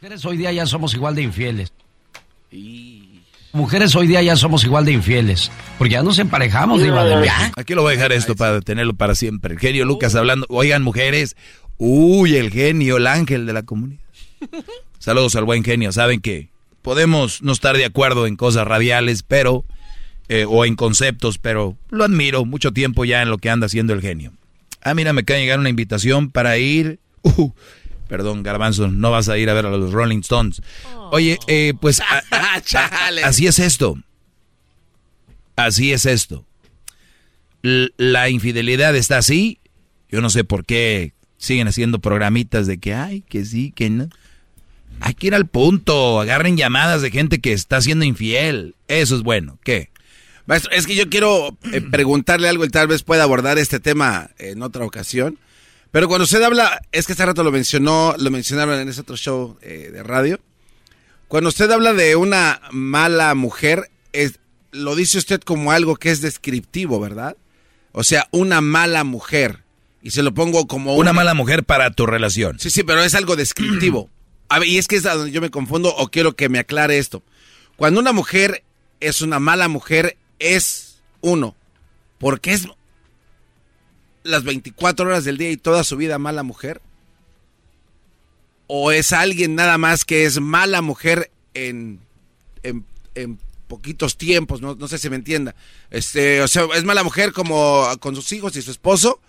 Mujeres 0.00 0.24
hoy 0.24 0.36
día 0.36 0.52
ya 0.52 0.66
somos 0.66 0.94
igual 0.94 1.16
de 1.16 1.22
infieles. 1.22 1.72
Mujeres 3.52 3.94
hoy 3.96 4.06
día 4.06 4.22
ya 4.22 4.34
somos 4.36 4.64
igual 4.64 4.86
de 4.86 4.92
infieles. 4.92 5.50
Porque 5.76 5.92
ya 5.92 6.02
nos 6.02 6.18
emparejamos, 6.18 6.82
Diva 6.82 7.04
del 7.04 7.28
Aquí 7.56 7.74
lo 7.74 7.82
voy 7.82 7.92
a 7.92 7.96
dejar 7.96 8.12
esto 8.12 8.34
para 8.34 8.60
tenerlo 8.62 8.94
para 8.94 9.14
siempre. 9.14 9.54
El 9.54 9.60
genio 9.60 9.84
Lucas 9.84 10.14
hablando. 10.14 10.46
Oigan, 10.48 10.82
mujeres. 10.82 11.36
Uy, 11.76 12.36
el 12.36 12.50
genio, 12.50 12.96
el 12.96 13.06
ángel 13.06 13.44
de 13.44 13.52
la 13.52 13.62
comunidad. 13.62 14.00
Saludos 14.98 15.36
al 15.36 15.44
buen 15.44 15.64
genio. 15.64 15.92
Saben 15.92 16.20
que 16.20 16.48
podemos 16.80 17.42
no 17.42 17.52
estar 17.52 17.76
de 17.76 17.84
acuerdo 17.84 18.26
en 18.26 18.36
cosas 18.36 18.66
radiales, 18.66 19.22
pero 19.22 19.64
eh, 20.28 20.46
o 20.48 20.64
en 20.64 20.74
conceptos, 20.74 21.36
pero 21.36 21.76
lo 21.90 22.04
admiro 22.04 22.46
mucho 22.46 22.72
tiempo 22.72 23.04
ya 23.04 23.20
en 23.20 23.28
lo 23.28 23.36
que 23.36 23.50
anda 23.50 23.66
haciendo 23.66 23.92
el 23.92 24.00
genio. 24.00 24.32
Ah, 24.82 24.94
mira, 24.94 25.12
me 25.12 25.20
acaba 25.20 25.36
de 25.36 25.42
llegar 25.42 25.58
una 25.58 25.68
invitación 25.68 26.30
para 26.30 26.56
ir. 26.56 27.00
Uh, 27.22 27.50
perdón, 28.12 28.42
Garbanzo, 28.42 28.88
no 28.88 29.10
vas 29.10 29.30
a 29.30 29.38
ir 29.38 29.48
a 29.48 29.54
ver 29.54 29.64
a 29.64 29.70
los 29.70 29.90
Rolling 29.90 30.18
Stones. 30.18 30.60
Oye, 31.12 31.38
eh, 31.46 31.72
pues 31.80 32.02
así 33.24 33.46
es 33.46 33.58
esto. 33.58 33.96
Así 35.56 35.94
es 35.94 36.04
esto. 36.04 36.44
la 37.62 38.28
infidelidad 38.28 38.94
está 38.96 39.16
así. 39.16 39.60
Yo 40.10 40.20
no 40.20 40.28
sé 40.28 40.44
por 40.44 40.66
qué 40.66 41.14
siguen 41.38 41.68
haciendo 41.68 42.00
programitas 42.00 42.66
de 42.66 42.76
que, 42.76 42.92
ay, 42.92 43.22
que 43.22 43.46
sí, 43.46 43.72
que 43.74 43.88
no. 43.88 44.10
Hay 45.00 45.14
que 45.14 45.28
ir 45.28 45.34
al 45.34 45.46
punto, 45.46 46.20
agarren 46.20 46.58
llamadas 46.58 47.00
de 47.00 47.10
gente 47.10 47.40
que 47.40 47.54
está 47.54 47.80
siendo 47.80 48.04
infiel. 48.04 48.74
Eso 48.88 49.16
es 49.16 49.22
bueno. 49.22 49.58
¿Qué? 49.64 49.88
Maestro, 50.44 50.70
es 50.72 50.86
que 50.86 50.96
yo 50.96 51.08
quiero 51.08 51.56
eh, 51.72 51.80
preguntarle 51.80 52.50
algo 52.50 52.66
y 52.66 52.68
tal 52.68 52.88
vez 52.88 53.04
pueda 53.04 53.22
abordar 53.22 53.56
este 53.56 53.80
tema 53.80 54.28
en 54.36 54.62
otra 54.62 54.84
ocasión. 54.84 55.38
Pero 55.92 56.08
cuando 56.08 56.24
usted 56.24 56.42
habla, 56.42 56.80
es 56.90 57.06
que 57.06 57.12
hace 57.12 57.26
rato 57.26 57.44
lo 57.44 57.52
mencionó, 57.52 58.16
lo 58.18 58.30
mencionaron 58.30 58.80
en 58.80 58.88
ese 58.88 59.02
otro 59.02 59.16
show 59.16 59.58
eh, 59.60 59.90
de 59.92 60.02
radio. 60.02 60.40
Cuando 61.28 61.50
usted 61.50 61.70
habla 61.70 61.92
de 61.92 62.16
una 62.16 62.62
mala 62.70 63.34
mujer, 63.34 63.90
es, 64.12 64.40
lo 64.70 64.96
dice 64.96 65.18
usted 65.18 65.40
como 65.42 65.70
algo 65.70 65.96
que 65.96 66.10
es 66.10 66.22
descriptivo, 66.22 66.98
¿verdad? 66.98 67.36
O 67.92 68.04
sea, 68.04 68.26
una 68.30 68.62
mala 68.62 69.04
mujer. 69.04 69.64
Y 70.02 70.12
se 70.12 70.22
lo 70.22 70.32
pongo 70.32 70.66
como 70.66 70.96
una, 70.96 71.12
mala 71.12 71.34
mujer 71.34 71.62
para 71.62 71.90
tu 71.90 72.06
relación. 72.06 72.58
Sí, 72.58 72.70
sí, 72.70 72.82
pero 72.82 73.02
es 73.02 73.14
algo 73.14 73.36
descriptivo. 73.36 74.08
A 74.48 74.58
ver, 74.58 74.68
y 74.68 74.78
es 74.78 74.88
que 74.88 74.96
es 74.96 75.06
a 75.06 75.14
donde 75.14 75.30
yo 75.30 75.40
me 75.40 75.50
confundo 75.50 75.94
o 75.96 76.08
quiero 76.08 76.36
que 76.36 76.50
me 76.50 76.58
aclare 76.58 76.98
esto. 76.98 77.22
Cuando 77.76 78.00
una 78.00 78.12
mujer 78.12 78.64
es 79.00 79.22
una 79.22 79.38
mala 79.38 79.68
mujer, 79.68 80.18
es 80.38 81.00
uno. 81.22 81.56
Porque 82.18 82.52
es 82.52 82.68
las 84.22 84.44
24 84.44 85.06
horas 85.06 85.24
del 85.24 85.38
día 85.38 85.50
y 85.50 85.56
toda 85.56 85.84
su 85.84 85.96
vida 85.96 86.18
mala 86.18 86.42
mujer. 86.42 86.80
O 88.66 88.92
es 88.92 89.12
alguien 89.12 89.54
nada 89.54 89.78
más 89.78 90.04
que 90.04 90.24
es 90.24 90.40
mala 90.40 90.80
mujer 90.80 91.30
en, 91.54 92.00
en, 92.62 92.84
en 93.14 93.38
poquitos 93.68 94.16
tiempos, 94.16 94.60
no, 94.60 94.74
no 94.74 94.88
sé 94.88 94.98
si 94.98 95.10
me 95.10 95.16
entienda. 95.16 95.54
Este, 95.90 96.40
o 96.42 96.48
sea, 96.48 96.66
es 96.74 96.84
mala 96.84 97.02
mujer 97.02 97.32
como 97.32 97.86
con 98.00 98.14
sus 98.14 98.32
hijos 98.32 98.56
y 98.56 98.62
su 98.62 98.70
esposo 98.70 99.20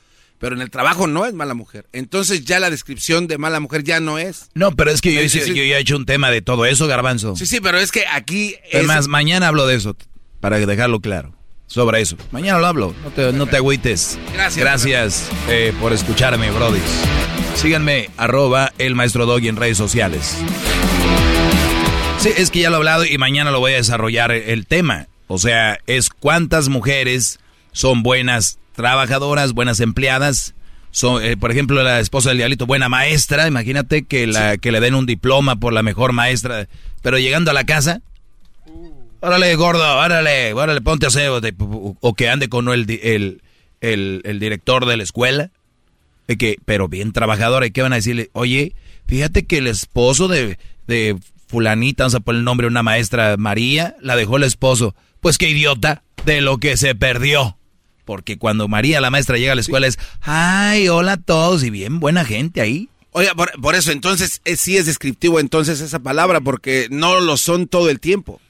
pero 0.43 0.57
en 0.57 0.61
el 0.61 0.69
trabajo 0.69 1.07
no 1.07 1.25
es 1.25 1.33
mala 1.33 1.53
mujer. 1.53 1.85
Entonces 1.93 2.43
ya 2.43 2.59
la 2.59 2.69
descripción 2.69 3.27
de 3.27 3.37
mala 3.37 3.61
mujer 3.61 3.85
ya 3.85 4.01
no 4.01 4.17
es. 4.17 4.49
No, 4.53 4.75
pero 4.75 4.91
es 4.91 4.99
que 4.99 5.13
yo, 5.13 5.21
yo 5.21 5.53
ya 5.53 5.77
he 5.77 5.79
hecho 5.79 5.95
un 5.95 6.05
tema 6.05 6.31
de 6.31 6.41
todo 6.41 6.65
eso, 6.65 6.85
garbanzo. 6.85 7.37
Sí, 7.37 7.45
sí, 7.45 7.61
pero 7.61 7.77
es 7.77 7.93
que 7.93 8.05
aquí... 8.07 8.57
Es... 8.65 8.75
Además, 8.75 9.07
mañana 9.07 9.47
hablo 9.47 9.65
de 9.67 9.75
eso, 9.75 9.95
para 10.41 10.59
dejarlo 10.59 10.99
claro. 10.99 11.33
Sobre 11.73 12.01
eso. 12.01 12.15
Mañana 12.29 12.59
lo 12.59 12.67
hablo, 12.67 12.95
no 13.03 13.09
te, 13.09 13.33
no 13.33 13.47
te 13.47 13.57
agüites. 13.57 14.19
Gracias. 14.31 14.63
Gracias 14.63 15.29
eh, 15.49 15.73
por 15.81 15.91
escucharme, 15.91 16.51
Brody. 16.51 16.79
Síganme, 17.55 18.11
arroba 18.15 18.71
el 18.77 18.93
maestro 18.93 19.25
Doggy 19.25 19.47
en 19.47 19.55
redes 19.55 19.75
sociales. 19.75 20.37
Sí, 22.19 22.29
es 22.37 22.51
que 22.51 22.59
ya 22.59 22.69
lo 22.69 22.75
he 22.75 22.77
hablado 22.77 23.05
y 23.05 23.17
mañana 23.17 23.49
lo 23.49 23.59
voy 23.59 23.73
a 23.73 23.77
desarrollar 23.77 24.31
el 24.31 24.67
tema. 24.67 25.07
O 25.27 25.39
sea, 25.39 25.79
es 25.87 26.11
cuántas 26.11 26.69
mujeres 26.69 27.39
son 27.71 28.03
buenas 28.03 28.59
trabajadoras, 28.75 29.53
buenas 29.53 29.79
empleadas. 29.79 30.53
Son, 30.91 31.23
eh, 31.23 31.37
por 31.37 31.49
ejemplo, 31.49 31.81
la 31.81 31.99
esposa 31.99 32.29
del 32.29 32.37
diablito, 32.37 32.67
buena 32.67 32.87
maestra. 32.87 33.47
Imagínate 33.47 34.03
que, 34.03 34.27
la, 34.27 34.57
que 34.57 34.71
le 34.71 34.79
den 34.79 34.93
un 34.93 35.07
diploma 35.07 35.55
por 35.55 35.73
la 35.73 35.81
mejor 35.81 36.13
maestra. 36.13 36.67
Pero 37.01 37.17
llegando 37.17 37.49
a 37.49 37.55
la 37.55 37.63
casa, 37.63 38.01
órale, 39.23 39.55
gordo, 39.55 39.97
órale, 39.97 40.53
órale, 40.53 40.81
ponte 40.81 41.05
a 41.05 41.09
hacer. 41.09 41.29
O 41.29 42.13
que 42.13 42.29
ande 42.29 42.49
con 42.49 42.67
el, 42.69 42.89
el, 43.01 43.41
el, 43.81 44.21
el 44.23 44.39
director 44.39 44.85
de 44.85 44.97
la 44.97 45.03
escuela. 45.03 45.49
Que, 46.27 46.57
pero 46.65 46.87
bien 46.87 47.11
trabajadora. 47.13 47.65
¿Y 47.65 47.71
qué 47.71 47.81
van 47.81 47.93
a 47.93 47.97
decirle? 47.97 48.29
Oye, 48.33 48.75
fíjate 49.07 49.45
que 49.45 49.57
el 49.57 49.67
esposo 49.67 50.27
de, 50.27 50.57
de 50.87 51.17
fulanita, 51.47 52.03
vamos 52.03 52.15
a 52.15 52.19
poner 52.19 52.39
el 52.39 52.45
nombre 52.45 52.65
de 52.65 52.71
una 52.71 52.83
maestra, 52.83 53.35
María, 53.37 53.95
la 54.01 54.15
dejó 54.15 54.37
el 54.37 54.43
esposo. 54.43 54.95
Pues 55.21 55.37
qué 55.37 55.49
idiota 55.49 56.03
de 56.25 56.41
lo 56.41 56.57
que 56.57 56.77
se 56.77 56.95
perdió. 56.95 57.57
Porque 58.05 58.37
cuando 58.37 58.67
María, 58.67 58.99
la 58.99 59.09
maestra, 59.09 59.37
llega 59.37 59.53
a 59.53 59.55
la 59.55 59.61
escuela 59.61 59.87
es, 59.87 59.97
ay, 60.21 60.89
hola 60.89 61.13
a 61.13 61.17
todos 61.17 61.63
y 61.63 61.69
bien 61.69 61.99
buena 61.99 62.25
gente 62.25 62.59
ahí. 62.59 62.89
Oiga, 63.11 63.35
por, 63.35 63.51
por 63.61 63.75
eso, 63.75 63.91
entonces 63.91 64.41
eh, 64.43 64.57
sí 64.57 64.75
es 64.75 64.87
descriptivo 64.87 65.39
entonces 65.39 65.79
esa 65.81 65.99
palabra, 65.99 66.41
porque 66.41 66.87
no 66.89 67.21
lo 67.21 67.37
son 67.37 67.67
todo 67.67 67.89
el 67.89 67.99
tiempo. 67.99 68.41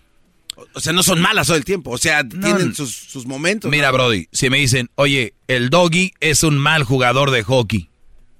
O- 0.74 0.80
sea, 0.80 0.94
no 0.94 1.04
son 1.04 1.22
malas 1.22 1.48
todo 1.48 1.58
el 1.58 1.66
tiempo, 1.66 1.92
o 1.92 1.98
sea, 1.98 2.28
tienen 2.28 2.74
sus, 2.76 2.94
sus 2.94 3.26
momentos. 3.26 3.70
Mira, 3.72 3.88
¿no? 3.88 3.94
Brody, 3.94 4.28
si 4.32 4.50
me 4.50 4.58
dicen, 4.58 4.90
oye, 4.96 5.34
el 5.48 5.70
doggy 5.70 6.14
es 6.20 6.44
un 6.44 6.58
mal 6.58 6.84
jugador 6.84 7.32
de 7.32 7.44
hockey, 7.44 7.90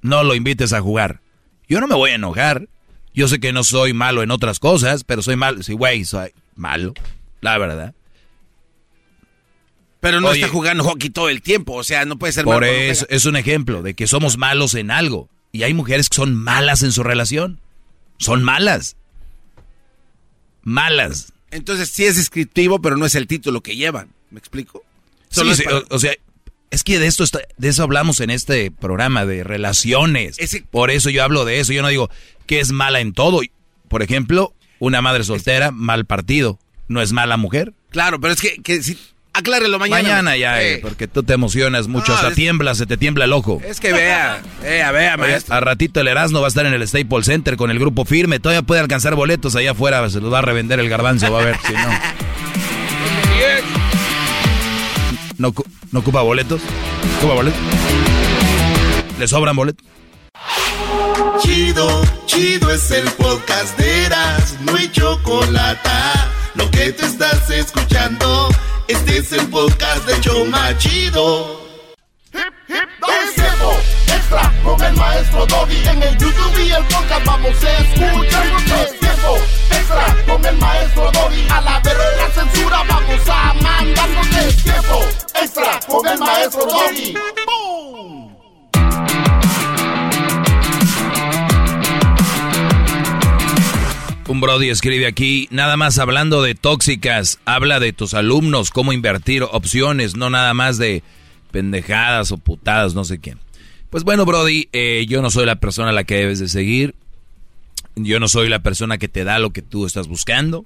no 0.02 0.24
lo 0.24 0.36
invites 0.36 0.74
a 0.74 0.82
jugar. 0.82 1.22
Yo 1.68 1.80
no 1.80 1.88
me 1.88 1.96
voy 1.96 2.12
a 2.12 2.16
enojar. 2.16 2.68
Yo 3.16 3.28
sé 3.28 3.40
que 3.40 3.54
no 3.54 3.64
soy 3.64 3.94
malo 3.94 4.24
en 4.24 4.32
otras 4.32 4.60
cosas, 4.60 5.04
pero 5.04 5.22
soy 5.22 5.36
malo. 5.36 5.62
Sí, 5.64 5.74
güey, 5.74 6.04
soy 6.04 6.32
malo, 6.56 6.94
la 7.42 7.58
verdad. 7.58 7.94
Pero 10.00 10.20
no 10.20 10.30
Oye. 10.30 10.42
está 10.42 10.52
jugando 10.52 10.84
hockey 10.84 11.10
todo 11.10 11.30
el 11.30 11.42
tiempo, 11.42 11.74
o 11.74 11.84
sea, 11.84 12.06
no 12.06 12.18
puede 12.18 12.34
ser 12.34 12.44
Por 12.44 12.56
malo 12.62 12.68
cuando 12.68 12.92
eso 12.92 13.06
es 13.10 13.26
un 13.26 13.36
ejemplo 13.36 13.82
de 13.82 13.94
que 13.94 14.08
somos 14.08 14.38
malos 14.38 14.74
en 14.76 14.92
algo. 14.92 15.30
Y 15.52 15.64
hay 15.64 15.74
mujeres 15.74 16.10
que 16.10 16.16
son 16.16 16.36
malas 16.36 16.82
en 16.84 16.92
su 16.92 17.04
relación. 17.04 17.60
Son 18.18 18.44
malas. 18.44 18.98
Malas. 20.64 21.33
Entonces 21.54 21.90
sí 21.90 22.06
es 22.06 22.18
descriptivo, 22.18 22.82
pero 22.82 22.98
no 22.98 23.06
es 23.06 23.16
el 23.16 23.28
título 23.28 23.62
que 23.62 23.76
llevan. 23.76 24.10
¿Me 24.32 24.40
explico? 24.40 24.84
Sí, 25.30 25.40
Solo 25.40 25.52
es 25.52 25.58
sí, 25.58 25.64
para- 25.64 25.78
o, 25.80 25.84
o 25.90 26.00
sea, 26.00 26.14
es 26.72 26.84
que 26.84 27.00
de 27.00 27.08
esto 27.08 27.24
está- 27.24 27.42
de 27.58 27.68
eso 27.70 27.84
hablamos 27.84 28.20
en 28.20 28.30
este 28.30 28.72
programa 28.72 29.26
de 29.26 29.44
relaciones. 29.44 30.38
Por 30.72 30.92
eso 30.92 31.10
yo 31.10 31.24
hablo 31.24 31.46
de 31.46 31.60
eso. 31.60 31.74
Yo 31.74 31.82
no 31.82 31.88
digo 31.90 32.10
que 32.46 32.60
es 32.60 32.72
mala 32.72 33.00
en 33.00 33.14
todo. 33.14 33.42
Por 33.88 34.02
ejemplo, 34.02 34.54
una 34.80 35.02
madre 35.02 35.24
soltera, 35.24 35.72
mal 35.72 36.06
partido. 36.06 36.60
¿No 36.88 37.02
es 37.02 37.12
mala 37.14 37.38
mujer? 37.38 37.74
Claro, 37.92 38.20
pero 38.20 38.34
es 38.34 38.42
que, 38.42 38.62
que 38.62 38.82
si, 38.84 38.98
aclárelo 39.34 39.80
mañana. 39.80 40.02
Mañana 40.02 40.38
ya, 40.38 40.62
eh, 40.62 40.74
Eh, 40.76 40.80
porque 40.82 41.08
tú 41.08 41.24
te 41.24 41.34
emocionas 41.34 41.88
mucho. 41.88 42.12
No, 42.12 42.16
hasta 42.16 42.30
es- 42.30 42.36
tiembla, 42.36 42.76
se 42.76 42.86
te 42.86 42.98
tiembla 42.98 43.26
el 43.26 43.34
ojo. 43.34 43.62
Es 43.66 43.80
que 43.80 43.92
vea, 43.94 44.42
vea, 44.62 44.92
vea, 44.92 45.14
Oye, 45.16 45.22
maestro. 45.32 45.56
a 45.56 45.60
ratito 45.60 46.00
el 46.00 46.08
Erasmo 46.08 46.40
va 46.42 46.48
a 46.48 46.50
estar 46.50 46.66
en 46.66 46.74
el 46.74 46.88
Staples 46.88 47.26
Center 47.26 47.58
con 47.58 47.72
el 47.72 47.80
grupo 47.80 48.06
firme. 48.06 48.40
Todavía 48.40 48.62
puede 48.62 48.82
alcanzar 48.82 49.16
boletos 49.16 49.56
allá 49.56 49.72
afuera. 49.72 50.08
Se 50.10 50.20
los 50.22 50.32
va 50.32 50.40
a 50.40 50.44
revender 50.44 50.80
el 50.80 50.90
garbanzo. 50.90 51.32
Va 51.32 51.42
a 51.42 51.46
ver 51.46 51.58
si 51.66 51.74
no. 51.74 51.80
¿No, 55.38 55.54
no 55.92 56.00
ocupa 56.00 56.22
boletos? 56.22 56.62
¿Ocupa 57.18 57.34
boletos? 57.34 57.60
¿Le 59.20 59.28
sobran 59.28 59.56
boletos? 59.56 59.86
Chido, 61.42 62.02
chido 62.26 62.72
es 62.72 62.92
el 62.92 63.04
podcast 63.12 63.78
de 63.78 64.06
Eras, 64.06 64.58
no 64.62 64.76
hay 64.76 64.90
chocolate. 64.92 65.90
Lo 66.56 66.70
que 66.72 66.92
te 66.92 67.06
estás 67.06 67.50
escuchando, 67.50 68.48
este 68.88 69.18
es 69.18 69.32
el 69.32 69.48
podcast 69.50 70.06
de 70.06 70.20
Choma 70.22 70.78
Chido. 70.78 71.62
Es 72.34 73.36
tiempo 73.36 73.74
extra 74.08 74.54
con 74.64 74.82
el 74.82 74.94
maestro 74.96 75.46
Doggy. 75.46 75.88
En 75.88 76.04
el 76.04 76.18
YouTube 76.18 76.60
y 76.60 76.72
el 76.72 76.84
podcast 76.86 77.26
vamos 77.26 77.64
a 77.64 77.78
escuchar. 77.78 78.46
Es 78.82 79.00
tiempo 79.00 79.38
extra 79.72 80.18
con 80.28 80.46
el 80.46 80.58
maestro 80.58 81.12
Doggy. 81.12 81.48
A 81.50 81.62
la 81.62 81.80
verga 81.80 82.04
la 82.18 82.32
censura 82.32 82.84
vamos 82.88 83.30
a 83.30 83.54
mandar. 83.54 84.10
Es 84.48 84.64
tiempo 84.64 85.00
extra 85.42 85.80
con 85.88 86.08
el 86.08 86.20
maestro 86.20 86.66
Doggy. 86.66 87.14
Un 94.26 94.40
Brody 94.40 94.70
escribe 94.70 95.06
aquí, 95.06 95.50
nada 95.52 95.76
más 95.76 96.00
hablando 96.00 96.42
de 96.42 96.56
tóxicas, 96.56 97.40
habla 97.44 97.82
de 97.82 97.92
tus 97.92 98.14
alumnos, 98.14 98.70
cómo 98.70 98.94
invertir 98.94 99.44
opciones, 99.44 100.16
no 100.16 100.30
nada 100.30 100.54
más 100.54 100.78
de 100.78 101.04
pendejadas 101.52 102.32
o 102.32 102.38
putadas, 102.38 102.96
no 102.96 103.04
sé 103.04 103.20
quién. 103.20 103.38
Pues 103.90 104.06
bueno, 104.06 104.26
Brody, 104.26 104.70
eh, 104.72 105.06
yo 105.10 105.22
no 105.22 105.30
soy 105.30 105.46
la 105.46 105.58
persona 105.58 105.90
a 105.90 105.94
la 105.94 106.06
que 106.06 106.16
debes 106.16 106.40
de 106.40 106.48
seguir, 106.48 106.96
yo 107.96 108.22
no 108.22 108.30
soy 108.30 108.48
la 108.48 108.64
persona 108.64 108.98
que 108.98 109.10
te 109.10 109.26
da 109.26 109.40
lo 109.40 109.52
que 109.52 109.62
tú 109.62 109.86
estás 109.86 110.08
buscando, 110.08 110.66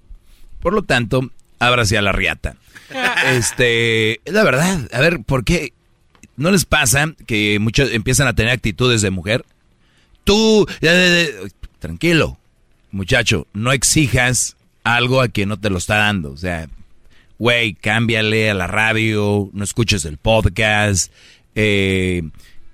por 0.59 0.73
lo 0.73 0.83
tanto, 0.83 1.31
ábrase 1.57 1.97
a 1.97 2.01
la 2.01 2.11
riata. 2.11 2.55
Este, 3.27 4.21
es 4.23 4.33
la 4.33 4.43
verdad, 4.43 4.87
a 4.93 5.01
ver, 5.01 5.23
¿por 5.23 5.43
qué 5.43 5.73
no 6.37 6.51
les 6.51 6.65
pasa 6.65 7.13
que 7.25 7.57
muchos 7.59 7.91
empiezan 7.91 8.27
a 8.27 8.35
tener 8.35 8.51
actitudes 8.51 9.01
de 9.01 9.09
mujer? 9.09 9.45
Tú, 10.23 10.67
tranquilo, 11.79 12.37
muchacho, 12.97 13.47
no 13.53 13.71
exijas 13.71 14.57
algo 14.83 15.21
a 15.21 15.27
quien 15.29 15.49
no 15.49 15.57
te 15.59 15.69
lo 15.69 15.77
está 15.77 15.95
dando. 15.97 16.31
O 16.31 16.37
sea, 16.37 16.67
güey, 17.39 17.73
cámbiale 17.73 18.49
a 18.49 18.53
la 18.53 18.67
radio, 18.67 19.49
no 19.53 19.63
escuches 19.63 20.05
el 20.05 20.17
podcast. 20.17 21.11
eh, 21.55 22.23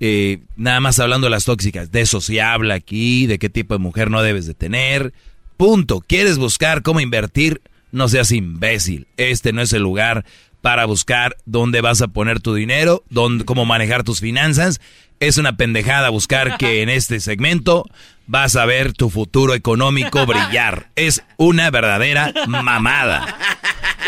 eh, 0.06 0.40
nada 0.58 0.82
más 0.82 1.00
hablando 1.00 1.28
de 1.28 1.32
las 1.32 1.46
tóxicas, 1.46 1.90
de 1.92 2.02
eso 2.02 2.20
se 2.20 2.42
habla 2.42 2.74
aquí, 2.74 3.26
de 3.26 3.40
qué 3.40 3.50
tipo 3.50 3.74
de 3.74 3.80
mujer 3.80 4.12
no 4.12 4.22
debes 4.22 4.46
de 4.46 4.54
tener. 4.54 5.14
Punto. 5.56 6.04
¿Quieres 6.06 6.38
buscar 6.38 6.82
cómo 6.82 7.00
invertir? 7.00 7.62
No 7.94 8.10
seas 8.10 8.32
imbécil. 8.32 9.08
Este 9.16 9.54
no 9.54 9.62
es 9.62 9.72
el 9.72 9.82
lugar 9.84 10.26
para 10.64 10.86
buscar 10.86 11.36
dónde 11.44 11.82
vas 11.82 12.02
a 12.02 12.08
poner 12.08 12.40
tu 12.40 12.56
dinero, 12.56 13.04
dónde, 13.10 13.44
cómo 13.44 13.66
manejar 13.66 14.06
tus 14.06 14.22
finanzas. 14.22 14.80
Es 15.20 15.38
una 15.38 15.58
pendejada 15.58 16.08
buscar 16.08 16.58
que 16.58 16.82
en 16.82 16.88
este 16.88 17.20
segmento 17.20 17.86
vas 18.28 18.56
a 18.56 18.64
ver 18.64 18.94
tu 18.94 19.10
futuro 19.10 19.56
económico 19.56 20.26
brillar. 20.26 20.88
Es 20.96 21.22
una 21.36 21.70
verdadera 21.70 22.34
mamada. 22.48 23.38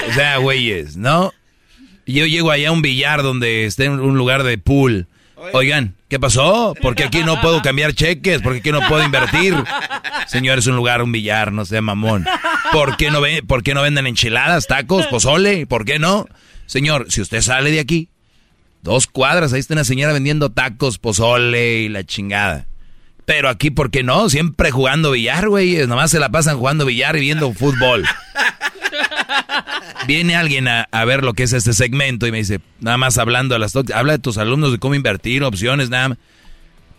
O 0.09 0.13
sea, 0.13 0.37
güeyes, 0.37 0.95
¿no? 0.95 1.33
Yo 2.05 2.25
llego 2.25 2.51
allá 2.51 2.69
a 2.69 2.71
un 2.71 2.81
billar 2.81 3.21
donde 3.21 3.65
esté 3.65 3.83
en 3.83 3.99
un 3.99 4.17
lugar 4.17 4.43
de 4.43 4.57
pool. 4.57 5.07
Oigan, 5.53 5.95
¿qué 6.07 6.19
pasó? 6.19 6.75
Porque 6.81 7.03
aquí 7.03 7.23
no 7.23 7.39
puedo 7.41 7.61
cambiar 7.61 7.93
cheques, 7.93 8.41
porque 8.41 8.59
aquí 8.59 8.71
no 8.71 8.87
puedo 8.87 9.03
invertir. 9.03 9.55
Señor, 10.27 10.59
es 10.59 10.67
un 10.67 10.75
lugar, 10.75 11.01
un 11.01 11.11
billar, 11.11 11.51
no 11.51 11.65
sea 11.65 11.81
mamón. 11.81 12.25
¿Por 12.71 12.97
qué 12.97 13.11
no, 13.11 13.21
ve, 13.21 13.43
¿Por 13.43 13.63
qué 13.63 13.73
no 13.73 13.81
venden 13.81 14.07
enchiladas, 14.07 14.67
tacos, 14.67 15.07
pozole? 15.07 15.65
¿Por 15.67 15.85
qué 15.85 15.99
no? 15.99 16.27
Señor, 16.65 17.07
si 17.09 17.21
usted 17.21 17.41
sale 17.41 17.71
de 17.71 17.79
aquí, 17.79 18.09
dos 18.81 19.07
cuadras, 19.07 19.53
ahí 19.53 19.59
está 19.59 19.73
una 19.73 19.83
señora 19.83 20.13
vendiendo 20.13 20.51
tacos, 20.51 20.97
pozole 20.97 21.81
y 21.81 21.89
la 21.89 22.03
chingada. 22.03 22.65
Pero 23.25 23.49
aquí, 23.49 23.71
¿por 23.71 23.91
qué 23.91 24.03
no? 24.03 24.29
Siempre 24.29 24.71
jugando 24.71 25.11
billar, 25.11 25.49
güey. 25.49 25.85
Nomás 25.87 26.11
se 26.11 26.19
la 26.19 26.29
pasan 26.29 26.57
jugando 26.57 26.85
billar 26.85 27.15
y 27.17 27.21
viendo 27.21 27.51
fútbol. 27.53 28.05
Viene 30.07 30.35
alguien 30.35 30.67
a, 30.67 30.87
a 30.91 31.05
ver 31.05 31.23
lo 31.23 31.33
que 31.33 31.43
es 31.43 31.53
este 31.53 31.73
segmento 31.73 32.27
y 32.27 32.31
me 32.31 32.39
dice, 32.39 32.59
nada 32.79 32.97
más 32.97 33.17
hablando 33.17 33.55
de 33.55 33.59
las 33.59 33.75
habla 33.75 34.13
de 34.13 34.19
tus 34.19 34.37
alumnos 34.37 34.71
de 34.71 34.79
cómo 34.79 34.95
invertir, 34.95 35.43
opciones, 35.43 35.89
nada 35.89 36.09
más. 36.09 36.17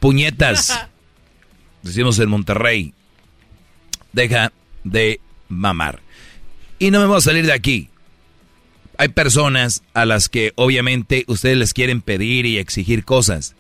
Puñetas. 0.00 0.86
Decimos 1.82 2.18
en 2.18 2.28
Monterrey. 2.28 2.94
Deja 4.12 4.52
de 4.84 5.20
mamar. 5.48 6.00
Y 6.78 6.90
no 6.90 7.00
me 7.00 7.06
voy 7.06 7.18
a 7.18 7.20
salir 7.20 7.46
de 7.46 7.52
aquí. 7.52 7.88
Hay 8.98 9.08
personas 9.08 9.82
a 9.94 10.06
las 10.06 10.28
que 10.28 10.52
obviamente 10.56 11.24
ustedes 11.28 11.56
les 11.56 11.74
quieren 11.74 12.00
pedir 12.00 12.46
y 12.46 12.58
exigir 12.58 13.04
cosas. 13.04 13.54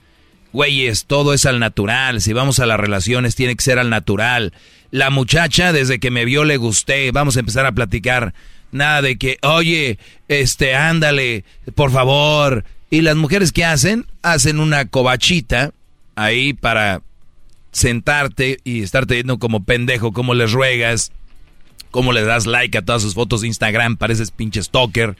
Güeyes, 0.52 1.04
todo 1.06 1.34
es 1.34 1.44
al 1.44 1.58
natural. 1.58 2.22
Si 2.22 2.32
vamos 2.32 2.58
a 2.58 2.66
las 2.66 2.80
relaciones, 2.80 3.34
tiene 3.34 3.54
que 3.54 3.64
ser 3.64 3.78
al 3.78 3.90
natural. 3.90 4.54
La 4.90 5.10
muchacha, 5.10 5.72
desde 5.72 5.98
que 5.98 6.10
me 6.10 6.24
vio, 6.24 6.44
le 6.44 6.56
gusté. 6.56 7.10
Vamos 7.12 7.36
a 7.36 7.40
empezar 7.40 7.66
a 7.66 7.72
platicar. 7.72 8.32
Nada 8.72 9.02
de 9.02 9.16
que, 9.16 9.38
oye, 9.42 9.98
este, 10.28 10.74
ándale, 10.74 11.44
por 11.74 11.90
favor. 11.90 12.64
Y 12.90 13.00
las 13.00 13.16
mujeres, 13.16 13.52
¿qué 13.52 13.64
hacen? 13.64 14.06
Hacen 14.22 14.60
una 14.60 14.86
cobachita 14.86 15.72
ahí 16.14 16.52
para 16.52 17.02
sentarte 17.72 18.58
y 18.64 18.82
estarte 18.82 19.14
viendo 19.14 19.38
como 19.38 19.64
pendejo, 19.64 20.12
como 20.12 20.34
les 20.34 20.52
ruegas, 20.52 21.12
cómo 21.90 22.12
le 22.12 22.24
das 22.24 22.46
like 22.46 22.78
a 22.78 22.82
todas 22.82 23.02
sus 23.02 23.14
fotos 23.14 23.42
de 23.42 23.48
Instagram, 23.48 23.96
pareces 23.96 24.30
pinche 24.30 24.62
stalker. 24.62 25.16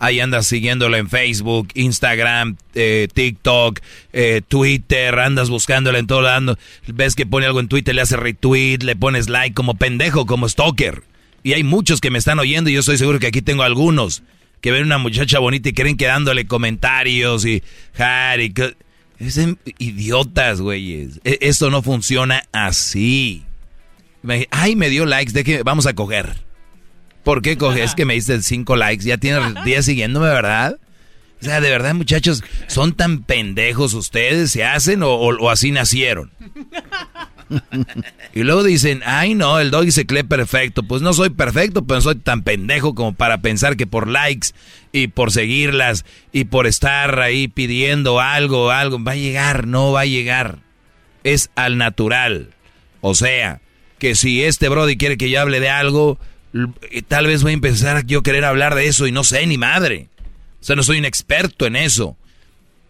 ahí 0.00 0.18
andas 0.18 0.46
siguiéndola 0.46 0.96
en 0.98 1.08
Facebook, 1.10 1.68
Instagram, 1.74 2.56
eh, 2.74 3.06
TikTok, 3.12 3.80
eh, 4.12 4.40
Twitter, 4.48 5.18
andas 5.18 5.50
buscándola 5.50 5.98
en 5.98 6.06
todo 6.06 6.22
lado, 6.22 6.58
ves 6.86 7.14
que 7.14 7.26
pone 7.26 7.46
algo 7.46 7.60
en 7.60 7.68
Twitter, 7.68 7.94
le 7.94 8.00
hace 8.00 8.16
retweet, 8.16 8.78
le 8.78 8.96
pones 8.96 9.28
like 9.28 9.54
como 9.54 9.74
pendejo, 9.74 10.26
como 10.26 10.48
stalker. 10.48 11.02
Y 11.42 11.54
hay 11.54 11.64
muchos 11.64 12.00
que 12.00 12.10
me 12.10 12.18
están 12.18 12.38
oyendo 12.38 12.70
y 12.70 12.74
yo 12.74 12.80
estoy 12.80 12.98
seguro 12.98 13.18
que 13.18 13.26
aquí 13.26 13.42
tengo 13.42 13.62
algunos 13.62 14.22
que 14.60 14.70
ven 14.70 14.84
una 14.84 14.98
muchacha 14.98 15.38
bonita 15.38 15.70
y 15.70 15.72
creen 15.72 15.96
que 15.96 16.06
dándole 16.06 16.46
comentarios 16.46 17.44
y... 17.46 17.62
Harry, 17.96 18.52
es 19.18 19.38
idiotas, 19.78 20.60
güeyes. 20.60 21.20
E, 21.24 21.38
esto 21.42 21.70
no 21.70 21.82
funciona 21.82 22.42
así. 22.52 23.44
Ay, 24.50 24.76
me 24.76 24.88
dio 24.88 25.06
likes, 25.06 25.32
de 25.32 25.44
que 25.44 25.62
vamos 25.62 25.86
a 25.86 25.94
coger. 25.94 26.36
¿Por 27.22 27.42
qué 27.42 27.56
coges? 27.56 27.90
Es 27.90 27.94
que 27.94 28.04
me 28.04 28.14
diste 28.14 28.40
cinco 28.42 28.76
likes, 28.76 29.04
ya 29.04 29.18
tienes 29.18 29.42
días 29.64 29.84
siguiéndome, 29.84 30.26
¿verdad? 30.26 30.78
O 31.40 31.44
sea, 31.44 31.60
de 31.60 31.70
verdad, 31.70 31.94
muchachos, 31.94 32.44
¿son 32.66 32.92
tan 32.94 33.22
pendejos 33.22 33.94
ustedes? 33.94 34.50
¿Se 34.52 34.64
hacen 34.64 35.00
o 35.02 35.50
así 35.50 35.70
nacieron? 35.70 36.30
y 38.34 38.42
luego 38.42 38.62
dicen, 38.62 39.02
ay 39.04 39.34
no, 39.34 39.58
el 39.58 39.70
doggy 39.70 39.90
se 39.90 40.06
cree 40.06 40.24
perfecto. 40.24 40.82
Pues 40.82 41.02
no 41.02 41.12
soy 41.12 41.30
perfecto, 41.30 41.84
pero 41.84 41.96
no 41.96 42.02
soy 42.02 42.16
tan 42.16 42.42
pendejo 42.42 42.94
como 42.94 43.14
para 43.14 43.42
pensar 43.42 43.76
que 43.76 43.86
por 43.86 44.08
likes 44.08 44.48
y 44.92 45.08
por 45.08 45.32
seguirlas 45.32 46.04
y 46.32 46.44
por 46.44 46.66
estar 46.66 47.20
ahí 47.20 47.48
pidiendo 47.48 48.20
algo, 48.20 48.70
algo, 48.70 49.02
va 49.02 49.12
a 49.12 49.16
llegar, 49.16 49.66
no 49.66 49.92
va 49.92 50.00
a 50.00 50.06
llegar. 50.06 50.58
Es 51.24 51.50
al 51.54 51.78
natural. 51.78 52.50
O 53.00 53.14
sea, 53.14 53.60
que 53.98 54.14
si 54.14 54.42
este 54.42 54.68
Brody 54.68 54.96
quiere 54.96 55.16
que 55.16 55.30
yo 55.30 55.40
hable 55.40 55.60
de 55.60 55.70
algo, 55.70 56.18
tal 57.08 57.26
vez 57.26 57.42
voy 57.42 57.52
a 57.52 57.54
empezar 57.54 57.96
a 57.96 58.02
yo 58.02 58.22
querer 58.22 58.44
hablar 58.44 58.74
de 58.74 58.86
eso 58.86 59.06
y 59.06 59.12
no 59.12 59.24
sé 59.24 59.46
ni 59.46 59.58
madre. 59.58 60.08
O 60.60 60.64
sea, 60.64 60.76
no 60.76 60.82
soy 60.82 60.98
un 60.98 61.04
experto 61.04 61.66
en 61.66 61.76
eso 61.76 62.16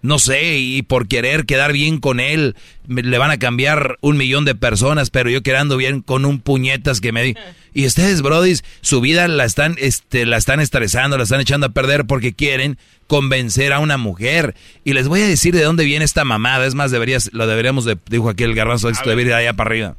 no 0.02 0.18
sé, 0.18 0.58
y 0.58 0.82
por 0.82 1.08
querer 1.08 1.44
quedar 1.44 1.72
bien 1.72 1.98
con 1.98 2.20
él, 2.20 2.56
le 2.88 3.18
van 3.18 3.30
a 3.30 3.38
cambiar 3.38 3.98
un 4.00 4.16
millón 4.16 4.44
de 4.44 4.54
personas, 4.54 5.10
pero 5.10 5.30
yo 5.30 5.42
quedando 5.42 5.76
bien 5.76 6.00
con 6.00 6.24
un 6.24 6.40
puñetas 6.40 7.00
que 7.00 7.12
me 7.12 7.22
di. 7.22 7.34
Y 7.72 7.86
ustedes, 7.86 8.20
brodis, 8.20 8.64
su 8.80 9.00
vida 9.00 9.28
la 9.28 9.44
están, 9.44 9.76
este, 9.78 10.26
la 10.26 10.38
están 10.38 10.58
estresando, 10.58 11.16
la 11.16 11.22
están 11.22 11.40
echando 11.40 11.66
a 11.66 11.70
perder 11.70 12.04
porque 12.04 12.32
quieren 12.32 12.78
convencer 13.06 13.72
a 13.72 13.78
una 13.78 13.96
mujer. 13.96 14.56
Y 14.82 14.92
les 14.92 15.06
voy 15.06 15.22
a 15.22 15.28
decir 15.28 15.54
de 15.54 15.62
dónde 15.62 15.84
viene 15.84 16.04
esta 16.04 16.24
mamada. 16.24 16.66
Es 16.66 16.74
más, 16.74 16.90
deberías, 16.90 17.30
lo 17.32 17.46
deberíamos 17.46 17.84
de, 17.84 17.96
dijo 18.08 18.28
aquí 18.28 18.42
el 18.42 18.56
garbanzo, 18.56 18.88
esto 18.88 19.08
debería 19.08 19.30
ir 19.30 19.36
allá 19.36 19.52
para 19.52 19.70
arriba. 19.70 19.96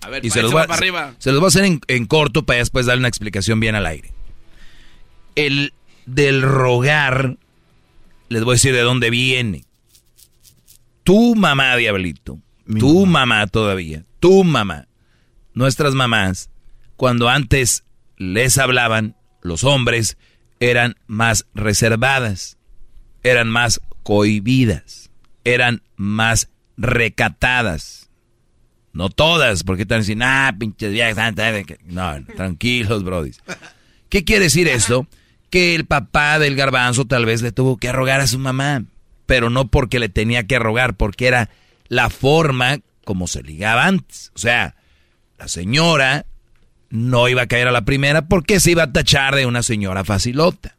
A 0.00 0.08
ver, 0.08 0.24
y 0.24 0.30
se 0.30 0.42
los, 0.42 0.50
voy, 0.50 0.62
para 0.62 0.74
arriba. 0.74 1.14
se 1.18 1.30
los 1.30 1.38
voy 1.38 1.46
a 1.46 1.48
hacer 1.48 1.64
en, 1.64 1.80
en 1.86 2.06
corto 2.06 2.44
para 2.44 2.58
después 2.58 2.86
darle 2.86 3.02
una 3.02 3.08
explicación 3.08 3.60
bien 3.60 3.76
al 3.76 3.86
aire. 3.86 4.10
El 5.36 5.72
del 6.06 6.42
rogar 6.42 7.36
les 8.34 8.42
voy 8.42 8.54
a 8.54 8.56
decir 8.56 8.74
de 8.74 8.80
dónde 8.80 9.10
viene. 9.10 9.64
Tu 11.04 11.36
mamá, 11.36 11.76
diablito. 11.76 12.40
tu 12.80 13.06
mamá. 13.06 13.46
todavía. 13.46 14.04
Tu 14.18 14.42
mamá. 14.42 14.88
Nuestras 15.52 15.94
mamás, 15.94 16.50
cuando 16.96 17.28
antes 17.28 17.84
les 18.16 18.58
hablaban, 18.58 19.16
los 19.40 19.62
hombres 19.62 20.18
eran 20.58 20.96
más 21.06 21.46
reservadas, 21.54 22.58
eran 23.22 23.48
más 23.48 23.80
cohibidas, 24.02 25.10
eran 25.44 25.82
más 25.94 26.48
recatadas. 26.76 28.10
No 28.92 29.10
todas, 29.10 29.62
porque 29.62 29.82
están 29.82 30.00
diciendo, 30.00 30.24
ah, 30.26 30.52
pinches 30.58 30.90
viejas. 30.90 31.34
No, 31.84 32.24
tranquilos, 32.34 33.04
brodis. 33.04 33.40
¿Qué 34.08 34.24
quiere 34.24 34.44
decir 34.44 34.66
esto? 34.66 35.06
Que 35.54 35.76
el 35.76 35.86
papá 35.86 36.40
del 36.40 36.56
garbanzo 36.56 37.04
tal 37.04 37.26
vez 37.26 37.40
le 37.40 37.52
tuvo 37.52 37.76
que 37.76 37.92
rogar 37.92 38.20
a 38.20 38.26
su 38.26 38.40
mamá, 38.40 38.86
pero 39.24 39.50
no 39.50 39.68
porque 39.68 40.00
le 40.00 40.08
tenía 40.08 40.48
que 40.48 40.58
rogar, 40.58 40.96
porque 40.96 41.28
era 41.28 41.48
la 41.86 42.10
forma 42.10 42.80
como 43.04 43.28
se 43.28 43.40
ligaba 43.44 43.86
antes. 43.86 44.32
O 44.34 44.38
sea, 44.38 44.74
la 45.38 45.46
señora 45.46 46.26
no 46.90 47.28
iba 47.28 47.42
a 47.42 47.46
caer 47.46 47.68
a 47.68 47.70
la 47.70 47.84
primera 47.84 48.26
porque 48.26 48.58
se 48.58 48.72
iba 48.72 48.82
a 48.82 48.92
tachar 48.92 49.36
de 49.36 49.46
una 49.46 49.62
señora 49.62 50.02
facilota. 50.02 50.76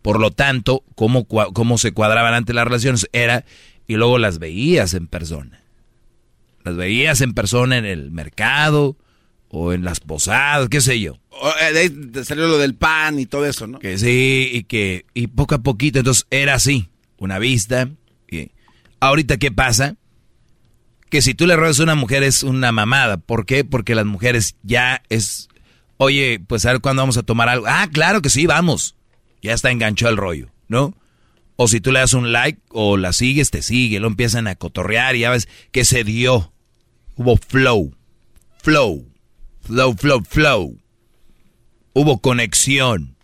Por 0.00 0.20
lo 0.20 0.30
tanto, 0.30 0.84
cómo, 0.94 1.26
cómo 1.26 1.76
se 1.76 1.92
cuadraban 1.92 2.32
antes 2.32 2.54
las 2.54 2.64
relaciones 2.64 3.10
era, 3.12 3.44
y 3.86 3.96
luego 3.96 4.16
las 4.16 4.38
veías 4.38 4.94
en 4.94 5.06
persona. 5.06 5.60
Las 6.64 6.76
veías 6.76 7.20
en 7.20 7.34
persona 7.34 7.76
en 7.76 7.84
el 7.84 8.10
mercado, 8.10 8.96
o 9.50 9.72
en 9.72 9.84
las 9.84 10.00
posadas, 10.00 10.68
qué 10.68 10.80
sé 10.80 11.00
yo. 11.00 11.18
Eh, 11.60 11.72
de 11.72 11.80
ahí 11.80 12.24
salió 12.24 12.48
lo 12.48 12.58
del 12.58 12.74
pan 12.74 13.18
y 13.18 13.26
todo 13.26 13.46
eso, 13.46 13.66
¿no? 13.66 13.78
Que 13.78 13.98
sí, 13.98 14.50
y 14.52 14.64
que 14.64 15.06
y 15.14 15.28
poco 15.28 15.54
a 15.54 15.58
poquito, 15.58 15.98
entonces 15.98 16.26
era 16.30 16.54
así, 16.54 16.88
una 17.18 17.38
vista. 17.38 17.88
Y 18.30 18.50
ahorita, 19.00 19.38
¿qué 19.38 19.50
pasa? 19.50 19.96
Que 21.10 21.22
si 21.22 21.34
tú 21.34 21.46
le 21.46 21.56
robas 21.56 21.80
a 21.80 21.84
una 21.84 21.94
mujer 21.94 22.22
es 22.22 22.42
una 22.42 22.72
mamada. 22.72 23.16
¿Por 23.16 23.46
qué? 23.46 23.64
Porque 23.64 23.94
las 23.94 24.04
mujeres 24.04 24.56
ya 24.62 25.02
es, 25.08 25.48
oye, 25.96 26.40
pues 26.46 26.66
a 26.66 26.72
ver 26.72 26.80
cuándo 26.80 27.02
vamos 27.02 27.16
a 27.16 27.22
tomar 27.22 27.48
algo. 27.48 27.66
Ah, 27.66 27.88
claro 27.90 28.20
que 28.20 28.30
sí, 28.30 28.46
vamos. 28.46 28.96
Ya 29.40 29.54
está 29.54 29.70
enganchado 29.70 30.10
el 30.10 30.18
rollo, 30.18 30.50
¿no? 30.66 30.94
O 31.56 31.66
si 31.66 31.80
tú 31.80 31.90
le 31.92 32.00
das 32.00 32.12
un 32.12 32.30
like 32.32 32.60
o 32.68 32.96
la 32.96 33.12
sigues, 33.12 33.50
te 33.50 33.62
sigue, 33.62 33.98
lo 34.00 34.06
empiezan 34.06 34.46
a 34.46 34.54
cotorrear 34.54 35.16
y 35.16 35.20
ya 35.20 35.30
ves 35.30 35.48
que 35.72 35.84
se 35.84 36.04
dio. 36.04 36.52
Hubo 37.16 37.36
flow, 37.36 37.96
flow 38.62 39.08
flow, 39.68 39.94
flow, 39.94 40.22
flow. 40.24 40.78
Hubo 41.92 42.18
conexión. 42.18 43.16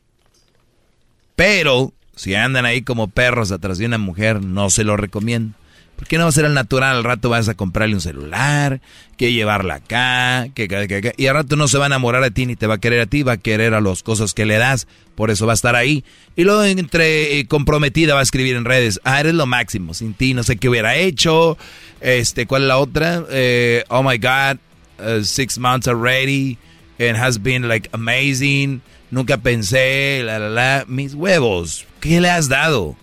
Pero 1.37 1.95
si 2.15 2.35
andan 2.35 2.67
ahí 2.67 2.83
como 2.83 3.09
perros 3.09 3.51
atrás 3.51 3.79
de 3.79 3.87
una 3.87 3.99
mujer, 3.99 4.43
no 4.43 4.69
se 4.71 4.85
lo 4.85 4.97
recomiendo. 4.97 5.57
Porque 5.97 6.19
no 6.19 6.25
va 6.25 6.29
a 6.29 6.33
ser 6.33 6.45
al 6.45 6.55
natural, 6.55 6.97
al 6.97 7.05
rato 7.05 7.31
vas 7.31 7.49
a 7.49 7.55
comprarle 7.55 7.95
un 7.95 8.01
celular, 8.01 8.81
que 9.17 9.33
llevarla 9.33 9.77
acá, 9.77 10.49
que, 10.53 10.67
que, 10.67 11.15
y 11.17 11.27
al 11.29 11.35
rato 11.35 11.55
no 11.55 11.69
se 11.69 11.79
va 11.79 11.85
a 11.85 11.87
enamorar 11.87 12.23
de 12.23 12.33
ti 12.33 12.47
ni 12.47 12.57
te 12.57 12.67
va 12.67 12.75
a 12.75 12.81
querer 12.81 13.01
a 13.01 13.07
ti, 13.07 13.23
va 13.23 13.33
a 13.33 13.37
querer 13.37 13.75
a 13.75 13.81
las 13.81 14.03
cosas 14.03 14.35
que 14.35 14.45
le 14.45 14.59
das, 14.59 14.89
por 15.15 15.31
eso 15.31 15.47
va 15.47 15.53
a 15.53 15.55
estar 15.55 15.77
ahí. 15.77 16.05
Y 16.35 16.43
luego 16.43 16.65
entre 16.65 17.39
eh, 17.39 17.47
comprometida 17.47 18.15
va 18.15 18.21
a 18.21 18.25
escribir 18.25 18.57
en 18.57 18.65
redes, 18.65 19.01
ah, 19.05 19.21
eres 19.21 19.35
lo 19.35 19.47
máximo, 19.47 19.95
sin 19.95 20.15
ti 20.15 20.35
no 20.35 20.43
sé 20.43 20.57
qué 20.57 20.69
hubiera 20.69 20.97
hecho, 20.97 21.57
este, 22.01 22.47
¿cuál 22.47 22.63
es 22.63 22.69
la 22.69 22.79
otra? 22.79 23.25
Eh, 23.31 23.85
oh 23.89 24.03
my 24.03 24.19
God, 24.19 24.59
Uh, 24.99 25.23
six 25.23 25.59
months 25.59 25.89
already 25.89 26.57
and 26.99 27.17
has 27.17 27.39
been 27.39 27.69
like 27.69 27.89
amazing. 27.93 28.81
Nunca 29.11 29.39
pensé, 29.39 30.23
la, 30.25 30.39
la, 30.39 30.49
la. 30.49 30.85
Mis 30.87 31.15
huevos, 31.15 31.85
¿qué 32.01 32.21
le 32.21 32.31
has 32.31 32.49
dado? 32.49 32.97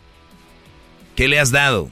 ¿Qué 1.15 1.27
le 1.27 1.39
has 1.39 1.51
dado? 1.51 1.89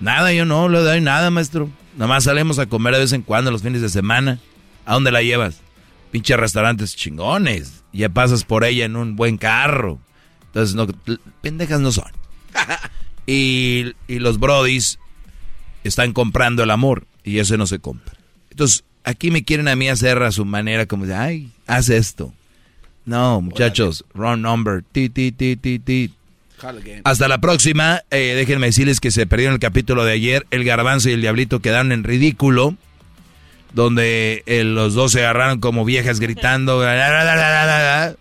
Nada, 0.00 0.32
yo 0.32 0.44
no 0.44 0.68
le 0.68 0.80
doy 0.80 1.00
nada, 1.00 1.30
maestro. 1.30 1.70
Nada 1.94 2.08
más 2.08 2.24
salimos 2.24 2.58
a 2.58 2.66
comer 2.66 2.94
de 2.94 3.00
vez 3.00 3.12
en 3.12 3.22
cuando 3.22 3.50
los 3.50 3.62
fines 3.62 3.80
de 3.80 3.88
semana. 3.88 4.38
¿A 4.84 4.94
dónde 4.94 5.10
la 5.10 5.22
llevas? 5.22 5.60
Pinche 6.10 6.36
restaurantes 6.36 6.94
chingones. 6.94 7.84
Ya 7.92 8.08
pasas 8.08 8.44
por 8.44 8.64
ella 8.64 8.84
en 8.84 8.96
un 8.96 9.16
buen 9.16 9.36
carro. 9.36 9.98
Entonces, 10.46 10.74
no, 10.74 10.86
pendejas 11.40 11.80
no 11.80 11.90
son. 11.90 12.12
y, 13.26 13.94
y 14.06 14.18
los 14.18 14.38
brodis 14.38 14.98
están 15.84 16.12
comprando 16.12 16.62
el 16.62 16.70
amor 16.70 17.06
y 17.28 17.38
eso 17.38 17.56
no 17.56 17.66
se 17.66 17.78
compra. 17.78 18.14
Entonces, 18.50 18.84
aquí 19.04 19.30
me 19.30 19.44
quieren 19.44 19.68
a 19.68 19.76
mí 19.76 19.88
hacer 19.88 20.22
a 20.22 20.32
su 20.32 20.44
manera 20.44 20.86
como 20.86 21.06
de, 21.06 21.14
ay, 21.14 21.50
haz 21.66 21.88
esto. 21.90 22.32
No, 23.04 23.40
muchachos, 23.40 24.04
wrong 24.14 24.40
number. 24.40 24.84
Ti, 24.92 25.08
ti, 25.08 25.32
ti, 25.32 25.56
ti, 25.56 25.78
ti. 25.78 26.12
Hasta 27.04 27.28
la 27.28 27.38
próxima. 27.38 28.02
Eh, 28.10 28.34
déjenme 28.36 28.66
decirles 28.66 29.00
que 29.00 29.10
se 29.10 29.26
perdieron 29.26 29.54
el 29.54 29.60
capítulo 29.60 30.04
de 30.04 30.12
ayer. 30.12 30.46
El 30.50 30.64
garbanzo 30.64 31.08
y 31.08 31.12
el 31.12 31.22
diablito 31.22 31.60
quedaron 31.60 31.92
en 31.92 32.04
ridículo. 32.04 32.76
Donde 33.72 34.42
eh, 34.46 34.64
los 34.64 34.94
dos 34.94 35.12
se 35.12 35.20
agarraron 35.20 35.60
como 35.60 35.86
viejas 35.86 36.20
gritando. 36.20 36.82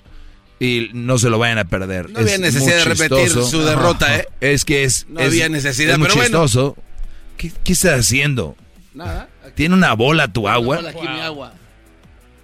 y 0.60 0.90
no 0.94 1.18
se 1.18 1.30
lo 1.30 1.38
vayan 1.40 1.58
a 1.58 1.66
perder. 1.66 2.10
No 2.12 2.20
había 2.20 2.38
necesidad 2.38 2.78
de 2.78 2.86
repetir 2.86 3.30
su 3.30 3.64
derrota, 3.64 4.18
¿eh? 4.18 4.28
Es 4.40 4.64
que 4.64 4.84
es. 4.84 5.06
No 5.10 5.20
había 5.22 5.50
necesidad, 5.50 5.94
es 5.94 6.00
muy 6.00 6.08
chistoso. 6.08 6.78
¿Qué, 7.36 7.52
¿Qué 7.64 7.74
estás 7.74 8.00
haciendo? 8.00 8.56
Nada. 8.98 9.30
¿Tiene 9.54 9.76
una 9.76 9.94
bola 9.94 10.28
tu 10.28 10.48
agua? 10.48 10.80
aquí 10.80 11.08
mi 11.08 11.20
agua. 11.20 11.54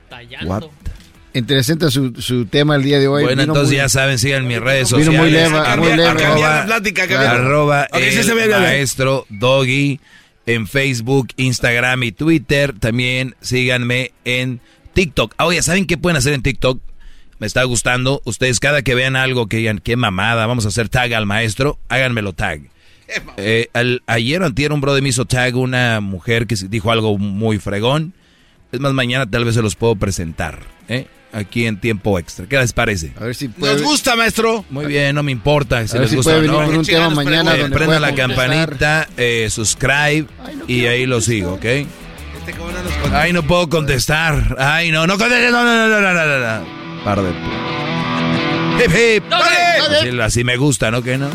Tallando. 0.07 0.71
Interesante 1.33 1.89
su, 1.89 2.13
su, 2.21 2.45
tema 2.45 2.75
el 2.75 2.83
día 2.83 2.99
de 2.99 3.07
hoy. 3.07 3.23
Bueno, 3.23 3.41
entonces 3.41 3.75
ya 3.75 3.89
saben, 3.89 4.19
sigan 4.19 4.47
mis 4.47 4.59
redes 4.59 4.89
sociales. 4.89 5.09
Vino 5.09 5.23
muy 5.23 5.31
leve, 5.31 5.49
muy 5.49 5.89
leve. 5.89 6.05
Arroba, 6.05 6.65
plática, 6.65 7.31
arroba 7.31 7.87
el 7.91 8.49
maestro 8.51 9.25
Doggy 9.29 9.99
en 10.45 10.67
Facebook, 10.67 11.29
Instagram 11.37 12.03
y 12.03 12.11
Twitter. 12.11 12.77
También 12.77 13.35
síganme 13.41 14.11
en 14.23 14.61
TikTok. 14.93 15.33
Ah, 15.37 15.47
oye, 15.47 15.63
¿saben 15.63 15.87
qué 15.87 15.97
pueden 15.97 16.17
hacer 16.17 16.33
en 16.33 16.43
TikTok? 16.43 16.79
Me 17.39 17.47
está 17.47 17.63
gustando. 17.63 18.21
Ustedes 18.25 18.59
cada 18.59 18.83
que 18.83 18.93
vean 18.93 19.15
algo 19.15 19.47
que 19.47 19.57
digan, 19.57 19.79
qué 19.79 19.95
mamada, 19.95 20.45
vamos 20.45 20.65
a 20.65 20.67
hacer 20.67 20.87
tag 20.87 21.15
al 21.15 21.25
maestro, 21.25 21.79
háganmelo 21.89 22.33
tag. 22.33 22.61
Eh, 23.37 23.69
ayer 24.07 24.41
o 24.41 24.45
antier 24.45 24.71
un 24.71 24.81
brother 24.81 25.01
me 25.03 25.09
hizo 25.09 25.25
tag 25.25 25.55
una 25.55 25.99
mujer 26.01 26.47
que 26.47 26.55
dijo 26.69 26.91
algo 26.91 27.17
muy 27.17 27.57
fregón. 27.59 28.13
Es 28.71 28.79
más, 28.79 28.93
mañana 28.93 29.29
tal 29.29 29.45
vez 29.45 29.55
se 29.55 29.61
los 29.61 29.75
puedo 29.75 29.95
presentar. 29.95 30.59
¿eh? 30.87 31.07
aquí 31.31 31.65
en 31.65 31.79
tiempo 31.79 32.19
extra. 32.19 32.45
¿Qué 32.45 32.57
les 32.57 32.73
parece? 32.73 33.11
A 33.19 33.23
ver 33.25 33.33
si 33.35 33.49
Nos 33.57 33.81
gusta, 33.81 34.15
maestro. 34.15 34.63
Muy 34.69 34.85
bien, 34.85 35.15
no 35.15 35.23
me 35.23 35.31
importa 35.31 35.87
si 35.87 35.97
A 35.97 35.99
ver 35.99 36.01
les 36.01 36.09
si 36.11 36.15
gusta 36.17 36.33
puede 36.33 36.47
o 36.49 36.51
no. 36.71 36.79
un 36.79 36.85
tema 36.85 37.09
mañana 37.09 37.55
Eh, 37.55 37.59
donde 37.61 37.75
prenda 37.75 37.99
la 37.99 38.09
contestar. 38.09 38.35
campanita, 38.49 39.07
eh, 39.17 39.47
subscribe 39.49 40.25
y 40.67 40.85
ahí 40.85 41.05
lo 41.07 41.21
sigo, 41.21 41.53
¿ok? 41.53 41.65
Ay, 43.13 43.33
no 43.33 43.41
puedo 43.43 43.67
contestar. 43.69 44.55
Ay, 44.59 44.91
no, 44.91 45.07
no 45.07 45.17
contestes. 45.17 45.51
No, 45.51 45.63
no, 45.63 45.87
no, 45.87 46.01
no, 46.01 46.13
no, 46.13 46.25
no, 46.25 46.59
no. 46.59 47.03
Par 47.03 47.21
de... 47.21 47.29
Hip, 48.83 48.91
hip. 48.91 49.23
Así, 49.33 50.19
así 50.19 50.43
me 50.43 50.55
gusta, 50.57 50.91
¿no? 50.91 51.01
¿Qué 51.01 51.17
no? 51.17 51.29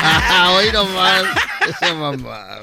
Hoy 0.00 0.70
nomás. 0.72 1.24
Esa 1.68 1.94
mamá. 1.94 2.58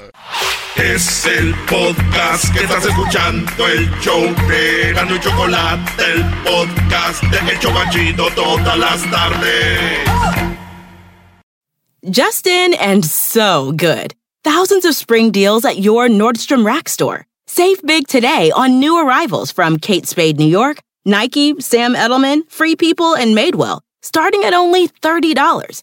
Es 0.76 1.24
el 1.26 1.54
podcast 1.66 2.52
que 2.52 2.64
estás 2.64 2.84
escuchando, 2.84 3.66
el 3.66 3.88
show 4.00 4.22
de 4.48 4.92
Gano 4.94 5.16
y 5.16 5.20
Chocolate, 5.20 6.02
el 6.12 6.24
podcast 6.44 7.22
de 7.24 7.38
El 7.50 7.58
Chocachito 7.58 8.28
todas 8.34 8.78
las 8.78 9.10
tardes. 9.10 10.06
Justin 12.04 12.74
and 12.74 13.04
so 13.04 13.72
good. 13.72 14.14
Thousands 14.44 14.84
of 14.84 14.94
spring 14.94 15.30
deals 15.30 15.64
at 15.64 15.78
your 15.78 16.08
Nordstrom 16.08 16.64
Rack 16.64 16.88
store. 16.88 17.26
Save 17.46 17.82
big 17.82 18.06
today 18.06 18.50
on 18.52 18.78
new 18.78 18.96
arrivals 18.98 19.50
from 19.50 19.78
Kate 19.78 20.06
Spade 20.06 20.38
New 20.38 20.46
York, 20.46 20.78
Nike, 21.04 21.54
Sam 21.60 21.94
Edelman, 21.94 22.48
Free 22.50 22.76
People, 22.76 23.14
and 23.14 23.36
Madewell, 23.36 23.80
starting 24.02 24.44
at 24.44 24.54
only 24.54 24.88
$30. 24.88 25.82